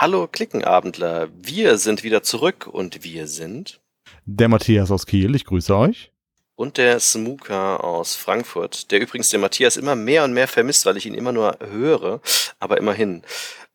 Hallo 0.00 0.26
Klickenabendler, 0.26 1.28
wir 1.42 1.76
sind 1.76 2.02
wieder 2.04 2.22
zurück 2.22 2.66
und 2.66 3.04
wir 3.04 3.26
sind 3.26 3.82
der 4.24 4.48
Matthias 4.48 4.90
aus 4.90 5.04
Kiel, 5.04 5.34
ich 5.34 5.44
grüße 5.44 5.76
euch. 5.76 6.10
Und 6.54 6.78
der 6.78 7.00
Smuka 7.00 7.76
aus 7.76 8.16
Frankfurt, 8.16 8.90
der 8.92 9.02
übrigens 9.02 9.28
den 9.28 9.42
Matthias 9.42 9.76
immer 9.76 9.96
mehr 9.96 10.24
und 10.24 10.32
mehr 10.32 10.48
vermisst, 10.48 10.86
weil 10.86 10.96
ich 10.96 11.04
ihn 11.04 11.12
immer 11.12 11.32
nur 11.32 11.58
höre, 11.70 12.22
aber 12.58 12.78
immerhin. 12.78 13.24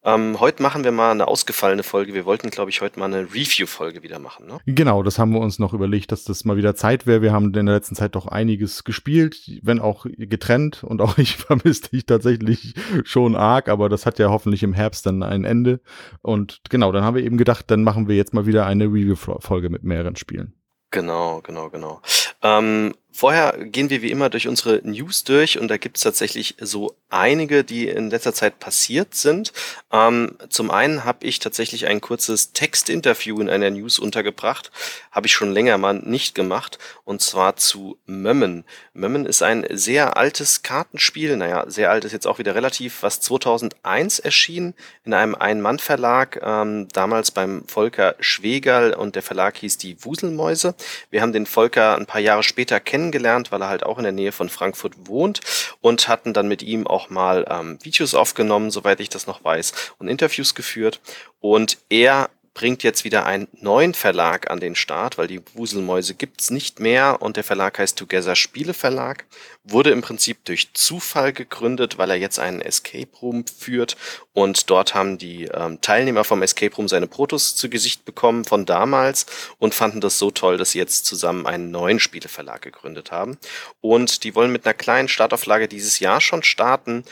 Ähm, 0.06 0.40
heute 0.40 0.62
machen 0.62 0.84
wir 0.84 0.92
mal 0.92 1.10
eine 1.10 1.28
ausgefallene 1.28 1.82
Folge. 1.82 2.14
Wir 2.14 2.26
wollten, 2.26 2.52
glaube 2.52 2.70
ich, 2.70 2.80
heute 2.82 3.00
mal 3.00 3.06
eine 3.06 3.24
Review-Folge 3.24 4.04
wieder 4.04 4.20
machen. 4.20 4.46
Ne? 4.46 4.60
Genau, 4.68 5.02
das 5.02 5.18
haben 5.18 5.34
wir 5.34 5.40
uns 5.40 5.58
noch 5.58 5.74
überlegt, 5.74 6.12
dass 6.12 6.24
das 6.24 6.46
mal 6.46 6.58
wieder 6.58 6.76
Zeit 6.76 7.08
wäre. 7.08 7.24
Wir 7.24 7.34
haben 7.34 7.48
in 7.48 7.54
der 7.54 7.64
letzten 7.64 7.96
Zeit 7.96 8.14
doch 8.14 8.28
einiges 8.28 8.84
gespielt, 8.84 9.60
wenn 9.64 9.80
auch 9.80 10.06
getrennt. 10.06 10.84
Und 10.84 11.02
auch 11.02 11.18
ich 11.18 11.38
vermisse 11.38 11.90
dich 11.90 12.06
tatsächlich 12.06 12.76
schon 13.04 13.36
arg, 13.36 13.68
aber 13.68 13.90
das 13.90 14.06
hat 14.06 14.20
ja 14.20 14.30
hoffentlich 14.30 14.62
im 14.62 14.74
Herbst 14.74 15.08
dann 15.08 15.24
ein 15.24 15.44
Ende. 15.44 15.82
Und 16.22 16.62
genau, 16.70 16.92
dann 16.92 17.04
haben 17.04 17.16
wir 17.16 17.24
eben 17.24 17.38
gedacht, 17.38 17.72
dann 17.72 17.84
machen 17.84 18.08
wir 18.08 18.16
jetzt 18.16 18.34
mal 18.34 18.46
wieder 18.46 18.68
eine 18.68 18.86
Review-Folge 18.86 19.72
mit 19.72 19.84
mehreren 19.84 20.16
Spielen. 20.16 20.54
Genau, 20.92 21.42
genau, 21.42 21.70
genau. 21.72 22.02
Ähm, 22.44 22.94
Vorher 23.18 23.58
gehen 23.58 23.90
wir 23.90 24.02
wie 24.02 24.12
immer 24.12 24.30
durch 24.30 24.46
unsere 24.46 24.82
News 24.84 25.24
durch 25.24 25.58
und 25.58 25.70
da 25.70 25.78
gibt 25.78 25.96
es 25.96 26.04
tatsächlich 26.04 26.56
so 26.60 26.98
einige, 27.10 27.64
die 27.64 27.88
in 27.88 28.10
letzter 28.10 28.34
Zeit 28.34 28.60
passiert 28.60 29.16
sind. 29.16 29.54
Ähm, 29.90 30.38
zum 30.50 30.70
einen 30.70 31.06
habe 31.06 31.26
ich 31.26 31.40
tatsächlich 31.40 31.88
ein 31.88 32.02
kurzes 32.02 32.52
Textinterview 32.52 33.40
in 33.40 33.50
einer 33.50 33.70
News 33.70 34.00
untergebracht, 34.00 34.70
habe 35.12 35.28
ich 35.28 35.34
schon 35.34 35.54
länger 35.54 35.78
mal 35.78 35.94
nicht 35.94 36.36
gemacht 36.36 36.78
und 37.06 37.22
zwar 37.22 37.56
zu 37.56 37.98
Mömmen. 38.06 38.66
Mömmen 38.92 39.26
ist 39.26 39.44
ein 39.44 39.66
sehr 39.70 40.18
altes 40.18 40.62
Kartenspiel, 40.62 41.38
naja, 41.38 41.64
sehr 41.70 41.92
alt 41.92 42.04
ist 42.04 42.12
jetzt 42.12 42.28
auch 42.28 42.38
wieder 42.38 42.54
relativ, 42.54 43.02
was 43.02 43.22
2001 43.22 44.20
erschien 44.20 44.74
in 45.06 45.14
einem 45.14 45.36
Ein-Mann-Verlag, 45.36 46.42
ähm, 46.44 46.90
damals 46.92 47.32
beim 47.32 47.64
Volker 47.66 48.16
Schwegerl 48.20 48.94
und 48.94 49.16
der 49.16 49.24
Verlag 49.24 49.56
hieß 49.56 49.78
die 49.78 50.04
Wuselmäuse. 50.04 50.76
Wir 51.12 51.22
haben 51.22 51.32
den 51.32 51.46
Volker 51.46 51.96
ein 51.96 52.08
paar 52.08 52.20
Jahre 52.20 52.44
später 52.44 52.82
kennengelernt 52.82 53.05
kennengelernt, 53.06 53.52
weil 53.52 53.62
er 53.62 53.70
halt 53.70 53.86
auch 53.86 53.98
in 53.98 54.04
der 54.04 54.12
Nähe 54.12 54.32
von 54.32 54.50
Frankfurt 54.50 54.94
wohnt 55.08 55.42
und 55.82 56.08
hatten 56.08 56.34
dann 56.34 56.48
mit 56.48 56.64
ihm 56.64 56.88
auch 56.88 57.10
mal 57.10 57.46
ähm, 57.50 57.78
Videos 57.84 58.16
aufgenommen, 58.16 58.72
soweit 58.72 59.00
ich 59.00 59.10
das 59.10 59.28
noch 59.28 59.44
weiß, 59.44 59.94
und 60.00 60.08
Interviews 60.08 60.56
geführt. 60.56 61.02
Und 61.40 61.78
er 61.90 62.30
bringt 62.56 62.84
jetzt 62.84 63.04
wieder 63.04 63.26
einen 63.26 63.50
neuen 63.52 63.94
Verlag 63.94 64.50
an 64.50 64.62
den 64.62 64.76
Start, 64.76 65.18
weil 65.18 65.28
die 65.28 65.42
Wuselmäuse 65.54 66.16
gibt's 66.16 66.50
nicht 66.50 66.80
mehr 66.80 67.22
und 67.22 67.36
der 67.36 67.44
Verlag 67.44 67.78
heißt 67.78 67.98
Together 67.98 68.36
Spiele 68.36 68.74
Verlag. 68.74 69.26
Wurde 69.66 69.92
im 69.92 70.02
Prinzip 70.02 70.44
durch 70.46 70.74
Zufall 70.74 71.34
gegründet, 71.34 71.98
weil 71.98 72.10
er 72.10 72.16
jetzt 72.16 72.40
einen 72.40 72.62
Escape 72.62 73.10
Room 73.22 73.46
führt 73.46 73.98
und 74.32 74.70
dort 74.70 74.96
haben 74.96 75.18
die 75.18 75.50
ähm, 75.54 75.82
Teilnehmer 75.82 76.24
vom 76.24 76.42
Escape 76.42 76.74
Room 76.78 76.88
seine 76.88 77.08
Protos 77.08 77.58
zu 77.58 77.70
Gesicht 77.70 78.06
bekommen 78.06 78.46
von 78.46 78.66
damals 78.66 79.26
und 79.60 79.76
fanden 79.76 80.00
das 80.00 80.18
so 80.18 80.32
toll, 80.32 80.58
dass 80.58 80.72
sie 80.72 80.80
jetzt 80.80 81.06
zusammen 81.06 81.46
einen 81.46 81.72
neuen 81.72 82.00
Spieleverlag 82.00 82.62
gegründet 82.62 83.12
haben. 83.12 83.38
Und 83.82 84.24
die 84.24 84.34
wollen 84.34 84.54
mit 84.54 84.66
einer 84.66 84.74
kleinen 84.74 85.10
Startauflage 85.10 85.68
dieses 85.68 86.00
Jahr 86.00 86.22
schon 86.22 86.42
starten 86.42 87.04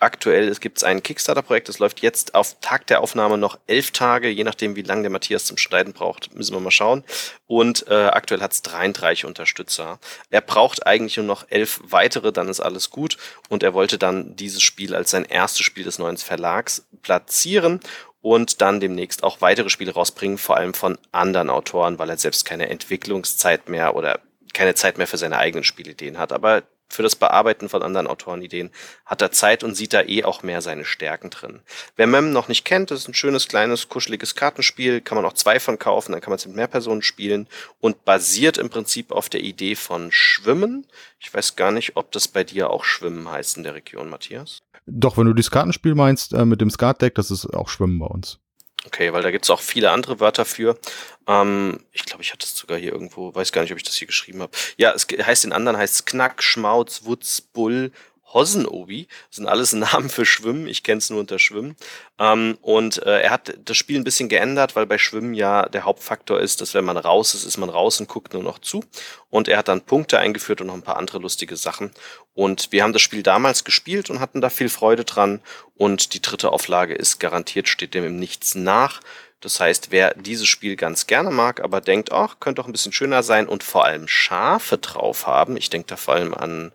aktuell 0.00 0.48
es 0.48 0.60
gibt 0.60 0.82
ein 0.82 1.02
Kickstarter-Projekt, 1.02 1.68
das 1.68 1.78
läuft 1.78 2.00
jetzt 2.00 2.34
auf 2.34 2.56
Tag 2.60 2.86
der 2.88 3.02
Aufnahme 3.02 3.38
noch 3.38 3.58
elf 3.66 3.90
Tage, 3.90 4.28
je 4.28 4.44
nachdem, 4.44 4.74
wie 4.74 4.82
lange 4.82 5.02
der 5.02 5.10
Matthias 5.10 5.44
zum 5.44 5.58
Schneiden 5.58 5.92
braucht, 5.92 6.34
müssen 6.34 6.54
wir 6.54 6.60
mal 6.60 6.70
schauen. 6.70 7.04
Und 7.46 7.86
äh, 7.88 8.06
aktuell 8.06 8.40
hat 8.40 8.52
es 8.52 8.62
33 8.62 9.26
Unterstützer. 9.26 9.98
Er 10.30 10.40
braucht 10.40 10.86
eigentlich 10.86 11.16
nur 11.16 11.26
noch 11.26 11.44
elf 11.50 11.80
weitere, 11.84 12.32
dann 12.32 12.48
ist 12.48 12.60
alles 12.60 12.90
gut. 12.90 13.18
Und 13.48 13.62
er 13.62 13.74
wollte 13.74 13.98
dann 13.98 14.34
dieses 14.36 14.62
Spiel 14.62 14.94
als 14.94 15.10
sein 15.10 15.24
erstes 15.24 15.62
Spiel 15.62 15.84
des 15.84 15.98
neuen 15.98 16.16
Verlags 16.16 16.86
platzieren 17.02 17.80
und 18.22 18.60
dann 18.60 18.80
demnächst 18.80 19.22
auch 19.22 19.40
weitere 19.40 19.70
Spiele 19.70 19.92
rausbringen, 19.92 20.38
vor 20.38 20.56
allem 20.56 20.74
von 20.74 20.98
anderen 21.12 21.50
Autoren, 21.50 21.98
weil 21.98 22.10
er 22.10 22.18
selbst 22.18 22.44
keine 22.44 22.68
Entwicklungszeit 22.68 23.68
mehr 23.68 23.94
oder 23.96 24.20
keine 24.52 24.74
Zeit 24.74 24.98
mehr 24.98 25.06
für 25.06 25.18
seine 25.18 25.38
eigenen 25.38 25.64
Spielideen 25.64 26.18
hat. 26.18 26.32
Aber 26.32 26.62
für 26.90 27.02
das 27.02 27.16
Bearbeiten 27.16 27.68
von 27.68 27.82
anderen 27.82 28.06
Autorenideen 28.06 28.70
hat 29.06 29.22
er 29.22 29.30
Zeit 29.30 29.64
und 29.64 29.74
sieht 29.74 29.92
da 29.92 30.02
eh 30.02 30.24
auch 30.24 30.42
mehr 30.42 30.60
seine 30.60 30.84
Stärken 30.84 31.30
drin. 31.30 31.60
Wer 31.96 32.06
Mem 32.06 32.32
noch 32.32 32.48
nicht 32.48 32.64
kennt, 32.64 32.90
ist 32.90 33.08
ein 33.08 33.14
schönes, 33.14 33.48
kleines, 33.48 33.88
kuscheliges 33.88 34.34
Kartenspiel, 34.34 35.00
kann 35.00 35.16
man 35.16 35.24
auch 35.24 35.32
zwei 35.32 35.60
von 35.60 35.78
kaufen, 35.78 36.12
dann 36.12 36.20
kann 36.20 36.30
man 36.30 36.38
es 36.38 36.46
mit 36.46 36.56
mehr 36.56 36.66
Personen 36.66 37.02
spielen 37.02 37.46
und 37.80 38.04
basiert 38.04 38.58
im 38.58 38.70
Prinzip 38.70 39.12
auf 39.12 39.28
der 39.28 39.40
Idee 39.40 39.76
von 39.76 40.10
Schwimmen. 40.10 40.86
Ich 41.18 41.32
weiß 41.32 41.56
gar 41.56 41.70
nicht, 41.70 41.96
ob 41.96 42.10
das 42.12 42.28
bei 42.28 42.44
dir 42.44 42.70
auch 42.70 42.84
Schwimmen 42.84 43.30
heißt 43.30 43.56
in 43.56 43.62
der 43.62 43.74
Region, 43.74 44.10
Matthias. 44.10 44.58
Doch, 44.86 45.16
wenn 45.16 45.26
du 45.26 45.34
das 45.34 45.50
Kartenspiel 45.50 45.94
meinst, 45.94 46.32
äh, 46.32 46.44
mit 46.44 46.60
dem 46.60 46.70
Skatdeck, 46.70 47.14
das 47.14 47.30
ist 47.30 47.46
auch 47.46 47.68
Schwimmen 47.68 47.98
bei 47.98 48.06
uns. 48.06 48.40
Okay, 48.86 49.12
weil 49.12 49.22
da 49.22 49.30
gibt's 49.30 49.50
auch 49.50 49.60
viele 49.60 49.90
andere 49.90 50.20
Wörter 50.20 50.44
für. 50.44 50.78
Ähm, 51.26 51.80
ich 51.92 52.04
glaube, 52.04 52.22
ich 52.22 52.32
hatte 52.32 52.46
es 52.46 52.56
sogar 52.56 52.78
hier 52.78 52.92
irgendwo, 52.92 53.34
weiß 53.34 53.52
gar 53.52 53.62
nicht, 53.62 53.72
ob 53.72 53.78
ich 53.78 53.84
das 53.84 53.94
hier 53.94 54.06
geschrieben 54.06 54.40
habe. 54.40 54.52
Ja, 54.78 54.92
es 54.92 55.06
heißt 55.06 55.44
in 55.44 55.52
anderen 55.52 55.76
heißt 55.76 55.94
es 55.94 56.04
Knack, 56.06 56.42
Schmauz, 56.42 57.04
Wutz, 57.04 57.40
Bull, 57.42 57.92
Hossenobi. 58.32 59.06
Das 59.28 59.36
sind 59.36 59.46
alles 59.46 59.72
Namen 59.74 60.08
für 60.08 60.24
Schwimmen. 60.24 60.66
Ich 60.66 60.82
kenne 60.82 60.98
es 60.98 61.10
nur 61.10 61.20
unter 61.20 61.38
Schwimmen. 61.38 61.76
Ähm, 62.18 62.58
und 62.62 63.02
äh, 63.02 63.22
er 63.22 63.30
hat 63.30 63.54
das 63.64 63.76
Spiel 63.76 63.98
ein 63.98 64.04
bisschen 64.04 64.28
geändert, 64.28 64.76
weil 64.76 64.86
bei 64.86 64.98
Schwimmen 64.98 65.34
ja 65.34 65.68
der 65.68 65.84
Hauptfaktor 65.84 66.40
ist, 66.40 66.60
dass 66.60 66.74
wenn 66.74 66.84
man 66.84 66.96
raus 66.96 67.34
ist, 67.34 67.44
ist 67.44 67.58
man 67.58 67.70
raus 67.70 68.00
und 68.00 68.08
guckt 68.08 68.32
nur 68.32 68.42
noch 68.42 68.58
zu. 68.58 68.84
Und 69.28 69.48
er 69.48 69.58
hat 69.58 69.68
dann 69.68 69.82
Punkte 69.82 70.18
eingeführt 70.18 70.60
und 70.60 70.68
noch 70.68 70.74
ein 70.74 70.82
paar 70.82 70.96
andere 70.96 71.18
lustige 71.18 71.56
Sachen. 71.56 71.90
Und 72.34 72.72
wir 72.72 72.82
haben 72.82 72.92
das 72.92 73.02
Spiel 73.02 73.22
damals 73.22 73.64
gespielt 73.64 74.10
und 74.10 74.20
hatten 74.20 74.40
da 74.40 74.50
viel 74.50 74.68
Freude 74.68 75.04
dran. 75.04 75.40
Und 75.76 76.14
die 76.14 76.22
dritte 76.22 76.52
Auflage 76.52 76.94
ist 76.94 77.20
garantiert, 77.20 77.68
steht 77.68 77.94
dem 77.94 78.04
im 78.04 78.16
Nichts 78.16 78.54
nach. 78.54 79.00
Das 79.40 79.58
heißt, 79.58 79.90
wer 79.90 80.12
dieses 80.14 80.48
Spiel 80.48 80.76
ganz 80.76 81.06
gerne 81.06 81.30
mag, 81.30 81.60
aber 81.60 81.80
denkt, 81.80 82.12
ach, 82.12 82.40
könnte 82.40 82.60
auch 82.60 82.66
ein 82.66 82.72
bisschen 82.72 82.92
schöner 82.92 83.22
sein 83.22 83.48
und 83.48 83.62
vor 83.62 83.86
allem 83.86 84.06
Schafe 84.06 84.76
drauf 84.76 85.26
haben, 85.26 85.56
ich 85.56 85.70
denke 85.70 85.86
da 85.88 85.96
vor 85.96 86.14
allem 86.14 86.34
an 86.34 86.72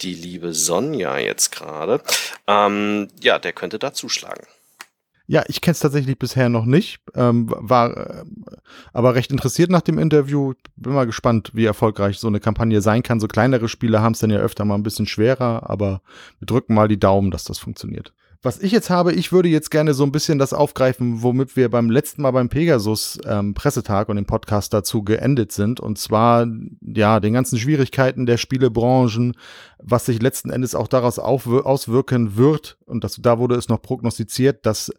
die 0.00 0.14
liebe 0.14 0.54
Sonja 0.54 1.18
jetzt 1.18 1.50
gerade, 1.50 2.00
ähm, 2.46 3.08
ja, 3.20 3.38
der 3.38 3.52
könnte 3.52 3.78
da 3.78 3.92
zuschlagen. 3.92 4.46
Ja, 5.30 5.44
ich 5.46 5.60
kenne 5.60 5.72
es 5.72 5.80
tatsächlich 5.80 6.18
bisher 6.18 6.48
noch 6.48 6.64
nicht, 6.64 7.00
ähm, 7.14 7.52
war 7.54 7.94
äh, 7.94 8.24
aber 8.94 9.14
recht 9.14 9.30
interessiert 9.30 9.70
nach 9.70 9.82
dem 9.82 9.98
Interview. 9.98 10.54
Bin 10.76 10.94
mal 10.94 11.04
gespannt, 11.04 11.50
wie 11.52 11.66
erfolgreich 11.66 12.18
so 12.18 12.28
eine 12.28 12.40
Kampagne 12.40 12.80
sein 12.80 13.02
kann. 13.02 13.20
So 13.20 13.28
kleinere 13.28 13.68
Spiele 13.68 14.00
haben 14.00 14.14
es 14.14 14.20
dann 14.20 14.30
ja 14.30 14.38
öfter 14.38 14.64
mal 14.64 14.76
ein 14.76 14.82
bisschen 14.82 15.06
schwerer, 15.06 15.68
aber 15.68 16.00
wir 16.38 16.46
drücken 16.46 16.72
mal 16.72 16.88
die 16.88 16.98
Daumen, 16.98 17.30
dass 17.30 17.44
das 17.44 17.58
funktioniert. 17.58 18.14
Was 18.40 18.60
ich 18.60 18.70
jetzt 18.70 18.88
habe, 18.88 19.12
ich 19.14 19.32
würde 19.32 19.48
jetzt 19.48 19.72
gerne 19.72 19.94
so 19.94 20.04
ein 20.04 20.12
bisschen 20.12 20.38
das 20.38 20.52
aufgreifen, 20.52 21.22
womit 21.22 21.56
wir 21.56 21.68
beim 21.70 21.90
letzten 21.90 22.22
Mal 22.22 22.30
beim 22.30 22.48
Pegasus 22.48 23.18
ähm, 23.26 23.52
Pressetag 23.52 24.08
und 24.08 24.14
dem 24.14 24.26
Podcast 24.26 24.72
dazu 24.72 25.02
geendet 25.02 25.50
sind. 25.50 25.80
Und 25.80 25.98
zwar, 25.98 26.46
ja, 26.80 27.18
den 27.18 27.32
ganzen 27.32 27.58
Schwierigkeiten 27.58 28.26
der 28.26 28.36
Spielebranchen, 28.36 29.34
was 29.78 30.06
sich 30.06 30.22
letzten 30.22 30.50
Endes 30.50 30.76
auch 30.76 30.86
daraus 30.86 31.18
auswirken 31.18 32.36
wird. 32.36 32.78
Und 32.86 33.02
das, 33.02 33.16
da 33.16 33.40
wurde 33.40 33.56
es 33.56 33.68
noch 33.68 33.82
prognostiziert, 33.82 34.64
dass 34.66 34.92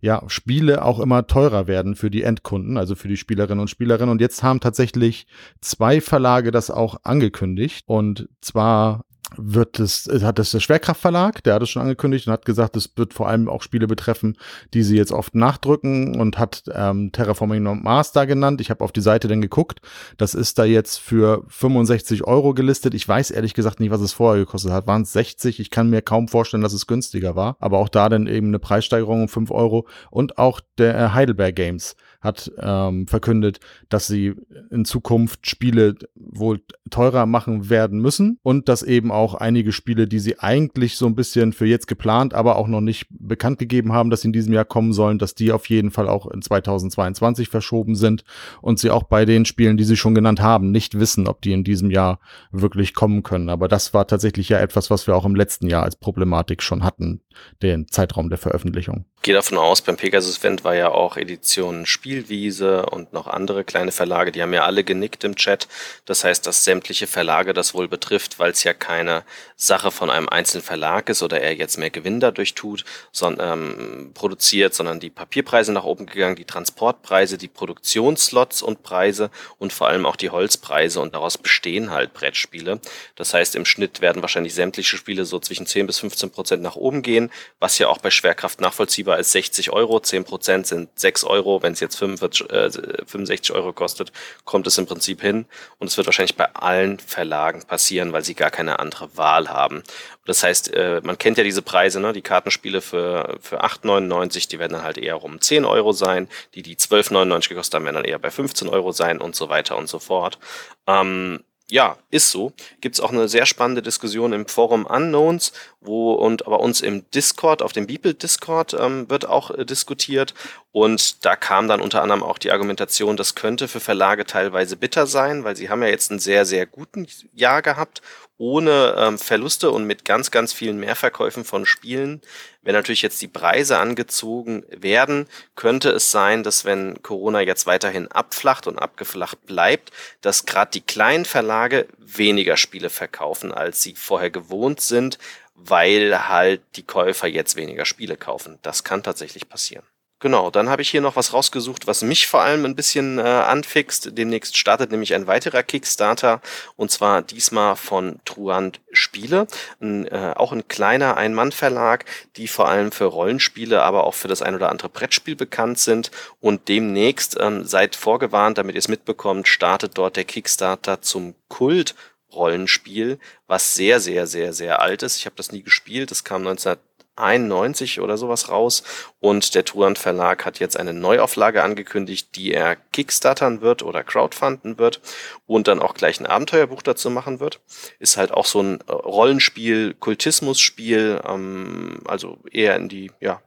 ja 0.00 0.22
Spiele 0.28 0.82
auch 0.82 0.98
immer 0.98 1.26
teurer 1.26 1.66
werden 1.66 1.96
für 1.96 2.10
die 2.10 2.22
Endkunden, 2.22 2.78
also 2.78 2.94
für 2.94 3.08
die 3.08 3.18
Spielerinnen 3.18 3.60
und 3.60 3.68
Spielerinnen. 3.68 4.10
Und 4.10 4.22
jetzt 4.22 4.42
haben 4.42 4.60
tatsächlich 4.60 5.26
zwei 5.60 6.00
Verlage 6.00 6.50
das 6.50 6.70
auch 6.70 6.96
angekündigt. 7.02 7.84
Und 7.86 8.30
zwar 8.40 9.05
wird 9.36 9.80
es, 9.80 10.08
hat 10.22 10.38
es 10.38 10.50
der 10.50 10.60
Schwerkraftverlag, 10.60 11.42
der 11.42 11.54
hat 11.54 11.62
es 11.62 11.70
schon 11.70 11.82
angekündigt 11.82 12.26
und 12.26 12.32
hat 12.32 12.44
gesagt, 12.44 12.76
es 12.76 12.90
wird 12.96 13.12
vor 13.12 13.28
allem 13.28 13.48
auch 13.48 13.62
Spiele 13.62 13.86
betreffen, 13.86 14.36
die 14.72 14.82
sie 14.82 14.96
jetzt 14.96 15.12
oft 15.12 15.34
nachdrücken 15.34 16.18
und 16.18 16.38
hat 16.38 16.64
ähm, 16.72 17.10
Terraforming 17.12 17.82
Mars 17.82 18.12
da 18.12 18.24
genannt. 18.24 18.60
Ich 18.60 18.70
habe 18.70 18.84
auf 18.84 18.92
die 18.92 19.00
Seite 19.00 19.28
dann 19.28 19.40
geguckt. 19.40 19.80
Das 20.16 20.34
ist 20.34 20.58
da 20.58 20.64
jetzt 20.64 20.98
für 20.98 21.44
65 21.48 22.24
Euro 22.24 22.54
gelistet. 22.54 22.94
Ich 22.94 23.06
weiß 23.06 23.30
ehrlich 23.30 23.54
gesagt 23.54 23.80
nicht, 23.80 23.90
was 23.90 24.00
es 24.00 24.12
vorher 24.12 24.44
gekostet 24.44 24.72
hat. 24.72 24.86
Waren 24.86 25.02
es 25.02 25.12
60? 25.12 25.60
Ich 25.60 25.70
kann 25.70 25.90
mir 25.90 26.02
kaum 26.02 26.28
vorstellen, 26.28 26.62
dass 26.62 26.72
es 26.72 26.86
günstiger 26.86 27.34
war. 27.34 27.56
Aber 27.58 27.78
auch 27.78 27.88
da 27.88 28.08
dann 28.08 28.26
eben 28.26 28.48
eine 28.48 28.58
Preissteigerung 28.58 29.22
um 29.22 29.28
5 29.28 29.50
Euro. 29.50 29.88
Und 30.10 30.38
auch 30.38 30.60
der 30.78 31.14
Heidelberg 31.14 31.56
Games 31.56 31.96
hat 32.26 32.52
ähm, 32.60 33.06
verkündet, 33.06 33.60
dass 33.88 34.06
sie 34.06 34.34
in 34.70 34.84
Zukunft 34.84 35.48
Spiele 35.48 35.94
wohl 36.14 36.60
teurer 36.90 37.24
machen 37.24 37.70
werden 37.70 38.00
müssen 38.00 38.38
und 38.42 38.68
dass 38.68 38.82
eben 38.82 39.10
auch 39.10 39.34
einige 39.34 39.72
Spiele, 39.72 40.06
die 40.06 40.18
sie 40.18 40.38
eigentlich 40.38 40.96
so 40.96 41.06
ein 41.06 41.14
bisschen 41.14 41.54
für 41.54 41.64
jetzt 41.66 41.86
geplant, 41.86 42.34
aber 42.34 42.56
auch 42.56 42.68
noch 42.68 42.82
nicht 42.82 43.06
bekannt 43.10 43.58
gegeben 43.58 43.92
haben, 43.92 44.10
dass 44.10 44.20
sie 44.20 44.28
in 44.28 44.32
diesem 44.32 44.52
Jahr 44.52 44.64
kommen 44.64 44.92
sollen, 44.92 45.18
dass 45.18 45.34
die 45.34 45.52
auf 45.52 45.68
jeden 45.70 45.90
Fall 45.90 46.08
auch 46.08 46.26
in 46.26 46.42
2022 46.42 47.48
verschoben 47.48 47.94
sind 47.94 48.24
und 48.60 48.78
sie 48.78 48.90
auch 48.90 49.04
bei 49.04 49.24
den 49.24 49.44
Spielen, 49.44 49.76
die 49.76 49.84
sie 49.84 49.96
schon 49.96 50.14
genannt 50.14 50.40
haben, 50.40 50.70
nicht 50.70 50.98
wissen, 50.98 51.26
ob 51.26 51.40
die 51.40 51.52
in 51.52 51.64
diesem 51.64 51.90
Jahr 51.90 52.18
wirklich 52.50 52.94
kommen 52.94 53.22
können. 53.22 53.48
Aber 53.48 53.68
das 53.68 53.94
war 53.94 54.06
tatsächlich 54.06 54.48
ja 54.48 54.58
etwas, 54.58 54.90
was 54.90 55.06
wir 55.06 55.16
auch 55.16 55.24
im 55.24 55.34
letzten 55.34 55.68
Jahr 55.68 55.84
als 55.84 55.96
Problematik 55.96 56.62
schon 56.62 56.82
hatten, 56.82 57.20
den 57.62 57.88
Zeitraum 57.88 58.28
der 58.28 58.38
Veröffentlichung. 58.38 59.04
Ich 59.16 59.22
gehe 59.22 59.34
davon 59.34 59.58
aus, 59.58 59.82
beim 59.82 59.96
Pegasus 59.96 60.38
Event 60.38 60.64
war 60.64 60.74
ja 60.74 60.90
auch 60.90 61.16
Edition 61.16 61.86
Spielwiese 62.16 62.86
und 62.86 63.12
noch 63.12 63.26
andere 63.26 63.64
kleine 63.64 63.92
Verlage, 63.92 64.32
die 64.32 64.42
haben 64.42 64.52
ja 64.52 64.64
alle 64.64 64.84
genickt 64.84 65.24
im 65.24 65.36
Chat. 65.36 65.68
Das 66.04 66.24
heißt, 66.24 66.46
dass 66.46 66.64
sämtliche 66.64 67.06
Verlage 67.06 67.52
das 67.52 67.74
wohl 67.74 67.88
betrifft, 67.88 68.38
weil 68.38 68.50
es 68.50 68.64
ja 68.64 68.72
kein 68.72 68.96
keine 68.96 69.24
Sache 69.56 69.90
von 69.90 70.10
einem 70.10 70.28
einzelnen 70.28 70.62
Verlag 70.62 71.08
ist 71.10 71.22
oder 71.22 71.40
er 71.40 71.54
jetzt 71.54 71.76
mehr 71.76 71.90
Gewinn 71.90 72.18
dadurch 72.18 72.54
tut, 72.54 72.84
sondern 73.12 73.60
ähm, 73.60 74.10
produziert, 74.14 74.74
sondern 74.74 75.00
die 75.00 75.10
Papierpreise 75.10 75.72
nach 75.72 75.84
oben 75.84 76.06
gegangen, 76.06 76.36
die 76.36 76.44
Transportpreise, 76.44 77.36
die 77.36 77.48
Produktionsslots 77.48 78.62
und 78.62 78.82
Preise 78.82 79.30
und 79.58 79.72
vor 79.72 79.88
allem 79.88 80.06
auch 80.06 80.16
die 80.16 80.30
Holzpreise 80.30 81.00
und 81.00 81.14
daraus 81.14 81.36
bestehen 81.36 81.90
halt 81.90 82.14
Brettspiele. 82.14 82.80
Das 83.16 83.34
heißt, 83.34 83.54
im 83.54 83.66
Schnitt 83.66 84.00
werden 84.00 84.22
wahrscheinlich 84.22 84.54
sämtliche 84.54 84.96
Spiele 84.96 85.24
so 85.24 85.38
zwischen 85.40 85.66
10 85.66 85.86
bis 85.86 85.98
15 85.98 86.30
Prozent 86.30 86.62
nach 86.62 86.76
oben 86.76 87.02
gehen, 87.02 87.30
was 87.60 87.78
ja 87.78 87.88
auch 87.88 87.98
bei 87.98 88.10
Schwerkraft 88.10 88.60
nachvollziehbar 88.60 89.18
ist. 89.18 89.32
60 89.32 89.72
Euro, 89.72 90.00
10 90.00 90.24
Prozent 90.24 90.66
sind 90.66 90.88
6 90.98 91.24
Euro. 91.24 91.62
Wenn 91.62 91.74
es 91.74 91.80
jetzt 91.80 91.95
45, 91.96 92.50
äh, 92.50 92.70
65 92.70 93.54
Euro 93.54 93.72
kostet, 93.72 94.12
kommt 94.44 94.66
es 94.66 94.78
im 94.78 94.86
Prinzip 94.86 95.20
hin. 95.20 95.46
Und 95.78 95.88
es 95.88 95.96
wird 95.96 96.06
wahrscheinlich 96.06 96.36
bei 96.36 96.52
allen 96.54 96.98
Verlagen 96.98 97.62
passieren, 97.62 98.12
weil 98.12 98.24
sie 98.24 98.34
gar 98.34 98.50
keine 98.50 98.78
andere 98.78 99.16
Wahl 99.16 99.48
haben. 99.48 99.82
Das 100.24 100.42
heißt, 100.42 100.74
äh, 100.74 101.00
man 101.04 101.18
kennt 101.18 101.38
ja 101.38 101.44
diese 101.44 101.62
Preise, 101.62 102.00
ne? 102.00 102.12
die 102.12 102.22
Kartenspiele 102.22 102.80
für, 102.80 103.38
für 103.40 103.64
8,99, 103.64 104.48
die 104.48 104.58
werden 104.58 104.72
dann 104.72 104.82
halt 104.82 104.98
eher 104.98 105.22
um 105.22 105.40
10 105.40 105.64
Euro 105.64 105.92
sein. 105.92 106.28
Die, 106.54 106.62
die 106.62 106.76
12,99 106.76 107.48
gekostet 107.48 107.74
haben, 107.74 107.84
werden 107.84 107.96
dann 107.96 108.04
eher 108.04 108.18
bei 108.18 108.30
15 108.30 108.68
Euro 108.68 108.92
sein 108.92 109.20
und 109.20 109.36
so 109.36 109.48
weiter 109.48 109.76
und 109.76 109.88
so 109.88 109.98
fort. 109.98 110.38
Ähm, 110.86 111.40
ja, 111.68 111.96
ist 112.10 112.30
so. 112.30 112.52
Gibt's 112.80 113.00
auch 113.00 113.10
eine 113.10 113.28
sehr 113.28 113.44
spannende 113.44 113.82
Diskussion 113.82 114.32
im 114.32 114.46
Forum 114.46 114.86
Unknowns, 114.86 115.52
wo 115.80 116.12
und 116.12 116.46
aber 116.46 116.60
uns 116.60 116.80
im 116.80 117.10
Discord, 117.10 117.60
auf 117.60 117.72
dem 117.72 117.86
Beeple 117.86 118.14
Discord 118.14 118.74
ähm, 118.74 119.10
wird 119.10 119.28
auch 119.28 119.50
äh, 119.50 119.64
diskutiert. 119.64 120.34
Und 120.70 121.24
da 121.24 121.34
kam 121.34 121.66
dann 121.66 121.80
unter 121.80 122.02
anderem 122.02 122.22
auch 122.22 122.38
die 122.38 122.52
Argumentation, 122.52 123.16
das 123.16 123.34
könnte 123.34 123.66
für 123.66 123.80
Verlage 123.80 124.26
teilweise 124.26 124.76
bitter 124.76 125.06
sein, 125.06 125.42
weil 125.42 125.56
sie 125.56 125.68
haben 125.68 125.82
ja 125.82 125.88
jetzt 125.88 126.10
einen 126.10 126.20
sehr, 126.20 126.44
sehr 126.44 126.66
guten 126.66 127.08
Jahr 127.34 127.62
gehabt 127.62 128.00
ohne 128.38 128.94
ähm, 128.98 129.18
Verluste 129.18 129.70
und 129.70 129.84
mit 129.86 130.04
ganz, 130.04 130.30
ganz 130.30 130.52
vielen 130.52 130.78
Mehrverkäufen 130.78 131.44
von 131.44 131.64
Spielen. 131.64 132.20
Wenn 132.62 132.74
natürlich 132.74 133.02
jetzt 133.02 133.22
die 133.22 133.28
Preise 133.28 133.78
angezogen 133.78 134.64
werden, 134.68 135.28
könnte 135.54 135.90
es 135.90 136.10
sein, 136.10 136.42
dass 136.42 136.64
wenn 136.64 137.02
Corona 137.02 137.40
jetzt 137.40 137.66
weiterhin 137.66 138.08
abflacht 138.08 138.66
und 138.66 138.78
abgeflacht 138.78 139.46
bleibt, 139.46 139.90
dass 140.20 140.44
gerade 140.44 140.72
die 140.72 140.80
kleinen 140.80 141.24
Verlage 141.24 141.86
weniger 141.98 142.56
Spiele 142.56 142.90
verkaufen, 142.90 143.52
als 143.52 143.82
sie 143.82 143.94
vorher 143.94 144.30
gewohnt 144.30 144.80
sind, 144.80 145.18
weil 145.54 146.28
halt 146.28 146.60
die 146.76 146.82
Käufer 146.82 147.28
jetzt 147.28 147.56
weniger 147.56 147.86
Spiele 147.86 148.16
kaufen. 148.16 148.58
Das 148.62 148.84
kann 148.84 149.02
tatsächlich 149.02 149.48
passieren. 149.48 149.84
Genau, 150.18 150.50
dann 150.50 150.70
habe 150.70 150.80
ich 150.80 150.88
hier 150.88 151.02
noch 151.02 151.16
was 151.16 151.34
rausgesucht, 151.34 151.86
was 151.86 152.00
mich 152.00 152.26
vor 152.26 152.40
allem 152.40 152.64
ein 152.64 152.74
bisschen 152.74 153.18
äh, 153.18 153.22
anfixt. 153.22 154.16
Demnächst 154.16 154.56
startet 154.56 154.90
nämlich 154.90 155.14
ein 155.14 155.26
weiterer 155.26 155.62
Kickstarter 155.62 156.40
und 156.74 156.90
zwar 156.90 157.20
diesmal 157.20 157.76
von 157.76 158.18
Truand 158.24 158.80
Spiele, 158.92 159.46
ein, 159.78 160.06
äh, 160.06 160.32
auch 160.34 160.52
ein 160.52 160.68
kleiner 160.68 161.18
Ein-Mann-Verlag, 161.18 162.06
die 162.36 162.48
vor 162.48 162.66
allem 162.66 162.92
für 162.92 163.04
Rollenspiele, 163.04 163.82
aber 163.82 164.04
auch 164.04 164.14
für 164.14 164.28
das 164.28 164.40
ein 164.40 164.54
oder 164.54 164.70
andere 164.70 164.88
Brettspiel 164.88 165.36
bekannt 165.36 165.78
sind 165.80 166.10
und 166.40 166.68
demnächst 166.68 167.36
ähm, 167.38 167.66
seid 167.66 167.94
vorgewarnt, 167.94 168.56
damit 168.56 168.74
ihr 168.74 168.78
es 168.80 168.88
mitbekommt, 168.88 169.48
startet 169.48 169.98
dort 169.98 170.16
der 170.16 170.24
Kickstarter 170.24 171.02
zum 171.02 171.34
Kult 171.48 171.94
Rollenspiel, 172.32 173.18
was 173.46 173.74
sehr, 173.74 174.00
sehr, 174.00 174.26
sehr, 174.26 174.54
sehr 174.54 174.80
alt 174.80 175.02
ist. 175.02 175.18
Ich 175.18 175.26
habe 175.26 175.36
das 175.36 175.52
nie 175.52 175.62
gespielt. 175.62 176.10
Das 176.10 176.24
kam 176.24 176.42
19 176.42 176.76
91 177.16 178.00
oder 178.00 178.16
sowas 178.16 178.48
raus 178.48 178.82
und 179.20 179.54
der 179.54 179.64
Turand 179.64 179.98
Verlag 179.98 180.44
hat 180.44 180.58
jetzt 180.58 180.76
eine 180.76 180.92
Neuauflage 180.92 181.62
angekündigt, 181.62 182.36
die 182.36 182.52
er 182.52 182.76
Kickstartern 182.76 183.60
wird 183.60 183.82
oder 183.82 184.04
crowdfunden 184.04 184.78
wird 184.78 185.00
und 185.46 185.68
dann 185.68 185.80
auch 185.80 185.94
gleich 185.94 186.20
ein 186.20 186.26
Abenteuerbuch 186.26 186.82
dazu 186.82 187.10
machen 187.10 187.40
wird. 187.40 187.60
Ist 187.98 188.16
halt 188.16 188.32
auch 188.32 188.46
so 188.46 188.60
ein 188.62 188.80
äh, 188.86 188.92
Rollenspiel, 188.92 189.94
Kultismusspiel, 189.94 191.20
ähm, 191.26 192.00
also 192.04 192.38
eher 192.50 192.76
in 192.76 192.88
die 192.88 193.10
ja, 193.20 193.40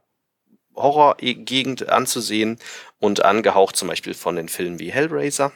Horrorgegend 0.76 1.88
anzusehen 1.88 2.58
und 2.98 3.24
angehaucht 3.24 3.76
zum 3.76 3.88
Beispiel 3.88 4.14
von 4.14 4.36
den 4.36 4.48
Filmen 4.48 4.78
wie 4.78 4.92
Hellraiser. 4.92 5.52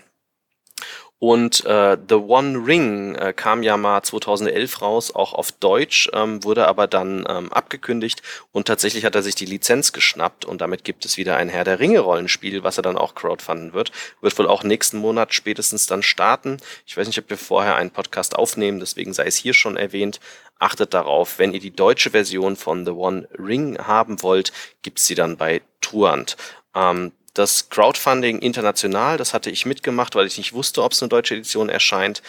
Und 1.27 1.65
äh, 1.65 1.97
The 2.07 2.17
One 2.17 2.67
Ring 2.67 3.15
äh, 3.15 3.33
kam 3.33 3.63
ja 3.63 3.79
mal 3.79 4.03
2011 4.03 4.83
raus, 4.83 5.15
auch 5.15 5.33
auf 5.33 5.53
Deutsch, 5.53 6.11
ähm, 6.13 6.45
wurde 6.45 6.69
aber 6.69 6.87
dann 6.87 7.25
ähm, 7.27 7.51
abgekündigt 7.51 8.21
und 8.53 8.67
tatsächlich 8.67 9.07
hat 9.07 9.15
er 9.15 9.23
sich 9.23 9.35
die 9.35 9.47
Lizenz 9.47 9.95
geschnappt 9.95 10.45
und 10.45 10.61
damit 10.61 10.85
gibt 10.85 11.07
es 11.07 11.17
wieder 11.17 11.39
ein 11.39 11.49
Herr 11.49 11.65
der 11.65 11.81
Ringe 11.81 12.01
Rollenspiel, 12.01 12.63
was 12.63 12.77
er 12.77 12.83
dann 12.83 12.99
auch 12.99 13.15
crowdfunden 13.15 13.73
wird. 13.73 13.91
Wird 14.21 14.39
wohl 14.39 14.47
auch 14.47 14.65
nächsten 14.65 14.99
Monat 14.99 15.33
spätestens 15.33 15.87
dann 15.87 16.03
starten. 16.03 16.59
Ich 16.85 16.95
weiß 16.95 17.07
nicht, 17.07 17.19
ob 17.19 17.31
wir 17.31 17.39
vorher 17.39 17.77
einen 17.77 17.91
Podcast 17.91 18.37
aufnehmen, 18.37 18.79
deswegen 18.79 19.15
sei 19.15 19.25
es 19.25 19.39
hier 19.39 19.55
schon 19.55 19.79
erwähnt. 19.79 20.21
Achtet 20.59 20.93
darauf, 20.93 21.39
wenn 21.39 21.55
ihr 21.55 21.61
die 21.61 21.75
deutsche 21.75 22.11
Version 22.11 22.55
von 22.55 22.85
The 22.85 22.91
One 22.91 23.29
Ring 23.39 23.79
haben 23.79 24.23
wollt, 24.23 24.53
gibt's 24.83 25.07
sie 25.07 25.15
dann 25.15 25.39
bei 25.39 25.63
Truant. 25.81 26.37
Ähm, 26.75 27.13
das 27.35 27.69
Crowdfunding 27.69 28.39
international, 28.39 29.17
das 29.17 29.35
hatte 29.35 29.51
ich 29.51 29.67
mitgemacht, 29.67 30.15
weil 30.15 30.27
ich 30.27 30.39
nicht 30.39 30.53
wusste, 30.53 30.83
ob 30.83 30.93
es 30.93 31.03
eine 31.03 31.09
deutsche 31.09 31.35
Edition 31.35 31.69
erscheint. 31.69 32.23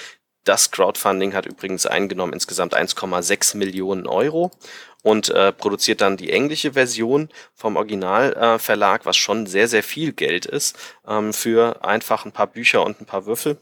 Das 0.43 0.71
Crowdfunding 0.71 1.33
hat 1.33 1.45
übrigens 1.45 1.85
eingenommen 1.85 2.33
insgesamt 2.33 2.75
1,6 2.75 3.57
Millionen 3.57 4.07
Euro 4.07 4.51
und 5.01 5.29
äh, 5.29 5.51
produziert 5.51 6.01
dann 6.01 6.17
die 6.17 6.31
englische 6.31 6.73
Version 6.73 7.29
vom 7.53 7.77
Originalverlag, 7.77 9.01
äh, 9.01 9.05
was 9.05 9.17
schon 9.17 9.47
sehr, 9.47 9.67
sehr 9.67 9.83
viel 9.83 10.13
Geld 10.13 10.45
ist 10.45 10.77
ähm, 11.07 11.33
für 11.33 11.83
einfach 11.83 12.25
ein 12.25 12.31
paar 12.31 12.47
Bücher 12.47 12.83
und 12.83 13.01
ein 13.01 13.05
paar 13.05 13.25
Würfel. 13.25 13.57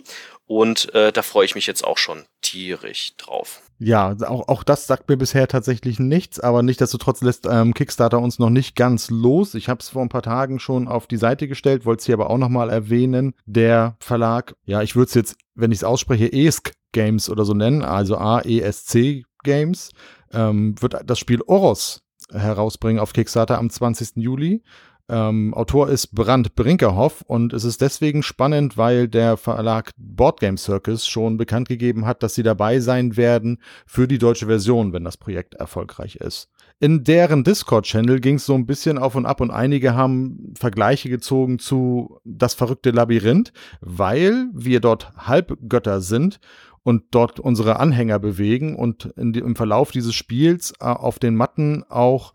Und 0.46 0.94
äh, 0.94 1.12
da 1.12 1.22
freue 1.22 1.46
ich 1.46 1.56
mich 1.56 1.68
jetzt 1.68 1.84
auch 1.84 1.98
schon 1.98 2.26
tierisch 2.54 3.18
drauf. 3.18 3.62
Ja, 3.80 4.16
auch, 4.28 4.48
auch 4.48 4.64
das 4.64 4.86
sagt 4.86 5.10
mir 5.10 5.18
bisher 5.18 5.48
tatsächlich 5.48 6.00
nichts, 6.00 6.40
aber 6.40 6.62
nichtsdestotrotz 6.62 7.22
lässt 7.22 7.48
ähm, 7.50 7.74
Kickstarter 7.74 8.20
uns 8.20 8.38
noch 8.38 8.52
nicht 8.52 8.76
ganz 8.76 9.10
los. 9.10 9.56
Ich 9.56 9.70
habe 9.70 9.80
es 9.80 9.90
vor 9.90 10.04
ein 10.04 10.10
paar 10.10 10.22
Tagen 10.22 10.60
schon 10.60 10.88
auf 10.88 11.08
die 11.08 11.18
Seite 11.18 11.48
gestellt, 11.48 11.86
wollte 11.86 12.02
es 12.02 12.06
hier 12.06 12.14
aber 12.14 12.30
auch 12.30 12.38
nochmal 12.38 12.70
erwähnen. 12.70 13.34
Der 13.46 13.98
Verlag, 14.00 14.56
ja, 14.66 14.84
ich 14.84 14.96
würde 14.96 15.10
es 15.10 15.16
jetzt, 15.16 15.36
wenn 15.56 15.72
ich 15.72 15.80
es 15.80 15.84
ausspreche, 15.84 16.32
ESC 16.32 16.74
Games 16.92 17.28
oder 17.28 17.44
so 17.44 17.56
nennen, 17.56 17.82
also 17.82 18.18
A-E-S-C 18.18 19.24
Games, 19.44 19.90
ähm, 20.32 20.80
wird 20.80 20.96
das 21.06 21.18
Spiel 21.18 21.42
Oros 21.48 22.04
herausbringen 22.32 23.00
auf 23.00 23.14
Kickstarter 23.14 23.58
am 23.58 23.70
20. 23.70 24.18
Juli. 24.18 24.64
Ähm, 25.10 25.54
Autor 25.54 25.90
ist 25.90 26.16
Brand 26.16 26.56
Brinkerhoff 26.56 27.24
und 27.28 27.52
es 27.52 27.66
ist 27.66 27.82
deswegen 27.82 28.24
spannend, 28.24 28.78
weil 28.78 29.10
der 29.10 29.36
Verlag 29.36 29.92
Boardgame 29.98 30.58
Circus 30.58 31.06
schon 31.06 31.36
bekannt 31.36 31.68
gegeben 31.68 32.06
hat, 32.06 32.24
dass 32.24 32.36
sie 32.36 32.44
dabei 32.44 32.80
sein 32.80 33.18
werden 33.18 33.60
für 33.86 34.08
die 34.08 34.18
deutsche 34.18 34.46
Version, 34.46 34.94
wenn 34.94 35.04
das 35.04 35.18
Projekt 35.18 35.56
erfolgreich 35.56 36.16
ist. 36.16 36.50
In 36.80 37.04
deren 37.04 37.44
Discord-Channel 37.44 38.20
ging 38.22 38.36
es 38.36 38.46
so 38.46 38.56
ein 38.56 38.66
bisschen 38.66 38.98
auf 38.98 39.16
und 39.16 39.26
ab 39.26 39.42
und 39.42 39.52
einige 39.52 39.94
haben 39.94 40.54
Vergleiche 40.58 41.10
gezogen 41.10 41.60
zu 41.60 42.20
Das 42.24 42.54
verrückte 42.54 42.92
Labyrinth, 42.92 43.52
weil 43.82 44.48
wir 44.54 44.80
dort 44.80 45.12
Halbgötter 45.18 46.02
sind 46.02 46.40
und 46.84 47.04
dort 47.12 47.40
unsere 47.40 47.80
Anhänger 47.80 48.20
bewegen 48.20 48.76
und 48.76 49.06
in, 49.18 49.34
im 49.34 49.56
Verlauf 49.56 49.92
dieses 49.92 50.16
Spiels 50.16 50.74
äh, 50.80 50.86
auf 50.86 51.20
den 51.20 51.36
Matten 51.36 51.84
auch 51.90 52.34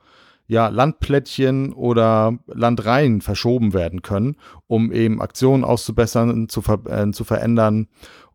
ja, 0.48 0.68
Landplättchen 0.68 1.72
oder 1.74 2.38
Landreihen 2.46 3.20
verschoben 3.20 3.74
werden 3.74 4.02
können, 4.02 4.36
um 4.66 4.90
eben 4.92 5.20
Aktionen 5.20 5.62
auszubessern, 5.62 6.48
zu, 6.48 6.62
ver 6.62 6.80
äh, 6.86 7.10
zu 7.12 7.24
verändern 7.24 7.88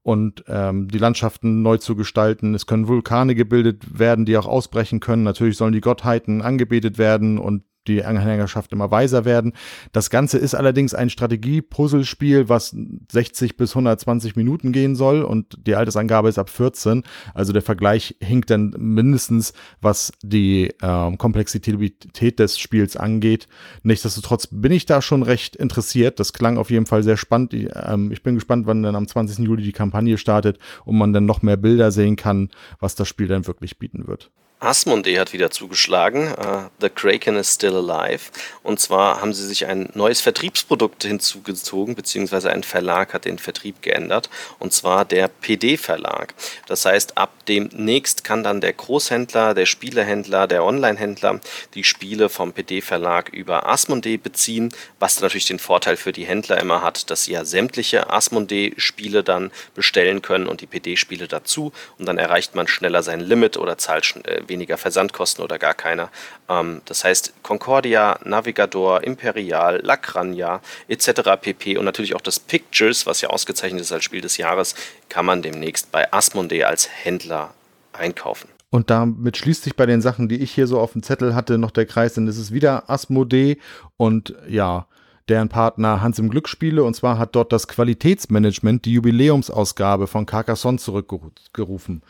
und 0.03 0.43
ähm, 0.47 0.89
die 0.89 0.99
Landschaften 0.99 1.63
neu 1.63 1.77
zu 1.77 1.95
gestalten. 1.95 2.53
Es 2.53 2.67
können 2.67 2.87
Vulkane 2.87 3.35
gebildet 3.35 3.97
werden, 3.99 4.25
die 4.25 4.37
auch 4.37 4.45
ausbrechen 4.45 4.99
können. 4.99 5.23
Natürlich 5.23 5.57
sollen 5.57 5.73
die 5.73 5.81
Gottheiten 5.81 6.41
angebetet 6.41 6.97
werden 6.97 7.39
und 7.39 7.63
die 7.87 8.03
Anhängerschaft 8.03 8.71
immer 8.71 8.91
weiser 8.91 9.25
werden. 9.25 9.53
Das 9.91 10.09
Ganze 10.09 10.37
ist 10.37 10.55
allerdings 10.55 10.93
ein 10.93 11.09
Strategie-Puzzlespiel, 11.09 12.49
was 12.49 12.75
60 13.11 13.57
bis 13.57 13.71
120 13.71 14.35
Minuten 14.35 14.71
gehen 14.71 14.95
soll 14.95 15.23
und 15.23 15.57
die 15.67 15.75
Altersangabe 15.75 16.29
ist 16.29 16.39
ab 16.39 16.49
14. 16.49 17.03
Also 17.33 17.53
der 17.53 17.61
Vergleich 17.61 18.15
hinkt 18.19 18.49
dann 18.49 18.73
mindestens, 18.77 19.53
was 19.81 20.11
die 20.21 20.73
ähm, 20.81 21.17
Komplexität 21.17 22.39
des 22.39 22.59
Spiels 22.59 22.97
angeht. 22.97 23.47
Nichtsdestotrotz 23.83 24.47
bin 24.47 24.71
ich 24.71 24.85
da 24.85 25.01
schon 25.01 25.23
recht 25.23 25.55
interessiert. 25.55 26.19
Das 26.19 26.33
klang 26.33 26.57
auf 26.57 26.69
jeden 26.69 26.85
Fall 26.85 27.03
sehr 27.03 27.17
spannend. 27.17 27.53
Ich, 27.53 27.69
ähm, 27.75 28.11
ich 28.11 28.23
bin 28.23 28.35
gespannt, 28.35 28.67
wann 28.67 28.83
dann 28.83 28.95
am 28.95 29.07
20. 29.07 29.45
Juli 29.45 29.63
die 29.63 29.71
Kampagne 29.71 30.17
startet 30.17 30.59
und 30.85 30.97
man 30.97 31.13
dann 31.13 31.25
noch 31.25 31.41
mehr 31.41 31.57
Bilder 31.57 31.91
sehen 31.91 32.15
kann, 32.15 32.49
was 32.79 32.95
das 32.95 33.07
Spiel 33.07 33.27
dann 33.27 33.47
wirklich 33.47 33.79
bieten 33.79 34.07
wird. 34.07 34.31
Asmodee 34.59 35.19
hat 35.19 35.33
wieder 35.33 35.51
zugeschlagen. 35.51 36.33
Uh, 36.33 36.69
The 36.79 36.89
Kraken 36.89 37.35
is 37.35 37.53
still 37.53 37.75
alive. 37.75 38.31
Und 38.63 38.79
zwar 38.79 39.19
haben 39.19 39.33
sie 39.33 39.45
sich 39.45 39.65
ein 39.65 39.89
neues 39.93 40.21
Vertriebsprodukt 40.21 41.03
hinzugezogen, 41.03 41.95
beziehungsweise 41.95 42.49
ein 42.49 42.63
Verlag 42.63 43.13
hat 43.13 43.25
den 43.25 43.39
Vertrieb 43.39 43.81
geändert. 43.81 44.29
Und 44.59 44.71
zwar 44.71 45.03
der 45.03 45.27
PD-Verlag. 45.27 46.33
Das 46.67 46.85
heißt, 46.85 47.17
ab 47.17 47.33
demnächst 47.47 48.23
kann 48.23 48.43
dann 48.43 48.61
der 48.61 48.71
Großhändler, 48.71 49.53
der 49.53 49.65
Spielehändler, 49.65 50.47
der 50.47 50.63
Onlinehändler 50.63 51.41
die 51.73 51.83
Spiele 51.83 52.29
vom 52.29 52.53
PD-Verlag 52.53 53.29
über 53.33 53.67
Asmodee 53.67 54.17
beziehen, 54.17 54.73
was 54.99 55.19
natürlich 55.19 55.45
den 55.45 55.59
Vorteil 55.59 55.97
für 55.97 56.13
die 56.13 56.25
Händler 56.25 56.59
immer 56.61 56.81
hat, 56.81 57.09
dass 57.09 57.25
sie 57.25 57.33
ja 57.33 57.43
sämtliche 57.43 58.09
Asmodee-Spiele 58.09 59.23
dann 59.23 59.51
bestellen 59.75 60.21
können 60.21 60.47
und 60.47 60.61
die 60.61 60.67
PD-Spiele 60.67 61.27
dazu. 61.27 61.73
Und 61.97 62.05
dann 62.05 62.17
erreicht 62.17 62.55
man 62.55 62.67
schneller 62.67 63.03
sein 63.03 63.19
Limit 63.19 63.57
oder 63.57 63.77
zahlt 63.77 64.15
äh, 64.23 64.41
weniger 64.53 64.77
Versandkosten 64.77 65.43
oder 65.43 65.59
gar 65.59 65.73
keiner. 65.73 66.09
Ähm, 66.47 66.81
das 66.85 67.03
heißt, 67.03 67.33
Concordia, 67.43 68.19
Navigador, 68.23 69.03
Imperial, 69.03 69.81
Lacrania 69.83 70.61
etc. 70.87 71.09
pp. 71.41 71.77
und 71.77 71.85
natürlich 71.85 72.15
auch 72.15 72.21
das 72.21 72.39
Pictures, 72.39 73.05
was 73.05 73.21
ja 73.21 73.29
ausgezeichnet 73.29 73.81
ist 73.81 73.91
als 73.91 74.03
Spiel 74.03 74.21
des 74.21 74.37
Jahres, 74.37 74.75
kann 75.09 75.25
man 75.25 75.41
demnächst 75.41 75.91
bei 75.91 76.11
Asmodee 76.13 76.63
als 76.63 76.87
Händler 76.89 77.53
einkaufen. 77.91 78.49
Und 78.69 78.89
damit 78.89 79.37
schließt 79.37 79.63
sich 79.63 79.75
bei 79.75 79.85
den 79.85 80.01
Sachen, 80.01 80.29
die 80.29 80.41
ich 80.41 80.51
hier 80.51 80.65
so 80.65 80.79
auf 80.79 80.93
dem 80.93 81.03
Zettel 81.03 81.35
hatte, 81.35 81.57
noch 81.57 81.71
der 81.71 81.85
Kreis, 81.85 82.15
denn 82.15 82.27
es 82.27 82.37
ist 82.37 82.51
wieder 82.51 82.89
Asmodee 82.89 83.57
und 83.97 84.33
ja, 84.47 84.87
deren 85.29 85.49
Partner 85.49 86.01
Hans 86.01 86.19
im 86.19 86.29
Glücksspiele 86.29 86.83
und 86.83 86.95
zwar 86.95 87.17
hat 87.17 87.35
dort 87.35 87.53
das 87.53 87.67
Qualitätsmanagement 87.67 88.85
die 88.85 88.93
Jubiläumsausgabe 88.93 90.07
von 90.07 90.25
Carcassonne 90.25 90.79
zurückgerufen. 90.79 92.01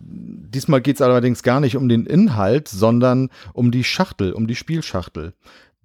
Diesmal 0.00 0.80
geht 0.80 0.96
es 0.96 1.02
allerdings 1.02 1.42
gar 1.42 1.60
nicht 1.60 1.76
um 1.76 1.88
den 1.88 2.06
Inhalt, 2.06 2.68
sondern 2.68 3.30
um 3.52 3.70
die 3.70 3.84
Schachtel, 3.84 4.32
um 4.32 4.46
die 4.46 4.56
Spielschachtel. 4.56 5.34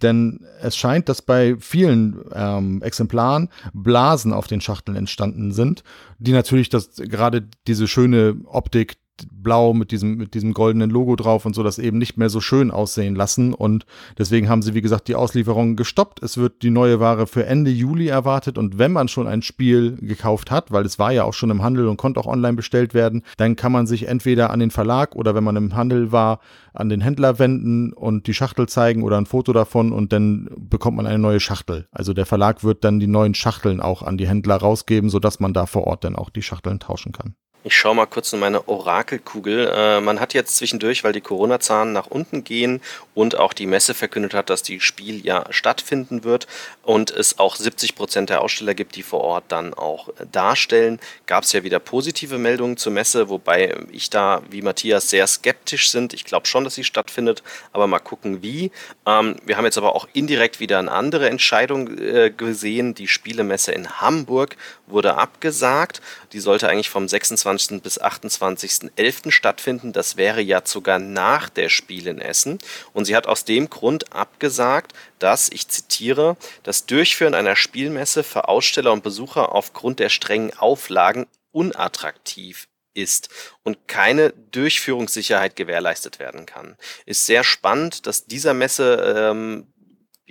Denn 0.02 0.46
es 0.62 0.76
scheint, 0.76 1.08
dass 1.08 1.22
bei 1.22 1.56
vielen 1.60 2.20
ähm, 2.34 2.82
Exemplaren 2.82 3.50
Blasen 3.74 4.34
auf 4.34 4.48
den 4.48 4.60
Schachteln 4.60 4.98
entstanden 4.98 5.52
sind, 5.52 5.84
die 6.20 6.34
natürlich 6.34 6.70
das 6.70 6.96
gerade 6.96 7.48
diese 7.68 7.88
schöne 7.88 8.36
Optik 8.46 8.98
blau 9.32 9.74
mit 9.74 9.92
diesem, 9.92 10.18
mit 10.18 10.34
diesem 10.34 10.54
goldenen 10.54 10.90
Logo 10.90 11.16
drauf 11.16 11.46
und 11.46 11.54
so 11.56 11.64
das 11.64 11.80
eben 11.80 11.98
nicht 11.98 12.18
mehr 12.18 12.30
so 12.30 12.42
schön 12.42 12.72
aussehen 12.72 13.16
lassen. 13.16 13.54
Und 13.54 13.86
deswegen 14.18 14.50
haben 14.50 14.62
sie, 14.62 14.74
wie 14.74 14.82
gesagt, 14.82 15.08
die 15.08 15.16
Auslieferung 15.16 15.76
gestoppt. 15.76 16.22
Es 16.24 16.38
wird 16.38 16.62
die 16.62 16.70
neue 16.70 17.00
Ware 17.00 17.28
für 17.28 17.46
Ende 17.46 17.72
Juli 17.72 18.08
erwartet. 18.08 18.58
Und 18.58 18.78
wenn 18.78 18.92
man 18.92 19.08
schon 19.08 19.28
ein 19.28 19.42
Spiel 19.42 19.98
gekauft 19.98 20.52
hat, 20.52 20.72
weil 20.72 20.86
es 20.86 21.00
war 21.00 21.12
ja 21.12 21.24
auch 21.24 21.34
schon 21.34 21.52
im 21.52 21.64
Handel 21.64 21.88
und 21.88 21.98
konnte 21.98 22.20
auch 22.20 22.28
online 22.28 22.56
bestellt 22.56 22.94
werden, 22.94 23.24
dann 23.38 23.56
kann 23.56 23.72
man 23.72 23.88
sich 23.88 24.08
entweder 24.08 24.50
an 24.50 24.60
den 24.60 24.72
Verlag 24.72 25.16
oder 25.16 25.36
wenn 25.36 25.44
man 25.44 25.56
im 25.56 25.76
Handel 25.76 26.12
war, 26.12 26.40
an 26.74 26.90
den 26.90 27.02
Händler 27.02 27.40
wenden 27.40 27.94
und 27.94 28.28
die 28.28 28.34
Schachtel 28.34 28.68
zeigen 28.68 29.04
oder 29.04 29.18
ein 29.18 29.26
Foto 29.26 29.54
davon 29.54 29.92
und 29.92 30.12
dann 30.12 30.50
bekommt 30.58 30.98
man 30.98 31.08
eine 31.08 31.20
neue 31.20 31.40
Schachtel. 31.40 31.88
Also 31.92 32.14
der 32.14 32.26
Verlag 32.26 32.64
wird 32.64 32.84
dann 32.84 33.00
die 33.00 33.08
neuen 33.08 33.34
Schachteln 33.34 33.80
auch 33.80 34.04
an 34.04 34.18
die 34.18 34.28
Händler 34.28 34.58
rausgeben, 34.58 35.10
sodass 35.10 35.40
man 35.40 35.54
da 35.54 35.66
vor 35.66 35.88
Ort 35.88 36.04
dann 36.04 36.16
auch 36.16 36.30
die 36.30 36.42
Schachteln 36.42 36.80
tauschen 36.80 37.14
kann. 37.14 37.36
Ich 37.68 37.76
schaue 37.76 37.96
mal 37.96 38.06
kurz 38.06 38.32
in 38.32 38.40
meine 38.40 38.68
Orakelkugel. 38.68 39.74
Äh, 39.76 40.00
man 40.00 40.20
hat 40.20 40.36
jetzt 40.36 40.56
zwischendurch, 40.56 41.04
weil 41.04 41.14
die 41.14 41.22
Corona-Zahlen 41.22 41.94
nach 41.94 42.06
unten 42.06 42.44
gehen 42.44 42.80
und 43.16 43.40
auch 43.40 43.54
die 43.54 43.66
Messe 43.66 43.96
verkündet 43.96 44.36
hat, 44.36 44.52
dass 44.52 44.62
die 44.62 44.80
Spiel 44.80 45.26
ja 45.26 45.46
stattfinden 45.50 46.24
wird 46.24 46.46
und 46.84 47.10
es 47.10 47.40
auch 47.40 47.56
70 47.56 47.96
Prozent 47.96 48.30
der 48.30 48.42
Aussteller 48.42 48.76
gibt, 48.76 48.96
die 48.96 49.02
vor 49.02 49.22
Ort 49.22 49.46
dann 49.48 49.74
auch 49.74 50.10
darstellen, 50.32 51.00
gab 51.26 51.44
es 51.44 51.54
ja 51.54 51.64
wieder 51.64 51.80
positive 51.80 52.38
Meldungen 52.38 52.78
zur 52.78 52.92
Messe, 52.92 53.30
wobei 53.30 53.76
ich 53.92 54.12
da 54.12 54.44
wie 54.52 54.62
Matthias 54.62 55.10
sehr 55.10 55.26
skeptisch 55.26 55.90
sind. 55.90 56.14
Ich 56.14 56.24
glaube 56.24 56.46
schon, 56.46 56.66
dass 56.66 56.76
sie 56.76 56.84
stattfindet, 56.84 57.42
aber 57.74 57.88
mal 57.88 57.98
gucken 57.98 58.44
wie. 58.44 58.70
Ähm, 59.08 59.38
wir 59.44 59.58
haben 59.58 59.66
jetzt 59.66 59.80
aber 59.80 59.96
auch 59.96 60.08
indirekt 60.14 60.60
wieder 60.60 60.78
eine 60.78 60.92
andere 60.92 61.32
Entscheidung 61.32 61.98
äh, 61.98 62.30
gesehen. 62.30 62.94
Die 62.94 63.08
Spielemesse 63.08 63.72
in 63.72 64.02
Hamburg 64.02 64.56
wurde 64.86 65.16
abgesagt. 65.16 66.04
Die 66.32 66.40
sollte 66.40 66.70
eigentlich 66.70 66.92
vom 66.92 67.08
26. 67.08 67.55
bis 67.82 68.02
28.11. 68.02 69.32
stattfinden. 69.32 69.94
Das 69.94 70.18
wäre 70.18 70.42
ja 70.42 70.62
sogar 70.64 71.00
nach 71.00 71.50
der 71.50 71.70
Spiel 71.70 72.08
in 72.08 72.20
Essen. 72.20 72.60
Und 72.94 73.06
sie 73.06 73.16
hat 73.16 73.28
aus 73.28 73.46
dem 73.46 73.70
Grund 73.70 74.14
abgesagt, 74.14 74.94
dass, 75.20 75.50
ich 75.50 75.68
zitiere, 75.68 76.38
das 76.64 76.86
Durchführen 76.86 77.34
einer 77.34 77.56
Spielmesse 77.56 78.24
für 78.24 78.48
Aussteller 78.48 78.92
und 78.94 79.04
Besucher 79.04 79.54
aufgrund 79.54 80.00
der 80.00 80.10
strengen 80.10 80.58
Auflagen 80.58 81.28
unattraktiv 81.52 82.68
ist 82.96 83.30
und 83.64 83.88
keine 83.88 84.32
Durchführungssicherheit 84.52 85.56
gewährleistet 85.56 86.20
werden 86.20 86.46
kann. 86.46 86.78
Ist 87.06 87.26
sehr 87.26 87.44
spannend, 87.44 88.08
dass 88.08 88.26
dieser 88.26 88.54
Messe 88.54 89.16
ähm, 89.16 89.68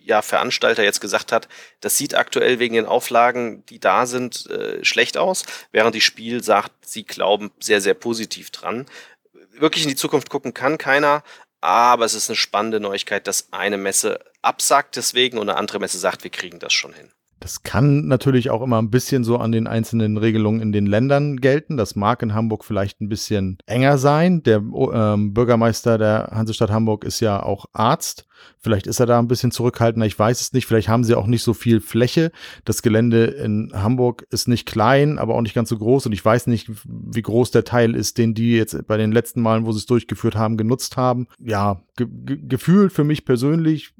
ja, 0.05 0.23
Veranstalter 0.23 0.85
jetzt 0.85 1.01
gesagt 1.01 1.33
hat, 1.33 1.49
das 1.81 1.97
sieht 1.97 2.15
aktuell 2.15 2.59
wegen 2.59 2.75
den 2.75 2.87
Auflagen, 2.87 3.65
die 3.67 3.81
da 3.81 4.07
sind, 4.07 4.47
äh, 4.51 4.85
schlecht 4.85 5.17
aus, 5.17 5.45
während 5.73 5.95
die 5.95 6.01
Spiel 6.01 6.43
sagt, 6.43 6.73
sie 6.87 7.05
glauben 7.05 7.51
sehr, 7.59 7.81
sehr 7.81 7.95
positiv 7.95 8.51
dran. 8.51 8.87
Wirklich 9.53 9.85
in 9.85 9.91
die 9.91 9.97
Zukunft 9.97 10.31
gucken 10.31 10.53
kann 10.53 10.79
keiner, 10.79 11.23
aber 11.61 12.05
es 12.05 12.15
ist 12.15 12.29
eine 12.29 12.37
spannende 12.37 12.81
Neuigkeit, 12.81 13.27
dass 13.27 13.53
eine 13.53 13.79
Messe 13.79 14.21
absagt 14.43 14.97
deswegen 14.97 15.39
und 15.39 15.49
eine 15.49 15.59
andere 15.59 15.79
Messe 15.79 15.99
sagt, 15.99 16.23
wir 16.23 16.31
kriegen 16.31 16.59
das 16.59 16.73
schon 16.73 16.93
hin. 16.93 17.11
Das 17.41 17.63
kann 17.63 18.07
natürlich 18.07 18.49
auch 18.49 18.63
immer 18.63 18.81
ein 18.81 18.91
bisschen 18.91 19.23
so 19.23 19.37
an 19.37 19.53
den 19.53 19.67
einzelnen 19.67 20.17
Regelungen 20.17 20.63
in 20.63 20.73
den 20.73 20.87
Ländern 20.87 21.37
gelten. 21.37 21.77
Das 21.77 21.95
mag 21.95 22.23
in 22.23 22.33
Hamburg 22.33 22.65
vielleicht 22.65 23.03
ein 23.03 23.11
bisschen 23.11 23.59
enger 23.67 23.99
sein. 23.99 24.43
Der 24.45 24.63
ähm, 24.63 25.35
Bürgermeister 25.35 25.99
der 25.99 26.31
Hansestadt 26.33 26.71
Hamburg 26.71 27.05
ist 27.05 27.21
ja 27.21 27.43
auch 27.43 27.67
Arzt. 27.75 28.27
Vielleicht 28.59 28.87
ist 28.87 29.01
er 29.01 29.07
da 29.07 29.19
ein 29.19 29.29
bisschen 29.29 29.51
zurückhaltender, 29.51 30.07
ich 30.07 30.19
weiß 30.19 30.41
es 30.41 30.53
nicht. 30.53 30.67
Vielleicht 30.67 30.89
haben 30.89 31.05
sie 31.05 31.15
auch 31.15 31.27
nicht 31.27 31.43
so 31.43 31.55
viel 31.55 31.81
Fläche. 31.81 32.33
Das 32.65 32.83
Gelände 32.83 33.25
in 33.25 33.71
Hamburg 33.75 34.27
ist 34.31 34.49
nicht 34.49 34.67
klein, 34.67 35.19
aber 35.19 35.35
auch 35.35 35.43
nicht 35.43 35.55
ganz 35.55 35.69
so 35.69 35.79
groß. 35.79 36.07
Und 36.07 36.13
ich 36.13 36.25
weiß 36.25 36.47
nicht, 36.47 36.71
wie 36.85 37.23
groß 37.23 37.51
der 37.51 37.65
Teil 37.65 37.95
ist, 37.95 38.19
den 38.19 38.35
die 38.35 38.57
jetzt 38.57 38.87
bei 38.87 38.97
den 38.97 39.13
letzten 39.13 39.43
Malen, 39.43 39.67
wo 39.67 39.73
sie 39.73 39.79
es 39.79 39.87
durchgeführt 39.87 40.37
haben, 40.37 40.57
genutzt 40.57 40.97
haben. 40.97 41.27
Ja, 41.39 41.83
ge 41.97 42.07
gefühlt 42.49 42.93
für 42.93 43.05
mich 43.05 43.25
persönlich 43.25 43.95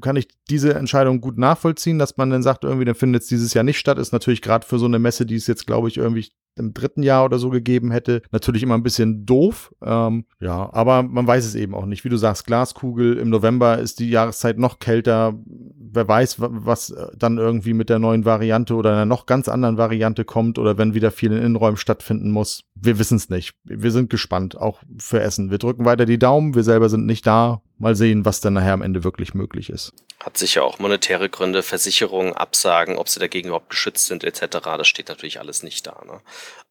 kann 0.00 0.16
ich 0.16 0.28
diese 0.48 0.74
Entscheidung 0.74 1.20
gut 1.20 1.38
nachvollziehen, 1.38 1.98
dass 1.98 2.16
man 2.16 2.30
dann 2.30 2.42
sagt, 2.42 2.64
irgendwie, 2.64 2.84
dann 2.84 2.94
findet 2.94 3.22
es 3.22 3.28
dieses 3.28 3.54
Jahr 3.54 3.64
nicht 3.64 3.78
statt, 3.78 3.98
ist 3.98 4.12
natürlich 4.12 4.42
gerade 4.42 4.66
für 4.66 4.78
so 4.78 4.86
eine 4.86 4.98
Messe, 4.98 5.26
die 5.26 5.34
es 5.34 5.46
jetzt, 5.46 5.66
glaube 5.66 5.88
ich, 5.88 5.96
irgendwie 5.96 6.30
im 6.58 6.74
dritten 6.74 7.02
Jahr 7.02 7.24
oder 7.24 7.38
so 7.38 7.50
gegeben 7.50 7.90
hätte, 7.90 8.22
natürlich 8.30 8.62
immer 8.62 8.74
ein 8.74 8.82
bisschen 8.82 9.24
doof. 9.24 9.74
Ähm, 9.82 10.24
ja, 10.40 10.68
aber 10.72 11.02
man 11.02 11.26
weiß 11.26 11.44
es 11.44 11.54
eben 11.54 11.74
auch 11.74 11.86
nicht. 11.86 12.04
Wie 12.04 12.08
du 12.08 12.16
sagst, 12.16 12.46
Glaskugel, 12.46 13.16
im 13.16 13.30
November 13.30 13.77
ist 13.78 13.98
die 13.98 14.10
Jahreszeit 14.10 14.58
noch 14.58 14.78
kälter. 14.78 15.34
Wer 15.46 16.06
weiß, 16.06 16.36
was 16.38 16.94
dann 17.16 17.38
irgendwie 17.38 17.72
mit 17.72 17.88
der 17.88 17.98
neuen 17.98 18.24
Variante 18.24 18.74
oder 18.74 18.92
einer 18.92 19.06
noch 19.06 19.26
ganz 19.26 19.48
anderen 19.48 19.78
Variante 19.78 20.24
kommt 20.24 20.58
oder 20.58 20.78
wenn 20.78 20.94
wieder 20.94 21.10
viel 21.10 21.32
in 21.32 21.38
Innenräumen 21.38 21.76
stattfinden 21.76 22.30
muss. 22.30 22.64
Wir 22.74 22.98
wissen 22.98 23.16
es 23.16 23.30
nicht. 23.30 23.54
Wir 23.64 23.90
sind 23.90 24.10
gespannt, 24.10 24.56
auch 24.56 24.82
für 24.98 25.20
Essen. 25.20 25.50
Wir 25.50 25.58
drücken 25.58 25.84
weiter 25.84 26.04
die 26.04 26.18
Daumen. 26.18 26.54
Wir 26.54 26.62
selber 26.62 26.88
sind 26.88 27.06
nicht 27.06 27.26
da. 27.26 27.62
Mal 27.78 27.94
sehen, 27.94 28.24
was 28.24 28.40
dann 28.40 28.54
nachher 28.54 28.72
am 28.72 28.82
Ende 28.82 29.04
wirklich 29.04 29.34
möglich 29.34 29.70
ist. 29.70 29.92
Hat 30.20 30.36
sicher 30.36 30.64
auch 30.64 30.78
monetäre 30.78 31.28
Gründe, 31.28 31.62
Versicherungen, 31.62 32.32
Absagen, 32.32 32.96
ob 32.96 33.08
sie 33.08 33.20
dagegen 33.20 33.48
überhaupt 33.48 33.70
geschützt 33.70 34.06
sind 34.06 34.24
etc. 34.24 34.58
Das 34.62 34.88
steht 34.88 35.08
natürlich 35.08 35.38
alles 35.38 35.62
nicht 35.62 35.86
da. 35.86 36.02
Ne? 36.04 36.20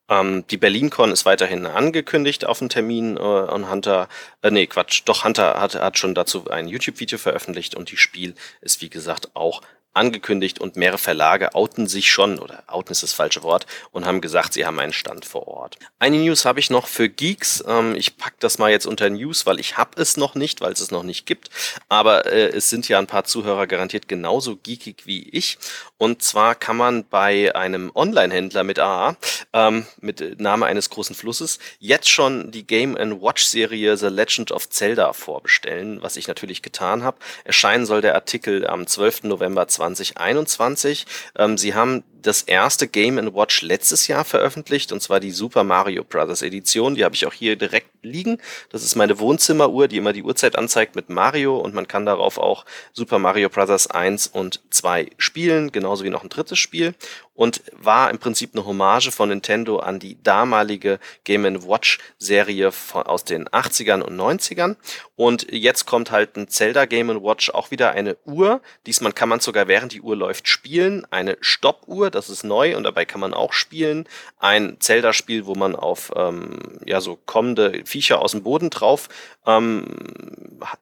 Ähm, 0.10 0.46
die 0.48 0.58
BerlinCon 0.58 1.12
ist 1.12 1.26
weiterhin 1.26 1.66
angekündigt 1.66 2.46
auf 2.46 2.60
den 2.60 2.70
Termin 2.70 3.18
äh, 3.18 3.20
und 3.20 3.70
Hunter, 3.70 4.08
äh, 4.42 4.52
nee, 4.52 4.68
Quatsch, 4.68 5.04
doch 5.06 5.26
Hunter 5.26 5.60
hat, 5.60 5.76
hat 5.76 5.98
schon 5.98 6.16
dazu 6.16 6.50
ein 6.50 6.68
YouTube-Video 6.68 7.18
veröffentlicht 7.18 7.76
und 7.76 7.92
die 7.92 7.98
Spiel 7.98 8.36
ist 8.62 8.82
wie 8.82 8.90
gesagt 8.90 9.36
auch 9.36 9.62
angekündigt 9.98 10.60
und 10.60 10.76
mehrere 10.76 10.98
Verlage 10.98 11.54
outen 11.56 11.88
sich 11.88 12.12
schon, 12.12 12.40
oder 12.40 12.64
outen 12.68 12.92
ist 12.92 13.04
das 13.04 13.14
falsche 13.14 13.44
Wort, 13.44 13.66
und 13.92 14.06
haben 14.06 14.22
gesagt, 14.22 14.54
sie 14.54 14.66
haben 14.66 14.80
einen 14.80 14.94
Stand 14.94 15.26
vor 15.26 15.48
Ort. 15.48 15.78
Eine 16.00 16.18
News 16.18 16.46
habe 16.46 16.60
ich 16.60 16.70
noch 16.70 16.88
für 16.88 17.10
Geeks. 17.10 17.64
Ähm, 17.68 17.96
ich 17.96 18.18
packe 18.18 18.38
das 18.40 18.58
mal 18.58 18.72
jetzt 18.72 18.86
unter 18.86 19.10
News, 19.10 19.46
weil 19.46 19.60
ich 19.60 19.78
habe 19.78 20.02
es 20.02 20.18
noch 20.18 20.36
nicht, 20.36 20.62
weil 20.62 20.72
es 20.72 20.80
es 20.80 20.92
noch 20.92 21.04
nicht 21.04 21.26
gibt. 21.26 21.50
Aber 21.90 22.26
äh, 22.26 22.50
es 22.50 22.70
sind 22.70 22.88
ja 22.88 23.00
ein 23.00 23.08
paar 23.08 23.24
Zuhörer 23.24 23.68
garantiert 23.68 24.08
genauso 24.08 24.56
geekig 24.56 25.04
wie 25.06 25.28
ich. 25.30 25.58
Und 25.98 26.22
zwar 26.22 26.54
kann 26.54 26.78
man 26.78 27.06
bei 27.06 27.56
einem 27.56 27.92
Online-Händler 27.96 28.64
mit 28.64 28.78
AA, 28.80 29.18
ähm, 29.54 29.88
mit 30.00 30.40
Name 30.40 30.68
eines 30.68 30.90
großen 30.92 31.16
Flusses, 31.16 31.58
jetzt 31.80 32.10
schon 32.10 32.52
die 32.52 32.68
Game 32.68 32.96
Watch-Serie 32.96 33.98
The 33.98 34.08
Legend 34.08 34.52
of 34.52 34.70
Zelda 34.70 35.14
vorbestellen, 35.14 36.02
was 36.02 36.18
ich 36.18 36.28
natürlich 36.28 36.62
getan 36.62 37.04
habe. 37.04 37.18
Erscheinen 37.44 37.86
soll 37.86 38.02
der 38.02 38.16
Artikel 38.16 38.68
am 38.68 38.86
12. 38.86 39.24
November 39.24 39.68
20 39.68 39.87
2021. 39.96 41.06
Ähm, 41.38 41.58
sie 41.58 41.74
haben 41.74 42.04
das 42.22 42.42
erste 42.42 42.88
Game 42.88 43.18
Watch 43.34 43.62
letztes 43.62 44.08
Jahr 44.08 44.26
veröffentlicht, 44.26 44.92
und 44.92 45.02
zwar 45.02 45.20
die 45.20 45.32
Super 45.32 45.64
Mario 45.64 46.04
Bros. 46.04 46.42
Edition. 46.42 46.96
Die 46.96 47.06
habe 47.06 47.16
ich 47.16 47.26
auch 47.26 47.34
hier 47.34 47.56
direkt 47.56 47.90
liegen. 48.02 48.40
Das 48.70 48.84
ist 48.84 48.96
meine 48.96 49.20
Wohnzimmeruhr, 49.20 49.88
die 49.88 49.98
immer 49.98 50.14
die 50.14 50.24
Uhrzeit 50.24 50.58
anzeigt 50.58 50.96
mit 50.96 51.10
Mario 51.10 51.58
und 51.58 51.74
man 51.74 51.88
kann 51.88 52.06
darauf 52.06 52.38
auch 52.38 52.66
Super 52.94 53.20
Mario 53.20 53.50
Bros. 53.50 53.88
1 53.88 54.28
und 54.28 54.62
2 54.72 55.12
spielen, 55.18 55.72
genauso 55.72 56.04
wie 56.04 56.10
noch 56.10 56.24
ein 56.24 56.30
drittes 56.30 56.60
Spiel 56.60 56.96
und 57.38 57.62
war 57.72 58.10
im 58.10 58.18
Prinzip 58.18 58.52
eine 58.54 58.66
Hommage 58.66 59.12
von 59.12 59.30
Nintendo 59.30 59.78
an 59.78 60.00
die 60.00 60.22
damalige 60.22 61.00
Game 61.24 61.46
Watch 61.68 62.00
Serie 62.18 62.72
von, 62.72 63.04
aus 63.04 63.24
den 63.24 63.48
80ern 63.48 64.02
und 64.02 64.20
90ern. 64.20 64.76
Und 65.16 65.48
jetzt 65.52 65.86
kommt 65.86 66.10
halt 66.10 66.36
ein 66.36 66.48
Zelda 66.48 66.86
Game 66.86 67.10
Watch, 67.24 67.52
auch 67.52 67.70
wieder 67.70 67.92
eine 67.92 68.18
Uhr. 68.26 68.62
Diesmal 68.88 69.14
kann 69.14 69.30
man 69.30 69.40
sogar 69.40 69.68
während 69.68 69.94
die 69.94 70.02
Uhr 70.02 70.16
läuft 70.16 70.48
spielen. 70.48 71.06
Eine 71.12 71.38
Stoppuhr, 71.40 72.10
das 72.10 72.30
ist 72.30 72.44
neu 72.44 72.76
und 72.76 72.84
dabei 72.84 73.06
kann 73.06 73.22
man 73.22 73.36
auch 73.36 73.54
spielen. 73.54 74.10
Ein 74.40 74.78
Zelda-Spiel, 74.80 75.46
wo 75.46 75.54
man 75.54 75.76
auf 75.76 76.12
ähm, 76.16 76.80
ja 76.86 77.02
so 77.02 77.20
kommende 77.28 77.84
Viecher 77.86 78.20
aus 78.20 78.32
dem 78.32 78.42
Boden 78.42 78.72
drauf 78.72 79.10
ähm, 79.46 79.86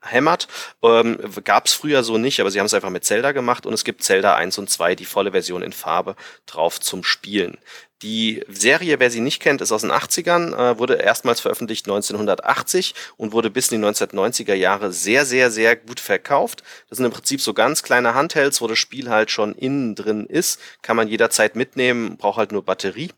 hämmert. 0.01 0.47
Ähm, 0.81 1.17
Gab 1.43 1.65
es 1.65 1.74
früher 1.74 2.03
so 2.03 2.17
nicht, 2.17 2.39
aber 2.39 2.50
sie 2.50 2.59
haben 2.59 2.65
es 2.65 2.74
einfach 2.74 2.89
mit 2.89 3.03
Zelda 3.03 3.33
gemacht 3.33 3.65
und 3.65 3.74
es 3.74 3.83
gibt 3.83 4.03
Zelda 4.03 4.35
1 4.35 4.57
und 4.57 4.69
2, 4.69 4.95
die 4.95 5.05
volle 5.05 5.31
Version 5.31 5.62
in 5.62 5.74
Farbe 5.74 6.15
drauf 6.46 6.80
zum 6.80 7.04
Spielen. 7.04 7.58
Die 8.02 8.44
Serie, 8.50 9.00
wer 9.00 9.10
sie 9.10 9.22
nicht 9.22 9.42
kennt, 9.42 9.62
ist 9.62 9.72
aus 9.72 9.82
den 9.82 9.92
80ern, 9.92 10.54
äh, 10.54 10.78
wurde 10.78 10.96
erstmals 10.96 11.40
veröffentlicht 11.40 11.88
1980 11.88 12.94
und 13.16 13.32
wurde 13.32 13.50
bis 13.50 13.72
in 13.72 13.82
die 13.82 13.88
1990er 13.88 14.54
Jahre 14.54 14.92
sehr, 14.92 15.25
sehr, 15.25 15.50
sehr 15.50 15.78
gut 15.78 16.02
verkauft. 16.02 16.62
Das 16.90 16.98
sind 16.98 17.06
im 17.06 17.14
Prinzip 17.14 17.40
so 17.40 17.54
ganz 17.54 17.84
kleine 17.84 18.14
Handhelds, 18.14 18.60
wo 18.62 18.68
das 18.68 18.80
Spiel 18.80 19.10
halt 19.10 19.32
schon 19.32 19.56
innen 19.56 19.96
drin 19.96 20.25
ist. 20.25 20.60
Kann 20.82 20.98
man 20.98 21.08
jederzeit 21.08 21.56
mitnehmen, 21.56 22.18
braucht 22.18 22.38
halt 22.38 22.52
nur 22.52 22.66
Batterie. 22.66 23.12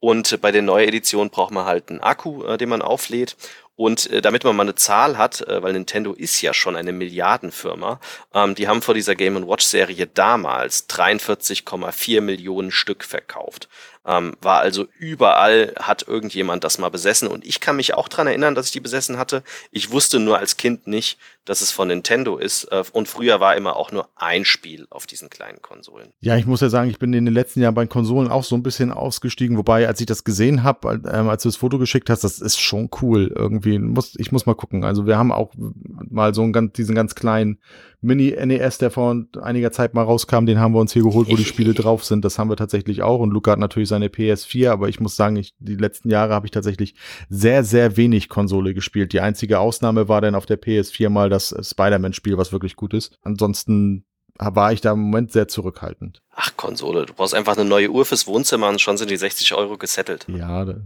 Und 0.00 0.40
bei 0.42 0.50
der 0.50 0.62
neuen 0.62 0.88
Edition 0.88 1.30
braucht 1.30 1.52
man 1.52 1.64
halt 1.64 1.88
einen 1.88 2.00
Akku, 2.00 2.44
äh, 2.44 2.58
den 2.58 2.68
man 2.68 2.82
auflädt. 2.82 3.36
Und 3.76 4.10
äh, 4.10 4.20
damit 4.20 4.44
man 4.44 4.54
mal 4.54 4.62
eine 4.62 4.76
Zahl 4.76 5.18
hat, 5.18 5.40
äh, 5.42 5.62
weil 5.62 5.72
Nintendo 5.72 6.12
ist 6.12 6.40
ja 6.42 6.54
schon 6.54 6.76
eine 6.76 6.92
Milliardenfirma, 6.92 8.00
ähm, 8.32 8.54
die 8.54 8.68
haben 8.68 8.82
vor 8.82 8.94
dieser 8.94 9.16
Game 9.16 9.48
Watch 9.48 9.64
Serie 9.64 10.06
damals 10.06 10.88
43,4 10.88 12.20
Millionen 12.20 12.70
Stück 12.70 13.02
verkauft. 13.02 13.68
Ähm, 14.06 14.34
war 14.40 14.60
also 14.60 14.86
überall, 14.98 15.74
hat 15.78 16.06
irgendjemand 16.06 16.64
das 16.64 16.78
mal 16.78 16.90
besessen. 16.90 17.28
Und 17.28 17.44
ich 17.44 17.60
kann 17.60 17.76
mich 17.76 17.94
auch 17.94 18.08
dran 18.08 18.26
erinnern, 18.26 18.54
dass 18.54 18.66
ich 18.66 18.72
die 18.72 18.80
besessen 18.80 19.18
hatte. 19.18 19.42
Ich 19.70 19.90
wusste 19.90 20.20
nur 20.20 20.38
als 20.38 20.56
Kind 20.56 20.86
nicht, 20.86 21.18
dass 21.44 21.60
es 21.60 21.70
von 21.70 21.88
Nintendo 21.88 22.36
ist. 22.36 22.64
Äh, 22.64 22.84
und 22.92 23.08
früher 23.08 23.40
war 23.40 23.56
immer 23.56 23.76
auch 23.76 23.92
nur 23.92 24.08
ein 24.16 24.44
Spiel 24.44 24.86
auf 24.90 25.06
diesen 25.06 25.30
kleinen 25.30 25.62
Konsolen. 25.62 26.12
Ja, 26.20 26.36
ich 26.36 26.46
muss 26.46 26.60
ja 26.60 26.68
sagen, 26.68 26.90
ich 26.90 26.98
bin 26.98 27.12
in 27.12 27.24
den 27.24 27.34
letzten 27.34 27.60
Jahren 27.60 27.74
bei 27.74 27.86
Konsolen 27.86 28.30
auch 28.30 28.44
so 28.44 28.54
ein 28.56 28.62
bisschen 28.62 28.92
ausgestiegen. 28.92 29.56
Wobei, 29.56 29.86
als 29.88 30.00
ich 30.00 30.06
das 30.06 30.24
gesehen 30.24 30.62
habe, 30.62 31.00
ähm, 31.10 31.28
als 31.28 31.42
du 31.42 31.48
das 31.48 31.56
Foto 31.56 31.78
geschickt 31.78 32.10
hast, 32.10 32.24
das 32.24 32.40
ist 32.40 32.60
schon 32.60 32.90
cool 33.00 33.32
irgendwie. 33.34 33.78
Muss, 33.78 34.14
ich 34.18 34.32
muss 34.32 34.46
mal 34.46 34.54
gucken. 34.54 34.84
Also 34.84 35.06
wir 35.06 35.16
haben 35.16 35.32
auch 35.32 35.52
mal 35.56 36.34
so 36.34 36.42
einen 36.42 36.52
ganz, 36.52 36.72
diesen 36.74 36.94
ganz 36.94 37.14
kleinen 37.14 37.58
Mini-NES, 38.04 38.78
der 38.78 38.90
vor 38.90 39.24
einiger 39.40 39.72
Zeit 39.72 39.94
mal 39.94 40.02
rauskam, 40.02 40.46
den 40.46 40.58
haben 40.58 40.74
wir 40.74 40.80
uns 40.80 40.92
hier 40.92 41.02
geholt, 41.02 41.28
wo 41.28 41.36
die 41.36 41.44
Spiele 41.44 41.74
drauf 41.74 42.04
sind. 42.04 42.24
Das 42.24 42.38
haben 42.38 42.50
wir 42.50 42.56
tatsächlich 42.56 43.02
auch. 43.02 43.18
Und 43.20 43.30
Luca 43.30 43.52
hat 43.52 43.58
natürlich 43.58 43.88
seine 43.88 44.08
PS4, 44.08 44.70
aber 44.70 44.88
ich 44.88 45.00
muss 45.00 45.16
sagen, 45.16 45.36
ich, 45.36 45.54
die 45.58 45.76
letzten 45.76 46.10
Jahre 46.10 46.34
habe 46.34 46.46
ich 46.46 46.50
tatsächlich 46.50 46.94
sehr, 47.28 47.64
sehr 47.64 47.96
wenig 47.96 48.28
Konsole 48.28 48.74
gespielt. 48.74 49.12
Die 49.12 49.20
einzige 49.20 49.58
Ausnahme 49.58 50.08
war 50.08 50.20
dann 50.20 50.34
auf 50.34 50.46
der 50.46 50.60
PS4 50.60 51.08
mal 51.08 51.30
das 51.30 51.54
Spider-Man-Spiel, 51.60 52.36
was 52.36 52.52
wirklich 52.52 52.76
gut 52.76 52.94
ist. 52.94 53.16
Ansonsten 53.22 54.04
war 54.38 54.72
ich 54.72 54.80
da 54.80 54.92
im 54.92 55.00
Moment 55.00 55.32
sehr 55.32 55.48
zurückhaltend. 55.48 56.20
Ach, 56.34 56.56
Konsole, 56.56 57.06
du 57.06 57.14
brauchst 57.14 57.34
einfach 57.34 57.56
eine 57.56 57.68
neue 57.68 57.90
Uhr 57.90 58.04
fürs 58.04 58.26
Wohnzimmer 58.26 58.68
und 58.68 58.80
schon 58.80 58.96
sind 58.96 59.10
die 59.10 59.16
60 59.16 59.54
Euro 59.54 59.78
gesettelt. 59.78 60.26
Ja, 60.28 60.64
das, 60.64 60.76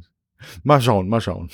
mal 0.63 0.81
schauen, 0.81 1.09
mal 1.09 1.21
schauen. 1.21 1.51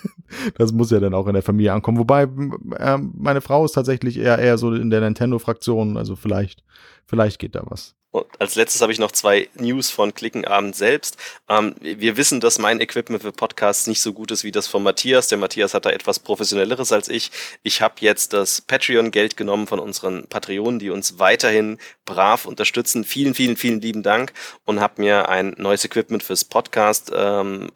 das 0.58 0.72
muss 0.72 0.90
ja 0.90 1.00
dann 1.00 1.14
auch 1.14 1.26
in 1.26 1.34
der 1.34 1.42
Familie 1.42 1.72
ankommen. 1.72 1.98
Wobei 1.98 2.22
äh, 2.24 2.98
meine 2.98 3.40
Frau 3.40 3.64
ist 3.64 3.72
tatsächlich 3.72 4.18
eher 4.18 4.38
eher 4.38 4.58
so 4.58 4.72
in 4.72 4.90
der 4.90 5.00
Nintendo-Fraktion, 5.00 5.96
also 5.96 6.16
vielleicht, 6.16 6.64
vielleicht 7.06 7.38
geht 7.38 7.54
da 7.54 7.62
was. 7.64 7.94
Und 8.12 8.26
als 8.38 8.54
letztes 8.56 8.82
habe 8.82 8.92
ich 8.92 8.98
noch 8.98 9.10
zwei 9.10 9.48
News 9.54 9.90
von 9.90 10.12
Klickenabend 10.12 10.76
selbst. 10.76 11.16
Ähm, 11.48 11.74
wir 11.80 12.18
wissen, 12.18 12.40
dass 12.40 12.58
mein 12.58 12.80
Equipment 12.80 13.22
für 13.22 13.32
Podcasts 13.32 13.86
nicht 13.86 14.02
so 14.02 14.12
gut 14.12 14.30
ist 14.30 14.44
wie 14.44 14.50
das 14.50 14.66
von 14.66 14.82
Matthias. 14.82 15.28
Der 15.28 15.38
Matthias 15.38 15.72
hat 15.72 15.86
da 15.86 15.90
etwas 15.90 16.18
professionelleres 16.18 16.92
als 16.92 17.08
ich. 17.08 17.30
Ich 17.62 17.80
habe 17.80 17.94
jetzt 18.00 18.34
das 18.34 18.60
Patreon-Geld 18.60 19.38
genommen 19.38 19.66
von 19.66 19.78
unseren 19.78 20.26
Patreonen, 20.28 20.78
die 20.78 20.90
uns 20.90 21.18
weiterhin 21.18 21.78
brav 22.04 22.44
unterstützen. 22.44 23.04
Vielen, 23.04 23.34
vielen, 23.34 23.56
vielen 23.56 23.80
lieben 23.80 24.02
Dank 24.02 24.34
und 24.66 24.80
habe 24.80 25.00
mir 25.00 25.30
ein 25.30 25.54
neues 25.56 25.84
Equipment 25.84 26.22
fürs 26.22 26.44
Podcast 26.44 27.10
ähm, 27.14 27.70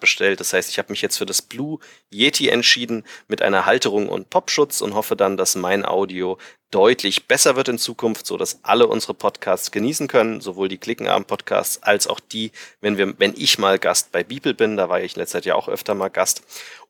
bestellt. 0.00 0.40
Das 0.40 0.52
heißt, 0.52 0.70
ich 0.70 0.78
habe 0.78 0.90
mich 0.90 1.02
jetzt 1.02 1.18
für 1.18 1.26
das 1.26 1.40
Blue 1.40 1.78
Yeti 2.10 2.48
entschieden 2.48 3.04
mit 3.28 3.42
einer 3.42 3.64
Halterung 3.64 4.08
und 4.08 4.28
Popschutz 4.28 4.80
und 4.80 4.94
hoffe 4.94 5.14
dann, 5.14 5.36
dass 5.36 5.54
mein 5.54 5.84
Audio 5.84 6.36
deutlich 6.72 7.28
besser 7.28 7.54
wird 7.54 7.68
in 7.68 7.78
Zukunft, 7.78 8.26
so 8.26 8.36
dass 8.36 8.58
alle 8.64 8.88
unsere 8.88 9.14
Podcasts 9.14 9.70
genießen 9.70 10.08
können, 10.08 10.40
sowohl 10.40 10.68
die 10.68 10.78
Klickenabend-Podcasts 10.78 11.82
als 11.82 12.08
auch 12.08 12.18
die, 12.18 12.50
wenn 12.80 12.96
wir, 12.96 13.14
wenn 13.20 13.34
ich 13.36 13.58
mal 13.58 13.78
Gast 13.78 14.10
bei 14.10 14.24
Bibel 14.24 14.54
bin, 14.54 14.76
da 14.76 14.88
war 14.88 15.00
ich 15.00 15.14
letztes 15.14 15.44
Jahr 15.44 15.56
auch 15.56 15.68
öfter 15.68 15.94
mal 15.94 16.08
Gast. 16.08 16.42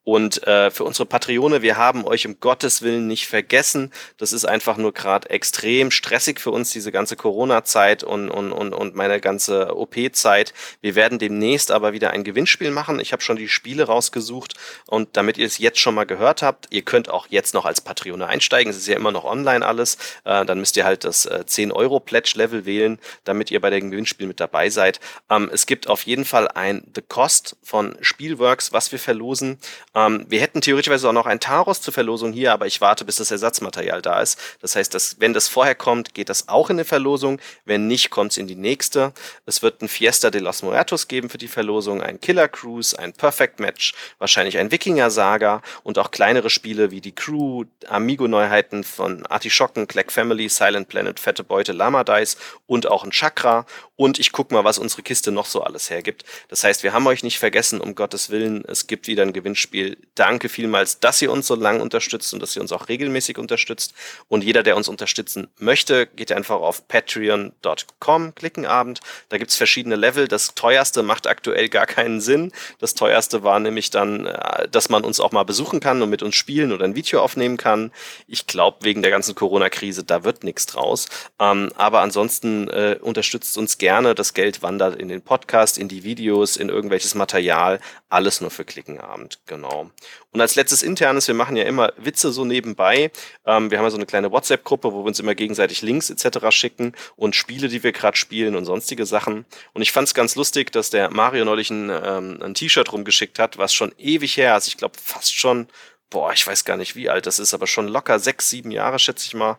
Und 0.05 0.45
äh, 0.49 0.71
für 0.73 0.83
unsere 0.83 1.07
Patrone, 1.07 1.63
wir 1.63 1.77
haben 1.77 2.05
euch 2.05 2.27
um 2.27 2.41
Gottes 2.41 2.83
Willen 2.83 3.07
nicht 3.07 3.27
vergessen. 3.29 3.93
Das 4.17 4.33
ist 4.33 4.45
einfach 4.45 4.77
nur 4.77 4.93
gerade 4.93 5.31
extrem 5.31 5.93
stressig 5.93 6.41
für 6.41 6.51
uns, 6.51 6.71
diese 6.71 6.91
ganze 6.91 7.15
Corona-Zeit 7.15 8.03
und, 8.03 8.29
und, 8.29 8.53
und, 8.53 8.75
und 8.75 8.97
meine 8.97 9.21
ganze 9.21 9.77
OP-Zeit. 9.77 10.55
Wir 10.81 10.97
werden 10.97 11.21
demnächst 11.21 11.71
aber 11.71 11.93
wieder 11.93 12.11
ein 12.11 12.25
Gewinnspiel 12.25 12.73
machen. 12.73 12.99
Ich 12.99 13.13
habe 13.13 13.23
schon 13.23 13.37
die 13.37 13.49
Spiele 13.49 13.85
rausgesucht 13.85 14.55
und 14.87 15.17
damit 15.17 15.39
ihr 15.39 15.47
es 15.47 15.59
jetzt 15.59 15.79
schon 15.79 15.95
mal 15.95 16.05
gehört 16.05 16.43
habt, 16.43 16.67
ihr 16.71 16.83
könnt 16.83 17.09
auch 17.09 17.29
jetzt 17.31 17.55
noch 17.55 17.65
als 17.65 17.81
Patrone 17.81 18.27
einsteigen. 18.27 18.71
Es 18.71 18.79
ist 18.79 18.89
ja 18.89 18.97
immer 18.97 19.13
noch 19.13 19.25
online 19.25 19.65
alles. 19.65 19.99
Äh, 20.25 20.45
dann 20.45 20.59
müsst 20.59 20.77
ihr 20.77 20.85
halt 20.85 21.05
das 21.05 21.27
äh, 21.27 21.45
10-Euro-Pledge-Level 21.47 22.67
wählen, 22.67 22.99
damit 23.23 23.53
ihr 23.53 23.61
bei 23.61 23.71
dem 23.71 23.93
Gewinnspiel 23.93 24.27
mit 24.27 24.41
dabei 24.41 24.69
seid. 24.69 24.99
Ähm, 25.31 25.49
es 25.53 25.67
gibt 25.67 25.89
auf 25.89 26.03
jeden 26.07 26.25
Fall 26.25 26.49
ein 26.49 26.83
The 26.93 27.03
Cost 27.03 27.57
von 27.63 27.97
Spielworks, 28.01 28.73
was 28.73 28.91
wir 28.91 28.99
verlosen. 28.99 29.59
Ähm, 29.95 30.27
wir 30.29 30.41
hätten 30.41 30.61
theoretisch 30.61 31.05
auch 31.05 31.13
noch 31.13 31.27
ein 31.27 31.41
Taros 31.41 31.81
zur 31.81 31.93
Verlosung 31.93 32.33
hier, 32.33 32.53
aber 32.53 32.67
ich 32.67 32.81
warte, 32.81 33.05
bis 33.05 33.17
das 33.17 33.31
Ersatzmaterial 33.31 34.03
da 34.03 34.21
ist. 34.21 34.39
Das 34.61 34.77
heißt, 34.77 34.95
dass, 34.95 35.17
wenn 35.21 35.35
das 35.35 35.49
vorher 35.49 35.75
kommt, 35.75 36.15
geht 36.15 36.29
das 36.29 36.49
auch 36.49 36.71
in 36.71 36.77
eine 36.77 36.85
Verlosung. 36.85 37.41
Wenn 37.65 37.87
nicht, 37.87 38.11
kommt 38.11 38.33
es 38.33 38.39
in 38.39 38.47
die 38.47 38.55
nächste. 38.55 39.13
Es 39.47 39.63
wird 39.63 39.83
ein 39.83 39.89
Fiesta 39.89 40.31
de 40.31 40.41
los 40.41 40.63
Muertos 40.63 41.09
geben 41.09 41.29
für 41.29 41.39
die 41.39 41.49
Verlosung, 41.49 42.03
ein 42.03 42.21
Killer 42.21 42.49
Cruise, 42.49 42.99
ein 42.99 43.13
Perfect 43.13 43.61
Match, 43.61 43.95
wahrscheinlich 44.19 44.59
ein 44.59 44.71
Wikinger 44.71 45.11
Saga 45.11 45.63
und 45.83 45.99
auch 45.99 46.11
kleinere 46.11 46.51
Spiele 46.51 46.91
wie 46.91 47.01
die 47.01 47.15
Crew, 47.15 47.65
Amigo-Neuheiten 47.89 48.85
von 48.85 49.27
Artischocken, 49.27 49.89
Clack 49.89 50.11
Family, 50.13 50.49
Silent 50.49 50.89
Planet, 50.89 51.21
Fette 51.21 51.45
Beute, 51.45 51.73
Lama 51.73 52.05
Dice 52.05 52.37
und 52.67 52.87
auch 52.87 53.05
ein 53.05 53.11
Chakra. 53.11 53.67
Und 54.03 54.19
ich 54.19 54.33
guck 54.33 54.51
mal, 54.51 54.65
was 54.65 54.79
unsere 54.79 55.03
Kiste 55.03 55.31
noch 55.31 55.47
so 55.47 55.63
alles 55.63 55.89
hergibt. 55.89 56.25
Das 56.49 56.65
heißt, 56.65 56.83
wir 56.83 56.93
haben 56.93 57.07
euch 57.07 57.23
nicht 57.23 57.39
vergessen, 57.39 57.81
um 57.81 57.95
Gottes 57.95 58.31
Willen. 58.31 58.65
Es 58.67 58.89
gibt 58.89 59.07
wieder 59.07 59.23
ein 59.23 59.33
Gewinnspiel 59.33 59.97
danke 60.17 60.49
vielmals, 60.49 60.99
dass 60.99 61.23
ihr 61.23 61.31
uns 61.31 61.47
so 61.47 61.55
lange 61.55 61.81
unterstützt 61.81 62.35
und 62.35 62.43
dass 62.43 62.57
ihr 62.57 62.63
uns 62.63 62.73
auch 62.73 62.89
regelmäßig 62.89 63.39
unterstützt. 63.39 63.95
Und 64.27 64.43
jeder, 64.43 64.65
der 64.65 64.77
uns 64.77 64.89
unterstützen 64.89 65.47
möchte, 65.57 66.09
geht 66.09 66.33
einfach 66.33 66.57
auf 66.57 66.89
patreon.com, 66.89 68.35
klicken 68.35 68.67
Abend. 68.67 68.99
Da 69.29 69.39
gibt's 69.39 69.55
verschiedene 69.55 69.95
Level. 69.95 70.27
Das 70.27 70.57
teuerste 70.57 71.05
macht 71.05 71.29
aktuell 71.29 71.69
gar 71.69 71.87
keinen 71.87 72.21
Sinn. 72.21 72.51
Das 72.81 72.95
teuerste 72.95 73.45
war 73.45 73.61
nämlich 73.61 73.91
dann, 73.91 74.27
äh, 74.27 74.69
dass 74.69 74.89
man 74.89 75.05
uns 75.05 75.21
auch 75.21 75.31
mal 75.31 75.45
besuchen 75.45 75.79
kann 75.79 76.03
und 76.03 76.11
mit 76.11 76.25
uns 76.25 76.35
spielen 76.35 76.73
oder 76.73 76.85
ein 76.87 76.97
Video 76.97 77.21
aufnehmen 77.21 77.57
kann. 77.57 77.93
Ich 78.27 78.49
glaube, 78.49 78.79
wegen 78.81 79.03
der 79.03 79.13
ganzen 79.13 79.37
Corona-Krise, 79.37 80.03
da 80.03 80.25
wird 80.25 80.43
nichts 80.43 80.67
draus. 80.67 81.07
Ähm, 81.39 81.71
aber 81.77 82.01
ansonsten 82.01 82.67
äh, 82.69 82.99
unterstützt 83.01 83.57
uns 83.57 83.79
gerne. 83.79 83.92
Das 84.01 84.35
Geld 84.35 84.63
wandert 84.63 84.97
in 84.97 85.09
den 85.09 85.23
Podcast, 85.23 85.77
in 85.77 85.89
die 85.89 86.05
Videos, 86.05 86.57
in 86.57 86.69
irgendwelches 86.69 87.15
Material. 87.15 87.81
Alles 88.09 88.41
nur 88.41 88.51
für 88.51 88.65
Klickenabend. 88.65 89.41
Genau. 89.47 89.63
Genau. 89.63 89.91
Und 90.33 90.41
als 90.41 90.55
letztes 90.55 90.83
internes, 90.83 91.29
wir 91.29 91.35
machen 91.35 91.57
ja 91.57 91.65
immer 91.65 91.93
Witze 91.97 92.33
so 92.33 92.45
nebenbei. 92.45 93.11
Ähm, 93.47 93.71
wir 93.71 93.79
haben 93.79 93.85
ja 93.85 93.91
so 93.91 93.97
eine 93.97 94.07
kleine 94.07 94.31
WhatsApp-Gruppe, 94.33 94.93
wo 94.93 95.03
wir 95.03 95.07
uns 95.07 95.21
immer 95.21 95.35
gegenseitig 95.35 95.83
Links 95.83 96.11
etc. 96.11 96.51
schicken 96.51 96.95
und 97.17 97.37
Spiele, 97.37 97.69
die 97.69 97.83
wir 97.83 97.93
gerade 97.93 98.17
spielen 98.17 98.57
und 98.57 98.65
sonstige 98.65 99.07
Sachen. 99.07 99.45
Und 99.73 99.83
ich 99.83 99.93
fand 99.93 100.09
es 100.09 100.15
ganz 100.15 100.35
lustig, 100.35 100.73
dass 100.73 100.91
der 100.91 101.11
Mario 101.11 101.45
neulich 101.45 101.71
ein, 101.71 101.91
ähm, 101.91 102.41
ein 102.43 102.55
T-Shirt 102.55 102.93
rumgeschickt 102.93 103.39
hat, 103.39 103.59
was 103.59 103.73
schon 103.73 103.93
ewig 103.99 104.37
her 104.37 104.57
ist. 104.57 104.69
Ich 104.69 104.77
glaube 104.77 104.95
fast 105.03 105.35
schon 105.35 105.69
boah, 106.13 106.33
ich 106.33 106.47
weiß 106.47 106.65
gar 106.65 106.77
nicht, 106.77 106.95
wie 106.95 107.09
alt 107.09 107.27
das 107.27 107.39
ist, 107.39 107.55
aber 107.55 107.67
schon 107.67 107.89
locker 107.89 108.19
sechs, 108.19 108.51
sieben 108.51 108.71
Jahre, 108.71 108.99
schätze 108.99 109.27
ich 109.27 109.33
mal, 109.33 109.57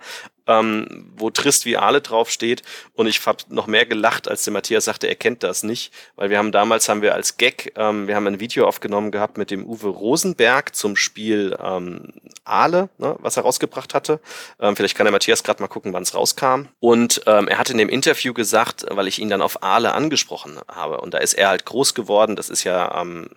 ähm, 0.48 1.12
wo 1.16 1.30
Trist 1.30 1.66
wie 1.66 1.78
Ale 1.78 2.02
draufsteht. 2.02 2.64
Und 2.94 3.08
ich 3.08 3.26
habe 3.26 3.40
noch 3.50 3.68
mehr 3.68 3.86
gelacht, 3.86 4.28
als 4.28 4.44
der 4.44 4.54
Matthias 4.54 4.86
sagte, 4.86 5.08
er 5.08 5.16
kennt 5.16 5.44
das 5.44 5.64
nicht. 5.64 5.94
Weil 6.16 6.30
wir 6.30 6.38
haben 6.38 6.52
damals, 6.52 6.90
haben 6.90 7.02
wir 7.02 7.14
als 7.14 7.38
Gag, 7.38 7.74
ähm, 7.78 8.08
wir 8.08 8.16
haben 8.16 8.28
ein 8.28 8.40
Video 8.40 8.68
aufgenommen 8.68 9.12
gehabt 9.12 9.38
mit 9.38 9.52
dem 9.52 9.66
Uwe 9.66 9.88
Rosenberg 9.88 10.76
zum 10.76 10.96
Spiel 10.96 11.58
ähm, 11.62 12.14
Ale, 12.44 12.90
ne, 12.98 13.16
was 13.20 13.38
er 13.38 13.44
rausgebracht 13.44 13.94
hatte. 13.94 14.20
Ähm, 14.60 14.76
vielleicht 14.76 14.96
kann 14.96 15.06
der 15.06 15.12
Matthias 15.12 15.44
gerade 15.44 15.62
mal 15.62 15.68
gucken, 15.68 15.94
wann 15.94 16.04
es 16.04 16.14
rauskam. 16.14 16.68
Und 16.80 17.22
ähm, 17.26 17.48
er 17.48 17.58
hat 17.58 17.70
in 17.70 17.78
dem 17.78 17.90
Interview 17.90 18.34
gesagt, 18.34 18.86
weil 18.90 19.08
ich 19.08 19.20
ihn 19.20 19.30
dann 19.30 19.42
auf 19.42 19.64
Ale 19.64 19.94
angesprochen 19.94 20.60
habe. 20.68 21.00
Und 21.02 21.14
da 21.14 21.20
ist 21.20 21.34
er 21.34 21.50
halt 21.50 21.66
groß 21.66 21.94
geworden. 21.94 22.36
Das 22.36 22.50
ist 22.50 22.64
ja 22.64 23.02
ähm, 23.02 23.30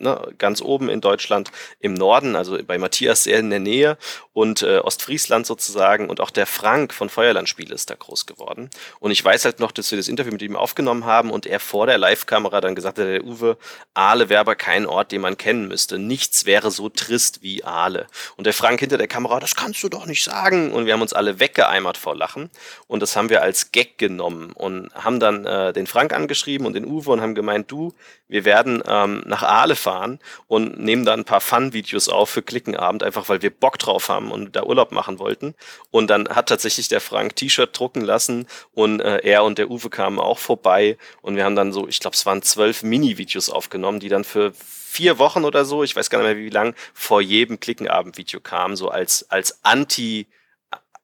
ne, 0.00 0.32
ganz 0.38 0.62
oben 0.62 0.88
in 0.88 1.00
Deutschland 1.00 1.50
im 1.80 1.94
Norden, 1.94 2.36
also 2.36 2.58
bei 2.64 2.78
Matthias 2.78 3.24
sehr 3.24 3.38
in 3.38 3.50
der 3.50 3.60
Nähe 3.60 3.98
und 4.32 4.62
äh, 4.62 4.78
Ostfriesland 4.78 5.46
sozusagen 5.46 6.08
und 6.08 6.20
auch 6.20 6.30
der 6.30 6.46
Frank 6.46 6.94
von 6.94 7.08
Feuerlandspiele 7.08 7.74
ist 7.74 7.90
da 7.90 7.94
groß 7.94 8.26
geworden. 8.26 8.70
Und 9.00 9.10
ich 9.10 9.24
weiß 9.24 9.44
halt 9.44 9.60
noch, 9.60 9.72
dass 9.72 9.90
wir 9.90 9.98
das 9.98 10.08
Interview 10.08 10.32
mit 10.32 10.42
ihm 10.42 10.56
aufgenommen 10.56 11.04
haben 11.04 11.30
und 11.30 11.46
er 11.46 11.60
vor 11.60 11.86
der 11.86 11.98
Live-Kamera 11.98 12.60
dann 12.60 12.74
gesagt 12.74 12.98
hat, 12.98 13.06
der 13.06 13.24
Uwe, 13.24 13.58
Aale 13.94 14.28
wäre 14.28 14.40
aber 14.40 14.54
kein 14.54 14.86
Ort, 14.86 15.12
den 15.12 15.20
man 15.20 15.36
kennen 15.36 15.68
müsste. 15.68 15.98
Nichts 15.98 16.46
wäre 16.46 16.70
so 16.70 16.88
trist 16.88 17.42
wie 17.42 17.64
Aale. 17.64 18.06
Und 18.36 18.44
der 18.44 18.54
Frank 18.54 18.80
hinter 18.80 18.98
der 18.98 19.08
Kamera, 19.08 19.40
das 19.40 19.56
kannst 19.56 19.82
du 19.82 19.88
doch 19.88 20.06
nicht 20.06 20.22
sagen. 20.22 20.72
Und 20.72 20.86
wir 20.86 20.92
haben 20.92 21.02
uns 21.02 21.12
alle 21.12 21.40
weggeeimert 21.40 21.98
vor 21.98 22.14
Lachen. 22.14 22.50
Und 22.86 23.00
das 23.00 23.16
haben 23.16 23.30
wir 23.30 23.42
als 23.42 23.72
Gag 23.72 23.98
genommen 23.98 24.52
und 24.52 24.90
haben 24.94 25.20
dann 25.20 25.44
äh, 25.44 25.72
den 25.72 25.86
Frank 25.86 26.12
angeschrieben 26.12 26.66
und 26.66 26.74
den 26.74 26.86
Uwe 26.86 27.10
und 27.10 27.20
haben 27.20 27.34
gemeint, 27.34 27.70
du, 27.70 27.92
wir 28.28 28.44
werden 28.44 28.82
ähm, 28.86 29.22
nach 29.26 29.42
Aale 29.42 29.74
fahren 29.74 30.18
und 30.46 30.78
nehmen 30.78 31.04
da 31.04 31.14
ein 31.14 31.24
paar 31.24 31.40
Fun-Videos 31.40 32.08
auf 32.08 32.30
für 32.30 32.42
Klickenabend, 32.42 33.02
einfach 33.02 33.28
weil 33.28 33.42
wir 33.42 33.50
Bock 33.50 33.78
drauf 33.78 34.08
haben 34.08 34.30
und 34.30 34.54
da 34.54 34.64
Urlaub 34.64 34.92
machen 34.92 35.18
wollten. 35.18 35.54
Und 35.90 36.08
dann 36.08 36.28
hat 36.28 36.48
tatsächlich 36.48 36.88
der 36.88 37.00
Frank 37.00 37.36
T-Shirt 37.36 37.76
drucken 37.78 38.02
lassen 38.02 38.46
und 38.72 39.00
äh, 39.00 39.18
er 39.18 39.44
und 39.44 39.58
der 39.58 39.70
Uwe 39.70 39.90
kamen 39.90 40.18
auch 40.18 40.38
vorbei 40.38 40.98
und 41.22 41.36
wir 41.36 41.44
haben 41.44 41.56
dann 41.56 41.72
so, 41.72 41.88
ich 41.88 42.00
glaube, 42.00 42.14
es 42.14 42.26
waren 42.26 42.42
zwölf 42.42 42.82
Mini-Videos 42.82 43.50
aufgenommen, 43.50 44.00
die 44.00 44.08
dann 44.08 44.24
für 44.24 44.52
vier 44.54 45.18
Wochen 45.18 45.44
oder 45.44 45.64
so, 45.64 45.82
ich 45.82 45.96
weiß 45.96 46.10
gar 46.10 46.18
nicht 46.18 46.34
mehr 46.34 46.36
wie 46.36 46.50
lang, 46.50 46.74
vor 46.94 47.20
jedem 47.20 47.60
Klickenabend-Video 47.60 48.40
kamen, 48.40 48.76
so 48.76 48.88
als, 48.88 49.30
als 49.30 49.64
Anti- 49.64 50.26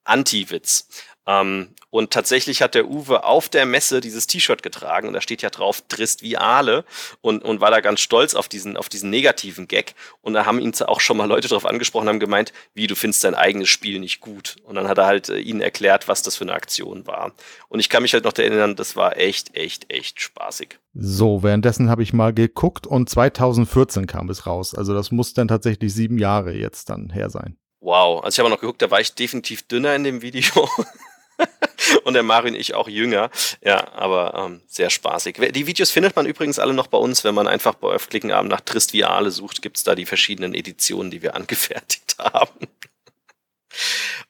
Anti-Witz. 0.03 0.87
Ähm, 1.27 1.69
und 1.89 2.11
tatsächlich 2.11 2.61
hat 2.61 2.75
der 2.75 2.89
Uwe 2.89 3.23
auf 3.23 3.49
der 3.49 3.65
Messe 3.65 4.01
dieses 4.01 4.27
T-Shirt 4.27 4.61
getragen 4.61 5.07
und 5.07 5.13
da 5.13 5.21
steht 5.21 5.41
ja 5.41 5.49
drauf 5.49 5.81
Trist 5.87 6.21
wie 6.21 6.37
Aale 6.37 6.83
und, 7.21 7.43
und 7.43 7.61
war 7.61 7.71
da 7.71 7.79
ganz 7.79 8.01
stolz 8.01 8.35
auf 8.35 8.47
diesen, 8.47 8.77
auf 8.77 8.89
diesen 8.89 9.09
negativen 9.09 9.67
Gag. 9.67 9.95
Und 10.21 10.33
da 10.33 10.45
haben 10.45 10.59
ihn 10.59 10.73
auch 10.81 10.99
schon 10.99 11.17
mal 11.17 11.25
Leute 11.25 11.47
darauf 11.47 11.65
angesprochen, 11.65 12.09
haben 12.09 12.19
gemeint, 12.19 12.53
wie 12.73 12.87
du 12.87 12.95
findest 12.95 13.23
dein 13.23 13.33
eigenes 13.33 13.69
Spiel 13.69 13.99
nicht 13.99 14.19
gut. 14.19 14.57
Und 14.65 14.75
dann 14.75 14.87
hat 14.87 14.97
er 14.97 15.05
halt 15.05 15.29
äh, 15.29 15.37
ihnen 15.37 15.61
erklärt, 15.61 16.07
was 16.07 16.21
das 16.21 16.35
für 16.35 16.43
eine 16.43 16.53
Aktion 16.53 17.07
war. 17.07 17.31
Und 17.69 17.79
ich 17.79 17.89
kann 17.89 18.01
mich 18.01 18.13
halt 18.13 18.25
noch 18.25 18.33
erinnern, 18.35 18.75
das 18.75 18.95
war 18.95 19.17
echt, 19.17 19.55
echt, 19.55 19.91
echt 19.91 20.21
spaßig. 20.21 20.77
So, 20.93 21.43
währenddessen 21.43 21.89
habe 21.89 22.03
ich 22.03 22.13
mal 22.13 22.33
geguckt 22.33 22.85
und 22.85 23.09
2014 23.09 24.05
kam 24.05 24.29
es 24.29 24.45
raus. 24.45 24.75
Also 24.75 24.93
das 24.93 25.11
muss 25.11 25.33
dann 25.33 25.47
tatsächlich 25.47 25.93
sieben 25.93 26.17
Jahre 26.17 26.53
jetzt 26.53 26.89
dann 26.89 27.09
her 27.09 27.29
sein. 27.29 27.57
Wow, 27.79 28.23
also 28.23 28.35
ich 28.35 28.39
habe 28.39 28.49
noch 28.49 28.59
geguckt, 28.59 28.81
da 28.81 28.89
war 28.91 28.99
ich 28.99 29.13
definitiv 29.13 29.67
dünner 29.67 29.95
in 29.95 30.03
dem 30.03 30.21
Video. 30.21 30.67
und 32.03 32.13
der 32.13 32.23
Mario 32.23 32.55
ich 32.55 32.73
auch 32.73 32.87
jünger. 32.87 33.29
Ja, 33.63 33.93
aber 33.93 34.33
ähm, 34.35 34.61
sehr 34.67 34.89
spaßig. 34.89 35.37
Die 35.53 35.67
Videos 35.67 35.91
findet 35.91 36.15
man 36.15 36.25
übrigens 36.25 36.59
alle 36.59 36.73
noch 36.73 36.87
bei 36.87 36.97
uns, 36.97 37.23
wenn 37.23 37.35
man 37.35 37.47
einfach 37.47 37.75
bei 37.75 37.89
Öffklickenabend 37.89 38.51
nach 38.51 38.61
Tristviale 38.61 39.31
sucht, 39.31 39.61
gibt's 39.61 39.83
da 39.83 39.95
die 39.95 40.05
verschiedenen 40.05 40.53
Editionen, 40.53 41.11
die 41.11 41.21
wir 41.21 41.35
angefertigt 41.35 42.15
haben. 42.19 42.67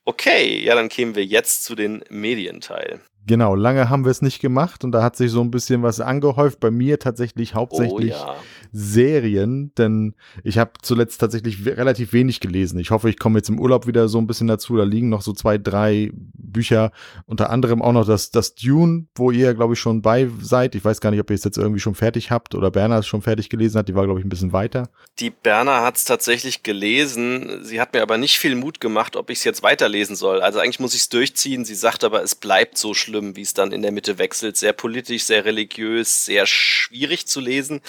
Okay, 0.06 0.64
ja, 0.64 0.76
dann 0.76 0.90
kämen 0.90 1.16
wir 1.16 1.26
jetzt 1.26 1.64
zu 1.64 1.76
den 1.76 2.04
Medienteil. 2.10 3.02
Genau, 3.28 3.56
lange 3.56 3.90
haben 3.90 4.06
wir 4.06 4.12
es 4.12 4.22
nicht 4.22 4.40
gemacht 4.40 4.84
und 4.84 4.92
da 4.92 5.02
hat 5.02 5.16
sich 5.16 5.32
so 5.32 5.42
ein 5.42 5.50
bisschen 5.50 5.82
was 5.82 6.00
angehäuft. 6.00 6.60
Bei 6.60 6.70
mir 6.70 7.00
tatsächlich 7.00 7.56
hauptsächlich 7.56 8.14
oh, 8.14 8.18
ja. 8.18 8.36
Serien, 8.72 9.74
denn 9.78 10.16
ich 10.44 10.58
habe 10.58 10.72
zuletzt 10.82 11.20
tatsächlich 11.20 11.66
relativ 11.66 12.14
wenig 12.14 12.40
gelesen. 12.40 12.80
Ich 12.80 12.92
hoffe, 12.92 13.10
ich 13.10 13.18
komme 13.18 13.40
jetzt 13.40 13.50
im 13.50 13.60
Urlaub 13.60 13.88
wieder 13.88 14.08
so 14.08 14.18
ein 14.20 14.28
bisschen 14.28 14.48
dazu. 14.48 14.78
Da 14.78 14.84
liegen 14.84 15.10
noch 15.10 15.22
so 15.22 15.34
zwei, 15.34 15.58
drei 15.58 16.12
Bücher, 16.14 16.92
unter 17.26 17.50
anderem 17.50 17.82
auch 17.82 17.94
noch 17.94 18.06
das, 18.06 18.32
das 18.32 18.56
Dune, 18.56 19.08
wo 19.16 19.32
ihr, 19.32 19.54
glaube 19.54 19.74
ich, 19.74 19.80
schon 19.80 20.02
bei 20.02 20.30
seid. 20.40 20.76
Ich 20.76 20.86
weiß 20.86 21.02
gar 21.02 21.12
nicht, 21.12 21.20
ob 21.20 21.30
ihr 21.30 21.36
es 21.36 21.44
jetzt 21.44 21.58
irgendwie 21.58 21.80
schon 21.80 21.96
fertig 21.96 22.32
habt 22.32 22.56
oder 22.56 22.72
Berner 22.72 23.00
es 23.00 23.08
schon 23.08 23.22
fertig 23.22 23.50
gelesen 23.50 23.80
hat. 23.80 23.88
Die 23.88 23.96
war, 23.96 24.06
glaube 24.06 24.20
ich, 24.20 24.26
ein 24.26 24.30
bisschen 24.30 24.54
weiter. 24.54 24.90
Die 25.20 25.30
Berner 25.30 25.82
hat 25.82 25.98
es 25.98 26.06
tatsächlich 26.06 26.64
gelesen. 26.64 27.64
Sie 27.64 27.82
hat 27.82 27.94
mir 27.94 28.02
aber 28.02 28.18
nicht 28.18 28.38
viel 28.38 28.56
Mut 28.56 28.80
gemacht, 28.80 29.16
ob 29.16 29.30
ich 29.30 29.40
es 29.40 29.44
jetzt 29.44 29.64
weiterlesen 29.64 30.16
soll. 30.16 30.42
Also 30.42 30.60
eigentlich 30.60 30.80
muss 30.80 30.94
ich 30.94 31.02
es 31.02 31.10
durchziehen. 31.10 31.66
Sie 31.66 31.76
sagt 31.76 32.04
aber, 32.04 32.24
es 32.24 32.36
bleibt 32.36 32.78
so 32.78 32.94
schlimm 32.94 33.16
schlimm, 33.16 33.36
wie 33.36 33.42
es 33.42 33.54
dann 33.54 33.72
in 33.72 33.82
der 33.82 33.92
Mitte 33.92 34.18
wechselt. 34.18 34.58
Sehr 34.58 34.74
politisch, 34.74 35.24
sehr 35.24 35.46
religiös, 35.46 36.26
sehr 36.26 36.46
schwierig 36.46 37.28
zu 37.28 37.40
lesen. 37.40 37.82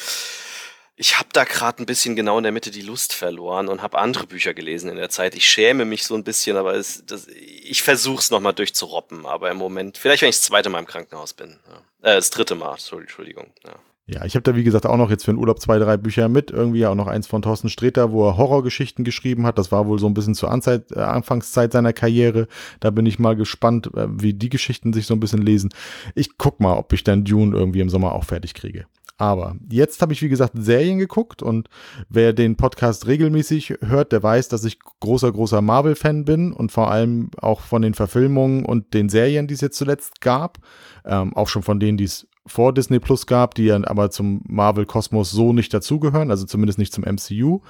Ich 0.99 1.19
habe 1.19 1.29
da 1.33 1.45
gerade 1.45 1.83
ein 1.83 1.87
bisschen 1.87 2.17
genau 2.17 2.39
in 2.39 2.43
der 2.43 2.53
Mitte 2.53 2.71
die 2.71 2.81
Lust 2.81 3.13
verloren 3.13 3.69
und 3.69 3.83
habe 3.83 3.99
andere 3.99 4.27
Bücher 4.27 4.55
gelesen 4.55 4.89
in 4.89 4.97
der 4.97 5.11
Zeit. 5.11 5.35
Ich 5.35 5.47
schäme 5.47 5.85
mich 5.85 6.05
so 6.05 6.15
ein 6.15 6.25
bisschen, 6.25 6.57
aber 6.57 6.75
es, 6.75 7.05
das, 7.05 7.29
ich 7.29 7.83
versuche 7.83 8.21
es 8.21 8.31
nochmal 8.31 8.55
durchzuroppen. 8.55 9.27
Aber 9.27 9.51
im 9.51 9.59
Moment, 9.59 9.99
vielleicht 9.99 10.23
wenn 10.23 10.31
ich 10.31 10.37
das 10.37 10.47
zweite 10.47 10.71
Mal 10.71 10.79
im 10.79 10.87
Krankenhaus 10.87 11.35
bin. 11.35 11.59
Ja. 11.69 12.13
Äh, 12.13 12.17
das 12.17 12.31
dritte 12.31 12.55
Mal, 12.55 12.77
Entschuldigung. 12.93 13.49
Ja. 13.65 13.75
Ja, 14.09 14.25
ich 14.25 14.37
habe 14.37 14.45
da 14.45 14.55
wie 14.55 14.63
gesagt 14.63 14.87
auch 14.87 14.97
noch 14.97 15.11
jetzt 15.11 15.25
für 15.25 15.33
den 15.33 15.39
Urlaub 15.39 15.61
zwei, 15.61 15.81
drei 15.81 15.97
Bücher 15.97 16.29
mit. 16.29 16.53
Irgendwie 16.53 16.87
auch 16.87 16.95
noch 16.95 17.09
eins 17.09 17.27
von 17.27 17.43
Thorsten 17.43 17.69
Sträter, 17.69 18.13
wo 18.13 18.29
er 18.29 18.37
Horrorgeschichten 18.37 19.05
geschrieben 19.05 19.45
hat. 19.47 19.59
Das 19.59 19.73
war 19.73 19.89
wohl 19.89 19.99
so 19.99 20.07
ein 20.07 20.15
bisschen 20.15 20.37
zur 20.37 20.53
Anzeit, 20.53 20.93
äh, 20.93 21.01
Anfangszeit 21.01 21.73
seiner 21.73 21.93
Karriere. 21.93 22.47
Da 22.79 22.91
bin 22.91 23.05
ich 23.05 23.19
mal 23.19 23.35
gespannt, 23.35 23.91
äh, 23.97 24.07
wie 24.09 24.33
die 24.33 24.49
Geschichten 24.49 24.93
sich 24.93 25.07
so 25.07 25.15
ein 25.15 25.21
bisschen 25.21 25.43
lesen. 25.43 25.71
Ich 26.15 26.39
guck 26.39 26.61
mal, 26.61 26.77
ob 26.77 26.93
ich 26.93 27.03
dann 27.03 27.25
Dune 27.25 27.57
irgendwie 27.57 27.81
im 27.81 27.91
Sommer 27.91 28.13
auch 28.13 28.25
fertig 28.25 28.55
kriege. 28.55 28.87
Aber 29.19 29.57
jetzt 29.71 30.03
habe 30.03 30.13
ich, 30.13 30.21
wie 30.21 30.29
gesagt, 30.29 30.53
Serien 30.57 30.99
geguckt 30.99 31.43
und 31.43 31.69
wer 32.09 32.33
den 32.33 32.57
Podcast 32.57 33.07
regelmäßig 33.07 33.79
hört, 33.81 34.13
der 34.13 34.23
weiß, 34.23 34.49
dass 34.49 34.65
ich 34.65 34.79
großer, 35.01 35.33
großer 35.33 35.63
Marvel-Fan 35.63 36.25
bin 36.25 36.53
und 36.53 36.71
vor 36.71 36.91
allem 36.91 37.31
auch 37.39 37.61
von 37.61 37.81
den 37.81 37.95
Verfilmungen 37.95 38.67
und 38.67 38.93
den 38.93 39.09
Serien, 39.09 39.47
die 39.47 39.55
es 39.55 39.63
jetzt 39.63 39.79
zuletzt 39.79 40.21
gab. 40.21 40.59
Ähm, 41.05 41.35
auch 41.35 41.49
schon 41.49 41.63
von 41.63 41.81
denen, 41.81 41.97
die 41.97 42.05
es 42.05 42.27
vor 42.47 42.73
Disney 42.73 43.01
Plus 43.01 43.27
gab, 43.27 43.55
die 43.55 43.65
ja 43.65 43.81
aber 43.87 44.11
zum 44.11 44.43
Marvel-Kosmos 44.47 45.31
so 45.31 45.53
nicht 45.53 45.73
dazugehören, 45.75 46.31
also 46.31 46.45
zumindest 46.47 46.79
nicht 46.79 46.93
zum 46.93 47.05
MCU. 47.05 47.61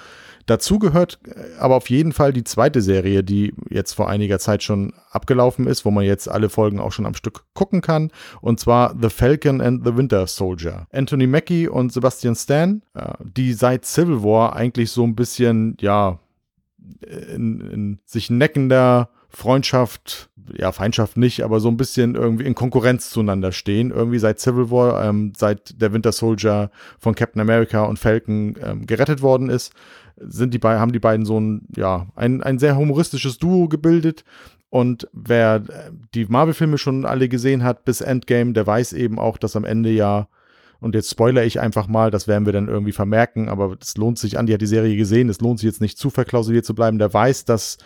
Dazu 0.47 0.79
gehört 0.79 1.19
äh, 1.27 1.57
aber 1.59 1.77
auf 1.77 1.91
jeden 1.91 2.13
Fall 2.13 2.33
die 2.33 2.45
zweite 2.45 2.81
Serie, 2.81 3.23
die 3.23 3.53
jetzt 3.69 3.93
vor 3.93 4.09
einiger 4.09 4.39
Zeit 4.39 4.63
schon 4.63 4.95
abgelaufen 5.11 5.67
ist, 5.67 5.85
wo 5.85 5.91
man 5.91 6.05
jetzt 6.05 6.29
alle 6.29 6.49
Folgen 6.49 6.81
auch 6.81 6.93
schon 6.93 7.07
am 7.07 7.15
Stück 7.15 7.45
gucken 7.55 7.81
kann, 7.81 8.11
und 8.41 8.61
zwar 8.61 8.95
The 9.01 9.11
Falcon 9.11 9.61
and 9.61 9.85
the 9.85 9.97
Winter 9.97 10.27
Soldier. 10.27 10.87
Anthony 10.93 11.27
Mackie 11.27 11.69
und 11.69 11.93
Sebastian 11.93 12.35
Stan, 12.35 12.83
äh, 12.95 13.13
die 13.21 13.53
seit 13.53 13.85
Civil 13.85 14.23
War 14.23 14.55
eigentlich 14.55 14.91
so 14.91 15.05
ein 15.05 15.17
bisschen, 15.17 15.77
ja, 15.81 16.19
in, 17.35 17.61
in 17.61 17.99
sich 18.05 18.31
neckender 18.31 19.11
Freundschaft, 19.29 20.31
ja, 20.57 20.71
Feindschaft 20.73 21.17
nicht, 21.17 21.43
aber 21.43 21.61
so 21.61 21.69
ein 21.69 21.77
bisschen 21.77 22.15
irgendwie 22.15 22.45
in 22.45 22.55
Konkurrenz 22.55 23.11
zueinander 23.11 23.53
stehen. 23.53 23.91
Irgendwie 23.91 24.19
seit 24.19 24.39
Civil 24.41 24.71
War, 24.71 25.05
ähm, 25.05 25.33
seit 25.37 25.81
der 25.81 25.93
Winter 25.93 26.13
Soldier 26.13 26.71
von 26.99 27.15
Captain 27.15 27.41
America 27.41 27.83
und 27.85 27.99
Falcon 27.99 28.55
ähm, 28.63 28.87
gerettet 28.87 29.23
worden 29.23 29.51
ist, 29.51 29.73
sind 30.19 30.55
die 30.55 30.61
haben 30.61 30.93
die 30.93 30.99
beiden 30.99 31.27
so 31.27 31.39
ein, 31.39 31.67
ja, 31.77 32.07
ein, 32.15 32.43
ein 32.43 32.59
sehr 32.59 32.77
humoristisches 32.77 33.39
Duo 33.39 33.69
gebildet. 33.69 34.25
Und 34.71 35.09
wer 35.13 35.57
äh, 35.57 35.91
die 36.15 36.27
Marvel-Filme 36.27 36.79
schon 36.79 37.05
alle 37.05 37.29
gesehen 37.29 37.63
hat 37.63 37.85
bis 37.85 38.01
Endgame, 38.01 38.53
der 38.53 38.67
weiß 38.67 38.93
eben 38.95 39.19
auch, 39.19 39.39
dass 39.39 39.57
am 39.57 39.65
Ende 39.65 39.91
ja 39.91 40.29
und 40.81 40.95
jetzt 40.95 41.11
spoiler 41.11 41.45
ich 41.45 41.59
einfach 41.59 41.89
mal, 41.89 42.11
das 42.11 42.29
werden 42.29 42.45
wir 42.45 42.53
dann 42.53 42.69
irgendwie 42.69 42.93
vermerken, 42.93 43.49
aber 43.49 43.77
es 43.81 43.97
lohnt 43.97 44.19
sich, 44.19 44.35
Andy 44.35 44.53
hat 44.53 44.61
die 44.61 44.67
Serie 44.67 44.97
gesehen, 44.97 45.29
es 45.29 45.41
lohnt 45.41 45.59
sich 45.59 45.67
jetzt 45.67 45.81
nicht 45.81 45.99
zu 45.99 46.11
verklausuliert 46.11 46.67
zu 46.67 46.75
bleiben. 46.75 46.99
Der 46.99 47.13
weiß, 47.13 47.47
dass 47.47 47.79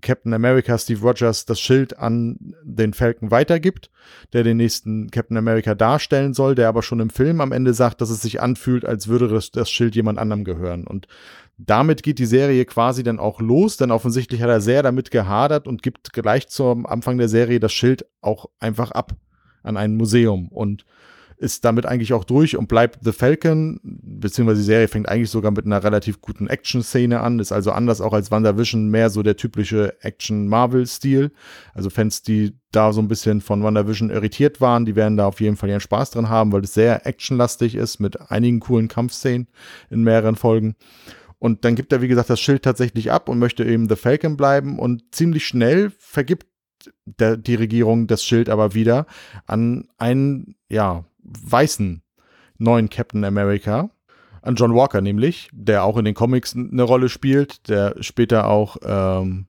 Captain 0.00 0.32
America 0.32 0.76
Steve 0.78 1.00
Rogers 1.00 1.44
das 1.44 1.60
Schild 1.60 1.98
an 1.98 2.54
den 2.62 2.92
Falcon 2.92 3.30
weitergibt, 3.30 3.90
der 4.32 4.42
den 4.42 4.56
nächsten 4.56 5.10
Captain 5.10 5.36
America 5.36 5.74
darstellen 5.74 6.34
soll, 6.34 6.54
der 6.54 6.68
aber 6.68 6.82
schon 6.82 7.00
im 7.00 7.10
Film 7.10 7.40
am 7.40 7.52
Ende 7.52 7.72
sagt, 7.72 8.00
dass 8.00 8.10
es 8.10 8.22
sich 8.22 8.40
anfühlt, 8.40 8.84
als 8.84 9.08
würde 9.08 9.28
das, 9.28 9.50
das 9.50 9.70
Schild 9.70 9.94
jemand 9.94 10.18
anderem 10.18 10.44
gehören. 10.44 10.86
Und 10.86 11.06
damit 11.58 12.02
geht 12.02 12.18
die 12.18 12.26
Serie 12.26 12.64
quasi 12.64 13.02
dann 13.02 13.18
auch 13.18 13.40
los, 13.40 13.76
denn 13.76 13.90
offensichtlich 13.90 14.42
hat 14.42 14.50
er 14.50 14.60
sehr 14.60 14.82
damit 14.82 15.10
gehadert 15.10 15.66
und 15.66 15.82
gibt 15.82 16.12
gleich 16.12 16.48
zum 16.48 16.86
Anfang 16.86 17.18
der 17.18 17.28
Serie 17.28 17.60
das 17.60 17.72
Schild 17.72 18.06
auch 18.20 18.46
einfach 18.58 18.90
ab 18.90 19.12
an 19.62 19.76
ein 19.76 19.96
Museum. 19.96 20.48
Und 20.48 20.84
ist 21.38 21.64
damit 21.64 21.84
eigentlich 21.84 22.12
auch 22.14 22.24
durch 22.24 22.56
und 22.56 22.68
bleibt 22.68 23.00
The 23.02 23.12
Falcon, 23.12 23.78
beziehungsweise 23.82 24.60
die 24.60 24.66
Serie 24.66 24.88
fängt 24.88 25.08
eigentlich 25.08 25.30
sogar 25.30 25.50
mit 25.50 25.66
einer 25.66 25.84
relativ 25.84 26.22
guten 26.22 26.46
Action-Szene 26.46 27.20
an, 27.20 27.38
ist 27.40 27.52
also 27.52 27.72
anders 27.72 28.00
auch 28.00 28.14
als 28.14 28.30
WandaVision 28.30 28.88
mehr 28.88 29.10
so 29.10 29.22
der 29.22 29.36
typische 29.36 29.94
Action-Marvel-Stil. 30.00 31.32
Also 31.74 31.90
Fans, 31.90 32.22
die 32.22 32.56
da 32.72 32.92
so 32.92 33.02
ein 33.02 33.08
bisschen 33.08 33.42
von 33.42 33.62
WandaVision 33.62 34.10
irritiert 34.10 34.60
waren, 34.60 34.86
die 34.86 34.96
werden 34.96 35.18
da 35.18 35.26
auf 35.26 35.40
jeden 35.40 35.56
Fall 35.56 35.68
ihren 35.68 35.80
Spaß 35.80 36.10
dran 36.10 36.30
haben, 36.30 36.52
weil 36.52 36.64
es 36.64 36.72
sehr 36.72 37.06
actionlastig 37.06 37.74
ist 37.74 38.00
mit 38.00 38.30
einigen 38.30 38.60
coolen 38.60 38.88
Kampfszenen 38.88 39.48
in 39.90 40.04
mehreren 40.04 40.36
Folgen. 40.36 40.74
Und 41.38 41.64
dann 41.64 41.74
gibt 41.74 41.92
er, 41.92 42.00
wie 42.02 42.08
gesagt, 42.08 42.30
das 42.30 42.40
Schild 42.40 42.62
tatsächlich 42.62 43.12
ab 43.12 43.28
und 43.28 43.38
möchte 43.38 43.64
eben 43.64 43.88
The 43.88 43.96
Falcon 43.96 44.36
bleiben 44.36 44.78
und 44.78 45.14
ziemlich 45.14 45.46
schnell 45.46 45.90
vergibt 45.98 46.46
der, 47.04 47.36
die 47.36 47.54
Regierung 47.54 48.06
das 48.06 48.24
Schild 48.24 48.48
aber 48.48 48.74
wieder 48.74 49.06
an 49.46 49.88
einen, 49.98 50.56
ja, 50.68 51.04
weißen 51.22 52.02
neuen 52.58 52.88
Captain 52.88 53.24
America, 53.24 53.90
an 54.42 54.54
John 54.54 54.74
Walker 54.74 55.00
nämlich, 55.00 55.50
der 55.52 55.84
auch 55.84 55.96
in 55.96 56.04
den 56.04 56.14
Comics 56.14 56.54
eine 56.54 56.82
Rolle 56.82 57.08
spielt, 57.08 57.68
der 57.68 57.96
später 58.00 58.46
auch 58.46 58.76
ähm, 58.84 59.46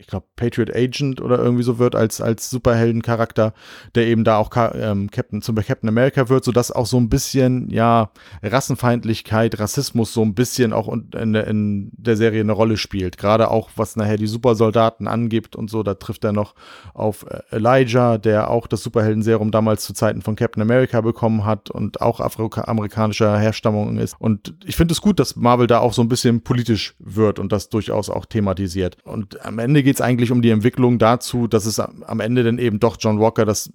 ich 0.00 0.06
glaube, 0.06 0.26
Patriot 0.34 0.74
Agent 0.74 1.20
oder 1.20 1.38
irgendwie 1.38 1.62
so 1.62 1.78
wird 1.78 1.94
als, 1.94 2.22
als 2.22 2.48
Superheldencharakter, 2.48 3.52
der 3.94 4.06
eben 4.06 4.24
da 4.24 4.38
auch 4.38 4.50
ähm, 4.74 5.10
Captain, 5.10 5.42
zum 5.42 5.54
Captain 5.56 5.88
America 5.88 6.30
wird, 6.30 6.42
sodass 6.42 6.72
auch 6.72 6.86
so 6.86 6.96
ein 6.96 7.10
bisschen, 7.10 7.68
ja, 7.70 8.10
Rassenfeindlichkeit, 8.42 9.60
Rassismus 9.60 10.14
so 10.14 10.22
ein 10.22 10.34
bisschen 10.34 10.72
auch 10.72 10.88
in, 10.88 11.34
in 11.34 11.90
der 11.92 12.16
Serie 12.16 12.40
eine 12.40 12.52
Rolle 12.52 12.78
spielt. 12.78 13.18
Gerade 13.18 13.50
auch, 13.50 13.70
was 13.76 13.96
nachher 13.96 14.16
die 14.16 14.26
Supersoldaten 14.26 15.06
angibt 15.06 15.54
und 15.54 15.68
so, 15.68 15.82
da 15.82 15.94
trifft 15.94 16.24
er 16.24 16.32
noch 16.32 16.54
auf 16.94 17.26
äh, 17.28 17.56
Elijah, 17.56 18.16
der 18.16 18.50
auch 18.50 18.66
das 18.66 18.82
Superheldenserum 18.82 19.50
damals 19.50 19.84
zu 19.84 19.92
Zeiten 19.92 20.22
von 20.22 20.34
Captain 20.34 20.62
America 20.62 21.02
bekommen 21.02 21.44
hat 21.44 21.70
und 21.70 22.00
auch 22.00 22.20
afroamerikanischer 22.20 23.38
Herstammung 23.38 23.98
ist. 23.98 24.16
Und 24.18 24.54
ich 24.64 24.76
finde 24.76 24.92
es 24.92 25.02
gut, 25.02 25.20
dass 25.20 25.36
Marvel 25.36 25.66
da 25.66 25.80
auch 25.80 25.92
so 25.92 26.00
ein 26.00 26.08
bisschen 26.08 26.40
politisch 26.42 26.94
wird 26.98 27.38
und 27.38 27.52
das 27.52 27.68
durchaus 27.68 28.08
auch 28.08 28.24
thematisiert. 28.24 28.96
Und 29.04 29.44
am 29.44 29.58
Ende 29.58 29.82
geht 29.82 29.89
geht 29.90 29.96
es 29.96 30.00
eigentlich 30.02 30.30
um 30.30 30.40
die 30.40 30.50
Entwicklung 30.50 31.00
dazu, 31.00 31.48
dass 31.48 31.66
es 31.66 31.80
am 31.80 32.20
Ende 32.20 32.44
dann 32.44 32.58
eben 32.58 32.78
doch 32.78 32.96
John 33.00 33.18
Walker 33.18 33.44
das, 33.44 33.72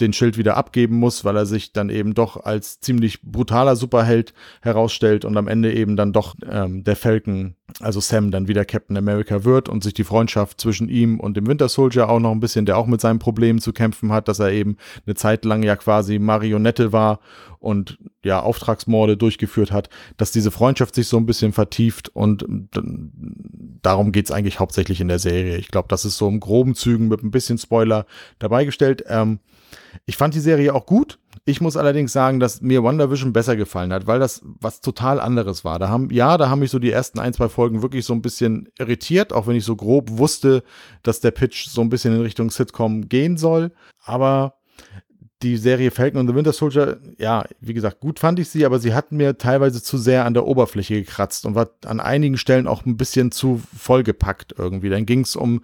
den 0.00 0.14
Schild 0.14 0.38
wieder 0.38 0.56
abgeben 0.56 0.96
muss, 0.96 1.26
weil 1.26 1.36
er 1.36 1.44
sich 1.44 1.74
dann 1.74 1.90
eben 1.90 2.14
doch 2.14 2.42
als 2.42 2.80
ziemlich 2.80 3.20
brutaler 3.20 3.76
Superheld 3.76 4.32
herausstellt 4.62 5.26
und 5.26 5.36
am 5.36 5.46
Ende 5.46 5.74
eben 5.74 5.94
dann 5.94 6.14
doch 6.14 6.36
ähm, 6.50 6.84
der 6.84 6.96
Falcon, 6.96 7.54
also 7.80 8.00
Sam, 8.00 8.30
dann 8.30 8.48
wieder 8.48 8.64
Captain 8.64 8.96
America 8.96 9.44
wird 9.44 9.68
und 9.68 9.84
sich 9.84 9.92
die 9.92 10.04
Freundschaft 10.04 10.58
zwischen 10.58 10.88
ihm 10.88 11.20
und 11.20 11.36
dem 11.36 11.46
Winter 11.46 11.68
Soldier 11.68 12.08
auch 12.08 12.18
noch 12.18 12.32
ein 12.32 12.40
bisschen, 12.40 12.64
der 12.64 12.78
auch 12.78 12.86
mit 12.86 13.02
seinen 13.02 13.18
Problemen 13.18 13.58
zu 13.58 13.74
kämpfen 13.74 14.10
hat, 14.10 14.26
dass 14.26 14.38
er 14.38 14.50
eben 14.50 14.78
eine 15.04 15.16
Zeit 15.16 15.44
lang 15.44 15.62
ja 15.62 15.76
quasi 15.76 16.18
Marionette 16.18 16.94
war 16.94 17.20
und 17.58 17.98
ja 18.24 18.40
Auftragsmorde 18.40 19.16
durchgeführt 19.16 19.72
hat, 19.72 19.88
dass 20.16 20.32
diese 20.32 20.50
Freundschaft 20.50 20.94
sich 20.94 21.08
so 21.08 21.16
ein 21.16 21.26
bisschen 21.26 21.52
vertieft 21.52 22.08
und 22.08 22.44
darum 23.82 24.12
geht's 24.12 24.30
eigentlich 24.30 24.60
hauptsächlich 24.60 25.00
in 25.00 25.08
der 25.08 25.18
Serie. 25.18 25.56
Ich 25.56 25.68
glaube, 25.68 25.88
das 25.88 26.04
ist 26.04 26.18
so 26.18 26.28
im 26.28 26.40
groben 26.40 26.74
Zügen 26.74 27.08
mit 27.08 27.22
ein 27.22 27.30
bisschen 27.30 27.58
Spoiler 27.58 28.06
dabei 28.38 28.64
gestellt. 28.64 29.04
Ähm, 29.08 29.40
ich 30.06 30.16
fand 30.16 30.34
die 30.34 30.40
Serie 30.40 30.74
auch 30.74 30.86
gut. 30.86 31.18
Ich 31.44 31.60
muss 31.60 31.76
allerdings 31.76 32.12
sagen, 32.12 32.40
dass 32.40 32.60
mir 32.60 32.82
WandaVision 32.82 33.32
besser 33.32 33.56
gefallen 33.56 33.92
hat, 33.92 34.06
weil 34.06 34.18
das 34.18 34.42
was 34.60 34.80
total 34.80 35.20
anderes 35.20 35.64
war. 35.64 35.78
Da 35.78 35.88
haben, 35.88 36.10
ja, 36.10 36.36
da 36.36 36.50
haben 36.50 36.58
mich 36.58 36.70
so 36.70 36.78
die 36.78 36.90
ersten 36.90 37.18
ein, 37.18 37.32
zwei 37.32 37.48
Folgen 37.48 37.82
wirklich 37.82 38.04
so 38.04 38.12
ein 38.12 38.22
bisschen 38.22 38.68
irritiert, 38.78 39.32
auch 39.32 39.46
wenn 39.46 39.56
ich 39.56 39.64
so 39.64 39.76
grob 39.76 40.10
wusste, 40.10 40.62
dass 41.02 41.20
der 41.20 41.30
Pitch 41.30 41.68
so 41.68 41.80
ein 41.80 41.88
bisschen 41.88 42.14
in 42.14 42.20
Richtung 42.20 42.50
Sitcom 42.50 43.08
gehen 43.08 43.36
soll. 43.36 43.72
Aber 44.04 44.57
die 45.42 45.56
Serie 45.56 45.90
Falcon 45.90 46.20
und 46.20 46.28
the 46.28 46.34
Winter 46.34 46.52
Soldier, 46.52 46.98
ja, 47.16 47.44
wie 47.60 47.74
gesagt, 47.74 48.00
gut 48.00 48.18
fand 48.18 48.38
ich 48.40 48.48
sie, 48.48 48.66
aber 48.66 48.80
sie 48.80 48.94
hat 48.94 49.12
mir 49.12 49.38
teilweise 49.38 49.82
zu 49.82 49.96
sehr 49.96 50.24
an 50.24 50.34
der 50.34 50.46
Oberfläche 50.46 50.94
gekratzt 50.94 51.46
und 51.46 51.54
war 51.54 51.70
an 51.84 52.00
einigen 52.00 52.38
Stellen 52.38 52.66
auch 52.66 52.84
ein 52.84 52.96
bisschen 52.96 53.30
zu 53.30 53.62
vollgepackt 53.76 54.54
irgendwie. 54.58 54.88
Dann 54.88 55.06
ging 55.06 55.20
es 55.20 55.36
um 55.36 55.62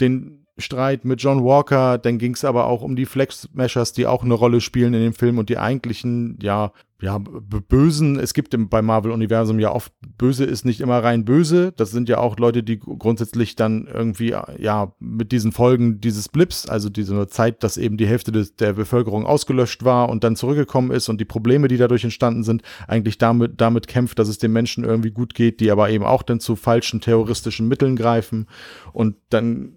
den 0.00 0.43
Streit 0.56 1.04
mit 1.04 1.20
John 1.20 1.44
Walker, 1.44 1.98
dann 1.98 2.18
ging 2.18 2.34
es 2.34 2.44
aber 2.44 2.66
auch 2.66 2.82
um 2.82 2.94
die 2.94 3.06
Flex 3.06 3.48
Meshers, 3.52 3.92
die 3.92 4.06
auch 4.06 4.22
eine 4.22 4.34
Rolle 4.34 4.60
spielen 4.60 4.94
in 4.94 5.02
dem 5.02 5.12
Film 5.12 5.38
und 5.38 5.48
die 5.48 5.58
eigentlichen, 5.58 6.38
ja, 6.40 6.72
ja, 7.04 7.18
Bösen. 7.18 8.18
Es 8.18 8.34
gibt 8.34 8.54
im, 8.54 8.68
beim 8.68 8.86
Marvel-Universum 8.86 9.58
ja 9.58 9.72
oft, 9.72 9.92
Böse 10.16 10.44
ist 10.44 10.64
nicht 10.64 10.80
immer 10.80 11.02
rein 11.02 11.24
böse. 11.24 11.72
Das 11.76 11.90
sind 11.90 12.08
ja 12.08 12.18
auch 12.18 12.38
Leute, 12.38 12.62
die 12.62 12.78
grundsätzlich 12.78 13.56
dann 13.56 13.86
irgendwie, 13.92 14.34
ja, 14.58 14.94
mit 15.00 15.32
diesen 15.32 15.52
Folgen 15.52 16.00
dieses 16.00 16.28
Blips, 16.28 16.66
also 16.66 16.88
diese 16.88 17.26
Zeit, 17.26 17.62
dass 17.62 17.76
eben 17.76 17.96
die 17.96 18.06
Hälfte 18.06 18.32
des, 18.32 18.56
der 18.56 18.72
Bevölkerung 18.72 19.26
ausgelöscht 19.26 19.84
war 19.84 20.08
und 20.08 20.24
dann 20.24 20.36
zurückgekommen 20.36 20.92
ist 20.92 21.08
und 21.08 21.20
die 21.20 21.26
Probleme, 21.26 21.68
die 21.68 21.76
dadurch 21.76 22.04
entstanden 22.04 22.42
sind, 22.42 22.62
eigentlich 22.88 23.18
damit, 23.18 23.60
damit 23.60 23.86
kämpft, 23.86 24.18
dass 24.18 24.28
es 24.28 24.38
den 24.38 24.52
Menschen 24.52 24.84
irgendwie 24.84 25.10
gut 25.10 25.34
geht, 25.34 25.60
die 25.60 25.70
aber 25.70 25.90
eben 25.90 26.04
auch 26.04 26.22
dann 26.22 26.40
zu 26.40 26.56
falschen 26.56 27.00
terroristischen 27.00 27.68
Mitteln 27.68 27.96
greifen. 27.96 28.46
Und 28.92 29.16
dann 29.28 29.76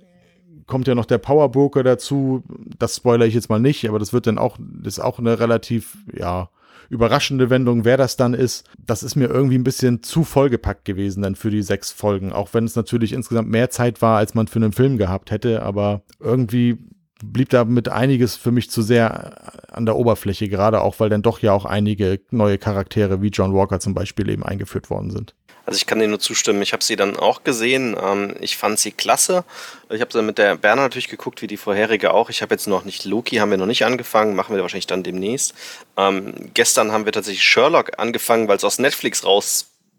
kommt 0.68 0.88
ja 0.88 0.96
noch 0.96 1.06
der 1.06 1.18
Powerbroker 1.18 1.84
dazu. 1.84 2.44
Das 2.78 2.98
spoiler 2.98 3.26
ich 3.26 3.34
jetzt 3.34 3.50
mal 3.50 3.60
nicht, 3.60 3.88
aber 3.88 4.00
das 4.00 4.14
wird 4.14 4.28
dann 4.28 4.38
auch, 4.38 4.58
das 4.60 4.98
ist 4.98 5.04
auch 5.04 5.20
eine 5.20 5.40
relativ, 5.40 5.98
ja, 6.14 6.50
überraschende 6.90 7.50
Wendung, 7.50 7.86
wer 7.86 7.98
das 7.98 8.16
dann 8.16 8.34
ist. 8.34 8.70
Das 8.86 9.04
ist 9.04 9.16
mir 9.16 9.28
irgendwie 9.28 9.58
ein 9.58 9.64
bisschen 9.64 10.04
zu 10.04 10.24
vollgepackt 10.24 10.86
gewesen 10.86 11.22
dann 11.22 11.36
für 11.36 11.50
die 11.50 11.62
sechs 11.62 11.92
Folgen. 11.92 12.32
Auch 12.32 12.54
wenn 12.54 12.66
es 12.66 12.76
natürlich 12.76 13.14
insgesamt 13.14 13.50
mehr 13.50 13.70
Zeit 13.70 14.02
war, 14.02 14.18
als 14.18 14.36
man 14.36 14.48
für 14.48 14.60
einen 14.60 14.72
Film 14.72 14.98
gehabt 14.98 15.32
hätte, 15.32 15.64
aber 15.64 16.02
irgendwie 16.20 16.78
blieb 17.24 17.50
damit 17.50 17.90
einiges 17.90 18.36
für 18.36 18.52
mich 18.52 18.70
zu 18.70 18.82
sehr 18.82 19.54
an 19.72 19.86
der 19.86 19.96
Oberfläche, 19.96 20.50
gerade 20.50 20.82
auch, 20.82 21.00
weil 21.00 21.10
dann 21.10 21.22
doch 21.22 21.40
ja 21.40 21.54
auch 21.54 21.66
einige 21.66 22.20
neue 22.32 22.58
Charaktere 22.58 23.22
wie 23.22 23.30
John 23.30 23.54
Walker 23.54 23.80
zum 23.80 23.94
Beispiel 23.94 24.30
eben 24.30 24.44
eingeführt 24.44 24.90
worden 24.90 25.12
sind. 25.12 25.34
Also 25.68 25.80
ich 25.80 25.86
kann 25.86 26.00
dir 26.00 26.08
nur 26.08 26.20
zustimmen. 26.20 26.62
Ich 26.62 26.72
habe 26.72 26.82
sie 26.82 26.96
dann 26.96 27.18
auch 27.18 27.44
gesehen. 27.44 27.98
Ähm, 28.02 28.36
ich 28.40 28.56
fand 28.56 28.80
sie 28.80 28.92
klasse. 28.92 29.44
Ich 29.90 30.00
habe 30.00 30.14
sie 30.14 30.22
mit 30.22 30.38
der 30.38 30.56
Berner 30.56 30.84
natürlich 30.84 31.10
geguckt, 31.10 31.42
wie 31.42 31.48
die 31.48 31.58
vorherige 31.58 32.14
auch. 32.14 32.30
Ich 32.30 32.42
habe 32.42 32.56
jetzt 32.56 32.68
noch 32.68 32.86
nicht 32.86 33.04
Loki, 33.04 33.36
haben 33.36 33.52
wir 33.52 33.58
noch 33.58 33.66
nicht 33.66 33.84
angefangen, 33.84 34.34
machen 34.34 34.56
wir 34.56 34.62
wahrscheinlich 34.62 34.88
dann 34.88 35.04
demnächst. 35.04 35.54
Ähm, 35.98 36.52
gestern 36.54 36.94
haben 36.94 37.04
wir 37.04 37.12
tatsächlich 37.12 37.44
Sherlock 37.44 38.00
angefangen, 38.00 38.48
weil 38.48 38.56
es 38.56 38.64
aus 38.64 38.80
Netflix 38.80 39.26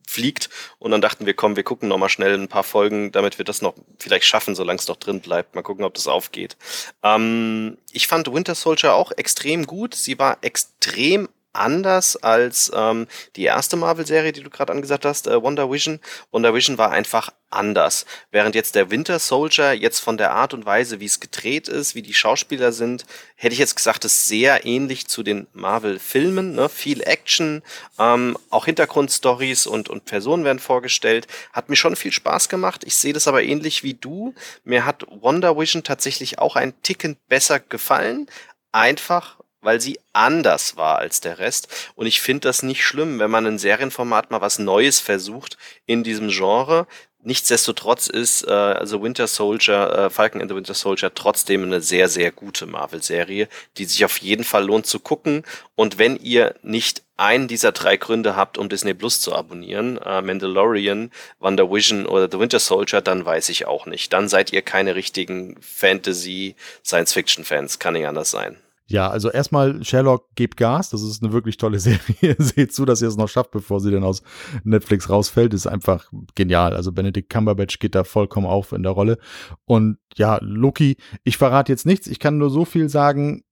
rausfliegt. 0.09 0.49
Und 0.79 0.90
dann 0.90 1.01
dachten 1.01 1.27
wir, 1.27 1.35
komm, 1.35 1.57
wir 1.57 1.62
gucken 1.62 1.88
noch 1.88 1.99
mal 1.99 2.09
schnell 2.09 2.35
ein 2.35 2.49
paar 2.49 2.64
Folgen, 2.64 3.12
damit 3.12 3.38
wir 3.38 3.44
das 3.44 3.62
noch 3.62 3.75
vielleicht 3.99 4.25
schaffen, 4.25 4.55
solange 4.55 4.79
es 4.79 4.88
noch 4.88 4.97
drin 4.97 5.21
bleibt. 5.21 5.55
Mal 5.55 5.62
gucken, 5.62 5.85
ob 5.85 5.94
das 5.94 6.07
aufgeht. 6.07 6.57
Ähm, 7.03 7.79
ich 7.92 8.07
fand 8.07 8.33
Winter 8.33 8.55
Soldier 8.55 8.94
auch 8.94 9.12
extrem 9.12 9.66
gut. 9.66 9.94
Sie 9.94 10.18
war 10.18 10.38
extrem 10.42 11.29
anders 11.52 12.16
als 12.16 12.70
ähm, 12.74 13.06
die 13.37 13.44
erste 13.44 13.76
Marvel-Serie, 13.76 14.32
die 14.32 14.42
du 14.42 14.50
gerade 14.50 14.72
angesagt 14.72 15.04
hast, 15.04 15.26
äh, 15.26 15.42
Wonder 15.42 15.70
Vision. 15.70 16.00
Wonder 16.30 16.54
Vision 16.54 16.78
war 16.78 16.90
einfach 16.90 17.30
anders. 17.50 18.04
Während 18.30 18.54
jetzt 18.54 18.74
der 18.74 18.90
Winter 18.90 19.18
Soldier 19.18 19.72
jetzt 19.72 20.00
von 20.00 20.18
der 20.18 20.32
Art 20.32 20.52
und 20.54 20.66
Weise, 20.66 21.00
wie 21.00 21.06
es 21.06 21.20
gedreht 21.20 21.68
ist, 21.68 21.94
wie 21.94 22.02
die 22.02 22.14
Schauspieler 22.14 22.72
sind, 22.72 23.06
hätte 23.37 23.54
ich 23.54 23.58
jetzt 23.58 23.76
gesagt, 23.76 24.04
ist 24.04 24.28
sehr 24.28 24.66
ähnlich 24.66 25.08
zu 25.08 25.22
den 25.22 25.46
Marvel-Filmen. 25.52 26.54
Ne? 26.54 26.68
Viel 26.68 27.02
Action, 27.02 27.62
ähm, 27.98 28.37
auch 28.50 28.66
Hintergrundstories 28.66 29.66
und, 29.66 29.88
und 29.88 30.04
Personen 30.04 30.44
werden 30.44 30.58
vorgestellt. 30.58 31.26
Hat 31.52 31.68
mir 31.68 31.76
schon 31.76 31.96
viel 31.96 32.12
Spaß 32.12 32.48
gemacht. 32.48 32.84
Ich 32.84 32.96
sehe 32.96 33.12
das 33.12 33.28
aber 33.28 33.42
ähnlich 33.42 33.82
wie 33.82 33.94
du. 33.94 34.34
Mir 34.64 34.84
hat 34.84 35.06
Wonder 35.08 35.58
Vision 35.58 35.84
tatsächlich 35.84 36.38
auch 36.38 36.56
ein 36.56 36.74
Ticken 36.82 37.16
besser 37.28 37.61
gefallen. 37.61 38.26
Einfach 38.72 39.38
weil 39.61 39.81
sie 39.81 39.99
anders 40.12 40.77
war 40.77 40.99
als 40.99 41.21
der 41.21 41.38
Rest. 41.38 41.68
Und 41.94 42.07
ich 42.07 42.21
finde 42.21 42.49
das 42.49 42.62
nicht 42.62 42.85
schlimm, 42.85 43.18
wenn 43.18 43.31
man 43.31 43.47
ein 43.47 43.59
Serienformat 43.59 44.31
mal 44.31 44.40
was 44.40 44.59
Neues 44.59 45.01
versucht 45.01 45.57
in 45.87 46.05
diesem 46.05 46.29
Genre. 46.29 46.87
Nichtsdestotrotz 47.21 48.07
ist 48.07 48.47
äh, 48.47 48.51
also 48.51 49.03
Winter 49.03 49.27
Soldier, 49.27 49.92
äh, 49.92 50.11
Falcon 50.11 50.40
and 50.40 50.51
the 50.51 50.57
Winter 50.57 50.75
Soldier 50.75 51.12
trotzdem 51.12 51.64
eine 51.64 51.81
sehr, 51.81 52.09
sehr 52.09 52.31
gute 52.31 52.64
Marvel-Serie, 52.66 53.49
die 53.77 53.85
sich 53.87 54.05
auf 54.05 54.18
jeden 54.18 54.44
Fall 54.44 54.64
lohnt 54.64 54.87
zu 54.87 55.01
gucken. 55.01 55.42
Und 55.75 55.99
wenn 55.99 56.16
ihr 56.16 56.55
nicht 56.62 57.03
einen 57.16 57.49
dieser 57.49 57.73
drei 57.73 57.97
Gründe 57.97 58.37
habt, 58.37 58.57
um 58.57 58.68
Disney 58.68 58.94
Plus 58.94 59.21
zu 59.21 59.35
abonnieren, 59.35 59.99
äh, 59.99 60.23
Mandalorian, 60.23 61.11
Wonder 61.40 61.71
Vision 61.71 62.07
oder 62.07 62.31
The 62.31 62.38
Winter 62.38 62.61
Soldier, 62.61 63.01
dann 63.01 63.25
weiß 63.25 63.49
ich 63.49 63.66
auch 63.66 63.87
nicht. 63.87 64.12
Dann 64.12 64.29
seid 64.29 64.53
ihr 64.53 64.62
keine 64.62 64.94
richtigen 64.94 65.57
Fantasy, 65.61 66.55
Science-Fiction-Fans. 66.85 67.81
Kann 67.81 67.94
nicht 67.94 68.07
anders 68.07 68.31
sein. 68.31 68.59
Ja, 68.90 69.11
also 69.11 69.31
erstmal 69.31 69.85
Sherlock 69.85 70.35
gebt 70.35 70.57
Gas. 70.57 70.90
Das 70.90 71.03
ist 71.03 71.22
eine 71.22 71.33
wirklich 71.33 71.59
tolle 71.59 71.79
Serie. 71.81 72.37
Seht 72.38 72.72
zu, 72.72 72.85
dass 72.85 73.03
ihr 73.03 73.09
es 73.09 73.16
noch 73.16 73.29
schafft, 73.29 73.51
bevor 73.51 73.81
sie 73.81 73.90
dann 73.90 74.03
aus 74.03 74.22
Netflix 74.64 75.11
rausfällt. 75.11 75.53
ist 75.53 75.66
einfach 75.66 76.11
genial. 76.35 76.74
Also 76.74 76.92
Benedict 76.92 77.29
Cumberbatch 77.29 77.79
geht 77.79 77.94
da 77.94 78.05
vollkommen 78.05 78.46
auf 78.46 78.72
in 78.72 78.83
der 78.83 78.92
Rolle. 78.92 79.18
Und 79.66 79.98
ja, 80.16 80.38
Loki, 80.40 80.96
ich 81.22 81.37
verrate 81.37 81.70
jetzt 81.70 81.87
nichts. 81.87 82.07
Ich 82.07 82.18
kann 82.18 82.38
nur 82.38 82.51
so 82.51 82.64
viel 82.64 82.88
sagen 82.88 83.44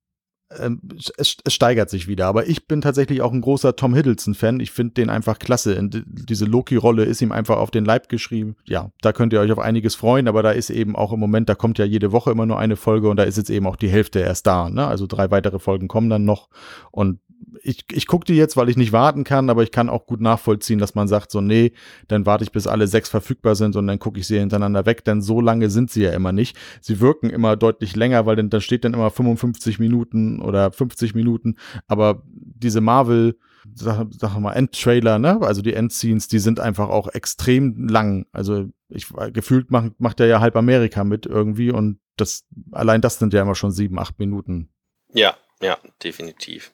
es, 0.49 1.37
es, 1.45 1.53
steigert 1.53 1.91
sich 1.91 2.07
wieder. 2.07 2.27
Aber 2.27 2.47
ich 2.47 2.67
bin 2.67 2.81
tatsächlich 2.81 3.21
auch 3.21 3.33
ein 3.33 3.41
großer 3.41 3.75
Tom 3.75 3.95
Hiddleston-Fan. 3.95 4.61
Ich 4.61 4.71
finde 4.71 4.95
den 4.95 5.11
einfach 5.11 5.39
klasse. 5.39 5.77
diese 5.83 6.45
Loki-Rolle 6.45 7.05
ist 7.05 7.21
ihm 7.21 7.33
einfach 7.33 7.57
auf 7.57 7.71
den 7.71 7.85
Leib 7.85 8.09
geschrieben. 8.09 8.57
Ja, 8.65 8.91
da 9.01 9.13
könnt 9.13 9.33
ihr 9.33 9.41
euch 9.41 9.51
auf 9.51 9.59
einiges 9.59 9.97
freuen, 9.97 10.29
aber 10.29 10.43
da 10.43 10.53
ist 10.53 10.71
eben 10.71 10.95
auch 10.95 11.13
im 11.13 11.21
Moment, 11.21 11.49
da 11.49 11.55
kommt 11.55 11.79
ja 11.79 11.85
jede 11.85 12.13
Woche 12.13 12.31
immer 12.31 12.47
nur 12.47 12.59
eine 12.59 12.77
Folge 12.77 13.09
und 13.09 13.17
da 13.17 13.25
ist 13.25 13.37
jetzt 13.37 13.51
eben 13.51 13.67
auch 13.67 13.77
die 13.77 13.89
Hälfte 13.89 14.21
erst 14.21 14.47
da. 14.47 14.71
Ne? 14.71 14.87
Also 14.87 15.07
drei 15.07 15.31
weitere 15.31 15.59
Folgen 15.59 15.89
kommen 15.89 16.11
dann 16.11 16.25
noch. 16.25 16.49
Und 16.93 17.19
ich, 17.63 17.85
ich 17.93 18.07
gucke 18.07 18.25
die 18.25 18.35
jetzt, 18.35 18.57
weil 18.57 18.69
ich 18.69 18.77
nicht 18.77 18.93
warten 18.93 19.25
kann, 19.25 19.51
aber 19.51 19.63
ich 19.63 19.71
kann 19.71 19.89
auch 19.89 20.07
gut 20.07 20.21
nachvollziehen, 20.21 20.79
dass 20.79 20.95
man 20.95 21.09
sagt, 21.09 21.31
so, 21.31 21.41
nee, 21.41 21.73
dann 22.09 22.27
warte 22.27 22.45
ich, 22.45 22.53
bis 22.53 22.67
alle 22.67 22.87
sechs 22.87 23.09
verfügbar 23.09 23.55
sind 23.55 23.77
und 23.77 23.87
dann 23.87 23.99
gucke 23.99 24.21
ich 24.21 24.27
sie 24.27 24.39
hintereinander 24.39 24.87
weg, 24.87 25.05
denn 25.05 25.23
so 25.23 25.41
lange 25.41 25.71
sind 25.71 25.91
sie 25.91 26.03
ja 26.03 26.13
immer 26.13 26.33
nicht. 26.33 26.57
Sie 26.81 27.01
wirken 27.01 27.31
immer 27.31 27.57
deutlich 27.57 27.97
länger, 27.97 28.27
weil 28.27 28.37
dann, 28.37 28.51
da 28.51 28.61
steht 28.61 28.85
dann 28.85 28.95
immer 28.95 29.11
55 29.11 29.79
Minuten 29.79 30.41
oder 30.41 30.73
50 30.73 31.15
Minuten, 31.15 31.57
aber 31.87 32.23
diese 32.27 32.81
Marvel 32.81 33.37
sag, 33.75 34.07
sag 34.11 34.39
mal, 34.39 34.53
Endtrailer, 34.53 35.19
ne? 35.19 35.41
Also 35.43 35.63
die 35.63 35.75
Endscenes, 35.75 36.29
die 36.29 36.39
sind 36.39 36.61
einfach 36.61 36.89
auch 36.89 37.09
extrem 37.09 37.89
lang. 37.89 38.27
Also 38.33 38.67
ich 38.89 39.09
gefühlt 39.33 39.71
macht, 39.71 39.99
macht 39.99 40.21
er 40.21 40.27
ja 40.27 40.41
halb 40.41 40.57
Amerika 40.57 41.05
mit 41.05 41.27
irgendwie 41.27 41.71
und 41.71 41.99
das, 42.17 42.45
allein 42.73 43.01
das 43.01 43.19
sind 43.19 43.35
ja 43.35 43.43
immer 43.43 43.55
schon 43.55 43.73
sieben, 43.73 43.99
acht 43.99 44.19
Minuten. 44.19 44.71
Ja, 45.13 45.37
ja, 45.61 45.79
definitiv. 46.03 46.73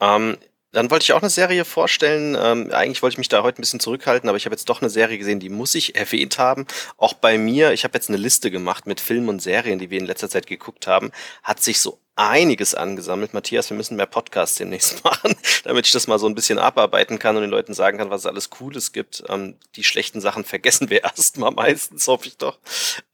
Ähm, 0.00 0.36
dann 0.72 0.90
wollte 0.90 1.02
ich 1.02 1.12
auch 1.12 1.20
eine 1.20 1.30
Serie 1.30 1.64
vorstellen. 1.64 2.36
Ähm, 2.40 2.70
eigentlich 2.72 3.02
wollte 3.02 3.14
ich 3.14 3.18
mich 3.18 3.28
da 3.28 3.42
heute 3.42 3.60
ein 3.60 3.62
bisschen 3.62 3.80
zurückhalten, 3.80 4.28
aber 4.28 4.36
ich 4.36 4.44
habe 4.44 4.54
jetzt 4.54 4.68
doch 4.68 4.80
eine 4.80 4.90
Serie 4.90 5.18
gesehen, 5.18 5.40
die 5.40 5.48
muss 5.48 5.74
ich 5.74 5.94
erwähnt 5.96 6.38
haben. 6.38 6.66
Auch 6.96 7.14
bei 7.14 7.38
mir, 7.38 7.72
ich 7.72 7.84
habe 7.84 7.94
jetzt 7.94 8.08
eine 8.08 8.18
Liste 8.18 8.50
gemacht 8.50 8.86
mit 8.86 9.00
Filmen 9.00 9.28
und 9.28 9.42
Serien, 9.42 9.78
die 9.78 9.90
wir 9.90 9.98
in 9.98 10.06
letzter 10.06 10.30
Zeit 10.30 10.46
geguckt 10.46 10.86
haben, 10.86 11.10
hat 11.42 11.62
sich 11.62 11.80
so 11.80 11.98
einiges 12.20 12.74
angesammelt. 12.74 13.32
Matthias, 13.32 13.70
wir 13.70 13.76
müssen 13.78 13.96
mehr 13.96 14.06
Podcasts 14.06 14.58
demnächst 14.58 15.02
machen, 15.04 15.34
damit 15.64 15.86
ich 15.86 15.92
das 15.92 16.06
mal 16.06 16.18
so 16.18 16.26
ein 16.26 16.34
bisschen 16.34 16.58
abarbeiten 16.58 17.18
kann 17.18 17.36
und 17.36 17.42
den 17.42 17.50
Leuten 17.50 17.72
sagen 17.72 17.96
kann, 17.96 18.10
was 18.10 18.22
es 18.22 18.26
alles 18.26 18.50
Cooles 18.50 18.92
gibt. 18.92 19.24
Ähm, 19.28 19.56
die 19.76 19.84
schlechten 19.84 20.20
Sachen 20.20 20.44
vergessen 20.44 20.90
wir 20.90 21.02
erstmal 21.04 21.50
meistens, 21.50 22.06
hoffe 22.06 22.28
ich 22.28 22.36
doch. 22.36 22.58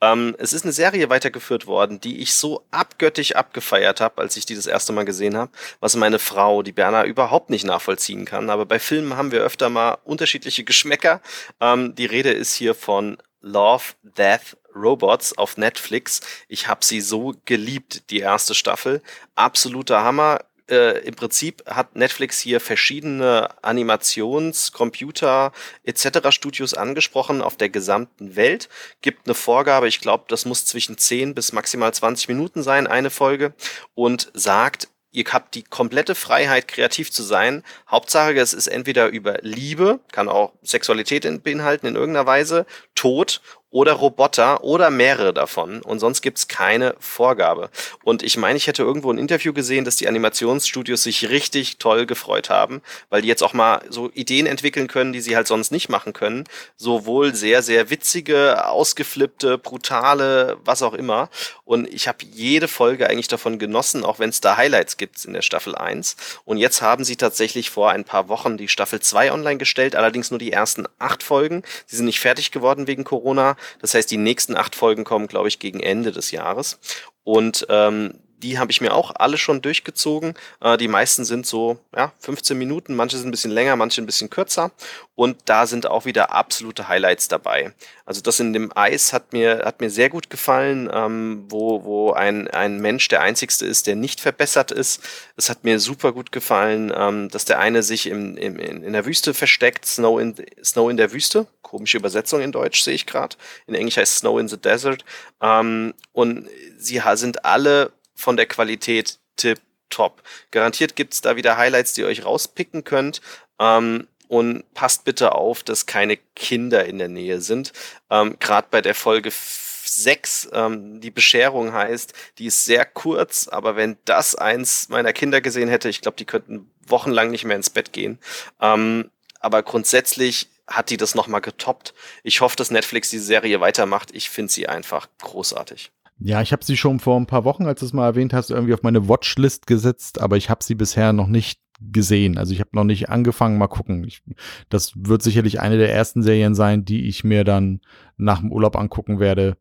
Ähm, 0.00 0.34
es 0.38 0.52
ist 0.52 0.64
eine 0.64 0.72
Serie 0.72 1.08
weitergeführt 1.08 1.66
worden, 1.66 2.00
die 2.00 2.20
ich 2.20 2.34
so 2.34 2.64
abgöttisch 2.72 3.36
abgefeiert 3.36 4.00
habe, 4.00 4.20
als 4.20 4.36
ich 4.36 4.44
die 4.44 4.56
das 4.56 4.66
erste 4.66 4.92
Mal 4.92 5.04
gesehen 5.04 5.36
habe, 5.36 5.52
was 5.78 5.94
meine 5.94 6.18
Frau, 6.18 6.62
die 6.62 6.72
Berna, 6.72 7.04
überhaupt 7.04 7.50
nicht 7.50 7.64
nachvollziehen 7.64 8.24
kann. 8.24 8.50
Aber 8.50 8.66
bei 8.66 8.80
Filmen 8.80 9.16
haben 9.16 9.30
wir 9.30 9.42
öfter 9.42 9.68
mal 9.68 9.98
unterschiedliche 10.04 10.64
Geschmäcker. 10.64 11.20
Ähm, 11.60 11.94
die 11.94 12.06
Rede 12.06 12.32
ist 12.32 12.54
hier 12.54 12.74
von 12.74 13.18
Love, 13.40 13.84
Death, 14.02 14.56
Robots 14.76 15.36
auf 15.36 15.56
Netflix. 15.56 16.20
Ich 16.48 16.68
habe 16.68 16.84
sie 16.84 17.00
so 17.00 17.34
geliebt, 17.44 18.10
die 18.10 18.20
erste 18.20 18.54
Staffel. 18.54 19.02
Absoluter 19.34 20.02
Hammer. 20.02 20.40
Äh, 20.68 20.98
Im 21.06 21.14
Prinzip 21.14 21.62
hat 21.66 21.94
Netflix 21.94 22.40
hier 22.40 22.60
verschiedene 22.60 23.48
Animations-, 23.62 24.72
Computer- 24.72 25.52
etc. 25.84 26.30
Studios 26.30 26.74
angesprochen 26.74 27.40
auf 27.40 27.56
der 27.56 27.68
gesamten 27.68 28.34
Welt. 28.34 28.68
Gibt 29.00 29.26
eine 29.26 29.34
Vorgabe, 29.34 29.86
ich 29.86 30.00
glaube, 30.00 30.24
das 30.28 30.44
muss 30.44 30.66
zwischen 30.66 30.98
10 30.98 31.34
bis 31.34 31.52
maximal 31.52 31.94
20 31.94 32.28
Minuten 32.28 32.62
sein, 32.64 32.88
eine 32.88 33.10
Folge. 33.10 33.54
Und 33.94 34.30
sagt, 34.34 34.88
ihr 35.16 35.24
habt 35.32 35.54
die 35.54 35.62
komplette 35.62 36.14
Freiheit, 36.14 36.68
kreativ 36.68 37.10
zu 37.10 37.22
sein. 37.22 37.62
Hauptsache, 37.88 38.34
es 38.34 38.52
ist 38.52 38.66
entweder 38.66 39.08
über 39.08 39.38
Liebe, 39.40 40.00
kann 40.12 40.28
auch 40.28 40.52
Sexualität 40.62 41.42
beinhalten 41.42 41.86
in 41.86 41.94
irgendeiner 41.94 42.26
Weise, 42.26 42.66
Tod 42.94 43.40
oder 43.70 43.94
Roboter 43.94 44.62
oder 44.62 44.90
mehrere 44.90 45.34
davon 45.34 45.82
und 45.82 45.98
sonst 45.98 46.22
gibt's 46.22 46.48
keine 46.48 46.94
Vorgabe. 47.00 47.70
Und 48.04 48.22
ich 48.22 48.36
meine, 48.36 48.56
ich 48.56 48.66
hätte 48.66 48.82
irgendwo 48.82 49.10
ein 49.10 49.18
Interview 49.18 49.52
gesehen, 49.52 49.84
dass 49.84 49.96
die 49.96 50.08
Animationsstudios 50.08 51.02
sich 51.02 51.28
richtig 51.28 51.78
toll 51.78 52.06
gefreut 52.06 52.48
haben, 52.48 52.80
weil 53.10 53.22
die 53.22 53.28
jetzt 53.28 53.42
auch 53.42 53.52
mal 53.52 53.80
so 53.88 54.10
Ideen 54.14 54.46
entwickeln 54.46 54.86
können, 54.86 55.12
die 55.12 55.20
sie 55.20 55.36
halt 55.36 55.46
sonst 55.46 55.72
nicht 55.72 55.88
machen 55.88 56.12
können. 56.12 56.44
Sowohl 56.76 57.34
sehr, 57.34 57.62
sehr 57.62 57.90
witzige, 57.90 58.66
ausgeflippte, 58.66 59.58
brutale, 59.58 60.56
was 60.64 60.82
auch 60.82 60.94
immer. 60.94 61.28
Und 61.64 61.92
ich 61.92 62.08
habe 62.08 62.18
jede 62.24 62.68
Folge 62.68 63.10
eigentlich 63.10 63.28
davon 63.28 63.58
genossen, 63.58 64.04
auch 64.04 64.18
wenn 64.18 64.30
es 64.30 64.40
da 64.40 64.56
Highlights 64.56 64.96
gibt 64.96 65.24
in 65.24 65.32
der 65.32 65.42
Staffel 65.42 65.74
1. 65.74 66.16
Und 66.44 66.58
jetzt 66.58 66.82
haben 66.82 67.04
sie 67.04 67.16
tatsächlich 67.16 67.70
vor 67.70 67.90
ein 67.90 68.04
paar 68.04 68.28
Wochen 68.28 68.56
die 68.56 68.68
Staffel 68.68 69.00
2 69.00 69.32
online 69.32 69.58
gestellt, 69.58 69.96
allerdings 69.96 70.30
nur 70.30 70.38
die 70.38 70.52
ersten 70.52 70.86
acht 70.98 71.22
Folgen. 71.22 71.62
Sie 71.86 71.96
sind 71.96 72.06
nicht 72.06 72.20
fertig 72.20 72.52
geworden 72.52 72.86
wegen 72.86 73.04
Corona. 73.04 73.55
Das 73.80 73.94
heißt, 73.94 74.10
die 74.10 74.16
nächsten 74.16 74.56
acht 74.56 74.74
Folgen 74.74 75.04
kommen, 75.04 75.26
glaube 75.26 75.48
ich, 75.48 75.58
gegen 75.58 75.80
Ende 75.80 76.12
des 76.12 76.30
Jahres. 76.30 76.78
Und 77.24 77.66
ähm, 77.68 78.20
die 78.42 78.58
habe 78.58 78.70
ich 78.70 78.80
mir 78.80 78.94
auch 78.94 79.12
alle 79.16 79.38
schon 79.38 79.62
durchgezogen. 79.62 80.34
Äh, 80.60 80.76
die 80.76 80.88
meisten 80.88 81.24
sind 81.24 81.46
so 81.46 81.78
ja, 81.94 82.12
15 82.20 82.56
Minuten, 82.56 82.94
manche 82.94 83.16
sind 83.16 83.28
ein 83.28 83.30
bisschen 83.30 83.50
länger, 83.50 83.76
manche 83.76 84.02
ein 84.02 84.06
bisschen 84.06 84.30
kürzer. 84.30 84.70
Und 85.14 85.38
da 85.46 85.66
sind 85.66 85.86
auch 85.86 86.04
wieder 86.04 86.32
absolute 86.32 86.88
Highlights 86.88 87.28
dabei. 87.28 87.72
Also 88.04 88.20
das 88.20 88.38
in 88.38 88.52
dem 88.52 88.70
Eis 88.76 89.14
hat 89.14 89.32
mir, 89.32 89.62
hat 89.64 89.80
mir 89.80 89.90
sehr 89.90 90.10
gut 90.10 90.28
gefallen, 90.28 90.90
ähm, 90.92 91.46
wo, 91.48 91.84
wo 91.84 92.12
ein, 92.12 92.48
ein 92.48 92.80
Mensch 92.80 93.08
der 93.08 93.22
einzigste 93.22 93.64
ist, 93.64 93.86
der 93.86 93.96
nicht 93.96 94.20
verbessert 94.20 94.70
ist. 94.70 95.02
Es 95.36 95.48
hat 95.48 95.64
mir 95.64 95.80
super 95.80 96.12
gut 96.12 96.32
gefallen, 96.32 96.92
ähm, 96.94 97.30
dass 97.30 97.46
der 97.46 97.58
eine 97.58 97.82
sich 97.82 98.06
im, 98.06 98.36
im, 98.36 98.58
in 98.58 98.92
der 98.92 99.06
Wüste 99.06 99.32
versteckt, 99.32 99.86
Snow 99.86 100.20
in, 100.20 100.34
Snow 100.62 100.90
in 100.90 100.98
der 100.98 101.12
Wüste. 101.12 101.46
Komische 101.62 101.96
Übersetzung 101.96 102.42
in 102.42 102.52
Deutsch 102.52 102.82
sehe 102.82 102.94
ich 102.94 103.06
gerade. 103.06 103.36
In 103.66 103.74
Englisch 103.74 103.96
heißt 103.96 104.18
Snow 104.18 104.38
in 104.38 104.48
the 104.48 104.58
Desert. 104.58 105.04
Ähm, 105.40 105.94
und 106.12 106.46
sie 106.78 107.00
sind 107.14 107.44
alle 107.44 107.90
von 108.16 108.36
der 108.36 108.46
Qualität 108.46 109.18
tip 109.36 109.60
top. 109.90 110.22
Garantiert 110.50 110.96
gibt's 110.96 111.20
da 111.20 111.36
wieder 111.36 111.56
Highlights, 111.56 111.92
die 111.92 112.00
ihr 112.00 112.08
euch 112.08 112.24
rauspicken 112.24 112.82
könnt. 112.82 113.20
Ähm, 113.60 114.08
und 114.28 114.64
passt 114.74 115.04
bitte 115.04 115.36
auf, 115.36 115.62
dass 115.62 115.86
keine 115.86 116.16
Kinder 116.34 116.84
in 116.84 116.98
der 116.98 117.08
Nähe 117.08 117.40
sind. 117.40 117.72
Ähm, 118.10 118.36
Gerade 118.40 118.66
bei 118.70 118.80
der 118.80 118.94
Folge 118.94 119.30
6, 119.30 120.48
ähm, 120.52 121.00
die 121.00 121.10
Bescherung 121.10 121.72
heißt, 121.72 122.12
die 122.38 122.46
ist 122.46 122.64
sehr 122.64 122.84
kurz, 122.84 123.48
aber 123.48 123.76
wenn 123.76 123.96
das 124.04 124.34
eins 124.34 124.88
meiner 124.88 125.12
Kinder 125.12 125.40
gesehen 125.40 125.68
hätte, 125.68 125.88
ich 125.88 126.00
glaube, 126.00 126.16
die 126.16 126.24
könnten 126.24 126.70
wochenlang 126.86 127.30
nicht 127.30 127.44
mehr 127.44 127.56
ins 127.56 127.70
Bett 127.70 127.92
gehen. 127.92 128.18
Ähm, 128.60 129.10
aber 129.40 129.62
grundsätzlich 129.62 130.48
hat 130.66 130.90
die 130.90 130.96
das 130.96 131.14
nochmal 131.14 131.40
getoppt. 131.40 131.94
Ich 132.24 132.40
hoffe, 132.40 132.56
dass 132.56 132.72
Netflix 132.72 133.10
die 133.10 133.20
Serie 133.20 133.60
weitermacht. 133.60 134.10
Ich 134.12 134.28
finde 134.28 134.52
sie 134.52 134.68
einfach 134.68 135.08
großartig. 135.20 135.92
Ja, 136.18 136.40
ich 136.40 136.52
habe 136.52 136.64
sie 136.64 136.76
schon 136.76 136.98
vor 136.98 137.18
ein 137.18 137.26
paar 137.26 137.44
Wochen, 137.44 137.66
als 137.66 137.80
du 137.80 137.86
es 137.86 137.92
mal 137.92 138.06
erwähnt 138.06 138.32
hast, 138.32 138.50
irgendwie 138.50 138.72
auf 138.74 138.82
meine 138.82 139.08
Watchlist 139.08 139.66
gesetzt, 139.66 140.20
aber 140.20 140.36
ich 140.36 140.48
habe 140.48 140.64
sie 140.64 140.74
bisher 140.74 141.12
noch 141.12 141.26
nicht 141.26 141.60
gesehen. 141.80 142.38
Also 142.38 142.54
ich 142.54 142.60
habe 142.60 142.70
noch 142.72 142.84
nicht 142.84 143.10
angefangen, 143.10 143.58
mal 143.58 143.66
gucken. 143.66 144.02
Ich, 144.04 144.22
das 144.70 144.92
wird 144.96 145.22
sicherlich 145.22 145.60
eine 145.60 145.76
der 145.76 145.92
ersten 145.92 146.22
Serien 146.22 146.54
sein, 146.54 146.84
die 146.84 147.06
ich 147.06 147.22
mir 147.22 147.44
dann 147.44 147.80
nach 148.16 148.40
dem 148.40 148.50
Urlaub 148.50 148.76
angucken 148.76 149.20
werde. 149.20 149.58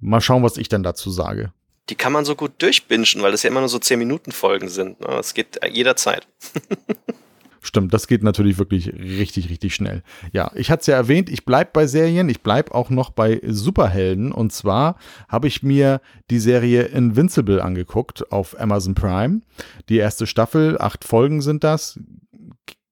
Mal 0.00 0.20
schauen, 0.20 0.44
was 0.44 0.56
ich 0.56 0.68
dann 0.68 0.84
dazu 0.84 1.10
sage. 1.10 1.52
Die 1.88 1.94
kann 1.94 2.12
man 2.12 2.24
so 2.24 2.36
gut 2.36 2.52
durchbingen, 2.58 3.06
weil 3.20 3.32
das 3.32 3.42
ja 3.42 3.50
immer 3.50 3.60
nur 3.60 3.68
so 3.68 3.78
10 3.78 3.98
Minuten 3.98 4.32
Folgen 4.32 4.68
sind. 4.68 5.04
Es 5.04 5.34
geht 5.34 5.58
jederzeit. 5.72 6.26
Stimmt, 7.66 7.92
das 7.92 8.06
geht 8.06 8.22
natürlich 8.22 8.58
wirklich 8.58 8.92
richtig, 8.92 9.50
richtig 9.50 9.74
schnell. 9.74 10.04
Ja, 10.32 10.52
ich 10.54 10.70
hatte 10.70 10.82
es 10.82 10.86
ja 10.86 10.94
erwähnt, 10.94 11.28
ich 11.28 11.44
bleibe 11.44 11.70
bei 11.72 11.88
Serien, 11.88 12.28
ich 12.28 12.44
bleibe 12.44 12.72
auch 12.72 12.90
noch 12.90 13.10
bei 13.10 13.40
Superhelden. 13.44 14.30
Und 14.30 14.52
zwar 14.52 14.94
habe 15.28 15.48
ich 15.48 15.64
mir 15.64 16.00
die 16.30 16.38
Serie 16.38 16.82
Invincible 16.82 17.60
angeguckt 17.60 18.30
auf 18.30 18.58
Amazon 18.60 18.94
Prime. 18.94 19.40
Die 19.88 19.96
erste 19.96 20.28
Staffel, 20.28 20.80
acht 20.80 21.02
Folgen 21.02 21.42
sind 21.42 21.64
das, 21.64 21.98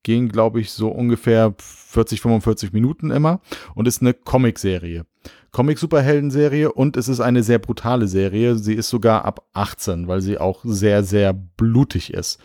gehen, 0.03 0.29
glaube 0.29 0.61
ich, 0.61 0.73
so 0.73 0.89
ungefähr 0.89 1.55
40, 1.57 2.21
45 2.21 2.73
Minuten 2.73 3.13
immer 3.13 3.41
und 3.77 3.87
ist 3.87 4.03
eine 4.03 4.13
Comicserie. 4.13 5.07
Comic-Superhelden-Serie 5.53 6.73
und 6.73 6.97
es 6.97 7.07
ist 7.07 7.21
eine 7.21 7.45
sehr 7.45 7.61
brutale 7.61 8.09
Serie. 8.09 8.57
Sie 8.57 8.75
ist 8.75 8.89
sogar 8.89 9.25
ab 9.25 9.47
18, 9.53 10.09
weil 10.09 10.21
sie 10.21 10.37
auch 10.37 10.63
sehr, 10.65 11.05
sehr 11.05 11.33
blutig 11.33 12.13
ist. 12.13 12.41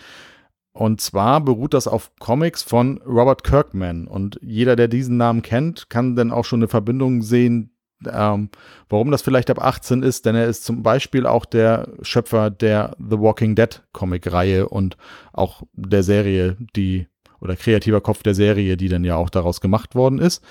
Und 0.79 1.01
zwar 1.01 1.41
beruht 1.41 1.73
das 1.73 1.89
auf 1.89 2.09
Comics 2.19 2.63
von 2.63 3.01
Robert 3.05 3.43
Kirkman. 3.43 4.07
Und 4.07 4.39
jeder, 4.41 4.77
der 4.77 4.87
diesen 4.87 5.17
Namen 5.17 5.41
kennt, 5.41 5.89
kann 5.89 6.15
dann 6.15 6.31
auch 6.31 6.45
schon 6.45 6.59
eine 6.59 6.69
Verbindung 6.69 7.21
sehen, 7.21 7.75
ähm, 8.09 8.49
warum 8.87 9.11
das 9.11 9.21
vielleicht 9.21 9.49
ab 9.49 9.61
18 9.61 10.03
ist, 10.03 10.25
denn 10.25 10.35
er 10.35 10.47
ist 10.47 10.63
zum 10.63 10.81
Beispiel 10.81 11.25
auch 11.25 11.43
der 11.43 11.89
Schöpfer 12.01 12.49
der 12.49 12.95
The 12.97 13.19
Walking 13.19 13.55
Dead 13.55 13.83
Comic-Reihe 13.91 14.69
und 14.69 14.95
auch 15.33 15.63
der 15.73 16.01
Serie, 16.01 16.55
die 16.77 17.07
oder 17.41 17.57
kreativer 17.57 17.99
Kopf 17.99 18.23
der 18.23 18.33
Serie, 18.33 18.77
die 18.77 18.87
dann 18.87 19.03
ja 19.03 19.17
auch 19.17 19.29
daraus 19.29 19.59
gemacht 19.59 19.95
worden 19.95 20.19
ist. 20.19 20.41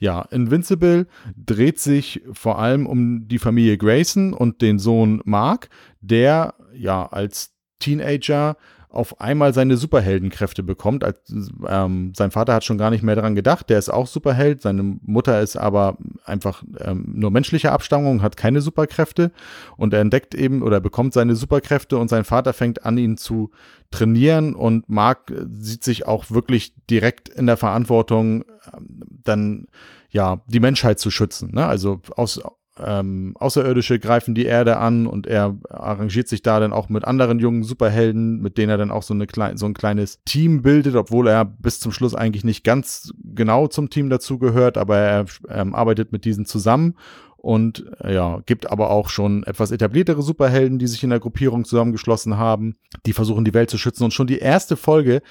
Ja, 0.00 0.20
Invincible 0.30 1.06
dreht 1.34 1.78
sich 1.78 2.20
vor 2.34 2.58
allem 2.58 2.86
um 2.86 3.26
die 3.26 3.38
Familie 3.38 3.78
Grayson 3.78 4.34
und 4.34 4.60
den 4.60 4.78
Sohn 4.78 5.22
Mark, 5.24 5.70
der 6.02 6.52
ja 6.74 7.06
als 7.06 7.54
Teenager 7.78 8.58
auf 8.90 9.20
einmal 9.20 9.52
seine 9.52 9.76
Superheldenkräfte 9.76 10.62
bekommt. 10.62 11.04
Als, 11.04 11.18
ähm, 11.66 12.12
sein 12.16 12.30
Vater 12.30 12.54
hat 12.54 12.64
schon 12.64 12.78
gar 12.78 12.90
nicht 12.90 13.02
mehr 13.02 13.16
daran 13.16 13.34
gedacht, 13.34 13.68
der 13.68 13.78
ist 13.78 13.90
auch 13.90 14.06
Superheld. 14.06 14.62
Seine 14.62 14.82
Mutter 14.82 15.40
ist 15.40 15.56
aber 15.56 15.98
einfach 16.24 16.62
ähm, 16.80 17.04
nur 17.14 17.30
menschlicher 17.30 17.72
Abstammung, 17.72 18.22
hat 18.22 18.36
keine 18.36 18.60
Superkräfte. 18.60 19.30
Und 19.76 19.92
er 19.92 20.00
entdeckt 20.00 20.34
eben 20.34 20.62
oder 20.62 20.80
bekommt 20.80 21.12
seine 21.12 21.36
Superkräfte 21.36 21.98
und 21.98 22.08
sein 22.08 22.24
Vater 22.24 22.52
fängt 22.52 22.86
an, 22.86 22.96
ihn 22.96 23.18
zu 23.18 23.50
trainieren. 23.90 24.54
Und 24.54 24.88
Mark 24.88 25.32
sieht 25.58 25.84
sich 25.84 26.06
auch 26.06 26.30
wirklich 26.30 26.72
direkt 26.88 27.28
in 27.28 27.46
der 27.46 27.56
Verantwortung, 27.58 28.44
ähm, 28.72 29.02
dann 29.22 29.66
ja, 30.10 30.40
die 30.46 30.60
Menschheit 30.60 30.98
zu 30.98 31.10
schützen. 31.10 31.50
Ne? 31.52 31.66
Also 31.66 32.00
aus, 32.16 32.40
ähm, 32.84 33.34
Außerirdische 33.38 33.98
greifen 33.98 34.34
die 34.34 34.44
Erde 34.44 34.78
an 34.78 35.06
und 35.06 35.26
er 35.26 35.56
arrangiert 35.68 36.28
sich 36.28 36.42
da 36.42 36.60
dann 36.60 36.72
auch 36.72 36.88
mit 36.88 37.04
anderen 37.04 37.38
jungen 37.38 37.62
Superhelden, 37.62 38.40
mit 38.40 38.58
denen 38.58 38.70
er 38.70 38.78
dann 38.78 38.90
auch 38.90 39.02
so, 39.02 39.14
eine 39.14 39.26
klein, 39.26 39.56
so 39.56 39.66
ein 39.66 39.74
kleines 39.74 40.22
Team 40.24 40.62
bildet, 40.62 40.96
obwohl 40.96 41.28
er 41.28 41.44
bis 41.44 41.80
zum 41.80 41.92
Schluss 41.92 42.14
eigentlich 42.14 42.44
nicht 42.44 42.64
ganz 42.64 43.12
genau 43.34 43.66
zum 43.66 43.90
Team 43.90 44.10
dazugehört, 44.10 44.78
aber 44.78 44.96
er 44.96 45.26
ähm, 45.48 45.74
arbeitet 45.74 46.12
mit 46.12 46.24
diesen 46.24 46.46
zusammen 46.46 46.94
und 47.38 47.84
äh, 48.02 48.14
ja, 48.14 48.42
gibt 48.46 48.70
aber 48.70 48.90
auch 48.90 49.08
schon 49.08 49.44
etwas 49.44 49.70
etabliertere 49.70 50.22
Superhelden, 50.22 50.78
die 50.78 50.88
sich 50.88 51.04
in 51.04 51.10
der 51.10 51.20
Gruppierung 51.20 51.64
zusammengeschlossen 51.64 52.36
haben, 52.36 52.76
die 53.06 53.12
versuchen 53.12 53.44
die 53.44 53.54
Welt 53.54 53.70
zu 53.70 53.78
schützen 53.78 54.04
und 54.04 54.12
schon 54.12 54.26
die 54.26 54.38
erste 54.38 54.76
Folge 54.76 55.22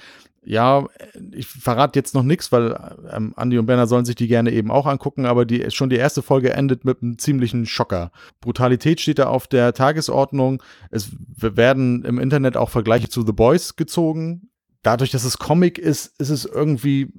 ja, 0.48 0.86
ich 1.32 1.46
verrate 1.46 1.98
jetzt 1.98 2.14
noch 2.14 2.22
nichts, 2.22 2.50
weil 2.52 2.74
ähm, 3.12 3.34
Andy 3.36 3.58
und 3.58 3.66
Benner 3.66 3.86
sollen 3.86 4.06
sich 4.06 4.14
die 4.14 4.28
gerne 4.28 4.50
eben 4.50 4.70
auch 4.70 4.86
angucken, 4.86 5.26
aber 5.26 5.44
die, 5.44 5.70
schon 5.70 5.90
die 5.90 5.96
erste 5.96 6.22
Folge 6.22 6.54
endet 6.54 6.86
mit 6.86 7.02
einem 7.02 7.18
ziemlichen 7.18 7.66
Schocker. 7.66 8.12
Brutalität 8.40 9.02
steht 9.02 9.18
da 9.18 9.26
auf 9.26 9.46
der 9.46 9.74
Tagesordnung. 9.74 10.62
Es 10.90 11.10
werden 11.36 12.02
im 12.06 12.18
Internet 12.18 12.56
auch 12.56 12.70
Vergleiche 12.70 13.10
zu 13.10 13.26
The 13.26 13.32
Boys 13.32 13.76
gezogen. 13.76 14.48
Dadurch, 14.80 15.10
dass 15.10 15.24
es 15.24 15.36
Comic 15.36 15.78
ist, 15.78 16.18
ist 16.18 16.30
es 16.30 16.46
irgendwie 16.46 17.12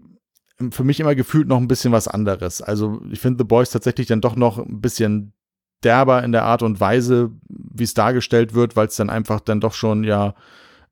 für 0.72 0.84
mich 0.84 1.00
immer 1.00 1.14
gefühlt 1.14 1.48
noch 1.48 1.58
ein 1.58 1.68
bisschen 1.68 1.92
was 1.92 2.08
anderes. 2.08 2.64
Also 2.64 3.00
ich 3.12 3.20
finde 3.20 3.44
The 3.44 3.48
Boys 3.48 3.70
tatsächlich 3.70 4.08
dann 4.08 4.22
doch 4.22 4.36
noch 4.36 4.58
ein 4.58 4.82
bisschen 4.82 5.34
derber 5.84 6.24
in 6.24 6.32
der 6.32 6.46
Art 6.46 6.64
und 6.64 6.80
Weise, 6.80 7.30
wie 7.48 7.84
es 7.84 7.94
dargestellt 7.94 8.56
wird, 8.56 8.76
weil 8.76 8.88
es 8.88 8.96
dann 8.96 9.12
einfach 9.12 9.40
dann 9.40 9.62
doch 9.62 9.76
schon 9.76 10.04
ja 10.04 10.34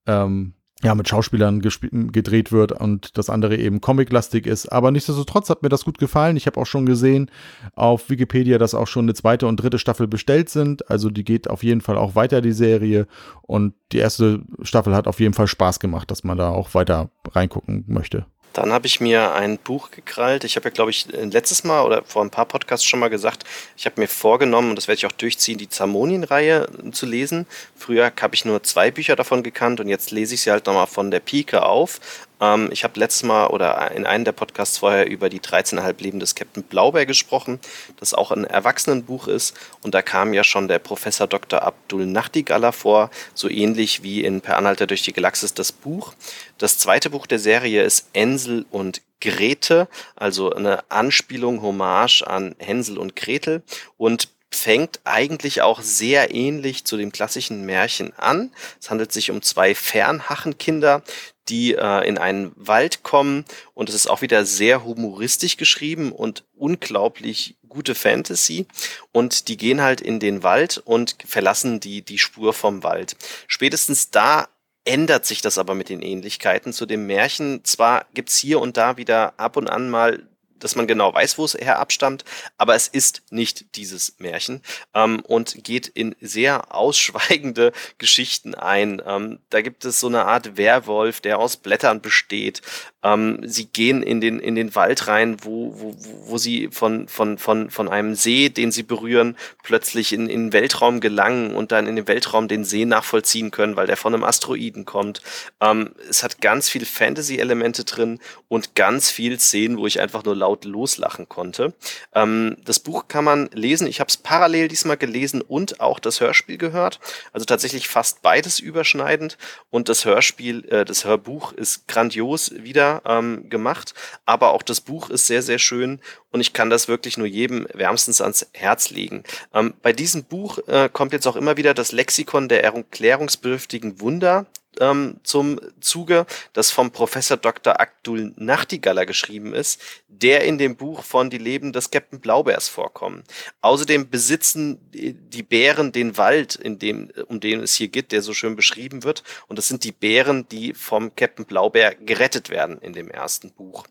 ähm, 0.06 0.54
ja, 0.84 0.94
mit 0.94 1.10
Schauspielern 1.10 1.60
gedreht 1.60 2.52
wird 2.52 2.72
und 2.72 3.18
das 3.18 3.32
andere 3.32 3.58
eben 3.58 3.82
comiclastig 3.82 4.46
ist. 4.46 4.68
Aber 4.68 4.92
nichtsdestotrotz 4.92 5.50
hat 5.50 5.64
mir 5.64 5.70
das 5.70 5.86
gut 5.86 5.98
gefallen. 5.98 6.38
Ich 6.38 6.46
habe 6.46 6.60
auch 6.60 6.68
schon 6.68 6.86
gesehen 6.86 7.32
auf 7.76 8.12
Wikipedia, 8.12 8.60
dass 8.60 8.76
auch 8.76 8.86
schon 8.86 9.06
eine 9.06 9.16
zweite 9.16 9.48
und 9.48 9.58
dritte 9.58 9.80
Staffel 9.80 10.08
bestellt 10.08 10.50
sind. 10.50 10.88
Also 10.90 11.10
die 11.10 11.24
geht 11.24 11.50
auf 11.50 11.64
jeden 11.64 11.82
Fall 11.82 11.98
auch 11.98 12.14
weiter, 12.14 12.42
die 12.42 12.52
Serie. 12.52 13.08
Und 13.42 13.74
die 13.92 13.98
erste 13.98 14.44
Staffel 14.62 14.94
hat 14.94 15.08
auf 15.08 15.20
jeden 15.20 15.34
Fall 15.34 15.48
Spaß 15.48 15.80
gemacht, 15.80 16.12
dass 16.12 16.24
man 16.24 16.38
da 16.38 16.50
auch 16.50 16.76
weiter 16.76 17.10
reingucken 17.32 17.86
möchte. 17.88 18.28
Dann 18.54 18.74
habe 18.74 18.88
ich 18.88 19.00
mir 19.00 19.34
ein 19.34 19.58
Buch 19.58 19.92
gekrallt. 19.92 20.44
Ich 20.44 20.56
habe 20.56 20.66
ja, 20.66 20.72
glaube 20.72 20.92
ich, 20.92 21.08
letztes 21.12 21.64
Mal 21.64 21.84
oder 21.84 22.04
vor 22.04 22.24
ein 22.24 22.32
paar 22.32 22.46
Podcasts 22.46 22.86
schon 22.86 23.00
mal 23.00 23.10
gesagt, 23.10 23.44
ich 23.76 23.86
habe 23.86 24.02
mir 24.02 24.08
vorgenommen, 24.08 24.72
und 24.72 24.76
das 24.76 24.88
werde 24.88 24.98
ich 24.98 25.06
auch 25.06 25.12
durchziehen, 25.12 25.58
die 25.58 25.70
Zamonien-Reihe 25.70 26.68
zu 26.92 27.06
lesen. 27.06 27.46
Früher 27.76 28.12
habe 28.20 28.36
ich 28.36 28.46
nur 28.46 28.64
zwei 28.64 28.90
Bücher 28.90 29.16
davon 29.16 29.44
gekannt 29.44 29.80
und 29.80 29.90
jetzt 29.90 30.12
lese 30.12 30.34
ich 30.34 30.42
sie 30.42 30.52
halt 30.52 30.66
nochmal 30.66 30.88
von 30.88 31.12
der 31.12 31.20
Pike 31.20 31.64
auf. 31.64 32.00
Ähm, 32.40 32.70
ich 32.72 32.84
habe 32.84 33.00
letztes 33.00 33.24
Mal 33.24 33.48
oder 33.48 33.92
in 33.92 34.06
einem 34.06 34.26
der 34.26 34.32
Podcasts 34.32 34.78
vorher 34.78 35.10
über 35.10 35.30
die 35.30 35.40
13,5 35.40 36.02
Leben 36.02 36.20
des 36.20 36.36
Captain 36.36 36.64
Blaubeer 36.64 37.06
gesprochen, 37.06 37.60
das 38.00 38.14
auch 38.14 38.32
ein 38.32 38.46
Erwachsenenbuch 38.46 39.28
ist. 39.28 39.56
Und 39.82 39.94
da 39.94 40.02
kam 40.02 40.34
ja 40.34 40.44
schon 40.44 40.68
der 40.68 40.80
Professor 40.80 41.28
Dr. 41.28 41.62
Abdul 41.62 42.06
Nachtigaller 42.06 42.74
vor, 42.74 43.10
so 43.34 43.50
ähnlich 43.50 44.04
wie 44.04 44.24
in 44.24 44.42
Per 44.42 44.58
Anhalter 44.58 44.88
durch 44.88 45.04
die 45.04 45.14
Galaxis 45.14 45.54
das 45.54 45.72
Buch. 45.72 46.14
Das 46.58 46.78
zweite 46.78 47.10
Buch 47.10 47.28
der 47.28 47.40
Serie 47.40 47.84
ist 47.84 48.10
Ensel 48.14 48.66
und 48.72 49.02
Grete, 49.20 49.88
also 50.16 50.54
eine 50.54 50.90
Anspielung, 50.92 51.62
Hommage 51.62 52.22
an 52.22 52.56
Hänsel 52.60 52.98
und 52.98 53.16
Gretel. 53.16 53.64
Und 53.98 54.30
fängt 54.50 55.02
eigentlich 55.04 55.62
auch 55.62 55.82
sehr 55.82 56.34
ähnlich 56.34 56.86
zu 56.86 56.98
dem 56.98 57.12
klassischen 57.12 57.66
Märchen 57.66 58.14
an. 58.18 58.52
Es 58.80 58.90
handelt 58.90 59.12
sich 59.12 59.30
um 59.30 59.42
zwei 59.42 59.76
Fernhachenkinder, 59.76 61.04
die 61.50 61.74
äh, 61.74 62.08
in 62.08 62.18
einen 62.18 62.52
Wald 62.56 63.04
kommen 63.04 63.46
und 63.74 63.90
es 63.90 63.96
ist 63.96 64.08
auch 64.08 64.22
wieder 64.22 64.46
sehr 64.46 64.84
humoristisch 64.84 65.58
geschrieben 65.58 66.12
und 66.12 66.46
unglaublich 66.56 67.58
gute 67.68 67.96
Fantasy 67.96 68.68
und 69.12 69.48
die 69.48 69.58
gehen 69.58 69.82
halt 69.82 70.02
in 70.02 70.20
den 70.20 70.44
Wald 70.44 70.78
und 70.78 71.16
verlassen 71.26 71.80
die 71.80 72.02
die 72.02 72.20
Spur 72.20 72.54
vom 72.54 72.84
Wald. 72.84 73.16
Spätestens 73.48 74.10
da 74.12 74.48
ändert 74.86 75.26
sich 75.26 75.42
das 75.42 75.58
aber 75.58 75.76
mit 75.76 75.90
den 75.90 76.02
Ähnlichkeiten 76.02 76.72
zu 76.72 76.86
dem 76.86 77.06
Märchen. 77.06 77.64
Zwar 77.66 78.06
gibt's 78.14 78.38
hier 78.38 78.62
und 78.62 78.78
da 78.78 78.98
wieder 78.98 79.38
ab 79.38 79.58
und 79.58 79.70
an 79.70 79.90
mal 79.90 80.28
dass 80.60 80.76
man 80.76 80.88
genau 80.88 81.14
weiß, 81.14 81.38
wo 81.38 81.46
es 81.46 81.54
her 81.54 81.80
abstammt, 81.80 82.24
aber 82.58 82.76
es 82.76 82.88
ist 82.88 83.24
nicht 83.30 83.76
dieses 83.76 84.16
Märchen 84.20 84.62
ähm, 84.94 85.22
und 85.22 85.64
geht 85.64 85.88
in 85.88 86.16
sehr 86.22 86.74
ausschweigende 86.74 87.72
Geschichten 87.98 88.56
ein. 88.56 89.02
Ähm, 89.06 89.40
da 89.50 89.62
gibt 89.62 89.86
es 89.86 90.00
so 90.00 90.08
eine 90.08 90.26
Art 90.26 90.58
Werwolf, 90.58 91.22
der 91.22 91.40
aus 91.40 91.58
Blättern 91.58 92.02
besteht. 92.02 92.62
Ähm, 93.04 93.40
sie 93.44 93.66
gehen 93.66 94.04
in 94.04 94.22
den, 94.22 94.40
in 94.40 94.56
den 94.56 94.76
Wald 94.76 95.08
rein, 95.08 95.38
wo, 95.42 95.74
wo, 95.78 95.96
wo 96.26 96.38
sie 96.38 96.70
von, 96.72 97.08
von, 97.08 97.38
von, 97.38 97.70
von 97.70 97.88
einem 97.88 98.16
See, 98.16 98.50
den 98.50 98.72
sie 98.72 98.84
berühren, 98.84 99.38
plötzlich 99.64 100.14
in, 100.14 100.28
in 100.28 100.48
den 100.48 100.54
Weltraum 100.54 101.00
gelangen 101.00 101.56
und 101.56 101.72
dann 101.72 101.88
in 101.88 101.96
dem 101.96 102.08
Weltraum 102.08 102.48
den 102.48 102.66
See 102.66 102.86
nachvollziehen 102.86 103.52
können, 103.52 103.76
weil 103.76 103.88
der 103.88 103.98
von 103.98 104.14
einem 104.14 104.24
Asteroiden 104.24 104.86
kommt. 104.86 105.22
Ähm, 105.62 105.92
es 106.10 106.24
hat 106.24 106.42
ganz 106.42 106.70
viel 106.70 106.86
Fantasy-Elemente 106.86 107.84
drin 107.84 108.20
und 108.48 108.76
ganz 108.76 109.12
viel 109.12 109.40
Szenen, 109.40 109.78
wo 109.78 109.88
ich 109.88 110.00
einfach 110.00 110.24
nur 110.24 110.36
laut 110.48 110.64
loslachen 110.64 111.28
konnte. 111.28 111.74
Ähm, 112.16 112.56
das 112.64 112.80
Buch 112.80 113.10
kann 113.10 113.26
man 113.26 113.50
lesen. 113.52 113.86
Ich 113.86 114.00
habe 114.00 114.08
es 114.08 114.16
parallel 114.16 114.70
diesmal 114.70 114.96
gelesen 114.96 115.42
und 115.42 115.82
auch 115.82 116.00
das 116.00 116.22
Hörspiel 116.22 116.58
gehört. 116.58 117.00
Also 117.34 117.46
tatsächlich 117.46 117.90
fast 117.90 118.22
beides 118.22 118.60
überschneidend. 118.60 119.38
Und 119.70 119.90
das 119.90 120.06
Hörspiel, 120.06 120.64
äh, 120.70 120.86
das 120.86 121.04
Hörbuch 121.04 121.52
ist 121.52 121.88
grandios 121.90 122.54
wieder 122.56 123.02
ähm, 123.06 123.50
gemacht, 123.50 123.94
aber 124.26 124.52
auch 124.52 124.64
das 124.64 124.80
Buch 124.80 125.10
ist 125.10 125.28
sehr, 125.28 125.42
sehr 125.42 125.60
schön 125.60 126.00
und 126.32 126.40
ich 126.40 126.54
kann 126.54 126.70
das 126.70 126.88
wirklich 126.88 127.18
nur 127.18 127.28
jedem 127.28 127.68
wärmstens 127.74 128.22
ans 128.22 128.48
Herz 128.54 128.90
legen. 128.90 129.24
Ähm, 129.54 129.74
bei 129.82 129.92
diesem 129.92 130.24
Buch 130.24 130.60
äh, 130.68 130.90
kommt 130.92 131.12
jetzt 131.12 131.28
auch 131.28 131.36
immer 131.36 131.58
wieder 131.58 131.74
das 131.74 131.92
Lexikon 131.92 132.48
der 132.48 132.64
erklärungsbedürftigen 132.64 134.00
Wunder 134.00 134.46
ähm, 134.80 135.20
zum 135.24 135.60
Zuge, 135.80 136.26
das 136.54 136.72
vom 136.72 136.92
Professor 136.92 137.38
Dr. 137.38 137.80
Abdul 137.80 138.34
Nachtigaller 138.36 139.06
geschrieben 139.06 139.54
ist, 139.54 139.82
der 140.08 140.44
in 140.44 140.58
dem 140.58 140.76
Buch 140.76 141.04
von 141.04 141.30
Die 141.30 141.38
Leben 141.38 141.74
des 141.74 141.92
Captain 141.92 142.20
Blaubeers 142.20 142.68
vorkommen. 142.68 143.24
Außerdem 143.62 144.10
besitzen 144.10 144.80
die 144.92 145.44
Bären 145.44 145.92
den 145.92 146.18
Wald, 146.18 146.56
in 146.56 146.80
dem, 146.80 147.12
um 147.28 147.40
den 147.40 147.62
es 147.62 147.76
hier 147.76 147.88
geht, 147.88 148.12
der 148.12 148.22
so 148.22 148.34
schön 148.34 148.56
beschrieben 148.56 149.04
wird. 149.04 149.24
Und 149.48 149.58
das 149.58 149.68
sind 149.68 149.84
die 149.84 149.92
Bären, 149.92 150.48
die 150.50 150.74
vom 150.74 151.16
Captain 151.16 151.46
Blaubeer 151.46 151.96
gerettet 151.96 152.50
werden 152.50 152.80
in 152.80 152.94
dem 152.94 153.10
ersten 153.10 153.52
Buch. 153.52 153.86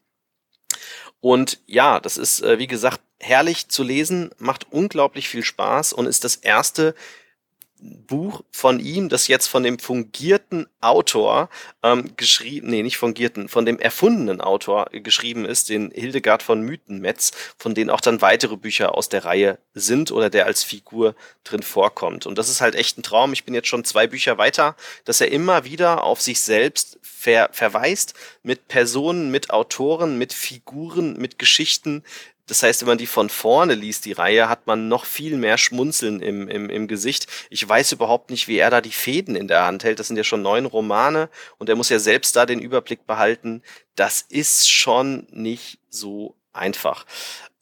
Und 1.21 1.61
ja, 1.67 2.01
das 2.01 2.19
ist, 2.19 2.43
äh, 2.43 2.59
wie 2.59 2.67
gesagt, 2.67 3.01
herrlich 3.19 3.69
zu 3.69 3.83
lesen, 3.83 4.31
macht 4.39 4.67
unglaublich 4.71 5.29
viel 5.29 5.45
Spaß 5.45 5.93
und 5.93 6.07
ist 6.07 6.25
das 6.25 6.37
erste 6.37 6.95
Buch 7.79 8.43
von 8.51 8.81
ihm, 8.81 9.09
das 9.09 9.29
jetzt 9.29 9.49
von 9.49 9.63
dem 9.63 9.79
fungierten 9.79 10.67
Autor 10.81 11.51
ähm, 11.83 12.17
geschrieben, 12.17 12.69
nee, 12.69 12.83
nicht 12.83 12.97
fungierten, 12.97 13.49
von 13.49 13.67
dem 13.67 13.79
erfundenen 13.79 14.41
Autor 14.41 14.87
geschrieben 14.93 15.45
ist, 15.45 15.69
den 15.69 15.91
Hildegard 15.91 16.43
von 16.43 16.63
Mythenmetz, 16.63 17.33
von 17.59 17.75
denen 17.75 17.91
auch 17.91 18.01
dann 18.01 18.23
weitere 18.23 18.57
Bücher 18.57 18.95
aus 18.95 19.09
der 19.09 19.25
Reihe 19.25 19.59
sind 19.75 20.11
oder 20.11 20.31
der 20.31 20.47
als 20.47 20.65
Figur 20.65 21.15
drin 21.45 21.63
vorkommt. 21.63 22.27
Und 22.27 22.39
das 22.39 22.49
ist 22.49 22.61
halt 22.61 22.75
echt 22.75 22.99
ein 22.99 23.03
Traum. 23.03 23.33
Ich 23.33 23.45
bin 23.45 23.55
jetzt 23.55 23.69
schon 23.69 23.85
zwei 23.85 24.07
Bücher 24.07 24.39
weiter, 24.39 24.77
dass 25.05 25.21
er 25.21 25.31
immer 25.31 25.65
wieder 25.65 26.05
auf 26.05 26.23
sich 26.23 26.41
selbst 26.41 26.99
ver 27.03 27.51
verweist, 27.53 28.15
mit 28.43 28.69
Personen, 28.69 29.31
mit 29.31 29.51
Autoren, 29.51 30.17
mit 30.17 30.33
Figuren, 30.33 31.19
mit 31.19 31.39
Geschichten, 31.39 32.05
das 32.47 32.63
heißt, 32.63 32.83
wenn 32.83 32.89
man 32.89 32.99
die 32.99 33.07
von 33.07 33.29
vorne 33.29 33.75
liest, 33.75 34.05
die 34.05 34.13
Reihe, 34.13 34.49
hat 34.49 34.67
man 34.67 34.89
noch 34.89 35.05
viel 35.05 35.37
mehr 35.37 35.59
Schmunzeln 35.59 36.21
im, 36.21 36.49
im, 36.49 36.71
im 36.71 36.87
Gesicht. 36.87 37.27
Ich 37.51 37.69
weiß 37.69 37.93
überhaupt 37.93 38.31
nicht, 38.31 38.47
wie 38.49 38.59
er 38.59 38.71
da 38.71 38.81
die 38.81 38.93
Fäden 38.93 39.35
in 39.35 39.49
der 39.49 39.65
Hand 39.65 39.85
hält. 39.85 39.99
Das 39.99 40.09
sind 40.09 40.17
ja 40.17 40.25
schon 40.25 40.43
neun 40.43 40.67
Romane 40.67 41.29
und 41.59 41.69
er 41.69 41.77
muss 41.77 41.89
ja 41.89 41.99
selbst 41.99 42.37
da 42.37 42.47
den 42.47 42.61
Überblick 42.61 43.07
behalten. 43.07 43.63
Das 43.97 44.23
ist 44.23 44.71
schon 44.71 45.27
nicht 45.31 45.79
so 45.89 46.37
einfach. 46.53 47.05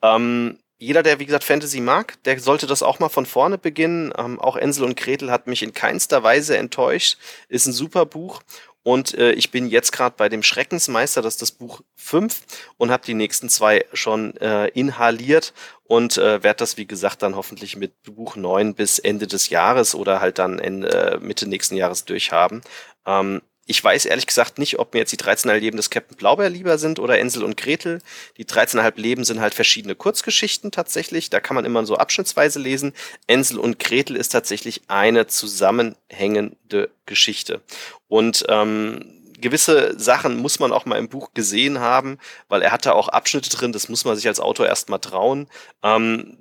Ähm, 0.02 0.58
jeder, 0.78 1.02
der 1.02 1.18
wie 1.18 1.24
gesagt 1.26 1.44
Fantasy 1.44 1.80
mag, 1.80 2.22
der 2.24 2.38
sollte 2.38 2.66
das 2.66 2.82
auch 2.82 2.98
mal 2.98 3.08
von 3.08 3.24
vorne 3.24 3.56
beginnen. 3.56 4.12
Ähm, 4.18 4.38
auch 4.38 4.56
Ensel 4.56 4.84
und 4.84 4.96
Gretel 4.96 5.30
hat 5.30 5.46
mich 5.46 5.62
in 5.62 5.72
keinster 5.72 6.22
Weise 6.22 6.58
enttäuscht. 6.58 7.16
Ist 7.48 7.66
ein 7.66 7.72
super 7.72 8.04
Buch 8.04 8.42
und 8.84 9.14
äh, 9.14 9.32
ich 9.32 9.50
bin 9.50 9.66
jetzt 9.66 9.92
gerade 9.92 10.14
bei 10.16 10.28
dem 10.28 10.42
Schreckensmeister, 10.42 11.22
das 11.22 11.34
ist 11.34 11.42
das 11.42 11.52
Buch 11.52 11.80
5 11.96 12.42
und 12.76 12.90
habe 12.90 13.04
die 13.04 13.14
nächsten 13.14 13.48
zwei 13.48 13.86
schon 13.94 14.36
äh, 14.36 14.68
inhaliert 14.68 15.54
und 15.84 16.18
äh, 16.18 16.42
werde 16.42 16.58
das, 16.58 16.76
wie 16.76 16.86
gesagt, 16.86 17.22
dann 17.22 17.34
hoffentlich 17.34 17.76
mit 17.76 18.02
Buch 18.02 18.36
9 18.36 18.74
bis 18.74 18.98
Ende 18.98 19.26
des 19.26 19.48
Jahres 19.48 19.94
oder 19.94 20.20
halt 20.20 20.38
dann 20.38 20.58
Ende, 20.58 21.14
äh, 21.14 21.18
Mitte 21.18 21.48
nächsten 21.48 21.76
Jahres 21.76 22.04
durchhaben. 22.04 22.60
Ähm, 23.06 23.40
ich 23.66 23.82
weiß 23.82 24.04
ehrlich 24.04 24.26
gesagt 24.26 24.58
nicht, 24.58 24.78
ob 24.78 24.92
mir 24.92 25.00
jetzt 25.00 25.12
die 25.12 25.16
13,5 25.16 25.54
Leben 25.58 25.76
des 25.76 25.90
Captain 25.90 26.16
Blaubeer 26.16 26.50
lieber 26.50 26.78
sind 26.78 26.98
oder 26.98 27.18
Ensel 27.18 27.42
und 27.44 27.56
Gretel. 27.56 28.00
Die 28.36 28.44
13,5 28.44 29.00
Leben 29.00 29.24
sind 29.24 29.40
halt 29.40 29.54
verschiedene 29.54 29.94
Kurzgeschichten 29.94 30.70
tatsächlich. 30.70 31.30
Da 31.30 31.40
kann 31.40 31.54
man 31.54 31.64
immer 31.64 31.86
so 31.86 31.96
abschnittsweise 31.96 32.58
lesen. 32.58 32.92
Ensel 33.26 33.58
und 33.58 33.78
Gretel 33.78 34.16
ist 34.16 34.30
tatsächlich 34.30 34.82
eine 34.88 35.26
zusammenhängende 35.26 36.90
Geschichte. 37.06 37.62
Und 38.08 38.44
ähm, 38.48 39.22
gewisse 39.40 39.98
Sachen 39.98 40.36
muss 40.36 40.58
man 40.58 40.72
auch 40.72 40.84
mal 40.84 40.98
im 40.98 41.08
Buch 41.08 41.32
gesehen 41.34 41.78
haben, 41.78 42.18
weil 42.48 42.62
er 42.62 42.72
hatte 42.72 42.94
auch 42.94 43.08
Abschnitte 43.08 43.50
drin, 43.50 43.72
das 43.72 43.88
muss 43.88 44.04
man 44.04 44.16
sich 44.16 44.26
als 44.26 44.40
Autor 44.40 44.66
erstmal 44.66 45.00
trauen. 45.00 45.48
Ähm, 45.82 46.38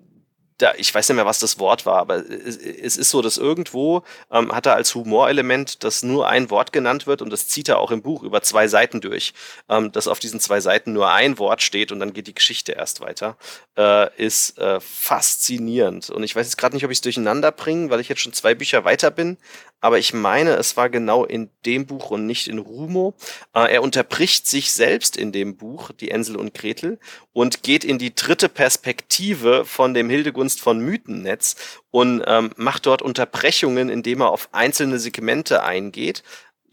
da, 0.63 0.73
ich 0.77 0.95
weiß 0.95 1.09
nicht 1.09 1.15
mehr, 1.17 1.25
was 1.25 1.39
das 1.39 1.59
Wort 1.59 1.85
war, 1.85 1.97
aber 1.97 2.15
es, 2.15 2.55
es 2.57 2.95
ist 2.95 3.09
so, 3.09 3.21
dass 3.21 3.37
irgendwo 3.37 4.03
ähm, 4.31 4.51
hat 4.53 4.65
er 4.65 4.75
als 4.75 4.95
Humorelement, 4.95 5.83
dass 5.83 6.03
nur 6.03 6.27
ein 6.29 6.49
Wort 6.49 6.71
genannt 6.71 7.05
wird 7.05 7.21
und 7.21 7.29
das 7.31 7.49
zieht 7.49 7.67
er 7.67 7.79
auch 7.79 7.91
im 7.91 8.01
Buch 8.01 8.23
über 8.23 8.41
zwei 8.41 8.67
Seiten 8.67 9.01
durch, 9.01 9.33
ähm, 9.69 9.91
dass 9.91 10.07
auf 10.07 10.19
diesen 10.19 10.39
zwei 10.39 10.61
Seiten 10.61 10.93
nur 10.93 11.11
ein 11.11 11.37
Wort 11.37 11.61
steht 11.61 11.91
und 11.91 11.99
dann 11.99 12.13
geht 12.13 12.27
die 12.27 12.33
Geschichte 12.33 12.71
erst 12.71 13.01
weiter, 13.01 13.35
äh, 13.77 14.15
ist 14.15 14.57
äh, 14.57 14.79
faszinierend. 14.79 16.09
Und 16.09 16.23
ich 16.23 16.35
weiß 16.35 16.47
jetzt 16.47 16.57
gerade 16.57 16.75
nicht, 16.75 16.85
ob 16.85 16.91
ich 16.91 16.97
es 16.97 17.01
durcheinander 17.01 17.51
bringe, 17.51 17.89
weil 17.89 17.99
ich 17.99 18.07
jetzt 18.07 18.21
schon 18.21 18.33
zwei 18.33 18.55
Bücher 18.55 18.85
weiter 18.85 19.11
bin, 19.11 19.37
aber 19.83 19.99
ich 19.99 20.13
meine, 20.13 20.51
es 20.51 20.77
war 20.77 20.89
genau 20.89 21.25
in 21.25 21.49
dem 21.65 21.85
Buch 21.85 22.09
und 22.09 22.25
nicht 22.25 22.47
in 22.47 22.57
Rumo. 22.57 23.15
Äh, 23.53 23.73
er 23.73 23.83
unterbricht 23.83 24.47
sich 24.47 24.71
selbst 24.71 25.17
in 25.17 25.33
dem 25.33 25.57
Buch, 25.57 25.91
die 25.91 26.09
Ensel 26.09 26.37
und 26.37 26.53
Gretel, 26.53 26.99
und 27.33 27.63
geht 27.63 27.83
in 27.83 27.97
die 27.97 28.15
dritte 28.15 28.47
Perspektive 28.47 29.65
von 29.65 29.93
dem 29.93 30.09
Hildegunst 30.09 30.61
von 30.61 30.79
Mythennetz 30.79 31.57
und 31.91 32.23
ähm, 32.25 32.51
macht 32.55 32.85
dort 32.85 33.01
Unterbrechungen, 33.01 33.89
indem 33.89 34.21
er 34.21 34.31
auf 34.31 34.47
einzelne 34.53 34.99
Segmente 34.99 35.63
eingeht. 35.63 36.23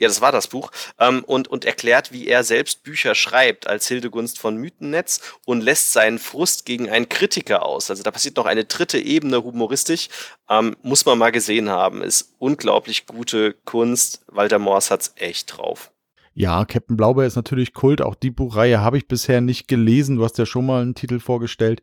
Ja, 0.00 0.08
das 0.08 0.22
war 0.22 0.32
das 0.32 0.48
Buch. 0.48 0.72
Ähm, 0.98 1.22
und, 1.24 1.46
und 1.48 1.66
erklärt, 1.66 2.10
wie 2.10 2.26
er 2.26 2.42
selbst 2.42 2.82
Bücher 2.82 3.14
schreibt 3.14 3.66
als 3.66 3.86
Hildegunst 3.86 4.38
von 4.38 4.56
Mythennetz 4.56 5.20
und 5.44 5.60
lässt 5.60 5.92
seinen 5.92 6.18
Frust 6.18 6.64
gegen 6.64 6.88
einen 6.88 7.08
Kritiker 7.08 7.64
aus. 7.64 7.90
Also 7.90 8.02
da 8.02 8.10
passiert 8.10 8.36
noch 8.36 8.46
eine 8.46 8.64
dritte 8.64 8.98
Ebene 8.98 9.44
humoristisch. 9.44 10.08
Ähm, 10.48 10.74
muss 10.82 11.04
man 11.04 11.18
mal 11.18 11.32
gesehen 11.32 11.68
haben. 11.68 12.02
Ist 12.02 12.34
unglaublich 12.38 13.06
gute 13.06 13.52
Kunst. 13.66 14.22
Walter 14.26 14.58
Moors 14.58 14.90
hat's 14.90 15.12
echt 15.16 15.56
drauf. 15.56 15.92
Ja, 16.32 16.64
Captain 16.64 16.96
Blaubeer 16.96 17.26
ist 17.26 17.36
natürlich 17.36 17.74
Kult. 17.74 18.00
Auch 18.00 18.14
die 18.14 18.30
Buchreihe 18.30 18.80
habe 18.80 18.96
ich 18.96 19.06
bisher 19.06 19.42
nicht 19.42 19.68
gelesen. 19.68 20.16
Du 20.16 20.24
hast 20.24 20.38
ja 20.38 20.46
schon 20.46 20.64
mal 20.64 20.80
einen 20.80 20.94
Titel 20.94 21.20
vorgestellt 21.20 21.82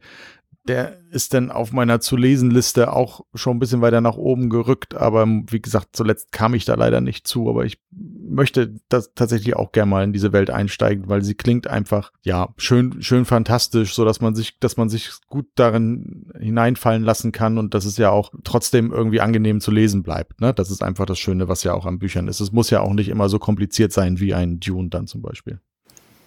der 0.68 0.98
ist 1.12 1.34
dann 1.34 1.52
auf 1.52 1.72
meiner 1.72 2.00
zu 2.00 2.18
lesen 2.18 2.52
Liste 2.52 2.94
auch 2.94 3.22
schon 3.34 3.58
ein 3.58 3.60
bisschen 3.60 3.82
weiter 3.82 4.02
nach 4.02 4.18
oben 4.18 4.50
gerückt, 4.50 4.96
aber 4.96 5.26
wie 5.26 5.62
gesagt, 5.62 5.90
zuletzt 5.94 6.32
kam 6.32 6.54
ich 6.54 6.66
da 6.66 6.76
leider 6.76 7.02
nicht 7.02 7.28
zu, 7.28 7.50
aber 7.50 7.66
ich 7.66 7.80
möchte 7.92 8.76
das 8.90 9.14
tatsächlich 9.16 9.56
auch 9.56 9.72
gerne 9.72 9.90
mal 9.90 10.04
in 10.04 10.14
diese 10.14 10.34
Welt 10.34 10.50
einsteigen, 10.50 11.08
weil 11.08 11.24
sie 11.24 11.36
klingt 11.36 11.68
einfach 11.68 12.12
ja 12.24 12.50
schön 12.58 13.02
schön 13.02 13.26
fantastisch, 13.26 13.94
so 13.94 14.06
dass 14.06 14.22
man 14.22 14.36
sich 14.36 14.60
dass 14.60 14.78
man 14.78 14.90
sich 14.90 15.12
gut 15.28 15.48
darin 15.56 16.32
hineinfallen 16.38 17.04
lassen 17.04 17.32
kann 17.32 17.58
und 17.58 17.74
dass 17.74 17.86
es 17.86 17.98
ja 17.98 18.10
auch 18.12 18.32
trotzdem 18.44 18.92
irgendwie 18.92 19.22
angenehm 19.22 19.62
zu 19.62 19.72
lesen 19.72 20.04
bleibt, 20.04 20.42
ne? 20.42 20.54
Das 20.54 20.70
ist 20.70 20.84
einfach 20.84 21.06
das 21.06 21.20
Schöne, 21.20 21.48
was 21.48 21.64
ja 21.64 21.74
auch 21.74 21.86
an 21.86 22.00
Büchern 22.00 22.28
ist. 22.28 22.42
Es 22.42 22.52
muss 22.52 22.70
ja 22.70 22.82
auch 22.82 22.94
nicht 22.94 23.10
immer 23.10 23.30
so 23.30 23.40
kompliziert 23.40 23.94
sein 23.94 24.20
wie 24.20 24.34
ein 24.34 24.60
Dune 24.60 24.90
dann 24.90 25.08
zum 25.08 25.22
Beispiel. 25.22 25.60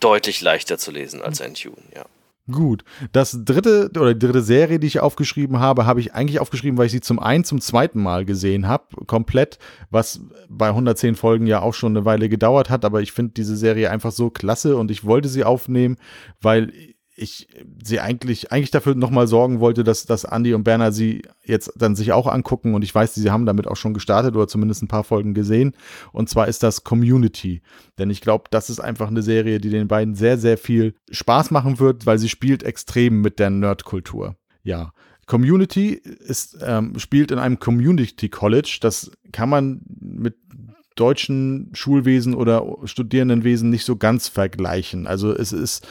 Deutlich 0.00 0.40
leichter 0.40 0.78
zu 0.78 0.90
lesen 0.90 1.20
als 1.20 1.40
ein 1.40 1.54
Dune, 1.54 1.76
ja. 1.94 2.06
Gut. 2.50 2.84
Das 3.12 3.44
dritte 3.44 3.90
oder 3.96 4.14
die 4.14 4.26
dritte 4.26 4.42
Serie, 4.42 4.78
die 4.78 4.86
ich 4.86 5.00
aufgeschrieben 5.00 5.60
habe, 5.60 5.86
habe 5.86 6.00
ich 6.00 6.14
eigentlich 6.14 6.40
aufgeschrieben, 6.40 6.78
weil 6.78 6.86
ich 6.86 6.92
sie 6.92 7.00
zum 7.00 7.18
einen 7.18 7.44
zum 7.44 7.60
zweiten 7.60 8.02
Mal 8.02 8.24
gesehen 8.24 8.68
habe, 8.68 8.84
komplett, 9.06 9.58
was 9.90 10.20
bei 10.48 10.68
110 10.68 11.14
Folgen 11.14 11.46
ja 11.46 11.60
auch 11.62 11.74
schon 11.74 11.96
eine 11.96 12.04
Weile 12.04 12.28
gedauert 12.28 12.70
hat, 12.70 12.84
aber 12.84 13.00
ich 13.02 13.12
finde 13.12 13.32
diese 13.34 13.56
Serie 13.56 13.90
einfach 13.90 14.12
so 14.12 14.30
klasse 14.30 14.76
und 14.76 14.90
ich 14.90 15.04
wollte 15.04 15.28
sie 15.28 15.44
aufnehmen, 15.44 15.96
weil 16.40 16.72
ich 17.20 17.48
sie 17.82 18.00
eigentlich, 18.00 18.50
eigentlich 18.50 18.70
dafür 18.70 18.94
nochmal 18.94 19.26
sorgen 19.26 19.60
wollte, 19.60 19.84
dass, 19.84 20.06
dass 20.06 20.24
Andy 20.24 20.54
und 20.54 20.64
Berner 20.64 20.90
sie 20.90 21.22
jetzt 21.44 21.72
dann 21.76 21.94
sich 21.94 22.12
auch 22.12 22.26
angucken 22.26 22.74
und 22.74 22.82
ich 22.82 22.94
weiß, 22.94 23.14
sie 23.14 23.30
haben 23.30 23.46
damit 23.46 23.66
auch 23.66 23.76
schon 23.76 23.94
gestartet 23.94 24.34
oder 24.34 24.48
zumindest 24.48 24.82
ein 24.82 24.88
paar 24.88 25.04
Folgen 25.04 25.34
gesehen. 25.34 25.74
Und 26.12 26.28
zwar 26.28 26.48
ist 26.48 26.62
das 26.62 26.82
Community. 26.82 27.62
Denn 27.98 28.10
ich 28.10 28.20
glaube, 28.22 28.44
das 28.50 28.70
ist 28.70 28.80
einfach 28.80 29.08
eine 29.08 29.22
Serie, 29.22 29.60
die 29.60 29.70
den 29.70 29.88
beiden 29.88 30.14
sehr, 30.14 30.38
sehr 30.38 30.56
viel 30.56 30.94
Spaß 31.10 31.50
machen 31.50 31.78
wird, 31.78 32.06
weil 32.06 32.18
sie 32.18 32.28
spielt 32.28 32.62
extrem 32.62 33.20
mit 33.20 33.38
der 33.38 33.50
Nerdkultur. 33.50 34.36
Ja. 34.62 34.92
Community 35.26 35.92
ist, 35.92 36.58
ähm, 36.62 36.98
spielt 36.98 37.30
in 37.30 37.38
einem 37.38 37.60
Community 37.60 38.28
College. 38.28 38.78
Das 38.80 39.12
kann 39.30 39.48
man 39.48 39.82
mit 40.00 40.36
deutschen 40.96 41.70
Schulwesen 41.72 42.34
oder 42.34 42.66
Studierendenwesen 42.84 43.70
nicht 43.70 43.84
so 43.84 43.96
ganz 43.96 44.28
vergleichen. 44.28 45.06
Also 45.06 45.32
es 45.32 45.52
ist 45.52 45.86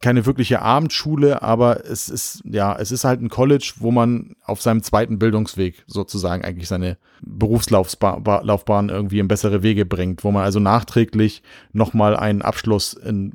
keine 0.00 0.26
wirkliche 0.26 0.60
Abendschule, 0.60 1.42
aber 1.42 1.84
es 1.86 2.08
ist, 2.08 2.42
ja, 2.44 2.76
es 2.78 2.92
ist 2.92 3.04
halt 3.04 3.22
ein 3.22 3.28
College, 3.28 3.74
wo 3.78 3.90
man 3.90 4.36
auf 4.44 4.60
seinem 4.60 4.82
zweiten 4.82 5.18
Bildungsweg 5.18 5.84
sozusagen 5.86 6.44
eigentlich 6.44 6.68
seine 6.68 6.98
Berufslaufbahn 7.22 8.88
irgendwie 8.88 9.18
in 9.18 9.28
bessere 9.28 9.62
Wege 9.62 9.86
bringt, 9.86 10.22
wo 10.22 10.30
man 10.30 10.44
also 10.44 10.60
nachträglich 10.60 11.42
nochmal 11.72 12.16
einen 12.16 12.42
Abschluss 12.42 12.92
in 12.92 13.32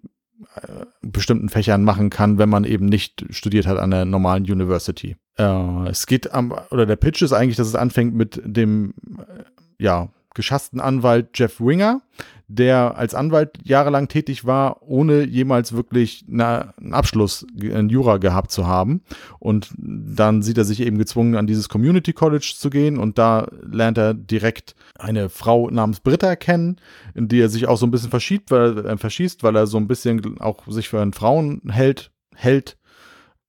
äh, 0.56 0.86
bestimmten 1.02 1.50
Fächern 1.50 1.84
machen 1.84 2.10
kann, 2.10 2.38
wenn 2.38 2.50
man 2.50 2.64
eben 2.64 2.86
nicht 2.86 3.26
studiert 3.30 3.66
hat 3.66 3.78
an 3.78 3.92
der 3.92 4.06
normalen 4.06 4.44
University. 4.44 5.16
Äh, 5.38 5.90
es 5.90 6.06
geht 6.06 6.34
am, 6.34 6.54
oder 6.70 6.86
der 6.86 6.96
Pitch 6.96 7.22
ist 7.22 7.34
eigentlich, 7.34 7.58
dass 7.58 7.68
es 7.68 7.76
anfängt 7.76 8.14
mit 8.14 8.42
dem, 8.44 8.94
äh, 9.18 9.44
ja, 9.84 10.10
geschassten 10.34 10.80
Anwalt 10.80 11.30
Jeff 11.36 11.60
Winger, 11.60 12.02
der 12.48 12.98
als 12.98 13.16
Anwalt 13.16 13.58
jahrelang 13.64 14.08
tätig 14.08 14.46
war, 14.46 14.82
ohne 14.82 15.24
jemals 15.24 15.74
wirklich 15.74 16.26
eine, 16.30 16.74
einen 16.78 16.94
Abschluss 16.94 17.46
in 17.60 17.90
Jura 17.90 18.18
gehabt 18.18 18.52
zu 18.52 18.68
haben. 18.68 19.02
Und 19.40 19.72
dann 19.78 20.42
sieht 20.42 20.58
er 20.58 20.66
sich 20.66 20.82
eben 20.82 20.98
gezwungen, 20.98 21.36
an 21.36 21.48
dieses 21.48 21.70
Community 21.70 22.14
College 22.14 22.54
zu 22.58 22.70
gehen 22.70 22.98
und 22.98 23.18
da 23.18 23.48
lernt 23.62 23.98
er 23.98 24.14
direkt 24.14 24.76
eine 25.00 25.30
Frau 25.30 25.70
namens 25.70 26.02
Britta 26.02 26.36
kennen, 26.36 26.78
in 27.14 27.28
die 27.28 27.40
er 27.40 27.50
sich 27.50 27.68
auch 27.68 27.78
so 27.78 27.86
ein 27.86 27.92
bisschen 27.92 28.10
verschiebt, 28.10 28.52
weil, 28.52 28.86
äh, 28.86 28.98
verschießt, 28.98 29.44
weil 29.44 29.56
er 29.56 29.68
so 29.68 29.78
ein 29.78 29.88
bisschen 29.88 30.40
auch 30.40 30.68
sich 30.68 30.90
für 30.90 31.02
einen 31.02 31.14
Frauenheld 31.14 32.12
hält 32.36 32.78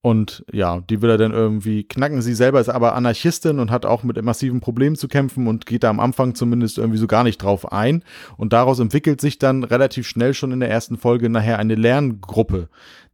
und 0.04 0.44
ja, 0.52 0.80
die 0.80 1.00
will 1.00 1.10
er 1.10 1.16
dann 1.16 1.32
irgendwie 1.32 1.84
knacken. 1.84 2.22
Sie 2.22 2.34
selber 2.34 2.60
ist 2.60 2.68
aber 2.68 2.96
Anarchistin 2.96 3.60
und 3.60 3.70
hat 3.70 3.86
auch 3.86 4.02
mit 4.02 4.20
massiven 4.20 4.60
Problemen 4.60 4.96
zu 4.96 5.06
kämpfen 5.06 5.46
und 5.46 5.64
geht 5.64 5.84
da 5.84 5.90
am 5.90 6.00
Anfang 6.00 6.34
zumindest 6.34 6.78
irgendwie 6.78 6.98
so 6.98 7.06
gar 7.06 7.22
nicht 7.22 7.38
drauf 7.38 7.70
ein. 7.70 8.02
Und 8.36 8.52
daraus 8.52 8.80
entwickelt 8.80 9.20
sich 9.20 9.38
dann 9.38 9.62
relativ 9.62 10.08
schnell 10.08 10.34
schon 10.34 10.50
in 10.50 10.58
der 10.58 10.70
ersten 10.70 10.98
Folge 10.98 11.30
nachher 11.30 11.60
eine 11.60 11.76
Lerngruppe, 11.76 12.68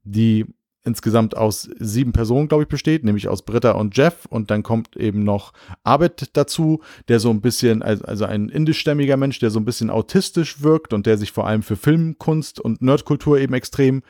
die 0.05 0.47
insgesamt 0.83 1.37
aus 1.37 1.69
sieben 1.79 2.13
Personen, 2.13 2.49
glaube 2.49 2.63
ich, 2.63 2.69
besteht, 2.71 3.05
nämlich 3.05 3.29
aus 3.29 3.43
Britta 3.43 3.73
und 3.73 3.95
Jeff. 3.95 4.25
Und 4.25 4.51
dann 4.51 4.63
kommt 4.63 4.97
eben 4.97 5.25
noch 5.25 5.53
Abed 5.85 6.31
dazu, 6.33 6.81
der 7.09 7.21
so 7.21 7.29
ein 7.29 7.43
bisschen, 7.43 7.83
also 7.83 8.25
ein 8.25 8.49
indischstämmiger 8.49 9.19
Mensch, 9.19 9.39
der 9.41 9.51
so 9.51 9.61
ein 9.61 9.67
bisschen 9.67 9.91
autistisch 9.91 10.63
wirkt 10.63 10.95
und 10.95 11.05
der 11.05 11.19
sich 11.19 11.33
vor 11.33 11.47
allem 11.47 11.63
für 11.63 11.77
Filmkunst 11.77 12.59
und 12.61 12.81
Nerdkultur 12.81 13.39
eben 13.39 13.53
extrem 13.53 14.03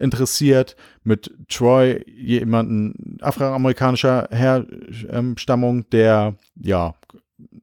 interessiert, 0.00 0.76
mit 1.04 1.30
Troy, 1.48 2.02
jemanden 2.06 3.18
afroamerikanischer 3.20 4.28
Herstammung, 4.30 5.88
der 5.90 6.34
ja 6.56 6.94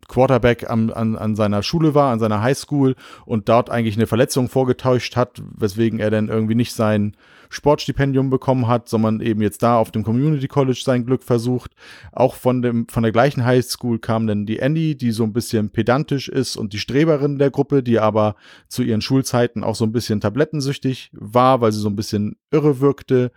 Quarterback 0.08 0.70
an, 0.70 0.91
an, 0.91 1.16
an 1.16 1.36
seiner 1.36 1.64
Schule 1.64 1.93
war, 1.93 2.12
an 2.12 2.20
seiner 2.20 2.41
Highschool 2.41 2.95
und 3.26 3.50
dort 3.50 3.70
eigentlich 3.70 3.95
eine 3.95 4.08
Verletzung 4.08 4.50
vorgetäuscht 4.50 5.16
hat, 5.16 5.41
weswegen 5.56 6.00
er 6.00 6.12
dann 6.12 6.30
irgendwie 6.30 6.56
nicht 6.56 6.74
sein 6.74 7.16
Sportstipendium 7.50 8.30
bekommen 8.30 8.68
hat, 8.68 8.89
sondern 8.89 9.22
eben 9.22 9.41
jetzt 9.41 9.64
da 9.64 9.78
auf 9.78 9.91
dem 9.91 10.04
Community 10.04 10.48
College 10.48 10.82
sein 10.84 11.06
Glück 11.06 11.24
versucht. 11.24 11.74
Auch 12.12 12.36
von 12.36 12.62
dem, 12.62 12.88
von 12.88 13.04
der 13.04 13.12
gleichen 13.12 13.45
Highschool 13.45 14.00
kam 14.00 14.28
dann 14.28 14.45
die 14.45 14.60
Andy, 14.60 14.95
die 14.95 15.12
so 15.12 15.24
ein 15.24 15.34
bisschen 15.34 15.70
pedantisch 15.70 16.30
ist 16.30 16.58
und 16.58 16.74
die 16.74 16.80
Streberin 16.80 17.38
der 17.38 17.52
Gruppe, 17.52 17.84
die 17.84 18.00
aber 18.00 18.36
zu 18.68 18.84
ihren 18.84 19.02
Schulzeiten 19.02 19.64
auch 19.64 19.76
so 19.76 19.86
ein 19.86 19.91
bisschen 19.91 20.22
tablettensüchtig 20.22 21.10
war, 21.14 21.62
weil 21.62 21.72
sie 21.72 21.80
so 21.80 21.89
ein 21.89 21.95
bisschen 21.95 22.38
irre 22.52 22.80
wirkte. 22.80 23.32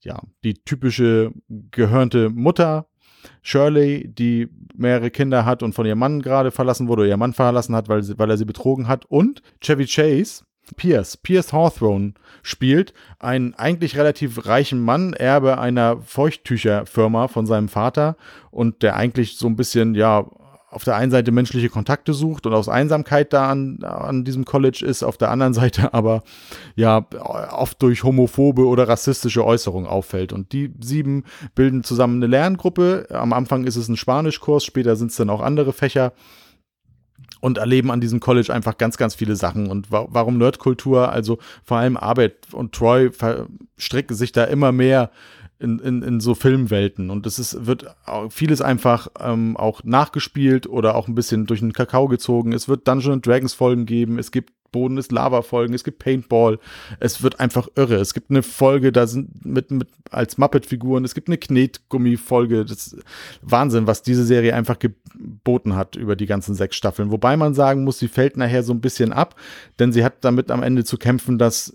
Ja, 0.00 0.20
die 0.44 0.54
typische 0.54 1.32
gehörnte 1.48 2.30
Mutter, 2.30 2.86
Shirley, 3.42 4.08
die 4.08 4.48
mehrere 4.74 5.10
Kinder 5.10 5.44
hat 5.44 5.62
und 5.62 5.74
von 5.74 5.86
ihrem 5.86 5.98
Mann 5.98 6.22
gerade 6.22 6.50
verlassen 6.50 6.88
wurde, 6.88 7.02
oder 7.02 7.10
ihr 7.10 7.16
Mann 7.16 7.32
verlassen 7.32 7.74
hat, 7.74 7.88
weil, 7.88 8.02
sie, 8.02 8.18
weil 8.18 8.30
er 8.30 8.36
sie 8.36 8.44
betrogen 8.44 8.88
hat. 8.88 9.04
Und 9.06 9.42
Chevy 9.60 9.86
Chase, 9.86 10.44
Pierce, 10.76 11.16
Pierce 11.16 11.52
Hawthorne 11.52 12.14
spielt 12.42 12.92
einen 13.18 13.54
eigentlich 13.54 13.96
relativ 13.96 14.46
reichen 14.46 14.80
Mann, 14.80 15.12
Erbe 15.12 15.58
einer 15.58 15.98
Feuchttücherfirma 15.98 17.28
von 17.28 17.46
seinem 17.46 17.68
Vater 17.68 18.16
und 18.50 18.82
der 18.82 18.96
eigentlich 18.96 19.36
so 19.36 19.46
ein 19.46 19.56
bisschen, 19.56 19.94
ja, 19.94 20.26
auf 20.76 20.84
der 20.84 20.94
einen 20.94 21.10
Seite 21.10 21.32
menschliche 21.32 21.70
Kontakte 21.70 22.12
sucht 22.12 22.46
und 22.46 22.52
aus 22.52 22.68
Einsamkeit 22.68 23.32
da 23.32 23.48
an, 23.48 23.82
an 23.82 24.24
diesem 24.24 24.44
College 24.44 24.84
ist, 24.86 25.02
auf 25.02 25.16
der 25.16 25.30
anderen 25.30 25.54
Seite 25.60 25.94
aber 25.94 26.22
ja 26.74 27.06
oft 27.50 27.80
durch 27.80 28.04
homophobe 28.04 28.66
oder 28.66 28.86
rassistische 28.86 29.42
Äußerungen 29.42 29.88
auffällt. 29.88 30.34
Und 30.34 30.52
die 30.52 30.74
sieben 30.78 31.24
bilden 31.54 31.82
zusammen 31.82 32.22
eine 32.22 32.26
Lerngruppe. 32.26 33.06
Am 33.10 33.32
Anfang 33.32 33.64
ist 33.64 33.76
es 33.76 33.88
ein 33.88 33.96
Spanischkurs, 33.96 34.64
später 34.64 34.96
sind 34.96 35.12
es 35.12 35.16
dann 35.16 35.30
auch 35.30 35.40
andere 35.40 35.72
Fächer 35.72 36.12
und 37.40 37.56
erleben 37.56 37.90
an 37.90 38.02
diesem 38.02 38.20
College 38.20 38.52
einfach 38.52 38.76
ganz, 38.76 38.98
ganz 38.98 39.14
viele 39.14 39.34
Sachen. 39.34 39.68
Und 39.68 39.90
wa 39.90 40.06
warum 40.10 40.36
Nerdkultur? 40.36 41.10
Also 41.10 41.38
vor 41.64 41.78
allem 41.78 41.96
Arbeit 41.96 42.52
und 42.52 42.72
Troy 42.72 43.10
verstricken 43.10 44.14
sich 44.14 44.32
da 44.32 44.44
immer 44.44 44.72
mehr 44.72 45.10
in, 45.58 45.78
in, 45.78 46.02
in 46.02 46.20
so 46.20 46.34
Filmwelten. 46.34 47.10
Und 47.10 47.26
es 47.26 47.38
ist, 47.38 47.66
wird 47.66 47.86
vieles 48.30 48.60
einfach 48.60 49.08
ähm, 49.20 49.56
auch 49.56 49.82
nachgespielt 49.84 50.66
oder 50.66 50.94
auch 50.94 51.08
ein 51.08 51.14
bisschen 51.14 51.46
durch 51.46 51.60
den 51.60 51.72
Kakao 51.72 52.08
gezogen. 52.08 52.52
Es 52.52 52.68
wird 52.68 52.86
Dungeon 52.86 53.22
Dragons 53.22 53.54
Folgen 53.54 53.86
geben. 53.86 54.18
Es 54.18 54.30
gibt 54.30 54.52
Boden 54.72 54.98
ist 54.98 55.10
Lava-Folgen, 55.10 55.72
es 55.72 55.84
gibt 55.84 56.00
Paintball, 56.00 56.58
es 57.00 57.22
wird 57.22 57.40
einfach 57.40 57.68
irre. 57.76 57.94
Es 57.94 58.12
gibt 58.12 58.28
eine 58.28 58.42
Folge, 58.42 58.92
da 58.92 59.06
sind 59.06 59.46
mit, 59.46 59.70
mit 59.70 59.88
als 60.10 60.36
Muppet-Figuren, 60.36 61.04
es 61.04 61.14
gibt 61.14 61.28
eine 61.28 61.38
Knetgummi-Folge. 61.38 62.64
Das 62.66 62.88
ist 62.88 62.96
Wahnsinn, 63.40 63.86
was 63.86 64.02
diese 64.02 64.26
Serie 64.26 64.54
einfach 64.54 64.78
geboten 64.78 65.76
hat 65.76 65.96
über 65.96 66.14
die 66.14 66.26
ganzen 66.26 66.54
sechs 66.54 66.76
Staffeln. 66.76 67.10
Wobei 67.10 67.38
man 67.38 67.54
sagen 67.54 67.84
muss, 67.84 67.98
sie 67.98 68.08
fällt 68.08 68.36
nachher 68.36 68.62
so 68.62 68.74
ein 68.74 68.82
bisschen 68.82 69.14
ab, 69.14 69.34
denn 69.78 69.92
sie 69.92 70.04
hat 70.04 70.24
damit 70.24 70.50
am 70.50 70.62
Ende 70.62 70.84
zu 70.84 70.98
kämpfen, 70.98 71.38
dass 71.38 71.74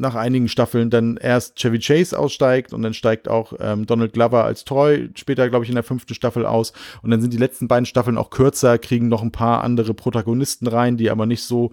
nach 0.00 0.14
einigen 0.14 0.48
Staffeln 0.48 0.90
dann 0.90 1.16
erst 1.16 1.56
Chevy 1.56 1.78
Chase 1.78 2.18
aussteigt 2.18 2.72
und 2.72 2.82
dann 2.82 2.94
steigt 2.94 3.28
auch 3.28 3.52
ähm, 3.60 3.86
Donald 3.86 4.12
Glover 4.12 4.44
als 4.44 4.64
Troy 4.64 5.10
später, 5.14 5.48
glaube 5.48 5.64
ich, 5.64 5.68
in 5.68 5.74
der 5.76 5.84
fünften 5.84 6.14
Staffel 6.14 6.46
aus. 6.46 6.72
Und 7.02 7.10
dann 7.10 7.20
sind 7.20 7.32
die 7.32 7.38
letzten 7.38 7.68
beiden 7.68 7.86
Staffeln 7.86 8.18
auch 8.18 8.30
kürzer, 8.30 8.78
kriegen 8.78 9.08
noch 9.08 9.22
ein 9.22 9.32
paar 9.32 9.62
andere 9.62 9.94
Protagonisten 9.94 10.66
rein, 10.66 10.96
die 10.96 11.10
aber 11.10 11.26
nicht 11.26 11.44
so 11.44 11.72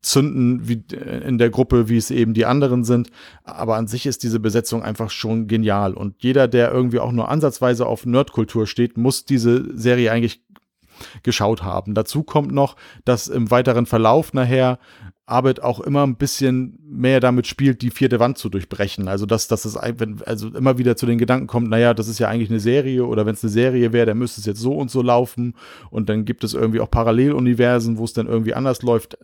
zünden 0.00 0.68
wie 0.68 0.84
äh, 0.94 1.26
in 1.26 1.38
der 1.38 1.50
Gruppe, 1.50 1.88
wie 1.88 1.96
es 1.96 2.10
eben 2.10 2.34
die 2.34 2.46
anderen 2.46 2.84
sind. 2.84 3.10
Aber 3.44 3.76
an 3.76 3.88
sich 3.88 4.06
ist 4.06 4.22
diese 4.22 4.40
Besetzung 4.40 4.82
einfach 4.82 5.10
schon 5.10 5.46
genial. 5.46 5.94
Und 5.94 6.22
jeder, 6.22 6.48
der 6.48 6.72
irgendwie 6.72 7.00
auch 7.00 7.12
nur 7.12 7.28
ansatzweise 7.28 7.86
auf 7.86 8.06
Nerdkultur 8.06 8.66
steht, 8.66 8.96
muss 8.96 9.24
diese 9.24 9.76
Serie 9.76 10.10
eigentlich 10.10 10.42
geschaut 11.22 11.62
haben. 11.62 11.94
Dazu 11.94 12.22
kommt 12.22 12.52
noch, 12.52 12.76
dass 13.04 13.28
im 13.28 13.50
weiteren 13.50 13.84
Verlauf 13.84 14.32
nachher 14.32 14.78
Arbeit 15.26 15.60
auch 15.60 15.80
immer 15.80 16.06
ein 16.06 16.14
bisschen 16.14 16.78
mehr 16.88 17.18
damit 17.18 17.48
spielt, 17.48 17.82
die 17.82 17.90
vierte 17.90 18.20
Wand 18.20 18.38
zu 18.38 18.48
durchbrechen. 18.48 19.08
Also, 19.08 19.26
dass, 19.26 19.48
dass 19.48 19.64
es 19.64 19.76
also 19.76 20.48
immer 20.48 20.78
wieder 20.78 20.96
zu 20.96 21.04
den 21.04 21.18
Gedanken 21.18 21.48
kommt, 21.48 21.68
naja, 21.68 21.94
das 21.94 22.06
ist 22.06 22.20
ja 22.20 22.28
eigentlich 22.28 22.48
eine 22.48 22.60
Serie 22.60 23.04
oder 23.04 23.26
wenn 23.26 23.34
es 23.34 23.42
eine 23.42 23.50
Serie 23.50 23.92
wäre, 23.92 24.06
dann 24.06 24.18
müsste 24.18 24.40
es 24.40 24.46
jetzt 24.46 24.60
so 24.60 24.74
und 24.74 24.90
so 24.90 25.02
laufen 25.02 25.54
und 25.90 26.08
dann 26.08 26.24
gibt 26.24 26.44
es 26.44 26.54
irgendwie 26.54 26.80
auch 26.80 26.90
Paralleluniversen, 26.90 27.98
wo 27.98 28.04
es 28.04 28.12
dann 28.12 28.28
irgendwie 28.28 28.54
anders 28.54 28.82
läuft. 28.82 29.18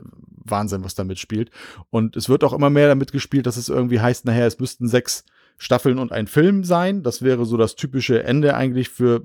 Wahnsinn, 0.44 0.82
was 0.82 0.96
damit 0.96 1.20
spielt. 1.20 1.50
Und 1.90 2.16
es 2.16 2.28
wird 2.28 2.42
auch 2.42 2.53
immer 2.53 2.68
mehr 2.68 2.88
damit 2.88 3.12
gespielt, 3.12 3.46
dass 3.46 3.57
es 3.57 3.68
irgendwie 3.68 4.00
heißt, 4.00 4.24
nachher, 4.24 4.48
es 4.48 4.59
müssten 4.59 4.88
sechs 4.88 5.24
Staffeln 5.59 5.98
und 5.98 6.12
ein 6.12 6.26
Film 6.26 6.64
sein. 6.64 7.03
Das 7.03 7.22
wäre 7.22 7.44
so 7.44 7.57
das 7.57 7.76
typische 7.76 8.22
Ende 8.22 8.55
eigentlich 8.55 8.88
für 8.88 9.22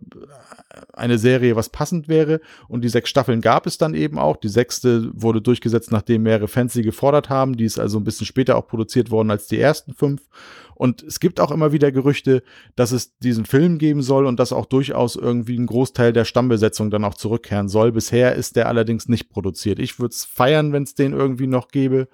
eine 0.93 1.17
Serie, 1.17 1.55
was 1.55 1.69
passend 1.69 2.07
wäre. 2.07 2.39
Und 2.67 2.83
die 2.83 2.89
sechs 2.89 3.09
Staffeln 3.09 3.41
gab 3.41 3.65
es 3.65 3.77
dann 3.77 3.93
eben 3.93 4.19
auch. 4.19 4.37
Die 4.37 4.49
sechste 4.49 5.09
wurde 5.13 5.41
durchgesetzt, 5.41 5.91
nachdem 5.91 6.23
mehrere 6.23 6.47
Fans 6.47 6.73
sie 6.73 6.83
gefordert 6.83 7.29
haben. 7.29 7.57
Die 7.57 7.65
ist 7.65 7.79
also 7.79 7.99
ein 7.99 8.03
bisschen 8.03 8.27
später 8.27 8.55
auch 8.57 8.67
produziert 8.67 9.11
worden 9.11 9.31
als 9.31 9.47
die 9.47 9.59
ersten 9.59 9.93
fünf. 9.93 10.21
Und 10.75 11.01
es 11.01 11.19
gibt 11.19 11.39
auch 11.39 11.49
immer 11.49 11.71
wieder 11.71 11.91
Gerüchte, 11.91 12.43
dass 12.75 12.91
es 12.91 13.17
diesen 13.17 13.45
Film 13.45 13.79
geben 13.79 14.03
soll 14.03 14.27
und 14.27 14.39
dass 14.39 14.53
auch 14.53 14.67
durchaus 14.67 15.15
irgendwie 15.15 15.57
ein 15.57 15.65
Großteil 15.65 16.13
der 16.13 16.25
Stammbesetzung 16.25 16.91
dann 16.91 17.03
auch 17.03 17.15
zurückkehren 17.15 17.67
soll. 17.67 17.91
Bisher 17.91 18.35
ist 18.35 18.55
der 18.55 18.67
allerdings 18.67 19.07
nicht 19.07 19.29
produziert. 19.29 19.79
Ich 19.79 19.99
würde 19.99 20.13
es 20.13 20.23
feiern, 20.25 20.73
wenn 20.73 20.83
es 20.83 20.93
den 20.93 21.13
irgendwie 21.13 21.47
noch 21.47 21.69
gäbe 21.69 22.07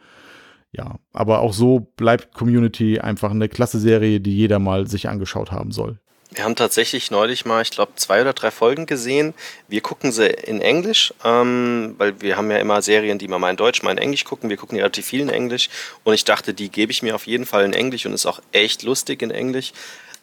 ja, 0.74 0.96
aber 1.14 1.40
auch 1.40 1.54
so 1.54 1.88
bleibt 1.98 2.34
Community 2.34 3.00
einfach 3.00 3.32
eine 3.32 3.48
klasse 3.48 3.80
Serie, 3.80 4.20
die 4.20 4.36
jeder 4.36 4.60
mal 4.60 4.88
sich 4.88 5.08
angeschaut 5.08 5.52
haben 5.52 5.72
soll. 5.72 6.00
Wir 6.32 6.46
haben 6.46 6.56
tatsächlich 6.56 7.12
neulich 7.12 7.46
mal, 7.46 7.62
ich 7.62 7.70
glaube, 7.70 7.92
zwei 7.96 8.22
oder 8.22 8.34
drei 8.34 8.50
Folgen 8.50 8.88
gesehen. 8.88 9.36
Wir 9.68 9.82
gucken 9.82 10.12
sie 10.12 10.28
in 10.28 10.62
Englisch, 10.62 11.14
ähm, 11.24 11.94
weil 12.00 12.20
wir 12.22 12.38
haben 12.38 12.50
ja 12.50 12.58
immer 12.58 12.82
Serien, 12.82 13.20
die 13.20 13.28
wir 13.28 13.38
mal 13.38 13.52
in 13.52 13.56
Deutsch, 13.56 13.84
mal 13.84 13.92
in 13.92 14.00
Englisch 14.00 14.26
gucken. 14.26 14.50
Wir 14.50 14.58
gucken 14.58 14.78
ja 14.78 14.84
relativ 14.84 15.06
viel 15.06 15.22
in 15.22 15.30
Englisch. 15.30 15.70
Und 16.04 16.16
ich 16.16 16.26
dachte, 16.26 16.56
die 16.56 16.70
gebe 16.70 16.92
ich 16.92 17.04
mir 17.04 17.14
auf 17.14 17.28
jeden 17.28 17.46
Fall 17.46 17.66
in 17.66 17.74
Englisch 17.74 18.08
und 18.08 18.14
ist 18.14 18.26
auch 18.26 18.42
echt 18.52 18.82
lustig 18.82 19.22
in 19.22 19.30
Englisch. 19.30 19.74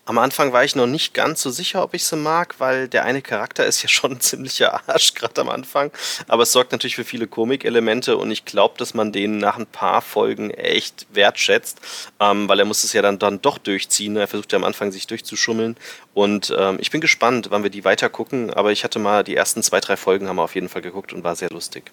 Am 0.07 0.19
Anfang 0.19 0.53
war 0.53 0.65
ich 0.65 0.75
noch 0.75 0.87
nicht 0.87 1.15
ganz 1.15 1.43
so 1.43 1.51
sicher, 1.51 1.83
ob 1.83 1.95
ich 1.95 2.05
sie 2.05 2.17
mag, 2.17 2.57
weil 2.59 2.89
der 2.89 3.05
eine 3.05 3.23
Charakter 3.23 3.65
ist 3.67 3.83
ja 3.83 3.89
schon 3.91 4.13
ein 4.13 4.21
ziemlicher 4.21 4.89
Arsch, 4.89 5.15
gerade 5.15 5.41
am 5.41 5.49
Anfang. 5.49 5.91
Aber 6.27 6.43
es 6.43 6.53
sorgt 6.53 6.73
natürlich 6.73 6.97
für 6.97 7.05
viele 7.05 7.27
Komikelemente 7.27 8.17
und 8.17 8.31
ich 8.31 8.45
glaube, 8.45 8.75
dass 8.79 8.95
man 8.95 9.13
den 9.13 9.39
nach 9.39 9.59
ein 9.59 9.67
paar 9.67 10.03
Folgen 10.03 10.51
echt 10.51 11.07
wertschätzt, 11.13 11.81
ähm, 12.19 12.49
weil 12.49 12.59
er 12.59 12.65
muss 12.65 12.85
es 12.85 12.93
ja 12.93 13.03
dann, 13.03 13.19
dann 13.19 13.41
doch 13.41 13.59
durchziehen. 13.59 14.17
Er 14.17 14.29
versucht 14.29 14.53
ja 14.53 14.59
am 14.59 14.65
Anfang 14.65 14.91
sich 14.91 15.07
durchzuschummeln 15.07 15.77
und 16.15 16.55
ähm, 16.57 16.79
ich 16.81 16.91
bin 16.91 17.01
gespannt, 17.01 17.49
wann 17.51 17.63
wir 17.63 17.71
die 17.71 17.85
weiter 17.85 18.09
gucken. 18.09 18.53
Aber 18.53 18.73
ich 18.73 18.85
hatte 18.85 18.99
mal 18.99 19.23
die 19.23 19.37
ersten 19.37 19.63
zwei, 19.63 19.81
drei 19.81 19.97
Folgen 19.97 20.29
haben 20.29 20.37
wir 20.37 20.43
auf 20.43 20.55
jeden 20.55 20.69
Fall 20.69 20.83
geguckt 20.83 21.13
und 21.13 21.25
war 21.25 21.37
sehr 21.37 21.51
lustig 21.51 21.93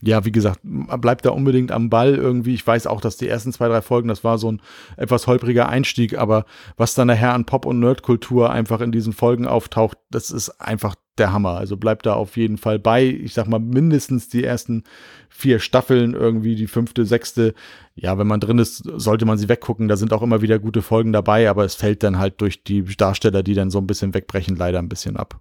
ja, 0.00 0.24
wie 0.24 0.32
gesagt, 0.32 0.60
bleibt 0.62 1.24
da 1.24 1.30
unbedingt 1.30 1.72
am 1.72 1.90
Ball 1.90 2.14
irgendwie. 2.14 2.54
Ich 2.54 2.66
weiß 2.66 2.86
auch, 2.86 3.00
dass 3.00 3.16
die 3.16 3.28
ersten 3.28 3.52
zwei, 3.52 3.68
drei 3.68 3.82
Folgen, 3.82 4.08
das 4.08 4.22
war 4.22 4.38
so 4.38 4.52
ein 4.52 4.62
etwas 4.96 5.26
holpriger 5.26 5.68
Einstieg, 5.68 6.16
aber 6.16 6.44
was 6.76 6.94
dann 6.94 7.08
nachher 7.08 7.34
an 7.34 7.46
Pop- 7.46 7.66
und 7.66 7.80
Nerdkultur 7.80 8.50
einfach 8.50 8.80
in 8.80 8.92
diesen 8.92 9.12
Folgen 9.12 9.46
auftaucht, 9.46 9.98
das 10.10 10.30
ist 10.30 10.60
einfach 10.60 10.94
der 11.18 11.32
Hammer. 11.32 11.56
Also 11.56 11.76
bleibt 11.76 12.06
da 12.06 12.14
auf 12.14 12.36
jeden 12.36 12.58
Fall 12.58 12.78
bei. 12.78 13.04
Ich 13.06 13.34
sag 13.34 13.48
mal, 13.48 13.58
mindestens 13.58 14.28
die 14.28 14.44
ersten 14.44 14.84
vier 15.28 15.58
Staffeln, 15.58 16.14
irgendwie 16.14 16.54
die 16.54 16.68
fünfte, 16.68 17.04
sechste. 17.04 17.54
Ja, 17.96 18.18
wenn 18.18 18.28
man 18.28 18.38
drin 18.38 18.58
ist, 18.58 18.84
sollte 18.96 19.24
man 19.24 19.36
sie 19.36 19.48
weggucken. 19.48 19.88
Da 19.88 19.96
sind 19.96 20.12
auch 20.12 20.22
immer 20.22 20.42
wieder 20.42 20.60
gute 20.60 20.82
Folgen 20.82 21.12
dabei, 21.12 21.50
aber 21.50 21.64
es 21.64 21.74
fällt 21.74 22.04
dann 22.04 22.18
halt 22.18 22.40
durch 22.40 22.62
die 22.62 22.84
Darsteller, 22.84 23.42
die 23.42 23.54
dann 23.54 23.70
so 23.70 23.78
ein 23.78 23.86
bisschen 23.86 24.14
wegbrechen, 24.14 24.54
leider 24.54 24.78
ein 24.78 24.88
bisschen 24.88 25.16
ab. 25.16 25.40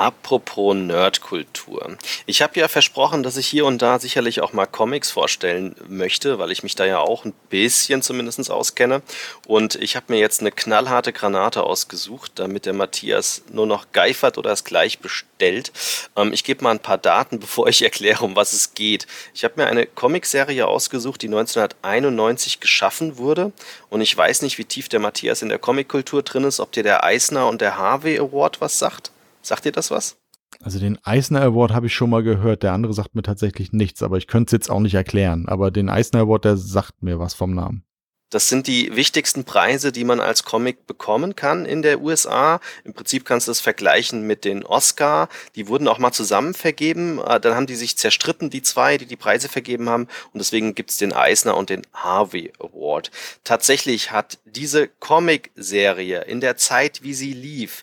Apropos 0.00 0.74
Nerdkultur. 0.74 1.98
Ich 2.24 2.40
habe 2.40 2.58
ja 2.58 2.68
versprochen, 2.68 3.22
dass 3.22 3.36
ich 3.36 3.46
hier 3.46 3.66
und 3.66 3.82
da 3.82 3.98
sicherlich 3.98 4.40
auch 4.40 4.54
mal 4.54 4.64
Comics 4.64 5.10
vorstellen 5.10 5.74
möchte, 5.88 6.38
weil 6.38 6.50
ich 6.50 6.62
mich 6.62 6.74
da 6.74 6.86
ja 6.86 7.00
auch 7.00 7.26
ein 7.26 7.34
bisschen 7.50 8.00
zumindest 8.00 8.50
auskenne. 8.50 9.02
Und 9.46 9.74
ich 9.74 9.96
habe 9.96 10.06
mir 10.08 10.18
jetzt 10.18 10.40
eine 10.40 10.52
knallharte 10.52 11.12
Granate 11.12 11.64
ausgesucht, 11.64 12.32
damit 12.36 12.64
der 12.64 12.72
Matthias 12.72 13.42
nur 13.52 13.66
noch 13.66 13.92
geifert 13.92 14.38
oder 14.38 14.52
es 14.52 14.64
gleich 14.64 15.00
bestellt. 15.00 15.70
Ähm, 16.16 16.32
ich 16.32 16.44
gebe 16.44 16.64
mal 16.64 16.70
ein 16.70 16.78
paar 16.78 16.96
Daten, 16.96 17.38
bevor 17.38 17.68
ich 17.68 17.82
erkläre, 17.82 18.24
um 18.24 18.36
was 18.36 18.54
es 18.54 18.72
geht. 18.72 19.06
Ich 19.34 19.44
habe 19.44 19.56
mir 19.58 19.66
eine 19.66 19.84
Comicserie 19.84 20.66
ausgesucht, 20.66 21.20
die 21.20 21.28
1991 21.28 22.60
geschaffen 22.60 23.18
wurde. 23.18 23.52
Und 23.90 24.00
ich 24.00 24.16
weiß 24.16 24.40
nicht, 24.40 24.56
wie 24.56 24.64
tief 24.64 24.88
der 24.88 25.00
Matthias 25.00 25.42
in 25.42 25.50
der 25.50 25.58
Comickultur 25.58 26.22
drin 26.22 26.44
ist, 26.44 26.58
ob 26.58 26.72
dir 26.72 26.84
der 26.84 27.04
Eisner 27.04 27.48
und 27.48 27.60
der 27.60 27.76
Harvey 27.76 28.18
Award 28.18 28.62
was 28.62 28.78
sagt. 28.78 29.10
Sagt 29.42 29.64
dir 29.64 29.72
das 29.72 29.90
was? 29.90 30.16
Also 30.62 30.78
den 30.78 30.98
Eisner 31.04 31.42
Award 31.42 31.72
habe 31.72 31.86
ich 31.86 31.94
schon 31.94 32.10
mal 32.10 32.22
gehört, 32.22 32.62
der 32.62 32.72
andere 32.72 32.92
sagt 32.92 33.14
mir 33.14 33.22
tatsächlich 33.22 33.72
nichts, 33.72 34.02
aber 34.02 34.18
ich 34.18 34.26
könnte 34.26 34.48
es 34.48 34.52
jetzt 34.52 34.70
auch 34.70 34.80
nicht 34.80 34.94
erklären. 34.94 35.46
Aber 35.48 35.70
den 35.70 35.88
Eisner 35.88 36.20
Award, 36.20 36.44
der 36.44 36.56
sagt 36.56 37.02
mir 37.02 37.18
was 37.18 37.34
vom 37.34 37.54
Namen. 37.54 37.84
Das 38.30 38.48
sind 38.48 38.68
die 38.68 38.94
wichtigsten 38.94 39.42
Preise, 39.42 39.90
die 39.90 40.04
man 40.04 40.20
als 40.20 40.44
Comic 40.44 40.86
bekommen 40.86 41.34
kann 41.34 41.66
in 41.66 41.82
der 41.82 42.00
USA. 42.00 42.60
Im 42.84 42.94
Prinzip 42.94 43.24
kannst 43.24 43.48
du 43.48 43.50
das 43.50 43.60
vergleichen 43.60 44.24
mit 44.24 44.44
den 44.44 44.64
Oscar. 44.64 45.28
Die 45.56 45.66
wurden 45.66 45.88
auch 45.88 45.98
mal 45.98 46.12
zusammen 46.12 46.54
vergeben. 46.54 47.18
Äh, 47.18 47.40
dann 47.40 47.56
haben 47.56 47.66
die 47.66 47.74
sich 47.74 47.98
zerstritten, 47.98 48.48
die 48.48 48.62
zwei, 48.62 48.98
die 48.98 49.06
die 49.06 49.16
Preise 49.16 49.48
vergeben 49.48 49.88
haben. 49.88 50.06
Und 50.32 50.38
deswegen 50.38 50.76
gibt 50.76 50.90
es 50.90 50.98
den 50.98 51.12
Eisner 51.12 51.56
und 51.56 51.70
den 51.70 51.82
Harvey 51.92 52.52
Award. 52.60 53.10
Tatsächlich 53.42 54.12
hat 54.12 54.38
diese 54.44 54.86
Comic-Serie 54.86 56.20
in 56.20 56.40
der 56.40 56.56
Zeit, 56.56 57.02
wie 57.02 57.14
sie 57.14 57.32
lief, 57.32 57.82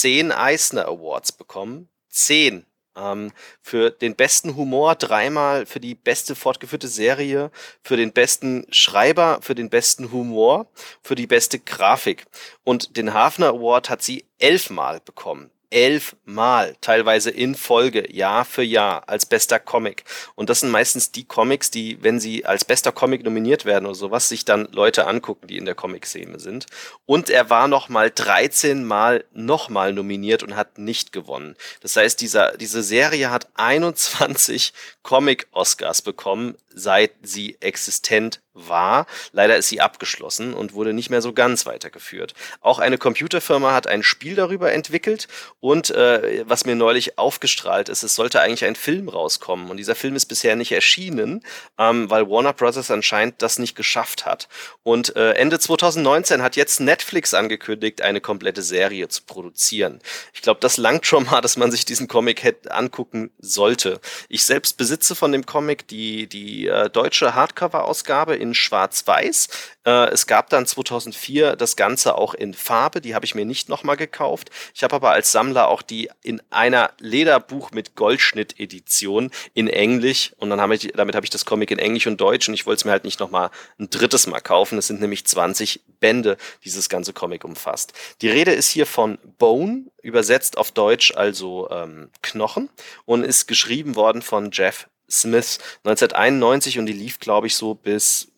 zehn 0.00 0.32
Eisner 0.32 0.86
Awards 0.86 1.32
bekommen. 1.32 1.88
Zehn. 2.08 2.66
Ähm, 2.96 3.32
für 3.60 3.90
den 3.90 4.14
besten 4.14 4.56
Humor 4.56 4.94
dreimal, 4.94 5.66
für 5.66 5.80
die 5.80 5.94
beste 5.94 6.34
fortgeführte 6.34 6.88
Serie, 6.88 7.50
für 7.82 7.96
den 7.96 8.12
besten 8.12 8.66
Schreiber, 8.70 9.38
für 9.42 9.54
den 9.54 9.70
besten 9.70 10.12
Humor, 10.12 10.66
für 11.02 11.14
die 11.14 11.26
beste 11.26 11.58
Grafik. 11.58 12.26
Und 12.62 12.96
den 12.96 13.14
Hafner 13.14 13.48
Award 13.48 13.90
hat 13.90 14.02
sie 14.02 14.24
elfmal 14.38 15.00
bekommen 15.00 15.50
elfmal, 15.74 16.76
teilweise 16.80 17.30
in 17.30 17.56
Folge, 17.56 18.10
Jahr 18.14 18.44
für 18.44 18.62
Jahr, 18.62 19.08
als 19.08 19.26
bester 19.26 19.58
Comic. 19.58 20.04
Und 20.36 20.48
das 20.48 20.60
sind 20.60 20.70
meistens 20.70 21.10
die 21.10 21.24
Comics, 21.24 21.68
die, 21.70 22.00
wenn 22.00 22.20
sie 22.20 22.46
als 22.46 22.64
bester 22.64 22.92
Comic 22.92 23.24
nominiert 23.24 23.64
werden 23.64 23.86
oder 23.86 23.96
sowas, 23.96 24.28
sich 24.28 24.44
dann 24.44 24.68
Leute 24.70 25.08
angucken, 25.08 25.48
die 25.48 25.56
in 25.56 25.64
der 25.64 25.74
Comic-Szene 25.74 26.38
sind. 26.38 26.66
Und 27.06 27.28
er 27.28 27.50
war 27.50 27.66
noch 27.66 27.88
mal 27.88 28.08
13 28.08 28.84
Mal 28.84 29.24
nochmal 29.32 29.92
nominiert 29.92 30.44
und 30.44 30.54
hat 30.54 30.78
nicht 30.78 31.10
gewonnen. 31.10 31.56
Das 31.80 31.96
heißt, 31.96 32.20
dieser, 32.20 32.56
diese 32.56 32.84
Serie 32.84 33.32
hat 33.32 33.48
21 33.54 34.72
Comic-Oscars 35.02 36.02
bekommen, 36.02 36.54
seit 36.72 37.10
sie 37.22 37.56
existent 37.58 38.40
war. 38.54 39.06
Leider 39.32 39.56
ist 39.56 39.68
sie 39.68 39.80
abgeschlossen 39.80 40.54
und 40.54 40.72
wurde 40.72 40.92
nicht 40.92 41.10
mehr 41.10 41.20
so 41.20 41.32
ganz 41.32 41.66
weitergeführt. 41.66 42.34
Auch 42.60 42.78
eine 42.78 42.98
Computerfirma 42.98 43.72
hat 43.72 43.86
ein 43.86 44.02
Spiel 44.02 44.36
darüber 44.36 44.72
entwickelt 44.72 45.28
und 45.60 45.90
äh, 45.90 46.44
was 46.46 46.64
mir 46.64 46.76
neulich 46.76 47.18
aufgestrahlt 47.18 47.88
ist, 47.88 48.02
es 48.02 48.14
sollte 48.14 48.40
eigentlich 48.40 48.64
ein 48.64 48.76
Film 48.76 49.08
rauskommen 49.08 49.70
und 49.70 49.76
dieser 49.76 49.94
Film 49.94 50.16
ist 50.16 50.26
bisher 50.26 50.56
nicht 50.56 50.72
erschienen, 50.72 51.42
ähm, 51.78 52.08
weil 52.10 52.28
Warner 52.28 52.52
Bros. 52.52 52.90
anscheinend 52.90 53.42
das 53.42 53.58
nicht 53.58 53.74
geschafft 53.74 54.26
hat. 54.26 54.48
Und 54.82 55.16
äh, 55.16 55.32
Ende 55.32 55.58
2019 55.58 56.42
hat 56.42 56.56
jetzt 56.56 56.80
Netflix 56.80 57.34
angekündigt, 57.34 58.02
eine 58.02 58.20
komplette 58.20 58.62
Serie 58.62 59.08
zu 59.08 59.22
produzieren. 59.22 60.00
Ich 60.32 60.42
glaube, 60.42 60.60
das 60.60 60.76
langt 60.76 61.06
schon 61.06 61.24
mal, 61.24 61.40
dass 61.42 61.56
man 61.56 61.70
sich 61.70 61.84
diesen 61.84 62.08
Comic 62.08 62.44
angucken 62.68 63.30
sollte. 63.38 64.00
Ich 64.28 64.44
selbst 64.44 64.76
besitze 64.76 65.14
von 65.14 65.32
dem 65.32 65.46
Comic 65.46 65.88
die, 65.88 66.26
die 66.26 66.66
äh, 66.68 66.90
deutsche 66.90 67.34
Hardcover-Ausgabe 67.34 68.36
in 68.44 68.54
Schwarz-Weiß. 68.54 69.48
Äh, 69.84 70.10
es 70.10 70.26
gab 70.26 70.50
dann 70.50 70.66
2004 70.66 71.56
das 71.56 71.76
Ganze 71.76 72.16
auch 72.16 72.34
in 72.34 72.54
Farbe, 72.54 73.00
die 73.00 73.14
habe 73.14 73.24
ich 73.24 73.34
mir 73.34 73.44
nicht 73.44 73.68
nochmal 73.68 73.96
gekauft. 73.96 74.50
Ich 74.74 74.84
habe 74.84 74.94
aber 74.94 75.10
als 75.10 75.32
Sammler 75.32 75.68
auch 75.68 75.82
die 75.82 76.10
in 76.22 76.40
einer 76.50 76.90
Lederbuch 76.98 77.72
mit 77.72 77.96
Goldschnitt-Edition 77.96 79.30
in 79.54 79.68
Englisch 79.68 80.32
und 80.36 80.50
dann 80.50 80.60
habe 80.60 80.74
ich, 80.74 80.92
damit 80.94 81.14
habe 81.14 81.24
ich 81.24 81.30
das 81.30 81.46
Comic 81.46 81.70
in 81.70 81.78
Englisch 81.78 82.06
und 82.06 82.20
Deutsch 82.20 82.48
und 82.48 82.54
ich 82.54 82.66
wollte 82.66 82.80
es 82.80 82.84
mir 82.84 82.92
halt 82.92 83.04
nicht 83.04 83.18
nochmal 83.18 83.50
ein 83.78 83.88
drittes 83.90 84.26
Mal 84.26 84.40
kaufen. 84.40 84.78
Es 84.78 84.86
sind 84.86 85.00
nämlich 85.00 85.26
20 85.26 85.80
Bände, 86.00 86.36
dieses 86.64 86.88
ganze 86.88 87.14
Comic 87.14 87.44
umfasst. 87.44 87.94
Die 88.20 88.28
Rede 88.28 88.52
ist 88.52 88.68
hier 88.68 88.86
von 88.86 89.18
Bone, 89.38 89.84
übersetzt 90.02 90.58
auf 90.58 90.70
Deutsch 90.70 91.14
also 91.16 91.68
ähm, 91.70 92.10
Knochen 92.22 92.68
und 93.06 93.24
ist 93.24 93.46
geschrieben 93.46 93.96
worden 93.96 94.20
von 94.20 94.50
Jeff 94.52 94.86
Smith 95.10 95.58
1991 95.84 96.78
und 96.78 96.86
die 96.86 96.92
lief, 96.92 97.20
glaube 97.20 97.46
ich, 97.46 97.54
so 97.56 97.74
bis 97.74 98.28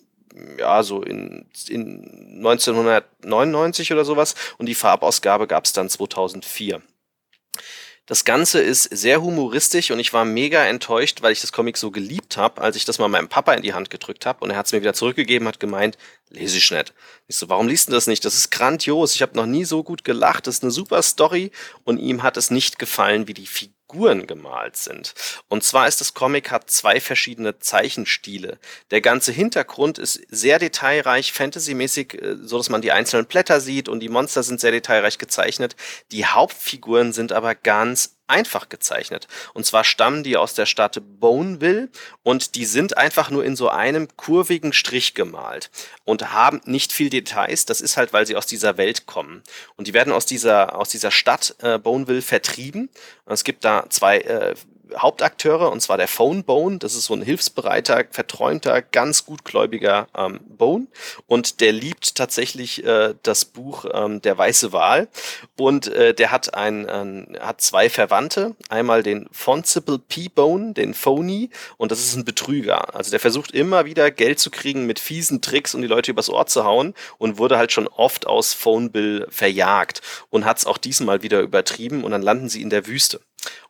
ja, 0.58 0.82
so 0.82 1.02
in, 1.02 1.46
in 1.68 2.36
1999 2.38 3.92
oder 3.92 4.04
sowas 4.04 4.34
und 4.58 4.66
die 4.66 4.74
Farbausgabe 4.74 5.46
gab 5.46 5.64
es 5.64 5.72
dann 5.72 5.88
2004. 5.88 6.82
Das 8.08 8.24
Ganze 8.24 8.60
ist 8.60 8.84
sehr 8.84 9.20
humoristisch 9.20 9.90
und 9.90 9.98
ich 9.98 10.12
war 10.12 10.24
mega 10.24 10.64
enttäuscht, 10.64 11.22
weil 11.22 11.32
ich 11.32 11.40
das 11.40 11.50
Comic 11.50 11.76
so 11.76 11.90
geliebt 11.90 12.36
habe, 12.36 12.62
als 12.62 12.76
ich 12.76 12.84
das 12.84 13.00
mal 13.00 13.08
meinem 13.08 13.28
Papa 13.28 13.52
in 13.54 13.62
die 13.62 13.74
Hand 13.74 13.90
gedrückt 13.90 14.26
habe 14.26 14.44
und 14.44 14.50
er 14.50 14.56
hat 14.56 14.66
es 14.66 14.72
mir 14.72 14.80
wieder 14.80 14.94
zurückgegeben, 14.94 15.48
hat 15.48 15.58
gemeint, 15.58 15.98
lese 16.30 16.58
ich 16.58 16.70
nicht. 16.70 16.94
Ich 17.26 17.34
so, 17.34 17.48
warum 17.48 17.66
liest 17.66 17.88
du 17.88 17.92
das 17.92 18.06
nicht? 18.06 18.24
Das 18.24 18.36
ist 18.36 18.52
grandios. 18.52 19.16
Ich 19.16 19.22
habe 19.22 19.36
noch 19.36 19.46
nie 19.46 19.64
so 19.64 19.82
gut 19.82 20.04
gelacht. 20.04 20.46
Das 20.46 20.56
ist 20.56 20.62
eine 20.62 20.70
super 20.70 21.02
Story 21.02 21.50
und 21.82 21.98
ihm 21.98 22.22
hat 22.22 22.36
es 22.36 22.52
nicht 22.52 22.78
gefallen, 22.78 23.26
wie 23.26 23.34
die 23.34 23.46
Figuren 23.88 24.26
gemalt 24.26 24.76
sind. 24.76 25.14
Und 25.48 25.62
zwar 25.62 25.86
ist 25.86 26.00
das 26.00 26.12
Comic 26.12 26.50
hat 26.50 26.68
zwei 26.70 27.00
verschiedene 27.00 27.60
Zeichenstile. 27.60 28.58
Der 28.90 29.00
ganze 29.00 29.30
Hintergrund 29.30 29.98
ist 29.98 30.20
sehr 30.28 30.58
detailreich, 30.58 31.32
fantasymäßig, 31.32 32.20
äh, 32.20 32.36
so 32.42 32.58
dass 32.58 32.68
man 32.68 32.82
die 32.82 32.90
einzelnen 32.90 33.26
Blätter 33.26 33.60
sieht 33.60 33.88
und 33.88 34.00
die 34.00 34.08
Monster 34.08 34.42
sind 34.42 34.60
sehr 34.60 34.72
detailreich 34.72 35.18
gezeichnet. 35.18 35.76
Die 36.10 36.26
Hauptfiguren 36.26 37.12
sind 37.12 37.32
aber 37.32 37.54
ganz 37.54 38.15
einfach 38.28 38.68
gezeichnet. 38.68 39.28
Und 39.54 39.66
zwar 39.66 39.84
stammen 39.84 40.22
die 40.22 40.36
aus 40.36 40.54
der 40.54 40.66
Stadt 40.66 41.00
Boneville 41.20 41.88
und 42.22 42.54
die 42.54 42.64
sind 42.64 42.96
einfach 42.96 43.30
nur 43.30 43.44
in 43.44 43.56
so 43.56 43.68
einem 43.68 44.08
kurvigen 44.16 44.72
Strich 44.72 45.14
gemalt 45.14 45.70
und 46.04 46.32
haben 46.32 46.60
nicht 46.64 46.92
viel 46.92 47.10
Details. 47.10 47.66
Das 47.66 47.80
ist 47.80 47.96
halt, 47.96 48.12
weil 48.12 48.26
sie 48.26 48.36
aus 48.36 48.46
dieser 48.46 48.76
Welt 48.76 49.06
kommen. 49.06 49.42
Und 49.76 49.86
die 49.86 49.94
werden 49.94 50.12
aus 50.12 50.26
dieser, 50.26 50.76
aus 50.76 50.88
dieser 50.88 51.10
Stadt 51.10 51.54
äh, 51.60 51.78
Boneville 51.78 52.22
vertrieben. 52.22 52.88
Und 53.24 53.32
es 53.32 53.44
gibt 53.44 53.64
da 53.64 53.86
zwei 53.88 54.18
äh, 54.18 54.54
Hauptakteure, 54.96 55.70
und 55.70 55.80
zwar 55.80 55.96
der 55.96 56.08
Phone 56.08 56.44
Bone. 56.44 56.78
Das 56.78 56.94
ist 56.94 57.06
so 57.06 57.14
ein 57.14 57.22
hilfsbereiter, 57.22 58.04
verträumter, 58.10 58.82
ganz 58.82 59.24
gutgläubiger 59.24 60.08
ähm, 60.16 60.40
Bone. 60.46 60.86
Und 61.26 61.60
der 61.60 61.72
liebt 61.72 62.14
tatsächlich 62.14 62.84
äh, 62.84 63.14
das 63.22 63.44
Buch 63.44 63.84
ähm, 63.92 64.22
Der 64.22 64.38
Weiße 64.38 64.72
Wal. 64.72 65.08
Und 65.58 65.88
äh, 65.88 66.14
der 66.14 66.30
hat, 66.30 66.54
ein, 66.54 66.88
äh, 66.88 67.38
hat 67.40 67.60
zwei 67.60 67.90
Verwandte. 67.90 68.54
Einmal 68.68 69.02
den 69.02 69.28
Foncible 69.32 69.98
P-Bone, 69.98 70.72
den 70.74 70.94
Phony. 70.94 71.50
Und 71.76 71.90
das 71.90 72.00
ist 72.00 72.14
ein 72.14 72.24
Betrüger. 72.24 72.94
Also 72.94 73.10
der 73.10 73.20
versucht 73.20 73.50
immer 73.52 73.84
wieder 73.84 74.10
Geld 74.10 74.38
zu 74.38 74.50
kriegen 74.50 74.86
mit 74.86 74.98
fiesen 74.98 75.42
Tricks, 75.42 75.74
um 75.74 75.82
die 75.82 75.88
Leute 75.88 76.12
übers 76.12 76.30
Ohr 76.30 76.46
zu 76.46 76.64
hauen. 76.64 76.94
Und 77.18 77.38
wurde 77.38 77.58
halt 77.58 77.72
schon 77.72 77.88
oft 77.88 78.26
aus 78.26 78.54
Phonebill 78.54 79.26
verjagt. 79.30 80.00
Und 80.30 80.44
hat 80.44 80.58
es 80.58 80.66
auch 80.66 80.78
diesmal 80.78 81.22
wieder 81.22 81.40
übertrieben. 81.40 82.04
Und 82.04 82.12
dann 82.12 82.22
landen 82.22 82.48
sie 82.48 82.62
in 82.62 82.70
der 82.70 82.86
Wüste. 82.86 83.20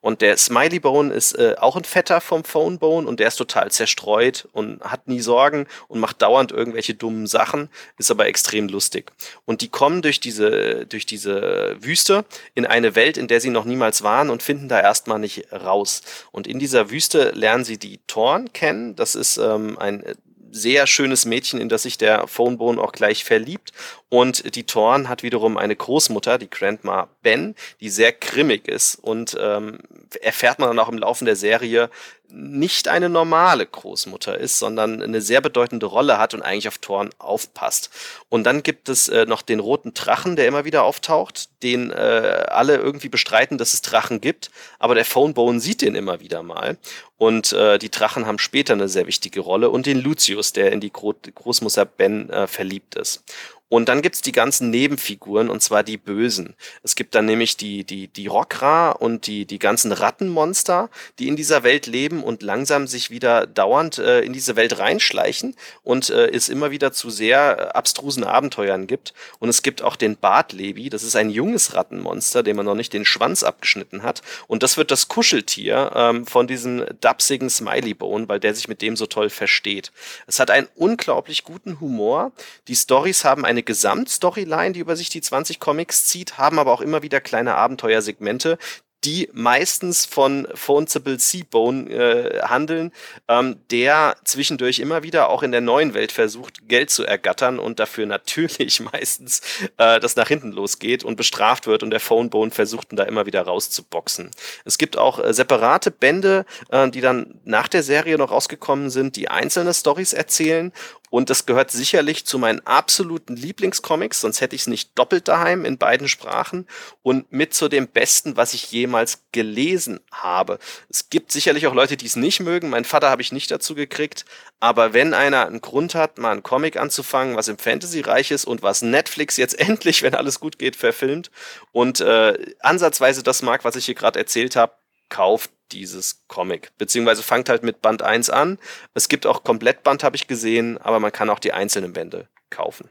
Und 0.01 0.21
der 0.23 0.37
Smiley 0.37 0.79
Bone 0.79 1.13
ist 1.13 1.33
äh, 1.33 1.57
auch 1.59 1.77
ein 1.77 1.85
Vetter 1.85 2.21
vom 2.21 2.45
Phone 2.45 2.79
Bone 2.79 3.07
und 3.07 3.21
der 3.21 3.29
ist 3.29 3.37
total 3.37 3.71
zerstreut 3.71 4.49
und 4.53 4.81
hat 4.83 5.09
nie 5.09 5.21
Sorgen 5.21 5.67
und 5.89 6.01
macht 6.01 6.23
dauernd 6.23 6.53
irgendwelche 6.53 6.95
dummen 6.95 7.27
Sachen, 7.27 7.69
ist 7.99 8.11
aber 8.11 8.27
extrem 8.27 8.69
lustig. 8.69 9.13
Und 9.45 9.63
die 9.63 9.69
kommen 9.69 10.03
durch 10.03 10.21
diese, 10.21 10.87
durch 10.87 11.07
diese 11.07 11.77
Wüste 11.81 12.25
in 12.55 12.67
eine 12.67 12.95
Welt, 12.95 13.17
in 13.17 13.29
der 13.29 13.41
sie 13.41 13.51
noch 13.51 13.65
niemals 13.65 14.03
waren 14.03 14.31
und 14.31 14.43
finden 14.43 14.69
da 14.69 14.81
erstmal 14.81 15.19
nicht 15.19 15.53
raus. 15.53 16.03
Und 16.31 16.47
in 16.47 16.59
dieser 16.59 16.91
Wüste 16.91 17.31
lernen 17.31 17.65
sie 17.65 17.79
die 17.79 18.01
Thorn 18.07 18.53
kennen. 18.53 18.97
Das 18.97 19.15
ist 19.15 19.39
ähm, 19.39 19.79
ein 19.79 20.05
sehr 20.51 20.87
schönes 20.87 21.25
Mädchen, 21.25 21.61
in 21.61 21.69
das 21.69 21.83
sich 21.83 21.99
der 21.99 22.27
Phonebone 22.27 22.81
auch 22.81 22.93
gleich 22.93 23.25
verliebt. 23.25 23.73
Und 24.09 24.55
die 24.55 24.65
Thorn 24.65 25.09
hat 25.09 25.23
wiederum 25.23 25.57
eine 25.57 25.77
Großmutter, 25.77 26.39
die 26.39 26.51
Grandma 26.51 27.09
Ben, 27.23 27.55
die 27.81 27.91
sehr 27.91 28.13
grimmig 28.13 28.69
ist. 28.69 28.97
Und 28.97 29.37
ähm, 29.41 29.79
erfährt 30.23 30.59
man 30.59 30.69
dann 30.69 30.79
auch 30.79 30.89
im 30.89 30.99
Laufe 30.99 31.25
der 31.25 31.37
Serie, 31.37 31.91
nicht 32.31 32.89
eine 32.89 33.09
normale 33.09 33.67
Großmutter 33.67 34.39
ist, 34.39 34.59
sondern 34.59 35.03
eine 35.03 35.21
sehr 35.21 35.41
bedeutende 35.41 35.87
Rolle 35.87 36.19
hat 36.19 36.35
und 36.35 36.43
eigentlich 36.43 36.69
auf 36.69 36.79
Thorn 36.79 37.11
aufpasst. 37.19 37.91
Und 38.29 38.45
dann 38.45 38.63
gibt 38.63 38.89
es 38.89 39.09
äh, 39.09 39.27
noch 39.27 39.43
den 39.43 39.61
roten 39.61 39.95
Drachen, 39.95 40.37
der 40.37 40.47
immer 40.47 40.65
wieder 40.65 40.85
auftaucht, 40.85 41.49
den 41.63 41.91
äh, 41.91 42.47
alle 42.49 42.77
irgendwie 42.77 43.09
bestreiten, 43.09 43.59
dass 43.59 43.75
es 43.75 43.83
Drachen 43.83 44.21
gibt, 44.21 44.51
aber 44.79 44.95
der 44.95 45.05
Phonebone 45.05 45.61
sieht 45.61 45.83
den 45.83 45.95
immer 45.95 46.21
wieder 46.21 46.43
mal. 46.43 46.79
Und 47.19 47.53
äh, 47.55 47.79
die 47.79 47.91
Drachen 47.91 48.27
haben 48.27 48.39
später 48.39 48.75
eine 48.75 48.89
sehr 48.89 49.07
wichtige 49.07 49.41
Rolle 49.41 49.71
und 49.71 49.87
den 49.87 50.01
Lucius, 50.01 50.53
der 50.53 50.73
in 50.73 50.81
die 50.81 50.93
Gro 50.93 51.15
Großmutter 51.35 51.87
Ben 51.87 52.29
äh, 52.29 52.47
verliebt 52.47 52.95
ist. 52.95 53.25
Und 53.69 53.89
dann 53.89 54.01
gibt's 54.01 54.23
die 54.23 54.33
ganzen 54.33 54.71
Nebenfiguren, 54.71 55.51
und 55.51 55.61
zwar 55.61 55.83
die 55.83 55.97
Bösen. 55.97 56.55
Es 56.85 56.95
gibt 56.95 57.17
dann 57.17 57.27
nämlich 57.27 57.57
die, 57.57 57.83
die, 57.83 58.07
die 58.07 58.29
Rockra 58.29 58.93
und 58.93 59.27
die, 59.27 59.45
die 59.45 59.59
ganzen 59.59 59.91
Rattenmonster, 59.91 60.89
die 61.19 61.27
in 61.27 61.35
dieser 61.35 61.65
Welt 61.65 61.89
leben 61.89 62.23
und 62.23 62.43
langsam 62.43 62.87
sich 62.87 63.11
wieder 63.11 63.45
dauernd 63.45 63.99
äh, 63.99 64.21
in 64.21 64.33
diese 64.33 64.55
Welt 64.55 64.79
reinschleichen 64.79 65.57
und 65.83 66.11
äh, 66.11 66.29
es 66.29 66.49
immer 66.49 66.71
wieder 66.71 66.93
zu 66.93 67.11
sehr 67.11 67.59
äh, 67.59 67.63
abstrusen 67.77 68.23
Abenteuern 68.23 68.87
gibt. 68.87 69.15
Und 69.41 69.49
es 69.49 69.63
gibt 69.63 69.83
auch 69.83 69.97
den 69.97 70.17
Bartlevi, 70.17 70.89
das 70.89 71.03
ist 71.03 71.17
ein 71.17 71.31
junges 71.31 71.75
Rattenmonster, 71.75 72.45
dem 72.45 72.57
man 72.57 72.67
noch 72.67 72.77
nicht 72.77 72.93
den 72.93 73.05
Schwanz 73.05 73.43
abgeschnitten 73.43 74.05
hat. 74.05 74.23
Und 74.47 74.63
das 74.63 74.77
wird 74.77 74.93
das 74.93 75.09
Kuscheltier 75.09 75.91
ähm, 75.97 76.25
von 76.25 76.47
diesem 76.47 76.85
dapsigen 77.01 77.51
Smileybone, 77.51 78.29
weil 78.29 78.39
der 78.39 78.55
sich 78.55 78.69
mit 78.69 78.81
dem 78.81 78.97
so 78.97 79.07
toll 79.07 79.29
versteht. 79.29 79.91
Es 80.29 80.39
hat 80.39 80.53
einen 80.53 80.69
unglaublich 80.77 81.43
guten 81.43 81.81
Humor. 81.81 82.31
Die 82.69 82.77
Stories 82.77 83.25
haben 83.25 83.45
ein 83.45 83.56
eine 83.57 83.63
Gesamtstoryline, 83.63 84.73
die 84.73 84.81
über 84.81 84.97
sich 84.97 85.09
die 85.09 85.23
20 85.23 85.61
Comics 85.61 86.07
zieht, 86.07 86.37
haben 86.37 86.59
aber 86.59 86.73
auch 86.73 86.83
immer 86.83 87.03
wieder 87.03 87.21
kleine 87.21 87.55
Abenteuersegmente, 87.55 88.59
die 89.05 89.29
meistens 89.33 90.05
von 90.05 90.49
Phonesible 90.55 91.19
Seabone 91.19 91.91
äh, 91.91 92.43
handeln, 92.43 92.93
ähm, 93.29 93.57
der 93.71 94.17
zwischendurch 94.25 94.81
immer 94.81 95.05
wieder 95.05 95.29
auch 95.29 95.43
in 95.45 95.53
der 95.53 95.61
neuen 95.61 95.95
Welt 95.95 96.11
versucht, 96.11 96.69
Geld 96.69 96.91
zu 96.91 97.05
ergattern 97.05 97.59
und 97.59 97.79
dafür 97.79 98.07
natürlich 98.07 98.81
meistens 98.93 99.43
äh, 99.77 100.01
das 100.01 100.17
nach 100.17 100.29
hinten 100.29 100.51
losgeht 100.51 101.05
und 101.05 101.17
bestraft 101.17 101.67
wird 101.67 101.83
und 101.83 101.91
der 101.91 102.01
Phonebone 102.01 102.51
versucht, 102.51 102.93
ihn 102.93 102.97
da 102.97 103.05
immer 103.05 103.27
wieder 103.27 103.43
rauszuboxen. 103.43 104.31
Es 104.65 104.77
gibt 104.77 104.99
auch 104.99 105.21
äh, 105.23 105.33
separate 105.33 105.93
Bände, 105.93 106.45
äh, 106.71 106.91
die 106.91 107.01
dann 107.01 107.39
nach 107.45 107.69
der 107.69 107.85
Serie 107.85 108.19
noch 108.19 108.33
rausgekommen 108.33 108.91
sind, 108.91 109.15
die 109.15 109.29
einzelne 109.29 109.73
Stories 109.73 110.15
erzählen 110.15 110.73
und 111.11 111.31
das 111.31 111.47
gehört 111.47 111.71
sicherlich 111.71 112.27
zu 112.27 112.39
meinen 112.39 112.67
absoluten 112.67 113.37
Lieblingscomics, 113.37 114.21
sonst 114.21 114.41
hätte 114.41 114.57
ich 114.57 114.63
es 114.63 114.67
nicht 114.67 114.99
doppelt 114.99 115.29
daheim 115.29 115.65
in 115.65 115.79
beiden 115.79 116.09
Sprachen 116.09 116.67
und 117.03 117.31
mit 117.33 117.55
zu 117.55 117.69
dem 117.69 117.89
Besten, 117.89 118.37
was 118.37 118.55
ich 118.55 118.73
jemals 118.73 119.23
gelesen 119.33 120.01
habe. 120.11 120.59
Es 120.89 121.09
gibt 121.11 121.33
sicherlich 121.33 121.67
auch 121.67 121.75
Leute, 121.75 121.97
die 121.97 122.07
es 122.07 122.17
nicht 122.17 122.41
mögen. 122.41 122.71
Mein 122.71 122.85
Vater 122.85 123.11
habe 123.11 123.23
ich 123.23 123.33
nicht 123.33 123.51
dazu 123.51 123.75
gekriegt. 123.75 124.25
Aber 124.59 124.95
wenn 124.95 125.13
einer 125.13 125.47
einen 125.47 125.61
Grund 125.61 125.95
hat, 125.95 126.19
mal 126.19 126.33
einen 126.33 126.43
Comic 126.43 126.77
anzufangen, 126.77 127.37
was 127.37 127.49
im 127.49 127.59
Fantasy-Reich 127.59 128.31
ist 128.31 128.47
und 128.47 128.63
was 128.63 128.83
Netflix 128.83 129.37
jetzt 129.37 129.59
endlich, 129.61 130.03
wenn 130.03 130.15
alles 130.15 130.41
gut 130.41 130.59
geht, 130.59 130.77
verfilmt 130.77 131.31
und 131.73 132.01
äh, 132.01 132.55
ansatzweise 132.61 133.23
das 133.23 133.43
mag, 133.43 133.65
was 133.65 133.77
ich 133.77 133.85
hier 133.85 133.95
gerade 133.95 134.19
erzählt 134.19 134.57
habe, 134.57 134.73
kauft 135.09 135.51
dieses 135.73 136.27
Comic. 136.29 136.73
Beziehungsweise 136.79 137.23
fangt 137.23 137.49
halt 137.49 137.63
mit 137.63 137.83
Band 137.83 138.03
1 138.03 138.31
an. 138.31 138.59
Es 138.95 139.09
gibt 139.09 139.27
auch 139.27 139.45
Komplettband, 139.45 140.05
habe 140.05 140.17
ich 140.17 140.27
gesehen, 140.27 140.79
aber 140.79 141.01
man 141.01 141.13
kann 141.13 141.31
auch 141.31 141.39
die 141.39 141.53
einzelnen 141.53 141.93
Bände 141.93 142.29
kaufen. 142.51 142.89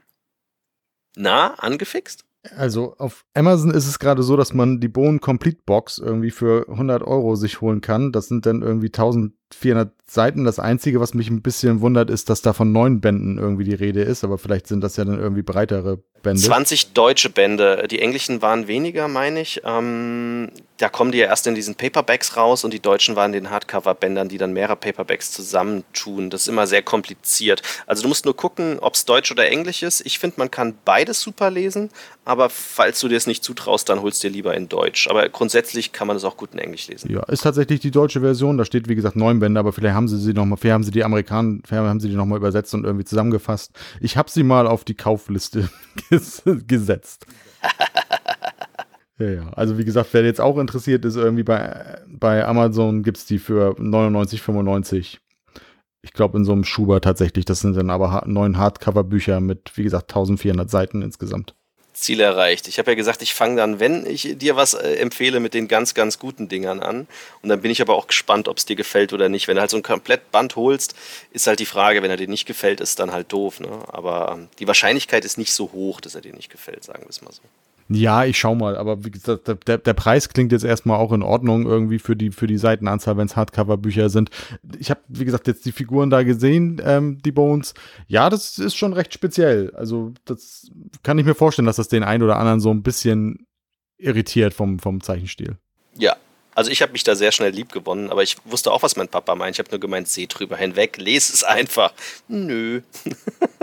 Na, 1.16 1.54
angefixt? 1.54 2.24
Also 2.54 2.94
auf 2.98 3.24
Amazon 3.34 3.70
ist 3.72 3.86
es 3.86 3.98
gerade 3.98 4.22
so, 4.22 4.36
dass 4.36 4.54
man 4.54 4.80
die 4.80 4.88
Bone 4.88 5.18
Complete 5.18 5.62
Box 5.64 5.98
irgendwie 5.98 6.30
für 6.30 6.68
100 6.68 7.02
Euro 7.02 7.34
sich 7.34 7.60
holen 7.60 7.80
kann. 7.80 8.12
Das 8.12 8.28
sind 8.28 8.46
dann 8.46 8.62
irgendwie 8.62 8.90
1400 9.52 9.92
Seiten. 10.08 10.44
Das 10.44 10.58
Einzige, 10.58 11.00
was 11.00 11.14
mich 11.14 11.30
ein 11.30 11.42
bisschen 11.42 11.80
wundert, 11.80 12.10
ist, 12.10 12.30
dass 12.30 12.42
da 12.42 12.52
von 12.52 12.72
neun 12.72 13.00
Bänden 13.00 13.38
irgendwie 13.38 13.64
die 13.64 13.74
Rede 13.74 14.02
ist. 14.02 14.24
Aber 14.24 14.38
vielleicht 14.38 14.66
sind 14.66 14.80
das 14.82 14.96
ja 14.96 15.04
dann 15.04 15.18
irgendwie 15.18 15.42
breitere 15.42 15.98
Bände. 16.22 16.40
20 16.40 16.92
deutsche 16.92 17.30
Bände. 17.30 17.86
Die 17.90 18.00
englischen 18.00 18.42
waren 18.42 18.68
weniger, 18.68 19.08
meine 19.08 19.40
ich. 19.40 19.62
Ähm, 19.64 20.50
da 20.78 20.88
kommen 20.88 21.12
die 21.12 21.18
ja 21.18 21.26
erst 21.26 21.46
in 21.46 21.54
diesen 21.54 21.74
Paperbacks 21.74 22.36
raus 22.36 22.64
und 22.64 22.72
die 22.72 22.80
deutschen 22.80 23.16
waren 23.16 23.32
in 23.32 23.44
den 23.44 23.50
Hardcover-Bändern, 23.50 24.28
die 24.28 24.38
dann 24.38 24.52
mehrere 24.52 24.76
Paperbacks 24.76 25.32
zusammentun. 25.32 26.30
Das 26.30 26.42
ist 26.42 26.48
immer 26.48 26.66
sehr 26.66 26.82
kompliziert. 26.82 27.62
Also 27.86 28.02
du 28.02 28.08
musst 28.08 28.24
nur 28.24 28.36
gucken, 28.36 28.78
ob 28.80 28.94
es 28.94 29.04
Deutsch 29.04 29.30
oder 29.30 29.48
Englisch 29.48 29.82
ist. 29.82 30.04
Ich 30.04 30.18
finde, 30.18 30.36
man 30.38 30.50
kann 30.50 30.74
beides 30.84 31.20
super 31.20 31.50
lesen, 31.50 31.90
aber 32.24 32.50
falls 32.50 33.00
du 33.00 33.08
dir 33.08 33.16
es 33.16 33.26
nicht 33.26 33.42
zutraust, 33.42 33.88
dann 33.88 34.02
holst 34.02 34.22
du 34.22 34.28
dir 34.28 34.34
lieber 34.34 34.54
in 34.54 34.68
Deutsch. 34.68 35.08
Aber 35.08 35.28
grundsätzlich 35.28 35.92
kann 35.92 36.06
man 36.06 36.16
es 36.16 36.24
auch 36.24 36.36
gut 36.36 36.50
in 36.52 36.58
Englisch 36.58 36.88
lesen. 36.88 37.10
Ja, 37.10 37.22
ist 37.24 37.42
tatsächlich 37.42 37.80
die 37.80 37.90
deutsche 37.90 38.20
Version. 38.20 38.58
Da 38.58 38.64
steht, 38.64 38.88
wie 38.88 38.94
gesagt, 38.94 39.16
neun 39.16 39.35
Bände, 39.40 39.60
aber 39.60 39.72
vielleicht 39.72 39.94
haben 39.94 40.08
sie 40.08 40.18
sie 40.18 40.32
nochmal, 40.32 40.56
vielleicht 40.58 40.74
haben 40.74 40.84
sie 40.84 40.90
die 40.90 41.04
Amerikaner, 41.04 41.58
vielleicht 41.64 41.82
haben 41.82 42.00
sie 42.00 42.08
die 42.08 42.16
nochmal 42.16 42.38
übersetzt 42.38 42.74
und 42.74 42.84
irgendwie 42.84 43.04
zusammengefasst. 43.04 43.72
Ich 44.00 44.16
habe 44.16 44.30
sie 44.30 44.42
mal 44.42 44.66
auf 44.66 44.84
die 44.84 44.94
Kaufliste 44.94 45.68
gesetzt. 46.66 47.26
Ja, 49.18 49.30
ja. 49.30 49.50
Also 49.52 49.78
wie 49.78 49.84
gesagt, 49.84 50.10
wer 50.12 50.24
jetzt 50.24 50.40
auch 50.40 50.58
interessiert 50.58 51.04
ist, 51.04 51.16
irgendwie 51.16 51.42
bei, 51.42 52.00
bei 52.06 52.46
Amazon 52.46 53.02
gibt 53.02 53.16
es 53.18 53.26
die 53.26 53.38
für 53.38 53.70
99,95. 53.78 55.18
Ich 56.02 56.12
glaube 56.12 56.38
in 56.38 56.44
so 56.44 56.52
einem 56.52 56.64
Schuber 56.64 57.00
tatsächlich. 57.00 57.44
Das 57.44 57.60
sind 57.60 57.76
dann 57.76 57.90
aber 57.90 58.22
neun 58.26 58.58
Hardcover-Bücher 58.58 59.40
mit, 59.40 59.72
wie 59.76 59.82
gesagt, 59.82 60.10
1400 60.12 60.70
Seiten 60.70 61.02
insgesamt. 61.02 61.55
Ziel 61.96 62.20
erreicht. 62.20 62.68
Ich 62.68 62.78
habe 62.78 62.90
ja 62.90 62.94
gesagt, 62.94 63.22
ich 63.22 63.32
fange 63.34 63.56
dann, 63.56 63.80
wenn 63.80 64.06
ich 64.06 64.36
dir 64.36 64.54
was 64.54 64.74
äh, 64.74 64.96
empfehle, 64.96 65.40
mit 65.40 65.54
den 65.54 65.66
ganz, 65.66 65.94
ganz 65.94 66.18
guten 66.18 66.46
Dingern 66.48 66.80
an. 66.80 67.08
Und 67.42 67.48
dann 67.48 67.62
bin 67.62 67.70
ich 67.70 67.80
aber 67.80 67.94
auch 67.94 68.06
gespannt, 68.06 68.48
ob 68.48 68.58
es 68.58 68.66
dir 68.66 68.76
gefällt 68.76 69.12
oder 69.14 69.28
nicht. 69.28 69.48
Wenn 69.48 69.56
du 69.56 69.62
halt 69.62 69.70
so 69.70 69.78
ein 69.78 69.82
komplett 69.82 70.30
Band 70.30 70.56
holst, 70.56 70.94
ist 71.32 71.46
halt 71.46 71.58
die 71.58 71.66
Frage, 71.66 72.02
wenn 72.02 72.10
er 72.10 72.18
dir 72.18 72.28
nicht 72.28 72.46
gefällt, 72.46 72.80
ist 72.80 72.98
dann 72.98 73.12
halt 73.12 73.32
doof. 73.32 73.60
Ne? 73.60 73.70
Aber 73.88 74.32
ähm, 74.32 74.48
die 74.58 74.66
Wahrscheinlichkeit 74.66 75.24
ist 75.24 75.38
nicht 75.38 75.52
so 75.52 75.72
hoch, 75.72 76.00
dass 76.02 76.14
er 76.14 76.20
dir 76.20 76.34
nicht 76.34 76.50
gefällt, 76.50 76.84
sagen 76.84 77.02
wir 77.02 77.10
es 77.10 77.22
mal 77.22 77.32
so. 77.32 77.42
Ja, 77.88 78.24
ich 78.24 78.36
schau 78.36 78.54
mal, 78.56 78.76
aber 78.76 79.04
wie 79.04 79.12
gesagt, 79.12 79.48
der, 79.68 79.78
der 79.78 79.94
Preis 79.94 80.28
klingt 80.28 80.50
jetzt 80.50 80.64
erstmal 80.64 80.98
auch 80.98 81.12
in 81.12 81.22
Ordnung 81.22 81.66
irgendwie 81.66 82.00
für 82.00 82.16
die, 82.16 82.30
für 82.30 82.48
die 82.48 82.58
Seitenanzahl, 82.58 83.16
wenn 83.16 83.26
es 83.26 83.36
Hardcover-Bücher 83.36 84.08
sind. 84.08 84.30
Ich 84.78 84.90
habe, 84.90 85.00
wie 85.06 85.24
gesagt, 85.24 85.46
jetzt 85.46 85.64
die 85.64 85.72
Figuren 85.72 86.10
da 86.10 86.24
gesehen, 86.24 86.82
ähm, 86.84 87.18
die 87.24 87.30
Bones. 87.30 87.74
Ja, 88.08 88.28
das 88.28 88.58
ist 88.58 88.74
schon 88.74 88.92
recht 88.92 89.14
speziell. 89.14 89.72
Also, 89.74 90.12
das 90.24 90.70
kann 91.04 91.18
ich 91.18 91.24
mir 91.24 91.36
vorstellen, 91.36 91.66
dass 91.66 91.76
das 91.76 91.88
den 91.88 92.02
einen 92.02 92.24
oder 92.24 92.38
anderen 92.38 92.60
so 92.60 92.70
ein 92.72 92.82
bisschen 92.82 93.46
irritiert 93.98 94.52
vom, 94.52 94.80
vom 94.80 95.00
Zeichenstil. 95.00 95.56
Ja, 95.96 96.16
also 96.56 96.70
ich 96.70 96.82
habe 96.82 96.92
mich 96.92 97.04
da 97.04 97.14
sehr 97.14 97.32
schnell 97.32 97.52
lieb 97.52 97.70
gewonnen, 97.70 98.10
aber 98.10 98.22
ich 98.22 98.36
wusste 98.46 98.72
auch, 98.72 98.82
was 98.82 98.96
mein 98.96 99.08
Papa 99.08 99.34
meint. 99.36 99.56
Ich 99.56 99.58
habe 99.60 99.70
nur 99.70 99.80
gemeint, 99.80 100.08
seh 100.08 100.26
drüber 100.26 100.56
hinweg, 100.56 100.96
lese 100.96 101.32
es 101.32 101.44
einfach. 101.44 101.92
Nö. 102.28 102.80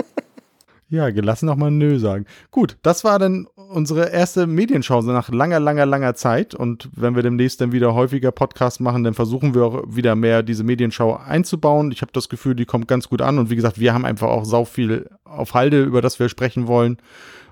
Ja, 0.93 1.09
gelassen 1.09 1.49
auch 1.49 1.55
mal 1.55 1.71
Nö 1.71 1.97
sagen. 1.97 2.27
Gut, 2.51 2.77
das 2.83 3.03
war 3.03 3.17
dann 3.17 3.47
unsere 3.73 4.09
erste 4.11 4.47
Medienschau 4.47 5.01
nach 5.01 5.29
langer, 5.29 5.59
langer, 5.59 5.85
langer 5.85 6.15
Zeit. 6.15 6.55
Und 6.55 6.89
wenn 6.95 7.15
wir 7.15 7.23
demnächst 7.23 7.59
dann 7.59 7.71
wieder 7.71 7.93
häufiger 7.93 8.31
Podcasts 8.31 8.79
machen, 8.79 9.03
dann 9.03 9.13
versuchen 9.13 9.53
wir 9.53 9.65
auch 9.65 9.83
wieder 9.87 10.15
mehr 10.15 10.43
diese 10.43 10.63
Medienschau 10.63 11.15
einzubauen. 11.15 11.91
Ich 11.91 12.01
habe 12.01 12.11
das 12.13 12.29
Gefühl, 12.29 12.55
die 12.55 12.65
kommt 12.65 12.87
ganz 12.87 13.09
gut 13.09 13.21
an. 13.21 13.39
Und 13.39 13.49
wie 13.49 13.55
gesagt, 13.55 13.79
wir 13.79 13.93
haben 13.93 14.05
einfach 14.05 14.29
auch 14.29 14.45
sau 14.45 14.65
viel 14.65 15.09
auf 15.25 15.53
Halde, 15.53 15.83
über 15.83 16.01
das 16.01 16.19
wir 16.19 16.29
sprechen 16.29 16.67
wollen. 16.67 16.97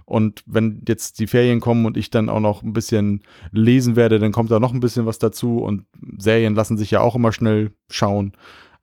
Und 0.05 0.43
wenn 0.45 0.84
jetzt 0.88 1.19
die 1.19 1.28
Ferien 1.28 1.59
kommen 1.59 1.86
und 1.86 1.97
ich 1.97 2.09
dann 2.09 2.30
auch 2.30 2.39
noch 2.39 2.63
ein 2.63 2.74
bisschen 2.74 3.22
lesen 3.51 3.95
werde, 3.95 4.19
dann 4.19 4.32
kommt 4.32 4.51
da 4.51 4.59
noch 4.59 4.74
ein 4.74 4.80
bisschen 4.80 5.05
was 5.05 5.19
dazu. 5.19 5.59
Und 5.59 5.86
Serien 6.17 6.55
lassen 6.55 6.78
sich 6.78 6.91
ja 6.91 7.01
auch 7.01 7.15
immer 7.15 7.32
schnell 7.32 7.72
schauen. 7.89 8.34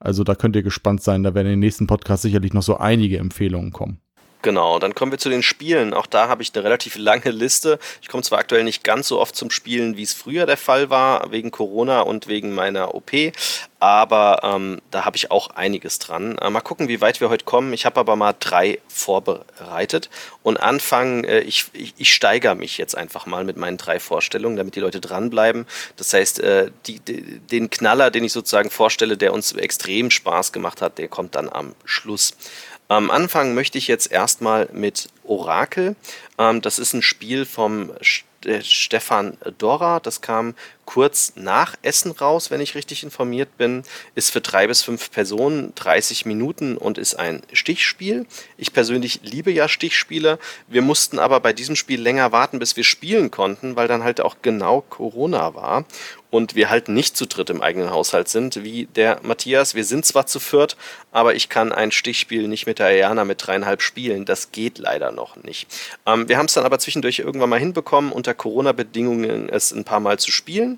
Also 0.00 0.24
da 0.24 0.34
könnt 0.34 0.56
ihr 0.56 0.62
gespannt 0.62 1.02
sein. 1.02 1.22
Da 1.22 1.34
werden 1.34 1.48
in 1.48 1.54
den 1.54 1.60
nächsten 1.60 1.86
Podcasts 1.86 2.22
sicherlich 2.22 2.54
noch 2.54 2.62
so 2.62 2.78
einige 2.78 3.18
Empfehlungen 3.18 3.72
kommen. 3.72 4.00
Genau, 4.42 4.78
dann 4.78 4.94
kommen 4.94 5.10
wir 5.10 5.18
zu 5.18 5.30
den 5.30 5.42
Spielen. 5.42 5.92
Auch 5.92 6.06
da 6.06 6.28
habe 6.28 6.42
ich 6.42 6.54
eine 6.54 6.62
relativ 6.62 6.96
lange 6.96 7.30
Liste. 7.30 7.80
Ich 8.00 8.08
komme 8.08 8.22
zwar 8.22 8.38
aktuell 8.38 8.62
nicht 8.62 8.84
ganz 8.84 9.08
so 9.08 9.18
oft 9.18 9.34
zum 9.34 9.50
Spielen, 9.50 9.96
wie 9.96 10.04
es 10.04 10.14
früher 10.14 10.46
der 10.46 10.56
Fall 10.56 10.90
war, 10.90 11.32
wegen 11.32 11.50
Corona 11.50 12.02
und 12.02 12.28
wegen 12.28 12.54
meiner 12.54 12.94
OP, 12.94 13.12
aber 13.80 14.40
ähm, 14.42 14.80
da 14.90 15.04
habe 15.04 15.16
ich 15.16 15.30
auch 15.30 15.50
einiges 15.50 16.00
dran. 16.00 16.36
Äh, 16.38 16.50
mal 16.50 16.60
gucken, 16.60 16.88
wie 16.88 17.00
weit 17.00 17.20
wir 17.20 17.30
heute 17.30 17.44
kommen. 17.44 17.72
Ich 17.72 17.86
habe 17.86 18.00
aber 18.00 18.16
mal 18.16 18.34
drei 18.38 18.80
vorbereitet 18.88 20.10
und 20.42 20.58
anfangen, 20.58 21.24
äh, 21.24 21.40
ich, 21.40 21.66
ich, 21.72 21.94
ich 21.96 22.12
steigere 22.12 22.56
mich 22.56 22.78
jetzt 22.78 22.96
einfach 22.96 23.26
mal 23.26 23.44
mit 23.44 23.56
meinen 23.56 23.76
drei 23.76 24.00
Vorstellungen, 24.00 24.56
damit 24.56 24.74
die 24.74 24.80
Leute 24.80 25.00
dranbleiben. 25.00 25.66
Das 25.96 26.12
heißt, 26.12 26.40
äh, 26.40 26.70
die, 26.86 26.98
die, 26.98 27.38
den 27.38 27.70
Knaller, 27.70 28.10
den 28.10 28.24
ich 28.24 28.32
sozusagen 28.32 28.70
vorstelle, 28.70 29.16
der 29.16 29.32
uns 29.32 29.52
extrem 29.52 30.10
Spaß 30.10 30.52
gemacht 30.52 30.82
hat, 30.82 30.98
der 30.98 31.06
kommt 31.06 31.36
dann 31.36 31.48
am 31.48 31.74
Schluss. 31.84 32.34
Am 32.88 33.10
Anfang 33.10 33.54
möchte 33.54 33.76
ich 33.76 33.86
jetzt 33.86 34.10
erstmal 34.10 34.70
mit 34.72 35.08
Orakel. 35.24 35.94
Ähm, 36.38 36.62
das 36.62 36.78
ist 36.78 36.94
ein 36.94 37.02
Spiel 37.02 37.44
vom 37.44 37.92
äh, 38.44 38.62
Stefan 38.62 39.36
Dorra. 39.58 40.00
Das 40.00 40.22
kam 40.22 40.54
kurz 40.88 41.34
nach 41.36 41.74
Essen 41.82 42.12
raus, 42.12 42.50
wenn 42.50 42.62
ich 42.62 42.74
richtig 42.74 43.02
informiert 43.02 43.58
bin. 43.58 43.82
Ist 44.14 44.30
für 44.30 44.40
drei 44.40 44.66
bis 44.66 44.82
fünf 44.82 45.10
Personen 45.10 45.74
30 45.74 46.24
Minuten 46.24 46.78
und 46.78 46.96
ist 46.96 47.14
ein 47.14 47.42
Stichspiel. 47.52 48.24
Ich 48.56 48.72
persönlich 48.72 49.20
liebe 49.22 49.52
ja 49.52 49.68
Stichspiele. 49.68 50.38
Wir 50.66 50.80
mussten 50.80 51.18
aber 51.18 51.40
bei 51.40 51.52
diesem 51.52 51.76
Spiel 51.76 52.00
länger 52.00 52.32
warten, 52.32 52.58
bis 52.58 52.74
wir 52.78 52.84
spielen 52.84 53.30
konnten, 53.30 53.76
weil 53.76 53.86
dann 53.86 54.02
halt 54.02 54.22
auch 54.22 54.36
genau 54.40 54.80
Corona 54.80 55.54
war 55.54 55.84
und 56.30 56.54
wir 56.54 56.68
halt 56.68 56.88
nicht 56.88 57.16
zu 57.16 57.26
dritt 57.26 57.50
im 57.50 57.62
eigenen 57.62 57.90
Haushalt 57.90 58.28
sind, 58.28 58.62
wie 58.62 58.86
der 58.86 59.20
Matthias. 59.22 59.74
Wir 59.74 59.84
sind 59.84 60.04
zwar 60.04 60.26
zu 60.26 60.40
viert, 60.40 60.76
aber 61.10 61.34
ich 61.34 61.48
kann 61.48 61.72
ein 61.72 61.90
Stichspiel 61.90 62.48
nicht 62.48 62.66
mit 62.66 62.78
der 62.78 62.86
Ayana 62.86 63.24
mit 63.24 63.46
dreieinhalb 63.46 63.80
spielen. 63.80 64.24
Das 64.24 64.52
geht 64.52 64.78
leider 64.78 65.10
noch 65.10 65.36
nicht. 65.36 65.68
Ähm, 66.06 66.28
wir 66.28 66.36
haben 66.36 66.46
es 66.46 66.54
dann 66.54 66.64
aber 66.64 66.78
zwischendurch 66.78 67.18
irgendwann 67.20 67.50
mal 67.50 67.58
hinbekommen, 67.58 68.12
unter 68.12 68.34
Corona-Bedingungen 68.34 69.48
es 69.48 69.72
ein 69.72 69.84
paar 69.84 70.00
Mal 70.00 70.18
zu 70.18 70.30
spielen. 70.30 70.77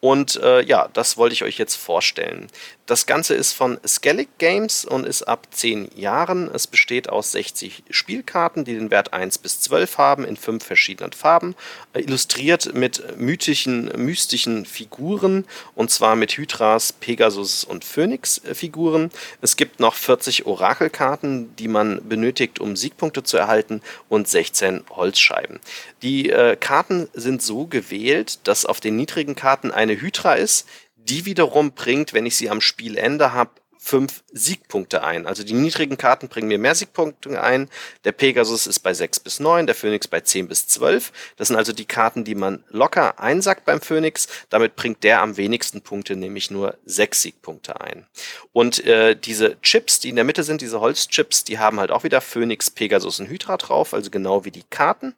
Und 0.00 0.36
äh, 0.36 0.62
ja, 0.62 0.88
das 0.92 1.16
wollte 1.16 1.34
ich 1.34 1.42
euch 1.42 1.58
jetzt 1.58 1.76
vorstellen. 1.76 2.48
Das 2.86 3.06
Ganze 3.06 3.34
ist 3.34 3.52
von 3.52 3.80
Skellig 3.84 4.28
Games 4.38 4.84
und 4.84 5.04
ist 5.04 5.24
ab 5.24 5.48
10 5.50 5.90
Jahren. 5.96 6.48
Es 6.54 6.68
besteht 6.68 7.08
aus 7.08 7.32
60 7.32 7.82
Spielkarten, 7.90 8.64
die 8.64 8.74
den 8.74 8.92
Wert 8.92 9.12
1 9.12 9.38
bis 9.38 9.60
12 9.60 9.98
haben, 9.98 10.24
in 10.24 10.36
fünf 10.36 10.64
verschiedenen 10.64 11.12
Farben. 11.12 11.56
Äh, 11.94 12.02
illustriert 12.02 12.74
mit 12.74 13.18
mythischen, 13.18 13.90
mystischen 13.96 14.66
Figuren, 14.66 15.44
und 15.74 15.90
zwar 15.90 16.14
mit 16.14 16.36
Hydras, 16.36 16.92
Pegasus 16.92 17.64
und 17.64 17.84
Phönix-Figuren. 17.84 19.10
Es 19.40 19.56
gibt 19.56 19.80
noch 19.80 19.94
40 19.94 20.46
Orakelkarten, 20.46 21.56
die 21.56 21.68
man 21.68 22.08
benötigt, 22.08 22.60
um 22.60 22.76
Siegpunkte 22.76 23.24
zu 23.24 23.36
erhalten, 23.36 23.82
und 24.08 24.28
16 24.28 24.84
Holzscheiben. 24.90 25.58
Die 26.02 26.30
äh, 26.30 26.54
Karten 26.54 27.08
sind 27.14 27.42
so 27.42 27.66
gewählt, 27.66 28.38
dass 28.44 28.64
auf 28.64 28.78
den 28.78 28.94
niedrigen 28.94 29.34
Karten 29.34 29.72
eine 29.90 30.00
Hydra 30.00 30.34
ist, 30.34 30.68
die 30.96 31.24
wiederum 31.24 31.72
bringt, 31.72 32.12
wenn 32.12 32.26
ich 32.26 32.36
sie 32.36 32.50
am 32.50 32.60
Spielende 32.60 33.32
habe, 33.32 33.52
fünf 33.86 34.24
Siegpunkte 34.32 35.04
ein. 35.04 35.26
Also 35.26 35.44
die 35.44 35.54
niedrigen 35.54 35.96
Karten 35.96 36.26
bringen 36.26 36.48
mir 36.48 36.58
mehr 36.58 36.74
Siegpunkte 36.74 37.40
ein. 37.40 37.70
Der 38.04 38.10
Pegasus 38.10 38.66
ist 38.66 38.80
bei 38.80 38.92
sechs 38.92 39.20
bis 39.20 39.38
neun, 39.38 39.66
der 39.66 39.76
Phoenix 39.76 40.08
bei 40.08 40.20
zehn 40.20 40.48
bis 40.48 40.66
zwölf. 40.66 41.12
Das 41.36 41.48
sind 41.48 41.56
also 41.56 41.72
die 41.72 41.84
Karten, 41.84 42.24
die 42.24 42.34
man 42.34 42.64
locker 42.68 43.20
einsackt 43.20 43.64
beim 43.64 43.80
Phoenix. 43.80 44.26
Damit 44.50 44.74
bringt 44.74 45.04
der 45.04 45.22
am 45.22 45.36
wenigsten 45.36 45.82
Punkte, 45.82 46.16
nämlich 46.16 46.50
nur 46.50 46.76
sechs 46.84 47.22
Siegpunkte 47.22 47.80
ein. 47.80 48.06
Und 48.52 48.84
äh, 48.84 49.14
diese 49.14 49.60
Chips, 49.60 50.00
die 50.00 50.08
in 50.08 50.16
der 50.16 50.24
Mitte 50.24 50.42
sind, 50.42 50.62
diese 50.62 50.80
Holzchips, 50.80 51.44
die 51.44 51.60
haben 51.60 51.78
halt 51.78 51.92
auch 51.92 52.02
wieder 52.02 52.20
Phoenix, 52.20 52.70
Pegasus 52.70 53.20
und 53.20 53.28
Hydra 53.28 53.56
drauf, 53.56 53.94
also 53.94 54.10
genau 54.10 54.44
wie 54.44 54.50
die 54.50 54.64
Karten. 54.68 55.14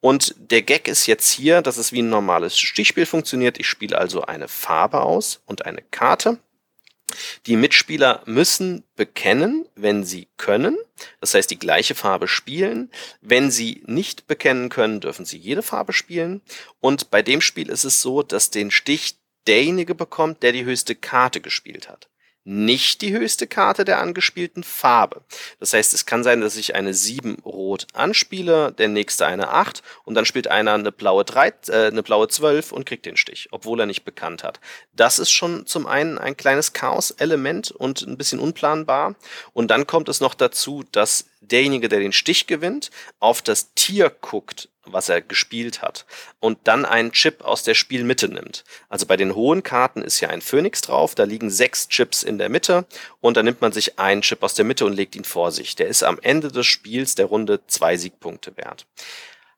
Und 0.00 0.36
der 0.38 0.62
Gag 0.62 0.86
ist 0.86 1.06
jetzt 1.06 1.28
hier, 1.28 1.60
dass 1.60 1.76
es 1.76 1.90
wie 1.90 2.02
ein 2.02 2.08
normales 2.08 2.56
Stichspiel 2.56 3.06
funktioniert. 3.06 3.58
Ich 3.58 3.66
spiele 3.66 3.98
also 3.98 4.22
eine 4.22 4.46
Farbe 4.46 5.00
aus 5.00 5.40
und 5.46 5.66
eine 5.66 5.82
Karte. 5.90 6.38
Die 7.46 7.56
Mitspieler 7.56 8.22
müssen 8.26 8.84
bekennen, 8.96 9.68
wenn 9.74 10.04
sie 10.04 10.28
können, 10.36 10.78
das 11.20 11.34
heißt 11.34 11.50
die 11.50 11.58
gleiche 11.58 11.94
Farbe 11.94 12.28
spielen. 12.28 12.90
Wenn 13.20 13.50
sie 13.50 13.82
nicht 13.86 14.26
bekennen 14.26 14.68
können, 14.68 15.00
dürfen 15.00 15.24
sie 15.24 15.38
jede 15.38 15.62
Farbe 15.62 15.92
spielen. 15.92 16.40
Und 16.80 17.10
bei 17.10 17.22
dem 17.22 17.40
Spiel 17.40 17.68
ist 17.68 17.84
es 17.84 18.00
so, 18.00 18.22
dass 18.22 18.50
den 18.50 18.70
Stich 18.70 19.16
derjenige 19.46 19.94
bekommt, 19.94 20.42
der 20.42 20.52
die 20.52 20.64
höchste 20.64 20.94
Karte 20.94 21.40
gespielt 21.40 21.88
hat 21.88 22.08
nicht 22.44 23.02
die 23.02 23.12
höchste 23.12 23.46
Karte 23.46 23.84
der 23.84 24.00
angespielten 24.00 24.64
Farbe. 24.64 25.22
Das 25.60 25.72
heißt, 25.72 25.94
es 25.94 26.06
kann 26.06 26.24
sein, 26.24 26.40
dass 26.40 26.56
ich 26.56 26.74
eine 26.74 26.92
7 26.92 27.36
rot 27.44 27.86
anspiele, 27.92 28.72
der 28.72 28.88
nächste 28.88 29.26
eine 29.26 29.48
8 29.50 29.82
und 30.04 30.14
dann 30.14 30.24
spielt 30.24 30.48
einer 30.48 30.74
eine 30.74 30.92
blaue 30.92 31.24
3, 31.24 31.54
äh, 31.68 31.86
eine 31.86 32.02
blaue 32.02 32.28
12 32.28 32.72
und 32.72 32.84
kriegt 32.84 33.06
den 33.06 33.16
Stich, 33.16 33.48
obwohl 33.52 33.80
er 33.80 33.86
nicht 33.86 34.04
bekannt 34.04 34.42
hat. 34.42 34.60
Das 34.92 35.18
ist 35.18 35.30
schon 35.30 35.66
zum 35.66 35.86
einen 35.86 36.18
ein 36.18 36.36
kleines 36.36 36.72
Chaos-Element 36.72 37.70
und 37.70 38.02
ein 38.02 38.16
bisschen 38.16 38.40
unplanbar. 38.40 39.14
Und 39.52 39.70
dann 39.70 39.86
kommt 39.86 40.08
es 40.08 40.20
noch 40.20 40.34
dazu, 40.34 40.84
dass 40.90 41.26
derjenige, 41.40 41.88
der 41.88 42.00
den 42.00 42.12
Stich 42.12 42.46
gewinnt, 42.46 42.90
auf 43.20 43.42
das 43.42 43.74
Tier 43.74 44.10
guckt, 44.10 44.68
was 44.84 45.08
er 45.08 45.20
gespielt 45.20 45.82
hat 45.82 46.06
und 46.40 46.58
dann 46.64 46.84
einen 46.84 47.12
Chip 47.12 47.42
aus 47.42 47.62
der 47.62 47.74
Spielmitte 47.74 48.28
nimmt. 48.28 48.64
Also 48.88 49.06
bei 49.06 49.16
den 49.16 49.34
hohen 49.34 49.62
Karten 49.62 50.02
ist 50.02 50.20
ja 50.20 50.28
ein 50.28 50.42
Phönix 50.42 50.80
drauf, 50.80 51.14
da 51.14 51.24
liegen 51.24 51.50
sechs 51.50 51.88
Chips 51.88 52.22
in 52.22 52.38
der 52.38 52.48
Mitte 52.48 52.86
und 53.20 53.36
dann 53.36 53.44
nimmt 53.44 53.60
man 53.60 53.72
sich 53.72 53.98
einen 53.98 54.22
Chip 54.22 54.42
aus 54.42 54.54
der 54.54 54.64
Mitte 54.64 54.84
und 54.84 54.94
legt 54.94 55.14
ihn 55.16 55.24
vor 55.24 55.52
sich. 55.52 55.76
Der 55.76 55.88
ist 55.88 56.02
am 56.02 56.18
Ende 56.20 56.48
des 56.48 56.66
Spiels 56.66 57.14
der 57.14 57.26
Runde 57.26 57.60
zwei 57.66 57.96
Siegpunkte 57.96 58.56
wert. 58.56 58.86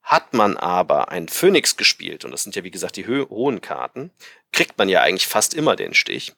Hat 0.02 0.34
man 0.34 0.58
aber 0.58 1.08
einen 1.08 1.28
Phönix 1.28 1.78
gespielt, 1.78 2.26
und 2.26 2.30
das 2.30 2.42
sind 2.42 2.54
ja 2.54 2.62
wie 2.62 2.70
gesagt 2.70 2.96
die 2.96 3.06
hohen 3.06 3.62
Karten, 3.62 4.10
kriegt 4.52 4.76
man 4.76 4.90
ja 4.90 5.00
eigentlich 5.00 5.26
fast 5.26 5.54
immer 5.54 5.76
den 5.76 5.94
Stich 5.94 6.34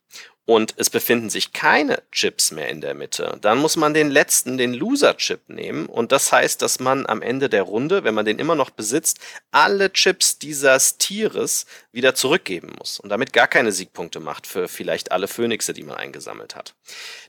und 0.47 0.75
es 0.77 0.91
befinden 0.91 1.29
sich 1.29 1.53
keine 1.53 2.03
Chips 2.13 2.53
mehr 2.53 2.69
in 2.69 2.81
der 2.81 2.95
Mitte, 2.95 3.37
dann 3.41 3.59
muss 3.59 3.77
man 3.77 3.95
den 3.95 4.11
letzten, 4.11 4.57
den 4.57 4.75
Loser-Chip 4.75 5.49
nehmen. 5.49 5.87
Und 5.87 6.13
das 6.13 6.31
heißt, 6.31 6.63
dass 6.63 6.79
man 6.79 7.05
am 7.07 7.21
Ende 7.21 7.49
der 7.49 7.65
Runde, 7.65 8.05
wenn 8.05 8.15
man 8.15 8.25
den 8.25 8.39
immer 8.39 8.55
noch 8.55 8.71
besitzt, 8.71 9.19
alle 9.51 9.93
Chips 9.93 10.39
dieses 10.39 10.99
Tieres 10.99 11.67
wieder 11.91 12.15
zurückgeben 12.15 12.75
muss 12.79 13.01
und 13.01 13.09
damit 13.09 13.33
gar 13.33 13.49
keine 13.49 13.73
Siegpunkte 13.73 14.21
macht 14.21 14.47
für 14.47 14.69
vielleicht 14.69 15.11
alle 15.11 15.27
Phönixe, 15.27 15.73
die 15.73 15.83
man 15.83 15.97
eingesammelt 15.97 16.55
hat. 16.55 16.75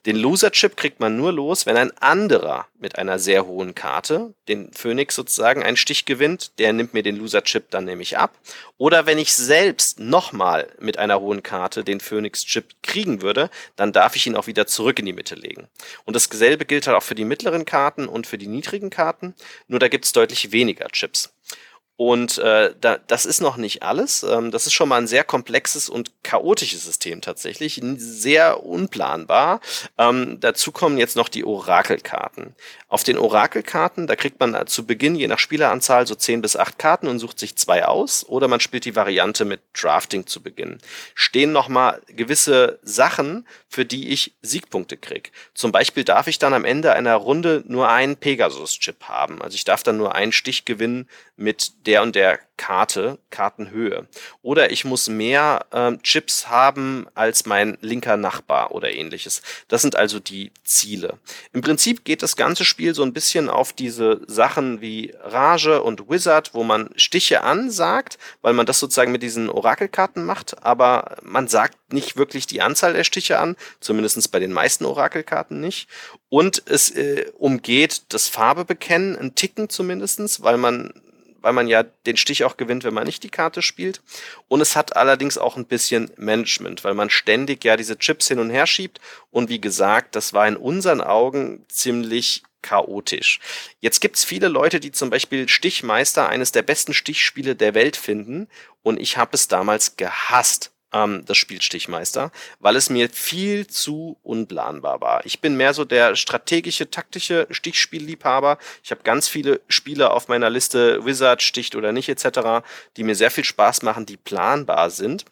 Den 0.05 0.15
Loser-Chip 0.15 0.77
kriegt 0.77 0.99
man 0.99 1.17
nur 1.17 1.33
los, 1.33 1.65
wenn 1.65 1.77
ein 1.77 1.97
anderer 1.97 2.67
mit 2.79 2.97
einer 2.97 3.17
sehr 3.17 3.47
hohen 3.47 3.73
Karte 3.73 4.33
den 4.47 4.71
Phönix 4.73 5.15
sozusagen 5.15 5.63
einen 5.63 5.77
Stich 5.77 6.05
gewinnt. 6.05 6.59
Der 6.59 6.73
nimmt 6.73 6.93
mir 6.93 7.03
den 7.03 7.17
Loser-Chip 7.17 7.71
dann 7.71 7.85
nämlich 7.85 8.17
ab. 8.17 8.37
Oder 8.77 9.05
wenn 9.05 9.17
ich 9.17 9.33
selbst 9.33 9.99
nochmal 9.99 10.67
mit 10.79 10.99
einer 10.99 11.19
hohen 11.19 11.43
Karte 11.43 11.83
den 11.83 11.99
Phönix-Chip 11.99 12.75
kriegen 13.07 13.21
würde, 13.21 13.49
dann 13.75 13.93
darf 13.93 14.15
ich 14.15 14.27
ihn 14.27 14.35
auch 14.35 14.47
wieder 14.47 14.67
zurück 14.67 14.99
in 14.99 15.05
die 15.05 15.13
Mitte 15.13 15.35
legen. 15.35 15.67
Und 16.05 16.15
dasselbe 16.15 16.65
gilt 16.65 16.87
halt 16.87 16.97
auch 16.97 17.03
für 17.03 17.15
die 17.15 17.25
mittleren 17.25 17.65
Karten 17.65 18.07
und 18.07 18.27
für 18.27 18.37
die 18.37 18.47
niedrigen 18.47 18.89
Karten, 18.89 19.33
nur 19.67 19.79
da 19.79 19.87
gibt 19.87 20.05
es 20.05 20.13
deutlich 20.13 20.51
weniger 20.51 20.87
Chips. 20.89 21.33
Und 21.97 22.37
äh, 22.37 22.75
da, 22.79 22.99
das 23.07 23.25
ist 23.25 23.41
noch 23.41 23.57
nicht 23.57 23.81
alles. 23.81 24.21
Ähm, 24.21 24.51
das 24.51 24.67
ist 24.67 24.73
schon 24.73 24.87
mal 24.87 25.01
ein 25.01 25.07
sehr 25.07 25.23
komplexes 25.23 25.89
und 25.89 26.11
chaotisches 26.23 26.85
System 26.85 27.21
tatsächlich, 27.21 27.81
sehr 27.97 28.63
unplanbar. 28.63 29.61
Ähm, 29.97 30.39
dazu 30.39 30.71
kommen 30.71 30.99
jetzt 30.99 31.15
noch 31.15 31.27
die 31.27 31.43
Orakelkarten. 31.43 32.55
Auf 32.87 33.03
den 33.03 33.17
Orakelkarten, 33.17 34.05
da 34.05 34.15
kriegt 34.15 34.39
man 34.39 34.67
zu 34.67 34.85
Beginn 34.85 35.15
je 35.15 35.27
nach 35.27 35.39
Spieleranzahl 35.39 36.05
so 36.05 36.13
10 36.13 36.43
bis 36.43 36.55
8 36.55 36.77
Karten 36.77 37.07
und 37.07 37.17
sucht 37.17 37.39
sich 37.39 37.55
zwei 37.55 37.85
aus 37.85 38.23
oder 38.23 38.47
man 38.47 38.59
spielt 38.59 38.85
die 38.85 38.95
Variante 38.95 39.43
mit 39.43 39.61
Drafting 39.73 40.27
zu 40.27 40.43
Beginn. 40.43 40.77
Stehen 41.15 41.51
nochmal 41.51 42.01
gewisse 42.07 42.77
Sachen, 42.83 43.47
für 43.67 43.85
die 43.85 44.09
ich 44.09 44.35
Siegpunkte 44.43 44.97
krieg. 44.97 45.31
Zum 45.55 45.71
Beispiel 45.71 46.03
darf 46.03 46.27
ich 46.27 46.37
dann 46.37 46.53
am 46.53 46.63
Ende 46.63 46.93
einer 46.93 47.15
Runde 47.15 47.63
nur 47.67 47.89
einen 47.89 48.17
Pegasus-Chip 48.17 49.05
haben. 49.05 49.41
Also 49.41 49.55
ich 49.55 49.65
darf 49.65 49.81
dann 49.81 49.97
nur 49.97 50.13
einen 50.13 50.31
Stich 50.31 50.65
gewinnen 50.65 51.09
mit 51.35 51.86
der 51.87 52.03
und 52.03 52.15
der 52.15 52.39
Karte, 52.57 53.19
Kartenhöhe. 53.29 54.07
Oder 54.41 54.71
ich 54.71 54.83
muss 54.83 55.07
mehr 55.07 55.67
ähm, 55.71 56.01
Chips 56.01 56.49
haben 56.49 57.07
als 57.13 57.45
mein 57.45 57.77
linker 57.81 58.17
Nachbar 58.17 58.71
oder 58.71 58.93
ähnliches. 58.93 59.41
Das 59.67 59.83
sind 59.83 59.95
also 59.95 60.19
die 60.19 60.51
Ziele. 60.63 61.19
Im 61.53 61.61
Prinzip 61.61 62.03
geht 62.03 62.23
das 62.23 62.35
ganze 62.35 62.65
Spiel 62.65 62.93
so 62.95 63.03
ein 63.03 63.13
bisschen 63.13 63.47
auf 63.47 63.73
diese 63.73 64.21
Sachen 64.27 64.81
wie 64.81 65.13
Rage 65.21 65.83
und 65.83 66.09
Wizard, 66.09 66.53
wo 66.53 66.63
man 66.63 66.89
Stiche 66.95 67.43
ansagt, 67.43 68.17
weil 68.41 68.53
man 68.53 68.65
das 68.65 68.79
sozusagen 68.79 69.11
mit 69.11 69.23
diesen 69.23 69.49
Orakelkarten 69.49 70.25
macht, 70.25 70.63
aber 70.63 71.17
man 71.21 71.47
sagt 71.47 71.93
nicht 71.93 72.17
wirklich 72.17 72.47
die 72.47 72.61
Anzahl 72.61 72.93
der 72.93 73.03
Stiche 73.03 73.39
an, 73.39 73.55
zumindest 73.79 74.31
bei 74.31 74.39
den 74.39 74.51
meisten 74.51 74.83
Orakelkarten 74.85 75.61
nicht. 75.61 75.87
Und 76.29 76.63
es 76.65 76.89
äh, 76.89 77.31
umgeht 77.37 78.01
das 78.09 78.27
Farbe 78.27 78.65
bekennen, 78.65 79.15
ein 79.15 79.35
Ticken 79.35 79.69
zumindestens, 79.69 80.41
weil 80.41 80.57
man 80.57 80.91
weil 81.47 81.53
man 81.53 81.69
ja 81.69 81.83
den 81.83 82.17
Stich 82.17 82.43
auch 82.43 82.57
gewinnt, 82.57 82.83
wenn 82.83 82.93
man 82.93 83.05
nicht 83.05 83.23
die 83.23 83.29
Karte 83.29 83.61
spielt. 83.61 84.01
Und 84.49 84.59
es 84.59 84.75
hat 84.75 84.97
allerdings 84.97 85.37
auch 85.37 85.55
ein 85.55 85.65
bisschen 85.65 86.11
Management, 86.17 86.83
weil 86.83 86.93
man 86.93 87.09
ständig 87.09 87.63
ja 87.63 87.77
diese 87.77 87.97
Chips 87.97 88.27
hin 88.27 88.39
und 88.39 88.49
her 88.49 88.67
schiebt. 88.67 88.99
Und 89.31 89.47
wie 89.47 89.61
gesagt, 89.61 90.17
das 90.17 90.33
war 90.33 90.45
in 90.45 90.57
unseren 90.57 90.99
Augen 90.99 91.65
ziemlich 91.69 92.43
chaotisch. 92.61 93.39
Jetzt 93.79 94.01
gibt's 94.01 94.25
viele 94.25 94.49
Leute, 94.49 94.81
die 94.81 94.91
zum 94.91 95.09
Beispiel 95.09 95.47
Stichmeister 95.47 96.27
eines 96.27 96.51
der 96.51 96.63
besten 96.63 96.93
Stichspiele 96.93 97.55
der 97.55 97.73
Welt 97.73 97.95
finden. 97.95 98.49
Und 98.83 98.99
ich 98.99 99.15
habe 99.15 99.31
es 99.31 99.47
damals 99.47 99.95
gehasst 99.95 100.73
ähm, 100.93 101.23
das 101.25 101.37
Spiel 101.37 101.61
Stichmeister, 101.61 102.31
weil 102.59 102.75
es 102.75 102.89
mir 102.89 103.09
viel 103.09 103.67
zu 103.67 104.17
unplanbar 104.23 105.01
war. 105.01 105.25
Ich 105.25 105.41
bin 105.41 105.57
mehr 105.57 105.73
so 105.73 105.85
der 105.85 106.15
strategische, 106.15 106.89
taktische 106.89 107.47
Stichspielliebhaber. 107.49 108.57
Ich 108.83 108.91
habe 108.91 109.03
ganz 109.03 109.27
viele 109.27 109.61
Spiele 109.67 110.11
auf 110.11 110.27
meiner 110.27 110.49
Liste, 110.49 111.05
Wizard, 111.05 111.41
Sticht 111.41 111.75
oder 111.75 111.91
nicht 111.91 112.09
etc., 112.09 112.65
die 112.95 113.03
mir 113.03 113.15
sehr 113.15 113.31
viel 113.31 113.43
Spaß 113.43 113.81
machen, 113.83 114.05
die 114.05 114.17
planbar 114.17 114.89
sind. 114.89 115.25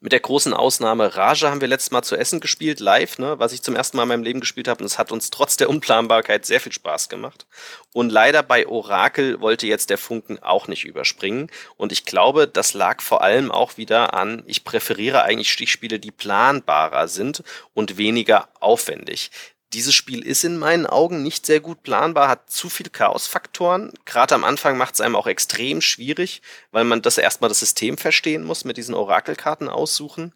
Mit 0.00 0.12
der 0.12 0.20
großen 0.20 0.54
Ausnahme 0.54 1.16
Raja 1.16 1.50
haben 1.50 1.60
wir 1.60 1.68
letztes 1.68 1.90
Mal 1.90 2.02
zu 2.02 2.16
Essen 2.16 2.40
gespielt, 2.40 2.80
live, 2.80 3.18
ne, 3.18 3.38
was 3.38 3.52
ich 3.52 3.62
zum 3.62 3.76
ersten 3.76 3.96
Mal 3.96 4.04
in 4.04 4.08
meinem 4.08 4.22
Leben 4.22 4.40
gespielt 4.40 4.68
habe. 4.68 4.80
Und 4.80 4.86
es 4.86 4.98
hat 4.98 5.12
uns 5.12 5.30
trotz 5.30 5.56
der 5.56 5.68
Unplanbarkeit 5.68 6.46
sehr 6.46 6.60
viel 6.60 6.72
Spaß 6.72 7.08
gemacht. 7.08 7.46
Und 7.92 8.10
leider 8.10 8.42
bei 8.42 8.66
Orakel 8.66 9.40
wollte 9.40 9.66
jetzt 9.66 9.90
der 9.90 9.98
Funken 9.98 10.42
auch 10.42 10.66
nicht 10.68 10.84
überspringen. 10.84 11.50
Und 11.76 11.92
ich 11.92 12.04
glaube, 12.04 12.48
das 12.48 12.74
lag 12.74 13.02
vor 13.02 13.22
allem 13.22 13.50
auch 13.50 13.76
wieder 13.76 14.14
an, 14.14 14.42
ich 14.46 14.64
präferiere 14.64 15.22
eigentlich 15.22 15.52
Stichspiele, 15.52 15.98
die 15.98 16.10
planbarer 16.10 17.08
sind 17.08 17.42
und 17.74 17.98
weniger 17.98 18.48
aufwendig. 18.60 19.30
Dieses 19.74 19.94
Spiel 19.94 20.24
ist 20.24 20.44
in 20.44 20.58
meinen 20.58 20.86
Augen 20.86 21.22
nicht 21.22 21.46
sehr 21.46 21.60
gut 21.60 21.82
planbar, 21.82 22.28
hat 22.28 22.50
zu 22.50 22.68
viel 22.68 22.90
Chaosfaktoren. 22.90 23.92
Gerade 24.04 24.34
am 24.34 24.44
Anfang 24.44 24.76
macht 24.76 24.94
es 24.94 25.00
einem 25.00 25.16
auch 25.16 25.26
extrem 25.26 25.80
schwierig, 25.80 26.42
weil 26.72 26.84
man 26.84 27.00
das 27.00 27.16
erstmal 27.16 27.48
das 27.48 27.60
System 27.60 27.96
verstehen 27.96 28.44
muss, 28.44 28.64
mit 28.64 28.76
diesen 28.76 28.94
Orakelkarten 28.94 29.68
aussuchen. 29.68 30.32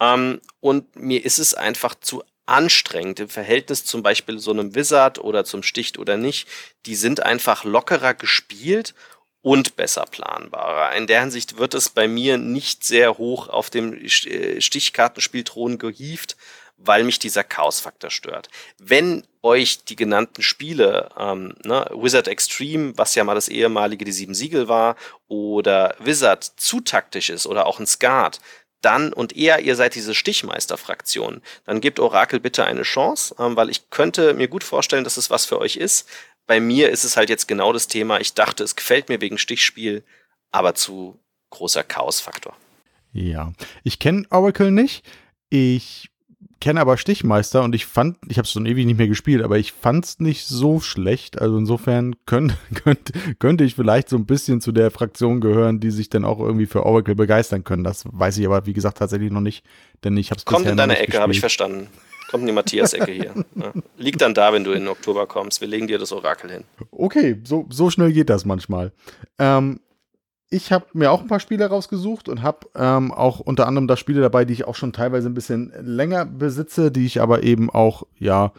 Ähm, 0.00 0.40
und 0.60 0.96
mir 0.96 1.24
ist 1.24 1.38
es 1.38 1.54
einfach 1.54 1.94
zu 2.00 2.22
anstrengend 2.46 3.20
im 3.20 3.28
Verhältnis 3.28 3.84
zum 3.84 4.02
Beispiel 4.02 4.38
so 4.38 4.50
einem 4.50 4.74
Wizard 4.74 5.18
oder 5.18 5.44
zum 5.44 5.62
Sticht 5.62 5.98
oder 5.98 6.16
nicht. 6.16 6.48
Die 6.86 6.94
sind 6.94 7.22
einfach 7.22 7.64
lockerer 7.64 8.14
gespielt 8.14 8.94
und 9.42 9.76
besser 9.76 10.06
planbarer. 10.06 10.96
In 10.96 11.06
der 11.06 11.20
Hinsicht 11.20 11.58
wird 11.58 11.74
es 11.74 11.90
bei 11.90 12.08
mir 12.08 12.38
nicht 12.38 12.84
sehr 12.84 13.18
hoch 13.18 13.48
auf 13.48 13.70
dem 13.70 13.94
äh, 13.94 14.60
Stichkartenspielthron 14.60 15.78
gehievt, 15.78 16.36
weil 16.78 17.04
mich 17.04 17.18
dieser 17.18 17.44
Chaos-Faktor 17.44 18.10
stört. 18.10 18.48
Wenn 18.78 19.24
euch 19.42 19.84
die 19.84 19.96
genannten 19.96 20.42
Spiele, 20.42 21.10
ähm, 21.18 21.54
ne, 21.64 21.86
Wizard 21.92 22.28
Extreme, 22.28 22.96
was 22.96 23.14
ja 23.14 23.24
mal 23.24 23.34
das 23.34 23.48
ehemalige 23.48 24.04
Die 24.04 24.12
Sieben 24.12 24.34
Siegel 24.34 24.68
war, 24.68 24.96
oder 25.26 25.96
Wizard 25.98 26.44
zu 26.44 26.80
taktisch 26.80 27.30
ist 27.30 27.46
oder 27.46 27.66
auch 27.66 27.80
ein 27.80 27.86
Skat, 27.86 28.40
dann 28.80 29.12
und 29.12 29.36
eher 29.36 29.60
ihr 29.60 29.74
seid 29.74 29.96
diese 29.96 30.14
Stichmeister-Fraktion, 30.14 31.42
dann 31.64 31.80
gebt 31.80 31.98
Orakel 31.98 32.38
bitte 32.38 32.64
eine 32.64 32.82
Chance, 32.82 33.34
ähm, 33.38 33.56
weil 33.56 33.70
ich 33.70 33.90
könnte 33.90 34.34
mir 34.34 34.48
gut 34.48 34.64
vorstellen, 34.64 35.04
dass 35.04 35.16
es 35.16 35.30
was 35.30 35.46
für 35.46 35.58
euch 35.58 35.76
ist. 35.76 36.08
Bei 36.46 36.60
mir 36.60 36.90
ist 36.90 37.04
es 37.04 37.16
halt 37.16 37.28
jetzt 37.28 37.48
genau 37.48 37.72
das 37.72 37.88
Thema. 37.88 38.20
Ich 38.20 38.34
dachte, 38.34 38.64
es 38.64 38.76
gefällt 38.76 39.08
mir 39.08 39.20
wegen 39.20 39.36
Stichspiel, 39.36 40.04
aber 40.50 40.74
zu 40.74 41.18
großer 41.50 41.82
Chaos-Faktor. 41.82 42.56
Ja, 43.12 43.52
ich 43.82 43.98
kenne 43.98 44.26
Oracle 44.30 44.70
nicht. 44.70 45.04
Ich 45.50 46.10
kenne 46.60 46.80
aber 46.80 46.96
Stichmeister 46.96 47.62
und 47.62 47.74
ich 47.74 47.86
fand, 47.86 48.16
ich 48.28 48.38
habe 48.38 48.46
es 48.46 48.52
schon 48.52 48.66
ewig 48.66 48.86
nicht 48.86 48.98
mehr 48.98 49.08
gespielt, 49.08 49.42
aber 49.42 49.58
ich 49.58 49.72
fand 49.72 50.04
es 50.04 50.20
nicht 50.20 50.46
so 50.46 50.80
schlecht. 50.80 51.40
Also 51.40 51.58
insofern 51.58 52.16
könnt, 52.26 52.56
könnt, 52.84 53.12
könnte 53.38 53.64
ich 53.64 53.74
vielleicht 53.74 54.08
so 54.08 54.16
ein 54.16 54.26
bisschen 54.26 54.60
zu 54.60 54.72
der 54.72 54.90
Fraktion 54.90 55.40
gehören, 55.40 55.80
die 55.80 55.90
sich 55.90 56.08
dann 56.08 56.24
auch 56.24 56.40
irgendwie 56.40 56.66
für 56.66 56.84
Oracle 56.84 57.14
begeistern 57.14 57.64
können. 57.64 57.84
Das 57.84 58.04
weiß 58.10 58.38
ich 58.38 58.46
aber, 58.46 58.66
wie 58.66 58.72
gesagt, 58.72 58.98
tatsächlich 58.98 59.30
noch 59.30 59.40
nicht, 59.40 59.64
denn 60.04 60.16
ich 60.16 60.30
habe 60.30 60.38
es 60.38 60.44
Kommt 60.44 60.66
in 60.66 60.76
deine 60.76 60.98
Ecke, 60.98 61.20
habe 61.20 61.32
ich 61.32 61.40
verstanden. 61.40 61.88
Kommt 62.30 62.42
in 62.42 62.48
die 62.48 62.52
Matthias-Ecke 62.52 63.10
hier. 63.10 63.34
Ja. 63.54 63.72
Liegt 63.96 64.20
dann 64.20 64.34
da, 64.34 64.52
wenn 64.52 64.62
du 64.62 64.72
in 64.72 64.86
Oktober 64.86 65.26
kommst. 65.26 65.62
Wir 65.62 65.68
legen 65.68 65.86
dir 65.86 65.98
das 65.98 66.12
Orakel 66.12 66.50
hin. 66.50 66.64
Okay, 66.90 67.40
so, 67.42 67.66
so 67.70 67.88
schnell 67.88 68.12
geht 68.12 68.28
das 68.28 68.44
manchmal. 68.44 68.92
Ähm, 69.38 69.80
ich 70.50 70.72
habe 70.72 70.86
mir 70.94 71.10
auch 71.10 71.20
ein 71.20 71.28
paar 71.28 71.40
Spiele 71.40 71.66
rausgesucht 71.66 72.28
und 72.28 72.42
habe 72.42 72.68
ähm, 72.74 73.12
auch 73.12 73.40
unter 73.40 73.66
anderem 73.66 73.86
da 73.86 73.96
Spiele 73.96 74.20
dabei, 74.20 74.44
die 74.44 74.54
ich 74.54 74.66
auch 74.66 74.74
schon 74.74 74.92
teilweise 74.92 75.28
ein 75.28 75.34
bisschen 75.34 75.72
länger 75.80 76.24
besitze, 76.24 76.90
die 76.90 77.04
ich 77.04 77.20
aber 77.20 77.42
eben 77.42 77.68
auch, 77.70 78.04
ja, 78.18 78.52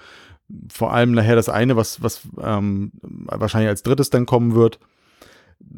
vor 0.72 0.94
allem 0.94 1.12
nachher 1.12 1.36
das 1.36 1.50
eine, 1.50 1.76
was, 1.76 2.02
was 2.02 2.22
ähm, 2.42 2.92
wahrscheinlich 3.02 3.70
als 3.70 3.84
drittes 3.84 4.10
dann 4.10 4.26
kommen 4.26 4.56
wird, 4.56 4.80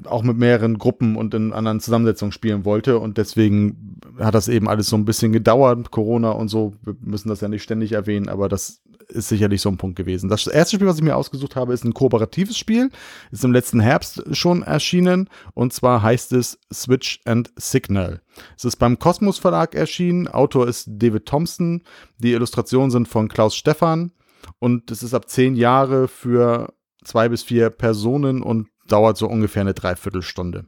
auch 0.06 0.24
mit 0.24 0.38
mehreren 0.38 0.78
Gruppen 0.78 1.16
und 1.16 1.34
in 1.34 1.54
anderen 1.54 1.80
Zusammensetzungen 1.80 2.32
spielen 2.32 2.66
wollte. 2.66 3.00
Und 3.00 3.18
deswegen 3.18 3.98
hat 4.20 4.36
das 4.36 4.48
eben 4.48 4.70
alles 4.70 4.88
so 4.88 4.96
ein 4.96 5.06
bisschen 5.06 5.32
gedauert, 5.32 5.92
Corona 5.92 6.32
und 6.32 6.50
so. 6.50 6.74
Wir 6.84 6.96
müssen 7.02 7.30
das 7.30 7.42
ja 7.42 7.48
nicht 7.48 7.64
ständig 7.64 7.94
erwähnen, 7.94 8.30
aber 8.30 8.48
das 8.48 8.82
ist 9.12 9.30
sicherlich 9.30 9.62
so 9.62 9.70
ein 9.70 9.78
Punkt 9.78 9.96
gewesen. 9.96 10.30
Das 10.30 10.48
erste 10.48 10.76
Spiel, 10.76 10.88
was 10.88 10.98
ich 10.98 11.04
mir 11.04 11.16
ausgesucht 11.16 11.56
habe, 11.56 11.74
ist 11.74 11.84
ein 11.84 11.94
kooperatives 11.94 12.58
Spiel. 12.58 12.90
Ist 13.32 13.44
im 13.44 13.54
letzten 13.54 13.80
Herbst 13.80 14.24
schon 14.36 14.64
erschienen. 14.64 15.30
Und 15.54 15.74
zwar 15.74 16.02
heißt 16.02 16.32
es 16.34 16.60
Switch 16.74 17.22
and 17.26 17.52
Signal. 17.56 18.22
Es 18.58 18.66
ist 18.66 18.78
beim 18.78 19.00
Kosmos 19.00 19.38
Verlag 19.38 19.76
erschienen. 19.76 20.28
Autor 20.28 20.68
ist 20.68 20.88
David 20.90 21.26
Thompson. 21.26 21.84
Die 22.18 22.34
Illustrationen 22.34 22.92
sind 22.92 23.08
von 23.08 23.28
Klaus 23.28 23.56
Stephan. 23.56 24.12
Und 24.60 24.90
es 24.92 25.04
ist 25.04 25.14
ab 25.14 25.30
zehn 25.30 25.56
Jahre 25.56 26.08
für 26.08 26.74
zwei 27.04 27.30
bis 27.30 27.44
vier 27.44 27.70
Personen 27.70 28.42
und 28.42 28.68
dauert 28.88 29.18
so 29.18 29.28
ungefähr 29.28 29.62
eine 29.62 29.74
Dreiviertelstunde. 29.74 30.66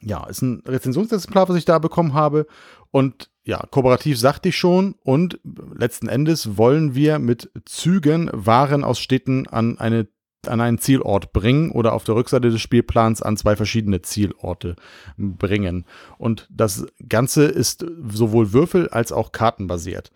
Ja, 0.00 0.26
ist 0.26 0.42
ein 0.42 0.62
Rezensionsexemplar, 0.66 1.48
was 1.48 1.56
ich 1.56 1.64
da 1.64 1.78
bekommen 1.78 2.14
habe. 2.14 2.46
Und 2.90 3.30
ja, 3.44 3.66
kooperativ 3.70 4.18
sagte 4.18 4.50
ich 4.50 4.56
schon. 4.56 4.94
Und 5.02 5.40
letzten 5.74 6.08
Endes 6.08 6.56
wollen 6.56 6.94
wir 6.94 7.18
mit 7.18 7.50
Zügen 7.64 8.30
Waren 8.32 8.84
aus 8.84 8.98
Städten 8.98 9.46
an 9.46 9.78
eine 9.78 10.08
an 10.48 10.60
einen 10.60 10.78
Zielort 10.78 11.32
bringen 11.32 11.70
oder 11.70 11.92
auf 11.92 12.02
der 12.02 12.16
Rückseite 12.16 12.50
des 12.50 12.60
Spielplans 12.60 13.22
an 13.22 13.36
zwei 13.36 13.54
verschiedene 13.54 14.02
Zielorte 14.02 14.74
bringen. 15.16 15.84
Und 16.18 16.48
das 16.50 16.84
Ganze 17.08 17.44
ist 17.44 17.86
sowohl 18.08 18.52
Würfel 18.52 18.88
als 18.88 19.12
auch 19.12 19.30
kartenbasiert. 19.30 20.10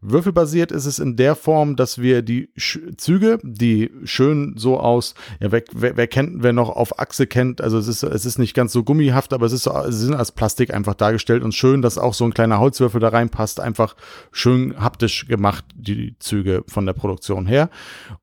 Würfelbasiert 0.00 0.72
ist 0.72 0.86
es 0.86 0.98
in 0.98 1.16
der 1.16 1.34
Form, 1.34 1.76
dass 1.76 2.00
wir 2.00 2.22
die 2.22 2.50
Sch 2.56 2.78
Züge, 2.96 3.38
die 3.42 3.90
schön 4.04 4.54
so 4.56 4.78
aus, 4.78 5.14
ja, 5.40 5.52
wer, 5.52 5.62
wer, 5.72 5.96
wer, 5.96 6.06
kennt, 6.06 6.42
wer 6.42 6.52
noch 6.52 6.70
auf 6.70 6.98
Achse 6.98 7.26
kennt, 7.26 7.60
also 7.60 7.78
es 7.78 7.88
ist, 7.88 8.02
es 8.02 8.26
ist 8.26 8.38
nicht 8.38 8.54
ganz 8.54 8.72
so 8.72 8.84
gummihaft, 8.84 9.32
aber 9.32 9.46
es 9.46 9.52
ist, 9.52 9.64
so, 9.64 9.72
sie 9.88 10.06
sind 10.06 10.14
als 10.14 10.32
Plastik 10.32 10.72
einfach 10.72 10.94
dargestellt 10.94 11.42
und 11.42 11.54
schön, 11.54 11.82
dass 11.82 11.98
auch 11.98 12.14
so 12.14 12.24
ein 12.24 12.34
kleiner 12.34 12.58
Holzwürfel 12.58 13.00
da 13.00 13.08
reinpasst, 13.08 13.60
einfach 13.60 13.96
schön 14.32 14.78
haptisch 14.78 15.26
gemacht, 15.26 15.64
die 15.74 16.16
Züge 16.18 16.64
von 16.66 16.86
der 16.86 16.92
Produktion 16.92 17.46
her. 17.46 17.70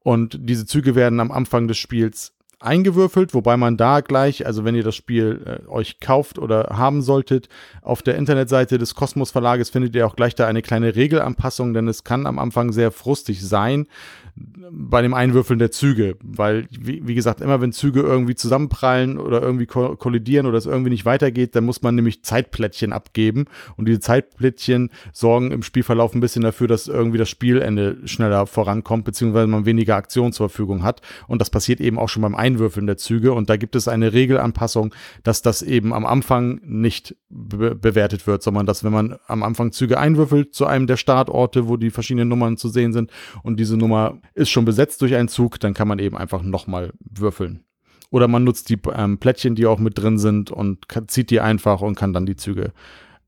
Und 0.04 0.38
diese 0.42 0.66
Züge 0.66 0.96
werden 0.96 1.20
am 1.20 1.32
Anfang 1.32 1.68
des 1.68 1.78
Spiels 1.78 2.33
eingewürfelt, 2.64 3.34
wobei 3.34 3.58
man 3.58 3.78
da 3.78 4.02
gleich, 4.02 4.46
also 4.46 4.66
wenn 4.66 4.76
ihr 4.76 4.84
das 4.84 4.96
Spiel 4.96 5.42
äh, 5.46 5.70
euch 5.70 6.00
kauft 6.00 6.40
oder 6.40 6.70
haben 6.72 7.02
solltet, 7.02 7.50
auf 7.82 8.02
der 8.02 8.16
Internetseite 8.16 8.78
des 8.78 8.96
Kosmos 8.96 9.32
Verlages 9.32 9.70
findet 9.70 9.96
ihr 9.96 10.08
auch 10.08 10.16
gleich 10.16 10.36
da 10.36 10.48
eine 10.48 10.62
kleine 10.62 10.96
Regelanpassung, 10.96 11.74
denn 11.74 11.88
es 11.88 12.04
kann 12.04 12.26
am 12.26 12.40
Anfang 12.40 12.72
sehr 12.72 12.92
frustig 12.92 13.42
sein, 13.46 13.88
bei 14.36 15.04
dem 15.04 15.14
Einwürfeln 15.14 15.60
der 15.60 15.70
Züge, 15.70 16.18
weil, 16.24 16.68
wie, 16.72 17.08
wie, 17.08 17.14
gesagt, 17.14 17.40
immer 17.40 17.62
wenn 17.62 17.72
Züge 17.72 18.00
irgendwie 18.02 18.34
zusammenprallen 18.34 19.20
oder 19.20 19.42
irgendwie 19.44 19.68
kollidieren 19.68 20.48
oder 20.48 20.58
es 20.58 20.66
irgendwie 20.66 20.90
nicht 20.90 21.06
weitergeht, 21.06 21.56
dann 21.56 21.66
muss 21.66 21.84
man 21.84 21.94
nämlich 21.94 22.24
Zeitplättchen 22.24 22.94
abgeben 22.94 23.46
und 23.78 23.88
diese 23.88 24.00
Zeitplättchen 24.00 24.90
sorgen 25.12 25.52
im 25.52 25.62
Spielverlauf 25.62 26.16
ein 26.16 26.20
bisschen 26.20 26.42
dafür, 26.42 26.68
dass 26.68 26.88
irgendwie 26.88 27.20
das 27.20 27.30
Spielende 27.30 27.98
schneller 28.06 28.48
vorankommt, 28.48 29.06
beziehungsweise 29.06 29.46
man 29.46 29.68
weniger 29.68 29.96
Aktion 29.96 30.34
zur 30.34 30.50
Verfügung 30.50 30.84
hat 30.84 31.02
und 31.28 31.40
das 31.40 31.52
passiert 31.52 31.80
eben 31.80 32.00
auch 32.00 32.10
schon 32.10 32.24
beim 32.24 32.36
Einwürfeln 32.54 32.86
der 32.86 32.98
Züge 32.98 33.34
und 33.34 33.50
da 33.50 33.58
gibt 33.58 33.76
es 33.76 33.88
eine 33.88 34.14
Regelanpassung, 34.14 34.94
dass 35.24 35.42
das 35.42 35.62
eben 35.62 35.94
am 35.94 36.06
Anfang 36.06 36.62
nicht 36.64 37.16
be 37.30 37.76
bewertet 37.76 38.28
wird, 38.28 38.44
sondern 38.44 38.66
dass 38.66 38.84
wenn 38.84 38.92
man 38.92 39.18
am 39.28 39.44
Anfang 39.44 39.72
Züge 39.72 39.98
einwürfelt 39.98 40.54
zu 40.54 40.66
einem 40.66 40.88
der 40.88 40.98
Startorte, 40.98 41.68
wo 41.68 41.78
die 41.78 41.90
verschiedenen 41.90 42.30
Nummern 42.30 42.58
zu 42.58 42.70
sehen 42.70 42.94
sind 42.94 43.12
und 43.42 43.60
diese 43.60 43.78
Nummer 43.78 44.20
ist 44.34 44.50
schon 44.50 44.66
besetzt 44.66 45.02
durch 45.02 45.16
einen 45.16 45.28
Zug, 45.28 45.60
dann 45.60 45.74
kann 45.74 45.88
man 45.88 46.00
eben 46.00 46.18
einfach 46.18 46.44
nochmal 46.44 46.94
würfeln. 47.00 47.64
Oder 48.10 48.28
man 48.28 48.44
nutzt 48.44 48.70
die 48.70 48.78
ähm, 48.96 49.18
Plättchen, 49.18 49.56
die 49.56 49.66
auch 49.66 49.80
mit 49.80 49.98
drin 49.98 50.20
sind 50.20 50.52
und 50.52 50.86
zieht 51.08 51.32
die 51.32 51.40
einfach 51.40 51.82
und 51.82 51.96
kann 51.96 52.14
dann 52.14 52.28
die 52.28 52.36
Züge 52.36 52.72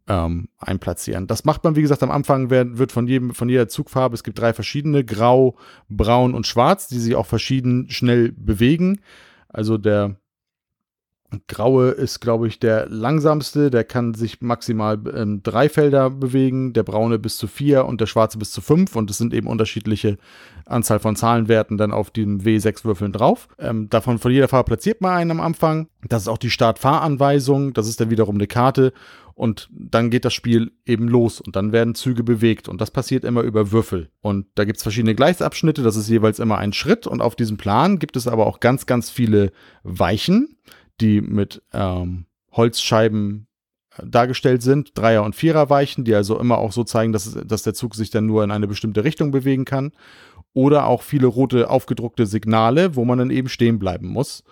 ähm, 0.08 0.50
einplatzieren. 0.58 1.28
Das 1.28 1.46
macht 1.46 1.64
man, 1.64 1.76
wie 1.76 1.82
gesagt, 1.82 2.04
am 2.04 2.12
Anfang 2.12 2.50
wird, 2.50 2.92
von, 2.92 3.08
jedem, 3.08 3.34
von 3.34 3.50
jeder 3.50 3.68
Zugfarbe, 3.68 4.16
es 4.16 4.24
gibt 4.24 4.40
drei 4.40 4.54
verschiedene, 4.54 5.04
grau, 5.04 5.58
braun 5.90 6.34
und 6.34 6.48
schwarz, 6.48 6.88
die 6.88 7.00
sich 7.00 7.16
auch 7.16 7.26
verschieden 7.26 7.90
schnell 7.90 8.32
bewegen. 8.32 9.02
Also 9.50 9.78
der 9.78 10.18
Graue 11.48 11.90
ist, 11.90 12.20
glaube 12.20 12.48
ich, 12.48 12.60
der 12.60 12.88
langsamste. 12.88 13.70
Der 13.70 13.84
kann 13.84 14.14
sich 14.14 14.42
maximal 14.42 15.00
ähm, 15.14 15.42
drei 15.44 15.70
Felder 15.70 16.10
bewegen, 16.10 16.74
der 16.74 16.84
braune 16.84 17.20
bis 17.20 17.38
zu 17.38 17.48
vier 17.48 17.86
und 17.86 18.00
der 18.00 18.06
schwarze 18.06 18.38
bis 18.38 18.52
zu 18.52 18.62
fünf. 18.62 18.96
Und 18.96 19.10
es 19.10 19.18
sind 19.18 19.34
eben 19.34 19.48
unterschiedliche 19.48 20.18
Anzahl 20.66 21.00
von 21.00 21.16
Zahlenwerten 21.16 21.78
dann 21.78 21.92
auf 21.92 22.12
dem 22.12 22.42
W6-Würfeln 22.42 23.12
drauf. 23.12 23.48
Ähm, 23.60 23.90
davon 23.90 24.20
von 24.20 24.32
jeder 24.32 24.48
Farbe 24.48 24.68
platziert 24.68 25.02
man 25.02 25.14
einen 25.14 25.32
am 25.32 25.42
Anfang. 25.42 25.88
Das 26.08 26.24
ist 26.24 26.28
auch 26.28 26.38
die 26.38 26.50
Startfahranweisung. 26.52 27.74
Das 27.74 27.88
ist 27.88 28.00
dann 28.00 28.10
wiederum 28.10 28.36
eine 28.36 28.48
Karte. 28.48 28.94
Und 29.36 29.70
dann 29.72 30.10
geht 30.10 30.26
das 30.26 30.34
Spiel 30.34 30.72
eben 30.86 31.08
los 31.10 31.42
und 31.42 31.58
dann 31.58 31.74
werden 31.74 31.94
Züge 31.94 32.24
bewegt. 32.24 32.70
Und 32.70 32.80
das 32.80 32.90
passiert 32.90 33.26
immer 33.26 33.42
über 33.42 33.72
Würfel. 33.72 34.10
Und 34.22 34.48
da 34.56 34.64
gibt 34.64 34.78
es 34.78 34.84
verschiedene 34.84 35.14
Gleisabschnitte. 35.14 35.84
Das 35.84 35.98
ist 35.98 36.10
jeweils 36.10 36.40
immer 36.40 36.58
ein 36.58 36.72
Schritt. 36.72 37.06
Und 37.06 37.22
auf 37.22 37.36
diesem 37.36 37.58
Plan 37.58 38.00
gibt 38.00 38.16
es 38.16 38.28
aber 38.28 38.48
auch 38.48 38.62
ganz, 38.62 38.86
ganz 38.86 39.10
viele 39.10 39.52
Weichen 39.84 40.56
die 41.02 41.22
mit 41.22 41.62
ähm, 41.74 42.26
Holzscheiben 42.52 43.48
äh, 43.98 44.08
dargestellt 44.08 44.62
sind, 44.62 44.98
Dreier- 44.98 45.24
und 45.24 45.36
Viererweichen, 45.36 46.04
die 46.06 46.16
also 46.16 46.40
immer 46.40 46.58
auch 46.58 46.72
so 46.72 46.84
zeigen, 46.84 47.14
dass, 47.14 47.38
dass 47.46 47.64
der 47.64 47.74
Zug 47.74 47.96
sich 47.96 48.10
dann 48.10 48.26
nur 48.26 48.44
in 48.44 48.52
eine 48.52 48.68
bestimmte 48.68 49.04
Richtung 49.04 49.32
bewegen 49.32 49.66
kann. 49.66 49.92
Oder 50.54 50.88
auch 50.88 51.02
viele 51.02 51.28
rote 51.28 51.70
aufgedruckte 51.70 52.26
Signale, 52.26 52.96
wo 52.96 53.04
man 53.04 53.20
dann 53.20 53.30
eben 53.30 53.50
stehen 53.50 53.78
bleiben 53.78 54.08
muss, 54.08 54.44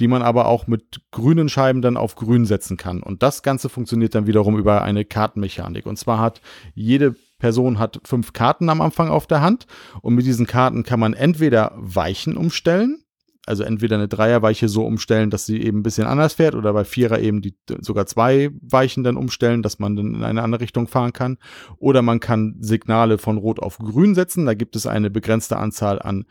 die 0.00 0.08
man 0.08 0.22
aber 0.22 0.46
auch 0.46 0.66
mit 0.66 1.02
grünen 1.10 1.48
Scheiben 1.48 1.82
dann 1.82 1.96
auf 1.96 2.16
grün 2.16 2.46
setzen 2.46 2.76
kann. 2.76 3.02
Und 3.02 3.22
das 3.22 3.42
Ganze 3.42 3.68
funktioniert 3.68 4.14
dann 4.14 4.26
wiederum 4.26 4.58
über 4.58 4.82
eine 4.82 5.04
Kartenmechanik. 5.04 5.86
Und 5.86 5.98
zwar 5.98 6.18
hat 6.18 6.40
jede 6.74 7.14
Person 7.38 7.78
hat 7.78 8.00
fünf 8.04 8.32
Karten 8.32 8.68
am 8.68 8.80
Anfang 8.80 9.08
auf 9.08 9.26
der 9.26 9.40
Hand 9.40 9.66
und 10.02 10.14
mit 10.14 10.26
diesen 10.26 10.46
Karten 10.46 10.82
kann 10.82 11.00
man 11.00 11.14
entweder 11.14 11.72
Weichen 11.76 12.36
umstellen, 12.36 13.02
also 13.46 13.62
entweder 13.62 13.96
eine 13.96 14.06
Dreierweiche 14.06 14.68
so 14.68 14.84
umstellen, 14.84 15.30
dass 15.30 15.46
sie 15.46 15.62
eben 15.62 15.78
ein 15.78 15.82
bisschen 15.82 16.06
anders 16.06 16.34
fährt 16.34 16.54
oder 16.54 16.72
bei 16.72 16.84
Vierer 16.84 17.20
eben 17.20 17.40
die 17.40 17.54
sogar 17.80 18.06
zwei 18.06 18.50
Weichen 18.60 19.02
dann 19.02 19.16
umstellen, 19.16 19.62
dass 19.62 19.78
man 19.78 19.96
dann 19.96 20.14
in 20.14 20.22
eine 20.22 20.42
andere 20.42 20.60
Richtung 20.60 20.86
fahren 20.86 21.12
kann. 21.12 21.38
Oder 21.78 22.02
man 22.02 22.20
kann 22.20 22.56
Signale 22.60 23.18
von 23.18 23.38
Rot 23.38 23.58
auf 23.58 23.78
Grün 23.78 24.14
setzen. 24.14 24.44
Da 24.44 24.54
gibt 24.54 24.76
es 24.76 24.86
eine 24.86 25.10
begrenzte 25.10 25.56
Anzahl 25.56 26.00
an 26.02 26.26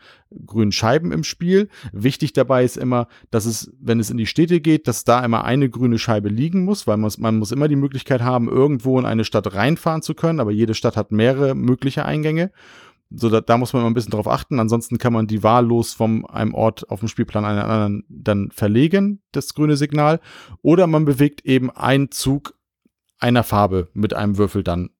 grünen 0.46 0.72
Scheiben 0.72 1.10
im 1.10 1.24
Spiel. 1.24 1.68
Wichtig 1.92 2.32
dabei 2.32 2.64
ist 2.64 2.76
immer, 2.76 3.08
dass 3.30 3.44
es, 3.44 3.72
wenn 3.80 3.98
es 3.98 4.10
in 4.10 4.16
die 4.16 4.26
Städte 4.26 4.60
geht, 4.60 4.86
dass 4.86 5.04
da 5.04 5.24
immer 5.24 5.44
eine 5.44 5.68
grüne 5.68 5.98
Scheibe 5.98 6.28
liegen 6.28 6.64
muss, 6.64 6.86
weil 6.86 6.96
man, 6.96 7.10
man 7.18 7.38
muss 7.38 7.50
immer 7.50 7.66
die 7.66 7.76
Möglichkeit 7.76 8.22
haben, 8.22 8.48
irgendwo 8.48 8.98
in 8.98 9.04
eine 9.04 9.24
Stadt 9.24 9.52
reinfahren 9.52 10.02
zu 10.02 10.14
können. 10.14 10.38
Aber 10.38 10.52
jede 10.52 10.74
Stadt 10.74 10.96
hat 10.96 11.10
mehrere 11.10 11.56
mögliche 11.56 12.04
Eingänge. 12.04 12.52
So, 13.10 13.28
da, 13.28 13.40
da 13.40 13.58
muss 13.58 13.72
man 13.72 13.82
immer 13.82 13.90
ein 13.90 13.94
bisschen 13.94 14.12
drauf 14.12 14.28
achten. 14.28 14.60
Ansonsten 14.60 14.98
kann 14.98 15.12
man 15.12 15.26
die 15.26 15.42
wahllos 15.42 15.94
von 15.94 16.24
einem 16.26 16.54
Ort 16.54 16.88
auf 16.90 17.00
dem 17.00 17.08
Spielplan 17.08 17.44
einen 17.44 17.58
anderen 17.58 18.04
dann 18.08 18.50
verlegen, 18.52 19.20
das 19.32 19.54
grüne 19.54 19.76
Signal. 19.76 20.20
Oder 20.62 20.86
man 20.86 21.04
bewegt 21.04 21.44
eben 21.44 21.70
einen 21.70 22.10
Zug 22.12 22.54
einer 23.18 23.42
Farbe 23.42 23.88
mit 23.92 24.14
einem 24.14 24.38
Würfel 24.38 24.62
dann. 24.62 24.90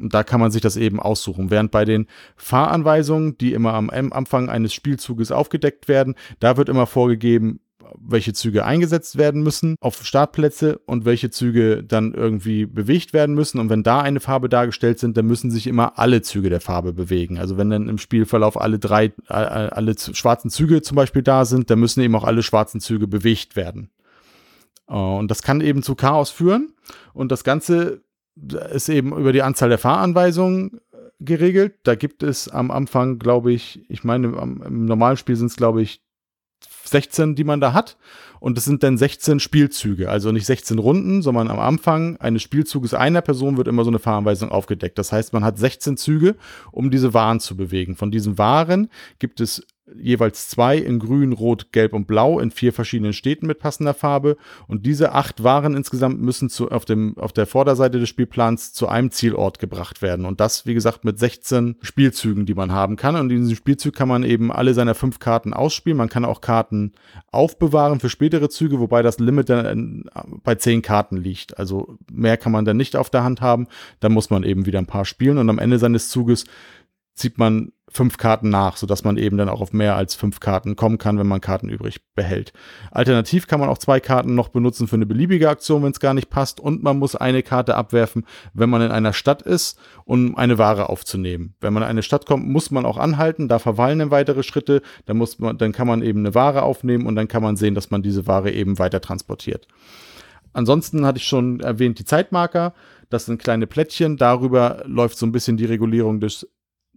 Da 0.00 0.22
kann 0.22 0.40
man 0.40 0.50
sich 0.50 0.62
das 0.62 0.76
eben 0.76 1.00
aussuchen. 1.00 1.50
Während 1.50 1.70
bei 1.70 1.84
den 1.84 2.06
Fahranweisungen, 2.36 3.36
die 3.36 3.52
immer 3.52 3.74
am 3.74 3.90
Anfang 3.90 4.48
eines 4.48 4.72
Spielzuges 4.72 5.32
aufgedeckt 5.32 5.88
werden, 5.88 6.14
da 6.40 6.56
wird 6.56 6.68
immer 6.68 6.86
vorgegeben, 6.86 7.60
welche 7.96 8.32
Züge 8.32 8.64
eingesetzt 8.64 9.18
werden 9.18 9.42
müssen 9.42 9.76
auf 9.80 10.04
Startplätze 10.04 10.78
und 10.86 11.04
welche 11.04 11.30
Züge 11.30 11.82
dann 11.84 12.14
irgendwie 12.14 12.66
bewegt 12.66 13.12
werden 13.12 13.34
müssen. 13.34 13.58
Und 13.58 13.70
wenn 13.70 13.82
da 13.82 14.00
eine 14.00 14.20
Farbe 14.20 14.48
dargestellt 14.48 14.98
sind, 14.98 15.16
dann 15.16 15.26
müssen 15.26 15.50
sich 15.50 15.66
immer 15.66 15.98
alle 15.98 16.22
Züge 16.22 16.50
der 16.50 16.60
Farbe 16.60 16.92
bewegen. 16.92 17.38
Also 17.38 17.56
wenn 17.56 17.70
dann 17.70 17.88
im 17.88 17.98
Spielverlauf 17.98 18.60
alle 18.60 18.78
drei, 18.78 19.06
äh, 19.28 19.32
alle 19.32 19.94
schwarzen 19.98 20.50
Züge 20.50 20.82
zum 20.82 20.96
Beispiel 20.96 21.22
da 21.22 21.44
sind, 21.44 21.70
dann 21.70 21.80
müssen 21.80 22.02
eben 22.02 22.14
auch 22.14 22.24
alle 22.24 22.42
schwarzen 22.42 22.80
Züge 22.80 23.06
bewegt 23.06 23.56
werden. 23.56 23.90
Äh, 24.88 24.94
und 24.94 25.30
das 25.30 25.42
kann 25.42 25.60
eben 25.60 25.82
zu 25.82 25.94
Chaos 25.94 26.30
führen. 26.30 26.74
Und 27.12 27.32
das 27.32 27.44
Ganze 27.44 28.02
ist 28.72 28.88
eben 28.88 29.16
über 29.16 29.32
die 29.32 29.42
Anzahl 29.42 29.68
der 29.68 29.78
Fahranweisungen 29.78 30.80
äh, 30.92 30.96
geregelt. 31.20 31.74
Da 31.82 31.94
gibt 31.94 32.22
es 32.22 32.48
am 32.48 32.70
Anfang, 32.70 33.18
glaube 33.18 33.52
ich, 33.52 33.84
ich 33.88 34.04
meine, 34.04 34.28
im 34.28 34.84
normalen 34.84 35.16
Spiel 35.16 35.36
sind 35.36 35.46
es, 35.46 35.56
glaube 35.56 35.82
ich, 35.82 36.02
16, 36.88 37.34
die 37.34 37.44
man 37.44 37.60
da 37.60 37.72
hat. 37.72 37.96
Und 38.40 38.56
es 38.56 38.64
sind 38.64 38.82
dann 38.82 38.96
16 38.96 39.40
Spielzüge, 39.40 40.08
also 40.08 40.30
nicht 40.30 40.46
16 40.46 40.78
Runden, 40.78 41.22
sondern 41.22 41.50
am 41.50 41.58
Anfang 41.58 42.16
eines 42.18 42.42
Spielzuges 42.42 42.94
einer 42.94 43.20
Person 43.20 43.56
wird 43.56 43.66
immer 43.66 43.82
so 43.82 43.90
eine 43.90 43.98
Fahranweisung 43.98 44.50
aufgedeckt. 44.50 44.96
Das 44.96 45.10
heißt, 45.10 45.32
man 45.32 45.44
hat 45.44 45.58
16 45.58 45.96
Züge, 45.96 46.36
um 46.70 46.90
diese 46.90 47.14
Waren 47.14 47.40
zu 47.40 47.56
bewegen. 47.56 47.96
Von 47.96 48.10
diesen 48.12 48.38
Waren 48.38 48.90
gibt 49.18 49.40
es 49.40 49.66
jeweils 49.96 50.48
zwei 50.48 50.76
in 50.76 50.98
grün, 50.98 51.32
rot, 51.32 51.72
gelb 51.72 51.92
und 51.92 52.06
blau 52.06 52.38
in 52.38 52.50
vier 52.50 52.72
verschiedenen 52.72 53.12
Städten 53.12 53.46
mit 53.46 53.58
passender 53.58 53.94
Farbe. 53.94 54.36
Und 54.66 54.86
diese 54.86 55.12
acht 55.12 55.44
Waren 55.44 55.74
insgesamt 55.76 56.20
müssen 56.20 56.48
zu, 56.48 56.70
auf, 56.70 56.84
dem, 56.84 57.16
auf 57.18 57.32
der 57.32 57.46
Vorderseite 57.46 57.98
des 57.98 58.08
Spielplans 58.08 58.72
zu 58.72 58.88
einem 58.88 59.10
Zielort 59.10 59.58
gebracht 59.58 60.02
werden. 60.02 60.26
Und 60.26 60.40
das, 60.40 60.66
wie 60.66 60.74
gesagt, 60.74 61.04
mit 61.04 61.18
16 61.18 61.76
Spielzügen, 61.82 62.46
die 62.46 62.54
man 62.54 62.72
haben 62.72 62.96
kann. 62.96 63.16
Und 63.16 63.30
in 63.30 63.40
diesem 63.40 63.56
Spielzug 63.56 63.94
kann 63.94 64.08
man 64.08 64.22
eben 64.22 64.52
alle 64.52 64.74
seiner 64.74 64.94
fünf 64.94 65.18
Karten 65.18 65.52
ausspielen. 65.52 65.96
Man 65.96 66.08
kann 66.08 66.24
auch 66.24 66.40
Karten 66.40 66.92
aufbewahren 67.32 68.00
für 68.00 68.08
spätere 68.08 68.48
Züge, 68.48 68.80
wobei 68.80 69.02
das 69.02 69.18
Limit 69.18 69.48
dann 69.48 70.04
bei 70.42 70.54
zehn 70.54 70.82
Karten 70.82 71.16
liegt. 71.16 71.58
Also 71.58 71.98
mehr 72.10 72.36
kann 72.36 72.52
man 72.52 72.64
dann 72.64 72.76
nicht 72.76 72.96
auf 72.96 73.10
der 73.10 73.24
Hand 73.24 73.40
haben. 73.40 73.66
Da 74.00 74.08
muss 74.08 74.30
man 74.30 74.42
eben 74.42 74.66
wieder 74.66 74.78
ein 74.78 74.86
paar 74.86 75.04
spielen. 75.04 75.38
Und 75.38 75.50
am 75.50 75.58
Ende 75.58 75.78
seines 75.78 76.08
Zuges 76.08 76.44
zieht 77.14 77.38
man 77.38 77.72
fünf 77.90 78.16
Karten 78.16 78.50
nach, 78.50 78.76
sodass 78.76 79.04
man 79.04 79.16
eben 79.16 79.36
dann 79.36 79.48
auch 79.48 79.60
auf 79.60 79.72
mehr 79.72 79.96
als 79.96 80.14
fünf 80.14 80.40
Karten 80.40 80.76
kommen 80.76 80.98
kann, 80.98 81.18
wenn 81.18 81.26
man 81.26 81.40
Karten 81.40 81.68
übrig 81.68 82.00
behält. 82.14 82.52
Alternativ 82.90 83.46
kann 83.46 83.60
man 83.60 83.68
auch 83.68 83.78
zwei 83.78 84.00
Karten 84.00 84.34
noch 84.34 84.48
benutzen 84.48 84.88
für 84.88 84.96
eine 84.96 85.06
beliebige 85.06 85.48
Aktion, 85.48 85.82
wenn 85.82 85.92
es 85.92 86.00
gar 86.00 86.14
nicht 86.14 86.30
passt. 86.30 86.60
Und 86.60 86.82
man 86.82 86.98
muss 86.98 87.16
eine 87.16 87.42
Karte 87.42 87.76
abwerfen, 87.76 88.24
wenn 88.52 88.70
man 88.70 88.82
in 88.82 88.90
einer 88.90 89.12
Stadt 89.12 89.42
ist, 89.42 89.78
um 90.04 90.36
eine 90.36 90.58
Ware 90.58 90.88
aufzunehmen. 90.88 91.54
Wenn 91.60 91.72
man 91.72 91.82
in 91.82 91.88
eine 91.88 92.02
Stadt 92.02 92.26
kommt, 92.26 92.46
muss 92.46 92.70
man 92.70 92.86
auch 92.86 92.98
anhalten, 92.98 93.48
da 93.48 93.58
verweilen 93.58 93.98
dann 93.98 94.10
weitere 94.10 94.42
Schritte, 94.42 94.82
dann, 95.06 95.16
muss 95.16 95.38
man, 95.38 95.58
dann 95.58 95.72
kann 95.72 95.86
man 95.86 96.02
eben 96.02 96.20
eine 96.20 96.34
Ware 96.34 96.62
aufnehmen 96.62 97.06
und 97.06 97.16
dann 97.16 97.28
kann 97.28 97.42
man 97.42 97.56
sehen, 97.56 97.74
dass 97.74 97.90
man 97.90 98.02
diese 98.02 98.26
Ware 98.26 98.50
eben 98.52 98.78
weiter 98.78 99.00
transportiert. 99.00 99.66
Ansonsten 100.52 101.06
hatte 101.06 101.18
ich 101.18 101.24
schon 101.26 101.60
erwähnt, 101.60 101.98
die 101.98 102.04
Zeitmarker. 102.04 102.74
Das 103.10 103.26
sind 103.26 103.40
kleine 103.40 103.66
Plättchen. 103.66 104.16
Darüber 104.16 104.82
läuft 104.86 105.16
so 105.16 105.26
ein 105.26 105.32
bisschen 105.32 105.56
die 105.56 105.64
Regulierung 105.64 106.20
des 106.20 106.48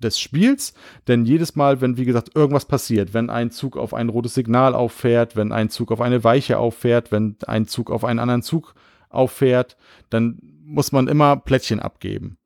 des 0.03 0.19
Spiels, 0.19 0.73
denn 1.07 1.25
jedes 1.25 1.55
Mal, 1.55 1.81
wenn 1.81 1.97
wie 1.97 2.05
gesagt 2.05 2.35
irgendwas 2.35 2.65
passiert, 2.65 3.13
wenn 3.13 3.29
ein 3.29 3.51
Zug 3.51 3.77
auf 3.77 3.93
ein 3.93 4.09
rotes 4.09 4.33
Signal 4.33 4.73
auffährt, 4.75 5.35
wenn 5.35 5.51
ein 5.51 5.69
Zug 5.69 5.91
auf 5.91 6.01
eine 6.01 6.23
Weiche 6.23 6.57
auffährt, 6.57 7.11
wenn 7.11 7.37
ein 7.47 7.67
Zug 7.67 7.91
auf 7.91 8.03
einen 8.03 8.19
anderen 8.19 8.41
Zug 8.41 8.75
auffährt, 9.09 9.77
dann 10.09 10.39
muss 10.63 10.91
man 10.91 11.07
immer 11.07 11.35
Plättchen 11.37 11.79
abgeben. 11.79 12.37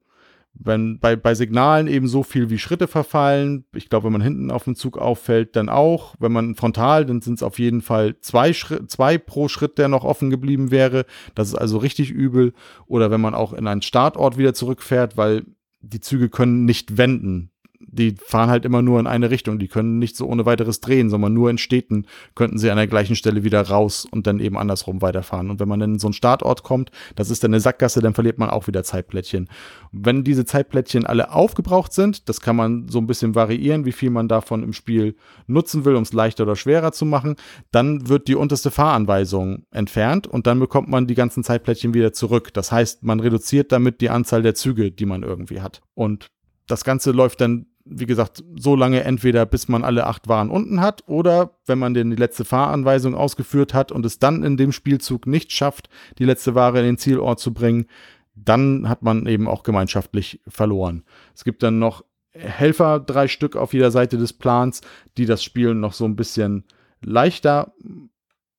Wenn 0.57 0.99
bei, 0.99 1.17
bei 1.17 1.35
Signalen 1.35 1.87
eben 1.87 2.07
so 2.07 2.23
viel 2.23 2.49
wie 2.49 2.57
Schritte 2.57 2.87
verfallen, 2.87 3.65
ich 3.73 3.89
glaube, 3.89 4.05
wenn 4.05 4.13
man 4.13 4.21
hinten 4.21 4.51
auf 4.51 4.63
dem 4.63 4.75
Zug 4.75 4.97
auffällt, 4.97 5.55
dann 5.57 5.67
auch. 5.67 6.15
Wenn 6.19 6.31
man 6.31 6.55
frontal, 6.55 7.05
dann 7.05 7.21
sind 7.21 7.35
es 7.35 7.43
auf 7.43 7.59
jeden 7.59 7.81
Fall 7.81 8.15
zwei, 8.21 8.53
zwei 8.53 9.17
pro 9.17 9.49
Schritt, 9.49 9.77
der 9.77 9.89
noch 9.89 10.05
offen 10.05 10.29
geblieben 10.29 10.71
wäre. 10.71 11.05
Das 11.35 11.49
ist 11.49 11.55
also 11.55 11.77
richtig 11.77 12.09
übel. 12.09 12.53
Oder 12.87 13.11
wenn 13.11 13.19
man 13.19 13.35
auch 13.35 13.51
in 13.51 13.67
einen 13.67 13.81
Startort 13.81 14.37
wieder 14.37 14.53
zurückfährt, 14.53 15.17
weil 15.17 15.43
die 15.85 15.99
Züge 15.99 16.29
können 16.29 16.65
nicht 16.65 16.97
wenden. 16.97 17.51
Die 17.95 18.15
fahren 18.23 18.49
halt 18.49 18.65
immer 18.65 18.81
nur 18.81 18.99
in 18.99 19.07
eine 19.07 19.31
Richtung. 19.31 19.57
Die 19.57 19.67
können 19.67 19.99
nicht 19.99 20.15
so 20.17 20.27
ohne 20.27 20.45
weiteres 20.45 20.81
drehen, 20.81 21.09
sondern 21.09 21.33
nur 21.33 21.49
in 21.49 21.57
Städten 21.57 22.05
könnten 22.35 22.57
sie 22.57 22.69
an 22.69 22.77
der 22.77 22.87
gleichen 22.87 23.15
Stelle 23.15 23.43
wieder 23.43 23.61
raus 23.61 24.05
und 24.09 24.27
dann 24.27 24.39
eben 24.39 24.57
andersrum 24.57 25.01
weiterfahren. 25.01 25.49
Und 25.49 25.59
wenn 25.59 25.67
man 25.67 25.79
dann 25.79 25.93
in 25.93 25.99
so 25.99 26.07
einen 26.07 26.13
Startort 26.13 26.63
kommt, 26.63 26.91
das 27.15 27.29
ist 27.29 27.43
dann 27.43 27.51
eine 27.51 27.61
Sackgasse, 27.61 28.01
dann 28.01 28.13
verliert 28.13 28.37
man 28.37 28.49
auch 28.49 28.67
wieder 28.67 28.83
Zeitplättchen. 28.83 29.49
Wenn 29.91 30.23
diese 30.23 30.45
Zeitplättchen 30.45 31.05
alle 31.05 31.31
aufgebraucht 31.31 31.93
sind, 31.93 32.27
das 32.27 32.41
kann 32.41 32.55
man 32.55 32.89
so 32.89 32.99
ein 32.99 33.07
bisschen 33.07 33.33
variieren, 33.33 33.85
wie 33.85 33.93
viel 33.93 34.09
man 34.09 34.27
davon 34.27 34.61
im 34.61 34.73
Spiel 34.73 35.15
nutzen 35.47 35.85
will, 35.85 35.95
um 35.95 36.03
es 36.03 36.13
leichter 36.13 36.43
oder 36.43 36.55
schwerer 36.55 36.91
zu 36.91 37.05
machen, 37.05 37.35
dann 37.71 38.09
wird 38.09 38.27
die 38.27 38.35
unterste 38.35 38.71
Fahranweisung 38.71 39.65
entfernt 39.71 40.27
und 40.27 40.47
dann 40.47 40.59
bekommt 40.59 40.89
man 40.89 41.07
die 41.07 41.15
ganzen 41.15 41.43
Zeitplättchen 41.43 41.93
wieder 41.93 42.13
zurück. 42.13 42.53
Das 42.53 42.71
heißt, 42.71 43.03
man 43.03 43.19
reduziert 43.19 43.71
damit 43.71 44.01
die 44.01 44.09
Anzahl 44.09 44.41
der 44.41 44.55
Züge, 44.55 44.91
die 44.91 45.05
man 45.05 45.23
irgendwie 45.23 45.61
hat. 45.61 45.81
Und 45.93 46.27
das 46.67 46.83
Ganze 46.83 47.11
läuft 47.11 47.41
dann, 47.41 47.67
wie 47.85 48.07
gesagt, 48.07 48.43
so 48.57 48.75
lange 48.75 49.03
entweder 49.03 49.45
bis 49.45 49.67
man 49.67 49.83
alle 49.83 50.07
acht 50.07 50.27
Waren 50.27 50.49
unten 50.49 50.81
hat 50.81 51.03
oder 51.07 51.51
wenn 51.67 51.77
man 51.77 51.93
denn 51.93 52.09
die 52.09 52.15
letzte 52.15 52.43
Fahranweisung 52.43 53.13
ausgeführt 53.13 53.73
hat 53.73 53.91
und 53.91 54.05
es 54.05 54.17
dann 54.17 54.43
in 54.43 54.57
dem 54.57 54.71
Spielzug 54.71 55.27
nicht 55.27 55.51
schafft, 55.51 55.89
die 56.17 56.25
letzte 56.25 56.55
Ware 56.55 56.79
in 56.79 56.85
den 56.85 56.97
Zielort 56.97 57.39
zu 57.39 57.53
bringen, 57.53 57.85
dann 58.33 58.89
hat 58.89 59.03
man 59.03 59.27
eben 59.27 59.47
auch 59.47 59.63
gemeinschaftlich 59.63 60.41
verloren. 60.47 61.03
Es 61.35 61.43
gibt 61.43 61.61
dann 61.63 61.79
noch 61.79 62.03
Helfer, 62.31 62.99
drei 62.99 63.27
Stück 63.27 63.55
auf 63.55 63.73
jeder 63.73 63.91
Seite 63.91 64.17
des 64.17 64.33
Plans, 64.33 64.81
die 65.17 65.25
das 65.25 65.43
Spiel 65.43 65.73
noch 65.75 65.93
so 65.93 66.05
ein 66.05 66.17
bisschen 66.17 66.65
leichter 67.01 67.73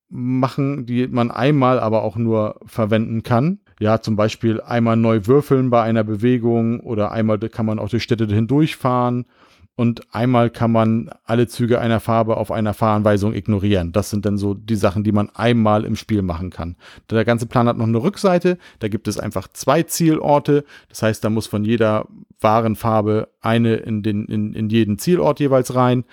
machen, 0.09 0.87
die 0.87 1.09
man 1.09 1.31
einmal 1.33 1.81
aber 1.81 2.03
auch 2.03 2.17
nur 2.17 2.61
verwenden 2.65 3.23
kann 3.25 3.59
ja, 3.79 4.01
zum 4.01 4.17
Beispiel 4.17 4.61
einmal 4.61 4.97
neu 4.97 5.27
würfeln 5.27 5.71
bei 5.71 5.83
einer 5.83 6.05
Bewegung 6.05 6.81
oder 6.81 7.13
einmal 7.13 7.39
kann 7.39 7.67
man 7.67 7.79
auch 7.79 7.89
durch 7.89 8.03
Städte 8.03 8.27
hindurchfahren 8.27 9.27
und 9.77 10.03
einmal 10.15 10.49
kann 10.49 10.73
man 10.73 11.11
alle 11.25 11.47
Züge 11.47 11.79
einer 11.79 12.01
Farbe 12.01 12.39
auf 12.39 12.51
einer 12.51 12.73
Fahranweisung 12.73 13.35
ignorieren. 13.35 13.93
Das 13.93 14.09
sind 14.09 14.25
dann 14.25 14.39
so 14.39 14.55
die 14.55 14.75
Sachen, 14.75 15.05
die 15.05 15.13
man 15.13 15.29
einmal 15.35 15.85
im 15.85 15.97
Spiel 15.97 16.23
machen 16.23 16.49
kann. 16.49 16.77
Der 17.11 17.27
ganze 17.27 17.45
Plan 17.47 17.69
hat 17.69 17.77
noch 17.77 17.87
eine 17.87 18.03
Rückseite, 18.03 18.57
da 18.79 18.89
gibt 18.89 19.07
es 19.07 19.21
einfach 19.21 19.49
zwei 19.49 19.83
Zielorte. 19.83 20.65
Das 20.89 21.03
heißt, 21.03 21.23
da 21.23 21.29
muss 21.29 21.47
von 21.47 21.65
jeder 21.65 22.07
wahren 22.41 22.75
Farbe 22.75 23.29
eine 23.43 23.77
in, 23.77 24.03
den, 24.03 24.25
in, 24.25 24.55
in 24.55 24.71
jeden 24.71 24.99
Zielort 24.99 25.41
jeweils 25.41 25.75
rein. 25.75 26.05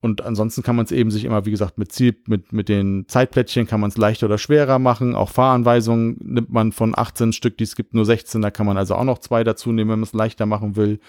Und 0.00 0.24
ansonsten 0.24 0.62
kann 0.62 0.76
man 0.76 0.84
es 0.84 0.92
eben 0.92 1.10
sich 1.10 1.24
immer, 1.24 1.44
wie 1.44 1.50
gesagt, 1.50 1.76
mit, 1.76 1.90
Ziel, 1.90 2.16
mit, 2.26 2.52
mit 2.52 2.68
den 2.68 3.06
Zeitplättchen 3.08 3.66
kann 3.66 3.80
man 3.80 3.90
es 3.90 3.96
leichter 3.96 4.26
oder 4.26 4.38
schwerer 4.38 4.78
machen. 4.78 5.16
Auch 5.16 5.30
Fahranweisungen 5.30 6.16
nimmt 6.20 6.50
man 6.52 6.70
von 6.70 6.96
18 6.96 7.32
Stück, 7.32 7.58
die 7.58 7.64
es 7.64 7.74
gibt, 7.74 7.94
nur 7.94 8.04
16. 8.04 8.40
Da 8.40 8.52
kann 8.52 8.66
man 8.66 8.78
also 8.78 8.94
auch 8.94 9.04
noch 9.04 9.18
zwei 9.18 9.42
dazu 9.42 9.72
nehmen, 9.72 9.90
wenn 9.90 9.98
man 9.98 10.06
es 10.06 10.12
leichter 10.12 10.46
machen 10.46 10.76
will. 10.76 11.00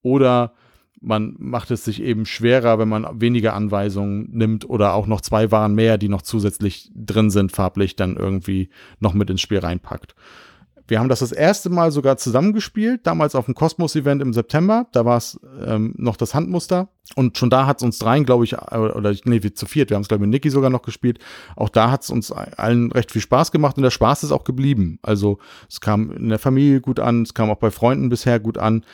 Oder 0.00 0.54
man 1.02 1.34
macht 1.38 1.70
es 1.70 1.84
sich 1.84 2.02
eben 2.02 2.24
schwerer, 2.24 2.78
wenn 2.78 2.88
man 2.88 3.20
weniger 3.20 3.54
Anweisungen 3.54 4.30
nimmt 4.32 4.68
oder 4.68 4.94
auch 4.94 5.06
noch 5.06 5.20
zwei 5.20 5.50
Waren 5.50 5.74
mehr, 5.74 5.98
die 5.98 6.08
noch 6.08 6.22
zusätzlich 6.22 6.90
drin 6.94 7.30
sind, 7.30 7.52
farblich 7.52 7.96
dann 7.96 8.16
irgendwie 8.16 8.70
noch 9.00 9.14
mit 9.14 9.28
ins 9.30 9.40
Spiel 9.40 9.58
reinpackt. 9.58 10.14
Wir 10.90 10.98
haben 10.98 11.08
das 11.08 11.20
das 11.20 11.30
erste 11.30 11.70
Mal 11.70 11.92
sogar 11.92 12.16
zusammengespielt, 12.16 13.06
damals 13.06 13.36
auf 13.36 13.44
dem 13.44 13.54
Kosmos-Event 13.54 14.20
im 14.20 14.32
September. 14.32 14.88
Da 14.90 15.04
war 15.04 15.18
es 15.18 15.38
ähm, 15.64 15.94
noch 15.96 16.16
das 16.16 16.34
Handmuster. 16.34 16.88
Und 17.14 17.38
schon 17.38 17.48
da 17.48 17.66
hat 17.66 17.78
es 17.78 17.84
uns 17.84 17.98
dreien, 17.98 18.24
glaube 18.24 18.44
ich, 18.44 18.58
oder 18.58 19.14
nee, 19.24 19.42
wir 19.42 19.54
zu 19.54 19.66
viert, 19.66 19.90
wir 19.90 19.94
haben 19.94 20.02
es, 20.02 20.08
glaube 20.08 20.24
ich, 20.24 20.26
mit 20.28 20.30
Niki 20.30 20.50
sogar 20.50 20.68
noch 20.68 20.82
gespielt. 20.82 21.20
Auch 21.54 21.68
da 21.68 21.92
hat 21.92 22.02
es 22.02 22.10
uns 22.10 22.32
allen 22.32 22.90
recht 22.90 23.12
viel 23.12 23.22
Spaß 23.22 23.52
gemacht 23.52 23.76
und 23.76 23.84
der 23.84 23.90
Spaß 23.90 24.24
ist 24.24 24.32
auch 24.32 24.42
geblieben. 24.42 24.98
Also 25.02 25.38
es 25.68 25.80
kam 25.80 26.10
in 26.10 26.28
der 26.28 26.40
Familie 26.40 26.80
gut 26.80 26.98
an, 26.98 27.22
es 27.22 27.34
kam 27.34 27.50
auch 27.50 27.58
bei 27.58 27.70
Freunden 27.70 28.08
bisher 28.08 28.40
gut 28.40 28.58
an, 28.58 28.84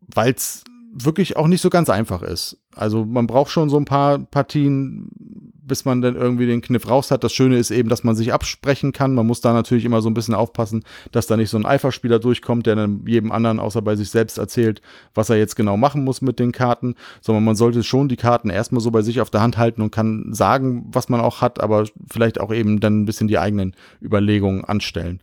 weil 0.00 0.34
es 0.34 0.64
wirklich 0.92 1.36
auch 1.36 1.46
nicht 1.46 1.62
so 1.62 1.70
ganz 1.70 1.88
einfach 1.88 2.20
ist. 2.20 2.58
Also 2.74 3.06
man 3.06 3.26
braucht 3.26 3.50
schon 3.50 3.70
so 3.70 3.78
ein 3.78 3.84
paar 3.86 4.18
Partien, 4.18 5.10
bis 5.70 5.84
man 5.84 6.02
dann 6.02 6.16
irgendwie 6.16 6.46
den 6.46 6.62
Kniff 6.62 6.90
raus 6.90 7.12
hat. 7.12 7.22
Das 7.22 7.32
Schöne 7.32 7.56
ist 7.56 7.70
eben, 7.70 7.88
dass 7.88 8.02
man 8.02 8.16
sich 8.16 8.32
absprechen 8.32 8.90
kann. 8.92 9.14
Man 9.14 9.26
muss 9.26 9.40
da 9.40 9.52
natürlich 9.52 9.84
immer 9.84 10.02
so 10.02 10.10
ein 10.10 10.14
bisschen 10.14 10.34
aufpassen, 10.34 10.82
dass 11.12 11.28
da 11.28 11.36
nicht 11.36 11.48
so 11.48 11.56
ein 11.56 11.64
Eiferspieler 11.64 12.18
durchkommt, 12.18 12.66
der 12.66 12.74
dann 12.74 13.06
jedem 13.06 13.30
anderen 13.30 13.60
außer 13.60 13.80
bei 13.80 13.94
sich 13.94 14.10
selbst 14.10 14.36
erzählt, 14.36 14.82
was 15.14 15.30
er 15.30 15.36
jetzt 15.36 15.54
genau 15.54 15.76
machen 15.76 16.02
muss 16.02 16.22
mit 16.22 16.40
den 16.40 16.50
Karten, 16.50 16.96
sondern 17.20 17.44
man 17.44 17.54
sollte 17.54 17.84
schon 17.84 18.08
die 18.08 18.16
Karten 18.16 18.50
erstmal 18.50 18.80
so 18.80 18.90
bei 18.90 19.02
sich 19.02 19.20
auf 19.20 19.30
der 19.30 19.42
Hand 19.42 19.58
halten 19.58 19.80
und 19.80 19.92
kann 19.92 20.34
sagen, 20.34 20.88
was 20.90 21.08
man 21.08 21.20
auch 21.20 21.40
hat, 21.40 21.60
aber 21.60 21.84
vielleicht 22.10 22.40
auch 22.40 22.52
eben 22.52 22.80
dann 22.80 23.02
ein 23.02 23.04
bisschen 23.04 23.28
die 23.28 23.38
eigenen 23.38 23.76
Überlegungen 24.02 24.64
anstellen. 24.64 25.20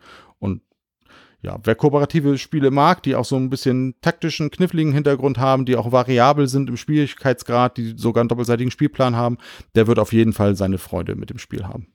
Ja, 1.43 1.57
wer 1.63 1.75
kooperative 1.75 2.37
Spiele 2.37 2.71
mag, 2.71 3.03
die 3.03 3.15
auch 3.15 3.25
so 3.25 3.35
ein 3.35 3.49
bisschen 3.49 3.95
taktischen, 4.01 4.49
kniffligen 4.49 4.91
Hintergrund 4.91 5.37
haben, 5.37 5.65
die 5.65 5.75
auch 5.75 5.91
variabel 5.91 6.47
sind 6.47 6.67
im 6.67 6.77
Schwierigkeitsgrad, 6.77 7.77
die 7.77 7.93
sogar 7.95 8.21
einen 8.21 8.29
doppelseitigen 8.29 8.71
Spielplan 8.71 9.15
haben, 9.15 9.37
der 9.75 9.85
wird 9.85 9.99
auf 9.99 10.13
jeden 10.13 10.33
Fall 10.33 10.55
seine 10.55 10.79
Freude 10.79 11.15
mit 11.15 11.29
dem 11.29 11.37
Spiel 11.37 11.65
haben. 11.65 11.87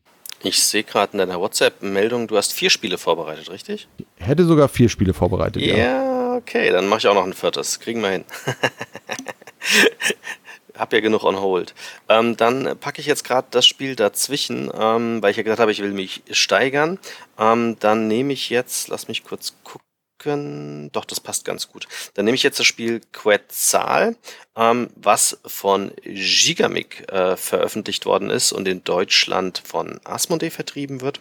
Ich 0.44 0.62
sehe 0.62 0.82
gerade 0.82 1.12
in 1.12 1.18
deiner 1.18 1.40
WhatsApp-Meldung, 1.40 2.26
du 2.28 2.36
hast 2.36 2.52
vier 2.52 2.70
Spiele 2.70 2.98
vorbereitet, 2.98 3.50
richtig? 3.50 3.88
Ich 4.16 4.26
hätte 4.26 4.44
sogar 4.44 4.68
vier 4.68 4.88
Spiele 4.88 5.14
vorbereitet, 5.14 5.62
ja. 5.62 5.76
Ja, 5.76 6.36
okay, 6.36 6.70
dann 6.70 6.88
mache 6.88 6.98
ich 6.98 7.06
auch 7.08 7.14
noch 7.14 7.24
ein 7.24 7.32
viertes. 7.32 7.78
Kriegen 7.78 8.00
wir 8.00 8.10
hin. 8.10 8.24
habe 10.76 10.96
ja 10.96 11.00
genug 11.00 11.24
on 11.24 11.40
hold. 11.40 11.74
Ähm, 12.08 12.36
dann 12.36 12.78
packe 12.78 13.00
ich 13.00 13.06
jetzt 13.06 13.24
gerade 13.24 13.48
das 13.50 13.66
Spiel 13.66 13.96
dazwischen, 13.96 14.70
ähm, 14.74 15.22
weil 15.22 15.30
ich 15.30 15.36
ja 15.36 15.42
gesagt 15.42 15.60
habe, 15.60 15.72
ich 15.72 15.82
will 15.82 15.92
mich 15.92 16.22
steigern. 16.30 16.98
Ähm, 17.38 17.76
dann 17.80 18.08
nehme 18.08 18.32
ich 18.32 18.50
jetzt, 18.50 18.88
lass 18.88 19.08
mich 19.08 19.24
kurz 19.24 19.54
gucken. 19.64 20.90
Doch, 20.92 21.04
das 21.04 21.18
passt 21.18 21.44
ganz 21.44 21.66
gut. 21.66 21.88
Dann 22.14 22.24
nehme 22.24 22.36
ich 22.36 22.44
jetzt 22.44 22.60
das 22.60 22.66
Spiel 22.66 23.00
Quetzal, 23.12 24.16
ähm, 24.56 24.90
was 24.94 25.40
von 25.44 25.92
Gigamic 26.04 27.10
äh, 27.10 27.36
veröffentlicht 27.36 28.06
worden 28.06 28.30
ist 28.30 28.52
und 28.52 28.68
in 28.68 28.84
Deutschland 28.84 29.62
von 29.64 30.00
Asmodee 30.04 30.50
vertrieben 30.50 31.00
wird. 31.00 31.20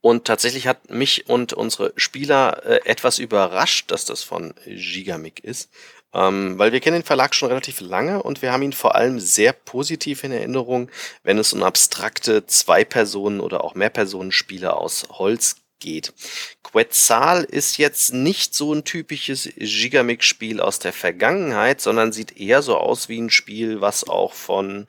Und 0.00 0.24
tatsächlich 0.26 0.66
hat 0.66 0.90
mich 0.90 1.28
und 1.28 1.52
unsere 1.52 1.92
Spieler 1.96 2.64
äh, 2.64 2.80
etwas 2.84 3.18
überrascht, 3.18 3.90
dass 3.90 4.04
das 4.04 4.22
von 4.22 4.54
Gigamic 4.66 5.40
ist. 5.40 5.70
Ähm, 6.12 6.58
weil 6.58 6.72
wir 6.72 6.80
kennen 6.80 7.00
den 7.00 7.04
Verlag 7.04 7.34
schon 7.34 7.48
relativ 7.48 7.80
lange 7.80 8.22
und 8.22 8.42
wir 8.42 8.52
haben 8.52 8.62
ihn 8.62 8.72
vor 8.72 8.96
allem 8.96 9.20
sehr 9.20 9.52
positiv 9.52 10.24
in 10.24 10.32
Erinnerung, 10.32 10.90
wenn 11.22 11.38
es 11.38 11.52
um 11.52 11.62
abstrakte 11.62 12.46
Zwei-Personen- 12.46 13.40
oder 13.40 13.62
auch 13.62 13.74
Mehr-Personen-Spiele 13.74 14.76
aus 14.76 15.06
Holz 15.10 15.56
geht. 15.78 16.12
Quetzal 16.62 17.44
ist 17.44 17.78
jetzt 17.78 18.12
nicht 18.12 18.54
so 18.54 18.74
ein 18.74 18.84
typisches 18.84 19.48
Gigamic-Spiel 19.56 20.60
aus 20.60 20.78
der 20.78 20.92
Vergangenheit, 20.92 21.80
sondern 21.80 22.12
sieht 22.12 22.36
eher 22.38 22.62
so 22.62 22.76
aus 22.76 23.08
wie 23.08 23.20
ein 23.20 23.30
Spiel, 23.30 23.80
was 23.80 24.08
auch 24.08 24.34
von 24.34 24.86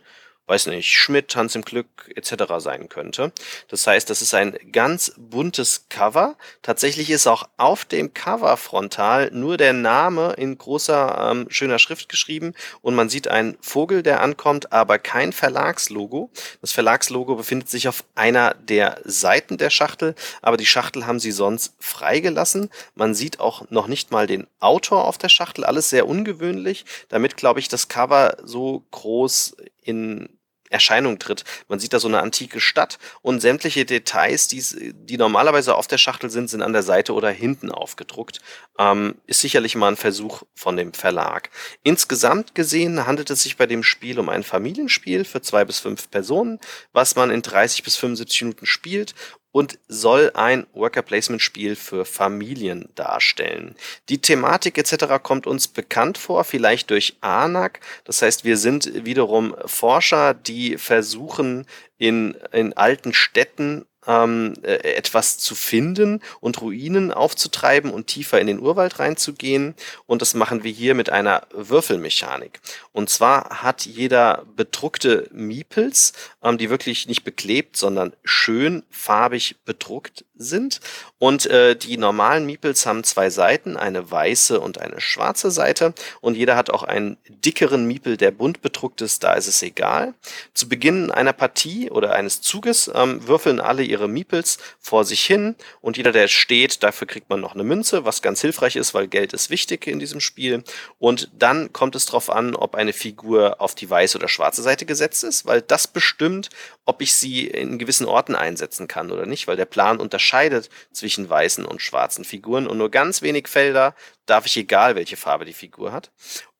weiß 0.51 0.65
nicht, 0.65 0.91
Schmidt, 0.91 1.33
Hans 1.37 1.55
im 1.55 1.61
Glück 1.61 2.11
etc. 2.13 2.43
sein 2.57 2.89
könnte. 2.89 3.31
Das 3.69 3.87
heißt, 3.87 4.09
das 4.09 4.21
ist 4.21 4.33
ein 4.33 4.57
ganz 4.73 5.13
buntes 5.17 5.85
Cover. 5.87 6.35
Tatsächlich 6.61 7.09
ist 7.09 7.25
auch 7.25 7.47
auf 7.55 7.85
dem 7.85 8.13
Cover 8.13 8.57
frontal 8.57 9.31
nur 9.31 9.55
der 9.55 9.71
Name 9.71 10.33
in 10.33 10.57
großer, 10.57 11.31
ähm, 11.31 11.45
schöner 11.49 11.79
Schrift 11.79 12.09
geschrieben 12.09 12.53
und 12.81 12.95
man 12.95 13.07
sieht 13.07 13.29
einen 13.29 13.57
Vogel, 13.61 14.03
der 14.03 14.21
ankommt, 14.21 14.73
aber 14.73 14.99
kein 14.99 15.31
Verlagslogo. 15.31 16.29
Das 16.59 16.73
Verlagslogo 16.73 17.35
befindet 17.35 17.69
sich 17.69 17.87
auf 17.87 18.03
einer 18.15 18.53
der 18.55 18.99
Seiten 19.05 19.57
der 19.57 19.69
Schachtel, 19.69 20.15
aber 20.41 20.57
die 20.57 20.65
Schachtel 20.65 21.07
haben 21.07 21.21
sie 21.21 21.31
sonst 21.31 21.75
freigelassen. 21.79 22.69
Man 22.93 23.15
sieht 23.15 23.39
auch 23.39 23.69
noch 23.69 23.87
nicht 23.87 24.11
mal 24.11 24.27
den 24.27 24.47
Autor 24.59 25.05
auf 25.05 25.17
der 25.17 25.29
Schachtel, 25.29 25.63
alles 25.63 25.89
sehr 25.89 26.09
ungewöhnlich, 26.09 26.83
damit 27.07 27.37
glaube 27.37 27.61
ich 27.61 27.69
das 27.69 27.87
Cover 27.87 28.35
so 28.43 28.83
groß 28.91 29.55
in 29.81 30.27
Erscheinung 30.71 31.19
tritt. 31.19 31.43
Man 31.67 31.79
sieht 31.79 31.93
da 31.93 31.99
so 31.99 32.07
eine 32.07 32.21
antike 32.21 32.59
Stadt 32.59 32.97
und 33.21 33.39
sämtliche 33.41 33.85
Details, 33.85 34.47
die, 34.47 34.63
die 34.93 35.17
normalerweise 35.17 35.75
auf 35.75 35.87
der 35.87 35.97
Schachtel 35.97 36.29
sind, 36.29 36.49
sind 36.49 36.61
an 36.61 36.73
der 36.73 36.83
Seite 36.83 37.13
oder 37.13 37.29
hinten 37.29 37.71
aufgedruckt. 37.71 38.39
Ähm, 38.79 39.15
ist 39.27 39.41
sicherlich 39.41 39.75
mal 39.75 39.89
ein 39.89 39.97
Versuch 39.97 40.43
von 40.55 40.77
dem 40.77 40.93
Verlag. 40.93 41.49
Insgesamt 41.83 42.55
gesehen 42.55 43.05
handelt 43.05 43.29
es 43.29 43.43
sich 43.43 43.57
bei 43.57 43.67
dem 43.67 43.83
Spiel 43.83 44.19
um 44.19 44.29
ein 44.29 44.43
Familienspiel 44.43 45.25
für 45.25 45.41
zwei 45.41 45.65
bis 45.65 45.79
fünf 45.79 46.09
Personen, 46.09 46.59
was 46.93 47.15
man 47.15 47.31
in 47.31 47.41
30 47.41 47.83
bis 47.83 47.97
75 47.97 48.41
Minuten 48.43 48.65
spielt 48.65 49.13
und 49.51 49.79
soll 49.87 50.31
ein 50.33 50.65
Worker 50.73 51.01
Placement 51.01 51.41
Spiel 51.41 51.75
für 51.75 52.05
Familien 52.05 52.89
darstellen. 52.95 53.75
Die 54.09 54.21
Thematik 54.21 54.77
etc. 54.77 55.21
kommt 55.21 55.47
uns 55.47 55.67
bekannt 55.67 56.17
vor, 56.17 56.43
vielleicht 56.43 56.89
durch 56.89 57.17
ANAC. 57.21 57.81
Das 58.05 58.21
heißt, 58.21 58.45
wir 58.45 58.57
sind 58.57 59.05
wiederum 59.05 59.55
Forscher, 59.65 60.33
die 60.33 60.77
versuchen 60.77 61.65
in, 61.97 62.37
in 62.51 62.73
alten 62.73 63.13
Städten 63.13 63.85
ähm, 64.07 64.53
äh, 64.63 64.95
etwas 64.95 65.37
zu 65.37 65.55
finden 65.55 66.21
und 66.39 66.61
Ruinen 66.61 67.11
aufzutreiben 67.11 67.91
und 67.91 68.07
tiefer 68.07 68.39
in 68.39 68.47
den 68.47 68.59
Urwald 68.59 68.99
reinzugehen. 68.99 69.75
Und 70.07 70.21
das 70.21 70.33
machen 70.33 70.63
wir 70.63 70.71
hier 70.71 70.95
mit 70.95 71.09
einer 71.09 71.43
Würfelmechanik. 71.53 72.59
Und 72.91 73.09
zwar 73.09 73.61
hat 73.61 73.85
jeder 73.85 74.45
bedruckte 74.55 75.27
Miepels, 75.31 76.13
ähm, 76.43 76.57
die 76.57 76.69
wirklich 76.69 77.07
nicht 77.07 77.23
beklebt, 77.23 77.77
sondern 77.77 78.13
schön 78.23 78.83
farbig 78.89 79.57
bedruckt 79.65 80.25
sind. 80.35 80.81
Und 81.19 81.45
äh, 81.45 81.75
die 81.75 81.97
normalen 81.97 82.45
Miepels 82.45 82.85
haben 82.85 83.03
zwei 83.03 83.29
Seiten, 83.29 83.77
eine 83.77 84.09
weiße 84.09 84.59
und 84.59 84.79
eine 84.79 84.99
schwarze 84.99 85.51
Seite. 85.51 85.93
Und 86.19 86.35
jeder 86.35 86.55
hat 86.55 86.71
auch 86.71 86.83
einen 86.83 87.17
dickeren 87.27 87.85
Miepel, 87.85 88.17
der 88.17 88.31
bunt 88.31 88.61
bedruckt 88.61 89.01
ist, 89.01 89.23
da 89.23 89.33
ist 89.33 89.47
es 89.47 89.61
egal. 89.61 90.13
Zu 90.53 90.67
Beginn 90.67 91.11
einer 91.11 91.33
Partie 91.33 91.91
oder 91.91 92.13
eines 92.13 92.41
Zuges 92.41 92.89
ähm, 92.93 93.27
würfeln 93.27 93.59
alle 93.59 93.83
ihre 93.91 94.07
Meeples 94.07 94.57
vor 94.79 95.05
sich 95.05 95.23
hin 95.23 95.55
und 95.81 95.97
jeder, 95.97 96.11
der 96.11 96.27
steht, 96.27 96.81
dafür 96.81 97.07
kriegt 97.07 97.29
man 97.29 97.39
noch 97.39 97.53
eine 97.53 97.63
Münze, 97.63 98.05
was 98.05 98.21
ganz 98.21 98.41
hilfreich 98.41 98.75
ist, 98.75 98.93
weil 98.93 99.07
Geld 99.07 99.33
ist 99.33 99.49
wichtig 99.49 99.85
in 99.87 99.99
diesem 99.99 100.19
Spiel. 100.19 100.63
Und 100.97 101.29
dann 101.33 101.73
kommt 101.73 101.95
es 101.95 102.05
darauf 102.05 102.29
an, 102.29 102.55
ob 102.55 102.75
eine 102.75 102.93
Figur 102.93 103.61
auf 103.61 103.75
die 103.75 103.89
weiße 103.89 104.17
oder 104.17 104.27
schwarze 104.27 104.61
Seite 104.61 104.85
gesetzt 104.85 105.23
ist, 105.23 105.45
weil 105.45 105.61
das 105.61 105.87
bestimmt, 105.87 106.49
ob 106.85 107.01
ich 107.01 107.13
sie 107.13 107.47
in 107.47 107.77
gewissen 107.77 108.07
Orten 108.07 108.35
einsetzen 108.35 108.87
kann 108.87 109.11
oder 109.11 109.25
nicht, 109.25 109.47
weil 109.47 109.57
der 109.57 109.65
Plan 109.65 109.99
unterscheidet 109.99 110.69
zwischen 110.91 111.29
weißen 111.29 111.65
und 111.65 111.81
schwarzen 111.81 112.25
Figuren 112.25 112.67
und 112.67 112.77
nur 112.77 112.89
ganz 112.89 113.21
wenig 113.21 113.47
Felder 113.47 113.93
darf 114.25 114.45
ich 114.45 114.57
egal, 114.57 114.95
welche 114.95 115.17
Farbe 115.17 115.45
die 115.45 115.53
Figur 115.53 115.91
hat. 115.91 116.11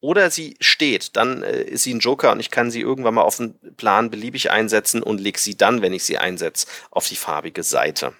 Oder 0.01 0.31
sie 0.31 0.57
steht, 0.59 1.15
dann 1.15 1.43
äh, 1.43 1.61
ist 1.61 1.83
sie 1.83 1.93
ein 1.93 1.99
Joker 1.99 2.31
und 2.31 2.39
ich 2.39 2.49
kann 2.49 2.71
sie 2.71 2.81
irgendwann 2.81 3.13
mal 3.13 3.21
auf 3.21 3.37
den 3.37 3.53
Plan 3.77 4.09
beliebig 4.09 4.49
einsetzen 4.51 5.03
und 5.03 5.21
leg 5.21 5.37
sie 5.37 5.55
dann, 5.55 5.81
wenn 5.83 5.93
ich 5.93 6.03
sie 6.03 6.17
einsetze, 6.17 6.67
auf 6.89 7.07
die 7.07 7.15
farbige 7.15 7.61
Seite. 7.61 8.13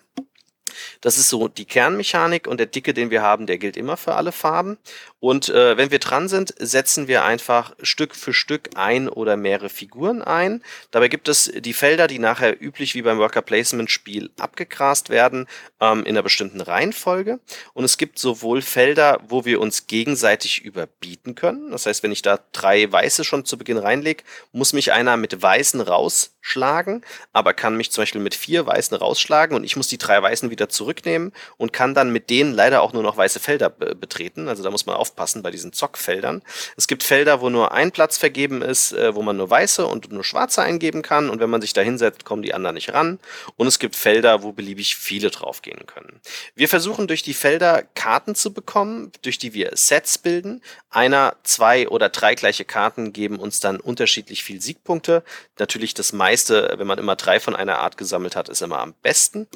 Das 1.01 1.17
ist 1.17 1.29
so 1.29 1.47
die 1.47 1.65
Kernmechanik 1.65 2.47
und 2.47 2.59
der 2.59 2.67
Dicke, 2.67 2.93
den 2.93 3.11
wir 3.11 3.21
haben, 3.21 3.47
der 3.47 3.57
gilt 3.57 3.77
immer 3.77 3.97
für 3.97 4.15
alle 4.15 4.31
Farben. 4.31 4.77
Und 5.19 5.49
äh, 5.49 5.77
wenn 5.77 5.91
wir 5.91 5.99
dran 5.99 6.27
sind, 6.27 6.53
setzen 6.57 7.07
wir 7.07 7.23
einfach 7.23 7.75
Stück 7.83 8.15
für 8.15 8.33
Stück 8.33 8.71
ein 8.75 9.07
oder 9.07 9.37
mehrere 9.37 9.69
Figuren 9.69 10.23
ein. 10.23 10.63
Dabei 10.89 11.09
gibt 11.09 11.27
es 11.27 11.51
die 11.59 11.73
Felder, 11.73 12.07
die 12.07 12.17
nachher 12.17 12.59
üblich 12.59 12.95
wie 12.95 13.03
beim 13.03 13.19
Worker 13.19 13.43
Placement 13.43 13.91
Spiel 13.91 14.31
abgegrast 14.39 15.09
werden, 15.09 15.47
ähm, 15.79 15.99
in 15.99 16.15
einer 16.15 16.23
bestimmten 16.23 16.59
Reihenfolge. 16.59 17.39
Und 17.73 17.83
es 17.83 17.97
gibt 17.97 18.17
sowohl 18.17 18.63
Felder, 18.63 19.21
wo 19.27 19.45
wir 19.45 19.61
uns 19.61 19.85
gegenseitig 19.85 20.65
überbieten 20.65 21.35
können. 21.35 21.71
Das 21.71 21.85
heißt, 21.85 22.01
wenn 22.01 22.11
ich 22.11 22.23
da 22.23 22.39
drei 22.51 22.91
Weiße 22.91 23.23
schon 23.23 23.45
zu 23.45 23.59
Beginn 23.59 23.77
reinlege, 23.77 24.23
muss 24.51 24.73
mich 24.73 24.91
einer 24.91 25.17
mit 25.17 25.39
Weißen 25.39 25.81
rausschlagen, 25.81 27.05
aber 27.31 27.53
kann 27.53 27.77
mich 27.77 27.91
zum 27.91 28.01
Beispiel 28.01 28.21
mit 28.21 28.33
vier 28.33 28.65
Weißen 28.65 28.97
rausschlagen 28.97 29.55
und 29.55 29.63
ich 29.63 29.75
muss 29.75 29.87
die 29.87 29.97
drei 29.99 30.21
Weißen 30.21 30.49
wieder 30.49 30.60
zurücknehmen 30.69 31.31
und 31.57 31.73
kann 31.73 31.93
dann 31.93 32.11
mit 32.11 32.29
denen 32.29 32.53
leider 32.53 32.81
auch 32.81 32.93
nur 32.93 33.03
noch 33.03 33.17
weiße 33.17 33.39
Felder 33.39 33.69
betreten. 33.69 34.47
Also 34.47 34.63
da 34.63 34.71
muss 34.71 34.85
man 34.85 34.95
aufpassen 34.95 35.43
bei 35.43 35.51
diesen 35.51 35.73
Zockfeldern. 35.73 36.41
Es 36.77 36.87
gibt 36.87 37.03
Felder, 37.03 37.41
wo 37.41 37.49
nur 37.49 37.71
ein 37.71 37.91
Platz 37.91 38.17
vergeben 38.17 38.61
ist, 38.61 38.93
äh, 38.93 39.15
wo 39.15 39.21
man 39.21 39.37
nur 39.37 39.49
weiße 39.49 39.85
und 39.85 40.11
nur 40.11 40.23
schwarze 40.23 40.61
eingeben 40.61 41.01
kann 41.01 41.29
und 41.29 41.39
wenn 41.39 41.49
man 41.49 41.61
sich 41.61 41.73
da 41.73 41.81
hinsetzt, 41.81 42.25
kommen 42.25 42.41
die 42.41 42.53
anderen 42.53 42.75
nicht 42.75 42.93
ran. 42.93 43.19
Und 43.57 43.67
es 43.67 43.79
gibt 43.79 43.95
Felder, 43.95 44.43
wo 44.43 44.51
beliebig 44.51 44.95
viele 44.95 45.29
draufgehen 45.29 45.85
können. 45.85 46.19
Wir 46.55 46.69
versuchen 46.69 47.07
durch 47.07 47.23
die 47.23 47.33
Felder 47.33 47.83
Karten 47.95 48.35
zu 48.35 48.53
bekommen, 48.53 49.11
durch 49.21 49.37
die 49.37 49.53
wir 49.53 49.71
Sets 49.73 50.17
bilden. 50.17 50.61
Einer, 50.89 51.35
zwei 51.43 51.87
oder 51.87 52.09
drei 52.09 52.35
gleiche 52.35 52.65
Karten 52.65 53.13
geben 53.13 53.37
uns 53.37 53.59
dann 53.59 53.79
unterschiedlich 53.79 54.43
viel 54.43 54.61
Siegpunkte. 54.61 55.23
Natürlich 55.59 55.93
das 55.93 56.13
meiste, 56.13 56.73
wenn 56.77 56.87
man 56.87 56.99
immer 56.99 57.15
drei 57.15 57.39
von 57.39 57.55
einer 57.55 57.79
Art 57.79 57.97
gesammelt 57.97 58.35
hat, 58.35 58.49
ist 58.49 58.61
immer 58.61 58.79
am 58.79 58.93
besten. 59.01 59.47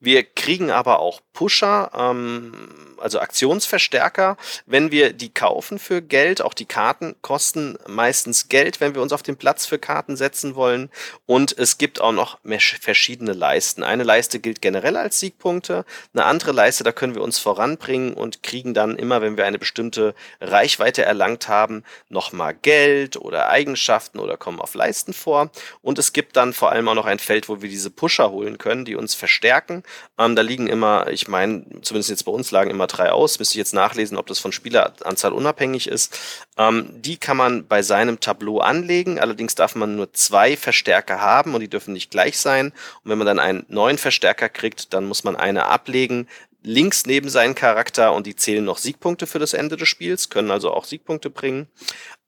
Wir 0.00 0.24
kriegen 0.24 0.70
aber 0.70 0.98
auch 0.98 1.20
Pusher, 1.34 1.90
ähm, 1.94 2.52
also 2.96 3.20
Aktionsverstärker, 3.20 4.36
wenn 4.66 4.90
wir 4.90 5.12
die 5.12 5.28
kaufen 5.28 5.78
für 5.78 6.02
Geld. 6.02 6.42
Auch 6.42 6.54
die 6.54 6.66
Karten 6.66 7.16
kosten 7.22 7.78
meistens 7.86 8.48
Geld, 8.48 8.80
wenn 8.80 8.94
wir 8.94 9.02
uns 9.02 9.12
auf 9.12 9.22
den 9.22 9.36
Platz 9.36 9.66
für 9.66 9.78
Karten 9.78 10.16
setzen 10.16 10.54
wollen. 10.54 10.90
Und 11.26 11.56
es 11.56 11.78
gibt 11.78 12.00
auch 12.00 12.12
noch 12.12 12.38
verschiedene 12.80 13.32
Leisten. 13.32 13.82
Eine 13.82 14.02
Leiste 14.02 14.40
gilt 14.40 14.62
generell 14.62 14.96
als 14.96 15.20
Siegpunkte. 15.20 15.84
Eine 16.14 16.24
andere 16.24 16.52
Leiste, 16.52 16.84
da 16.84 16.92
können 16.92 17.14
wir 17.14 17.22
uns 17.22 17.38
voranbringen 17.38 18.14
und 18.14 18.42
kriegen 18.42 18.74
dann 18.74 18.96
immer, 18.96 19.20
wenn 19.22 19.36
wir 19.36 19.46
eine 19.46 19.58
bestimmte 19.58 20.14
Reichweite 20.40 21.02
erlangt 21.02 21.48
haben, 21.48 21.84
nochmal 22.08 22.54
Geld 22.54 23.16
oder 23.16 23.48
Eigenschaften 23.48 24.18
oder 24.18 24.36
kommen 24.36 24.60
auf 24.60 24.74
Leisten 24.74 25.12
vor. 25.12 25.50
Und 25.82 25.98
es 25.98 26.12
gibt 26.12 26.36
dann 26.36 26.52
vor 26.52 26.72
allem 26.72 26.88
auch 26.88 26.94
noch 26.94 27.06
ein 27.06 27.18
Feld, 27.18 27.48
wo 27.48 27.62
wir 27.62 27.68
diese 27.68 27.90
Pusher 27.90 28.30
holen 28.30 28.58
können, 28.58 28.84
die 28.84 28.96
uns 28.96 29.14
verstärken. 29.14 29.82
Ähm, 30.18 30.36
da 30.36 30.42
liegen 30.42 30.66
immer, 30.66 31.08
ich 31.08 31.28
meine, 31.28 31.64
zumindest 31.82 32.10
jetzt 32.10 32.24
bei 32.24 32.32
uns 32.32 32.50
lagen 32.50 32.70
immer 32.70 32.86
drei 32.86 33.12
aus. 33.12 33.38
Müsste 33.38 33.54
ich 33.54 33.58
jetzt 33.58 33.74
nachlesen, 33.74 34.16
ob 34.16 34.26
das 34.26 34.38
von 34.38 34.52
Spieleranzahl 34.52 35.32
unabhängig 35.32 35.88
ist. 35.88 36.18
Ähm, 36.56 36.90
die 36.92 37.16
kann 37.16 37.36
man 37.36 37.66
bei 37.66 37.82
seinem 37.82 38.20
Tableau 38.20 38.58
anlegen. 38.58 39.18
Allerdings 39.18 39.54
darf 39.54 39.74
man 39.74 39.96
nur 39.96 40.12
zwei 40.12 40.56
Verstärker 40.56 41.20
haben 41.20 41.54
und 41.54 41.60
die 41.60 41.70
dürfen 41.70 41.92
nicht 41.92 42.10
gleich 42.10 42.38
sein. 42.38 42.66
Und 43.02 43.10
wenn 43.10 43.18
man 43.18 43.26
dann 43.26 43.38
einen 43.38 43.66
neuen 43.68 43.98
Verstärker 43.98 44.48
kriegt, 44.48 44.92
dann 44.94 45.06
muss 45.06 45.24
man 45.24 45.36
eine 45.36 45.66
ablegen, 45.66 46.28
links 46.62 47.06
neben 47.06 47.28
seinen 47.28 47.54
Charakter 47.54 48.12
und 48.12 48.26
die 48.26 48.36
zählen 48.36 48.64
noch 48.64 48.78
Siegpunkte 48.78 49.26
für 49.26 49.38
das 49.38 49.54
Ende 49.54 49.76
des 49.76 49.88
Spiels, 49.88 50.28
können 50.28 50.50
also 50.50 50.72
auch 50.72 50.84
Siegpunkte 50.84 51.30
bringen 51.30 51.68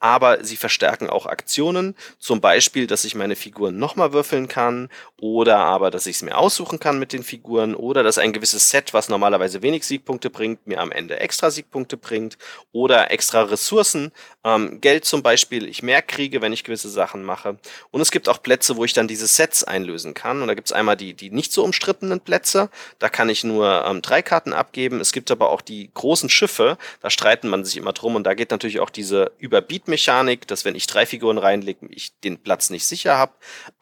aber 0.02 0.44
sie 0.44 0.56
verstärken 0.56 1.08
auch 1.08 1.26
Aktionen, 1.26 1.94
zum 2.18 2.40
Beispiel, 2.40 2.88
dass 2.88 3.04
ich 3.04 3.14
meine 3.14 3.36
Figuren 3.36 3.78
nochmal 3.78 4.12
würfeln 4.12 4.48
kann 4.48 4.88
oder 5.20 5.58
aber, 5.58 5.92
dass 5.92 6.06
ich 6.06 6.16
es 6.16 6.22
mir 6.22 6.36
aussuchen 6.36 6.80
kann 6.80 6.98
mit 6.98 7.12
den 7.12 7.22
Figuren 7.22 7.76
oder 7.76 8.02
dass 8.02 8.18
ein 8.18 8.32
gewisses 8.32 8.68
Set, 8.68 8.94
was 8.94 9.08
normalerweise 9.08 9.62
wenig 9.62 9.86
Siegpunkte 9.86 10.28
bringt, 10.28 10.66
mir 10.66 10.80
am 10.80 10.90
Ende 10.90 11.20
extra 11.20 11.52
Siegpunkte 11.52 11.96
bringt 11.96 12.36
oder 12.72 13.12
extra 13.12 13.42
Ressourcen, 13.42 14.10
ähm, 14.42 14.80
Geld 14.80 15.04
zum 15.04 15.22
Beispiel, 15.22 15.68
ich 15.68 15.84
mehr 15.84 16.02
kriege, 16.02 16.42
wenn 16.42 16.52
ich 16.52 16.64
gewisse 16.64 16.90
Sachen 16.90 17.22
mache. 17.22 17.58
Und 17.92 18.00
es 18.00 18.10
gibt 18.10 18.28
auch 18.28 18.42
Plätze, 18.42 18.76
wo 18.76 18.84
ich 18.84 18.94
dann 18.94 19.06
diese 19.06 19.28
Sets 19.28 19.62
einlösen 19.62 20.14
kann 20.14 20.42
und 20.42 20.48
da 20.48 20.54
gibt 20.54 20.66
es 20.66 20.72
einmal 20.72 20.96
die, 20.96 21.14
die 21.14 21.30
nicht 21.30 21.52
so 21.52 21.62
umstrittenen 21.62 22.18
Plätze, 22.18 22.70
da 22.98 23.08
kann 23.08 23.28
ich 23.28 23.44
nur 23.44 23.84
ähm, 23.86 24.02
drei 24.02 24.20
Karten 24.20 24.52
abgeben. 24.52 25.00
Es 25.00 25.12
gibt 25.12 25.30
aber 25.30 25.50
auch 25.50 25.60
die 25.60 25.92
großen 25.94 26.28
Schiffe, 26.28 26.76
da 27.00 27.08
streiten 27.08 27.46
man 27.46 27.64
sich 27.64 27.76
immer 27.76 27.92
drum 27.92 28.16
und 28.16 28.24
da 28.24 28.34
geht 28.34 28.50
natürlich 28.50 28.80
auch 28.80 28.90
diese 28.90 29.30
Überbiet 29.38 29.91
Mechanik, 29.92 30.46
dass 30.46 30.64
wenn 30.64 30.74
ich 30.74 30.86
drei 30.86 31.06
Figuren 31.06 31.38
reinlege, 31.38 31.86
ich 31.90 32.18
den 32.20 32.42
Platz 32.42 32.70
nicht 32.70 32.86
sicher 32.86 33.16
habe. 33.16 33.32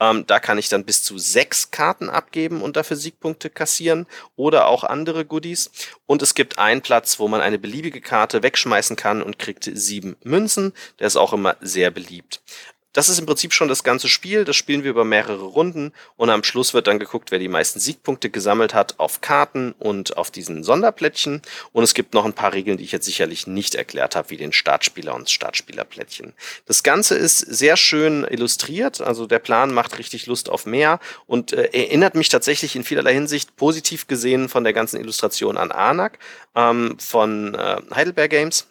Ähm, 0.00 0.26
da 0.26 0.40
kann 0.40 0.58
ich 0.58 0.68
dann 0.68 0.84
bis 0.84 1.02
zu 1.02 1.18
sechs 1.18 1.70
Karten 1.70 2.10
abgeben 2.10 2.60
und 2.62 2.76
dafür 2.76 2.96
Siegpunkte 2.96 3.48
kassieren 3.48 4.06
oder 4.36 4.66
auch 4.66 4.84
andere 4.84 5.24
Goodies. 5.24 5.70
Und 6.06 6.22
es 6.22 6.34
gibt 6.34 6.58
einen 6.58 6.82
Platz, 6.82 7.18
wo 7.18 7.28
man 7.28 7.40
eine 7.40 7.58
beliebige 7.58 8.00
Karte 8.00 8.42
wegschmeißen 8.42 8.96
kann 8.96 9.22
und 9.22 9.38
kriegt 9.38 9.70
sieben 9.72 10.16
Münzen. 10.24 10.72
Der 10.98 11.06
ist 11.06 11.16
auch 11.16 11.32
immer 11.32 11.56
sehr 11.60 11.90
beliebt 11.90 12.42
das 12.92 13.08
ist 13.08 13.18
im 13.18 13.26
Prinzip 13.26 13.52
schon 13.52 13.68
das 13.68 13.84
ganze 13.84 14.08
Spiel. 14.08 14.44
Das 14.44 14.56
spielen 14.56 14.82
wir 14.82 14.90
über 14.90 15.04
mehrere 15.04 15.44
Runden 15.44 15.92
und 16.16 16.30
am 16.30 16.42
Schluss 16.42 16.74
wird 16.74 16.86
dann 16.86 16.98
geguckt, 16.98 17.30
wer 17.30 17.38
die 17.38 17.48
meisten 17.48 17.78
Siegpunkte 17.78 18.30
gesammelt 18.30 18.74
hat 18.74 18.98
auf 18.98 19.20
Karten 19.20 19.72
und 19.78 20.16
auf 20.16 20.30
diesen 20.30 20.64
Sonderplättchen. 20.64 21.42
Und 21.72 21.84
es 21.84 21.94
gibt 21.94 22.14
noch 22.14 22.24
ein 22.24 22.32
paar 22.32 22.52
Regeln, 22.52 22.78
die 22.78 22.84
ich 22.84 22.92
jetzt 22.92 23.04
sicherlich 23.04 23.46
nicht 23.46 23.74
erklärt 23.74 24.16
habe, 24.16 24.30
wie 24.30 24.36
den 24.36 24.52
Startspieler 24.52 25.14
und 25.14 25.30
Startspielerplättchen. 25.30 26.32
Das 26.66 26.82
Ganze 26.82 27.14
ist 27.14 27.38
sehr 27.38 27.76
schön 27.76 28.24
illustriert. 28.28 29.00
Also 29.00 29.26
der 29.26 29.38
Plan 29.38 29.72
macht 29.72 29.98
richtig 29.98 30.26
Lust 30.26 30.48
auf 30.48 30.66
mehr 30.66 30.98
und 31.26 31.52
äh, 31.52 31.70
erinnert 31.72 32.14
mich 32.14 32.28
tatsächlich 32.28 32.74
in 32.74 32.84
vielerlei 32.84 33.14
Hinsicht 33.14 33.56
positiv 33.56 34.08
gesehen 34.08 34.48
von 34.48 34.64
der 34.64 34.72
ganzen 34.72 35.00
Illustration 35.00 35.56
an 35.56 35.70
Anak 35.70 36.18
ähm, 36.56 36.96
von 36.98 37.54
äh, 37.54 37.76
Heidelberg 37.94 38.30
Games 38.30 38.66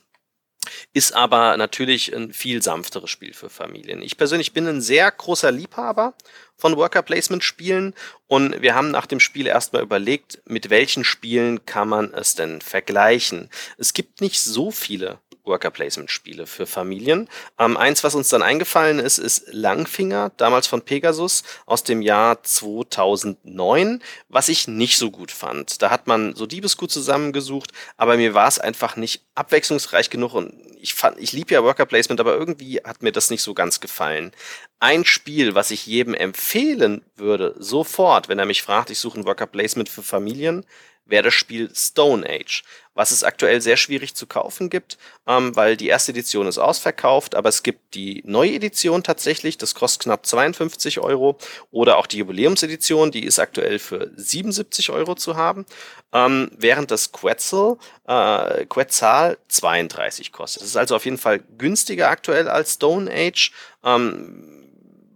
ist 0.93 1.13
aber 1.13 1.57
natürlich 1.57 2.13
ein 2.15 2.33
viel 2.33 2.61
sanfteres 2.61 3.09
Spiel 3.09 3.33
für 3.33 3.49
Familien. 3.49 4.01
Ich 4.01 4.17
persönlich 4.17 4.53
bin 4.53 4.67
ein 4.67 4.81
sehr 4.81 5.09
großer 5.09 5.51
Liebhaber 5.51 6.13
von 6.57 6.75
Worker 6.75 7.01
Placement 7.01 7.43
Spielen 7.43 7.93
und 8.27 8.61
wir 8.61 8.75
haben 8.75 8.91
nach 8.91 9.05
dem 9.05 9.19
Spiel 9.19 9.47
erstmal 9.47 9.81
überlegt, 9.81 10.41
mit 10.45 10.69
welchen 10.69 11.03
Spielen 11.03 11.65
kann 11.65 11.89
man 11.89 12.13
es 12.13 12.35
denn 12.35 12.61
vergleichen. 12.61 13.49
Es 13.77 13.93
gibt 13.93 14.21
nicht 14.21 14.39
so 14.39 14.71
viele 14.71 15.19
Worker 15.49 15.71
Placement 15.71 16.09
Spiele 16.09 16.47
für 16.47 16.65
Familien. 16.65 17.27
Ähm, 17.57 17.75
eins, 17.75 18.05
was 18.05 18.15
uns 18.15 18.29
dann 18.29 18.41
eingefallen 18.41 18.99
ist, 18.99 19.17
ist 19.17 19.51
Langfinger, 19.51 20.31
damals 20.37 20.67
von 20.67 20.81
Pegasus 20.81 21.43
aus 21.65 21.83
dem 21.83 22.01
Jahr 22.01 22.41
2009, 22.41 24.01
was 24.29 24.47
ich 24.47 24.69
nicht 24.69 24.97
so 24.97 25.11
gut 25.11 25.31
fand. 25.31 25.81
Da 25.81 25.89
hat 25.89 26.07
man 26.07 26.33
so 26.35 26.45
Diebesgut 26.45 26.91
zusammengesucht, 26.91 27.71
aber 27.97 28.15
mir 28.15 28.33
war 28.33 28.47
es 28.47 28.59
einfach 28.59 28.95
nicht 28.95 29.23
abwechslungsreich 29.35 30.09
genug 30.09 30.33
und 30.33 30.53
ich 30.81 30.93
fand, 30.93 31.19
ich 31.19 31.33
liebe 31.33 31.53
ja 31.53 31.63
Worker 31.63 31.85
Placement, 31.85 32.21
aber 32.21 32.35
irgendwie 32.35 32.77
hat 32.77 33.03
mir 33.03 33.11
das 33.11 33.29
nicht 33.29 33.41
so 33.41 33.53
ganz 33.53 33.81
gefallen. 33.81 34.31
Ein 34.79 35.03
Spiel, 35.03 35.53
was 35.55 35.71
ich 35.71 35.85
jedem 35.85 36.13
empfehlen 36.13 37.03
würde, 37.17 37.55
sofort, 37.59 38.29
wenn 38.29 38.39
er 38.39 38.45
mich 38.45 38.61
fragt, 38.61 38.89
ich 38.89 38.99
suche 38.99 39.19
ein 39.19 39.25
Worker 39.25 39.47
Placement 39.47 39.89
für 39.89 40.03
Familien, 40.03 40.65
wäre 41.09 41.23
das 41.23 41.33
Spiel 41.33 41.69
Stone 41.73 42.27
Age 42.27 42.63
was 42.99 43.11
es 43.11 43.23
aktuell 43.23 43.61
sehr 43.61 43.77
schwierig 43.77 44.13
zu 44.13 44.27
kaufen 44.27 44.69
gibt, 44.69 44.97
ähm, 45.25 45.55
weil 45.55 45.77
die 45.77 45.87
erste 45.87 46.11
Edition 46.11 46.47
ist 46.47 46.57
ausverkauft, 46.57 47.33
aber 47.33 47.47
es 47.47 47.63
gibt 47.63 47.95
die 47.95 48.21
neue 48.25 48.53
Edition 48.53 49.03
tatsächlich, 49.03 49.57
das 49.57 49.73
kostet 49.73 50.03
knapp 50.03 50.25
52 50.25 50.99
Euro, 50.99 51.37
oder 51.71 51.97
auch 51.97 52.07
die 52.07 52.17
Jubiläumsedition, 52.17 53.11
die 53.11 53.23
ist 53.23 53.39
aktuell 53.39 53.79
für 53.79 54.11
77 54.17 54.89
Euro 54.89 55.15
zu 55.15 55.37
haben, 55.37 55.65
ähm, 56.11 56.51
während 56.57 56.91
das 56.91 57.13
Quetzal, 57.13 57.77
äh, 58.05 58.65
Quetzal 58.65 59.37
32 59.47 60.33
kostet. 60.33 60.63
Das 60.63 60.69
ist 60.69 60.75
also 60.75 60.97
auf 60.97 61.05
jeden 61.05 61.17
Fall 61.17 61.39
günstiger 61.57 62.09
aktuell 62.09 62.49
als 62.49 62.73
Stone 62.73 63.09
Age. 63.09 63.53
Ähm, 63.81 64.68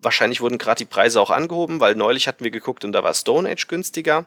Wahrscheinlich 0.04 0.42
wurden 0.42 0.58
gerade 0.58 0.80
die 0.80 0.86
Preise 0.86 1.22
auch 1.22 1.30
angehoben, 1.30 1.80
weil 1.80 1.96
neulich 1.96 2.28
hatten 2.28 2.44
wir 2.44 2.52
geguckt 2.52 2.84
und 2.84 2.92
da 2.92 3.04
war 3.04 3.14
Stone 3.14 3.50
Age 3.50 3.68
günstiger. 3.68 4.26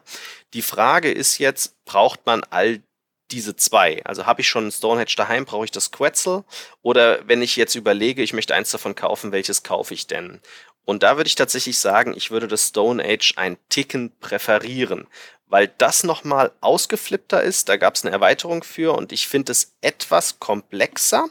Die 0.53 0.61
Frage 0.61 1.11
ist 1.11 1.37
jetzt, 1.37 1.83
braucht 1.85 2.25
man 2.25 2.43
all 2.49 2.81
diese 3.31 3.55
zwei. 3.55 4.03
Also 4.05 4.25
habe 4.25 4.41
ich 4.41 4.47
schon 4.47 4.67
ein 4.67 4.71
Stonehenge 4.71 5.13
daheim, 5.15 5.45
brauche 5.45 5.65
ich 5.65 5.71
das 5.71 5.91
Quetzal? 5.91 6.43
Oder 6.81 7.27
wenn 7.27 7.41
ich 7.41 7.55
jetzt 7.55 7.75
überlege, 7.75 8.23
ich 8.23 8.33
möchte 8.33 8.55
eins 8.55 8.71
davon 8.71 8.95
kaufen, 8.95 9.31
welches 9.31 9.63
kaufe 9.63 9.93
ich 9.93 10.07
denn? 10.07 10.41
Und 10.85 11.03
da 11.03 11.17
würde 11.17 11.27
ich 11.27 11.35
tatsächlich 11.35 11.77
sagen, 11.79 12.13
ich 12.15 12.31
würde 12.31 12.47
das 12.47 12.69
Stone 12.69 13.03
Age 13.03 13.33
ein 13.35 13.57
Ticken 13.67 14.17
präferieren, 14.19 15.07
weil 15.45 15.67
das 15.67 16.03
nochmal 16.03 16.53
ausgeflippter 16.61 17.43
ist. 17.43 17.67
Da 17.67 17.75
gab 17.75 17.95
es 17.95 18.05
eine 18.05 18.13
Erweiterung 18.13 18.63
für 18.63 18.95
und 18.95 19.11
ich 19.11 19.27
finde 19.27 19.51
es 19.51 19.75
etwas 19.81 20.39
komplexer, 20.39 21.29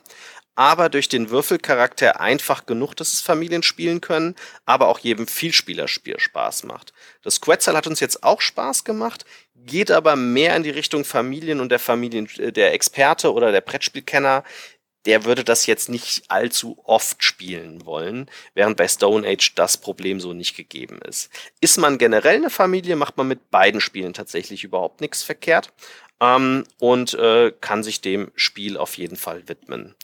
aber 0.57 0.89
durch 0.89 1.09
den 1.09 1.31
Würfelcharakter 1.31 2.20
einfach 2.20 2.66
genug, 2.66 2.95
dass 2.95 3.12
es 3.12 3.20
Familien 3.20 3.62
spielen 3.62 4.01
können, 4.01 4.35
aber 4.65 4.89
auch 4.89 4.99
jedem 4.99 5.28
Vielspielerspiel 5.28 6.19
Spaß 6.19 6.65
macht. 6.65 6.93
Das 7.23 7.41
Quetzal 7.41 7.77
hat 7.77 7.87
uns 7.87 8.01
jetzt 8.01 8.24
auch 8.24 8.41
Spaß 8.41 8.85
gemacht, 8.85 9.24
geht 9.55 9.91
aber 9.91 10.16
mehr 10.16 10.57
in 10.57 10.62
die 10.62 10.70
Richtung 10.70 11.05
Familien 11.05 11.61
und 11.61 11.69
der 11.69 11.78
Familien, 11.78 12.28
äh, 12.39 12.53
der 12.53 12.73
Experte 12.73 13.33
oder 13.33 13.53
der 13.53 13.61
Brettspielkenner, 13.61 14.45
der 15.05 15.24
würde 15.24 15.45
das 15.45 15.66
jetzt 15.66 15.89
nicht 15.89 16.24
allzu 16.28 16.83
oft 16.85 17.23
spielen 17.23 17.85
wollen, 17.87 18.28
während 18.55 18.77
bei 18.77 18.89
Stone 18.89 19.28
Age 19.28 19.55
das 19.55 19.77
Problem 19.77 20.19
so 20.20 20.33
nicht 20.33 20.57
gegeben 20.57 21.01
ist. 21.07 21.31
Ist 21.61 21.77
man 21.77 21.99
generell 21.99 22.37
eine 22.37 22.51
Familie, 22.51 22.97
macht 22.97 23.16
man 23.16 23.28
mit 23.28 23.51
beiden 23.51 23.81
Spielen 23.81 24.15
tatsächlich 24.15 24.65
überhaupt 24.65 25.01
nichts 25.01 25.23
verkehrt 25.23 25.73
ähm, 26.20 26.65
und 26.78 27.15
äh, 27.15 27.53
kann 27.61 27.85
sich 27.85 28.01
dem 28.01 28.33
Spiel 28.35 28.77
auf 28.77 28.97
jeden 28.97 29.16
Fall 29.16 29.49
widmen 29.49 29.95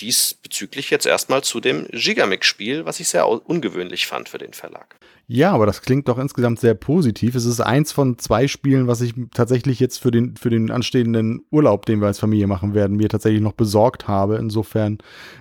diesbezüglich 0.00 0.90
jetzt 0.90 1.06
erstmal 1.06 1.42
zu 1.42 1.60
dem 1.60 1.86
Gigamix-Spiel, 1.90 2.84
was 2.84 3.00
ich 3.00 3.08
sehr 3.08 3.28
ungewöhnlich 3.28 4.06
fand 4.06 4.28
für 4.28 4.38
den 4.38 4.52
Verlag. 4.52 4.96
Ja, 5.28 5.50
aber 5.52 5.66
das 5.66 5.82
klingt 5.82 6.06
doch 6.06 6.18
insgesamt 6.18 6.60
sehr 6.60 6.74
positiv. 6.74 7.34
Es 7.34 7.46
ist 7.46 7.60
eins 7.60 7.90
von 7.90 8.16
zwei 8.18 8.46
Spielen, 8.46 8.86
was 8.86 9.00
ich 9.00 9.12
tatsächlich 9.34 9.80
jetzt 9.80 9.98
für 9.98 10.12
den, 10.12 10.36
für 10.36 10.50
den 10.50 10.70
anstehenden 10.70 11.44
Urlaub, 11.50 11.84
den 11.84 12.00
wir 12.00 12.06
als 12.06 12.20
Familie 12.20 12.46
machen 12.46 12.74
werden, 12.74 12.96
mir 12.96 13.08
tatsächlich 13.08 13.42
noch 13.42 13.54
besorgt 13.54 14.06
habe. 14.06 14.36
Insofern 14.36 14.98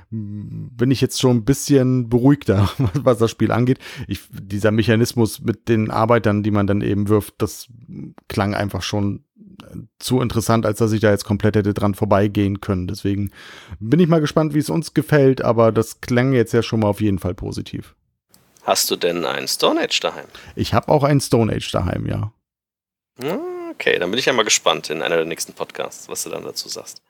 mm, 0.10 0.70
bin 0.76 0.90
ich 0.90 1.02
jetzt 1.02 1.22
schon 1.22 1.38
ein 1.38 1.46
bisschen 1.46 2.10
beruhigter, 2.10 2.72
was 2.96 3.20
das 3.20 3.30
Spiel 3.30 3.52
angeht. 3.52 3.78
Ich, 4.08 4.22
dieser 4.32 4.72
Mechanismus 4.72 5.42
mit 5.42 5.70
den 5.70 5.92
Arbeitern, 5.92 6.42
die 6.42 6.52
man 6.52 6.66
dann 6.66 6.82
eben 6.82 7.08
wirft, 7.08 7.36
das 7.38 7.68
klang 8.28 8.56
einfach 8.56 8.82
schon 8.82 9.25
zu 10.00 10.22
interessant, 10.22 10.66
als 10.66 10.80
dass 10.80 10.92
ich 10.92 11.02
da 11.02 11.12
jetzt 11.12 11.26
komplett 11.26 11.56
hätte 11.56 11.74
dran 11.74 11.96
vorbeigehen 11.96 12.62
können. 12.62 12.88
Deswegen 12.88 13.32
bin 13.80 14.00
ich 14.00 14.08
mal 14.08 14.22
gespannt, 14.22 14.54
wie 14.54 14.60
es 14.60 14.70
uns 14.70 14.94
gefällt, 14.94 15.42
aber 15.42 15.72
das 15.72 16.02
klang 16.02 16.34
jetzt 16.34 16.54
ja 16.54 16.64
schon 16.64 16.82
mal 16.82 16.88
auf 16.88 17.02
jeden 17.02 17.20
Fall 17.20 17.34
positiv. 17.34 17.96
Hast 18.64 18.90
du 18.90 18.96
denn 18.96 19.26
einen 19.26 19.48
Stone 19.48 19.80
Age 19.80 20.00
daheim? 20.00 20.26
Ich 20.56 20.74
habe 20.74 20.90
auch 20.90 21.04
einen 21.04 21.22
Stone 21.22 21.54
Age 21.54 21.72
daheim, 21.72 22.08
ja. 22.08 22.32
Okay, 23.72 24.00
dann 24.00 24.10
bin 24.10 24.20
ich 24.20 24.26
ja 24.26 24.34
mal 24.34 24.44
gespannt 24.44 24.90
in 24.90 25.02
einer 25.02 25.18
der 25.18 25.26
nächsten 25.26 25.54
Podcasts, 25.54 26.10
was 26.10 26.24
du 26.24 26.30
dann 26.30 26.44
dazu 26.44 26.68
sagst. 26.68 27.02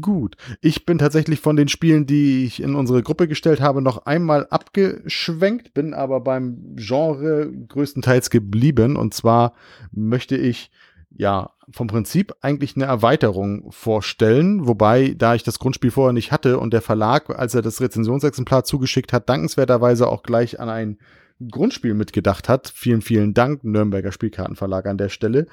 Gut. 0.00 0.36
Ich 0.60 0.86
bin 0.86 0.98
tatsächlich 0.98 1.40
von 1.40 1.56
den 1.56 1.68
Spielen, 1.68 2.06
die 2.06 2.44
ich 2.44 2.62
in 2.62 2.74
unsere 2.74 3.02
Gruppe 3.02 3.28
gestellt 3.28 3.60
habe, 3.60 3.82
noch 3.82 4.06
einmal 4.06 4.46
abgeschwenkt, 4.48 5.74
bin 5.74 5.94
aber 5.94 6.20
beim 6.20 6.74
Genre 6.76 7.52
größtenteils 7.68 8.30
geblieben. 8.30 8.96
Und 8.96 9.14
zwar 9.14 9.54
möchte 9.92 10.36
ich 10.36 10.70
ja, 11.16 11.50
vom 11.70 11.86
Prinzip 11.86 12.34
eigentlich 12.40 12.76
eine 12.76 12.84
Erweiterung 12.84 13.70
vorstellen, 13.70 14.66
wobei, 14.66 15.14
da 15.16 15.34
ich 15.34 15.42
das 15.42 15.58
Grundspiel 15.58 15.90
vorher 15.90 16.12
nicht 16.12 16.32
hatte 16.32 16.58
und 16.58 16.72
der 16.72 16.82
Verlag, 16.82 17.30
als 17.30 17.54
er 17.54 17.62
das 17.62 17.80
Rezensionsexemplar 17.80 18.64
zugeschickt 18.64 19.12
hat, 19.12 19.28
dankenswerterweise 19.28 20.08
auch 20.08 20.22
gleich 20.22 20.60
an 20.60 20.68
ein 20.68 20.98
Grundspiel 21.50 21.94
mitgedacht 21.94 22.48
hat. 22.48 22.72
Vielen, 22.74 23.02
vielen 23.02 23.34
Dank, 23.34 23.64
Nürnberger 23.64 24.12
Spielkartenverlag 24.12 24.86
an 24.86 24.98
der 24.98 25.08
Stelle. 25.08 25.46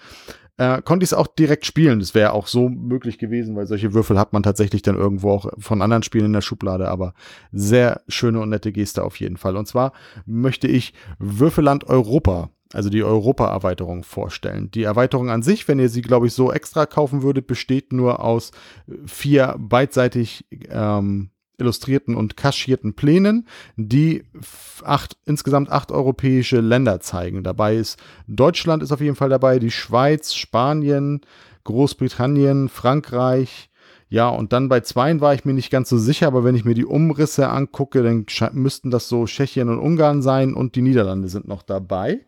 Äh, 0.57 0.81
konnte 0.81 1.03
ich 1.03 1.09
es 1.09 1.13
auch 1.13 1.27
direkt 1.27 1.65
spielen. 1.65 1.99
Das 1.99 2.13
wäre 2.13 2.33
auch 2.33 2.47
so 2.47 2.69
möglich 2.69 3.17
gewesen, 3.17 3.55
weil 3.55 3.65
solche 3.65 3.93
Würfel 3.93 4.19
hat 4.19 4.33
man 4.33 4.43
tatsächlich 4.43 4.81
dann 4.81 4.95
irgendwo 4.95 5.31
auch 5.31 5.49
von 5.57 5.81
anderen 5.81 6.03
Spielen 6.03 6.25
in 6.25 6.33
der 6.33 6.41
Schublade, 6.41 6.87
aber 6.89 7.13
sehr 7.51 8.01
schöne 8.07 8.39
und 8.39 8.49
nette 8.49 8.71
Geste 8.71 9.03
auf 9.03 9.19
jeden 9.19 9.37
Fall. 9.37 9.55
Und 9.55 9.67
zwar 9.67 9.93
möchte 10.25 10.67
ich 10.67 10.93
Würfelland 11.17 11.85
Europa 11.85 12.51
also 12.73 12.89
die 12.89 13.03
Europa-Erweiterung 13.03 14.03
vorstellen. 14.03 14.71
Die 14.71 14.83
Erweiterung 14.83 15.29
an 15.29 15.43
sich, 15.43 15.67
wenn 15.67 15.79
ihr 15.79 15.89
sie, 15.89 16.01
glaube 16.01 16.27
ich, 16.27 16.33
so 16.33 16.51
extra 16.51 16.85
kaufen 16.85 17.21
würdet, 17.21 17.47
besteht 17.47 17.93
nur 17.93 18.23
aus 18.23 18.51
vier 19.05 19.55
beidseitig 19.57 20.45
ähm, 20.69 21.31
illustrierten 21.57 22.15
und 22.15 22.35
kaschierten 22.37 22.93
Plänen, 22.95 23.47
die 23.75 24.23
acht, 24.83 25.15
insgesamt 25.25 25.69
acht 25.69 25.91
europäische 25.91 26.59
Länder 26.59 26.99
zeigen. 26.99 27.43
Dabei 27.43 27.75
ist 27.75 27.99
Deutschland 28.27 28.83
ist 28.83 28.91
auf 28.91 29.01
jeden 29.01 29.15
Fall 29.15 29.29
dabei, 29.29 29.59
die 29.59 29.71
Schweiz, 29.71 30.33
Spanien, 30.33 31.21
Großbritannien, 31.63 32.69
Frankreich, 32.69 33.69
ja, 34.11 34.27
und 34.27 34.51
dann 34.51 34.67
bei 34.67 34.81
zweien 34.81 35.21
war 35.21 35.33
ich 35.33 35.45
mir 35.45 35.53
nicht 35.53 35.71
ganz 35.71 35.87
so 35.87 35.97
sicher, 35.97 36.27
aber 36.27 36.43
wenn 36.43 36.53
ich 36.53 36.65
mir 36.65 36.73
die 36.73 36.85
Umrisse 36.85 37.47
angucke, 37.47 38.03
dann 38.03 38.25
müssten 38.51 38.91
das 38.91 39.07
so 39.07 39.25
Tschechien 39.25 39.69
und 39.69 39.79
Ungarn 39.79 40.21
sein 40.21 40.53
und 40.53 40.75
die 40.75 40.81
Niederlande 40.81 41.29
sind 41.29 41.47
noch 41.47 41.63
dabei. 41.63 42.19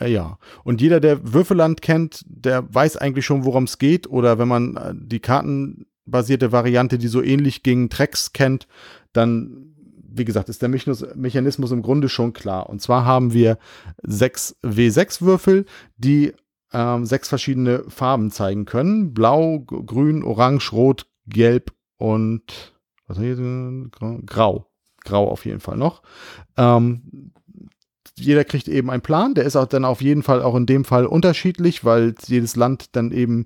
Äh, 0.00 0.10
ja, 0.10 0.38
und 0.64 0.80
jeder, 0.80 1.00
der 1.00 1.34
Würfelland 1.34 1.82
kennt, 1.82 2.22
der 2.26 2.64
weiß 2.74 2.96
eigentlich 2.96 3.26
schon, 3.26 3.44
worum 3.44 3.64
es 3.64 3.76
geht. 3.76 4.08
Oder 4.08 4.38
wenn 4.38 4.48
man 4.48 4.76
äh, 4.78 4.94
die 4.96 5.20
kartenbasierte 5.20 6.50
Variante, 6.50 6.96
die 6.96 7.08
so 7.08 7.22
ähnlich 7.22 7.62
gegen 7.62 7.90
Tracks 7.90 8.32
kennt, 8.32 8.66
dann, 9.12 9.74
wie 10.10 10.24
gesagt, 10.24 10.48
ist 10.48 10.62
der 10.62 10.70
Mechanismus 10.70 11.72
im 11.72 11.82
Grunde 11.82 12.08
schon 12.08 12.32
klar. 12.32 12.70
Und 12.70 12.80
zwar 12.80 13.04
haben 13.04 13.34
wir 13.34 13.58
sechs 14.02 14.56
W6-Würfel, 14.62 15.66
die 15.98 16.32
ähm, 16.72 17.06
sechs 17.06 17.28
verschiedene 17.28 17.84
Farben 17.88 18.30
zeigen 18.30 18.64
können. 18.64 19.14
Blau, 19.14 19.60
grün, 19.60 20.24
orange, 20.24 20.72
rot, 20.72 21.06
gelb 21.26 21.72
und 21.98 22.72
was 23.06 23.18
hier? 23.18 23.36
Grau. 24.26 24.66
Grau 25.04 25.28
auf 25.28 25.44
jeden 25.44 25.60
Fall 25.60 25.76
noch. 25.76 26.02
Ähm, 26.56 27.32
jeder 28.16 28.44
kriegt 28.44 28.68
eben 28.68 28.90
einen 28.90 29.02
Plan, 29.02 29.34
der 29.34 29.44
ist 29.44 29.56
auch 29.56 29.66
dann 29.66 29.84
auf 29.84 30.02
jeden 30.02 30.22
Fall 30.22 30.42
auch 30.42 30.54
in 30.54 30.66
dem 30.66 30.84
Fall 30.84 31.06
unterschiedlich, 31.06 31.84
weil 31.84 32.14
jedes 32.26 32.56
Land 32.56 32.94
dann 32.94 33.10
eben 33.10 33.44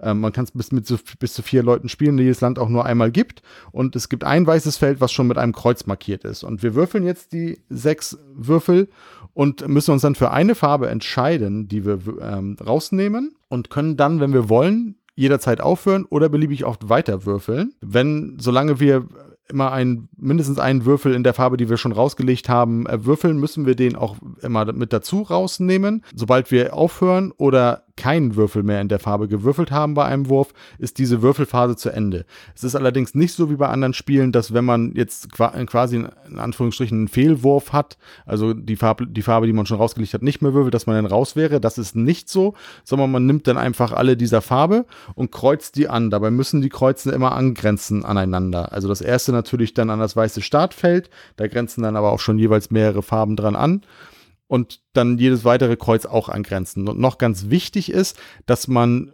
äh, 0.00 0.14
man 0.14 0.32
kann 0.32 0.44
es 0.44 0.50
bis, 0.50 0.72
mit 0.72 0.86
so, 0.86 0.96
bis 1.18 1.34
zu 1.34 1.42
vier 1.42 1.62
Leuten 1.62 1.88
spielen, 1.88 2.18
jedes 2.18 2.40
Land 2.40 2.58
auch 2.58 2.68
nur 2.68 2.84
einmal 2.84 3.10
gibt. 3.10 3.42
Und 3.72 3.96
es 3.96 4.08
gibt 4.08 4.24
ein 4.24 4.46
weißes 4.46 4.76
Feld, 4.76 5.00
was 5.00 5.12
schon 5.12 5.26
mit 5.26 5.38
einem 5.38 5.52
Kreuz 5.52 5.86
markiert 5.86 6.24
ist. 6.24 6.44
Und 6.44 6.62
wir 6.62 6.74
würfeln 6.74 7.04
jetzt 7.04 7.32
die 7.32 7.60
sechs 7.68 8.18
Würfel 8.34 8.88
und 9.34 9.66
müssen 9.68 9.92
uns 9.92 10.02
dann 10.02 10.14
für 10.14 10.30
eine 10.30 10.54
Farbe 10.54 10.88
entscheiden, 10.88 11.68
die 11.68 11.84
wir 11.84 12.00
ähm, 12.20 12.56
rausnehmen 12.64 13.36
und 13.48 13.70
können 13.70 13.96
dann, 13.96 14.20
wenn 14.20 14.32
wir 14.32 14.48
wollen, 14.48 14.96
jederzeit 15.14 15.60
aufhören 15.60 16.04
oder 16.04 16.28
beliebig 16.28 16.64
oft 16.64 16.88
weiter 16.88 17.26
würfeln. 17.26 17.74
Wenn, 17.80 18.36
solange 18.38 18.78
wir 18.78 19.06
immer 19.48 19.72
ein, 19.72 20.08
mindestens 20.16 20.58
einen 20.58 20.84
Würfel 20.84 21.14
in 21.14 21.24
der 21.24 21.34
Farbe, 21.34 21.56
die 21.56 21.68
wir 21.68 21.76
schon 21.76 21.92
rausgelegt 21.92 22.48
haben, 22.48 22.86
äh, 22.86 23.04
würfeln, 23.04 23.38
müssen 23.38 23.66
wir 23.66 23.74
den 23.74 23.96
auch 23.96 24.16
immer 24.42 24.72
mit 24.72 24.92
dazu 24.92 25.22
rausnehmen. 25.22 26.04
Sobald 26.14 26.50
wir 26.50 26.74
aufhören 26.74 27.32
oder 27.36 27.84
keinen 27.98 28.36
Würfel 28.36 28.62
mehr 28.62 28.80
in 28.80 28.88
der 28.88 29.00
Farbe 29.00 29.28
gewürfelt 29.28 29.70
haben 29.70 29.94
bei 29.94 30.04
einem 30.04 30.28
Wurf, 30.28 30.54
ist 30.78 30.98
diese 30.98 31.20
Würfelphase 31.20 31.76
zu 31.76 31.90
Ende. 31.90 32.24
Es 32.54 32.64
ist 32.64 32.76
allerdings 32.76 33.14
nicht 33.14 33.34
so 33.34 33.50
wie 33.50 33.56
bei 33.56 33.68
anderen 33.68 33.92
Spielen, 33.92 34.32
dass 34.32 34.54
wenn 34.54 34.64
man 34.64 34.94
jetzt 34.94 35.32
quasi 35.32 35.96
in 35.96 36.38
Anführungsstrichen 36.38 36.96
einen 36.96 37.08
Fehlwurf 37.08 37.72
hat, 37.72 37.98
also 38.24 38.54
die 38.54 38.76
Farbe, 38.76 39.06
die 39.06 39.22
Farbe, 39.22 39.46
die 39.46 39.52
man 39.52 39.66
schon 39.66 39.78
rausgelegt 39.78 40.14
hat, 40.14 40.22
nicht 40.22 40.40
mehr 40.40 40.54
würfelt, 40.54 40.72
dass 40.72 40.86
man 40.86 40.96
dann 40.96 41.06
raus 41.06 41.36
wäre. 41.36 41.60
Das 41.60 41.76
ist 41.76 41.96
nicht 41.96 42.28
so, 42.28 42.54
sondern 42.84 43.10
man 43.10 43.26
nimmt 43.26 43.46
dann 43.48 43.58
einfach 43.58 43.92
alle 43.92 44.16
dieser 44.16 44.40
Farbe 44.40 44.86
und 45.14 45.32
kreuzt 45.32 45.76
die 45.76 45.88
an. 45.88 46.10
Dabei 46.10 46.30
müssen 46.30 46.62
die 46.62 46.68
Kreuzen 46.68 47.12
immer 47.12 47.32
angrenzen 47.32 48.04
aneinander. 48.04 48.72
Also 48.72 48.86
das 48.86 49.00
erste 49.00 49.32
natürlich 49.32 49.74
dann 49.74 49.90
an 49.90 49.98
das 49.98 50.14
weiße 50.14 50.40
Startfeld, 50.40 51.10
da 51.36 51.48
grenzen 51.48 51.82
dann 51.82 51.96
aber 51.96 52.12
auch 52.12 52.20
schon 52.20 52.38
jeweils 52.38 52.70
mehrere 52.70 53.02
Farben 53.02 53.34
dran 53.34 53.56
an 53.56 53.82
und 54.48 54.80
dann 54.94 55.18
jedes 55.18 55.44
weitere 55.44 55.76
Kreuz 55.76 56.06
auch 56.06 56.28
angrenzen. 56.28 56.88
Und 56.88 56.98
noch 56.98 57.18
ganz 57.18 57.50
wichtig 57.50 57.92
ist, 57.92 58.18
dass 58.46 58.66
man 58.66 59.12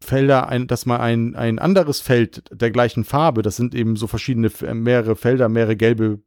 Felder, 0.00 0.48
ein, 0.48 0.66
dass 0.66 0.84
man 0.84 1.00
ein, 1.00 1.36
ein 1.36 1.58
anderes 1.58 2.00
Feld 2.00 2.42
der 2.50 2.72
gleichen 2.72 3.04
Farbe, 3.04 3.42
das 3.42 3.56
sind 3.56 3.74
eben 3.74 3.96
so 3.96 4.08
verschiedene, 4.08 4.50
mehrere 4.74 5.16
Felder, 5.16 5.48
mehrere 5.48 5.76
gelbe 5.76 6.18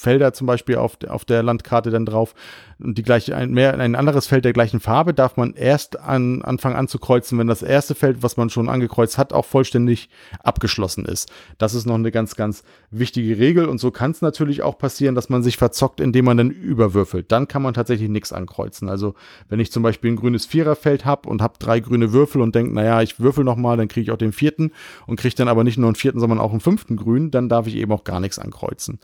Felder 0.00 0.32
zum 0.32 0.46
Beispiel 0.46 0.76
auf, 0.76 0.98
auf 1.08 1.24
der 1.24 1.42
Landkarte 1.42 1.90
dann 1.90 2.06
drauf 2.06 2.34
und 2.78 2.96
die 2.96 3.02
gleiche, 3.02 3.36
ein, 3.36 3.52
mehr, 3.52 3.78
ein 3.78 3.94
anderes 3.94 4.26
Feld 4.26 4.44
der 4.44 4.54
gleichen 4.54 4.80
Farbe 4.80 5.12
darf 5.12 5.36
man 5.36 5.52
erst 5.52 6.00
an, 6.00 6.42
anfangen 6.42 6.76
anzukreuzen, 6.76 7.38
wenn 7.38 7.46
das 7.46 7.62
erste 7.62 7.94
Feld, 7.94 8.22
was 8.22 8.36
man 8.38 8.48
schon 8.48 8.70
angekreuzt 8.70 9.18
hat, 9.18 9.32
auch 9.32 9.44
vollständig 9.44 10.08
abgeschlossen 10.42 11.04
ist. 11.04 11.30
Das 11.58 11.74
ist 11.74 11.86
noch 11.86 11.96
eine 11.96 12.10
ganz, 12.10 12.36
ganz 12.36 12.62
wichtige 12.90 13.38
Regel 13.38 13.66
und 13.66 13.78
so 13.78 13.90
kann 13.90 14.12
es 14.12 14.22
natürlich 14.22 14.62
auch 14.62 14.78
passieren, 14.78 15.14
dass 15.14 15.28
man 15.28 15.42
sich 15.42 15.58
verzockt, 15.58 16.00
indem 16.00 16.24
man 16.24 16.38
dann 16.38 16.50
überwürfelt. 16.50 17.30
Dann 17.30 17.46
kann 17.46 17.62
man 17.62 17.74
tatsächlich 17.74 18.08
nichts 18.08 18.32
ankreuzen. 18.32 18.88
Also 18.88 19.14
wenn 19.50 19.60
ich 19.60 19.70
zum 19.70 19.82
Beispiel 19.82 20.12
ein 20.12 20.16
grünes 20.16 20.46
Viererfeld 20.46 21.04
habe 21.04 21.28
und 21.28 21.42
habe 21.42 21.54
drei 21.58 21.80
grüne 21.80 22.12
Würfel 22.12 22.40
und 22.40 22.54
denke, 22.54 22.72
naja, 22.72 23.02
ich 23.02 23.20
würfel 23.20 23.44
nochmal, 23.44 23.76
dann 23.76 23.88
kriege 23.88 24.04
ich 24.04 24.10
auch 24.10 24.16
den 24.16 24.32
vierten 24.32 24.72
und 25.06 25.20
kriege 25.20 25.34
dann 25.34 25.48
aber 25.48 25.64
nicht 25.64 25.76
nur 25.76 25.88
einen 25.88 25.96
vierten, 25.96 26.20
sondern 26.20 26.40
auch 26.40 26.52
einen 26.52 26.60
fünften 26.60 26.96
grün, 26.96 27.30
dann 27.30 27.50
darf 27.50 27.66
ich 27.66 27.76
eben 27.76 27.92
auch 27.92 28.04
gar 28.04 28.20
nichts 28.20 28.38
ankreuzen. 28.38 28.98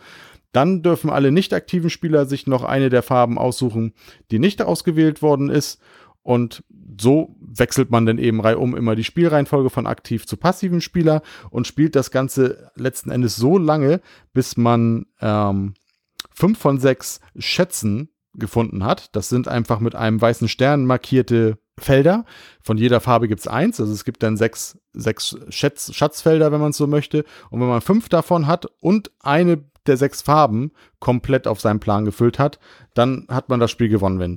Dann 0.52 0.82
dürfen 0.82 1.10
alle 1.10 1.32
nicht 1.32 1.52
aktiven 1.52 1.90
Spieler 1.90 2.27
sich 2.27 2.47
noch 2.47 2.64
eine 2.64 2.89
der 2.89 3.02
Farben 3.02 3.39
aussuchen, 3.39 3.93
die 4.31 4.39
nicht 4.39 4.62
ausgewählt 4.62 5.23
worden 5.23 5.51
ist. 5.51 5.81
Und 6.23 6.64
so 7.01 7.36
wechselt 7.40 7.90
man 7.90 8.06
dann 8.06 8.18
eben 8.18 8.40
reihum 8.40 8.77
immer 8.77 8.97
die 8.97 9.05
Spielreihenfolge 9.05 9.70
von 9.70 9.86
aktiv 9.86 10.27
zu 10.27 10.36
passiven 10.36 10.81
Spieler 10.81 11.23
und 11.51 11.66
spielt 11.66 11.94
das 11.94 12.10
Ganze 12.10 12.70
letzten 12.74 13.10
Endes 13.10 13.36
so 13.36 13.59
lange, 13.59 14.01
bis 14.32 14.56
man 14.56 15.06
ähm, 15.20 15.74
fünf 16.32 16.59
von 16.59 16.78
sechs 16.78 17.20
Schätzen 17.39 18.09
gefunden 18.35 18.85
hat. 18.85 19.14
Das 19.14 19.28
sind 19.28 19.48
einfach 19.48 19.81
mit 19.81 19.94
einem 19.94 20.20
weißen 20.20 20.48
Stern 20.48 20.85
markierte 20.85 21.59
Felder. 21.78 22.24
Von 22.62 22.78
jeder 22.78 23.01
Farbe 23.01 23.28
gibt 23.28 23.40
es 23.40 23.48
eins. 23.48 23.81
Also 23.81 23.93
es 23.93 24.05
gibt 24.05 24.23
dann 24.23 24.36
sechs, 24.36 24.78
sechs 24.93 25.36
Schätz, 25.48 25.94
Schatzfelder, 25.94 26.52
wenn 26.52 26.60
man 26.60 26.70
es 26.70 26.77
so 26.77 26.86
möchte. 26.86 27.24
Und 27.51 27.60
wenn 27.60 27.68
man 27.68 27.81
fünf 27.81 28.09
davon 28.09 28.47
hat 28.47 28.66
und 28.81 29.10
eine 29.20 29.64
der 29.89 29.97
sechs 29.97 30.23
Farben 30.23 30.73
komplett 30.99 31.47
auf 31.47 31.61
seinen 31.61 31.81
Plan 31.81 32.05
gefüllt 32.05 32.39
hat, 32.39 32.59
dann 32.95 33.27
hat 33.29 33.49
man 33.49 33.61
das 33.61 33.71
Spiel 33.71 33.89
gewonnen, 33.89 34.19
wenn 34.19 34.35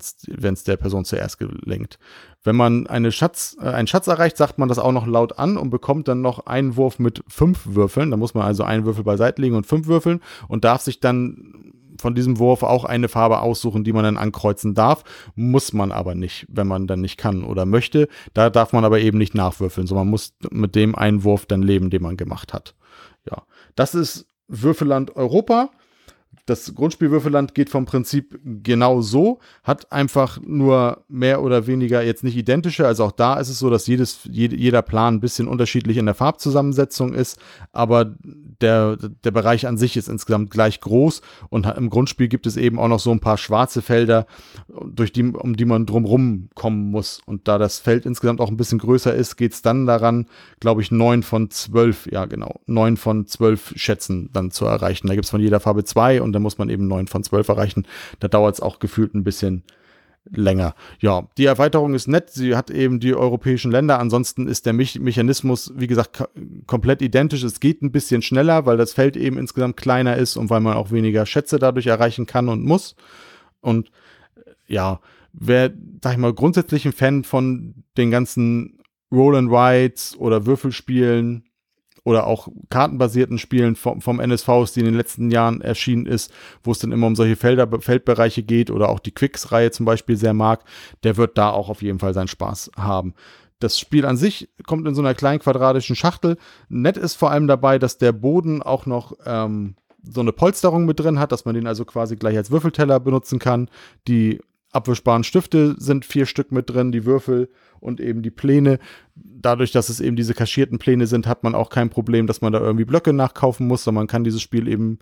es 0.53 0.63
der 0.63 0.77
Person 0.77 1.05
zuerst 1.05 1.39
gelingt. 1.39 1.99
Wenn 2.43 2.55
man 2.55 2.87
eine 2.87 3.11
Schatz, 3.11 3.57
äh, 3.61 3.69
einen 3.69 3.87
Schatz 3.87 4.07
erreicht, 4.07 4.37
sagt 4.37 4.57
man 4.57 4.69
das 4.69 4.79
auch 4.79 4.91
noch 4.91 5.07
laut 5.07 5.37
an 5.39 5.57
und 5.57 5.69
bekommt 5.69 6.07
dann 6.07 6.21
noch 6.21 6.45
einen 6.45 6.77
Wurf 6.77 6.99
mit 6.99 7.23
fünf 7.27 7.61
Würfeln. 7.65 8.11
Da 8.11 8.17
muss 8.17 8.33
man 8.33 8.43
also 8.43 8.63
einen 8.63 8.85
Würfel 8.85 9.03
beiseite 9.03 9.41
legen 9.41 9.55
und 9.55 9.67
fünf 9.67 9.87
würfeln 9.87 10.21
und 10.47 10.63
darf 10.63 10.81
sich 10.81 10.99
dann 10.99 11.73
von 11.99 12.15
diesem 12.15 12.39
Wurf 12.39 12.63
auch 12.63 12.85
eine 12.85 13.09
Farbe 13.09 13.41
aussuchen, 13.41 13.83
die 13.83 13.93
man 13.93 14.03
dann 14.03 14.17
ankreuzen 14.17 14.73
darf. 14.73 15.03
Muss 15.35 15.73
man 15.73 15.91
aber 15.91 16.15
nicht, 16.15 16.45
wenn 16.49 16.67
man 16.67 16.87
dann 16.87 17.01
nicht 17.01 17.17
kann 17.17 17.43
oder 17.43 17.65
möchte. 17.65 18.07
Da 18.33 18.49
darf 18.49 18.73
man 18.73 18.85
aber 18.85 18.99
eben 18.99 19.17
nicht 19.17 19.35
nachwürfeln, 19.35 19.85
sondern 19.85 20.07
man 20.07 20.11
muss 20.11 20.33
mit 20.49 20.75
dem 20.75 20.95
einen 20.95 21.23
Wurf 21.23 21.45
dann 21.45 21.61
leben, 21.61 21.89
den 21.89 22.01
man 22.01 22.15
gemacht 22.15 22.53
hat. 22.53 22.73
Ja, 23.29 23.43
das 23.75 23.95
ist 23.95 24.28
Würfelland 24.49 25.15
Europa. 25.15 25.69
Das 26.45 26.73
Grundspielwürfelland 26.73 27.53
geht 27.53 27.69
vom 27.69 27.85
Prinzip 27.85 28.39
genau 28.43 29.01
so, 29.01 29.39
hat 29.63 29.91
einfach 29.91 30.39
nur 30.41 31.03
mehr 31.07 31.43
oder 31.43 31.67
weniger 31.67 32.01
jetzt 32.01 32.23
nicht 32.23 32.35
identische. 32.35 32.87
Also 32.87 33.03
auch 33.03 33.11
da 33.11 33.39
ist 33.39 33.49
es 33.49 33.59
so, 33.59 33.69
dass 33.69 33.85
jedes, 33.85 34.21
jeder 34.23 34.81
Plan 34.81 35.15
ein 35.15 35.19
bisschen 35.19 35.47
unterschiedlich 35.47 35.97
in 35.97 36.07
der 36.07 36.15
Farbzusammensetzung 36.15 37.13
ist, 37.13 37.39
aber 37.71 38.15
der, 38.61 38.97
der 38.97 39.31
Bereich 39.31 39.67
an 39.67 39.77
sich 39.77 39.95
ist 39.95 40.09
insgesamt 40.09 40.49
gleich 40.49 40.81
groß 40.81 41.21
und 41.49 41.67
im 41.67 41.91
Grundspiel 41.91 42.27
gibt 42.27 42.47
es 42.47 42.57
eben 42.57 42.79
auch 42.79 42.87
noch 42.87 42.99
so 42.99 43.11
ein 43.11 43.19
paar 43.19 43.37
schwarze 43.37 43.83
Felder, 43.83 44.25
durch 44.85 45.11
die, 45.11 45.23
um 45.23 45.55
die 45.55 45.65
man 45.65 45.85
drumrum 45.85 46.49
kommen 46.55 46.91
muss. 46.91 47.21
Und 47.25 47.47
da 47.47 47.57
das 47.57 47.79
Feld 47.79 48.05
insgesamt 48.05 48.41
auch 48.41 48.49
ein 48.49 48.57
bisschen 48.57 48.79
größer 48.79 49.13
ist, 49.13 49.35
geht 49.35 49.53
es 49.53 49.61
dann 49.61 49.85
daran, 49.85 50.27
glaube 50.59 50.81
ich, 50.81 50.91
neun 50.91 51.23
von 51.23 51.49
zwölf, 51.49 52.07
ja 52.11 52.25
genau, 52.25 52.59
neun 52.65 52.97
von 52.97 53.27
zwölf 53.27 53.73
Schätzen 53.75 54.29
dann 54.33 54.51
zu 54.51 54.65
erreichen. 54.65 55.07
Da 55.07 55.13
gibt 55.13 55.25
es 55.25 55.31
von 55.31 55.41
jeder 55.41 55.59
Farbe 55.59 55.83
zwei 55.83 56.21
und 56.21 56.33
dann 56.33 56.41
muss 56.41 56.57
man 56.57 56.69
eben 56.69 56.87
neun 56.87 57.07
von 57.07 57.23
zwölf 57.23 57.47
erreichen. 57.47 57.85
Da 58.19 58.27
dauert 58.27 58.55
es 58.55 58.61
auch 58.61 58.79
gefühlt 58.79 59.13
ein 59.15 59.23
bisschen 59.23 59.63
länger. 60.31 60.75
Ja, 60.99 61.27
die 61.37 61.45
Erweiterung 61.45 61.93
ist 61.93 62.07
nett. 62.07 62.29
Sie 62.29 62.55
hat 62.55 62.69
eben 62.69 62.99
die 62.99 63.15
europäischen 63.15 63.71
Länder. 63.71 63.99
Ansonsten 63.99 64.47
ist 64.47 64.65
der 64.65 64.73
Me 64.73 64.85
Mechanismus, 64.99 65.73
wie 65.75 65.87
gesagt, 65.87 66.23
komplett 66.67 67.01
identisch. 67.01 67.43
Es 67.43 67.59
geht 67.59 67.81
ein 67.81 67.91
bisschen 67.91 68.21
schneller, 68.21 68.65
weil 68.65 68.77
das 68.77 68.93
Feld 68.93 69.17
eben 69.17 69.37
insgesamt 69.37 69.77
kleiner 69.77 70.17
ist 70.17 70.37
und 70.37 70.49
weil 70.49 70.61
man 70.61 70.75
auch 70.75 70.91
weniger 70.91 71.25
Schätze 71.25 71.59
dadurch 71.59 71.87
erreichen 71.87 72.25
kann 72.25 72.49
und 72.49 72.63
muss. 72.63 72.95
Und 73.61 73.91
ja, 74.69 74.99
wer, 75.33 75.71
sag 76.03 76.13
ich 76.13 76.17
mal, 76.19 76.33
grundsätzlich 76.33 76.85
ein 76.85 76.93
Fan 76.93 77.23
von 77.23 77.83
den 77.97 78.11
ganzen 78.11 78.79
Roll 79.11 79.35
and 79.35 79.51
Rides 79.51 80.15
oder 80.17 80.45
Würfelspielen 80.45 81.43
oder 82.03 82.27
auch 82.27 82.47
kartenbasierten 82.69 83.37
Spielen 83.37 83.75
vom, 83.75 84.01
vom 84.01 84.19
NSV, 84.19 84.47
die 84.73 84.79
in 84.79 84.85
den 84.85 84.95
letzten 84.95 85.31
Jahren 85.31 85.61
erschienen 85.61 86.05
ist, 86.05 86.31
wo 86.63 86.71
es 86.71 86.79
dann 86.79 86.91
immer 86.91 87.07
um 87.07 87.15
solche 87.15 87.35
Felder, 87.35 87.67
Feldbereiche 87.81 88.43
geht 88.43 88.71
oder 88.71 88.89
auch 88.89 88.99
die 88.99 89.11
Quicks-Reihe 89.11 89.71
zum 89.71 89.85
Beispiel 89.85 90.15
sehr 90.15 90.33
mag, 90.33 90.63
der 91.03 91.17
wird 91.17 91.37
da 91.37 91.49
auch 91.51 91.69
auf 91.69 91.81
jeden 91.81 91.99
Fall 91.99 92.13
seinen 92.13 92.27
Spaß 92.27 92.71
haben. 92.77 93.13
Das 93.59 93.77
Spiel 93.77 94.05
an 94.05 94.15
sich 94.15 94.49
kommt 94.65 94.87
in 94.87 94.95
so 94.95 95.01
einer 95.01 95.13
kleinen 95.13 95.39
quadratischen 95.39 95.95
Schachtel. 95.95 96.37
Nett 96.69 96.95
ist 96.95 97.15
vor 97.15 97.31
allem 97.31 97.47
dabei, 97.47 97.77
dass 97.77 97.97
der 97.97 98.13
Boden 98.13 98.61
auch 98.61 98.85
noch 98.85 99.13
ähm, 99.25 99.75
so 100.01 100.21
eine 100.21 100.31
Polsterung 100.31 100.85
mit 100.85 100.99
drin 100.99 101.19
hat, 101.19 101.33
dass 101.33 101.43
man 101.43 101.55
den 101.55 101.67
also 101.67 101.83
quasi 101.83 102.15
gleich 102.15 102.37
als 102.37 102.51
Würfelteller 102.51 103.01
benutzen 103.01 103.37
kann. 103.37 103.69
Die 104.07 104.39
abwischbaren 104.71 105.23
Stifte 105.23 105.75
sind 105.79 106.05
vier 106.05 106.25
Stück 106.25 106.51
mit 106.51 106.69
drin, 106.69 106.91
die 106.91 107.05
Würfel 107.05 107.49
und 107.79 107.99
eben 107.99 108.21
die 108.21 108.31
Pläne. 108.31 108.79
Dadurch, 109.15 109.71
dass 109.71 109.89
es 109.89 109.99
eben 109.99 110.15
diese 110.15 110.33
kaschierten 110.33 110.79
Pläne 110.79 111.07
sind, 111.07 111.27
hat 111.27 111.43
man 111.43 111.55
auch 111.55 111.69
kein 111.69 111.89
Problem, 111.89 112.27
dass 112.27 112.41
man 112.41 112.53
da 112.53 112.59
irgendwie 112.59 112.85
Blöcke 112.85 113.13
nachkaufen 113.13 113.67
muss, 113.67 113.83
sondern 113.83 114.01
man 114.01 114.07
kann 114.07 114.23
dieses 114.23 114.41
Spiel 114.41 114.67
eben 114.67 114.99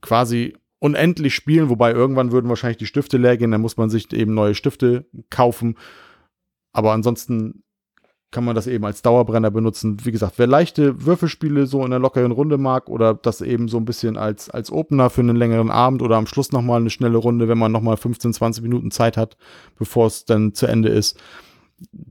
quasi 0.00 0.56
unendlich 0.78 1.34
spielen, 1.34 1.68
wobei 1.68 1.92
irgendwann 1.92 2.30
würden 2.30 2.48
wahrscheinlich 2.48 2.78
die 2.78 2.86
Stifte 2.86 3.16
leer 3.16 3.36
gehen, 3.36 3.50
dann 3.50 3.60
muss 3.60 3.76
man 3.76 3.90
sich 3.90 4.12
eben 4.12 4.34
neue 4.34 4.54
Stifte 4.54 5.06
kaufen. 5.30 5.76
Aber 6.72 6.92
ansonsten 6.92 7.64
kann 8.30 8.44
man 8.44 8.54
das 8.54 8.66
eben 8.66 8.84
als 8.84 9.00
Dauerbrenner 9.02 9.50
benutzen. 9.50 10.04
Wie 10.04 10.12
gesagt, 10.12 10.34
wer 10.36 10.46
leichte 10.46 11.04
Würfelspiele 11.06 11.66
so 11.66 11.78
in 11.80 11.86
einer 11.86 11.98
lockeren 11.98 12.32
Runde 12.32 12.58
mag 12.58 12.88
oder 12.88 13.14
das 13.14 13.40
eben 13.40 13.68
so 13.68 13.78
ein 13.78 13.86
bisschen 13.86 14.16
als, 14.16 14.50
als 14.50 14.70
Opener 14.70 15.08
für 15.08 15.22
einen 15.22 15.36
längeren 15.36 15.70
Abend 15.70 16.02
oder 16.02 16.16
am 16.16 16.26
Schluss 16.26 16.52
nochmal 16.52 16.80
eine 16.80 16.90
schnelle 16.90 17.16
Runde, 17.16 17.48
wenn 17.48 17.58
man 17.58 17.72
nochmal 17.72 17.96
15, 17.96 18.34
20 18.34 18.62
Minuten 18.62 18.90
Zeit 18.90 19.16
hat, 19.16 19.36
bevor 19.78 20.06
es 20.08 20.26
dann 20.26 20.52
zu 20.52 20.66
Ende 20.66 20.90
ist, 20.90 21.18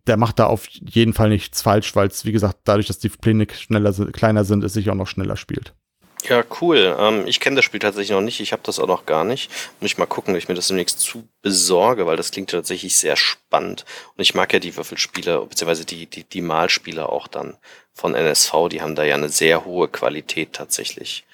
der 0.07 0.17
macht 0.17 0.39
da 0.39 0.47
auf 0.47 0.67
jeden 0.67 1.13
Fall 1.13 1.29
nichts 1.29 1.61
falsch, 1.61 1.95
weil 1.95 2.07
es, 2.07 2.25
wie 2.25 2.31
gesagt, 2.31 2.59
dadurch, 2.63 2.87
dass 2.87 2.99
die 2.99 3.09
Pläne 3.09 3.45
schneller, 3.51 3.93
kleiner 4.11 4.43
sind, 4.43 4.63
es 4.63 4.73
sich 4.73 4.89
auch 4.89 4.95
noch 4.95 5.07
schneller 5.07 5.35
spielt. 5.35 5.75
Ja, 6.23 6.43
cool. 6.61 6.95
Ähm, 6.99 7.27
ich 7.27 7.39
kenne 7.39 7.57
das 7.57 7.65
Spiel 7.65 7.79
tatsächlich 7.79 8.11
noch 8.11 8.21
nicht. 8.21 8.39
Ich 8.39 8.51
habe 8.51 8.63
das 8.65 8.79
auch 8.79 8.87
noch 8.87 9.05
gar 9.05 9.23
nicht. 9.23 9.51
Muss 9.79 9.91
ich 9.91 9.97
mal 9.97 10.07
gucken, 10.07 10.33
ob 10.33 10.37
ich 10.37 10.47
mir 10.47 10.55
das 10.55 10.67
demnächst 10.67 10.99
zu 10.99 11.27
besorge, 11.41 12.05
weil 12.05 12.17
das 12.17 12.31
klingt 12.31 12.49
tatsächlich 12.49 12.97
sehr 12.97 13.15
spannend. 13.15 13.85
Und 14.15 14.21
ich 14.21 14.33
mag 14.33 14.51
ja 14.51 14.59
die 14.59 14.75
Würfelspiele, 14.75 15.45
beziehungsweise 15.45 15.85
die, 15.85 16.07
die, 16.07 16.23
die 16.23 16.41
Malspiele 16.41 17.07
auch 17.07 17.27
dann 17.27 17.57
von 17.93 18.15
NSV. 18.15 18.69
Die 18.71 18.81
haben 18.81 18.95
da 18.95 19.03
ja 19.03 19.15
eine 19.15 19.29
sehr 19.29 19.63
hohe 19.65 19.87
Qualität 19.87 20.53
tatsächlich 20.53 21.25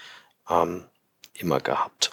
ähm, 0.49 0.83
immer 1.33 1.59
gehabt. 1.59 2.11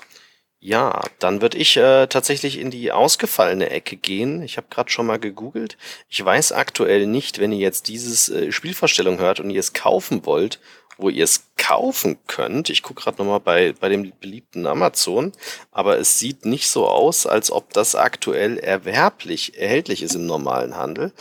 Ja, 0.62 1.02
dann 1.18 1.40
würde 1.40 1.56
ich 1.56 1.76
äh, 1.78 2.06
tatsächlich 2.06 2.58
in 2.58 2.70
die 2.70 2.92
ausgefallene 2.92 3.70
Ecke 3.70 3.96
gehen. 3.96 4.42
Ich 4.42 4.58
habe 4.58 4.66
gerade 4.68 4.90
schon 4.90 5.06
mal 5.06 5.18
gegoogelt. 5.18 5.78
Ich 6.10 6.22
weiß 6.22 6.52
aktuell 6.52 7.06
nicht, 7.06 7.38
wenn 7.38 7.50
ihr 7.50 7.58
jetzt 7.58 7.88
dieses 7.88 8.28
äh, 8.28 8.52
Spielvorstellung 8.52 9.18
hört 9.18 9.40
und 9.40 9.48
ihr 9.48 9.60
es 9.60 9.72
kaufen 9.72 10.26
wollt, 10.26 10.60
wo 10.98 11.08
ihr 11.08 11.24
es 11.24 11.49
kaufen 11.60 12.18
könnt. 12.26 12.70
Ich 12.70 12.82
gucke 12.82 13.02
gerade 13.02 13.18
nochmal 13.18 13.38
bei, 13.38 13.74
bei 13.78 13.90
dem 13.90 14.10
beliebten 14.18 14.66
Amazon, 14.66 15.32
aber 15.70 15.98
es 15.98 16.18
sieht 16.18 16.46
nicht 16.46 16.68
so 16.70 16.88
aus, 16.88 17.26
als 17.26 17.52
ob 17.52 17.72
das 17.74 17.94
aktuell 17.94 18.58
erwerblich 18.58 19.58
erhältlich 19.58 20.02
ist 20.02 20.14
im 20.14 20.24
normalen 20.26 20.76
Handel. 20.76 21.12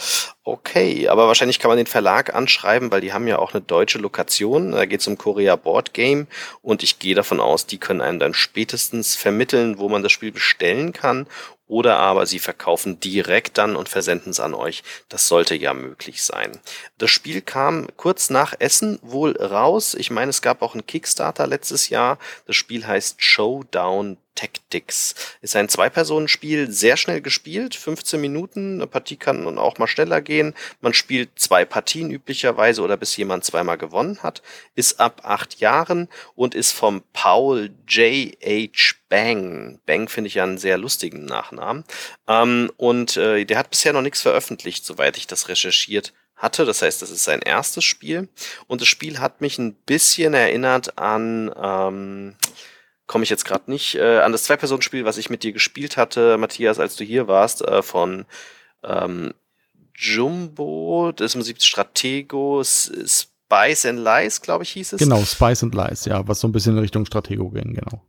Okay, 0.46 1.10
aber 1.10 1.28
wahrscheinlich 1.28 1.60
kann 1.60 1.70
man 1.70 1.78
den 1.78 1.86
Verlag 1.86 2.34
anschreiben, 2.34 2.90
weil 2.90 3.02
die 3.02 3.12
haben 3.12 3.28
ja 3.28 3.38
auch 3.38 3.54
eine 3.54 3.62
deutsche 3.62 4.00
Lokation. 4.00 4.72
Da 4.72 4.86
geht 4.86 5.02
es 5.02 5.08
um 5.08 5.18
Korea 5.18 5.58
Board 5.58 5.94
Game 5.94 6.28
und 6.62 6.84
ich 6.84 7.00
gehe 7.00 7.16
davon 7.16 7.42
aus, 7.42 7.66
die 7.66 7.78
können 7.78 8.02
einem 8.02 8.20
dann 8.20 8.34
spätestens 8.34 9.16
vermitteln, 9.16 9.78
wo 9.78 9.90
man 9.90 10.04
das 10.04 10.14
Spiel 10.14 10.32
bestellen 10.32 10.94
kann 10.94 11.28
oder 11.70 11.98
aber 11.98 12.26
sie 12.26 12.40
verkaufen 12.40 13.00
direkt 13.00 13.60
dann 13.60 13.76
und 13.76 13.88
versenden 13.88 14.32
es 14.32 14.40
an 14.40 14.56
euch. 14.56 14.84
Das 15.08 15.28
sollte 15.28 15.56
ja 15.56 15.74
möglich 15.74 16.24
sein. 16.24 16.60
Das 16.98 17.12
Spiel 17.12 17.42
kam 17.42 17.88
kurz 17.96 18.32
nach 18.32 18.56
Essen 18.58 19.00
wohl 19.04 19.38
raus. 19.38 19.94
Ich 19.94 20.10
meine, 20.10 20.29
es 20.30 20.42
gab 20.42 20.62
auch 20.62 20.74
einen 20.74 20.86
Kickstarter 20.86 21.48
letztes 21.48 21.90
Jahr. 21.90 22.18
Das 22.46 22.56
Spiel 22.56 22.86
heißt 22.86 23.22
Showdown 23.22 24.18
Tactics. 24.40 25.16
Ist 25.42 25.58
ein 25.58 25.68
Zwei-Personen-Spiel, 25.68 26.72
sehr 26.72 26.96
schnell 26.96 27.20
gespielt, 27.20 27.76
15 27.76 28.22
Minuten. 28.22 28.76
Eine 28.76 28.88
Partie 28.88 29.18
kann 29.18 29.44
nun 29.44 29.58
auch 29.58 29.78
mal 29.80 29.88
schneller 29.88 30.22
gehen. 30.22 30.54
Man 30.80 30.94
spielt 30.94 31.38
zwei 31.38 31.66
Partien 31.66 32.10
üblicherweise 32.10 32.82
oder 32.82 32.96
bis 32.96 33.18
jemand 33.18 33.44
zweimal 33.44 33.78
gewonnen 33.78 34.24
hat. 34.24 34.42
Ist 34.76 35.02
ab 35.02 35.22
acht 35.26 35.60
Jahren 35.60 36.08
und 36.36 36.56
ist 36.56 36.72
vom 36.72 37.04
Paul 37.12 37.72
J. 37.88 38.34
H. 38.42 38.96
Bang. 39.10 39.80
Bang 39.86 40.08
finde 40.08 40.30
ich 40.30 40.36
ja 40.36 40.44
einen 40.44 40.58
sehr 40.58 40.78
lustigen 40.78 41.26
Nachnamen. 41.26 41.84
Ähm, 42.28 42.72
und 42.78 43.18
äh, 43.18 43.44
der 43.44 43.58
hat 43.58 43.72
bisher 43.72 43.92
noch 43.92 44.02
nichts 44.02 44.22
veröffentlicht, 44.22 44.86
soweit 44.86 45.18
ich 45.18 45.28
das 45.28 45.50
recherchiert 45.50 46.14
hatte. 46.40 46.66
Das 46.66 46.82
heißt, 46.82 47.02
das 47.02 47.12
ist 47.12 47.24
sein 47.24 47.42
erstes 47.42 47.84
Spiel. 47.84 48.28
Und 48.66 48.82
das 48.82 48.88
Spiel 48.88 49.20
hat 49.20 49.42
mich 49.42 49.60
ein 49.60 49.76
bisschen 49.76 50.34
erinnert 50.34 50.98
an 50.98 51.54
ähm, 51.56 52.36
komme 53.10 53.24
ich 53.24 53.32
jetzt 53.32 53.44
gerade 53.44 53.70
nicht, 53.70 53.96
äh, 53.96 54.20
an 54.20 54.32
das 54.32 54.44
Zwei-Personen-Spiel, 54.44 55.04
was 55.04 55.18
ich 55.18 55.32
mit 55.32 55.42
dir 55.42 55.52
gespielt 55.52 55.98
hatte, 55.98 56.38
Matthias, 56.38 56.80
als 56.80 56.96
du 56.96 57.04
hier 57.04 57.28
warst, 57.28 57.64
äh, 57.64 57.82
von 57.82 58.26
ähm, 58.84 59.34
Jumbo, 59.96 61.12
das 61.14 61.36
ist 61.36 61.66
Stratego, 61.66 62.64
Spice 62.64 63.86
and 63.88 64.00
Lies, 64.00 64.42
glaube 64.42 64.64
ich, 64.64 64.70
hieß 64.70 64.94
es. 64.94 65.00
Genau, 65.00 65.24
Spice 65.24 65.64
and 65.64 65.74
Lies, 65.74 66.06
ja, 66.06 66.26
was 66.28 66.40
so 66.40 66.48
ein 66.48 66.52
bisschen 66.52 66.74
in 66.74 66.80
Richtung 66.80 67.06
Stratego 67.06 67.50
ging, 67.50 67.74
genau. 67.74 68.02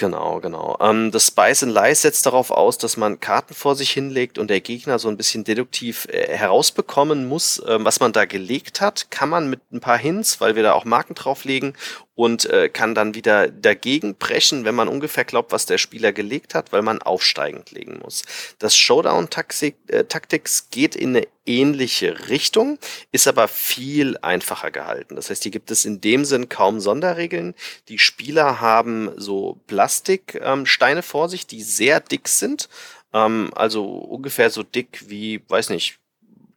Genau, 0.00 0.40
genau. 0.40 0.78
Ähm, 0.80 1.10
das 1.10 1.26
Spice 1.26 1.62
and 1.62 1.74
Lies 1.74 2.00
setzt 2.00 2.24
darauf 2.24 2.50
aus, 2.50 2.78
dass 2.78 2.96
man 2.96 3.20
Karten 3.20 3.52
vor 3.52 3.76
sich 3.76 3.90
hinlegt 3.90 4.38
und 4.38 4.48
der 4.48 4.62
Gegner 4.62 4.98
so 4.98 5.10
ein 5.10 5.18
bisschen 5.18 5.44
deduktiv 5.44 6.06
äh, 6.10 6.38
herausbekommen 6.38 7.28
muss, 7.28 7.62
ähm, 7.68 7.84
was 7.84 8.00
man 8.00 8.14
da 8.14 8.24
gelegt 8.24 8.80
hat. 8.80 9.10
Kann 9.10 9.28
man 9.28 9.50
mit 9.50 9.60
ein 9.70 9.80
paar 9.80 9.98
Hints, 9.98 10.40
weil 10.40 10.56
wir 10.56 10.62
da 10.62 10.72
auch 10.72 10.86
Marken 10.86 11.14
drauflegen 11.14 11.74
und 12.20 12.44
äh, 12.50 12.68
kann 12.68 12.94
dann 12.94 13.14
wieder 13.14 13.48
dagegen 13.48 14.14
brechen, 14.14 14.66
wenn 14.66 14.74
man 14.74 14.88
ungefähr 14.88 15.24
glaubt, 15.24 15.52
was 15.52 15.64
der 15.64 15.78
Spieler 15.78 16.12
gelegt 16.12 16.54
hat, 16.54 16.70
weil 16.70 16.82
man 16.82 17.00
aufsteigend 17.00 17.70
legen 17.70 17.98
muss. 18.02 18.24
Das 18.58 18.76
Showdown-Tactics 18.76 20.60
äh, 20.60 20.64
geht 20.70 20.96
in 20.96 21.16
eine 21.16 21.26
ähnliche 21.46 22.28
Richtung, 22.28 22.78
ist 23.10 23.26
aber 23.26 23.48
viel 23.48 24.18
einfacher 24.18 24.70
gehalten. 24.70 25.16
Das 25.16 25.30
heißt, 25.30 25.44
hier 25.44 25.50
gibt 25.50 25.70
es 25.70 25.86
in 25.86 26.02
dem 26.02 26.26
Sinn 26.26 26.50
kaum 26.50 26.80
Sonderregeln. 26.80 27.54
Die 27.88 27.98
Spieler 27.98 28.60
haben 28.60 29.10
so 29.16 29.58
Plastiksteine 29.66 31.00
ähm, 31.00 31.02
vor 31.02 31.30
sich, 31.30 31.46
die 31.46 31.62
sehr 31.62 32.00
dick 32.00 32.28
sind. 32.28 32.68
Ähm, 33.14 33.50
also 33.54 33.82
ungefähr 33.86 34.50
so 34.50 34.62
dick 34.62 35.08
wie, 35.08 35.40
weiß 35.48 35.70
nicht, 35.70 35.98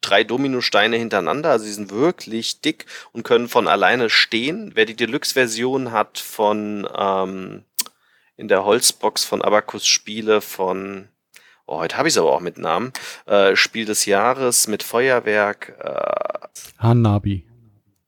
drei 0.08 0.24
Dominosteine 0.24 0.98
hintereinander. 0.98 1.52
Also 1.52 1.66
sie 1.66 1.74
sind 1.74 1.92
wirklich 1.92 2.62
dick 2.62 2.86
und 3.12 3.24
können 3.24 3.48
von 3.48 3.68
alleine 3.68 4.10
stehen. 4.10 4.72
Wer 4.76 4.86
die 4.86 4.96
Deluxe-Version 4.96 5.92
hat 5.92 6.20
von 6.20 6.88
ähm, 6.96 7.64
in 8.36 8.48
der 8.48 8.66
Holzbox 8.66 9.24
von 9.24 9.42
Abacus 9.42 9.86
Spiele 9.86 10.42
von 10.42 11.08
oh, 11.66 11.80
heute 11.80 11.98
habe 11.98 12.08
ich 12.08 12.14
es 12.14 12.18
aber 12.18 12.34
auch 12.34 12.40
mit 12.40 12.58
Namen, 12.58 12.94
äh, 13.26 13.56
Spiel 13.56 13.86
des 13.86 14.06
Jahres 14.06 14.68
mit 14.68 14.84
Feuerwerk. 14.84 15.76
Äh, 15.80 16.84
Hanabi. 16.84 17.48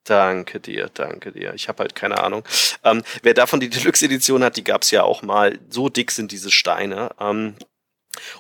Danke 0.04 0.60
dir, 0.60 0.90
danke 0.94 1.32
dir. 1.32 1.54
Ich 1.56 1.68
habe 1.68 1.80
halt 1.80 1.96
keine 1.96 2.24
Ahnung. 2.24 2.44
Ähm, 2.84 3.02
wer 3.24 3.34
davon 3.34 3.60
die 3.60 3.70
Deluxe-Edition 3.70 4.44
hat, 4.44 4.56
die 4.56 4.64
gab 4.64 4.84
es 4.84 4.92
ja 4.92 5.04
auch 5.04 5.24
mal. 5.24 5.58
So 5.70 5.90
dick 5.90 6.12
sind 6.12 6.32
diese 6.32 6.52
Steine. 6.52 7.10
Ähm, 7.20 7.56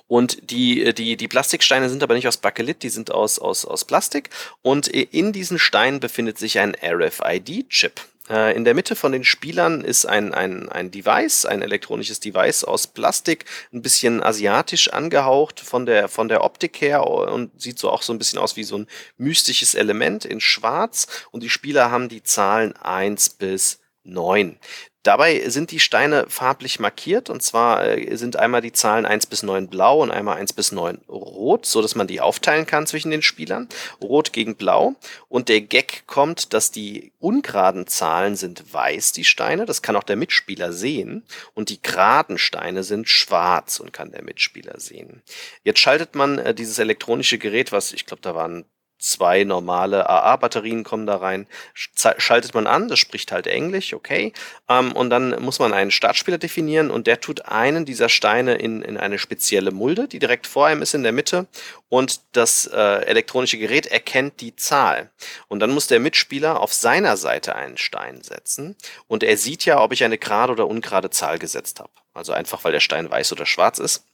und 0.07 0.51
die, 0.51 0.83
äh, 0.83 0.93
die, 0.93 1.17
die 1.17 1.27
Plastiksteine 1.27 1.89
sind 1.89 2.03
aber 2.03 2.13
nicht 2.13 2.27
aus 2.27 2.37
Bakelit, 2.37 2.83
die 2.83 2.89
sind 2.89 3.11
aus, 3.11 3.39
aus, 3.39 3.65
aus 3.65 3.85
Plastik. 3.85 4.29
Und 4.61 4.87
in 4.87 5.33
diesen 5.33 5.59
Steinen 5.59 5.99
befindet 5.99 6.37
sich 6.37 6.59
ein 6.59 6.75
RFID-Chip. 6.81 8.01
Äh, 8.29 8.55
in 8.55 8.65
der 8.65 8.73
Mitte 8.73 8.95
von 8.95 9.11
den 9.11 9.23
Spielern 9.23 9.81
ist 9.81 10.05
ein, 10.05 10.33
ein, 10.33 10.69
ein 10.69 10.91
Device, 10.91 11.45
ein 11.45 11.61
elektronisches 11.61 12.19
Device 12.19 12.63
aus 12.63 12.87
Plastik, 12.87 13.45
ein 13.71 13.81
bisschen 13.81 14.23
asiatisch 14.23 14.91
angehaucht 14.91 15.59
von 15.59 15.85
der, 15.85 16.07
von 16.07 16.27
der 16.27 16.43
Optik 16.43 16.81
her 16.81 17.05
und 17.05 17.61
sieht 17.61 17.79
so 17.79 17.89
auch 17.91 18.01
so 18.01 18.13
ein 18.13 18.17
bisschen 18.17 18.39
aus 18.39 18.55
wie 18.55 18.63
so 18.63 18.77
ein 18.79 18.87
mystisches 19.17 19.75
Element 19.75 20.25
in 20.25 20.41
schwarz. 20.41 21.07
Und 21.31 21.43
die 21.43 21.49
Spieler 21.49 21.91
haben 21.91 22.09
die 22.09 22.23
Zahlen 22.23 22.75
eins 22.77 23.29
bis 23.29 23.79
neun. 24.05 24.57
Dabei 25.05 25.49
sind 25.49 25.69
die 25.69 25.79
Steine 25.79 26.25
farblich 26.29 26.79
markiert 26.79 27.29
und 27.29 27.43
zwar 27.43 27.85
äh, 27.85 28.15
sind 28.17 28.37
einmal 28.37 28.61
die 28.61 28.71
Zahlen 28.71 29.05
1 29.05 29.27
bis 29.27 29.43
9 29.43 29.67
blau 29.67 30.01
und 30.01 30.09
einmal 30.09 30.37
1 30.37 30.53
bis 30.53 30.71
9 30.71 30.97
rot, 31.07 31.67
so 31.67 31.83
dass 31.83 31.93
man 31.93 32.07
die 32.07 32.21
aufteilen 32.21 32.65
kann 32.65 32.87
zwischen 32.87 33.11
den 33.11 33.21
Spielern. 33.21 33.69
Rot 34.01 34.33
gegen 34.33 34.55
blau. 34.55 34.95
Und 35.29 35.47
der 35.47 35.61
Gag 35.61 36.07
kommt, 36.07 36.53
dass 36.53 36.71
die 36.71 37.11
ungeraden 37.19 37.85
Zahlen 37.85 38.35
sind 38.35 38.73
weiß, 38.73 39.11
die 39.11 39.25
Steine. 39.25 39.67
Das 39.67 39.83
kann 39.83 39.95
auch 39.95 40.03
der 40.03 40.15
Mitspieler 40.15 40.73
sehen. 40.73 41.23
Und 41.53 41.69
die 41.69 41.83
geraden 41.83 42.39
Steine 42.39 42.81
sind 42.81 43.07
schwarz 43.07 43.79
und 43.79 43.93
kann 43.93 44.11
der 44.11 44.23
Mitspieler 44.23 44.79
sehen. 44.79 45.21
Jetzt 45.63 45.81
schaltet 45.81 46.15
man 46.15 46.39
äh, 46.39 46.55
dieses 46.55 46.79
elektronische 46.79 47.37
Gerät, 47.37 47.71
was 47.71 47.93
ich 47.93 48.07
glaube, 48.07 48.23
da 48.23 48.33
waren 48.33 48.65
zwei 48.97 49.43
normale 49.43 50.09
AA-Batterien 50.09 50.83
kommen 50.83 51.05
da 51.05 51.17
rein, 51.17 51.47
schaltet 51.73 52.53
man 52.53 52.67
an, 52.67 52.87
das 52.87 52.99
spricht 52.99 53.31
halt 53.31 53.47
Englisch, 53.47 53.93
okay, 53.93 54.33
ähm, 54.69 54.91
und 54.93 55.09
dann 55.09 55.41
muss 55.41 55.59
man 55.59 55.73
einen 55.73 55.91
Startspieler 55.91 56.37
definieren 56.37 56.91
und 56.91 57.07
der 57.07 57.19
tut 57.19 57.45
einen 57.45 57.85
dieser 57.85 58.09
Steine 58.09 58.55
in, 58.55 58.81
in 58.81 58.97
eine 58.97 59.19
spezielle 59.19 59.71
Mulde, 59.71 60.07
die 60.07 60.19
direkt 60.19 60.47
vor 60.47 60.69
ihm 60.69 60.81
ist 60.81 60.93
in 60.93 61.03
der 61.03 61.11
Mitte 61.11 61.47
und 61.89 62.21
das 62.31 62.65
äh, 62.65 63.05
elektronische 63.05 63.57
Gerät 63.57 63.87
erkennt 63.87 64.41
die 64.41 64.55
Zahl. 64.55 65.11
Und 65.47 65.59
dann 65.59 65.71
muss 65.71 65.87
der 65.87 65.99
Mitspieler 65.99 66.59
auf 66.59 66.73
seiner 66.73 67.17
Seite 67.17 67.55
einen 67.55 67.77
Stein 67.77 68.21
setzen 68.21 68.75
und 69.07 69.23
er 69.23 69.37
sieht 69.37 69.65
ja, 69.65 69.81
ob 69.81 69.91
ich 69.91 70.03
eine 70.03 70.17
gerade 70.17 70.53
oder 70.53 70.67
ungerade 70.67 71.09
Zahl 71.09 71.39
gesetzt 71.39 71.79
habe. 71.79 71.91
Also 72.13 72.31
einfach, 72.31 72.63
weil 72.63 72.71
der 72.71 72.79
Stein 72.79 73.11
weiß 73.11 73.33
oder 73.33 73.45
schwarz 73.45 73.77
ist. 73.77 74.05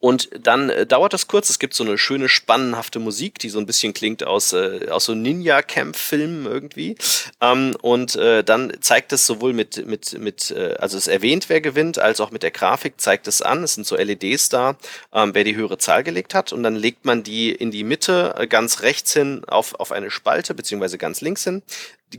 Und 0.00 0.28
dann 0.38 0.70
äh, 0.70 0.86
dauert 0.86 1.12
das 1.12 1.26
kurz. 1.26 1.50
Es 1.50 1.58
gibt 1.58 1.74
so 1.74 1.84
eine 1.84 1.98
schöne, 1.98 2.28
spannenhafte 2.28 2.98
Musik, 2.98 3.38
die 3.38 3.48
so 3.48 3.58
ein 3.58 3.66
bisschen 3.66 3.94
klingt 3.94 4.24
aus, 4.24 4.52
äh, 4.52 4.88
aus 4.90 5.04
so 5.04 5.14
Ninja-Camp-Filmen 5.14 6.46
irgendwie. 6.46 6.96
Ähm, 7.40 7.76
und 7.82 8.16
äh, 8.16 8.44
dann 8.44 8.72
zeigt 8.80 9.12
es 9.12 9.26
sowohl 9.26 9.52
mit, 9.52 9.86
mit, 9.86 10.18
mit 10.18 10.50
äh, 10.50 10.74
also 10.78 10.96
es 10.96 11.06
erwähnt, 11.06 11.48
wer 11.48 11.60
gewinnt, 11.60 11.98
als 11.98 12.20
auch 12.20 12.30
mit 12.30 12.42
der 12.42 12.50
Grafik 12.50 13.00
zeigt 13.00 13.28
es 13.28 13.42
an. 13.42 13.62
Es 13.62 13.74
sind 13.74 13.86
so 13.86 13.96
LEDs 13.96 14.48
da, 14.48 14.76
ähm, 15.12 15.34
wer 15.34 15.44
die 15.44 15.56
höhere 15.56 15.78
Zahl 15.78 16.04
gelegt 16.04 16.34
hat. 16.34 16.52
Und 16.52 16.62
dann 16.62 16.76
legt 16.76 17.04
man 17.04 17.22
die 17.22 17.52
in 17.52 17.70
die 17.70 17.84
Mitte, 17.84 18.34
äh, 18.38 18.46
ganz 18.46 18.82
rechts 18.82 19.12
hin 19.12 19.42
auf, 19.46 19.74
auf 19.74 19.92
eine 19.92 20.10
Spalte, 20.10 20.54
beziehungsweise 20.54 20.98
ganz 20.98 21.20
links 21.20 21.44
hin 21.44 21.62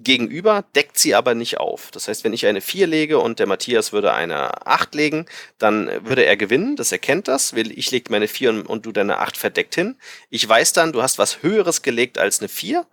gegenüber 0.03 0.65
deckt 0.75 0.97
sie 0.97 1.15
aber 1.15 1.35
nicht 1.35 1.59
auf. 1.59 1.91
Das 1.91 2.07
heißt, 2.07 2.23
wenn 2.23 2.33
ich 2.33 2.45
eine 2.45 2.61
4 2.61 2.87
lege 2.87 3.19
und 3.19 3.39
der 3.39 3.47
Matthias 3.47 3.93
würde 3.93 4.13
eine 4.13 4.65
8 4.67 4.95
legen, 4.95 5.25
dann 5.57 5.89
würde 6.05 6.25
er 6.25 6.37
gewinnen, 6.37 6.75
das 6.75 6.91
erkennt 6.91 7.27
das. 7.27 7.53
Ich 7.53 7.91
lege 7.91 8.11
meine 8.11 8.27
4 8.27 8.49
und, 8.49 8.61
und 8.63 8.85
du 8.85 8.91
deine 8.91 9.19
8 9.19 9.37
verdeckt 9.37 9.75
hin. 9.75 9.95
Ich 10.29 10.47
weiß 10.47 10.73
dann, 10.73 10.91
du 10.91 11.01
hast 11.01 11.17
was 11.17 11.41
Höheres 11.43 11.81
gelegt 11.81 12.17
als 12.17 12.39
eine 12.39 12.49
4, 12.49 12.85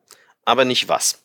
aber 0.45 0.65
nicht 0.65 0.89
was. 0.89 1.23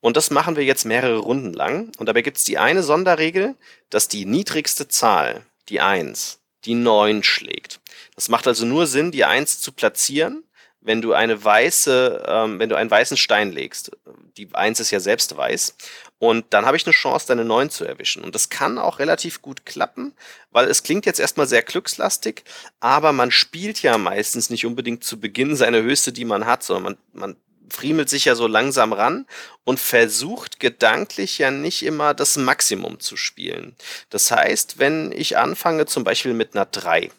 Und 0.00 0.16
das 0.16 0.30
machen 0.30 0.56
wir 0.56 0.64
jetzt 0.64 0.84
mehrere 0.84 1.18
Runden 1.18 1.52
lang. 1.52 1.92
Und 1.98 2.06
dabei 2.06 2.22
gibt 2.22 2.36
es 2.36 2.44
die 2.44 2.58
eine 2.58 2.82
Sonderregel, 2.82 3.56
dass 3.90 4.08
die 4.08 4.24
niedrigste 4.24 4.88
Zahl, 4.88 5.44
die 5.68 5.80
1, 5.80 6.40
die 6.64 6.74
9 6.74 7.22
schlägt. 7.22 7.80
Das 8.14 8.28
macht 8.28 8.46
also 8.46 8.64
nur 8.64 8.86
Sinn, 8.86 9.10
die 9.10 9.24
1 9.24 9.60
zu 9.60 9.72
platzieren 9.72 10.45
wenn 10.86 11.02
du 11.02 11.12
eine 11.12 11.42
weiße, 11.44 12.24
ähm, 12.26 12.58
wenn 12.58 12.68
du 12.68 12.76
einen 12.76 12.90
weißen 12.90 13.16
Stein 13.16 13.52
legst, 13.52 13.90
die 14.36 14.48
Eins 14.52 14.80
ist 14.80 14.92
ja 14.92 15.00
selbst 15.00 15.36
weiß, 15.36 15.74
und 16.18 16.46
dann 16.50 16.64
habe 16.64 16.76
ich 16.76 16.86
eine 16.86 16.94
Chance, 16.94 17.26
deine 17.26 17.44
Neun 17.44 17.68
zu 17.68 17.84
erwischen. 17.84 18.24
Und 18.24 18.34
das 18.34 18.48
kann 18.48 18.78
auch 18.78 18.98
relativ 18.98 19.42
gut 19.42 19.66
klappen, 19.66 20.14
weil 20.50 20.66
es 20.68 20.82
klingt 20.82 21.04
jetzt 21.04 21.20
erstmal 21.20 21.46
sehr 21.46 21.62
glückslastig, 21.62 22.44
aber 22.80 23.12
man 23.12 23.30
spielt 23.30 23.82
ja 23.82 23.98
meistens 23.98 24.48
nicht 24.48 24.64
unbedingt 24.64 25.04
zu 25.04 25.20
Beginn 25.20 25.56
seine 25.56 25.82
höchste, 25.82 26.12
die 26.12 26.24
man 26.24 26.46
hat, 26.46 26.62
sondern 26.62 26.84
man, 26.84 26.96
man 27.12 27.36
friemelt 27.68 28.08
sich 28.08 28.24
ja 28.24 28.34
so 28.34 28.46
langsam 28.46 28.92
ran 28.92 29.26
und 29.64 29.80
versucht 29.80 30.60
gedanklich 30.60 31.38
ja 31.38 31.50
nicht 31.50 31.82
immer 31.82 32.14
das 32.14 32.36
Maximum 32.36 33.00
zu 33.00 33.16
spielen. 33.16 33.74
Das 34.08 34.30
heißt, 34.30 34.78
wenn 34.78 35.12
ich 35.12 35.36
anfange 35.36 35.86
zum 35.86 36.04
Beispiel 36.04 36.32
mit 36.32 36.54
einer 36.54 36.66
3, 36.66 37.10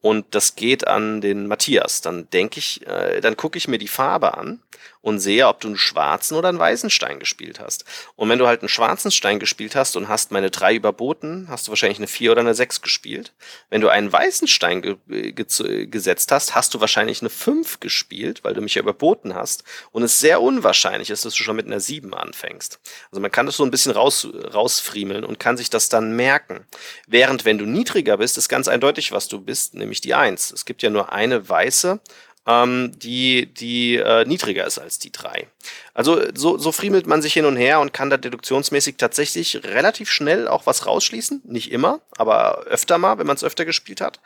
und 0.00 0.34
das 0.34 0.56
geht 0.56 0.86
an 0.86 1.20
den 1.20 1.46
Matthias. 1.46 2.00
Dann 2.00 2.28
denke 2.30 2.58
ich, 2.58 2.86
äh, 2.86 3.20
dann 3.20 3.36
gucke 3.36 3.58
ich 3.58 3.68
mir 3.68 3.78
die 3.78 3.88
Farbe 3.88 4.36
an 4.36 4.60
und 5.02 5.20
sehe, 5.20 5.48
ob 5.48 5.60
du 5.60 5.68
einen 5.68 5.76
schwarzen 5.76 6.36
oder 6.36 6.48
einen 6.48 6.58
weißen 6.58 6.90
Stein 6.90 7.18
gespielt 7.18 7.60
hast. 7.60 7.84
Und 8.16 8.28
wenn 8.28 8.38
du 8.38 8.46
halt 8.46 8.60
einen 8.60 8.68
schwarzen 8.68 9.10
Stein 9.10 9.38
gespielt 9.38 9.74
hast 9.74 9.96
und 9.96 10.08
hast 10.08 10.30
meine 10.30 10.50
drei 10.50 10.74
überboten, 10.74 11.46
hast 11.48 11.66
du 11.66 11.70
wahrscheinlich 11.70 11.98
eine 11.98 12.06
vier 12.06 12.32
oder 12.32 12.40
eine 12.40 12.54
sechs 12.54 12.82
gespielt. 12.82 13.32
Wenn 13.70 13.80
du 13.80 13.88
einen 13.88 14.12
weißen 14.12 14.48
Stein 14.48 14.82
ge 14.82 14.96
ge 15.06 15.86
gesetzt 15.86 16.32
hast, 16.32 16.54
hast 16.54 16.74
du 16.74 16.80
wahrscheinlich 16.80 17.22
eine 17.22 17.30
fünf 17.30 17.80
gespielt, 17.80 18.44
weil 18.44 18.54
du 18.54 18.60
mich 18.60 18.74
ja 18.74 18.82
überboten 18.82 19.34
hast. 19.34 19.64
Und 19.90 20.02
es 20.02 20.20
sehr 20.20 20.42
unwahrscheinlich 20.42 21.10
ist, 21.10 21.24
dass 21.24 21.34
du 21.34 21.42
schon 21.42 21.56
mit 21.56 21.66
einer 21.66 21.80
sieben 21.80 22.14
anfängst. 22.14 22.80
Also 23.10 23.20
man 23.20 23.30
kann 23.30 23.46
das 23.46 23.56
so 23.56 23.64
ein 23.64 23.70
bisschen 23.70 23.92
raus, 23.92 24.28
rausfriemeln 24.52 25.24
und 25.24 25.40
kann 25.40 25.56
sich 25.56 25.70
das 25.70 25.88
dann 25.88 26.14
merken. 26.14 26.66
Während 27.06 27.44
wenn 27.44 27.58
du 27.58 27.64
niedriger 27.64 28.18
bist, 28.18 28.36
ist 28.36 28.48
ganz 28.48 28.68
eindeutig, 28.68 29.12
was 29.12 29.28
du 29.28 29.40
bist, 29.40 29.74
nämlich 29.74 30.00
die 30.00 30.14
eins. 30.14 30.50
Es 30.52 30.64
gibt 30.64 30.82
ja 30.82 30.90
nur 30.90 31.12
eine 31.12 31.48
weiße 31.48 32.00
ähm, 32.46 32.92
die, 32.98 33.46
die 33.52 33.96
äh, 33.96 34.24
niedriger 34.24 34.66
ist 34.66 34.78
als 34.78 34.98
die 34.98 35.12
drei. 35.12 35.48
Also 35.92 36.22
so, 36.34 36.56
so 36.56 36.72
friemelt 36.72 37.06
man 37.06 37.20
sich 37.20 37.34
hin 37.34 37.44
und 37.44 37.56
her 37.56 37.80
und 37.80 37.92
kann 37.92 38.08
da 38.08 38.16
deduktionsmäßig 38.16 38.96
tatsächlich 38.96 39.62
relativ 39.64 40.10
schnell 40.10 40.48
auch 40.48 40.64
was 40.64 40.86
rausschließen. 40.86 41.42
Nicht 41.44 41.70
immer, 41.70 42.00
aber 42.16 42.62
öfter 42.62 42.96
mal, 42.96 43.18
wenn 43.18 43.26
man 43.26 43.36
es 43.36 43.44
öfter 43.44 43.64
gespielt 43.64 44.00
hat. 44.00 44.20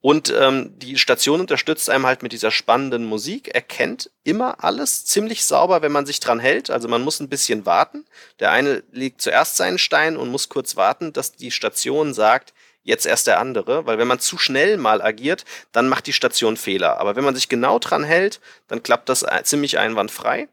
Und 0.00 0.34
ähm, 0.36 0.78
die 0.78 0.98
Station 0.98 1.40
unterstützt 1.40 1.88
einem 1.90 2.06
halt 2.06 2.22
mit 2.22 2.32
dieser 2.32 2.50
spannenden 2.50 3.04
Musik, 3.04 3.48
erkennt 3.54 4.10
immer 4.24 4.64
alles 4.64 5.04
ziemlich 5.04 5.44
sauber, 5.44 5.82
wenn 5.82 5.92
man 5.92 6.06
sich 6.06 6.18
dran 6.18 6.40
hält. 6.40 6.70
Also 6.70 6.88
man 6.88 7.02
muss 7.02 7.20
ein 7.20 7.28
bisschen 7.28 7.66
warten. 7.66 8.04
Der 8.40 8.50
eine 8.50 8.82
legt 8.90 9.22
zuerst 9.22 9.56
seinen 9.56 9.78
Stein 9.78 10.16
und 10.16 10.30
muss 10.30 10.48
kurz 10.48 10.74
warten, 10.74 11.12
dass 11.12 11.32
die 11.32 11.52
Station 11.52 12.14
sagt, 12.14 12.52
jetzt 12.82 13.06
erst 13.06 13.26
der 13.26 13.38
andere, 13.38 13.86
weil 13.86 13.98
wenn 13.98 14.08
man 14.08 14.20
zu 14.20 14.38
schnell 14.38 14.76
mal 14.76 15.02
agiert, 15.02 15.44
dann 15.72 15.88
macht 15.88 16.06
die 16.06 16.12
Station 16.12 16.56
Fehler. 16.56 16.98
Aber 16.98 17.16
wenn 17.16 17.24
man 17.24 17.34
sich 17.34 17.48
genau 17.48 17.78
dran 17.78 18.04
hält, 18.04 18.40
dann 18.68 18.82
klappt 18.82 19.08
das 19.08 19.24
ziemlich 19.44 19.78
einwandfrei. 19.78 20.48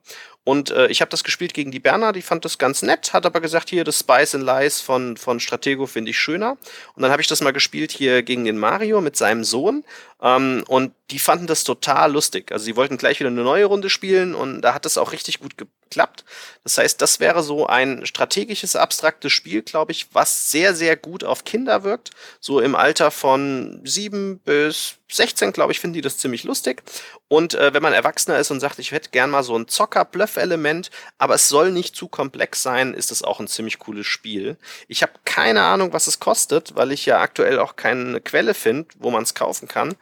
Und 0.47 0.71
äh, 0.71 0.87
ich 0.87 1.01
habe 1.01 1.11
das 1.11 1.25
gespielt 1.25 1.53
gegen 1.53 1.71
die 1.71 1.79
Berner, 1.81 2.13
die 2.13 2.21
fand 2.21 2.45
das 2.45 2.57
ganz 2.57 2.81
nett, 2.81 3.11
hat 3.11 3.25
aber 3.25 3.41
gesagt, 3.41 3.69
hier 3.69 3.83
das 3.83 3.99
Spice 3.99 4.33
and 4.33 4.45
Lies 4.45 4.79
von, 4.79 5.17
von 5.17 5.41
Stratego 5.41 5.87
finde 5.87 6.11
ich 6.11 6.19
schöner. 6.19 6.51
Und 6.95 7.01
dann 7.01 7.11
habe 7.11 7.21
ich 7.21 7.27
das 7.27 7.41
mal 7.41 7.51
gespielt 7.51 7.91
hier 7.91 8.23
gegen 8.23 8.45
den 8.45 8.57
Mario 8.57 9.01
mit 9.01 9.17
seinem 9.17 9.43
Sohn. 9.43 9.83
Ähm, 10.21 10.63
und 10.69 10.93
die 11.11 11.19
fanden 11.19 11.47
das 11.47 11.65
total 11.65 12.13
lustig. 12.13 12.53
Also 12.53 12.63
sie 12.63 12.77
wollten 12.77 12.95
gleich 12.95 13.19
wieder 13.19 13.29
eine 13.29 13.43
neue 13.43 13.65
Runde 13.65 13.89
spielen 13.89 14.33
und 14.33 14.61
da 14.61 14.73
hat 14.73 14.85
es 14.85 14.97
auch 14.97 15.11
richtig 15.11 15.41
gut 15.41 15.57
geklappt. 15.89 16.25
Das 16.63 16.77
heißt, 16.77 17.01
das 17.01 17.19
wäre 17.19 17.43
so 17.43 17.65
ein 17.65 18.05
strategisches, 18.05 18.75
abstraktes 18.75 19.31
Spiel, 19.31 19.61
glaube 19.61 19.93
ich, 19.93 20.07
was 20.13 20.51
sehr, 20.51 20.75
sehr 20.75 20.97
gut 20.97 21.23
auf 21.23 21.45
Kinder 21.45 21.83
wirkt. 21.83 22.11
So 22.39 22.59
im 22.59 22.75
Alter 22.75 23.09
von 23.11 23.81
sieben 23.85 24.39
bis 24.39 24.95
16, 25.09 25.53
glaube 25.53 25.71
ich, 25.71 25.79
finden 25.79 25.93
die 25.93 26.01
das 26.01 26.17
ziemlich 26.17 26.43
lustig. 26.43 26.83
Und 27.29 27.53
äh, 27.53 27.73
wenn 27.73 27.81
man 27.81 27.93
Erwachsener 27.93 28.37
ist 28.39 28.51
und 28.51 28.59
sagt, 28.59 28.79
ich 28.79 28.91
hätte 28.91 29.09
gern 29.11 29.29
mal 29.29 29.43
so 29.43 29.57
ein 29.57 29.67
Zocker-Bluff-Element, 29.67 30.91
aber 31.17 31.35
es 31.35 31.47
soll 31.47 31.71
nicht 31.71 31.95
zu 31.95 32.09
komplex 32.09 32.61
sein, 32.61 32.93
ist 32.93 33.11
es 33.11 33.23
auch 33.23 33.39
ein 33.39 33.47
ziemlich 33.47 33.79
cooles 33.79 34.05
Spiel. 34.05 34.57
Ich 34.89 35.01
habe 35.03 35.13
keine 35.23 35.63
Ahnung, 35.63 35.93
was 35.93 36.07
es 36.07 36.19
kostet, 36.19 36.75
weil 36.75 36.91
ich 36.91 37.05
ja 37.05 37.21
aktuell 37.21 37.59
auch 37.59 37.77
keine 37.77 38.19
Quelle 38.19 38.53
finde, 38.53 38.89
wo 38.99 39.09
man 39.09 39.23
es 39.23 39.33
kaufen 39.33 39.69
kann. 39.69 39.95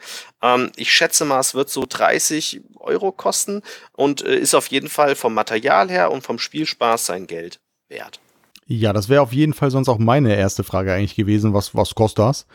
Ähm, 0.45 0.71
ich 0.75 0.93
schätze 0.93 1.25
mal, 1.25 1.39
es 1.39 1.55
wird 1.55 1.69
so 1.69 1.85
30 1.87 2.61
Euro 2.79 3.11
kosten 3.11 3.61
und 3.93 4.23
äh, 4.23 4.37
ist 4.37 4.53
auf 4.53 4.67
jeden 4.67 4.89
Fall 4.89 5.15
vom 5.15 5.33
Material 5.33 5.89
her 5.89 6.11
und 6.11 6.21
vom 6.21 6.37
Spielspaß 6.37 7.07
sein 7.07 7.25
Geld 7.25 7.59
wert. 7.89 8.19
Ja, 8.67 8.93
das 8.93 9.09
wäre 9.09 9.21
auf 9.21 9.33
jeden 9.33 9.53
Fall 9.53 9.71
sonst 9.71 9.89
auch 9.89 9.97
meine 9.97 10.35
erste 10.35 10.63
Frage 10.63 10.93
eigentlich 10.93 11.15
gewesen, 11.15 11.53
was, 11.53 11.75
was 11.75 11.95
kostet 11.95 12.19
das? 12.19 12.47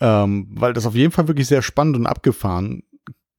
Ähm, 0.00 0.48
weil 0.50 0.72
das 0.72 0.86
auf 0.86 0.94
jeden 0.94 1.12
Fall 1.12 1.28
wirklich 1.28 1.46
sehr 1.46 1.62
spannend 1.62 1.96
und 1.96 2.06
abgefahren 2.06 2.82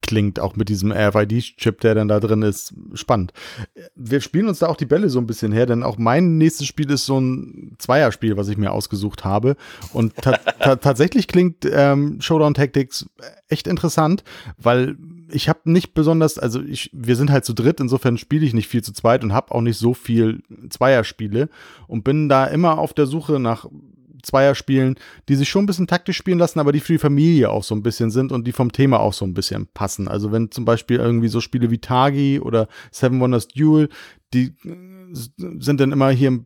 klingt, 0.06 0.40
auch 0.40 0.56
mit 0.56 0.68
diesem 0.68 0.92
RFID-Chip, 0.92 1.80
der 1.80 1.94
dann 1.94 2.08
da 2.08 2.20
drin 2.20 2.42
ist, 2.42 2.74
spannend. 2.94 3.32
Wir 3.94 4.20
spielen 4.20 4.48
uns 4.48 4.60
da 4.60 4.68
auch 4.68 4.76
die 4.76 4.86
Bälle 4.86 5.10
so 5.10 5.18
ein 5.18 5.26
bisschen 5.26 5.52
her, 5.52 5.66
denn 5.66 5.82
auch 5.82 5.98
mein 5.98 6.38
nächstes 6.38 6.66
Spiel 6.66 6.90
ist 6.90 7.06
so 7.06 7.18
ein 7.18 7.76
Zweierspiel, 7.78 8.36
was 8.36 8.48
ich 8.48 8.56
mir 8.56 8.72
ausgesucht 8.72 9.24
habe. 9.24 9.56
Und 9.92 10.16
ta 10.16 10.32
ta 10.60 10.76
tatsächlich 10.76 11.28
klingt 11.28 11.66
ähm, 11.70 12.20
Showdown 12.20 12.54
Tactics 12.54 13.06
echt 13.48 13.66
interessant, 13.66 14.24
weil 14.58 14.96
ich 15.30 15.48
habe 15.48 15.60
nicht 15.64 15.94
besonders, 15.94 16.38
also 16.38 16.62
ich, 16.62 16.90
wir 16.92 17.16
sind 17.16 17.30
halt 17.30 17.44
zu 17.44 17.54
dritt, 17.54 17.80
insofern 17.80 18.18
spiele 18.18 18.46
ich 18.46 18.54
nicht 18.54 18.68
viel 18.68 18.82
zu 18.82 18.92
zweit 18.92 19.24
und 19.24 19.32
habe 19.32 19.52
auch 19.52 19.60
nicht 19.60 19.78
so 19.78 19.94
viel 19.94 20.42
Zweierspiele 20.70 21.48
und 21.86 22.04
bin 22.04 22.28
da 22.28 22.46
immer 22.46 22.78
auf 22.78 22.94
der 22.94 23.06
Suche 23.06 23.40
nach 23.40 23.66
Zweierspielen, 24.24 24.96
die 25.28 25.36
sich 25.36 25.48
schon 25.48 25.64
ein 25.64 25.66
bisschen 25.66 25.86
taktisch 25.86 26.16
spielen 26.16 26.38
lassen, 26.38 26.60
aber 26.60 26.72
die 26.72 26.80
für 26.80 26.94
die 26.94 26.98
Familie 26.98 27.50
auch 27.50 27.62
so 27.62 27.74
ein 27.74 27.82
bisschen 27.82 28.10
sind 28.10 28.32
und 28.32 28.46
die 28.46 28.52
vom 28.52 28.72
Thema 28.72 29.00
auch 29.00 29.12
so 29.12 29.24
ein 29.24 29.34
bisschen 29.34 29.68
passen. 29.72 30.08
Also 30.08 30.32
wenn 30.32 30.50
zum 30.50 30.64
Beispiel 30.64 30.98
irgendwie 30.98 31.28
so 31.28 31.40
Spiele 31.40 31.70
wie 31.70 31.78
Tagi 31.78 32.40
oder 32.40 32.68
Seven 32.90 33.20
Wonders 33.20 33.48
Duel, 33.48 33.88
die 34.32 34.54
sind 35.12 35.80
dann 35.80 35.92
immer 35.92 36.10
hier 36.10 36.44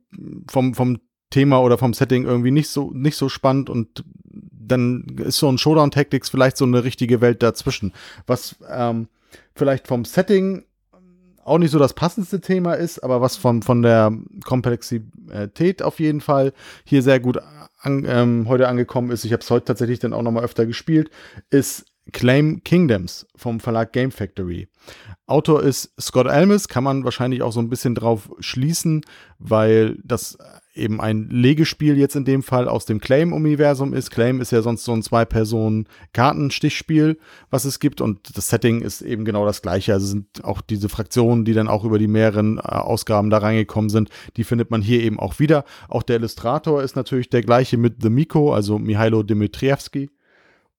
vom, 0.51 0.75
vom 0.75 0.99
Thema 1.31 1.61
oder 1.61 1.79
vom 1.79 1.95
Setting 1.95 2.25
irgendwie 2.25 2.51
nicht 2.51 2.69
so, 2.69 2.91
nicht 2.93 3.17
so 3.17 3.29
spannend 3.29 3.71
und 3.71 4.05
dann 4.25 5.05
ist 5.19 5.39
so 5.39 5.49
ein 5.49 5.59
Showdown 5.59 5.91
Tactics 5.91 6.29
vielleicht 6.29 6.57
so 6.57 6.65
eine 6.65 6.85
richtige 6.85 7.21
Welt 7.21 7.43
dazwischen. 7.43 7.93
Was 8.27 8.57
ähm, 8.69 9.09
vielleicht 9.55 9.89
vom 9.89 10.05
Setting 10.05 10.65
auch 11.49 11.59
nicht 11.59 11.71
so 11.71 11.79
das 11.79 11.95
passendste 11.95 12.41
Thema 12.41 12.75
ist, 12.75 13.01
aber 13.01 13.21
was 13.21 13.37
von, 13.37 13.63
von 13.63 13.83
der 13.83 14.13
Komplexität 14.45 15.83
auf 15.83 16.01
jeden 16.01 16.21
Fall 16.21 16.53
hier 16.85 17.03
sehr 17.03 17.21
gut 17.21 17.39
an, 17.81 18.05
ähm, 18.09 18.47
heute 18.49 18.69
angekommen 18.69 19.11
ist, 19.11 19.25
ich 19.25 19.33
habe 19.33 19.43
es 19.43 19.51
heute 19.51 19.67
tatsächlich 19.67 19.99
dann 19.99 20.13
auch 20.13 20.23
nochmal 20.23 20.45
öfter 20.45 20.67
gespielt, 20.67 21.11
ist 21.51 21.87
Claim 22.13 22.63
Kingdoms 22.65 23.27
vom 23.37 23.61
Verlag 23.61 23.93
Game 23.93 24.11
Factory. 24.11 24.69
Autor 25.27 25.63
ist 25.63 25.93
Scott 26.01 26.27
Almus, 26.27 26.69
kann 26.69 26.85
man 26.85 27.05
wahrscheinlich 27.05 27.43
auch 27.43 27.53
so 27.53 27.61
ein 27.61 27.69
bisschen 27.69 27.95
drauf 27.95 28.31
schließen, 28.41 29.03
weil 29.39 29.99
das 30.03 30.39
eben 30.79 31.01
ein 31.01 31.29
Legespiel 31.31 31.99
jetzt 31.99 32.17
in 32.17 32.25
dem 32.25 32.43
Fall 32.43 32.69
aus 32.69 32.87
dem 32.87 33.01
Claim-Universum 33.01 33.95
ist. 33.95 34.11
Claim 34.11 34.41
ist 34.41 34.53
ja 34.53 34.63
sonst 34.63 34.85
so 34.85 34.93
ein 34.93 35.03
Zwei-Personen-Kartenstichspiel, 35.03 37.19
was 37.51 37.65
es 37.65 37.81
gibt 37.81 38.01
und 38.01 38.37
das 38.37 38.49
Setting 38.49 38.81
ist 38.81 39.03
eben 39.03 39.25
genau 39.25 39.45
das 39.45 39.63
gleiche. 39.63 39.93
Also 39.93 40.07
sind 40.07 40.45
auch 40.45 40.61
diese 40.61 40.89
Fraktionen, 40.89 41.45
die 41.45 41.55
dann 41.55 41.69
auch 41.69 41.85
über 41.85 41.99
die 41.99 42.09
mehreren 42.09 42.59
äh, 42.59 42.61
Ausgaben 42.61 43.31
da 43.31 43.39
reingekommen 43.39 43.91
sind, 43.91 44.11
die 44.37 44.45
findet 44.45 44.71
man 44.71 44.83
hier 44.83 45.03
eben 45.03 45.19
auch 45.19 45.39
wieder. 45.39 45.65
Auch 45.89 46.03
der 46.03 46.17
Illustrator 46.17 46.83
ist 46.83 46.97
natürlich 46.97 47.29
der 47.29 47.43
gleiche 47.43 47.77
mit 47.77 48.03
The 48.03 48.11
Miko, 48.11 48.53
also 48.53 48.79
Mihailo 48.79 49.23
Dimitrievski. 49.23 50.11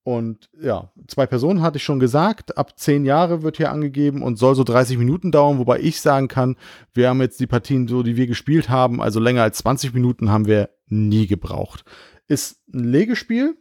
Und 0.09 0.49
ja, 0.59 0.91
zwei 1.05 1.27
Personen 1.27 1.61
hatte 1.61 1.77
ich 1.77 1.83
schon 1.83 1.99
gesagt. 1.99 2.57
Ab 2.57 2.79
zehn 2.79 3.05
Jahre 3.05 3.43
wird 3.43 3.57
hier 3.57 3.71
angegeben 3.71 4.23
und 4.23 4.37
soll 4.39 4.55
so 4.55 4.63
30 4.63 4.97
Minuten 4.97 5.31
dauern, 5.31 5.59
wobei 5.59 5.81
ich 5.81 6.01
sagen 6.01 6.27
kann, 6.27 6.55
wir 6.95 7.09
haben 7.09 7.21
jetzt 7.21 7.39
die 7.39 7.45
Partien 7.45 7.87
so, 7.87 8.01
die 8.01 8.17
wir 8.17 8.25
gespielt 8.25 8.69
haben, 8.69 9.03
also 9.03 9.19
länger 9.19 9.43
als 9.43 9.59
20 9.59 9.93
Minuten 9.93 10.31
haben 10.31 10.47
wir 10.47 10.71
nie 10.87 11.27
gebraucht. 11.27 11.85
Ist 12.27 12.57
ein 12.73 12.85
Legespiel. 12.85 13.55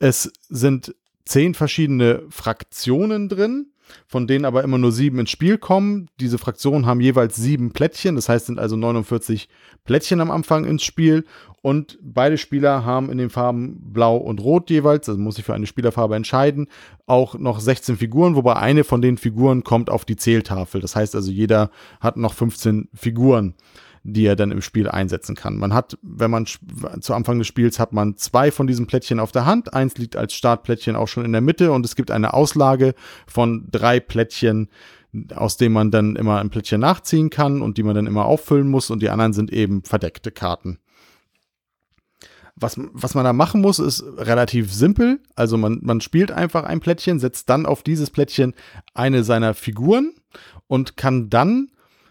Es 0.00 0.32
sind 0.48 0.92
zehn 1.24 1.54
verschiedene 1.54 2.24
Fraktionen 2.30 3.28
drin 3.28 3.70
von 4.06 4.26
denen 4.26 4.44
aber 4.44 4.62
immer 4.64 4.78
nur 4.78 4.92
sieben 4.92 5.18
ins 5.18 5.30
Spiel 5.30 5.58
kommen. 5.58 6.08
Diese 6.20 6.38
Fraktionen 6.38 6.86
haben 6.86 7.00
jeweils 7.00 7.36
sieben 7.36 7.72
Plättchen, 7.72 8.16
das 8.16 8.28
heißt, 8.28 8.46
sind 8.46 8.58
also 8.58 8.76
49 8.76 9.48
Plättchen 9.84 10.20
am 10.20 10.30
Anfang 10.30 10.64
ins 10.64 10.82
Spiel. 10.82 11.24
Und 11.62 11.98
beide 12.00 12.38
Spieler 12.38 12.84
haben 12.84 13.10
in 13.10 13.18
den 13.18 13.30
Farben 13.30 13.92
Blau 13.92 14.16
und 14.16 14.40
Rot 14.40 14.70
jeweils, 14.70 15.08
also 15.08 15.20
muss 15.20 15.34
sich 15.34 15.44
für 15.44 15.54
eine 15.54 15.66
Spielerfarbe 15.66 16.14
entscheiden, 16.14 16.68
auch 17.06 17.34
noch 17.38 17.58
16 17.58 17.96
Figuren, 17.96 18.36
wobei 18.36 18.54
eine 18.54 18.84
von 18.84 19.02
den 19.02 19.18
Figuren 19.18 19.64
kommt 19.64 19.90
auf 19.90 20.04
die 20.04 20.16
Zähltafel. 20.16 20.80
Das 20.80 20.94
heißt 20.94 21.16
also, 21.16 21.32
jeder 21.32 21.70
hat 22.00 22.16
noch 22.16 22.34
15 22.34 22.88
Figuren 22.94 23.54
die 24.08 24.24
er 24.24 24.36
dann 24.36 24.52
im 24.52 24.62
Spiel 24.62 24.88
einsetzen 24.88 25.34
kann. 25.34 25.56
Man 25.56 25.74
hat, 25.74 25.98
wenn 26.00 26.30
man 26.30 26.46
zu 26.46 27.12
Anfang 27.12 27.38
des 27.38 27.48
Spiels 27.48 27.80
hat 27.80 27.92
man 27.92 28.16
zwei 28.16 28.52
von 28.52 28.68
diesen 28.68 28.86
Plättchen 28.86 29.18
auf 29.18 29.32
der 29.32 29.46
Hand. 29.46 29.74
Eins 29.74 29.98
liegt 29.98 30.14
als 30.14 30.32
Startplättchen 30.34 30.94
auch 30.94 31.08
schon 31.08 31.24
in 31.24 31.32
der 31.32 31.40
Mitte 31.40 31.72
und 31.72 31.84
es 31.84 31.96
gibt 31.96 32.12
eine 32.12 32.32
Auslage 32.32 32.94
von 33.26 33.66
drei 33.70 33.98
Plättchen, 33.98 34.68
aus 35.34 35.56
denen 35.56 35.72
man 35.72 35.90
dann 35.90 36.14
immer 36.14 36.38
ein 36.38 36.50
Plättchen 36.50 36.80
nachziehen 36.80 37.30
kann 37.30 37.62
und 37.62 37.78
die 37.78 37.82
man 37.82 37.96
dann 37.96 38.06
immer 38.06 38.26
auffüllen 38.26 38.68
muss 38.68 38.90
und 38.90 39.02
die 39.02 39.10
anderen 39.10 39.32
sind 39.32 39.52
eben 39.52 39.82
verdeckte 39.82 40.30
Karten. 40.30 40.78
Was, 42.54 42.76
was 42.92 43.14
man 43.14 43.24
da 43.24 43.32
machen 43.32 43.60
muss, 43.60 43.80
ist 43.80 44.04
relativ 44.18 44.72
simpel. 44.72 45.20
Also 45.34 45.58
man, 45.58 45.80
man 45.82 46.00
spielt 46.00 46.30
einfach 46.30 46.62
ein 46.62 46.80
Plättchen, 46.80 47.18
setzt 47.18 47.50
dann 47.50 47.66
auf 47.66 47.82
dieses 47.82 48.10
Plättchen 48.10 48.54
eine 48.94 49.24
seiner 49.24 49.52
Figuren 49.52 50.14
und 50.68 50.96
kann 50.96 51.28
dann 51.28 51.70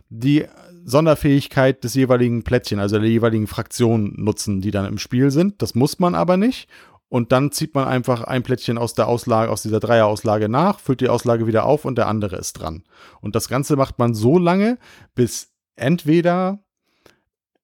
die 0.10 0.46
Sonderfähigkeit 0.86 1.84
des 1.84 1.96
jeweiligen 1.96 2.44
Plättchen, 2.44 2.80
also 2.80 3.00
der 3.00 3.10
jeweiligen 3.10 3.48
Fraktion 3.48 4.14
nutzen, 4.18 4.62
die 4.62 4.72
dann 4.72 4.86
im 4.86 5.00
Spiel 5.00 5.32
sind. 5.32 5.62
Das 5.62 5.74
muss 5.74 6.00
man 6.00 6.14
aber 6.14 6.38
nicht. 6.38 6.70
Und 7.10 7.32
dann 7.32 7.52
zieht 7.52 7.76
man 7.76 7.88
einfach 7.88 8.24
ein 8.24 8.44
Plättchen 8.44 8.78
aus 8.78 8.94
der 8.94 9.08
Auslage, 9.08 9.52
aus 9.52 9.62
dieser 9.64 9.80
Dreier-Auslage 9.80 10.50
nach, 10.50 10.80
füllt 10.80 11.02
die 11.02 11.10
Auslage 11.10 11.48
wieder 11.48 11.66
auf 11.66 11.86
und 11.86 11.98
der 11.98 12.08
andere 12.08 12.36
ist 12.36 12.54
dran. 12.54 12.84
Und 13.22 13.36
das 13.36 13.48
Ganze 13.48 13.76
macht 13.76 14.00
man 14.00 14.14
so 14.14 14.38
lange, 14.38 14.78
bis 15.16 15.52
entweder 15.76 16.60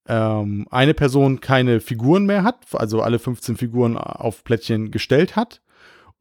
ähm, 0.07 0.67
eine 0.71 0.93
Person 0.93 1.41
keine 1.41 1.79
Figuren 1.79 2.25
mehr 2.25 2.43
hat, 2.43 2.65
also 2.73 3.01
alle 3.01 3.19
15 3.19 3.57
Figuren 3.57 3.97
auf 3.97 4.43
Plättchen 4.43 4.91
gestellt 4.91 5.35
hat, 5.35 5.61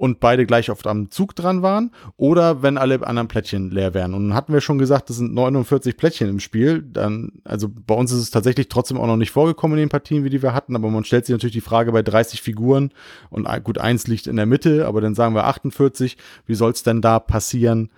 und 0.00 0.18
beide 0.18 0.46
gleich 0.46 0.70
oft 0.70 0.86
am 0.86 1.10
Zug 1.10 1.36
dran 1.36 1.60
waren 1.60 1.90
oder 2.16 2.62
wenn 2.62 2.78
alle 2.78 3.06
anderen 3.06 3.28
Plättchen 3.28 3.70
leer 3.70 3.92
wären. 3.92 4.14
Und 4.14 4.28
dann 4.28 4.34
hatten 4.34 4.54
wir 4.54 4.62
schon 4.62 4.78
gesagt, 4.78 5.10
das 5.10 5.18
sind 5.18 5.34
49 5.34 5.94
Plättchen 5.98 6.26
im 6.30 6.40
Spiel. 6.40 6.80
Dann, 6.80 7.32
also 7.44 7.68
bei 7.68 7.94
uns 7.94 8.10
ist 8.10 8.20
es 8.20 8.30
tatsächlich 8.30 8.68
trotzdem 8.68 8.96
auch 8.96 9.06
noch 9.06 9.18
nicht 9.18 9.30
vorgekommen 9.30 9.76
in 9.76 9.82
den 9.82 9.88
Partien, 9.90 10.24
wie 10.24 10.30
die 10.30 10.42
wir 10.42 10.54
hatten, 10.54 10.74
aber 10.74 10.88
man 10.88 11.04
stellt 11.04 11.26
sich 11.26 11.34
natürlich 11.34 11.52
die 11.52 11.60
Frage 11.60 11.92
bei 11.92 12.00
30 12.00 12.40
Figuren 12.40 12.92
und 13.28 13.46
gut, 13.62 13.76
eins 13.76 14.06
liegt 14.06 14.26
in 14.26 14.36
der 14.36 14.46
Mitte, 14.46 14.86
aber 14.86 15.02
dann 15.02 15.14
sagen 15.14 15.34
wir 15.34 15.44
48, 15.44 16.16
wie 16.46 16.54
soll 16.54 16.70
es 16.70 16.82
denn 16.82 17.02
da 17.02 17.18
passieren, 17.18 17.90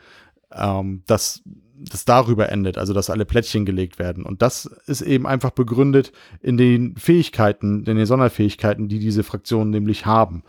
ähm, 0.52 1.04
dass 1.06 1.44
das 1.78 2.04
darüber 2.04 2.50
endet, 2.50 2.78
also 2.78 2.94
dass 2.94 3.10
alle 3.10 3.24
Plättchen 3.24 3.64
gelegt 3.64 4.00
werden. 4.00 4.24
Und 4.24 4.42
das 4.42 4.66
ist 4.86 5.02
eben 5.02 5.26
einfach 5.26 5.50
begründet 5.50 6.12
in 6.40 6.56
den 6.56 6.96
Fähigkeiten, 6.96 7.84
in 7.84 7.96
den 7.96 8.06
Sonderfähigkeiten, 8.06 8.88
die 8.88 8.98
diese 8.98 9.22
Fraktionen 9.22 9.70
nämlich 9.70 10.04
haben. 10.04 10.42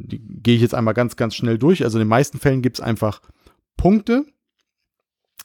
Die 0.00 0.20
gehe 0.42 0.54
ich 0.54 0.62
jetzt 0.62 0.74
einmal 0.74 0.94
ganz, 0.94 1.16
ganz 1.16 1.34
schnell 1.34 1.58
durch. 1.58 1.84
Also 1.84 1.98
in 1.98 2.04
den 2.04 2.08
meisten 2.08 2.38
Fällen 2.38 2.62
gibt 2.62 2.78
es 2.78 2.84
einfach 2.84 3.20
Punkte 3.76 4.24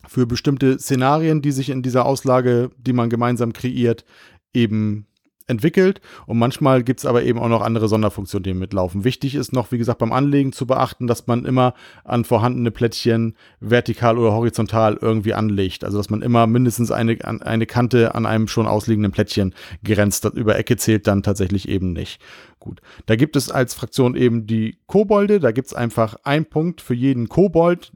für 0.08 0.26
bestimmte 0.26 0.80
Szenarien, 0.80 1.42
die 1.42 1.52
sich 1.52 1.70
in 1.70 1.82
dieser 1.82 2.06
Auslage, 2.06 2.72
die 2.78 2.94
man 2.94 3.10
gemeinsam 3.10 3.54
kreiert, 3.54 4.06
eben 4.54 5.08
entwickelt 5.48 6.02
und 6.26 6.38
manchmal 6.38 6.84
gibt 6.84 7.00
es 7.00 7.06
aber 7.06 7.24
eben 7.24 7.40
auch 7.40 7.50
noch 7.50 7.62
andere 7.62 7.88
Sonderfunktionen, 7.88 8.44
die 8.44 8.54
mitlaufen. 8.54 9.04
Wichtig 9.04 9.36
ist 9.36 9.54
noch, 9.54 9.72
wie 9.72 9.78
gesagt, 9.78 10.00
beim 10.00 10.14
Anlegen 10.14 10.54
zu 10.54 10.66
beachten, 10.66 11.08
dass 11.08 11.28
man 11.28 11.46
immer 11.46 11.74
an 12.04 12.26
vorhandene 12.26 12.72
Plättchen 12.72 13.36
vertikal 13.60 14.18
oder 14.18 14.34
horizontal 14.34 14.98
irgendwie 15.02 15.34
anlegt. 15.34 15.84
Also 15.84 15.98
dass 15.98 16.10
man 16.10 16.22
immer 16.22 16.48
mindestens 16.48 16.92
eine, 16.92 17.18
eine 17.24 17.66
Kante 17.66 18.16
an 18.16 18.26
einem 18.26 18.48
schon 18.48 18.68
ausliegenden 18.68 19.12
Plättchen 19.12 19.54
grenzt. 19.84 20.26
Das 20.26 20.34
über 20.34 20.58
Ecke 20.58 20.78
zählt 20.78 21.08
dann 21.08 21.24
tatsächlich 21.24 21.68
eben 21.68 21.94
nicht. 21.94 22.22
Gut. 22.60 22.82
Da 23.08 23.16
gibt 23.16 23.36
es 23.36 23.52
als 23.52 23.74
Fraktion 23.74 24.16
eben 24.16 24.48
die 24.48 24.78
Kobolde. 24.88 25.40
Da 25.40 25.52
gibt 25.52 25.68
es 25.68 25.74
einfach 25.74 26.16
einen 26.24 26.46
Punkt 26.46 26.82
für 26.82 26.94
jeden 26.94 27.28
Kobold 27.28 27.92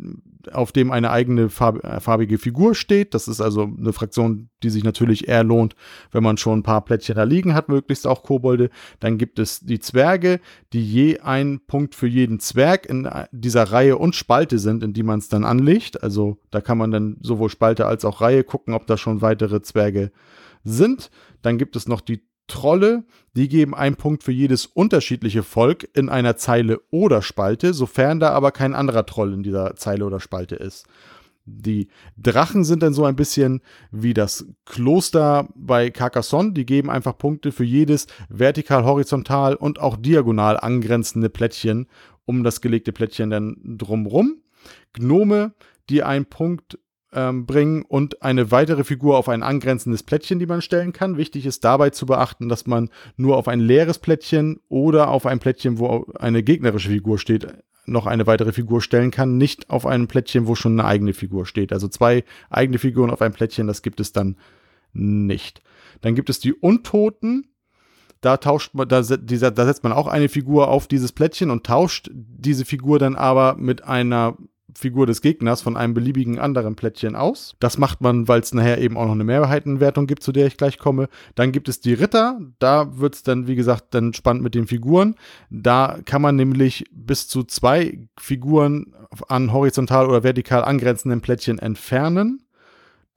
auf 0.53 0.72
dem 0.72 0.91
eine 0.91 1.11
eigene 1.11 1.44
äh, 1.44 1.99
farbige 1.99 2.38
Figur 2.38 2.76
steht. 2.76 3.14
Das 3.14 3.28
ist 3.28 3.41
also 3.41 3.64
eine 3.64 3.94
Fraktion, 3.94 4.49
die 4.64 4.69
sich 4.69 4.84
natürlich 4.84 5.28
eher 5.28 5.44
lohnt, 5.44 5.76
wenn 6.11 6.24
man 6.24 6.38
schon 6.38 6.60
ein 6.60 6.64
paar 6.64 6.84
Plättchen 6.84 7.15
da 7.15 7.24
liegen 7.24 7.53
hat, 7.53 7.69
möglichst 7.69 8.07
auch 8.07 8.24
Kobolde. 8.24 8.69
Dann 8.99 9.18
gibt 9.18 9.40
es 9.40 9.61
die 9.61 9.80
Zwerge, 9.80 10.40
die 10.74 10.84
je 10.84 11.19
ein 11.19 11.60
Punkt 11.65 11.95
für 11.95 12.07
jeden 12.07 12.40
Zwerg 12.40 12.86
in 12.86 13.06
äh, 13.06 13.26
dieser 13.32 13.64
Reihe 13.64 13.98
und 13.98 14.15
Spalte 14.15 14.60
sind, 14.60 14.84
in 14.84 14.94
die 14.94 15.03
man 15.03 15.19
es 15.19 15.30
dann 15.30 15.45
anlegt. 15.45 16.03
Also 16.03 16.38
da 16.52 16.61
kann 16.61 16.78
man 16.78 16.91
dann 16.91 17.18
sowohl 17.22 17.49
Spalte 17.49 17.86
als 17.86 18.06
auch 18.06 18.22
Reihe 18.22 18.44
gucken, 18.44 18.74
ob 18.74 18.88
da 18.88 18.98
schon 18.98 19.22
weitere 19.22 19.61
Zwerge 19.61 20.11
sind. 20.64 21.10
Dann 21.41 21.57
gibt 21.57 21.76
es 21.76 21.88
noch 21.88 22.02
die 22.02 22.22
Trolle, 22.48 23.03
die 23.36 23.48
geben 23.48 23.76
einen 23.76 23.95
Punkt 23.95 24.24
für 24.24 24.32
jedes 24.32 24.65
unterschiedliche 24.65 25.44
Volk 25.44 25.88
in 25.94 26.10
einer 26.10 26.38
Zeile 26.38 26.82
oder 26.90 27.22
Spalte, 27.22 27.74
sofern 27.74 28.19
da 28.19 28.30
aber 28.32 28.52
kein 28.52 28.74
anderer 28.74 29.06
Troll 29.06 29.34
in 29.34 29.44
dieser 29.44 29.76
Zeile 29.76 30.06
oder 30.06 30.19
Spalte 30.19 30.56
ist. 30.56 30.86
Die 31.49 31.88
Drachen 32.18 32.65
sind 32.65 32.84
dann 32.84 32.94
so 32.94 33.06
ein 33.06 33.15
bisschen 33.15 33.61
wie 33.90 34.14
das 34.14 34.45
Kloster 34.65 35.48
bei 35.56 35.90
Carcassonne. 35.90 36.52
Die 36.52 36.65
geben 36.65 36.90
einfach 36.90 37.18
Punkte 37.18 37.53
für 37.53 37.64
jedes 37.64 38.07
vertikal, 38.28 38.84
horizontal 38.84 39.56
und 39.56 39.80
auch 39.80 39.95
diagonal 39.95 40.60
angrenzende 40.60 41.30
Plättchen 41.30 41.88
um 42.26 42.44
das 42.44 42.60
gelegte 42.60 42.91
Plättchen 42.91 43.30
dann 43.30 43.57
drumrum. 43.64 44.41
Gnome, 44.91 45.53
die 45.90 46.03
einen 46.03 46.26
Punkt 46.26 46.78
ähm, 47.14 47.46
bringen 47.46 47.84
und 47.84 48.22
eine 48.22 48.52
weitere 48.52 48.84
Figur 48.84 49.18
auf 49.18 49.30
ein 49.30 49.44
angrenzendes 49.44 50.04
Plättchen, 50.04 50.40
die 50.40 50.46
man 50.46 50.62
stellen 50.62 50.94
kann. 50.94 51.18
Wichtig 51.18 51.46
ist 51.46 51.64
dabei 51.64 51.90
zu 51.90 52.06
beachten, 52.06 52.50
dass 52.50 52.68
man 52.68 52.90
nur 53.16 53.38
auf 53.38 53.48
ein 53.48 53.60
leeres 53.60 54.00
Plättchen 54.00 54.60
oder 54.68 55.10
auf 55.10 55.26
ein 55.26 55.40
Plättchen, 55.40 55.80
wo 55.80 56.06
eine 56.20 56.44
gegnerische 56.44 56.90
Figur 56.90 57.18
steht, 57.18 57.48
noch 57.86 58.06
eine 58.06 58.28
weitere 58.28 58.52
Figur 58.52 58.82
stellen 58.82 59.12
kann, 59.12 59.38
nicht 59.38 59.70
auf 59.70 59.86
einem 59.86 60.08
Plättchen, 60.08 60.48
wo 60.48 60.56
schon 60.56 60.80
eine 60.80 60.88
eigene 60.88 61.14
Figur 61.14 61.46
steht. 61.46 61.72
Also 61.72 61.88
zwei 61.88 62.24
eigene 62.50 62.80
Figuren 62.80 63.10
auf 63.10 63.22
einem 63.22 63.34
Plättchen, 63.34 63.68
das 63.68 63.82
gibt 63.82 64.00
es 64.00 64.12
dann 64.12 64.36
nicht. 64.94 65.62
Dann 66.02 66.16
gibt 66.16 66.30
es 66.30 66.40
die 66.40 66.54
Untoten. 66.54 67.48
Da 68.20 68.38
tauscht 68.38 68.74
man, 68.74 68.90
da, 68.90 69.02
da 69.02 69.66
setzt 69.66 69.84
man 69.84 69.94
auch 69.94 70.08
eine 70.08 70.28
Figur 70.28 70.70
auf 70.70 70.88
dieses 70.88 71.12
Plättchen 71.12 71.52
und 71.52 71.66
tauscht 71.66 72.10
diese 72.12 72.66
Figur 72.66 73.00
dann 73.00 73.16
aber 73.16 73.56
mit 73.56 73.84
einer 73.84 74.38
Figur 74.78 75.08
des 75.08 75.22
Gegners 75.22 75.64
von 75.64 75.76
einem 75.76 75.95
beliebigen 75.95 76.38
anderen 76.38 76.76
Plättchen 76.76 77.16
aus. 77.16 77.56
Das 77.60 77.80
macht 77.80 77.99
man, 77.99 78.28
weil 78.28 78.41
es 78.41 78.54
nachher 78.54 78.78
eben 78.78 78.95
auch 78.95 79.06
noch 79.06 79.14
eine 79.14 79.24
Mehrheitenwertung 79.24 80.06
gibt, 80.06 80.22
zu 80.22 80.32
der 80.32 80.45
ich 80.45 80.56
gleich 80.56 80.78
komme. 80.78 81.10
Dann 81.34 81.52
gibt 81.52 81.68
es 81.68 81.80
die 81.80 81.94
Ritter. 81.94 82.40
Da 82.60 82.99
wird 82.99 83.16
es 83.16 83.24
dann, 83.24 83.48
wie 83.48 83.56
gesagt, 83.56 83.95
dann 83.95 84.14
spannend 84.14 84.44
mit 84.44 84.54
den 84.54 84.68
Figuren. 84.68 85.16
Da 85.49 85.98
kann 86.06 86.22
man 86.22 86.36
nämlich 86.36 86.86
bis 86.91 87.28
zu 87.28 87.44
zwei 87.44 88.08
Figuren 88.20 88.94
an 89.28 89.52
horizontal 89.52 90.08
oder 90.08 90.22
vertikal 90.22 90.64
angrenzenden 90.64 91.22
Plättchen 91.22 91.58
entfernen. 91.58 92.44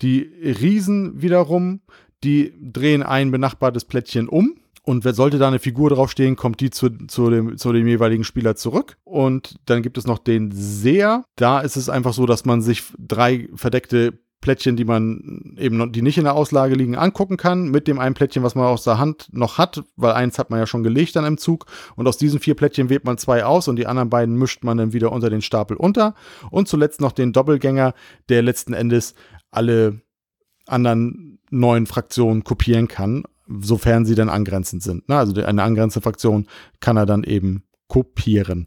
Die 0.01 0.21
Riesen 0.43 1.21
wiederum, 1.21 1.83
die 2.25 2.55
drehen 2.59 3.03
ein 3.03 3.31
benachbartes 3.31 3.85
Plättchen 3.85 4.31
um 4.31 4.57
und 4.91 5.05
sollte 5.05 5.39
da 5.39 5.47
eine 5.47 5.61
Figur 5.61 5.91
draufstehen, 5.91 6.35
kommt 6.35 6.59
die 6.59 6.71
zu, 6.71 6.91
zu, 7.07 7.31
dem, 7.31 7.57
zu 7.57 7.73
dem 7.73 7.87
jeweiligen 7.87 8.25
Spieler 8.25 8.57
zurück. 8.57 8.97
Und 9.05 9.55
dann 9.67 9.83
gibt 9.83 9.97
es 9.97 10.05
noch 10.05 10.19
den 10.19 10.51
Seher. 10.51 11.25
Da 11.37 11.61
ist 11.61 11.77
es 11.77 11.89
einfach 11.89 12.13
so, 12.13 12.27
dass 12.27 12.45
man 12.45 12.61
sich 12.61 12.83
drei 12.99 13.49
verdeckte 13.55 14.19
Plättchen, 14.41 14.75
die 14.75 14.85
man 14.85 15.55
eben 15.59 15.77
noch, 15.77 15.87
die 15.87 16.03
nicht 16.03 16.19
in 16.19 16.25
der 16.25 16.35
Auslage 16.35 16.75
liegen, 16.75 16.97
angucken 16.97 17.37
kann, 17.37 17.69
mit 17.69 17.87
dem 17.87 18.01
einen 18.01 18.17
Plättchen, 18.17 18.43
was 18.43 18.57
man 18.57 18.65
aus 18.65 18.83
der 18.83 18.99
Hand 18.99 19.29
noch 19.31 19.59
hat, 19.59 19.85
weil 19.95 20.13
eins 20.13 20.41
hat 20.41 20.51
man 20.51 20.59
ja 20.59 20.67
schon 20.67 20.83
gelegt 20.83 21.15
dann 21.15 21.25
im 21.25 21.39
Zug. 21.39 21.67
Und 21.95 22.09
aus 22.09 22.19
diesen 22.19 22.41
vier 22.41 22.57
Plättchen 22.57 22.91
wählt 22.91 23.05
man 23.05 23.17
zwei 23.17 23.45
aus 23.45 23.69
und 23.69 23.77
die 23.77 23.87
anderen 23.87 24.11
beiden 24.11 24.35
mischt 24.35 24.65
man 24.65 24.77
dann 24.77 24.93
wieder 24.93 25.13
unter 25.13 25.31
den 25.31 25.43
Stapel 25.43 25.77
unter. 25.77 26.17
Und 26.51 26.67
zuletzt 26.67 27.01
noch 27.01 27.13
den 27.13 27.33
Doppelgänger, 27.33 27.95
der 28.29 28.43
letzten 28.43 28.73
Endes 28.73 29.15
alle 29.53 30.01
anderen 30.67 31.39
neuen 31.51 31.87
Fraktionen 31.87 32.43
kopieren 32.43 32.89
kann 32.89 33.23
sofern 33.61 34.05
sie 34.05 34.15
dann 34.15 34.29
angrenzend 34.29 34.83
sind. 34.83 35.09
Ne? 35.09 35.17
Also 35.17 35.41
eine 35.43 35.63
angrenzende 35.63 36.03
Fraktion 36.03 36.47
kann 36.81 36.97
er 36.97 37.07
dann 37.07 37.25
eben 37.25 37.65
kopieren. 37.89 38.67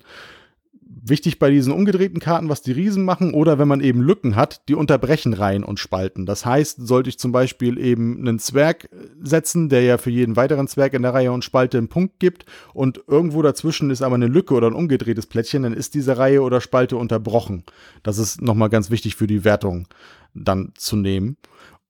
Wichtig 1.06 1.38
bei 1.40 1.50
diesen 1.50 1.74
umgedrehten 1.74 2.20
Karten, 2.20 2.48
was 2.48 2.62
die 2.62 2.72
Riesen 2.72 3.04
machen, 3.04 3.34
oder 3.34 3.60
wenn 3.60 3.68
man 3.68 3.82
eben 3.82 4.00
Lücken 4.00 4.38
hat, 4.38 4.62
die 4.70 4.76
unterbrechen 4.76 5.34
Reihen 5.34 5.64
und 5.64 5.80
Spalten. 5.80 6.26
Das 6.26 6.46
heißt, 6.46 6.88
sollte 6.88 7.10
ich 7.10 7.20
zum 7.20 7.34
Beispiel 7.34 7.78
eben 7.78 8.20
einen 8.20 8.40
Zwerg 8.40 8.88
setzen, 9.22 9.68
der 9.68 9.82
ja 9.82 9.98
für 9.98 10.12
jeden 10.12 10.38
weiteren 10.38 10.68
Zwerg 10.68 10.94
in 10.94 11.02
der 11.02 11.14
Reihe 11.14 11.34
und 11.34 11.44
Spalte 11.44 11.78
einen 11.78 11.90
Punkt 11.90 12.20
gibt, 12.20 12.46
und 12.74 13.04
irgendwo 13.08 13.42
dazwischen 13.42 13.90
ist 13.90 14.02
aber 14.02 14.16
eine 14.16 14.28
Lücke 14.28 14.54
oder 14.54 14.68
ein 14.68 14.74
umgedrehtes 14.74 15.26
Plättchen, 15.26 15.64
dann 15.64 15.74
ist 15.74 15.94
diese 15.94 16.18
Reihe 16.18 16.42
oder 16.42 16.62
Spalte 16.62 16.96
unterbrochen. 16.96 17.64
Das 18.04 18.18
ist 18.18 18.42
nochmal 18.42 18.70
ganz 18.70 18.90
wichtig 18.90 19.16
für 19.16 19.28
die 19.28 19.44
Wertung 19.44 19.88
dann 20.34 20.72
zu 20.76 20.96
nehmen. 20.96 21.38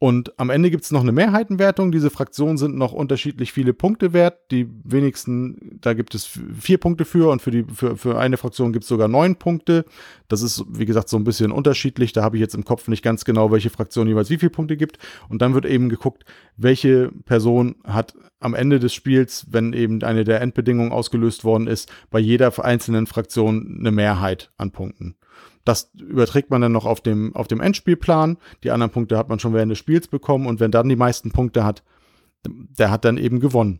Und 0.04 0.38
am 0.38 0.50
Ende 0.50 0.70
gibt 0.70 0.84
es 0.84 0.92
noch 0.92 1.00
eine 1.00 1.14
Mehrheitenwertung. 1.14 1.94
Diese 1.94 2.10
Fraktionen 2.10 2.58
sind 2.58 2.76
noch 2.76 2.92
unterschiedlich 2.92 3.54
viele 3.54 3.74
Punkte 3.74 4.12
wert. 4.12 4.52
Die 4.52 4.68
wenigsten, 4.84 5.80
da 5.80 5.94
gibt 5.94 6.14
es 6.14 6.26
vier 6.60 6.78
Punkte 6.78 7.06
für 7.06 7.32
und 7.32 7.42
für, 7.42 7.52
die, 7.52 7.64
für, 7.74 7.96
für 7.96 8.20
eine 8.20 8.36
Fraktion 8.36 8.74
gibt 8.74 8.84
es 8.84 8.90
sogar 8.90 9.08
neun 9.08 9.38
Punkte. 9.38 9.86
Das 10.28 10.42
ist, 10.42 10.66
wie 10.68 10.86
gesagt, 10.86 11.08
so 11.08 11.16
ein 11.16 11.24
bisschen 11.24 11.54
unterschiedlich. 11.54 12.12
Da 12.12 12.22
habe 12.22 12.36
ich 12.36 12.42
jetzt 12.42 12.54
im 12.54 12.66
Kopf 12.66 12.90
nicht 12.90 13.02
ganz 13.02 13.24
genau, 13.24 13.50
welche 13.50 13.70
Fraktion 13.70 14.06
jeweils 14.06 14.30
wie 14.30 14.40
viele 14.40 14.50
Punkte 14.50 14.76
gibt. 14.76 14.98
Und 15.30 15.42
dann 15.42 15.54
wird 15.54 15.66
eben 15.66 15.88
geguckt, 15.88 16.26
welche 16.58 17.10
Person 17.24 17.76
hat 17.86 18.14
am 18.42 18.56
Ende 18.56 18.80
des 18.80 18.94
Spiels, 18.94 19.46
wenn 19.52 19.72
eben 19.72 20.04
eine 20.04 20.26
der 20.26 20.42
Endbedingungen 20.42 20.92
ausgelöst 20.92 21.46
worden 21.46 21.68
ist, 21.68 21.90
bei 22.10 22.20
jeder 22.20 22.52
einzelnen 22.62 23.08
Fraktion 23.08 23.78
eine 23.80 23.92
Mehrheit 23.92 24.52
an 24.58 24.72
Punkten. 24.72 25.16
Das 25.66 25.92
überträgt 25.98 26.50
man 26.50 26.62
dann 26.62 26.72
noch 26.72 26.86
auf 26.86 27.02
dem, 27.02 27.36
auf 27.36 27.48
dem 27.48 27.62
Endspielplan. 27.62 28.38
Die 28.64 28.72
anderen 28.72 28.92
Punkte 28.92 29.18
hat 29.18 29.30
man 29.30 29.40
schon 29.40 29.54
während 29.54 29.72
des 29.72 29.80
Spiels 29.80 30.08
bekommen 30.08 30.46
und 30.46 30.60
wenn 30.60 30.72
dann 30.72 30.90
die 30.90 30.96
meisten 30.96 31.32
Punkte 31.32 31.64
hat, 31.64 31.84
der 32.46 32.92
hat 32.92 33.06
dann 33.06 33.18
eben 33.18 33.40
gewonnen. 33.40 33.80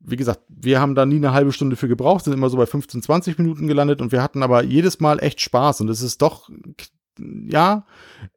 Wie 0.00 0.16
gesagt, 0.16 0.40
wir 0.48 0.80
haben 0.80 0.94
da 0.94 1.04
nie 1.04 1.16
eine 1.16 1.32
halbe 1.32 1.52
Stunde 1.52 1.74
für 1.74 1.88
gebraucht, 1.88 2.24
sind 2.24 2.32
immer 2.32 2.50
so 2.50 2.56
bei 2.56 2.66
15, 2.66 3.02
20 3.02 3.38
Minuten 3.38 3.66
gelandet 3.66 4.00
und 4.00 4.12
wir 4.12 4.22
hatten 4.22 4.44
aber 4.44 4.62
jedes 4.62 5.00
Mal 5.00 5.20
echt 5.20 5.40
Spaß 5.40 5.80
und 5.80 5.88
es 5.88 6.02
ist 6.02 6.22
doch, 6.22 6.48
ja, 7.18 7.84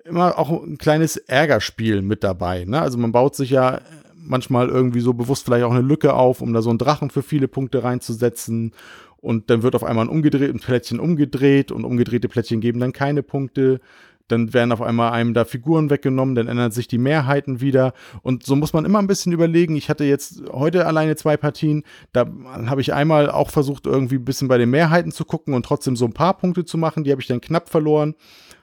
immer 0.03 0.39
auch 0.39 0.49
ein 0.63 0.79
kleines 0.79 1.17
Ärgerspiel 1.17 2.01
mit 2.01 2.23
dabei. 2.23 2.65
Ne? 2.65 2.81
Also 2.81 2.97
man 2.97 3.11
baut 3.11 3.35
sich 3.35 3.51
ja 3.51 3.79
manchmal 4.15 4.69
irgendwie 4.69 5.01
so 5.01 5.13
bewusst 5.13 5.45
vielleicht 5.45 5.65
auch 5.65 5.71
eine 5.71 5.81
Lücke 5.81 6.13
auf, 6.13 6.41
um 6.41 6.53
da 6.53 6.61
so 6.61 6.69
einen 6.69 6.79
Drachen 6.79 7.09
für 7.09 7.21
viele 7.21 7.47
Punkte 7.47 7.83
reinzusetzen 7.83 8.73
und 9.21 9.49
dann 9.49 9.63
wird 9.63 9.75
auf 9.75 9.83
einmal 9.83 10.05
ein 10.05 10.09
umgedrehtes 10.09 10.61
Plättchen 10.61 10.99
umgedreht 10.99 11.71
und 11.71 11.85
umgedrehte 11.85 12.27
Plättchen 12.27 12.59
geben 12.59 12.79
dann 12.79 12.91
keine 12.91 13.23
Punkte. 13.23 13.79
Dann 14.27 14.53
werden 14.53 14.71
auf 14.71 14.81
einmal 14.81 15.11
einem 15.11 15.33
da 15.33 15.43
Figuren 15.43 15.89
weggenommen, 15.89 16.35
dann 16.35 16.47
ändern 16.47 16.71
sich 16.71 16.87
die 16.87 16.97
Mehrheiten 16.97 17.59
wieder. 17.59 17.93
Und 18.21 18.45
so 18.45 18.55
muss 18.55 18.71
man 18.71 18.85
immer 18.85 18.99
ein 18.99 19.07
bisschen 19.07 19.33
überlegen. 19.33 19.75
Ich 19.75 19.89
hatte 19.89 20.05
jetzt 20.05 20.43
heute 20.51 20.87
alleine 20.87 21.17
zwei 21.17 21.35
Partien. 21.35 21.83
Da 22.13 22.25
habe 22.65 22.81
ich 22.81 22.93
einmal 22.93 23.29
auch 23.29 23.49
versucht, 23.49 23.85
irgendwie 23.85 24.15
ein 24.15 24.25
bisschen 24.25 24.47
bei 24.47 24.57
den 24.57 24.69
Mehrheiten 24.69 25.11
zu 25.11 25.25
gucken 25.25 25.53
und 25.53 25.65
trotzdem 25.65 25.97
so 25.97 26.05
ein 26.05 26.13
paar 26.13 26.37
Punkte 26.37 26.63
zu 26.63 26.77
machen. 26.77 27.03
Die 27.03 27.11
habe 27.11 27.21
ich 27.21 27.27
dann 27.27 27.41
knapp 27.41 27.67
verloren. 27.67 28.15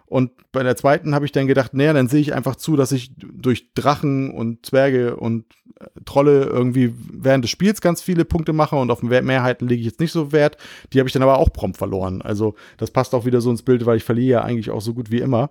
Und 0.09 0.31
bei 0.53 0.63
der 0.63 0.75
zweiten 0.75 1.15
habe 1.15 1.27
ich 1.27 1.33
dann 1.33 1.47
gedacht, 1.47 1.75
naja, 1.75 1.93
dann 1.93 2.09
sehe 2.09 2.21
ich 2.21 2.35
einfach 2.35 2.57
zu, 2.57 2.77
dass 2.77 2.93
ich 2.93 3.13
durch 3.17 3.75
Drachen 3.75 4.31
und 4.31 4.65
Zwerge 4.65 5.17
und 5.17 5.45
äh, 5.79 5.87
Trolle 6.07 6.45
irgendwie 6.45 6.95
während 7.13 7.45
des 7.45 7.51
Spiels 7.51 7.83
ganz 7.83 8.01
viele 8.01 8.25
Punkte 8.25 8.55
mache 8.55 8.77
und 8.77 8.91
auf 8.91 9.03
Mehrheiten 9.03 9.69
lege 9.69 9.81
ich 9.81 9.87
jetzt 9.87 10.01
nicht 10.01 10.13
so 10.13 10.33
Wert. 10.33 10.57
Die 10.93 10.99
habe 10.99 11.09
ich 11.09 11.13
dann 11.13 11.23
aber 11.23 11.37
auch 11.37 11.53
prompt 11.53 11.77
verloren. 11.77 12.23
Also 12.23 12.55
das 12.79 12.91
passt 12.91 13.15
auch 13.15 13.27
wieder 13.27 13.43
so 13.43 13.51
ins 13.51 13.63
Bild, 13.63 13.85
weil 13.85 13.99
ich 13.99 14.05
verliere 14.05 14.41
ja 14.41 14.43
eigentlich 14.43 14.71
auch 14.71 14.81
so 14.81 14.95
gut 14.95 15.11
wie 15.11 15.21
immer. 15.21 15.51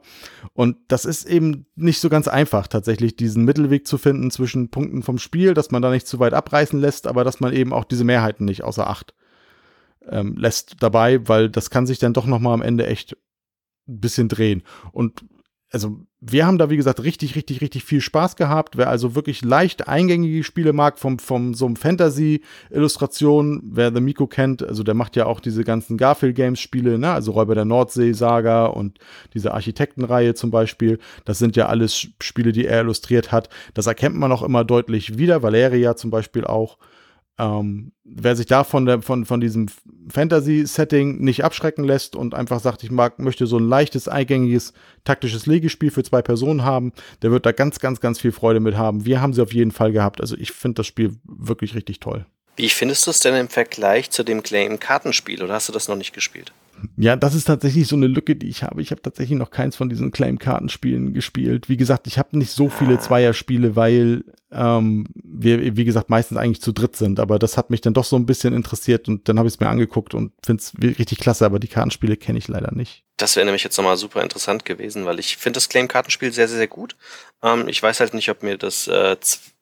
Und 0.54 0.78
das 0.88 1.06
ist 1.06 1.30
eben 1.30 1.68
nicht 1.76 2.00
so 2.00 2.10
ganz 2.10 2.28
einfach, 2.28 2.66
tatsächlich 2.66 3.16
diesen 3.16 3.46
Mittelweg 3.46 3.86
zu 3.86 4.00
finden 4.00 4.32
zwischen 4.32 4.70
Punkten 4.70 5.04
vom 5.04 5.20
Spiel, 5.20 5.54
dass 5.54 5.70
man 5.70 5.84
da 5.84 5.92
nicht 5.92 6.08
zu 6.08 6.20
weit 6.20 6.34
abreißen 6.34 6.80
lässt, 6.80 7.06
aber 7.06 7.24
dass 7.24 7.40
man 7.40 7.54
eben 7.54 7.74
auch 7.74 7.84
diese 7.84 8.04
Mehrheiten 8.06 8.46
nicht 8.46 8.64
außer 8.64 8.90
Acht 8.90 9.14
ähm, 10.10 10.36
lässt 10.36 10.78
dabei, 10.80 11.28
weil 11.28 11.50
das 11.50 11.70
kann 11.70 11.86
sich 11.86 12.00
dann 12.00 12.14
doch 12.14 12.26
noch 12.26 12.40
mal 12.40 12.54
am 12.54 12.64
Ende 12.64 12.88
echt 12.88 13.18
ein 13.88 14.00
bisschen 14.00 14.30
drehen. 14.30 14.64
Und 14.92 15.24
also 15.72 16.00
wir 16.20 16.48
haben 16.48 16.58
da, 16.58 16.70
wie 16.70 16.78
gesagt, 16.78 17.04
richtig, 17.04 17.36
richtig, 17.36 17.62
richtig 17.62 17.84
viel 17.84 18.02
Spaß 18.02 18.38
gehabt. 18.38 18.78
Wer 18.78 18.90
also 18.90 19.16
wirklich 19.16 19.44
leicht 19.44 19.88
eingängige 19.88 20.44
Spiele 20.44 20.74
mag, 20.74 20.98
vom, 20.98 21.20
vom 21.20 21.54
so 21.54 21.66
einem 21.66 21.76
Fantasy-Illustration, 21.76 23.62
wer 23.64 23.94
The 23.94 24.02
Miko 24.02 24.28
kennt, 24.28 24.64
also 24.64 24.84
der 24.84 24.94
macht 24.94 25.16
ja 25.16 25.26
auch 25.26 25.40
diese 25.40 25.64
ganzen 25.64 25.98
Garfield-Games-Spiele, 25.98 26.98
ne? 26.98 27.12
also 27.12 27.34
Räuber 27.34 27.54
der 27.54 27.66
Nordsee-Saga 27.66 28.68
und 28.68 28.98
diese 29.34 29.54
Architektenreihe 29.54 30.34
zum 30.34 30.52
Beispiel. 30.52 31.00
Das 31.26 31.38
sind 31.38 31.56
ja 31.56 31.68
alles 31.68 32.08
Spiele, 32.22 32.52
die 32.54 32.66
er 32.66 32.82
illustriert 32.82 33.32
hat. 33.32 33.50
Das 33.74 33.88
erkennt 33.88 34.16
man 34.16 34.32
auch 34.32 34.44
immer 34.44 34.64
deutlich 34.64 35.18
wieder. 35.18 35.44
Valeria 35.44 35.96
zum 35.96 36.12
Beispiel 36.12 36.46
auch. 36.46 36.78
Ähm, 37.40 37.92
wer 38.04 38.36
sich 38.36 38.48
da 38.48 38.64
von, 38.64 38.86
der, 38.86 39.02
von, 39.02 39.26
von 39.26 39.40
diesem 39.40 39.68
Fantasy-Setting 40.10 41.20
nicht 41.20 41.44
abschrecken 41.44 41.84
lässt 41.84 42.16
und 42.16 42.34
einfach 42.34 42.60
sagt, 42.60 42.84
ich 42.84 42.90
mag, 42.90 43.20
möchte 43.20 43.46
so 43.46 43.58
ein 43.58 43.68
leichtes, 43.68 44.08
eingängiges, 44.08 44.74
taktisches 45.04 45.46
Legespiel 45.46 45.92
für 45.92 46.04
zwei 46.04 46.22
Personen 46.22 46.64
haben, 46.64 46.94
der 47.22 47.32
wird 47.32 47.46
da 47.46 47.52
ganz, 47.52 47.80
ganz, 47.80 48.00
ganz 48.00 48.20
viel 48.20 48.32
Freude 48.32 48.60
mit 48.60 48.76
haben. 48.76 49.06
Wir 49.06 49.22
haben 49.22 49.34
sie 49.34 49.42
auf 49.44 49.54
jeden 49.54 49.72
Fall 49.72 49.92
gehabt. 49.92 50.20
Also 50.20 50.36
ich 50.36 50.52
finde 50.52 50.76
das 50.76 50.88
Spiel 50.88 51.16
wirklich 51.26 51.76
richtig 51.76 52.00
toll. 52.00 52.26
Wie 52.56 52.70
findest 52.70 53.06
du 53.06 53.12
es 53.12 53.20
denn 53.20 53.36
im 53.36 53.50
Vergleich 53.50 54.10
zu 54.10 54.24
dem 54.24 54.42
Claim-Kartenspiel 54.42 55.44
oder 55.44 55.54
hast 55.54 55.70
du 55.70 55.74
das 55.74 55.88
noch 55.88 55.96
nicht 55.96 56.14
gespielt? 56.14 56.54
Ja, 56.98 57.16
das 57.16 57.36
ist 57.36 57.45
tatsächlich 57.45 57.88
so 57.88 57.95
eine 57.95 58.08
Lücke, 58.08 58.36
die 58.36 58.48
ich 58.48 58.64
habe. 58.64 58.82
Ich 58.82 58.91
habe 58.91 59.02
tatsächlich 59.02 59.38
noch 59.38 59.52
keins 59.52 59.76
von 59.76 59.90
diesen 59.90 60.12
Claim-Kartenspielen 60.12 61.14
gespielt. 61.14 61.70
Wie 61.70 61.78
gesagt, 61.78 62.08
ich 62.08 62.18
habe 62.18 62.38
nicht 62.38 62.52
so 62.52 62.70
viele 62.70 62.95
ah. 62.95 62.99
Zweierspiele, 62.99 63.76
weil 63.76 64.24
ähm, 64.52 65.06
wir, 65.14 65.76
wie 65.76 65.86
gesagt, 65.86 66.10
meistens 66.10 66.38
eigentlich 66.38 66.62
zu 66.62 66.72
dritt 66.72 66.95
sind. 66.95 67.20
Aber 67.20 67.40
das 67.40 67.58
hat 67.58 67.70
mich 67.70 67.82
dann 67.82 67.94
doch 67.94 68.06
so 68.06 68.16
ein 68.16 68.26
bisschen 68.26 68.54
interessiert 68.54 69.08
und 69.08 69.28
dann 69.28 69.38
habe 69.38 69.48
ich 69.48 69.56
es 69.56 69.60
mir 69.60 69.70
angeguckt 69.70 70.14
und 70.14 70.32
finde 70.44 70.62
es 70.62 70.74
richtig 70.99 71.20
klasse. 71.20 71.45
Aber 71.45 71.60
die 71.60 71.68
Kartenspiele 71.68 72.18
kenne 72.18 72.40
ich 72.40 72.48
leider 72.48 72.74
nicht. 72.74 73.04
Das 73.18 73.36
wäre 73.36 73.45
nämlich 73.45 73.64
jetzt 73.64 73.78
nochmal 73.78 73.98
super 73.98 74.22
interessant 74.22 74.64
gewesen, 74.64 75.06
weil 75.06 75.20
ich 75.20 75.38
finde 75.38 75.58
das 75.58 75.70
Claim-Kartenspiel 75.70 76.32
sehr, 76.32 76.48
sehr, 76.48 76.58
sehr 76.58 76.68
gut. 76.68 76.95
Ähm, 77.44 77.68
ich 77.68 77.82
weiß 77.82 77.99
halt 77.99 78.14
nicht, 78.14 78.30
ob 78.30 78.44
mir 78.44 78.58
das 78.58 78.88
äh, 78.88 79.18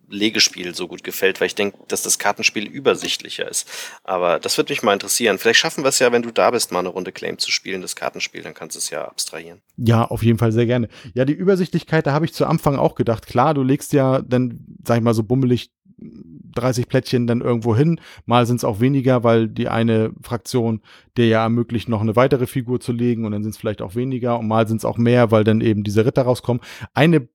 Legespiel 0.10 0.76
so 0.76 0.88
gut 0.88 1.04
gefällt, 1.04 1.40
weil 1.40 1.48
ich 1.48 1.56
denke, 1.56 1.78
dass 1.88 2.04
das 2.04 2.20
Kartenspiel 2.20 2.66
übersichtlicher 2.66 3.50
ist. 3.50 3.70
Aber 4.04 4.40
das 4.40 4.58
würde 4.58 4.72
mich 4.72 4.84
mal 4.84 4.94
interessieren. 4.94 5.38
Vielleicht 5.38 5.60
schaffen 5.60 5.84
wir 5.84 5.90
es 5.90 6.00
ja, 6.00 6.12
wenn 6.12 6.22
du 6.22 6.32
da 6.32 6.52
bist, 6.52 6.72
mal 6.72 6.80
eine 6.80 6.90
Runde 6.90 7.12
Claim 7.12 7.38
zu 7.38 7.52
spielen, 7.52 7.82
das 7.82 7.96
Kartenspiel, 7.96 8.42
dann 8.42 8.54
kannst 8.54 8.76
du 8.76 8.80
es 8.80 8.90
ja 8.90 9.06
abstrahieren. 9.06 9.62
Ja, 9.78 10.06
auf 10.06 10.24
jeden 10.24 10.40
Fall 10.40 10.52
sehr 10.52 10.66
gerne. 10.66 10.88
Ja, 11.14 11.26
die 11.26 11.34
Übersichtlichkeit, 11.34 12.08
da 12.08 12.14
habe 12.14 12.26
ich 12.26 12.34
zu 12.34 12.46
Anfang 12.46 12.78
auch 12.78 12.96
gedacht. 12.96 13.28
Klar, 13.28 13.54
du 13.54 13.64
legst 13.64 13.94
ja 13.94 14.22
dann, 14.22 14.60
sag 14.84 14.98
ich 14.98 15.04
mal, 15.04 15.14
so 15.14 15.24
bummelig 15.24 15.72
30 15.98 16.88
Plättchen 16.88 17.28
dann 17.28 17.42
irgendwo 17.42 17.76
hin. 17.76 18.00
Mal 18.26 18.46
sind 18.46 18.58
es 18.58 18.64
auch 18.64 18.80
weniger, 18.80 19.24
weil 19.24 19.48
die 19.48 19.68
eine 19.68 20.12
Fraktion 20.22 20.82
dir 21.18 21.28
ja 21.28 21.44
ermöglicht, 21.44 21.90
noch 21.90 22.02
eine 22.02 22.16
weitere 22.16 22.48
Figur 22.48 22.80
zu 22.80 22.92
legen 22.92 23.26
und 23.26 23.32
dann 23.32 23.44
sind 23.44 23.52
es 23.52 23.58
vielleicht 23.58 23.82
auch 23.82 23.96
weniger 23.96 24.40
und 24.40 24.48
mal 24.48 24.68
sind 24.68 24.78
es 24.78 24.86
auch 24.86 24.98
mehr, 24.98 25.32
weil 25.32 25.44
dann 25.44 25.62
eben 25.62 25.84
diese 25.84 26.06
Ritter 26.06 26.24
rauskommen. 26.24 26.62
Eine 26.94 27.28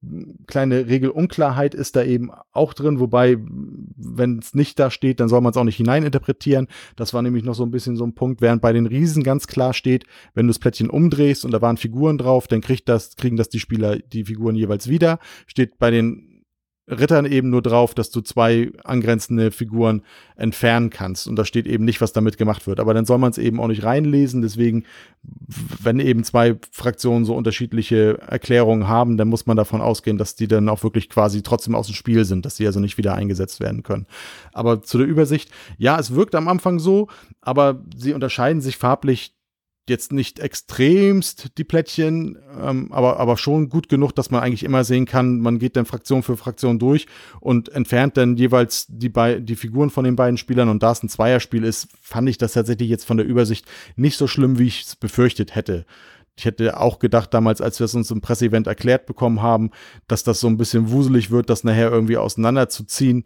kleine 0.46 0.86
Regelunklarheit 0.88 1.74
ist 1.74 1.96
da 1.96 2.04
eben 2.04 2.30
auch 2.52 2.74
drin, 2.74 3.00
wobei, 3.00 3.38
wenn 3.38 4.38
es 4.38 4.54
nicht 4.54 4.78
da 4.78 4.90
steht, 4.90 5.20
dann 5.20 5.28
soll 5.28 5.40
man 5.40 5.50
es 5.50 5.56
auch 5.56 5.64
nicht 5.64 5.76
hineininterpretieren. 5.76 6.66
Das 6.96 7.14
war 7.14 7.22
nämlich 7.22 7.44
noch 7.44 7.54
so 7.54 7.64
ein 7.64 7.70
bisschen 7.70 7.96
so 7.96 8.04
ein 8.04 8.14
Punkt, 8.14 8.40
während 8.40 8.62
bei 8.62 8.72
den 8.72 8.86
Riesen 8.86 9.22
ganz 9.22 9.46
klar 9.46 9.72
steht, 9.72 10.04
wenn 10.34 10.46
du 10.46 10.50
das 10.50 10.58
Plättchen 10.58 10.90
umdrehst 10.90 11.44
und 11.44 11.52
da 11.52 11.62
waren 11.62 11.76
Figuren 11.76 12.18
drauf, 12.18 12.48
dann 12.48 12.60
kriegt 12.60 12.88
das, 12.88 13.16
kriegen 13.16 13.36
das 13.36 13.48
die 13.48 13.60
Spieler 13.60 13.98
die 13.98 14.24
Figuren 14.24 14.56
jeweils 14.56 14.88
wieder. 14.88 15.18
Steht 15.46 15.78
bei 15.78 15.90
den 15.90 16.29
Rittern 16.90 17.26
eben 17.26 17.50
nur 17.50 17.62
drauf, 17.62 17.94
dass 17.94 18.10
du 18.10 18.20
zwei 18.20 18.72
angrenzende 18.84 19.50
Figuren 19.50 20.02
entfernen 20.36 20.90
kannst. 20.90 21.28
Und 21.28 21.36
da 21.36 21.44
steht 21.44 21.66
eben 21.66 21.84
nicht, 21.84 22.00
was 22.00 22.12
damit 22.12 22.38
gemacht 22.38 22.66
wird. 22.66 22.80
Aber 22.80 22.94
dann 22.94 23.04
soll 23.04 23.18
man 23.18 23.30
es 23.30 23.38
eben 23.38 23.60
auch 23.60 23.68
nicht 23.68 23.84
reinlesen. 23.84 24.42
Deswegen, 24.42 24.84
wenn 25.82 26.00
eben 26.00 26.24
zwei 26.24 26.56
Fraktionen 26.72 27.24
so 27.24 27.34
unterschiedliche 27.34 28.18
Erklärungen 28.20 28.88
haben, 28.88 29.16
dann 29.16 29.28
muss 29.28 29.46
man 29.46 29.56
davon 29.56 29.80
ausgehen, 29.80 30.18
dass 30.18 30.34
die 30.34 30.48
dann 30.48 30.68
auch 30.68 30.82
wirklich 30.82 31.08
quasi 31.08 31.42
trotzdem 31.42 31.74
aus 31.74 31.86
dem 31.86 31.94
Spiel 31.94 32.24
sind, 32.24 32.44
dass 32.46 32.56
sie 32.56 32.66
also 32.66 32.80
nicht 32.80 32.98
wieder 32.98 33.14
eingesetzt 33.14 33.60
werden 33.60 33.82
können. 33.82 34.06
Aber 34.52 34.82
zu 34.82 34.98
der 34.98 35.06
Übersicht, 35.06 35.50
ja, 35.78 35.98
es 35.98 36.14
wirkt 36.14 36.34
am 36.34 36.48
Anfang 36.48 36.78
so, 36.78 37.08
aber 37.40 37.82
sie 37.96 38.12
unterscheiden 38.12 38.60
sich 38.60 38.76
farblich 38.76 39.34
jetzt 39.90 40.12
nicht 40.12 40.38
extremst 40.38 41.58
die 41.58 41.64
Plättchen, 41.64 42.38
ähm, 42.58 42.90
aber, 42.90 43.20
aber 43.20 43.36
schon 43.36 43.68
gut 43.68 43.90
genug, 43.90 44.14
dass 44.14 44.30
man 44.30 44.40
eigentlich 44.40 44.64
immer 44.64 44.84
sehen 44.84 45.04
kann, 45.04 45.40
man 45.40 45.58
geht 45.58 45.76
dann 45.76 45.84
Fraktion 45.84 46.22
für 46.22 46.38
Fraktion 46.38 46.78
durch 46.78 47.06
und 47.40 47.68
entfernt 47.68 48.16
dann 48.16 48.36
jeweils 48.36 48.86
die, 48.88 49.12
die 49.40 49.56
Figuren 49.56 49.90
von 49.90 50.04
den 50.04 50.16
beiden 50.16 50.38
Spielern. 50.38 50.70
Und 50.70 50.82
da 50.82 50.92
es 50.92 51.02
ein 51.02 51.10
Zweierspiel 51.10 51.64
ist, 51.64 51.88
fand 52.00 52.28
ich 52.28 52.38
das 52.38 52.54
tatsächlich 52.54 52.88
jetzt 52.88 53.04
von 53.04 53.18
der 53.18 53.26
Übersicht 53.26 53.66
nicht 53.96 54.16
so 54.16 54.26
schlimm, 54.26 54.58
wie 54.58 54.68
ich 54.68 54.84
es 54.86 54.96
befürchtet 54.96 55.54
hätte. 55.54 55.84
Ich 56.36 56.46
hätte 56.46 56.80
auch 56.80 57.00
gedacht 57.00 57.34
damals, 57.34 57.60
als 57.60 57.80
wir 57.80 57.84
es 57.84 57.94
uns 57.94 58.10
im 58.10 58.22
Presseevent 58.22 58.66
erklärt 58.66 59.04
bekommen 59.04 59.42
haben, 59.42 59.70
dass 60.08 60.24
das 60.24 60.40
so 60.40 60.46
ein 60.46 60.56
bisschen 60.56 60.90
wuselig 60.90 61.30
wird, 61.30 61.50
das 61.50 61.64
nachher 61.64 61.90
irgendwie 61.90 62.16
auseinanderzuziehen. 62.16 63.24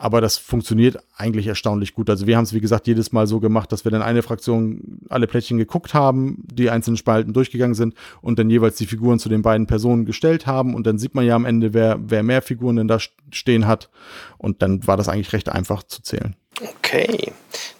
Aber 0.00 0.20
das 0.20 0.38
funktioniert 0.38 0.96
eigentlich 1.16 1.48
erstaunlich 1.48 1.92
gut. 1.92 2.08
Also 2.08 2.28
wir 2.28 2.36
haben 2.36 2.44
es, 2.44 2.54
wie 2.54 2.60
gesagt, 2.60 2.86
jedes 2.86 3.10
Mal 3.10 3.26
so 3.26 3.40
gemacht, 3.40 3.72
dass 3.72 3.84
wir 3.84 3.90
dann 3.90 4.00
eine 4.00 4.22
Fraktion 4.22 5.00
alle 5.08 5.26
Plättchen 5.26 5.58
geguckt 5.58 5.92
haben, 5.92 6.44
die 6.52 6.70
einzelnen 6.70 6.96
Spalten 6.96 7.32
durchgegangen 7.32 7.74
sind 7.74 7.94
und 8.20 8.38
dann 8.38 8.48
jeweils 8.48 8.76
die 8.76 8.86
Figuren 8.86 9.18
zu 9.18 9.28
den 9.28 9.42
beiden 9.42 9.66
Personen 9.66 10.04
gestellt 10.04 10.46
haben. 10.46 10.76
Und 10.76 10.86
dann 10.86 10.98
sieht 10.98 11.16
man 11.16 11.26
ja 11.26 11.34
am 11.34 11.44
Ende, 11.44 11.74
wer, 11.74 11.98
wer 12.00 12.22
mehr 12.22 12.42
Figuren 12.42 12.76
denn 12.76 12.86
da 12.86 12.98
stehen 13.32 13.66
hat. 13.66 13.90
Und 14.38 14.62
dann 14.62 14.86
war 14.86 14.96
das 14.96 15.08
eigentlich 15.08 15.32
recht 15.32 15.48
einfach 15.48 15.82
zu 15.82 16.00
zählen. 16.00 16.36
Okay, 16.62 17.32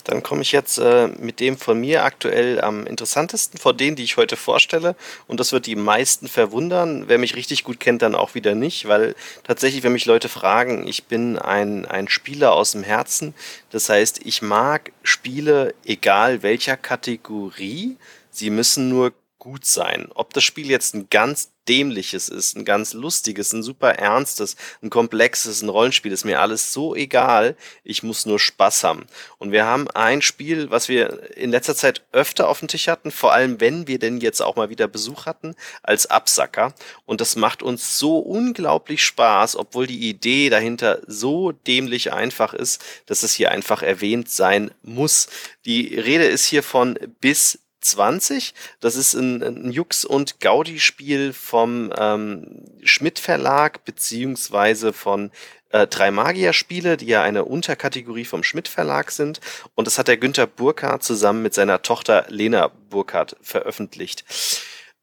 dann 0.08 0.22
komme 0.22 0.40
ich 0.40 0.52
jetzt 0.52 0.78
äh, 0.78 1.08
mit 1.08 1.38
dem 1.38 1.58
von 1.58 1.78
mir 1.78 2.02
aktuell 2.02 2.62
am 2.62 2.86
interessantesten 2.86 3.60
von 3.60 3.76
denen, 3.76 3.94
die 3.94 4.04
ich 4.04 4.16
heute 4.16 4.36
vorstelle. 4.36 4.96
Und 5.26 5.38
das 5.38 5.52
wird 5.52 5.66
die 5.66 5.76
meisten 5.76 6.28
verwundern. 6.28 7.04
Wer 7.08 7.18
mich 7.18 7.36
richtig 7.36 7.62
gut 7.62 7.78
kennt, 7.78 8.00
dann 8.00 8.14
auch 8.14 8.34
wieder 8.34 8.54
nicht, 8.54 8.88
weil 8.88 9.14
tatsächlich, 9.44 9.82
wenn 9.82 9.92
mich 9.92 10.06
Leute 10.06 10.30
fragen, 10.30 10.86
ich 10.88 11.04
bin 11.04 11.38
ein, 11.38 11.84
ein 11.84 12.08
Spieler 12.08 12.54
aus 12.54 12.72
dem 12.72 12.82
Herzen. 12.82 13.34
Das 13.70 13.90
heißt, 13.90 14.20
ich 14.24 14.40
mag 14.40 14.92
Spiele, 15.02 15.74
egal 15.84 16.42
welcher 16.42 16.78
Kategorie. 16.78 17.98
Sie 18.30 18.48
müssen 18.48 18.88
nur 18.88 19.12
gut 19.38 19.66
sein. 19.66 20.08
Ob 20.14 20.32
das 20.32 20.42
Spiel 20.42 20.70
jetzt 20.70 20.94
ein 20.94 21.08
ganz 21.10 21.50
dämliches 21.68 22.28
ist, 22.28 22.56
ein 22.56 22.64
ganz 22.64 22.94
lustiges, 22.94 23.52
ein 23.52 23.62
super 23.62 23.90
ernstes, 23.94 24.56
ein 24.82 24.90
komplexes, 24.90 25.62
ein 25.62 25.68
Rollenspiel, 25.68 26.12
ist 26.12 26.24
mir 26.24 26.40
alles 26.40 26.72
so 26.72 26.94
egal. 26.94 27.56
Ich 27.84 28.02
muss 28.02 28.26
nur 28.26 28.38
Spaß 28.38 28.84
haben. 28.84 29.06
Und 29.38 29.52
wir 29.52 29.64
haben 29.64 29.88
ein 29.90 30.22
Spiel, 30.22 30.70
was 30.70 30.88
wir 30.88 31.36
in 31.36 31.50
letzter 31.50 31.76
Zeit 31.76 32.04
öfter 32.12 32.48
auf 32.48 32.60
dem 32.60 32.68
Tisch 32.68 32.88
hatten, 32.88 33.10
vor 33.10 33.32
allem 33.32 33.60
wenn 33.60 33.86
wir 33.86 33.98
denn 33.98 34.18
jetzt 34.18 34.40
auch 34.40 34.56
mal 34.56 34.70
wieder 34.70 34.88
Besuch 34.88 35.26
hatten, 35.26 35.54
als 35.82 36.06
Absacker. 36.06 36.74
Und 37.04 37.20
das 37.20 37.36
macht 37.36 37.62
uns 37.62 37.98
so 37.98 38.18
unglaublich 38.18 39.02
Spaß, 39.04 39.56
obwohl 39.56 39.86
die 39.86 40.08
Idee 40.08 40.50
dahinter 40.50 41.00
so 41.06 41.52
dämlich 41.52 42.12
einfach 42.12 42.54
ist, 42.54 42.82
dass 43.06 43.22
es 43.22 43.34
hier 43.34 43.50
einfach 43.50 43.82
erwähnt 43.82 44.30
sein 44.30 44.70
muss. 44.82 45.28
Die 45.64 45.94
Rede 45.94 46.24
ist 46.24 46.44
hier 46.44 46.62
von 46.62 46.98
bis 47.20 47.60
20. 47.90 48.54
Das 48.80 48.96
ist 48.96 49.14
ein, 49.14 49.42
ein 49.42 49.70
Jux- 49.72 50.04
und 50.04 50.40
Gaudi-Spiel 50.40 51.32
vom 51.32 51.92
ähm, 51.96 52.64
Schmidt 52.82 53.18
Verlag 53.18 53.84
beziehungsweise 53.84 54.92
von 54.92 55.30
äh, 55.70 55.86
Drei 55.86 56.10
Magier-Spiele, 56.10 56.96
die 56.96 57.06
ja 57.06 57.22
eine 57.22 57.44
Unterkategorie 57.44 58.24
vom 58.24 58.42
Schmidt 58.42 58.68
Verlag 58.68 59.10
sind. 59.10 59.40
Und 59.74 59.86
das 59.86 59.98
hat 59.98 60.08
der 60.08 60.16
Günther 60.16 60.46
Burkhardt 60.46 61.02
zusammen 61.02 61.42
mit 61.42 61.54
seiner 61.54 61.82
Tochter 61.82 62.26
Lena 62.28 62.68
Burkhardt 62.90 63.36
veröffentlicht. 63.42 64.24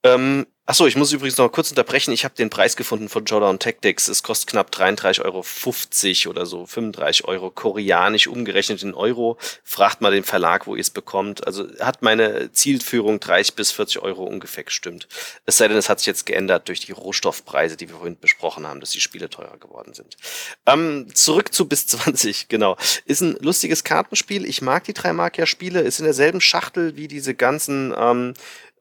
Ähm, 0.04 0.46
Achso, 0.68 0.88
ich 0.88 0.96
muss 0.96 1.12
übrigens 1.12 1.38
noch 1.38 1.52
kurz 1.52 1.70
unterbrechen. 1.70 2.12
Ich 2.12 2.26
habe 2.26 2.34
den 2.34 2.50
Preis 2.50 2.76
gefunden 2.76 3.08
von 3.08 3.24
Jordan 3.24 3.60
Tactics. 3.60 4.08
Es 4.08 4.24
kostet 4.24 4.50
knapp 4.50 4.72
33,50 4.72 6.26
Euro 6.26 6.32
oder 6.32 6.48
so, 6.48 6.66
35 6.66 7.26
Euro, 7.26 7.52
koreanisch 7.52 8.26
umgerechnet 8.26 8.82
in 8.82 8.96
Euro. 8.96 9.38
Fragt 9.64 10.02
mal 10.02 10.12
den 10.12 10.24
Verlag, 10.24 10.66
wo 10.66 10.76
ihr 10.76 10.82
es 10.82 10.90
bekommt. 10.90 11.46
Also 11.46 11.68
hat 11.80 12.02
meine 12.02 12.52
Zielführung 12.52 13.20
30 13.20 13.54
bis 13.54 13.74
40 13.74 14.02
Euro 14.02 14.24
ungefähr 14.24 14.64
gestimmt. 14.64 15.08
Es 15.46 15.58
sei 15.58 15.68
denn, 15.68 15.78
es 15.78 15.88
hat 15.88 16.00
sich 16.00 16.08
jetzt 16.08 16.26
geändert 16.26 16.68
durch 16.68 16.80
die 16.80 16.94
Rohstoffpreise, 16.94 17.78
die 17.78 17.88
wir 17.90 17.98
vorhin 17.98 18.18
besprochen 18.20 18.66
haben, 18.66 18.80
dass 18.80 18.90
die 18.90 19.02
Spiele 19.02 19.30
teurer 19.30 19.58
geworden 19.60 19.94
sind. 19.94 20.18
Ähm, 20.66 21.06
zurück 21.14 21.54
zu 21.54 21.68
bis 21.68 21.86
20, 21.86 22.48
genau. 22.48 22.76
Ist 23.06 23.22
ein 23.22 23.38
lustiges 23.40 23.84
Kartenspiel. 23.84 24.46
Ich 24.48 24.64
mag 24.64 24.86
die 24.86 24.94
drei 24.94 25.14
Magier-Spiele. 25.14 25.82
Ist 25.82 26.00
in 26.00 26.06
derselben 26.06 26.42
Schachtel 26.42 26.96
wie 26.96 27.08
diese 27.08 27.36
ganzen 27.36 27.94
ähm, 27.96 28.34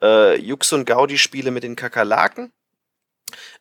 äh, 0.05 0.39
Jux 0.39 0.72
und 0.72 0.85
Gaudi-Spiele 0.85 1.51
mit 1.51 1.62
den 1.62 1.76
Kakerlaken. 1.76 2.52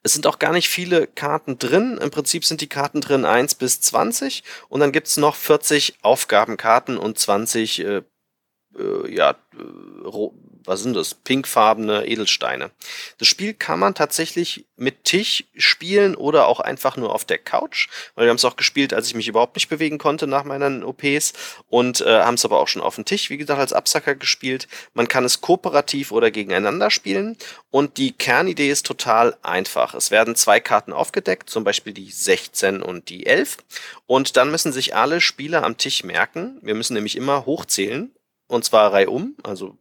Es 0.03 0.13
sind 0.13 0.27
auch 0.27 0.39
gar 0.39 0.51
nicht 0.51 0.69
viele 0.69 1.07
Karten 1.07 1.57
drin. 1.57 1.97
Im 1.97 2.11
Prinzip 2.11 2.45
sind 2.45 2.61
die 2.61 2.67
Karten 2.67 3.01
drin 3.01 3.25
1 3.25 3.55
bis 3.55 3.79
20 3.81 4.43
und 4.69 4.81
dann 4.81 4.91
gibt 4.91 5.07
es 5.07 5.17
noch 5.17 5.35
40 5.35 5.99
Aufgabenkarten 6.01 6.97
und 6.97 7.17
20 7.17 7.79
äh, 7.79 8.01
äh, 8.77 9.15
ja, 9.15 9.31
äh, 9.31 10.35
was 10.65 10.81
sind 10.81 10.95
das? 10.95 11.13
Pinkfarbene 11.13 12.05
Edelsteine. 12.05 12.71
Das 13.17 13.27
Spiel 13.27 13.53
kann 13.53 13.79
man 13.79 13.95
tatsächlich 13.95 14.65
mit 14.75 15.03
Tisch 15.03 15.45
spielen 15.55 16.15
oder 16.15 16.47
auch 16.47 16.59
einfach 16.59 16.97
nur 16.97 17.13
auf 17.13 17.25
der 17.25 17.37
Couch, 17.37 17.87
weil 18.15 18.25
wir 18.25 18.29
haben 18.29 18.37
es 18.37 18.45
auch 18.45 18.55
gespielt, 18.55 18.93
als 18.93 19.07
ich 19.07 19.15
mich 19.15 19.27
überhaupt 19.27 19.55
nicht 19.55 19.69
bewegen 19.69 19.97
konnte 19.97 20.27
nach 20.27 20.43
meinen 20.43 20.83
OPs 20.83 21.33
und 21.69 22.01
äh, 22.01 22.21
haben 22.21 22.35
es 22.35 22.45
aber 22.45 22.59
auch 22.59 22.67
schon 22.67 22.81
auf 22.81 22.95
dem 22.95 23.05
Tisch, 23.05 23.29
wie 23.29 23.37
gesagt, 23.37 23.59
als 23.59 23.73
Absacker 23.73 24.15
gespielt. 24.15 24.67
Man 24.93 25.07
kann 25.07 25.25
es 25.25 25.41
kooperativ 25.41 26.11
oder 26.11 26.31
gegeneinander 26.31 26.89
spielen 26.89 27.37
und 27.69 27.97
die 27.97 28.11
Kernidee 28.11 28.69
ist 28.69 28.85
total 28.85 29.37
einfach. 29.41 29.93
Es 29.93 30.11
werden 30.11 30.35
zwei 30.35 30.59
Karten 30.59 30.93
aufgedeckt, 30.93 31.49
zum 31.49 31.63
Beispiel 31.63 31.93
die 31.93 32.11
16 32.11 32.81
und 32.81 33.09
die 33.09 33.25
11 33.25 33.57
und 34.05 34.37
dann 34.37 34.51
müssen 34.51 34.71
sich 34.71 34.95
alle 34.95 35.21
Spieler 35.21 35.63
am 35.63 35.77
Tisch 35.77 36.03
merken, 36.03 36.59
wir 36.61 36.75
müssen 36.75 36.93
nämlich 36.93 37.15
immer 37.15 37.45
hochzählen 37.45 38.13
und 38.47 38.65
zwar 38.65 38.93
reihum, 38.93 39.35
also 39.43 39.77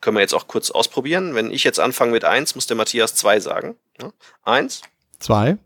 können 0.00 0.16
wir 0.16 0.20
jetzt 0.20 0.34
auch 0.34 0.46
kurz 0.46 0.70
ausprobieren. 0.70 1.34
Wenn 1.34 1.50
ich 1.50 1.64
jetzt 1.64 1.80
anfange 1.80 2.12
mit 2.12 2.24
1, 2.24 2.54
muss 2.54 2.66
der 2.66 2.76
Matthias 2.76 3.14
2 3.14 3.40
sagen. 3.40 3.76
Ja? 4.00 4.12
1, 4.44 4.82
2, 5.20 5.58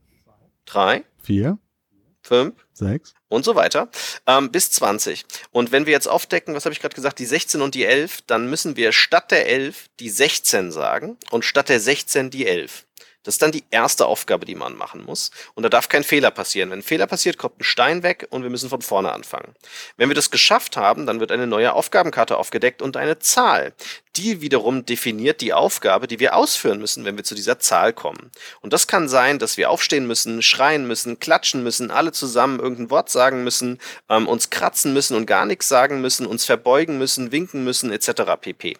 3, 0.66 1.04
4, 1.22 1.58
5, 2.22 2.54
6 2.72 3.14
und 3.28 3.44
so 3.44 3.54
weiter 3.54 3.88
ähm, 4.26 4.50
bis 4.50 4.70
20. 4.72 5.24
Und 5.50 5.72
wenn 5.72 5.86
wir 5.86 5.92
jetzt 5.92 6.08
aufdecken, 6.08 6.54
was 6.54 6.64
habe 6.64 6.72
ich 6.72 6.80
gerade 6.80 6.94
gesagt, 6.94 7.18
die 7.18 7.26
16 7.26 7.62
und 7.62 7.74
die 7.74 7.84
11, 7.84 8.22
dann 8.26 8.48
müssen 8.48 8.76
wir 8.76 8.92
statt 8.92 9.30
der 9.30 9.48
11 9.48 9.88
die 10.00 10.10
16 10.10 10.70
sagen 10.70 11.16
und 11.30 11.44
statt 11.44 11.68
der 11.68 11.80
16 11.80 12.30
die 12.30 12.46
11. 12.46 12.86
Das 13.22 13.34
ist 13.34 13.42
dann 13.42 13.52
die 13.52 13.64
erste 13.70 14.06
Aufgabe, 14.06 14.46
die 14.46 14.54
man 14.54 14.76
machen 14.76 15.04
muss. 15.04 15.30
Und 15.54 15.62
da 15.62 15.68
darf 15.68 15.88
kein 15.88 16.04
Fehler 16.04 16.30
passieren. 16.30 16.70
Wenn 16.70 16.80
ein 16.80 16.82
Fehler 16.82 17.06
passiert, 17.06 17.38
kommt 17.38 17.60
ein 17.60 17.64
Stein 17.64 18.02
weg 18.02 18.26
und 18.30 18.42
wir 18.42 18.50
müssen 18.50 18.68
von 18.68 18.82
vorne 18.82 19.12
anfangen. 19.12 19.54
Wenn 19.96 20.08
wir 20.08 20.14
das 20.14 20.30
geschafft 20.30 20.76
haben, 20.76 21.06
dann 21.06 21.20
wird 21.20 21.32
eine 21.32 21.46
neue 21.46 21.72
Aufgabenkarte 21.72 22.36
aufgedeckt 22.36 22.82
und 22.82 22.96
eine 22.96 23.18
Zahl. 23.18 23.72
Die 24.16 24.42
wiederum 24.42 24.84
definiert 24.84 25.40
die 25.40 25.54
Aufgabe, 25.54 26.06
die 26.06 26.20
wir 26.20 26.36
ausführen 26.36 26.80
müssen, 26.80 27.04
wenn 27.04 27.16
wir 27.16 27.24
zu 27.24 27.34
dieser 27.34 27.58
Zahl 27.58 27.94
kommen. 27.94 28.30
Und 28.60 28.72
das 28.74 28.86
kann 28.86 29.08
sein, 29.08 29.38
dass 29.38 29.56
wir 29.56 29.70
aufstehen 29.70 30.06
müssen, 30.06 30.42
schreien 30.42 30.86
müssen, 30.86 31.18
klatschen 31.18 31.62
müssen, 31.62 31.90
alle 31.90 32.12
zusammen 32.12 32.60
irgendein 32.60 32.90
Wort 32.90 33.08
sagen 33.08 33.42
müssen, 33.42 33.78
ähm, 34.10 34.28
uns 34.28 34.50
kratzen 34.50 34.92
müssen 34.92 35.16
und 35.16 35.26
gar 35.26 35.46
nichts 35.46 35.68
sagen 35.68 36.02
müssen, 36.02 36.26
uns 36.26 36.44
verbeugen 36.44 36.98
müssen, 36.98 37.32
winken 37.32 37.64
müssen, 37.64 37.90
etc. 37.90 38.36
pp. 38.38 38.76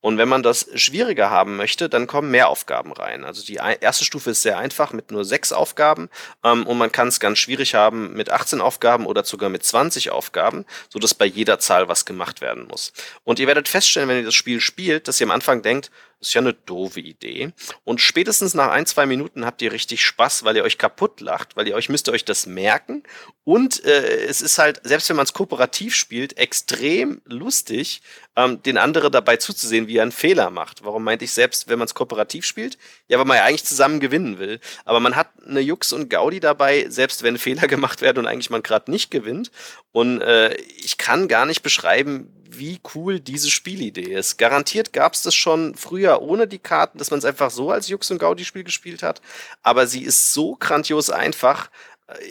Und 0.00 0.18
wenn 0.18 0.28
man 0.28 0.42
das 0.42 0.68
schwieriger 0.74 1.30
haben 1.30 1.56
möchte, 1.56 1.88
dann 1.88 2.06
kommen 2.06 2.30
mehr 2.30 2.48
Aufgaben 2.48 2.92
rein. 2.92 3.24
Also 3.24 3.44
die 3.44 3.60
erste 3.80 4.04
Stufe 4.04 4.30
ist 4.30 4.42
sehr 4.42 4.58
einfach 4.58 4.92
mit 4.92 5.10
nur 5.10 5.24
sechs 5.24 5.52
Aufgaben 5.52 6.08
ähm, 6.42 6.66
und 6.66 6.78
man 6.78 6.90
kann 6.90 7.08
es 7.08 7.20
ganz 7.20 7.38
schwierig 7.38 7.74
haben 7.74 8.14
mit 8.14 8.30
18 8.30 8.60
Aufgaben 8.60 9.06
oder 9.06 9.24
sogar 9.24 9.50
mit 9.50 9.64
20 9.64 10.10
Aufgaben, 10.10 10.64
so 10.88 10.98
dass 10.98 11.14
bei 11.14 11.26
jeder 11.26 11.58
Zahl 11.58 11.88
was 11.88 12.04
gemacht 12.04 12.40
werden 12.40 12.66
muss. 12.66 12.92
Und 13.24 13.38
ihr 13.38 13.46
werdet 13.46 13.68
feststellen, 13.68 14.08
wenn 14.08 14.18
ihr 14.18 14.24
das 14.24 14.34
Spiel 14.34 14.60
spielt, 14.60 15.06
dass 15.06 15.20
ihr 15.20 15.26
am 15.26 15.32
Anfang 15.32 15.62
denkt, 15.62 15.90
ist 16.20 16.34
ja 16.34 16.40
eine 16.40 16.52
doofe 16.52 17.00
Idee. 17.00 17.52
Und 17.84 18.00
spätestens 18.00 18.54
nach 18.54 18.70
ein, 18.70 18.86
zwei 18.86 19.06
Minuten 19.06 19.44
habt 19.46 19.62
ihr 19.62 19.72
richtig 19.72 20.04
Spaß, 20.04 20.44
weil 20.44 20.56
ihr 20.56 20.64
euch 20.64 20.78
kaputt 20.78 21.20
lacht, 21.20 21.56
weil 21.56 21.66
ihr 21.66 21.74
euch 21.74 21.88
müsst 21.88 22.08
ihr 22.08 22.12
euch 22.12 22.24
das 22.24 22.46
merken. 22.46 23.02
Und 23.44 23.84
äh, 23.84 24.24
es 24.26 24.42
ist 24.42 24.58
halt, 24.58 24.80
selbst 24.84 25.08
wenn 25.08 25.16
man 25.16 25.24
es 25.24 25.32
kooperativ 25.32 25.94
spielt, 25.94 26.36
extrem 26.36 27.22
lustig, 27.24 28.02
ähm, 28.36 28.62
den 28.62 28.78
anderen 28.78 29.10
dabei 29.10 29.36
zuzusehen, 29.36 29.88
wie 29.88 29.96
er 29.96 30.02
einen 30.02 30.12
Fehler 30.12 30.50
macht. 30.50 30.84
Warum 30.84 31.04
meinte 31.04 31.24
ich 31.24 31.32
selbst, 31.32 31.68
wenn 31.68 31.78
man 31.78 31.86
es 31.86 31.94
kooperativ 31.94 32.44
spielt? 32.44 32.78
Ja, 33.10 33.18
weil 33.18 33.26
man 33.26 33.36
ja 33.36 33.44
eigentlich 33.44 33.64
zusammen 33.64 33.98
gewinnen 33.98 34.38
will. 34.38 34.60
Aber 34.84 35.00
man 35.00 35.16
hat 35.16 35.30
eine 35.44 35.58
Jux 35.58 35.92
und 35.92 36.08
Gaudi 36.08 36.38
dabei, 36.38 36.86
selbst 36.88 37.24
wenn 37.24 37.38
Fehler 37.38 37.66
gemacht 37.66 38.02
werden 38.02 38.20
und 38.20 38.26
eigentlich 38.26 38.50
man 38.50 38.62
gerade 38.62 38.90
nicht 38.90 39.10
gewinnt. 39.10 39.50
Und 39.90 40.20
äh, 40.22 40.54
ich 40.54 40.96
kann 40.96 41.26
gar 41.26 41.44
nicht 41.44 41.62
beschreiben, 41.62 42.32
wie 42.48 42.80
cool 42.94 43.18
diese 43.18 43.50
Spielidee 43.50 44.14
ist. 44.14 44.38
Garantiert 44.38 44.92
gab 44.92 45.14
es 45.14 45.22
das 45.22 45.34
schon 45.34 45.74
früher 45.74 46.22
ohne 46.22 46.46
die 46.46 46.60
Karten, 46.60 46.98
dass 46.98 47.10
man 47.10 47.18
es 47.18 47.24
einfach 47.24 47.50
so 47.50 47.72
als 47.72 47.88
Jux 47.88 48.12
und 48.12 48.18
Gaudi-Spiel 48.18 48.62
gespielt 48.62 49.02
hat. 49.02 49.20
Aber 49.62 49.88
sie 49.88 50.02
ist 50.02 50.32
so 50.32 50.54
grandios 50.54 51.10
einfach. 51.10 51.68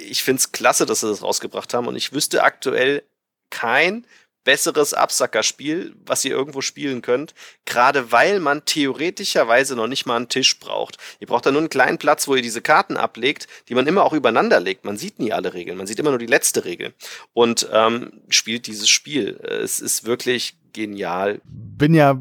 Ich 0.08 0.24
finde 0.24 0.40
es 0.40 0.54
klasse, 0.54 0.86
dass 0.86 1.02
sie 1.02 1.10
das 1.10 1.24
rausgebracht 1.24 1.74
haben. 1.74 1.88
Und 1.88 1.98
ich 1.98 2.14
wüsste 2.14 2.44
aktuell 2.44 3.04
kein 3.50 4.06
besseres 4.50 4.96
Absackerspiel, 4.96 5.94
was 6.08 6.26
ihr 6.26 6.32
irgendwo 6.32 6.62
spielen 6.62 7.04
könnt, 7.04 7.36
gerade 7.66 8.12
weil 8.12 8.40
man 8.40 8.66
theoretischerweise 8.66 9.76
noch 9.76 9.86
nicht 9.86 10.08
mal 10.08 10.16
einen 10.16 10.28
Tisch 10.28 10.60
braucht. 10.60 10.98
Ihr 11.20 11.28
braucht 11.28 11.46
da 11.46 11.52
nur 11.52 11.62
einen 11.62 11.70
kleinen 11.70 12.00
Platz, 12.00 12.28
wo 12.28 12.34
ihr 12.34 12.42
diese 12.42 12.64
Karten 12.64 12.98
ablegt, 12.98 13.46
die 13.68 13.76
man 13.76 13.86
immer 13.86 14.04
auch 14.04 14.14
übereinander 14.14 14.60
legt. 14.60 14.86
Man 14.86 14.98
sieht 14.98 15.20
nie 15.20 15.32
alle 15.34 15.54
Regeln, 15.54 15.78
man 15.78 15.86
sieht 15.86 16.00
immer 16.00 16.10
nur 16.10 16.18
die 16.18 16.26
letzte 16.26 16.66
Regel 16.66 16.96
und 17.34 17.70
ähm, 17.72 18.24
spielt 18.30 18.66
dieses 18.66 18.90
Spiel. 18.90 19.40
Es 19.44 19.80
ist 19.80 20.06
wirklich 20.06 20.56
genial. 20.74 21.42
Bin 21.46 21.94
ja 21.94 22.20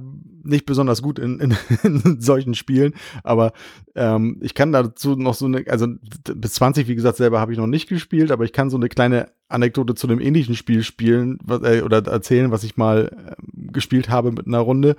nicht 0.48 0.66
besonders 0.66 1.02
gut 1.02 1.18
in, 1.18 1.38
in, 1.40 1.56
in 1.82 2.20
solchen 2.20 2.54
Spielen, 2.54 2.94
aber 3.22 3.52
ähm, 3.94 4.38
ich 4.40 4.54
kann 4.54 4.72
dazu 4.72 5.16
noch 5.16 5.34
so 5.34 5.46
eine, 5.46 5.64
also 5.68 5.86
bis 6.34 6.54
20, 6.54 6.88
wie 6.88 6.94
gesagt, 6.94 7.16
selber 7.16 7.40
habe 7.40 7.52
ich 7.52 7.58
noch 7.58 7.66
nicht 7.66 7.88
gespielt, 7.88 8.30
aber 8.30 8.44
ich 8.44 8.52
kann 8.52 8.70
so 8.70 8.76
eine 8.76 8.88
kleine 8.88 9.28
Anekdote 9.48 9.94
zu 9.94 10.06
einem 10.06 10.20
ähnlichen 10.20 10.54
Spiel 10.54 10.82
spielen 10.82 11.38
was, 11.42 11.62
äh, 11.62 11.82
oder 11.82 12.06
erzählen, 12.06 12.50
was 12.50 12.64
ich 12.64 12.76
mal 12.76 13.10
äh, 13.10 13.72
gespielt 13.72 14.08
habe 14.08 14.32
mit 14.32 14.46
einer 14.46 14.58
Runde. 14.58 14.96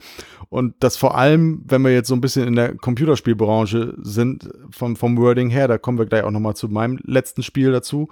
Und 0.49 0.75
das 0.79 0.97
vor 0.97 1.17
allem, 1.17 1.63
wenn 1.67 1.83
wir 1.83 1.93
jetzt 1.93 2.07
so 2.07 2.15
ein 2.15 2.21
bisschen 2.21 2.47
in 2.47 2.55
der 2.55 2.75
Computerspielbranche 2.75 3.95
sind, 4.01 4.49
vom, 4.71 4.95
vom 4.95 5.17
Wording 5.17 5.49
her, 5.49 5.67
da 5.67 5.77
kommen 5.77 5.97
wir 5.97 6.05
gleich 6.05 6.23
auch 6.23 6.31
nochmal 6.31 6.55
zu 6.55 6.67
meinem 6.67 6.99
letzten 7.03 7.43
Spiel 7.43 7.71
dazu, 7.71 8.09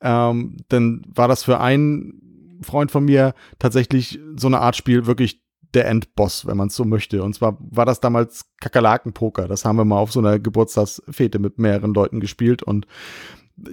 ähm, 0.00 0.56
dann 0.68 1.02
war 1.14 1.28
das 1.28 1.44
für 1.44 1.60
einen 1.60 2.58
Freund 2.62 2.90
von 2.90 3.04
mir 3.04 3.34
tatsächlich 3.58 4.20
so 4.36 4.46
eine 4.46 4.60
Art 4.60 4.76
Spiel 4.76 5.06
wirklich 5.06 5.41
der 5.74 5.88
Endboss, 5.88 6.46
wenn 6.46 6.56
man 6.56 6.68
es 6.68 6.76
so 6.76 6.84
möchte. 6.84 7.22
Und 7.22 7.34
zwar 7.34 7.56
war 7.60 7.86
das 7.86 8.00
damals 8.00 8.46
Kakerlaken-Poker. 8.60 9.48
Das 9.48 9.64
haben 9.64 9.76
wir 9.76 9.84
mal 9.84 9.98
auf 9.98 10.12
so 10.12 10.20
einer 10.20 10.38
Geburtstagsfete 10.38 11.38
mit 11.38 11.58
mehreren 11.58 11.94
Leuten 11.94 12.20
gespielt. 12.20 12.62
Und 12.62 12.86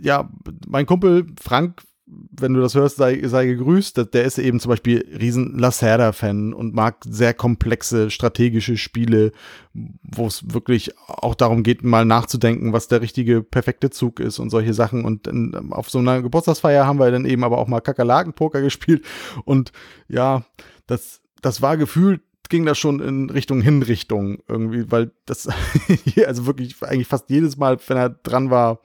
ja, 0.01 0.29
mein 0.67 0.85
Kumpel 0.85 1.27
Frank, 1.41 1.81
wenn 2.05 2.53
du 2.53 2.61
das 2.61 2.73
hörst, 2.73 2.97
sei, 2.97 3.21
sei 3.27 3.45
gegrüßt. 3.45 4.13
Der 4.13 4.23
ist 4.23 4.39
eben 4.39 4.59
zum 4.59 4.69
Beispiel 4.69 5.05
riesen 5.19 5.57
Lacerda-Fan 5.59 6.53
und 6.53 6.73
mag 6.73 6.97
sehr 7.07 7.33
komplexe 7.33 8.09
strategische 8.09 8.77
Spiele, 8.77 9.31
wo 9.73 10.25
es 10.25 10.53
wirklich 10.53 10.97
auch 11.07 11.35
darum 11.35 11.61
geht, 11.63 11.83
mal 11.83 12.05
nachzudenken, 12.05 12.73
was 12.73 12.87
der 12.87 13.01
richtige 13.01 13.43
perfekte 13.43 13.89
Zug 13.89 14.19
ist 14.19 14.39
und 14.39 14.49
solche 14.49 14.73
Sachen. 14.73 15.05
Und 15.05 15.27
in, 15.27 15.71
auf 15.71 15.89
so 15.89 15.99
einer 15.99 16.21
Geburtstagsfeier 16.21 16.87
haben 16.87 16.99
wir 16.99 17.11
dann 17.11 17.25
eben 17.25 17.43
aber 17.43 17.59
auch 17.59 17.67
mal 17.67 17.81
Kakerlaken-Poker 17.81 18.61
gespielt. 18.63 19.05
Und 19.45 19.71
ja, 20.07 20.45
das 20.87 21.21
das 21.41 21.61
war 21.61 21.77
gefühlt, 21.77 22.21
ging 22.49 22.65
das 22.65 22.77
schon 22.77 22.99
in 22.99 23.29
Richtung 23.29 23.61
Hinrichtung 23.61 24.39
irgendwie, 24.47 24.91
weil 24.91 25.11
das, 25.25 25.47
also 26.25 26.45
wirklich 26.45 26.81
eigentlich 26.81 27.07
fast 27.07 27.29
jedes 27.29 27.57
Mal, 27.57 27.77
wenn 27.87 27.97
er 27.97 28.09
dran 28.09 28.49
war, 28.49 28.81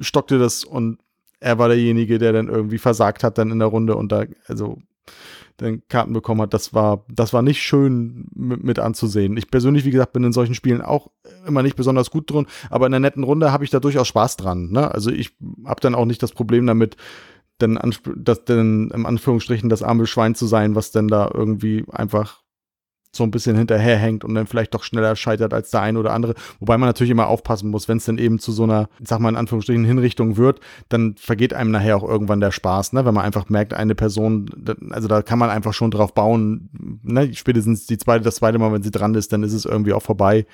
stockte 0.00 0.38
das 0.38 0.64
und 0.64 0.98
er 1.40 1.58
war 1.58 1.68
derjenige, 1.68 2.18
der 2.18 2.32
dann 2.32 2.48
irgendwie 2.48 2.78
versagt 2.78 3.22
hat 3.22 3.38
dann 3.38 3.50
in 3.50 3.58
der 3.58 3.68
Runde 3.68 3.96
und 3.96 4.10
da, 4.10 4.24
also 4.48 4.78
dann 5.56 5.82
Karten 5.88 6.12
bekommen 6.12 6.40
hat. 6.42 6.54
Das 6.54 6.74
war, 6.74 7.04
das 7.08 7.32
war 7.32 7.42
nicht 7.42 7.62
schön 7.62 8.26
mit, 8.34 8.64
mit, 8.64 8.78
anzusehen. 8.78 9.36
Ich 9.36 9.50
persönlich, 9.50 9.84
wie 9.84 9.90
gesagt, 9.90 10.12
bin 10.12 10.24
in 10.24 10.32
solchen 10.32 10.54
Spielen 10.54 10.80
auch 10.80 11.10
immer 11.46 11.62
nicht 11.62 11.76
besonders 11.76 12.10
gut 12.10 12.30
drin, 12.30 12.46
aber 12.70 12.86
in 12.86 12.94
einer 12.94 13.00
netten 13.00 13.22
Runde 13.22 13.52
habe 13.52 13.64
ich 13.64 13.70
da 13.70 13.78
durchaus 13.78 14.08
Spaß 14.08 14.36
dran. 14.36 14.70
Ne? 14.70 14.90
Also 14.90 15.10
ich 15.10 15.36
habe 15.64 15.80
dann 15.80 15.94
auch 15.94 16.06
nicht 16.06 16.22
das 16.22 16.32
Problem 16.32 16.66
damit, 16.66 16.96
denn, 17.60 17.78
das, 18.16 18.44
denn 18.44 18.90
im 18.92 19.06
Anführungsstrichen 19.06 19.68
das 19.68 19.82
arme 19.82 20.06
Schwein 20.06 20.34
zu 20.34 20.46
sein, 20.46 20.74
was 20.74 20.90
denn 20.90 21.08
da 21.08 21.30
irgendwie 21.32 21.84
einfach 21.90 22.44
so 23.16 23.24
ein 23.24 23.30
bisschen 23.30 23.56
hinterherhängt 23.56 24.24
und 24.24 24.34
dann 24.34 24.46
vielleicht 24.46 24.74
doch 24.74 24.82
schneller 24.82 25.14
scheitert 25.16 25.54
als 25.54 25.70
der 25.70 25.82
eine 25.82 25.98
oder 25.98 26.12
andere. 26.12 26.34
Wobei 26.58 26.76
man 26.78 26.88
natürlich 26.88 27.10
immer 27.10 27.28
aufpassen 27.28 27.70
muss, 27.70 27.88
wenn 27.88 27.98
es 27.98 28.04
dann 28.04 28.18
eben 28.18 28.38
zu 28.38 28.52
so 28.52 28.64
einer, 28.64 28.88
sag 29.02 29.20
mal 29.20 29.28
in 29.28 29.36
Anführungsstrichen, 29.36 29.84
Hinrichtung 29.84 30.36
wird, 30.36 30.60
dann 30.88 31.14
vergeht 31.16 31.54
einem 31.54 31.70
nachher 31.70 31.96
auch 31.96 32.02
irgendwann 32.02 32.40
der 32.40 32.50
Spaß, 32.50 32.92
ne? 32.92 33.04
Wenn 33.04 33.14
man 33.14 33.24
einfach 33.24 33.48
merkt, 33.48 33.74
eine 33.74 33.94
Person, 33.94 34.50
also 34.90 35.08
da 35.08 35.22
kann 35.22 35.38
man 35.38 35.50
einfach 35.50 35.72
schon 35.72 35.90
drauf 35.90 36.12
bauen, 36.12 37.00
ne? 37.02 37.32
Spätestens 37.34 37.86
die 37.86 37.98
zweite, 37.98 38.24
das 38.24 38.36
zweite 38.36 38.58
Mal, 38.58 38.72
wenn 38.72 38.82
sie 38.82 38.90
dran 38.90 39.14
ist, 39.14 39.32
dann 39.32 39.42
ist 39.42 39.52
es 39.52 39.64
irgendwie 39.64 39.92
auch 39.92 40.02
vorbei. 40.02 40.46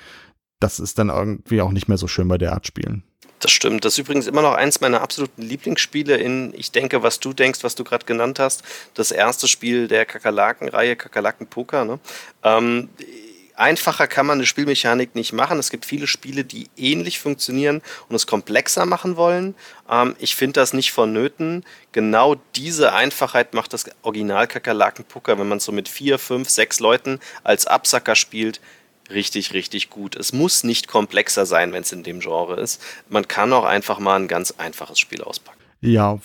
Das 0.59 0.79
ist 0.79 0.99
dann 0.99 1.09
irgendwie 1.09 1.61
auch 1.61 1.71
nicht 1.71 1.87
mehr 1.87 1.97
so 1.97 2.07
schön 2.07 2.27
bei 2.27 2.37
der 2.37 2.53
Art 2.53 2.67
Spielen. 2.67 3.03
Das 3.41 3.51
stimmt. 3.51 3.83
Das 3.83 3.93
ist 3.93 3.97
übrigens 3.97 4.27
immer 4.27 4.43
noch 4.43 4.53
eins 4.53 4.81
meiner 4.81 5.01
absoluten 5.01 5.41
Lieblingsspiele 5.41 6.15
in 6.15 6.53
Ich 6.55 6.71
denke, 6.71 7.01
was 7.01 7.19
du 7.19 7.33
denkst, 7.33 7.63
was 7.63 7.73
du 7.73 7.83
gerade 7.83 8.05
genannt 8.05 8.39
hast. 8.39 8.63
Das 8.93 9.11
erste 9.11 9.47
Spiel 9.47 9.87
der 9.87 10.05
Kakerlaken-Reihe, 10.05 10.95
Kakerlaken-Poker. 10.95 11.83
Ne? 11.83 11.99
Ähm, 12.43 12.89
einfacher 13.55 14.05
kann 14.05 14.27
man 14.27 14.37
eine 14.37 14.45
Spielmechanik 14.45 15.15
nicht 15.15 15.33
machen. 15.33 15.57
Es 15.57 15.71
gibt 15.71 15.85
viele 15.85 16.05
Spiele, 16.05 16.43
die 16.43 16.69
ähnlich 16.77 17.19
funktionieren 17.19 17.81
und 18.09 18.15
es 18.15 18.27
komplexer 18.27 18.85
machen 18.85 19.17
wollen. 19.17 19.55
Ähm, 19.89 20.15
ich 20.19 20.35
finde 20.35 20.59
das 20.59 20.73
nicht 20.73 20.91
vonnöten. 20.91 21.65
Genau 21.93 22.35
diese 22.55 22.93
Einfachheit 22.93 23.55
macht 23.55 23.73
das 23.73 23.85
Original 24.03 24.45
Kakerlaken-Poker, 24.45 25.39
wenn 25.39 25.49
man 25.49 25.59
so 25.59 25.71
mit 25.71 25.89
vier, 25.89 26.19
fünf, 26.19 26.47
sechs 26.47 26.79
Leuten 26.79 27.19
als 27.43 27.65
Absacker 27.65 28.15
spielt 28.15 28.61
richtig, 29.13 29.53
richtig 29.53 29.89
gut. 29.89 30.15
Es 30.15 30.33
muss 30.33 30.63
nicht 30.63 30.87
komplexer 30.87 31.45
sein, 31.45 31.73
wenn 31.73 31.83
es 31.83 31.91
in 31.91 32.03
dem 32.03 32.19
Genre 32.19 32.59
ist. 32.59 32.81
Man 33.09 33.27
kann 33.27 33.53
auch 33.53 33.65
einfach 33.65 33.99
mal 33.99 34.15
ein 34.15 34.27
ganz 34.27 34.51
einfaches 34.57 34.99
Spiel 34.99 35.21
auspacken. 35.21 35.60
Ja, 35.83 36.19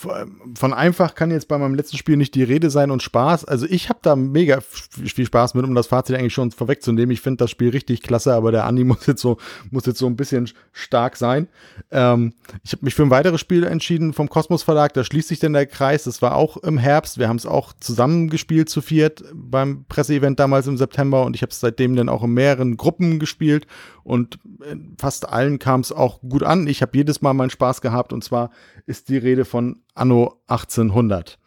von 0.54 0.74
einfach 0.74 1.14
kann 1.14 1.30
jetzt 1.30 1.48
bei 1.48 1.56
meinem 1.56 1.74
letzten 1.74 1.96
Spiel 1.96 2.18
nicht 2.18 2.34
die 2.34 2.42
Rede 2.42 2.68
sein 2.68 2.90
und 2.90 3.02
Spaß. 3.02 3.46
Also 3.46 3.64
ich 3.64 3.88
habe 3.88 4.00
da 4.02 4.14
mega 4.14 4.60
viel 4.60 5.24
Spaß 5.24 5.54
mit, 5.54 5.64
um 5.64 5.74
das 5.74 5.86
Fazit 5.86 6.14
eigentlich 6.14 6.34
schon 6.34 6.50
vorwegzunehmen. 6.50 7.10
Ich 7.10 7.22
finde 7.22 7.38
das 7.38 7.52
Spiel 7.52 7.70
richtig 7.70 8.02
klasse, 8.02 8.34
aber 8.34 8.52
der 8.52 8.66
Andi 8.66 8.84
muss 8.84 9.06
jetzt 9.06 9.22
so, 9.22 9.38
muss 9.70 9.86
jetzt 9.86 9.98
so 9.98 10.06
ein 10.08 10.16
bisschen 10.16 10.50
stark 10.72 11.16
sein. 11.16 11.48
Ähm, 11.90 12.34
ich 12.64 12.72
habe 12.72 12.84
mich 12.84 12.94
für 12.94 13.04
ein 13.04 13.10
weiteres 13.10 13.40
Spiel 13.40 13.64
entschieden 13.64 14.12
vom 14.12 14.28
Kosmos 14.28 14.62
Verlag. 14.62 14.92
Da 14.92 15.04
schließt 15.04 15.28
sich 15.28 15.38
denn 15.38 15.54
der 15.54 15.64
Kreis. 15.64 16.04
Das 16.04 16.20
war 16.20 16.34
auch 16.34 16.58
im 16.58 16.76
Herbst. 16.76 17.16
Wir 17.16 17.30
haben 17.30 17.36
es 17.36 17.46
auch 17.46 17.72
zusammengespielt 17.80 18.68
zu 18.68 18.82
viert 18.82 19.24
beim 19.32 19.86
Presseevent 19.88 20.38
damals 20.38 20.66
im 20.66 20.76
September 20.76 21.24
und 21.24 21.34
ich 21.34 21.40
habe 21.40 21.50
es 21.50 21.60
seitdem 21.60 21.96
dann 21.96 22.10
auch 22.10 22.24
in 22.24 22.34
mehreren 22.34 22.76
Gruppen 22.76 23.18
gespielt 23.18 23.66
und 24.04 24.38
fast 24.98 25.28
allen 25.30 25.58
kam 25.58 25.80
es 25.80 25.92
auch 25.92 26.20
gut 26.20 26.42
an. 26.42 26.66
Ich 26.66 26.82
habe 26.82 26.92
jedes 26.94 27.22
Mal 27.22 27.32
meinen 27.32 27.50
Spaß 27.50 27.80
gehabt 27.80 28.12
und 28.12 28.22
zwar 28.22 28.50
ist 28.84 29.08
die 29.08 29.16
Rede 29.16 29.45
von 29.46 29.82
Anno 29.94 30.40
1800. 30.48 31.38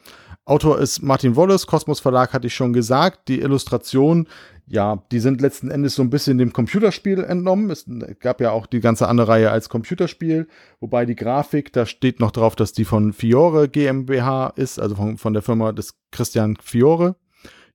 Autor 0.50 0.80
ist 0.80 1.04
Martin 1.04 1.36
Wallace, 1.36 1.68
Kosmos 1.68 2.00
Verlag 2.00 2.34
hatte 2.34 2.48
ich 2.48 2.56
schon 2.56 2.74
gesagt. 2.74 3.28
Die 3.28 3.40
Illustrationen, 3.40 4.28
ja, 4.66 5.04
die 5.12 5.20
sind 5.20 5.42
letzten 5.42 5.70
Endes 5.70 5.94
so 5.94 6.02
ein 6.02 6.10
bisschen 6.10 6.40
dem 6.40 6.54
Computerspiel 6.54 7.24
entnommen. 7.24 7.70
Es 7.70 7.86
gab 8.20 8.42
ja 8.42 8.50
auch 8.50 8.66
die 8.66 8.80
ganze 8.80 9.08
andere 9.08 9.28
Reihe 9.28 9.52
als 9.52 9.70
Computerspiel, 9.70 10.48
wobei 10.80 11.06
die 11.06 11.16
Grafik, 11.16 11.72
da 11.74 11.86
steht 11.86 12.20
noch 12.20 12.32
drauf, 12.32 12.56
dass 12.56 12.74
die 12.74 12.86
von 12.86 13.14
Fiore 13.14 13.70
GmbH 13.70 14.48
ist, 14.56 14.80
also 14.80 14.96
von, 14.96 15.18
von 15.18 15.34
der 15.34 15.44
Firma 15.44 15.72
des 15.72 16.00
Christian 16.12 16.58
Fiore. 16.60 17.16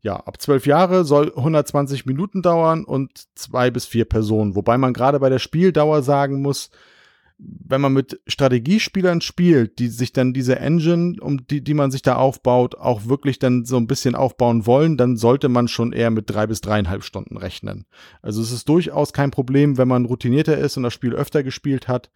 ja, 0.00 0.16
ab 0.16 0.40
zwölf 0.40 0.66
Jahre 0.66 1.04
soll 1.04 1.32
120 1.36 2.06
Minuten 2.06 2.42
dauern 2.42 2.84
und 2.84 3.24
zwei 3.36 3.70
bis 3.70 3.86
vier 3.86 4.04
Personen. 4.04 4.56
Wobei 4.56 4.78
man 4.78 4.92
gerade 4.92 5.20
bei 5.20 5.28
der 5.28 5.38
Spieldauer 5.38 6.02
sagen 6.02 6.42
muss, 6.42 6.70
wenn 7.38 7.80
man 7.80 7.92
mit 7.92 8.20
Strategiespielern 8.26 9.20
spielt, 9.20 9.78
die 9.78 9.88
sich 9.88 10.12
dann 10.12 10.32
diese 10.32 10.58
Engine, 10.58 11.16
um 11.20 11.46
die, 11.46 11.62
die 11.62 11.74
man 11.74 11.90
sich 11.90 12.02
da 12.02 12.16
aufbaut, 12.16 12.76
auch 12.76 13.06
wirklich 13.06 13.38
dann 13.38 13.64
so 13.64 13.76
ein 13.76 13.86
bisschen 13.86 14.14
aufbauen 14.14 14.66
wollen, 14.66 14.96
dann 14.96 15.16
sollte 15.16 15.48
man 15.48 15.66
schon 15.68 15.92
eher 15.92 16.10
mit 16.10 16.30
drei 16.30 16.46
bis 16.46 16.60
dreieinhalb 16.60 17.02
Stunden 17.02 17.36
rechnen. 17.36 17.86
Also 18.22 18.40
es 18.40 18.52
ist 18.52 18.68
durchaus 18.68 19.12
kein 19.12 19.30
Problem, 19.30 19.78
wenn 19.78 19.88
man 19.88 20.04
routinierter 20.04 20.56
ist 20.56 20.76
und 20.76 20.84
das 20.84 20.94
Spiel 20.94 21.14
öfter 21.14 21.42
gespielt 21.42 21.88
hat 21.88 22.10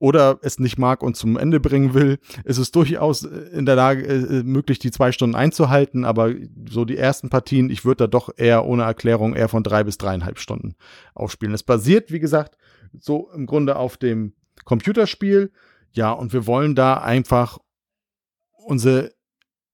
oder 0.00 0.38
es 0.42 0.58
nicht 0.58 0.78
mag 0.78 1.02
und 1.02 1.16
zum 1.16 1.36
Ende 1.36 1.60
bringen 1.60 1.94
will, 1.94 2.18
ist 2.44 2.58
es 2.58 2.72
durchaus 2.72 3.22
in 3.22 3.64
der 3.64 3.76
Lage, 3.76 4.06
äh, 4.06 4.42
möglich, 4.42 4.80
die 4.80 4.90
zwei 4.90 5.12
Stunden 5.12 5.36
einzuhalten. 5.36 6.04
Aber 6.04 6.32
so 6.68 6.84
die 6.84 6.96
ersten 6.96 7.30
Partien, 7.30 7.70
ich 7.70 7.84
würde 7.84 8.04
da 8.04 8.06
doch 8.08 8.30
eher 8.36 8.64
ohne 8.66 8.82
Erklärung 8.82 9.34
eher 9.34 9.48
von 9.48 9.62
drei 9.62 9.84
bis 9.84 9.98
dreieinhalb 9.98 10.38
Stunden 10.38 10.74
aufspielen. 11.14 11.54
Es 11.54 11.62
basiert, 11.62 12.10
wie 12.10 12.20
gesagt, 12.20 12.56
so 12.98 13.30
im 13.34 13.46
Grunde 13.46 13.76
auf 13.76 13.96
dem 13.96 14.32
Computerspiel. 14.64 15.52
Ja, 15.92 16.12
und 16.12 16.32
wir 16.32 16.46
wollen 16.46 16.74
da 16.74 16.94
einfach 16.94 17.58
unsere 18.66 19.12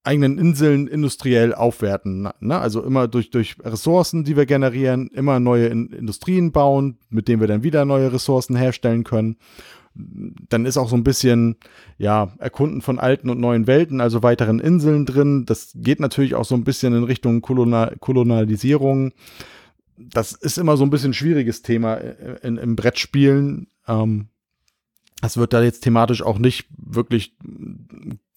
eigenen 0.05 0.37
Inseln 0.37 0.87
industriell 0.87 1.53
aufwerten. 1.53 2.29
Ne? 2.39 2.59
Also 2.59 2.83
immer 2.83 3.07
durch, 3.07 3.31
durch 3.31 3.57
Ressourcen, 3.63 4.23
die 4.23 4.37
wir 4.37 4.45
generieren, 4.45 5.09
immer 5.13 5.39
neue 5.39 5.67
in 5.67 5.87
Industrien 5.87 6.51
bauen, 6.51 6.99
mit 7.09 7.27
denen 7.27 7.41
wir 7.41 7.47
dann 7.47 7.63
wieder 7.63 7.85
neue 7.85 8.13
Ressourcen 8.13 8.55
herstellen 8.55 9.03
können. 9.03 9.37
Dann 9.95 10.65
ist 10.65 10.77
auch 10.77 10.89
so 10.89 10.95
ein 10.95 11.03
bisschen, 11.03 11.55
ja, 11.97 12.33
Erkunden 12.37 12.81
von 12.81 12.99
alten 12.99 13.29
und 13.29 13.39
neuen 13.39 13.65
Welten, 13.65 14.01
also 14.01 14.23
weiteren 14.23 14.59
Inseln 14.59 15.05
drin. 15.05 15.45
Das 15.45 15.71
geht 15.73 15.99
natürlich 15.99 16.35
auch 16.35 16.45
so 16.45 16.55
ein 16.55 16.65
bisschen 16.65 16.93
in 16.93 17.05
Richtung 17.05 17.41
Kolonial 17.41 17.95
Kolonialisierung. 17.99 19.13
Das 19.97 20.33
ist 20.33 20.57
immer 20.57 20.75
so 20.75 20.83
ein 20.83 20.89
bisschen 20.89 21.11
ein 21.11 21.13
schwieriges 21.13 21.61
Thema 21.61 21.95
in, 21.95 22.57
im 22.57 22.75
Brettspielen. 22.75 23.67
Ähm, 23.87 24.27
das 25.21 25.37
wird 25.37 25.53
da 25.53 25.63
jetzt 25.63 25.81
thematisch 25.81 26.21
auch 26.21 26.37
nicht 26.37 26.67
wirklich 26.77 27.35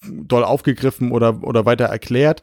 doll 0.03 0.43
aufgegriffen 0.43 1.11
oder, 1.11 1.43
oder 1.43 1.65
weiter 1.65 1.85
erklärt. 1.85 2.41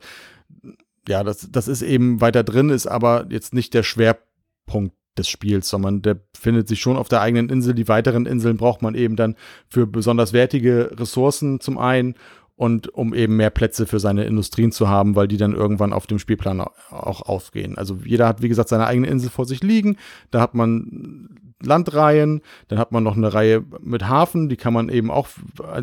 Ja, 1.09 1.25
das, 1.25 1.49
das 1.51 1.69
ist 1.69 1.83
eben 1.83 2.21
weiter 2.21 2.45
drin, 2.45 2.71
ist 2.71 2.87
aber 2.87 3.27
jetzt 3.31 3.55
nicht 3.55 3.75
der 3.75 3.83
Schwerpunkt 3.83 4.95
des 5.17 5.29
Spiels, 5.29 5.69
sondern 5.69 6.03
der 6.03 6.21
findet 6.37 6.69
sich 6.69 6.81
schon 6.81 6.97
auf 6.97 7.09
der 7.09 7.21
eigenen 7.21 7.49
Insel. 7.49 7.75
Die 7.75 7.89
weiteren 7.89 8.27
Inseln 8.27 8.57
braucht 8.57 8.83
man 8.83 8.95
eben 8.95 9.17
dann 9.17 9.37
für 9.69 9.87
besonders 9.87 10.33
wertige 10.33 10.91
Ressourcen 10.99 11.61
zum 11.61 11.79
einen 11.79 12.15
und 12.57 12.93
um 12.93 13.15
eben 13.15 13.37
mehr 13.37 13.51
Plätze 13.51 13.87
für 13.87 14.01
seine 14.01 14.25
Industrien 14.25 14.73
zu 14.73 14.89
haben, 14.89 15.15
weil 15.15 15.29
die 15.29 15.37
dann 15.37 15.55
irgendwann 15.55 15.93
auf 15.93 16.07
dem 16.07 16.19
Spielplan 16.19 16.61
auch 16.61 17.23
aufgehen. 17.23 17.77
Also 17.77 17.99
jeder 18.05 18.27
hat, 18.27 18.43
wie 18.43 18.49
gesagt, 18.49 18.69
seine 18.69 18.87
eigene 18.87 19.07
Insel 19.07 19.31
vor 19.31 19.45
sich 19.45 19.63
liegen. 19.63 19.97
Da 20.31 20.41
hat 20.41 20.55
man 20.55 21.46
Landreihen, 21.63 22.43
dann 22.69 22.79
hat 22.79 22.93
man 22.93 23.03
noch 23.03 23.17
eine 23.17 23.33
Reihe 23.33 23.65
mit 23.81 24.09
Hafen, 24.09 24.49
die 24.49 24.57
kann 24.57 24.75
man 24.75 24.89
eben 24.89 25.11
auch 25.11 25.29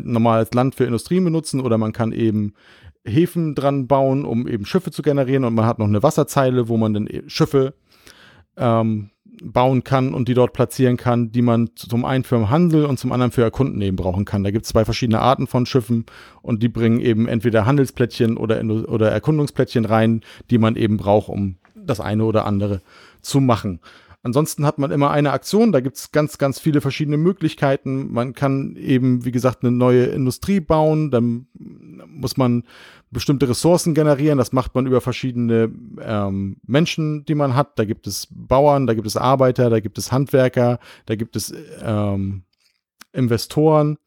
normal 0.02 0.38
als 0.38 0.54
Land 0.54 0.74
für 0.74 0.84
Industrien 0.84 1.24
benutzen 1.24 1.60
oder 1.60 1.78
man 1.78 1.92
kann 1.92 2.12
eben 2.12 2.54
Häfen 3.04 3.54
dran 3.54 3.86
bauen, 3.86 4.24
um 4.24 4.46
eben 4.48 4.64
Schiffe 4.64 4.90
zu 4.90 5.02
generieren 5.02 5.44
und 5.44 5.54
man 5.54 5.66
hat 5.66 5.78
noch 5.78 5.86
eine 5.86 6.02
Wasserzeile, 6.02 6.68
wo 6.68 6.76
man 6.76 6.94
dann 6.94 7.06
e-, 7.06 7.22
Schiffe 7.26 7.74
ähm, 8.56 9.10
bauen 9.42 9.84
kann 9.84 10.14
und 10.14 10.28
die 10.28 10.34
dort 10.34 10.52
platzieren 10.52 10.96
kann, 10.96 11.32
die 11.32 11.42
man 11.42 11.70
zum 11.74 12.04
einen 12.04 12.24
für 12.24 12.36
den 12.36 12.50
Handel 12.50 12.86
und 12.86 12.98
zum 12.98 13.12
anderen 13.12 13.32
für 13.32 13.42
Erkunden 13.42 13.80
eben 13.82 13.96
brauchen 13.96 14.24
kann. 14.24 14.44
Da 14.44 14.50
gibt 14.50 14.64
es 14.64 14.70
zwei 14.70 14.84
verschiedene 14.84 15.20
Arten 15.20 15.46
von 15.46 15.66
Schiffen 15.66 16.06
und 16.40 16.62
die 16.62 16.68
bringen 16.68 17.00
eben 17.00 17.26
entweder 17.26 17.66
Handelsplättchen 17.66 18.36
oder, 18.36 18.62
oder 18.88 19.10
Erkundungsplättchen 19.10 19.84
rein, 19.84 20.22
die 20.50 20.58
man 20.58 20.76
eben 20.76 20.96
braucht, 20.96 21.28
um 21.28 21.56
das 21.74 22.00
eine 22.00 22.24
oder 22.24 22.46
andere 22.46 22.80
zu 23.20 23.40
machen. 23.40 23.80
Ansonsten 24.24 24.64
hat 24.64 24.78
man 24.78 24.90
immer 24.90 25.10
eine 25.10 25.32
Aktion, 25.32 25.70
da 25.70 25.80
gibt 25.80 25.98
es 25.98 26.10
ganz, 26.10 26.38
ganz 26.38 26.58
viele 26.58 26.80
verschiedene 26.80 27.18
Möglichkeiten. 27.18 28.10
Man 28.10 28.32
kann 28.32 28.74
eben, 28.76 29.26
wie 29.26 29.32
gesagt, 29.32 29.62
eine 29.62 29.70
neue 29.70 30.06
Industrie 30.06 30.60
bauen, 30.60 31.10
dann 31.10 31.46
muss 32.08 32.38
man 32.38 32.64
bestimmte 33.10 33.46
Ressourcen 33.50 33.92
generieren, 33.92 34.38
das 34.38 34.52
macht 34.52 34.74
man 34.74 34.86
über 34.86 35.02
verschiedene 35.02 35.70
ähm, 36.00 36.56
Menschen, 36.66 37.26
die 37.26 37.34
man 37.34 37.54
hat. 37.54 37.78
Da 37.78 37.84
gibt 37.84 38.06
es 38.06 38.26
Bauern, 38.30 38.86
da 38.86 38.94
gibt 38.94 39.06
es 39.06 39.18
Arbeiter, 39.18 39.68
da 39.68 39.80
gibt 39.80 39.98
es 39.98 40.10
Handwerker, 40.10 40.78
da 41.04 41.16
gibt 41.16 41.36
es 41.36 41.52
ähm, 41.82 42.44
Investoren 43.12 43.98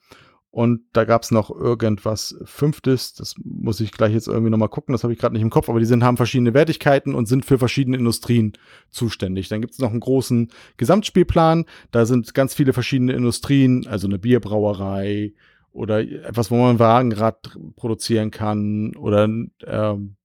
und 0.57 0.81
da 0.91 1.05
gab 1.05 1.21
es 1.21 1.29
noch 1.29 1.51
irgendwas 1.51 2.35
Fünftes, 2.43 3.13
das 3.13 3.35
muss 3.43 3.79
ich 3.79 3.91
gleich 3.91 4.13
jetzt 4.13 4.27
irgendwie 4.27 4.49
nochmal 4.49 4.69
gucken, 4.69 4.91
das 4.91 5.03
habe 5.03 5.13
ich 5.13 5.19
gerade 5.19 5.33
nicht 5.35 5.43
im 5.43 5.51
Kopf, 5.51 5.69
aber 5.69 5.77
die 5.77 5.85
sind, 5.85 6.03
haben 6.03 6.17
verschiedene 6.17 6.55
Wertigkeiten 6.55 7.13
und 7.13 7.27
sind 7.27 7.45
für 7.45 7.59
verschiedene 7.59 7.95
Industrien 7.95 8.53
zuständig. 8.89 9.49
Dann 9.49 9.61
gibt 9.61 9.73
es 9.73 9.79
noch 9.79 9.91
einen 9.91 9.99
großen 9.99 10.49
Gesamtspielplan, 10.77 11.65
da 11.91 12.07
sind 12.07 12.33
ganz 12.33 12.55
viele 12.55 12.73
verschiedene 12.73 13.13
Industrien, 13.13 13.85
also 13.85 14.07
eine 14.07 14.17
Bierbrauerei 14.17 15.33
oder 15.73 15.99
etwas, 15.99 16.49
wo 16.49 16.55
man 16.55 16.79
Wagenrad 16.79 17.55
produzieren 17.75 18.31
kann 18.31 18.95
oder 18.95 19.25
ähm, 19.25 20.16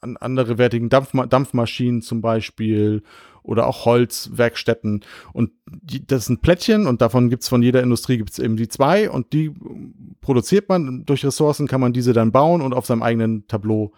andere 0.00 0.58
wertigen 0.58 0.88
Dampfma 0.88 1.26
Dampfmaschinen 1.26 2.02
zum 2.02 2.20
Beispiel 2.20 3.02
oder 3.42 3.66
auch 3.66 3.84
Holzwerkstätten. 3.84 5.04
Und 5.32 5.50
die, 5.66 6.06
das 6.06 6.26
sind 6.26 6.42
Plättchen 6.42 6.86
und 6.86 7.02
davon 7.02 7.28
gibt 7.28 7.42
es 7.42 7.48
von 7.48 7.62
jeder 7.62 7.82
Industrie 7.82 8.16
gibt 8.16 8.30
es 8.30 8.38
eben 8.38 8.56
die 8.56 8.68
zwei 8.68 9.10
und 9.10 9.32
die 9.32 9.52
produziert 10.20 10.68
man. 10.68 11.04
Durch 11.04 11.24
Ressourcen 11.24 11.66
kann 11.66 11.80
man 11.80 11.92
diese 11.92 12.12
dann 12.12 12.32
bauen 12.32 12.60
und 12.60 12.72
auf 12.72 12.86
seinem 12.86 13.02
eigenen 13.02 13.46
Tableau 13.48 13.92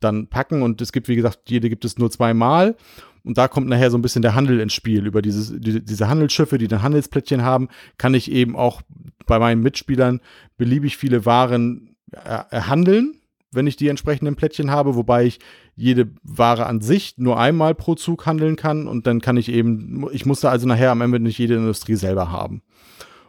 dann 0.00 0.28
packen. 0.28 0.62
Und 0.62 0.80
es 0.80 0.92
gibt, 0.92 1.08
wie 1.08 1.16
gesagt, 1.16 1.48
jede 1.48 1.68
gibt 1.68 1.84
es 1.84 1.98
nur 1.98 2.10
zweimal. 2.10 2.76
Und 3.24 3.36
da 3.36 3.48
kommt 3.48 3.68
nachher 3.68 3.90
so 3.90 3.98
ein 3.98 4.02
bisschen 4.02 4.22
der 4.22 4.34
Handel 4.34 4.60
ins 4.60 4.72
Spiel. 4.72 5.06
Über 5.06 5.22
dieses, 5.22 5.52
die, 5.58 5.84
diese 5.84 6.08
Handelsschiffe, 6.08 6.58
die 6.58 6.68
dann 6.68 6.82
Handelsplättchen 6.82 7.42
haben, 7.42 7.68
kann 7.98 8.14
ich 8.14 8.30
eben 8.30 8.56
auch 8.56 8.82
bei 9.26 9.38
meinen 9.38 9.62
Mitspielern 9.62 10.20
beliebig 10.56 10.96
viele 10.96 11.26
Waren 11.26 11.96
erhandeln 12.10 13.17
wenn 13.50 13.66
ich 13.66 13.76
die 13.76 13.88
entsprechenden 13.88 14.36
Plättchen 14.36 14.70
habe, 14.70 14.94
wobei 14.94 15.24
ich 15.24 15.38
jede 15.74 16.10
Ware 16.22 16.66
an 16.66 16.80
sich 16.80 17.14
nur 17.16 17.38
einmal 17.38 17.74
pro 17.74 17.94
Zug 17.94 18.26
handeln 18.26 18.56
kann 18.56 18.86
und 18.86 19.06
dann 19.06 19.20
kann 19.20 19.36
ich 19.36 19.50
eben, 19.50 20.06
ich 20.12 20.26
musste 20.26 20.50
also 20.50 20.66
nachher 20.66 20.90
am 20.90 21.00
Ende 21.00 21.20
nicht 21.20 21.38
jede 21.38 21.54
Industrie 21.54 21.94
selber 21.94 22.30
haben. 22.30 22.62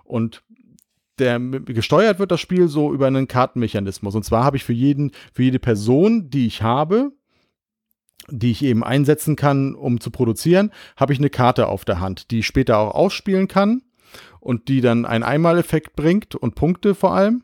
Und 0.04 0.44
der 1.20 1.40
gesteuert 1.40 2.20
wird 2.20 2.32
das 2.32 2.40
Spiel 2.40 2.68
so 2.68 2.94
über 2.94 3.08
einen 3.08 3.28
Kartenmechanismus. 3.28 4.16
Und 4.16 4.24
zwar 4.24 4.44
habe 4.44 4.58
ich 4.58 4.64
für 4.64 4.74
jeden, 4.74 5.12
für 5.34 5.44
jede 5.44 5.60
Person, 5.60 6.30
die 6.30 6.48
ich 6.48 6.62
habe, 6.62 7.12
die 8.30 8.52
ich 8.52 8.64
eben 8.64 8.84
einsetzen 8.84 9.36
kann, 9.36 9.76
um 9.76 10.00
zu 10.00 10.12
produzieren, 10.12 10.72
habe 10.96 11.14
ich 11.14 11.20
eine 11.20 11.30
Karte 11.30 11.68
auf 11.68 11.86
der 11.86 12.00
Hand, 12.00 12.32
die 12.32 12.40
ich 12.40 12.48
später 12.48 12.78
auch 12.78 12.96
ausspielen 12.96 13.48
kann 13.48 13.82
und 14.40 14.68
die 14.68 14.82
dann 14.82 15.06
einen 15.06 15.24
Einmaleffekt 15.24 15.96
bringt 15.96 16.36
und 16.36 16.56
Punkte 16.56 16.96
vor 16.96 17.14
allem. 17.14 17.44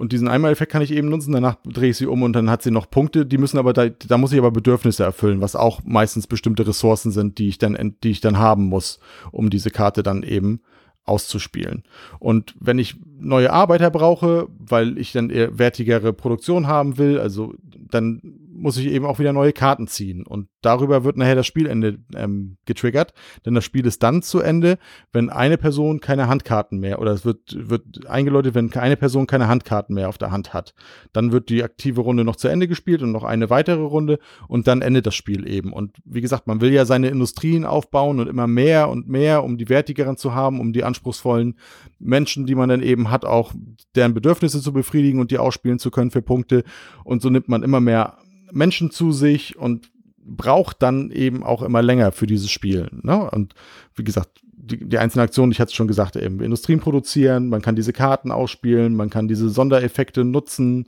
Und 0.00 0.12
diesen 0.12 0.28
Einmaleffekt 0.28 0.72
kann 0.72 0.80
ich 0.80 0.92
eben 0.92 1.10
nutzen, 1.10 1.32
danach 1.32 1.56
drehe 1.62 1.90
ich 1.90 1.98
sie 1.98 2.06
um 2.06 2.22
und 2.22 2.32
dann 2.32 2.48
hat 2.48 2.62
sie 2.62 2.70
noch 2.70 2.88
Punkte, 2.90 3.26
die 3.26 3.36
müssen 3.36 3.58
aber, 3.58 3.74
da, 3.74 3.90
da 3.90 4.16
muss 4.16 4.32
ich 4.32 4.38
aber 4.38 4.50
Bedürfnisse 4.50 5.04
erfüllen, 5.04 5.42
was 5.42 5.54
auch 5.54 5.82
meistens 5.84 6.26
bestimmte 6.26 6.66
Ressourcen 6.66 7.12
sind, 7.12 7.36
die 7.36 7.48
ich 7.48 7.58
dann, 7.58 7.96
die 8.02 8.10
ich 8.10 8.22
dann 8.22 8.38
haben 8.38 8.64
muss, 8.64 8.98
um 9.30 9.50
diese 9.50 9.68
Karte 9.68 10.02
dann 10.02 10.22
eben 10.22 10.62
auszuspielen. 11.04 11.82
Und 12.18 12.54
wenn 12.58 12.78
ich 12.78 12.96
neue 13.18 13.52
Arbeiter 13.52 13.90
brauche, 13.90 14.48
weil 14.58 14.96
ich 14.96 15.12
dann 15.12 15.28
eher 15.28 15.58
wertigere 15.58 16.14
Produktion 16.14 16.66
haben 16.66 16.96
will, 16.96 17.20
also 17.20 17.52
dann 17.90 18.22
muss 18.60 18.76
ich 18.76 18.86
eben 18.86 19.06
auch 19.06 19.18
wieder 19.18 19.32
neue 19.32 19.52
Karten 19.52 19.86
ziehen. 19.86 20.26
Und 20.26 20.48
darüber 20.60 21.04
wird 21.04 21.16
nachher 21.16 21.34
das 21.34 21.46
Spielende 21.46 21.98
ähm, 22.14 22.58
getriggert. 22.66 23.12
Denn 23.44 23.54
das 23.54 23.64
Spiel 23.64 23.86
ist 23.86 24.02
dann 24.02 24.22
zu 24.22 24.40
Ende, 24.40 24.78
wenn 25.12 25.30
eine 25.30 25.58
Person 25.58 26.00
keine 26.00 26.28
Handkarten 26.28 26.78
mehr, 26.78 27.00
oder 27.00 27.12
es 27.12 27.24
wird, 27.24 27.40
wird 27.56 28.06
eingeläutet, 28.06 28.54
wenn 28.54 28.72
eine 28.74 28.96
Person 28.96 29.26
keine 29.26 29.48
Handkarten 29.48 29.94
mehr 29.94 30.08
auf 30.08 30.18
der 30.18 30.30
Hand 30.30 30.52
hat. 30.52 30.74
Dann 31.12 31.32
wird 31.32 31.48
die 31.48 31.64
aktive 31.64 32.02
Runde 32.02 32.24
noch 32.24 32.36
zu 32.36 32.48
Ende 32.48 32.68
gespielt 32.68 33.02
und 33.02 33.12
noch 33.12 33.24
eine 33.24 33.50
weitere 33.50 33.82
Runde 33.82 34.18
und 34.48 34.66
dann 34.66 34.82
endet 34.82 35.06
das 35.06 35.14
Spiel 35.14 35.48
eben. 35.48 35.72
Und 35.72 35.96
wie 36.04 36.20
gesagt, 36.20 36.46
man 36.46 36.60
will 36.60 36.72
ja 36.72 36.84
seine 36.84 37.08
Industrien 37.08 37.64
aufbauen 37.64 38.20
und 38.20 38.28
immer 38.28 38.46
mehr 38.46 38.88
und 38.90 39.08
mehr, 39.08 39.42
um 39.42 39.56
die 39.58 39.68
wertigeren 39.68 40.16
zu 40.16 40.34
haben, 40.34 40.60
um 40.60 40.72
die 40.72 40.84
anspruchsvollen 40.84 41.58
Menschen, 41.98 42.46
die 42.46 42.54
man 42.54 42.68
dann 42.68 42.82
eben 42.82 43.10
hat, 43.10 43.24
auch 43.24 43.52
deren 43.94 44.14
Bedürfnisse 44.14 44.60
zu 44.60 44.72
befriedigen 44.72 45.20
und 45.20 45.30
die 45.30 45.38
ausspielen 45.38 45.78
zu 45.78 45.90
können 45.90 46.10
für 46.10 46.22
Punkte. 46.22 46.64
Und 47.04 47.22
so 47.22 47.30
nimmt 47.30 47.48
man 47.48 47.62
immer 47.62 47.80
mehr 47.80 48.18
Menschen 48.52 48.90
zu 48.90 49.12
sich 49.12 49.58
und 49.58 49.90
braucht 50.22 50.82
dann 50.82 51.10
eben 51.10 51.42
auch 51.42 51.62
immer 51.62 51.82
länger 51.82 52.12
für 52.12 52.26
dieses 52.26 52.50
Spiel. 52.50 52.88
Ne? 53.02 53.30
Und 53.30 53.54
wie 53.94 54.04
gesagt, 54.04 54.40
die, 54.42 54.88
die 54.88 54.98
einzelnen 54.98 55.24
Aktionen, 55.24 55.52
ich 55.52 55.60
hatte 55.60 55.70
es 55.70 55.74
schon 55.74 55.88
gesagt, 55.88 56.16
eben 56.16 56.40
Industrien 56.40 56.80
produzieren, 56.80 57.48
man 57.48 57.62
kann 57.62 57.76
diese 57.76 57.92
Karten 57.92 58.30
ausspielen, 58.30 58.94
man 58.94 59.10
kann 59.10 59.28
diese 59.28 59.48
Sondereffekte 59.48 60.24
nutzen, 60.24 60.86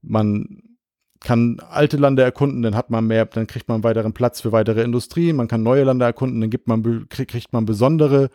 man 0.00 0.62
kann 1.20 1.60
alte 1.70 1.96
Lande 1.96 2.22
erkunden, 2.22 2.62
dann 2.62 2.74
hat 2.74 2.90
man 2.90 3.06
mehr, 3.06 3.26
dann 3.26 3.46
kriegt 3.46 3.68
man 3.68 3.84
weiteren 3.84 4.12
Platz 4.12 4.40
für 4.40 4.50
weitere 4.50 4.82
Industrien, 4.82 5.36
man 5.36 5.46
kann 5.48 5.62
neue 5.62 5.84
Lande 5.84 6.04
erkunden, 6.04 6.40
dann 6.40 6.50
gibt 6.50 6.66
man, 6.66 7.08
kriegt 7.08 7.52
man 7.52 7.64
besondere 7.64 8.30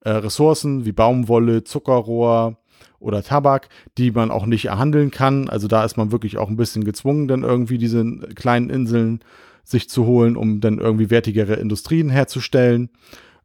äh, 0.00 0.10
Ressourcen 0.10 0.84
wie 0.86 0.92
Baumwolle, 0.92 1.64
Zuckerrohr, 1.64 2.56
oder 2.98 3.22
Tabak, 3.22 3.68
die 3.98 4.10
man 4.10 4.30
auch 4.30 4.46
nicht 4.46 4.66
erhandeln 4.66 5.10
kann. 5.10 5.48
Also 5.48 5.68
da 5.68 5.84
ist 5.84 5.96
man 5.96 6.12
wirklich 6.12 6.38
auch 6.38 6.48
ein 6.48 6.56
bisschen 6.56 6.84
gezwungen, 6.84 7.28
dann 7.28 7.42
irgendwie 7.42 7.78
diese 7.78 8.04
kleinen 8.34 8.70
Inseln 8.70 9.20
sich 9.64 9.88
zu 9.88 10.06
holen, 10.06 10.36
um 10.36 10.60
dann 10.60 10.78
irgendwie 10.78 11.10
wertigere 11.10 11.54
Industrien 11.54 12.10
herzustellen. 12.10 12.90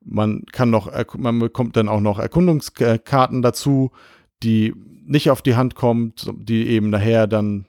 Man 0.03 0.43
kann 0.51 0.69
noch, 0.69 0.91
man 1.18 1.39
bekommt 1.39 1.76
dann 1.76 1.89
auch 1.89 1.99
noch 1.99 2.19
Erkundungskarten 2.19 3.41
dazu, 3.41 3.91
die 4.43 4.73
nicht 5.05 5.30
auf 5.30 5.41
die 5.41 5.55
Hand 5.55 5.76
kommt, 5.76 6.31
die 6.38 6.68
eben 6.68 6.89
nachher 6.89 7.27
dann, 7.27 7.65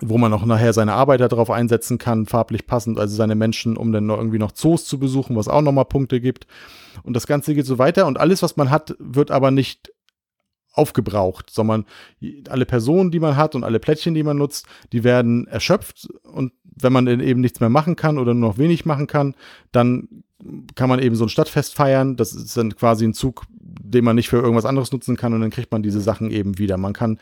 wo 0.00 0.18
man 0.18 0.32
auch 0.32 0.44
nachher 0.44 0.72
seine 0.72 0.94
Arbeiter 0.94 1.28
darauf 1.28 1.50
einsetzen 1.50 1.98
kann, 1.98 2.26
farblich 2.26 2.66
passend, 2.66 2.98
also 2.98 3.16
seine 3.16 3.34
Menschen, 3.34 3.76
um 3.76 3.92
dann 3.92 4.06
noch 4.06 4.18
irgendwie 4.18 4.38
noch 4.38 4.52
Zoos 4.52 4.84
zu 4.86 4.98
besuchen, 4.98 5.36
was 5.36 5.48
auch 5.48 5.62
nochmal 5.62 5.84
Punkte 5.84 6.20
gibt. 6.20 6.46
Und 7.02 7.14
das 7.14 7.26
Ganze 7.26 7.54
geht 7.54 7.66
so 7.66 7.78
weiter 7.78 8.06
und 8.06 8.18
alles, 8.18 8.42
was 8.42 8.56
man 8.56 8.70
hat, 8.70 8.96
wird 8.98 9.30
aber 9.30 9.50
nicht 9.50 9.92
aufgebraucht, 10.78 11.50
sondern 11.50 11.84
alle 12.48 12.66
Personen, 12.66 13.10
die 13.10 13.20
man 13.20 13.36
hat 13.36 13.54
und 13.54 13.64
alle 13.64 13.80
Plättchen, 13.80 14.14
die 14.14 14.22
man 14.22 14.38
nutzt, 14.38 14.66
die 14.92 15.04
werden 15.04 15.46
erschöpft. 15.46 16.08
Und 16.24 16.52
wenn 16.64 16.92
man 16.92 17.06
eben 17.06 17.40
nichts 17.40 17.60
mehr 17.60 17.68
machen 17.68 17.96
kann 17.96 18.18
oder 18.18 18.34
nur 18.34 18.50
noch 18.50 18.58
wenig 18.58 18.86
machen 18.86 19.06
kann, 19.06 19.34
dann 19.72 20.24
kann 20.76 20.88
man 20.88 21.00
eben 21.00 21.16
so 21.16 21.24
ein 21.24 21.28
Stadtfest 21.28 21.74
feiern. 21.74 22.16
Das 22.16 22.32
ist 22.32 22.56
dann 22.56 22.74
quasi 22.76 23.04
ein 23.04 23.14
Zug, 23.14 23.44
den 23.60 24.04
man 24.04 24.16
nicht 24.16 24.28
für 24.28 24.36
irgendwas 24.36 24.64
anderes 24.64 24.92
nutzen 24.92 25.16
kann 25.16 25.34
und 25.34 25.40
dann 25.40 25.50
kriegt 25.50 25.72
man 25.72 25.82
diese 25.82 26.00
Sachen 26.00 26.30
eben 26.30 26.58
wieder. 26.58 26.76
Man 26.76 26.92
kann 26.92 27.18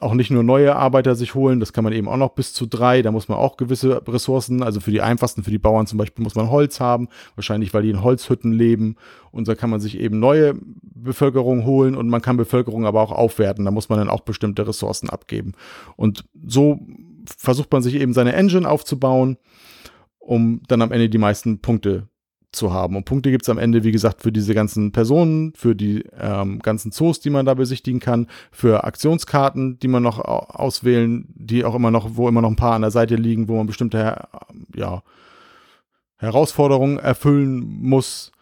auch 0.00 0.14
nicht 0.14 0.30
nur 0.30 0.42
neue 0.42 0.76
Arbeiter 0.76 1.14
sich 1.14 1.34
holen, 1.34 1.58
das 1.58 1.72
kann 1.72 1.84
man 1.84 1.92
eben 1.92 2.08
auch 2.08 2.16
noch 2.16 2.30
bis 2.30 2.52
zu 2.52 2.66
drei. 2.66 3.00
Da 3.02 3.12
muss 3.12 3.28
man 3.28 3.38
auch 3.38 3.56
gewisse 3.56 4.02
Ressourcen, 4.06 4.62
also 4.62 4.80
für 4.80 4.90
die 4.90 5.00
einfachsten, 5.00 5.42
für 5.42 5.50
die 5.50 5.58
Bauern 5.58 5.86
zum 5.86 5.98
Beispiel, 5.98 6.22
muss 6.22 6.34
man 6.34 6.50
Holz 6.50 6.80
haben, 6.80 7.08
wahrscheinlich 7.34 7.72
weil 7.72 7.82
die 7.82 7.90
in 7.90 8.02
Holzhütten 8.02 8.52
leben. 8.52 8.96
Und 9.32 9.48
da 9.48 9.54
kann 9.54 9.70
man 9.70 9.80
sich 9.80 9.98
eben 9.98 10.20
neue 10.20 10.54
Bevölkerung 10.82 11.64
holen 11.64 11.96
und 11.96 12.08
man 12.08 12.22
kann 12.22 12.36
Bevölkerung 12.36 12.84
aber 12.84 13.00
auch 13.00 13.12
aufwerten. 13.12 13.64
Da 13.64 13.70
muss 13.70 13.88
man 13.88 13.98
dann 13.98 14.10
auch 14.10 14.20
bestimmte 14.20 14.66
Ressourcen 14.66 15.08
abgeben. 15.08 15.52
Und 15.96 16.24
so 16.46 16.80
versucht 17.38 17.72
man 17.72 17.82
sich 17.82 17.94
eben 17.94 18.12
seine 18.12 18.34
Engine 18.34 18.68
aufzubauen, 18.68 19.38
um 20.18 20.62
dann 20.68 20.82
am 20.82 20.92
Ende 20.92 21.08
die 21.08 21.18
meisten 21.18 21.60
Punkte 21.60 22.08
zu 22.52 22.72
haben. 22.72 22.96
Und 22.96 23.04
Punkte 23.04 23.30
gibt 23.30 23.42
es 23.42 23.48
am 23.48 23.58
Ende, 23.58 23.84
wie 23.84 23.92
gesagt, 23.92 24.22
für 24.22 24.32
diese 24.32 24.54
ganzen 24.54 24.92
Personen, 24.92 25.52
für 25.54 25.74
die 25.74 26.04
ähm, 26.18 26.58
ganzen 26.60 26.90
Zoos, 26.90 27.20
die 27.20 27.30
man 27.30 27.46
da 27.46 27.54
besichtigen 27.54 28.00
kann, 28.00 28.26
für 28.50 28.84
Aktionskarten, 28.84 29.78
die 29.78 29.88
man 29.88 30.02
noch 30.02 30.18
auswählen, 30.18 31.26
die 31.34 31.64
auch 31.64 31.74
immer 31.74 31.90
noch, 31.90 32.16
wo 32.16 32.28
immer 32.28 32.42
noch 32.42 32.50
ein 32.50 32.56
paar 32.56 32.74
an 32.74 32.82
der 32.82 32.90
Seite 32.90 33.16
liegen, 33.16 33.48
wo 33.48 33.56
man 33.56 33.66
bestimmte 33.66 34.28
ja, 34.74 35.02
Herausforderungen 36.16 36.98
erfüllen 36.98 37.80
muss. 37.82 38.32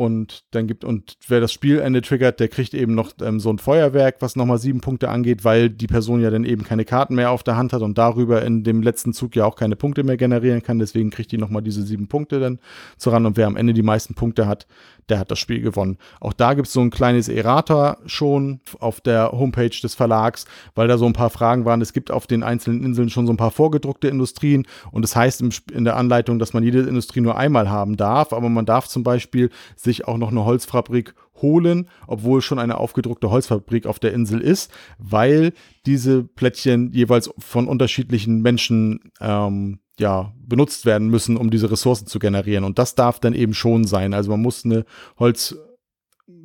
Und 0.00 0.44
dann 0.52 0.66
gibt, 0.66 0.82
und 0.82 1.18
wer 1.28 1.40
das 1.40 1.52
Spielende 1.52 2.00
triggert, 2.00 2.40
der 2.40 2.48
kriegt 2.48 2.72
eben 2.72 2.94
noch 2.94 3.12
ähm, 3.20 3.38
so 3.38 3.50
ein 3.50 3.58
Feuerwerk, 3.58 4.16
was 4.20 4.34
nochmal 4.34 4.56
sieben 4.56 4.80
Punkte 4.80 5.10
angeht, 5.10 5.44
weil 5.44 5.68
die 5.68 5.88
Person 5.88 6.22
ja 6.22 6.30
dann 6.30 6.46
eben 6.46 6.64
keine 6.64 6.86
Karten 6.86 7.16
mehr 7.16 7.30
auf 7.30 7.42
der 7.42 7.58
Hand 7.58 7.74
hat 7.74 7.82
und 7.82 7.98
darüber 7.98 8.40
in 8.40 8.64
dem 8.64 8.80
letzten 8.80 9.12
Zug 9.12 9.36
ja 9.36 9.44
auch 9.44 9.56
keine 9.56 9.76
Punkte 9.76 10.02
mehr 10.02 10.16
generieren 10.16 10.62
kann. 10.62 10.78
Deswegen 10.78 11.10
kriegt 11.10 11.32
die 11.32 11.36
nochmal 11.36 11.60
diese 11.60 11.82
sieben 11.82 12.08
Punkte 12.08 12.40
dann 12.40 12.60
zuran. 12.96 13.26
Und 13.26 13.36
wer 13.36 13.46
am 13.46 13.56
Ende 13.56 13.74
die 13.74 13.82
meisten 13.82 14.14
Punkte 14.14 14.46
hat, 14.46 14.66
der 15.10 15.18
hat 15.18 15.30
das 15.30 15.38
Spiel 15.38 15.60
gewonnen. 15.60 15.98
Auch 16.20 16.32
da 16.32 16.54
gibt 16.54 16.68
es 16.68 16.72
so 16.72 16.80
ein 16.80 16.90
kleines 16.90 17.28
Errata 17.28 17.98
schon 18.06 18.60
auf 18.78 19.00
der 19.00 19.32
Homepage 19.32 19.68
des 19.68 19.94
Verlags, 19.94 20.46
weil 20.74 20.88
da 20.88 20.98
so 20.98 21.06
ein 21.06 21.12
paar 21.12 21.30
Fragen 21.30 21.64
waren. 21.64 21.80
Es 21.80 21.92
gibt 21.92 22.10
auf 22.10 22.26
den 22.26 22.42
einzelnen 22.42 22.82
Inseln 22.82 23.10
schon 23.10 23.26
so 23.26 23.32
ein 23.32 23.36
paar 23.36 23.50
vorgedruckte 23.50 24.08
Industrien 24.08 24.66
und 24.92 25.04
es 25.04 25.10
das 25.10 25.16
heißt 25.16 25.42
in 25.72 25.84
der 25.84 25.96
Anleitung, 25.96 26.38
dass 26.38 26.52
man 26.52 26.62
jede 26.62 26.80
Industrie 26.80 27.20
nur 27.20 27.36
einmal 27.36 27.68
haben 27.68 27.96
darf, 27.96 28.32
aber 28.32 28.48
man 28.48 28.64
darf 28.64 28.86
zum 28.86 29.02
Beispiel 29.02 29.50
sich 29.76 30.06
auch 30.06 30.18
noch 30.18 30.30
eine 30.30 30.44
Holzfabrik 30.44 31.14
holen, 31.42 31.88
obwohl 32.06 32.42
schon 32.42 32.58
eine 32.58 32.78
aufgedruckte 32.78 33.30
Holzfabrik 33.30 33.86
auf 33.86 33.98
der 33.98 34.12
Insel 34.12 34.40
ist, 34.40 34.70
weil 34.98 35.52
diese 35.86 36.22
Plättchen 36.22 36.92
jeweils 36.92 37.30
von 37.38 37.66
unterschiedlichen 37.66 38.42
Menschen 38.42 39.10
ähm, 39.20 39.80
ja, 40.00 40.32
benutzt 40.46 40.86
werden 40.86 41.08
müssen, 41.08 41.36
um 41.36 41.50
diese 41.50 41.70
Ressourcen 41.70 42.06
zu 42.06 42.18
generieren. 42.18 42.64
Und 42.64 42.78
das 42.78 42.94
darf 42.94 43.20
dann 43.20 43.34
eben 43.34 43.54
schon 43.54 43.84
sein. 43.84 44.14
Also 44.14 44.30
man 44.30 44.40
muss 44.40 44.64
eine 44.64 44.84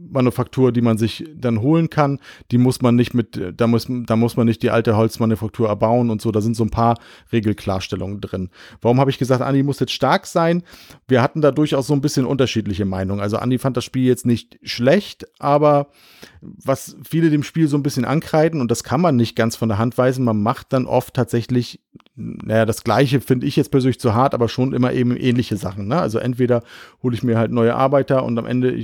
Holzmanufaktur, 0.05 0.71
die 0.71 0.81
man 0.81 0.97
sich 0.97 1.25
dann 1.35 1.61
holen 1.61 1.89
kann, 1.89 2.19
die 2.51 2.57
muss 2.57 2.81
man 2.81 2.95
nicht 2.95 3.13
mit, 3.13 3.39
da 3.55 3.67
muss, 3.67 3.87
da 3.89 4.15
muss 4.15 4.37
man 4.37 4.47
nicht 4.47 4.63
die 4.63 4.69
alte 4.69 4.95
Holzmanufaktur 4.95 5.67
erbauen 5.67 6.09
und 6.09 6.21
so. 6.21 6.31
Da 6.31 6.41
sind 6.41 6.55
so 6.55 6.63
ein 6.63 6.69
paar 6.69 6.97
Regelklarstellungen 7.31 8.21
drin. 8.21 8.49
Warum 8.81 8.99
habe 8.99 9.09
ich 9.09 9.17
gesagt, 9.17 9.41
Andi 9.41 9.63
muss 9.63 9.79
jetzt 9.79 9.93
stark 9.93 10.25
sein? 10.25 10.63
Wir 11.07 11.21
hatten 11.21 11.41
da 11.41 11.51
durchaus 11.51 11.87
so 11.87 11.93
ein 11.93 12.01
bisschen 12.01 12.25
unterschiedliche 12.25 12.85
Meinungen. 12.85 13.21
Also 13.21 13.37
Andi 13.37 13.57
fand 13.57 13.77
das 13.77 13.85
Spiel 13.85 14.05
jetzt 14.05 14.25
nicht 14.25 14.59
schlecht, 14.63 15.25
aber 15.39 15.87
was 16.41 16.95
viele 17.03 17.29
dem 17.29 17.43
Spiel 17.43 17.67
so 17.67 17.77
ein 17.77 17.83
bisschen 17.83 18.05
ankreiden, 18.05 18.61
und 18.61 18.71
das 18.71 18.83
kann 18.83 19.01
man 19.01 19.15
nicht 19.15 19.35
ganz 19.35 19.55
von 19.55 19.69
der 19.69 19.77
Hand 19.77 19.97
weisen, 19.97 20.25
man 20.25 20.41
macht 20.41 20.73
dann 20.73 20.85
oft 20.85 21.13
tatsächlich 21.13 21.79
naja, 22.17 22.65
das 22.65 22.83
Gleiche 22.83 23.19
finde 23.19 23.45
ich 23.45 23.57
jetzt 23.57 23.71
persönlich 23.71 23.99
zu 23.99 24.13
hart, 24.13 24.33
aber 24.33 24.47
schon 24.47 24.73
immer 24.73 24.93
eben 24.93 25.15
ähnliche 25.17 25.57
Sachen. 25.57 25.87
Ne? 25.87 25.99
Also 25.99 26.17
entweder 26.19 26.63
hole 27.03 27.13
ich 27.13 27.23
mir 27.23 27.37
halt 27.37 27.51
neue 27.51 27.75
Arbeiter 27.75 28.23
und 28.23 28.37
am 28.37 28.45
Ende 28.45 28.81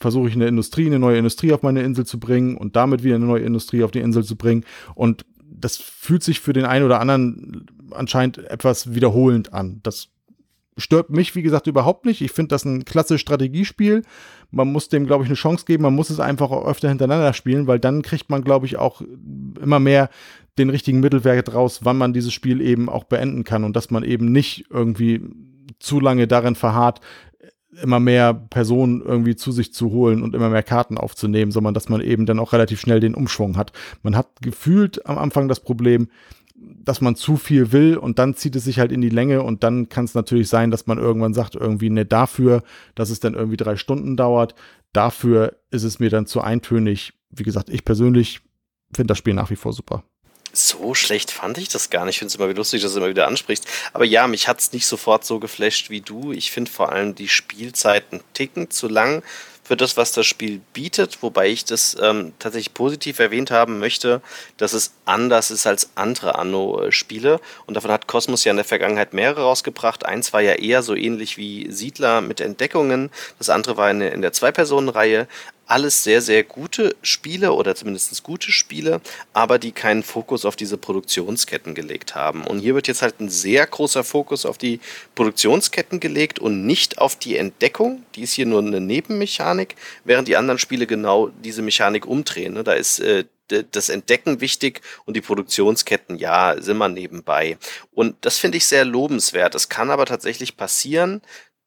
versuche 0.00 0.28
ich 0.28 0.34
eine 0.34 0.45
Industrie, 0.48 0.86
eine 0.86 0.98
neue 0.98 1.18
Industrie 1.18 1.52
auf 1.52 1.62
meine 1.62 1.82
Insel 1.82 2.06
zu 2.06 2.18
bringen 2.18 2.56
und 2.56 2.76
damit 2.76 3.02
wieder 3.02 3.16
eine 3.16 3.26
neue 3.26 3.42
Industrie 3.42 3.82
auf 3.84 3.90
die 3.90 4.00
Insel 4.00 4.24
zu 4.24 4.36
bringen. 4.36 4.64
Und 4.94 5.24
das 5.44 5.76
fühlt 5.76 6.22
sich 6.22 6.40
für 6.40 6.52
den 6.52 6.64
einen 6.64 6.84
oder 6.84 7.00
anderen 7.00 7.66
anscheinend 7.90 8.38
etwas 8.38 8.94
wiederholend 8.94 9.52
an. 9.52 9.80
Das 9.82 10.08
stört 10.76 11.10
mich, 11.10 11.34
wie 11.34 11.42
gesagt, 11.42 11.66
überhaupt 11.66 12.04
nicht. 12.04 12.20
Ich 12.20 12.32
finde 12.32 12.48
das 12.48 12.64
ein 12.64 12.84
klasse 12.84 13.18
Strategiespiel. 13.18 14.02
Man 14.50 14.70
muss 14.70 14.88
dem, 14.88 15.06
glaube 15.06 15.24
ich, 15.24 15.28
eine 15.28 15.36
Chance 15.36 15.64
geben. 15.64 15.82
Man 15.82 15.94
muss 15.94 16.10
es 16.10 16.20
einfach 16.20 16.50
öfter 16.52 16.88
hintereinander 16.88 17.32
spielen, 17.32 17.66
weil 17.66 17.78
dann 17.78 18.02
kriegt 18.02 18.30
man, 18.30 18.44
glaube 18.44 18.66
ich, 18.66 18.76
auch 18.76 19.02
immer 19.60 19.80
mehr 19.80 20.10
den 20.58 20.70
richtigen 20.70 21.00
Mittelwert 21.00 21.54
raus, 21.54 21.80
wann 21.82 21.98
man 21.98 22.12
dieses 22.12 22.32
Spiel 22.32 22.60
eben 22.60 22.88
auch 22.88 23.04
beenden 23.04 23.44
kann 23.44 23.64
und 23.64 23.76
dass 23.76 23.90
man 23.90 24.04
eben 24.04 24.32
nicht 24.32 24.66
irgendwie 24.70 25.22
zu 25.78 26.00
lange 26.00 26.26
darin 26.26 26.54
verharrt, 26.54 27.00
immer 27.82 28.00
mehr 28.00 28.34
Personen 28.34 29.02
irgendwie 29.02 29.36
zu 29.36 29.52
sich 29.52 29.72
zu 29.72 29.90
holen 29.90 30.22
und 30.22 30.34
immer 30.34 30.50
mehr 30.50 30.62
Karten 30.62 30.98
aufzunehmen, 30.98 31.52
sondern 31.52 31.74
dass 31.74 31.88
man 31.88 32.00
eben 32.00 32.26
dann 32.26 32.38
auch 32.38 32.52
relativ 32.52 32.80
schnell 32.80 33.00
den 33.00 33.14
Umschwung 33.14 33.56
hat. 33.56 33.72
Man 34.02 34.16
hat 34.16 34.28
gefühlt 34.40 35.06
am 35.06 35.18
Anfang 35.18 35.48
das 35.48 35.60
Problem, 35.60 36.08
dass 36.56 37.00
man 37.00 37.16
zu 37.16 37.36
viel 37.36 37.72
will 37.72 37.96
und 37.96 38.18
dann 38.18 38.34
zieht 38.34 38.56
es 38.56 38.64
sich 38.64 38.78
halt 38.78 38.92
in 38.92 39.00
die 39.00 39.10
Länge 39.10 39.42
und 39.42 39.62
dann 39.62 39.88
kann 39.88 40.06
es 40.06 40.14
natürlich 40.14 40.48
sein, 40.48 40.70
dass 40.70 40.86
man 40.86 40.98
irgendwann 40.98 41.34
sagt, 41.34 41.54
irgendwie, 41.54 41.90
ne, 41.90 42.06
dafür, 42.06 42.62
dass 42.94 43.10
es 43.10 43.20
dann 43.20 43.34
irgendwie 43.34 43.58
drei 43.58 43.76
Stunden 43.76 44.16
dauert, 44.16 44.54
dafür 44.92 45.56
ist 45.70 45.82
es 45.82 45.98
mir 45.98 46.08
dann 46.08 46.26
zu 46.26 46.40
eintönig. 46.40 47.12
Wie 47.30 47.42
gesagt, 47.42 47.68
ich 47.68 47.84
persönlich 47.84 48.40
finde 48.94 49.08
das 49.08 49.18
Spiel 49.18 49.34
nach 49.34 49.50
wie 49.50 49.56
vor 49.56 49.72
super 49.72 50.02
so 50.56 50.94
schlecht 50.94 51.30
fand 51.30 51.58
ich 51.58 51.68
das 51.68 51.90
gar 51.90 52.04
nicht. 52.04 52.16
Ich 52.16 52.18
finde 52.18 52.30
es 52.30 52.34
immer 52.36 52.48
wieder 52.48 52.58
lustig, 52.58 52.82
dass 52.82 52.92
du 52.92 52.98
immer 52.98 53.08
wieder 53.08 53.26
ansprichst. 53.26 53.66
Aber 53.92 54.04
ja, 54.04 54.26
mich 54.26 54.48
hat 54.48 54.60
es 54.60 54.72
nicht 54.72 54.86
sofort 54.86 55.24
so 55.24 55.38
geflasht 55.38 55.90
wie 55.90 56.00
du. 56.00 56.32
Ich 56.32 56.50
finde 56.50 56.70
vor 56.70 56.92
allem 56.92 57.14
die 57.14 57.28
Spielzeiten 57.28 58.22
ticken 58.32 58.70
zu 58.70 58.88
lang 58.88 59.22
für 59.66 59.76
das, 59.76 59.96
was 59.96 60.12
das 60.12 60.26
Spiel 60.26 60.60
bietet, 60.72 61.22
wobei 61.22 61.48
ich 61.48 61.64
das 61.64 61.96
ähm, 62.00 62.32
tatsächlich 62.38 62.72
positiv 62.72 63.18
erwähnt 63.18 63.50
haben 63.50 63.80
möchte, 63.80 64.22
dass 64.58 64.72
es 64.72 64.92
anders 65.04 65.50
ist 65.50 65.66
als 65.66 65.90
andere 65.96 66.36
Anno-Spiele. 66.36 67.40
Und 67.66 67.74
davon 67.74 67.90
hat 67.90 68.06
Cosmos 68.06 68.44
ja 68.44 68.52
in 68.52 68.56
der 68.56 68.64
Vergangenheit 68.64 69.12
mehrere 69.12 69.42
rausgebracht. 69.42 70.06
Eins 70.06 70.32
war 70.32 70.40
ja 70.40 70.52
eher 70.52 70.82
so 70.82 70.94
ähnlich 70.94 71.36
wie 71.36 71.70
Siedler 71.72 72.20
mit 72.20 72.40
Entdeckungen. 72.40 73.10
Das 73.38 73.50
andere 73.50 73.76
war 73.76 73.90
in, 73.90 74.00
in 74.00 74.22
der 74.22 74.32
Zwei-Personen-Reihe 74.32 75.26
alles 75.66 76.04
sehr, 76.04 76.22
sehr 76.22 76.44
gute 76.44 76.94
Spiele 77.02 77.52
oder 77.52 77.74
zumindest 77.74 78.22
gute 78.22 78.52
Spiele, 78.52 79.00
aber 79.32 79.58
die 79.58 79.72
keinen 79.72 80.02
Fokus 80.02 80.44
auf 80.44 80.56
diese 80.56 80.76
Produktionsketten 80.76 81.74
gelegt 81.74 82.14
haben. 82.14 82.44
Und 82.44 82.60
hier 82.60 82.74
wird 82.74 82.88
jetzt 82.88 83.02
halt 83.02 83.20
ein 83.20 83.28
sehr 83.28 83.66
großer 83.66 84.04
Fokus 84.04 84.46
auf 84.46 84.58
die 84.58 84.80
Produktionsketten 85.14 86.00
gelegt 86.00 86.38
und 86.38 86.66
nicht 86.66 86.98
auf 86.98 87.16
die 87.16 87.36
Entdeckung. 87.36 88.04
Die 88.14 88.22
ist 88.22 88.32
hier 88.32 88.46
nur 88.46 88.60
eine 88.60 88.80
Nebenmechanik, 88.80 89.74
während 90.04 90.28
die 90.28 90.36
anderen 90.36 90.58
Spiele 90.58 90.86
genau 90.86 91.28
diese 91.42 91.62
Mechanik 91.62 92.06
umdrehen. 92.06 92.54
Ne? 92.54 92.64
Da 92.64 92.74
ist 92.74 93.00
äh, 93.00 93.24
das 93.48 93.88
Entdecken 93.88 94.40
wichtig 94.40 94.80
und 95.04 95.16
die 95.16 95.20
Produktionsketten, 95.20 96.16
ja, 96.16 96.60
sind 96.60 96.78
wir 96.78 96.88
nebenbei. 96.88 97.58
Und 97.92 98.16
das 98.22 98.38
finde 98.38 98.58
ich 98.58 98.66
sehr 98.66 98.84
lobenswert. 98.84 99.54
Es 99.54 99.68
kann 99.68 99.90
aber 99.90 100.06
tatsächlich 100.06 100.56
passieren, 100.56 101.22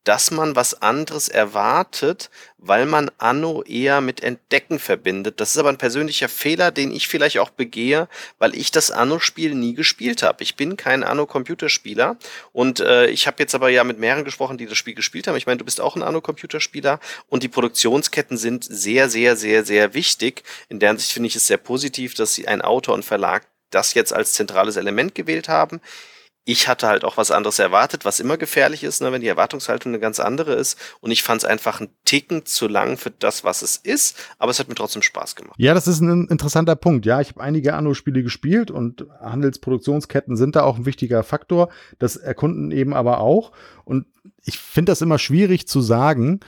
dass 0.09 0.31
man 0.31 0.55
was 0.55 0.81
anderes 0.81 1.29
erwartet, 1.29 2.31
weil 2.57 2.87
man 2.87 3.11
Anno 3.19 3.61
eher 3.61 4.01
mit 4.01 4.23
Entdecken 4.23 4.79
verbindet. 4.79 5.39
Das 5.39 5.51
ist 5.51 5.57
aber 5.59 5.69
ein 5.69 5.77
persönlicher 5.77 6.27
Fehler, 6.27 6.71
den 6.71 6.91
ich 6.91 7.07
vielleicht 7.07 7.37
auch 7.37 7.51
begehe, 7.51 8.07
weil 8.39 8.55
ich 8.55 8.71
das 8.71 8.89
Anno-Spiel 8.89 9.53
nie 9.53 9.75
gespielt 9.75 10.23
habe. 10.23 10.41
Ich 10.41 10.55
bin 10.55 10.77
kein 10.77 11.03
Anno-Computerspieler 11.03 12.17
und 12.53 12.79
äh, 12.79 13.05
ich 13.11 13.27
habe 13.27 13.35
jetzt 13.37 13.53
aber 13.53 13.69
ja 13.69 13.83
mit 13.83 13.99
mehreren 13.99 14.25
gesprochen, 14.25 14.57
die 14.57 14.65
das 14.65 14.79
Spiel 14.79 14.95
gespielt 14.95 15.27
haben. 15.27 15.35
Ich 15.35 15.45
meine, 15.45 15.59
du 15.59 15.65
bist 15.65 15.79
auch 15.79 15.95
ein 15.95 16.01
Anno-Computerspieler 16.01 16.99
und 17.27 17.43
die 17.43 17.47
Produktionsketten 17.47 18.35
sind 18.35 18.63
sehr, 18.63 19.11
sehr, 19.11 19.35
sehr, 19.35 19.63
sehr 19.63 19.93
wichtig. 19.93 20.41
In 20.69 20.79
der 20.79 20.89
Hinsicht 20.89 21.11
finde 21.11 21.27
ich 21.27 21.35
es 21.35 21.45
sehr 21.45 21.57
positiv, 21.57 22.15
dass 22.15 22.33
sie 22.33 22.47
ein 22.47 22.63
Autor 22.63 22.95
und 22.95 23.05
Verlag 23.05 23.45
das 23.69 23.93
jetzt 23.93 24.11
als 24.11 24.33
zentrales 24.33 24.75
Element 24.75 25.13
gewählt 25.13 25.49
haben 25.49 25.81
ich 26.49 26.67
hatte 26.67 26.87
halt 26.87 27.03
auch 27.03 27.15
was 27.15 27.29
anderes 27.29 27.59
erwartet, 27.59 28.05
was 28.05 28.19
immer 28.19 28.35
gefährlich 28.35 28.83
ist, 28.83 29.01
ne, 29.01 29.11
wenn 29.11 29.21
die 29.21 29.27
Erwartungshaltung 29.27 29.91
eine 29.91 29.99
ganz 29.99 30.19
andere 30.19 30.53
ist. 30.53 30.79
Und 30.99 31.11
ich 31.11 31.21
fand 31.21 31.43
es 31.43 31.45
einfach 31.45 31.79
einen 31.79 31.91
Ticken 32.05 32.43
zu 32.43 32.67
lang 32.67 32.97
für 32.97 33.11
das, 33.11 33.43
was 33.43 33.61
es 33.61 33.77
ist, 33.77 34.17
aber 34.39 34.49
es 34.49 34.57
hat 34.57 34.67
mir 34.67 34.73
trotzdem 34.73 35.03
Spaß 35.03 35.35
gemacht. 35.35 35.53
Ja, 35.59 35.75
das 35.75 35.87
ist 35.87 35.99
ein 35.99 36.27
interessanter 36.27 36.75
Punkt. 36.75 37.05
Ja, 37.05 37.21
ich 37.21 37.29
habe 37.29 37.41
einige 37.41 37.75
Anno-Spiele 37.75 38.23
gespielt 38.23 38.71
und 38.71 39.05
Handelsproduktionsketten 39.21 40.37
sind 40.37 40.55
da 40.55 40.63
auch 40.63 40.77
ein 40.77 40.85
wichtiger 40.87 41.21
Faktor. 41.21 41.69
Das 41.99 42.15
erkunden 42.15 42.71
eben 42.71 42.95
aber 42.95 43.19
auch. 43.19 43.51
Und 43.85 44.07
ich 44.43 44.57
finde 44.57 44.91
das 44.91 45.03
immer 45.03 45.19
schwierig 45.19 45.67
zu 45.67 45.81
sagen, 45.81 46.39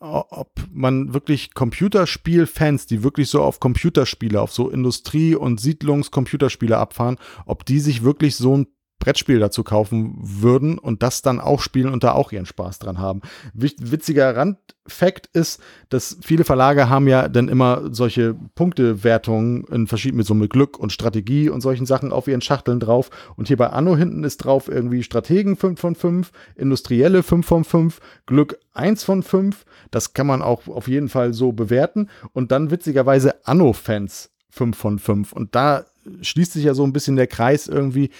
ob 0.00 0.50
man 0.72 1.14
wirklich 1.14 1.54
Computerspielfans, 1.54 2.86
die 2.86 3.04
wirklich 3.04 3.30
so 3.30 3.42
auf 3.42 3.60
Computerspiele, 3.60 4.40
auf 4.40 4.52
so 4.52 4.68
Industrie- 4.70 5.36
und 5.36 5.60
Siedlungscomputerspiele 5.60 6.76
abfahren, 6.76 7.18
ob 7.46 7.64
die 7.64 7.78
sich 7.78 8.02
wirklich 8.02 8.36
so 8.36 8.56
ein 8.56 8.66
Brettspiel 8.98 9.38
dazu 9.38 9.62
kaufen 9.62 10.16
würden 10.18 10.78
und 10.78 11.02
das 11.02 11.22
dann 11.22 11.38
auch 11.38 11.60
spielen 11.60 11.92
und 11.92 12.02
da 12.02 12.12
auch 12.12 12.32
ihren 12.32 12.46
Spaß 12.46 12.78
dran 12.78 12.98
haben. 12.98 13.20
Witziger 13.52 14.34
Randfakt 14.34 15.28
ist, 15.34 15.60
dass 15.90 16.16
viele 16.22 16.44
Verlage 16.44 16.88
haben 16.88 17.06
ja 17.06 17.28
dann 17.28 17.48
immer 17.48 17.94
solche 17.94 18.34
Punktewertungen 18.54 19.64
in 19.64 19.86
verschiedenen, 19.86 20.18
mit 20.18 20.26
so 20.26 20.34
mit 20.34 20.50
Glück 20.50 20.78
und 20.78 20.92
Strategie 20.92 21.50
und 21.50 21.60
solchen 21.60 21.86
Sachen 21.86 22.12
auf 22.12 22.26
ihren 22.26 22.40
Schachteln 22.40 22.80
drauf. 22.80 23.10
Und 23.36 23.48
hier 23.48 23.58
bei 23.58 23.68
Anno 23.68 23.96
hinten 23.96 24.24
ist 24.24 24.38
drauf 24.38 24.68
irgendwie 24.68 25.02
Strategen 25.02 25.56
5 25.56 25.78
von 25.78 25.94
5, 25.94 26.30
Industrielle 26.56 27.22
5 27.22 27.46
von 27.46 27.64
5, 27.64 28.00
Glück 28.24 28.58
1 28.72 29.04
von 29.04 29.22
5. 29.22 29.64
Das 29.90 30.14
kann 30.14 30.26
man 30.26 30.42
auch 30.42 30.66
auf 30.68 30.88
jeden 30.88 31.08
Fall 31.08 31.34
so 31.34 31.52
bewerten. 31.52 32.08
Und 32.32 32.50
dann 32.50 32.70
witzigerweise 32.70 33.46
Anno-Fans 33.46 34.30
5 34.50 34.76
von 34.76 34.98
5. 34.98 35.32
Und 35.32 35.54
da 35.54 35.84
schließt 36.20 36.52
sich 36.52 36.64
ja 36.64 36.74
so 36.74 36.84
ein 36.84 36.92
bisschen 36.92 37.16
der 37.16 37.26
Kreis 37.26 37.68
irgendwie. 37.68 38.10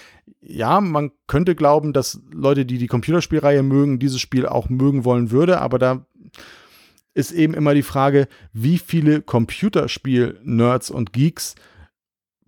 Ja, 0.41 0.81
man 0.81 1.13
könnte 1.27 1.55
glauben, 1.55 1.93
dass 1.93 2.21
Leute, 2.31 2.67
die 2.67 2.79
die 2.79 2.87
Computerspielreihe 2.87 3.63
mögen, 3.63 3.99
dieses 3.99 4.21
Spiel 4.21 4.47
auch 4.47 4.69
mögen 4.69 5.05
wollen 5.05 5.31
würde, 5.31 5.61
aber 5.61 5.79
da 5.79 6.07
ist 7.15 7.33
eben 7.33 7.55
immer 7.55 7.75
die 7.75 7.83
Frage, 7.83 8.29
wie 8.53 8.79
viele 8.79 9.23
Computerspiel-Nerds 9.23 10.91
und 10.91 11.13
Geeks 11.15 11.55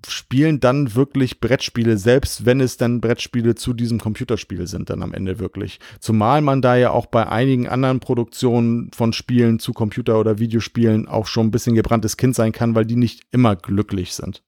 spielen 0.06 0.60
dann 0.60 0.94
wirklich 0.94 1.40
Brettspiele, 1.40 1.98
selbst 1.98 2.44
wenn 2.46 2.60
es 2.60 2.76
dann 2.76 3.00
Brettspiele 3.00 3.54
zu 3.54 3.72
diesem 3.72 3.98
Computerspiel 3.98 4.66
sind, 4.66 4.90
dann 4.90 5.02
am 5.02 5.12
Ende 5.12 5.38
wirklich. 5.38 5.80
Zumal 5.98 6.40
man 6.40 6.62
da 6.62 6.76
ja 6.76 6.90
auch 6.90 7.06
bei 7.06 7.26
einigen 7.26 7.68
anderen 7.68 8.00
Produktionen 8.00 8.90
von 8.92 9.12
Spielen 9.12 9.58
zu 9.58 9.72
Computer- 9.72 10.20
oder 10.20 10.38
Videospielen 10.38 11.08
auch 11.08 11.26
schon 11.26 11.48
ein 11.48 11.50
bisschen 11.50 11.74
gebranntes 11.74 12.16
Kind 12.16 12.34
sein 12.34 12.52
kann, 12.52 12.74
weil 12.74 12.84
die 12.84 12.96
nicht 12.96 13.22
immer 13.32 13.56
glücklich 13.56 14.14
sind. 14.14 14.42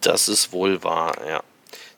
Das 0.00 0.28
ist 0.28 0.52
wohl 0.52 0.82
wahr, 0.82 1.14
ja. 1.28 1.42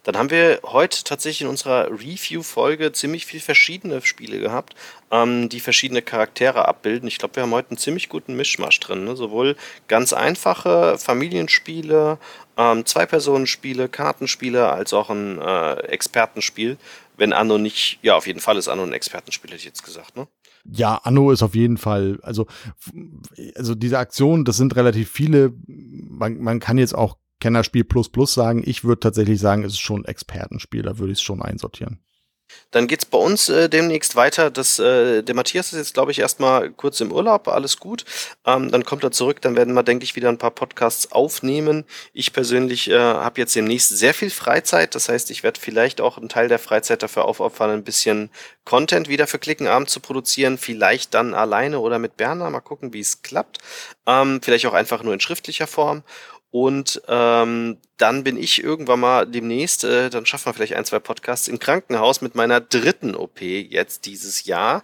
Dann 0.04 0.16
haben 0.16 0.30
wir 0.30 0.60
heute 0.64 1.04
tatsächlich 1.04 1.42
in 1.42 1.46
unserer 1.46 1.88
Review-Folge 1.88 2.90
ziemlich 2.90 3.24
viel 3.24 3.38
verschiedene 3.38 4.02
Spiele 4.02 4.40
gehabt, 4.40 4.74
ähm, 5.12 5.48
die 5.48 5.60
verschiedene 5.60 6.02
Charaktere 6.02 6.66
abbilden. 6.66 7.06
Ich 7.06 7.18
glaube, 7.18 7.36
wir 7.36 7.44
haben 7.44 7.52
heute 7.52 7.70
einen 7.70 7.78
ziemlich 7.78 8.08
guten 8.08 8.34
Mischmasch 8.34 8.80
drin. 8.80 9.04
Ne? 9.04 9.14
Sowohl 9.14 9.54
ganz 9.86 10.12
einfache 10.12 10.98
Familienspiele, 10.98 12.18
ähm, 12.56 12.84
Zwei-Personen-Spiele, 12.84 13.88
Kartenspiele, 13.88 14.72
als 14.72 14.92
auch 14.92 15.08
ein 15.08 15.40
äh, 15.40 15.74
Expertenspiel. 15.84 16.78
Wenn 17.16 17.32
Anno 17.32 17.58
nicht, 17.58 18.00
ja, 18.02 18.16
auf 18.16 18.26
jeden 18.26 18.40
Fall 18.40 18.56
ist 18.56 18.66
Anno 18.66 18.82
ein 18.82 18.92
Expertenspiel, 18.92 19.50
hätte 19.50 19.60
ich 19.60 19.66
jetzt 19.66 19.84
gesagt, 19.84 20.16
ne? 20.16 20.26
Ja, 20.64 21.00
Anno 21.02 21.30
ist 21.32 21.42
auf 21.42 21.54
jeden 21.54 21.76
Fall, 21.76 22.18
also, 22.22 22.46
also 23.56 23.74
diese 23.74 23.98
Aktionen, 23.98 24.44
das 24.44 24.56
sind 24.56 24.76
relativ 24.76 25.10
viele. 25.10 25.52
Man, 25.66 26.38
man 26.40 26.60
kann 26.60 26.78
jetzt 26.78 26.94
auch 26.94 27.16
Kennerspiel 27.42 27.82
plus 27.82 28.08
plus 28.08 28.34
sagen. 28.34 28.62
Ich 28.64 28.84
würde 28.84 29.00
tatsächlich 29.00 29.40
sagen, 29.40 29.64
es 29.64 29.72
ist 29.72 29.80
schon 29.80 30.04
Expertenspiel, 30.04 30.82
da 30.82 30.98
würde 30.98 31.12
ich 31.12 31.18
es 31.18 31.22
schon 31.22 31.42
einsortieren. 31.42 31.98
Dann 32.70 32.86
geht 32.86 33.00
es 33.00 33.04
bei 33.06 33.18
uns 33.18 33.48
äh, 33.48 33.68
demnächst 33.68 34.16
weiter. 34.16 34.50
Das, 34.50 34.78
äh, 34.78 35.22
der 35.22 35.34
Matthias 35.34 35.72
ist 35.72 35.78
jetzt, 35.78 35.94
glaube 35.94 36.10
ich, 36.10 36.18
erstmal 36.18 36.70
kurz 36.70 37.00
im 37.00 37.12
Urlaub, 37.12 37.48
alles 37.48 37.78
gut. 37.78 38.04
Ähm, 38.46 38.70
dann 38.70 38.84
kommt 38.84 39.04
er 39.04 39.10
zurück, 39.10 39.40
dann 39.40 39.56
werden 39.56 39.74
wir, 39.74 39.82
denke 39.82 40.04
ich, 40.04 40.16
wieder 40.16 40.28
ein 40.28 40.38
paar 40.38 40.50
Podcasts 40.50 41.12
aufnehmen. 41.12 41.84
Ich 42.12 42.32
persönlich 42.32 42.90
äh, 42.90 42.98
habe 42.98 43.40
jetzt 43.40 43.54
demnächst 43.54 43.90
sehr 43.90 44.14
viel 44.14 44.30
Freizeit. 44.30 44.94
Das 44.94 45.08
heißt, 45.08 45.30
ich 45.30 45.42
werde 45.42 45.60
vielleicht 45.60 46.00
auch 46.00 46.18
einen 46.18 46.28
Teil 46.28 46.48
der 46.48 46.58
Freizeit 46.58 47.02
dafür 47.02 47.24
aufopfern, 47.24 47.70
ein 47.70 47.84
bisschen 47.84 48.30
Content 48.64 49.08
wieder 49.08 49.26
für 49.26 49.38
Klickenabend 49.38 49.90
zu 49.90 50.00
produzieren. 50.00 50.56
Vielleicht 50.56 51.14
dann 51.14 51.34
alleine 51.34 51.80
oder 51.80 51.98
mit 51.98 52.16
Berner. 52.16 52.48
Mal 52.50 52.60
gucken, 52.60 52.92
wie 52.92 53.00
es 53.00 53.22
klappt. 53.22 53.58
Ähm, 54.06 54.40
vielleicht 54.42 54.66
auch 54.66 54.74
einfach 54.74 55.02
nur 55.02 55.14
in 55.14 55.20
schriftlicher 55.20 55.66
Form. 55.66 56.02
Und 56.52 57.02
ähm, 57.08 57.78
dann 58.02 58.24
bin 58.24 58.36
ich 58.36 58.62
irgendwann 58.62 58.98
mal 58.98 59.26
demnächst, 59.26 59.84
äh, 59.84 60.10
dann 60.10 60.26
schaffen 60.26 60.46
wir 60.46 60.54
vielleicht 60.54 60.74
ein, 60.74 60.84
zwei 60.84 60.98
Podcasts 60.98 61.46
im 61.46 61.60
Krankenhaus 61.60 62.20
mit 62.20 62.34
meiner 62.34 62.60
dritten 62.60 63.14
OP 63.14 63.40
jetzt 63.40 64.06
dieses 64.06 64.44
Jahr 64.44 64.82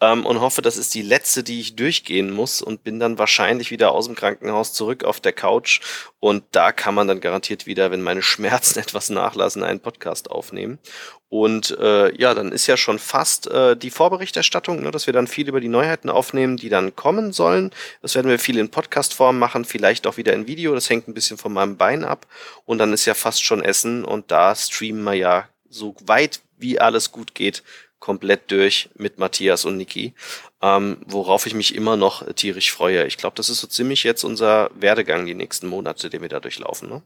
ähm, 0.00 0.26
und 0.26 0.40
hoffe, 0.40 0.62
das 0.62 0.76
ist 0.76 0.92
die 0.92 1.02
letzte, 1.02 1.44
die 1.44 1.60
ich 1.60 1.76
durchgehen 1.76 2.32
muss 2.32 2.62
und 2.62 2.82
bin 2.82 2.98
dann 2.98 3.18
wahrscheinlich 3.18 3.70
wieder 3.70 3.92
aus 3.92 4.06
dem 4.06 4.16
Krankenhaus 4.16 4.72
zurück 4.72 5.04
auf 5.04 5.20
der 5.20 5.32
Couch 5.32 5.80
und 6.18 6.42
da 6.50 6.72
kann 6.72 6.96
man 6.96 7.06
dann 7.06 7.20
garantiert 7.20 7.66
wieder, 7.66 7.92
wenn 7.92 8.02
meine 8.02 8.22
Schmerzen 8.22 8.78
etwas 8.80 9.10
nachlassen, 9.10 9.62
einen 9.62 9.78
Podcast 9.78 10.28
aufnehmen. 10.28 10.80
Und 11.28 11.76
äh, 11.78 12.16
ja, 12.16 12.34
dann 12.34 12.52
ist 12.52 12.68
ja 12.68 12.76
schon 12.76 13.00
fast 13.00 13.48
äh, 13.48 13.76
die 13.76 13.90
Vorberichterstattung, 13.90 14.80
ne, 14.80 14.92
dass 14.92 15.06
wir 15.06 15.12
dann 15.12 15.26
viel 15.26 15.48
über 15.48 15.60
die 15.60 15.68
Neuheiten 15.68 16.08
aufnehmen, 16.08 16.56
die 16.56 16.68
dann 16.68 16.94
kommen 16.94 17.32
sollen. 17.32 17.70
Das 18.00 18.14
werden 18.14 18.28
wir 18.28 18.38
viel 18.38 18.58
in 18.58 18.70
Podcast-Form 18.70 19.38
machen, 19.38 19.64
vielleicht 19.64 20.06
auch 20.06 20.16
wieder 20.18 20.34
in 20.34 20.46
Video. 20.46 20.72
Das 20.74 20.88
hängt 20.88 21.08
ein 21.08 21.14
bisschen 21.14 21.36
von 21.36 21.52
meinem 21.52 21.76
Bein 21.76 22.04
ab. 22.04 22.26
Und 22.64 22.78
dann 22.78 22.92
ist 22.92 23.04
ja 23.06 23.14
fast 23.14 23.44
schon 23.44 23.62
Essen 23.62 24.04
und 24.04 24.30
da 24.30 24.54
streamen 24.54 25.04
wir 25.04 25.14
ja 25.14 25.48
so 25.68 25.94
weit 26.06 26.40
wie 26.58 26.80
alles 26.80 27.12
gut 27.12 27.34
geht 27.34 27.62
komplett 27.98 28.50
durch 28.50 28.88
mit 28.96 29.18
Matthias 29.18 29.64
und 29.64 29.78
Niki, 29.78 30.14
ähm, 30.62 30.98
worauf 31.06 31.46
ich 31.46 31.54
mich 31.54 31.74
immer 31.74 31.96
noch 31.96 32.24
tierisch 32.34 32.70
freue. 32.70 33.06
Ich 33.06 33.16
glaube, 33.16 33.36
das 33.36 33.48
ist 33.48 33.60
so 33.60 33.66
ziemlich 33.66 34.04
jetzt 34.04 34.22
unser 34.22 34.70
Werdegang 34.78 35.26
die 35.26 35.34
nächsten 35.34 35.66
Monate, 35.66 36.10
den 36.10 36.22
wir 36.22 36.28
da 36.28 36.38
durchlaufen. 36.38 36.88
Ne? 36.88 37.02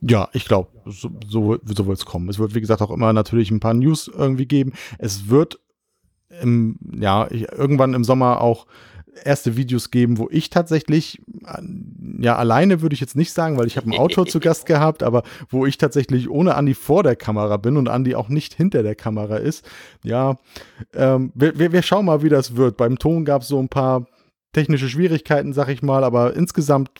Ja, 0.00 0.28
ich 0.32 0.44
glaube, 0.44 0.68
so, 0.86 1.10
so, 1.26 1.48
wird 1.50 1.98
es 1.98 2.04
kommen. 2.04 2.28
Es 2.28 2.38
wird, 2.38 2.54
wie 2.54 2.60
gesagt, 2.60 2.82
auch 2.82 2.90
immer 2.90 3.12
natürlich 3.12 3.50
ein 3.50 3.60
paar 3.60 3.74
News 3.74 4.08
irgendwie 4.08 4.46
geben. 4.46 4.74
Es 4.98 5.28
wird 5.28 5.58
im, 6.40 6.78
ja, 7.00 7.28
irgendwann 7.30 7.94
im 7.94 8.04
Sommer 8.04 8.40
auch 8.40 8.66
erste 9.24 9.56
Videos 9.56 9.90
geben, 9.90 10.18
wo 10.18 10.28
ich 10.30 10.50
tatsächlich, 10.50 11.20
ja, 12.18 12.36
alleine 12.36 12.82
würde 12.82 12.94
ich 12.94 13.00
jetzt 13.00 13.16
nicht 13.16 13.32
sagen, 13.32 13.58
weil 13.58 13.66
ich 13.66 13.76
habe 13.76 13.90
einen 13.90 13.98
Autor 13.98 14.26
zu 14.26 14.40
Gast 14.40 14.66
gehabt, 14.66 15.02
aber 15.02 15.22
wo 15.48 15.66
ich 15.66 15.78
tatsächlich 15.78 16.28
ohne 16.28 16.54
Andi 16.54 16.74
vor 16.74 17.02
der 17.02 17.16
Kamera 17.16 17.56
bin 17.56 17.76
und 17.76 17.88
Andi 17.88 18.14
auch 18.14 18.28
nicht 18.28 18.54
hinter 18.54 18.82
der 18.82 18.94
Kamera 18.94 19.36
ist. 19.36 19.64
Ja, 20.02 20.36
ähm, 20.94 21.32
wir, 21.34 21.58
wir, 21.58 21.72
wir 21.72 21.82
schauen 21.82 22.06
mal, 22.06 22.22
wie 22.22 22.28
das 22.28 22.56
wird. 22.56 22.76
Beim 22.76 22.98
Ton 22.98 23.24
gab 23.24 23.42
es 23.42 23.48
so 23.48 23.58
ein 23.58 23.68
paar 23.68 24.06
technische 24.52 24.88
Schwierigkeiten, 24.88 25.52
sag 25.52 25.68
ich 25.68 25.82
mal, 25.82 26.04
aber 26.04 26.34
insgesamt 26.34 26.90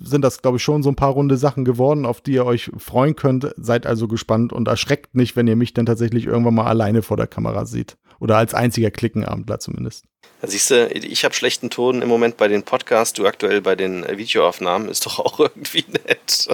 sind 0.00 0.22
das, 0.22 0.42
glaube 0.42 0.58
ich, 0.58 0.62
schon 0.62 0.82
so 0.82 0.90
ein 0.90 0.96
paar 0.96 1.12
runde 1.12 1.36
Sachen 1.36 1.64
geworden, 1.64 2.04
auf 2.04 2.20
die 2.20 2.32
ihr 2.32 2.44
euch 2.44 2.70
freuen 2.76 3.16
könnt. 3.16 3.52
Seid 3.56 3.86
also 3.86 4.08
gespannt 4.08 4.52
und 4.52 4.68
erschreckt 4.68 5.14
nicht, 5.14 5.34
wenn 5.34 5.48
ihr 5.48 5.56
mich 5.56 5.72
dann 5.74 5.86
tatsächlich 5.86 6.26
irgendwann 6.26 6.54
mal 6.54 6.66
alleine 6.66 7.02
vor 7.02 7.16
der 7.16 7.26
Kamera 7.26 7.64
seht. 7.64 7.96
Oder 8.20 8.36
als 8.36 8.54
einziger 8.54 8.90
Klickenabendler 8.90 9.60
zumindest. 9.60 10.04
Siehst 10.42 10.70
du, 10.70 10.88
ich 10.88 11.24
habe 11.24 11.34
schlechten 11.34 11.70
Ton 11.70 12.02
im 12.02 12.08
Moment 12.08 12.36
bei 12.36 12.48
den 12.48 12.62
Podcasts, 12.62 13.12
du 13.12 13.26
aktuell 13.26 13.60
bei 13.60 13.74
den 13.74 14.06
Videoaufnahmen, 14.06 14.88
ist 14.88 15.06
doch 15.06 15.18
auch 15.18 15.40
irgendwie 15.40 15.84
nett. 15.88 16.48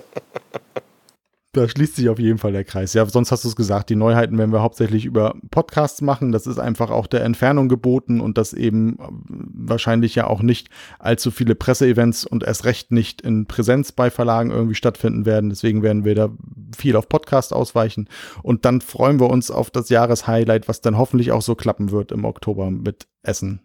Da 1.54 1.68
schließt 1.68 1.94
sich 1.94 2.08
auf 2.08 2.18
jeden 2.18 2.38
Fall 2.38 2.50
der 2.50 2.64
Kreis. 2.64 2.94
Ja, 2.94 3.06
sonst 3.06 3.30
hast 3.30 3.44
du 3.44 3.48
es 3.48 3.54
gesagt, 3.54 3.88
die 3.88 3.94
Neuheiten 3.94 4.36
werden 4.38 4.52
wir 4.52 4.60
hauptsächlich 4.60 5.04
über 5.04 5.36
Podcasts 5.52 6.02
machen. 6.02 6.32
Das 6.32 6.48
ist 6.48 6.58
einfach 6.58 6.90
auch 6.90 7.06
der 7.06 7.22
Entfernung 7.22 7.68
geboten 7.68 8.20
und 8.20 8.38
dass 8.38 8.52
eben 8.52 8.98
äh, 8.98 9.02
wahrscheinlich 9.28 10.16
ja 10.16 10.26
auch 10.26 10.42
nicht 10.42 10.68
allzu 10.98 11.30
viele 11.30 11.54
Presseevents 11.54 12.26
und 12.26 12.42
erst 12.42 12.64
recht 12.64 12.90
nicht 12.90 13.20
in 13.20 13.46
Präsenz 13.46 13.92
bei 13.92 14.10
Verlagen 14.10 14.50
irgendwie 14.50 14.74
stattfinden 14.74 15.26
werden. 15.26 15.48
Deswegen 15.48 15.84
werden 15.84 16.04
wir 16.04 16.16
da 16.16 16.30
viel 16.76 16.96
auf 16.96 17.08
Podcast 17.08 17.52
ausweichen. 17.52 18.08
Und 18.42 18.64
dann 18.64 18.80
freuen 18.80 19.20
wir 19.20 19.30
uns 19.30 19.52
auf 19.52 19.70
das 19.70 19.90
Jahreshighlight, 19.90 20.66
was 20.66 20.80
dann 20.80 20.98
hoffentlich 20.98 21.30
auch 21.30 21.42
so 21.42 21.54
klappen 21.54 21.92
wird 21.92 22.10
im 22.10 22.24
Oktober 22.24 22.72
mit 22.72 23.06
Essen. 23.22 23.60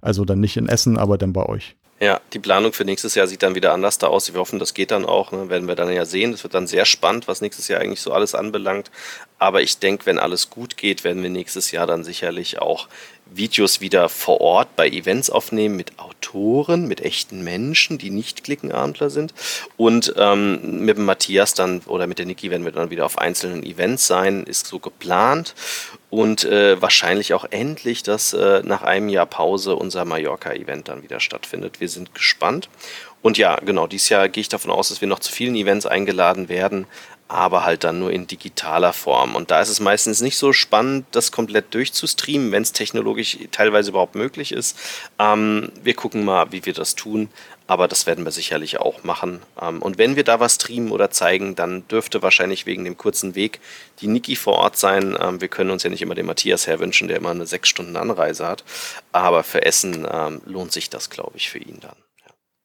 Also 0.00 0.24
dann 0.24 0.40
nicht 0.40 0.56
in 0.56 0.68
Essen, 0.68 0.96
aber 0.96 1.18
dann 1.18 1.34
bei 1.34 1.44
euch. 1.44 1.76
Ja, 2.00 2.20
die 2.32 2.38
Planung 2.38 2.72
für 2.72 2.84
nächstes 2.84 3.16
Jahr 3.16 3.26
sieht 3.26 3.42
dann 3.42 3.56
wieder 3.56 3.72
anders 3.72 3.98
da 3.98 4.06
aus. 4.06 4.32
Wir 4.32 4.38
hoffen, 4.38 4.60
das 4.60 4.72
geht 4.72 4.92
dann 4.92 5.04
auch. 5.04 5.32
Ne? 5.32 5.48
Werden 5.48 5.66
wir 5.66 5.74
dann 5.74 5.92
ja 5.92 6.04
sehen. 6.04 6.30
Das 6.30 6.44
wird 6.44 6.54
dann 6.54 6.68
sehr 6.68 6.84
spannend, 6.84 7.26
was 7.26 7.40
nächstes 7.40 7.66
Jahr 7.66 7.80
eigentlich 7.80 8.00
so 8.00 8.12
alles 8.12 8.36
anbelangt. 8.36 8.92
Aber 9.40 9.62
ich 9.62 9.78
denke, 9.78 10.06
wenn 10.06 10.20
alles 10.20 10.48
gut 10.48 10.76
geht, 10.76 11.02
werden 11.02 11.24
wir 11.24 11.30
nächstes 11.30 11.72
Jahr 11.72 11.88
dann 11.88 12.04
sicherlich 12.04 12.60
auch 12.60 12.88
Videos 13.26 13.80
wieder 13.80 14.08
vor 14.08 14.40
Ort 14.40 14.76
bei 14.76 14.88
Events 14.88 15.28
aufnehmen 15.28 15.76
mit 15.76 15.98
Autoren, 15.98 16.86
mit 16.86 17.00
echten 17.00 17.42
Menschen, 17.42 17.98
die 17.98 18.10
nicht 18.10 18.44
Klickenabendler 18.44 19.10
sind. 19.10 19.34
Und 19.76 20.14
ähm, 20.16 20.84
mit 20.84 20.96
dem 20.96 21.04
Matthias 21.04 21.54
dann 21.54 21.80
oder 21.86 22.06
mit 22.06 22.18
der 22.20 22.26
Niki 22.26 22.50
werden 22.50 22.64
wir 22.64 22.72
dann 22.72 22.90
wieder 22.90 23.06
auf 23.06 23.18
einzelnen 23.18 23.64
Events 23.64 24.06
sein, 24.06 24.44
ist 24.44 24.66
so 24.66 24.78
geplant. 24.78 25.54
Und 26.10 26.44
äh, 26.44 26.80
wahrscheinlich 26.80 27.34
auch 27.34 27.44
endlich, 27.50 28.02
dass 28.02 28.32
äh, 28.32 28.62
nach 28.64 28.82
einem 28.82 29.10
Jahr 29.10 29.26
Pause 29.26 29.76
unser 29.76 30.06
Mallorca-Event 30.06 30.88
dann 30.88 31.02
wieder 31.02 31.20
stattfindet. 31.20 31.80
Wir 31.80 31.88
sind 31.88 32.14
gespannt. 32.14 32.70
Und 33.20 33.36
ja, 33.36 33.56
genau, 33.56 33.86
dieses 33.86 34.08
Jahr 34.08 34.28
gehe 34.28 34.40
ich 34.40 34.48
davon 34.48 34.70
aus, 34.70 34.88
dass 34.88 35.00
wir 35.00 35.08
noch 35.08 35.18
zu 35.18 35.32
vielen 35.32 35.54
Events 35.54 35.84
eingeladen 35.84 36.48
werden. 36.48 36.86
Aber 37.28 37.64
halt 37.64 37.84
dann 37.84 37.98
nur 37.98 38.10
in 38.10 38.26
digitaler 38.26 38.94
Form. 38.94 39.36
Und 39.36 39.50
da 39.50 39.60
ist 39.60 39.68
es 39.68 39.80
meistens 39.80 40.22
nicht 40.22 40.38
so 40.38 40.54
spannend, 40.54 41.06
das 41.12 41.30
komplett 41.30 41.74
durchzustreamen, 41.74 42.50
wenn 42.52 42.62
es 42.62 42.72
technologisch 42.72 43.38
teilweise 43.52 43.90
überhaupt 43.90 44.14
möglich 44.14 44.50
ist. 44.52 44.76
Ähm, 45.18 45.70
wir 45.82 45.94
gucken 45.94 46.24
mal, 46.24 46.50
wie 46.52 46.64
wir 46.64 46.72
das 46.72 46.94
tun, 46.94 47.28
aber 47.66 47.86
das 47.86 48.06
werden 48.06 48.24
wir 48.24 48.32
sicherlich 48.32 48.80
auch 48.80 49.04
machen. 49.04 49.42
Ähm, 49.60 49.82
und 49.82 49.98
wenn 49.98 50.16
wir 50.16 50.24
da 50.24 50.40
was 50.40 50.54
streamen 50.54 50.90
oder 50.90 51.10
zeigen, 51.10 51.54
dann 51.54 51.86
dürfte 51.88 52.22
wahrscheinlich 52.22 52.64
wegen 52.64 52.84
dem 52.84 52.96
kurzen 52.96 53.34
Weg 53.34 53.60
die 54.00 54.06
Niki 54.06 54.34
vor 54.34 54.54
Ort 54.54 54.78
sein. 54.78 55.16
Ähm, 55.20 55.42
wir 55.42 55.48
können 55.48 55.70
uns 55.70 55.82
ja 55.82 55.90
nicht 55.90 56.02
immer 56.02 56.14
den 56.14 56.26
Matthias 56.26 56.66
herwünschen, 56.66 57.08
der 57.08 57.18
immer 57.18 57.30
eine 57.30 57.46
sechs 57.46 57.68
Stunden 57.68 57.96
Anreise 57.96 58.46
hat. 58.46 58.64
Aber 59.12 59.44
für 59.44 59.66
Essen 59.66 60.08
ähm, 60.10 60.40
lohnt 60.46 60.72
sich 60.72 60.88
das, 60.88 61.10
glaube 61.10 61.36
ich, 61.36 61.50
für 61.50 61.58
ihn 61.58 61.78
dann. 61.80 62.07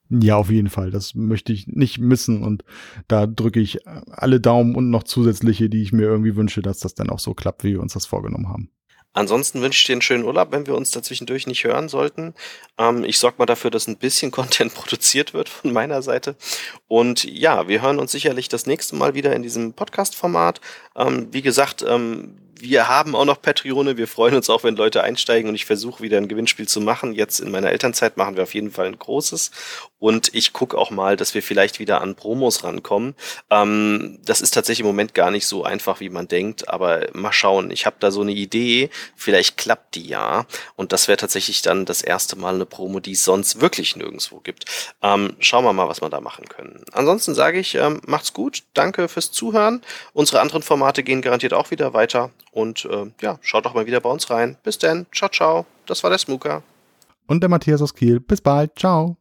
Ja, 0.09 0.35
auf 0.35 0.49
jeden 0.51 0.69
Fall. 0.69 0.91
Das 0.91 1.15
möchte 1.15 1.53
ich 1.53 1.67
nicht 1.67 1.97
missen. 1.99 2.43
Und 2.43 2.63
da 3.07 3.25
drücke 3.25 3.59
ich 3.59 3.87
alle 3.87 4.39
Daumen 4.39 4.75
und 4.75 4.89
noch 4.89 5.03
zusätzliche, 5.03 5.69
die 5.69 5.81
ich 5.81 5.93
mir 5.93 6.03
irgendwie 6.03 6.35
wünsche, 6.35 6.61
dass 6.61 6.79
das 6.79 6.93
dann 6.93 7.09
auch 7.09 7.19
so 7.19 7.33
klappt, 7.33 7.63
wie 7.63 7.73
wir 7.73 7.81
uns 7.81 7.93
das 7.93 8.05
vorgenommen 8.05 8.49
haben. 8.49 8.69
Ansonsten 9.15 9.61
wünsche 9.61 9.79
ich 9.79 9.85
dir 9.85 9.93
einen 9.93 10.01
schönen 10.01 10.23
Urlaub, 10.23 10.51
wenn 10.51 10.65
wir 10.65 10.75
uns 10.75 10.89
dazwischendurch 10.89 11.45
nicht 11.45 11.63
hören 11.63 11.87
sollten. 11.87 12.33
Ähm, 12.79 13.03
ich 13.03 13.19
sorge 13.19 13.35
mal 13.37 13.45
dafür, 13.45 13.69
dass 13.69 13.87
ein 13.87 13.97
bisschen 13.97 14.31
Content 14.31 14.73
produziert 14.73 15.33
wird 15.33 15.49
von 15.49 15.71
meiner 15.71 16.01
Seite. 16.01 16.35
Und 16.87 17.23
ja, 17.23 17.67
wir 17.67 17.83
hören 17.83 17.99
uns 17.99 18.11
sicherlich 18.11 18.49
das 18.49 18.65
nächste 18.65 18.95
Mal 18.95 19.13
wieder 19.13 19.35
in 19.35 19.43
diesem 19.43 19.73
Podcast-Format. 19.73 20.61
Ähm, 20.95 21.27
wie 21.31 21.43
gesagt, 21.43 21.85
ähm, 21.87 22.39
wir 22.59 22.87
haben 22.87 23.15
auch 23.15 23.25
noch 23.25 23.41
Patreone. 23.41 23.97
Wir 23.97 24.07
freuen 24.07 24.35
uns 24.35 24.49
auch, 24.49 24.63
wenn 24.63 24.75
Leute 24.75 25.03
einsteigen 25.03 25.49
und 25.49 25.55
ich 25.55 25.65
versuche 25.65 26.01
wieder 26.03 26.17
ein 26.17 26.27
Gewinnspiel 26.27 26.67
zu 26.67 26.81
machen. 26.81 27.13
Jetzt 27.13 27.39
in 27.39 27.51
meiner 27.51 27.71
Elternzeit 27.71 28.17
machen 28.17 28.35
wir 28.35 28.43
auf 28.43 28.53
jeden 28.53 28.71
Fall 28.71 28.87
ein 28.87 28.97
großes. 28.97 29.51
Und 29.99 30.33
ich 30.33 30.53
gucke 30.53 30.77
auch 30.77 30.91
mal, 30.91 31.15
dass 31.15 31.33
wir 31.33 31.41
vielleicht 31.41 31.79
wieder 31.79 32.01
an 32.01 32.15
Promos 32.15 32.63
rankommen. 32.63 33.15
Ähm, 33.49 34.19
das 34.25 34.41
ist 34.41 34.53
tatsächlich 34.53 34.81
im 34.81 34.87
Moment 34.87 35.13
gar 35.13 35.31
nicht 35.31 35.47
so 35.47 35.63
einfach, 35.63 35.99
wie 35.99 36.09
man 36.09 36.27
denkt. 36.27 36.69
Aber 36.69 37.07
mal 37.13 37.33
schauen. 37.33 37.71
Ich 37.71 37.85
habe 37.85 37.95
da 37.99 38.11
so 38.11 38.21
eine 38.21 38.33
Idee. 38.33 38.89
Vielleicht 39.15 39.57
klappt 39.57 39.95
die 39.95 40.07
ja. 40.07 40.45
Und 40.75 40.91
das 40.91 41.07
wäre 41.07 41.17
tatsächlich 41.17 41.61
dann 41.61 41.85
das 41.85 42.01
erste 42.01 42.35
Mal 42.37 42.55
eine 42.55 42.65
Promo, 42.65 42.99
die 42.99 43.13
es 43.13 43.23
sonst 43.23 43.61
wirklich 43.61 43.95
nirgendwo 43.95 44.39
gibt. 44.39 44.65
Ähm, 45.01 45.35
schauen 45.39 45.65
wir 45.65 45.73
mal, 45.73 45.89
was 45.89 46.01
wir 46.01 46.09
da 46.09 46.21
machen 46.21 46.47
können. 46.47 46.83
Ansonsten 46.91 47.33
sage 47.33 47.59
ich, 47.59 47.75
ähm, 47.75 48.01
macht's 48.05 48.33
gut. 48.33 48.63
Danke 48.73 49.07
fürs 49.07 49.31
Zuhören. 49.31 49.81
Unsere 50.13 50.41
anderen 50.41 50.63
Formate 50.63 51.03
gehen 51.03 51.21
garantiert 51.21 51.53
auch 51.53 51.71
wieder 51.71 51.93
weiter. 51.93 52.31
Und 52.53 52.85
äh, 52.85 53.11
ja, 53.21 53.39
schaut 53.41 53.65
doch 53.65 53.73
mal 53.73 53.85
wieder 53.85 53.99
bei 53.99 54.09
uns 54.09 54.29
rein. 54.29 54.57
Bis 54.63 54.77
dann. 54.77 55.07
Ciao, 55.11 55.29
ciao. 55.29 55.65
Das 55.85 56.03
war 56.03 56.09
der 56.09 56.19
Smooker. 56.19 56.63
Und 57.27 57.41
der 57.41 57.49
Matthias 57.49 57.81
aus 57.81 57.93
Kiel. 57.93 58.19
Bis 58.19 58.41
bald. 58.41 58.77
Ciao. 58.77 59.17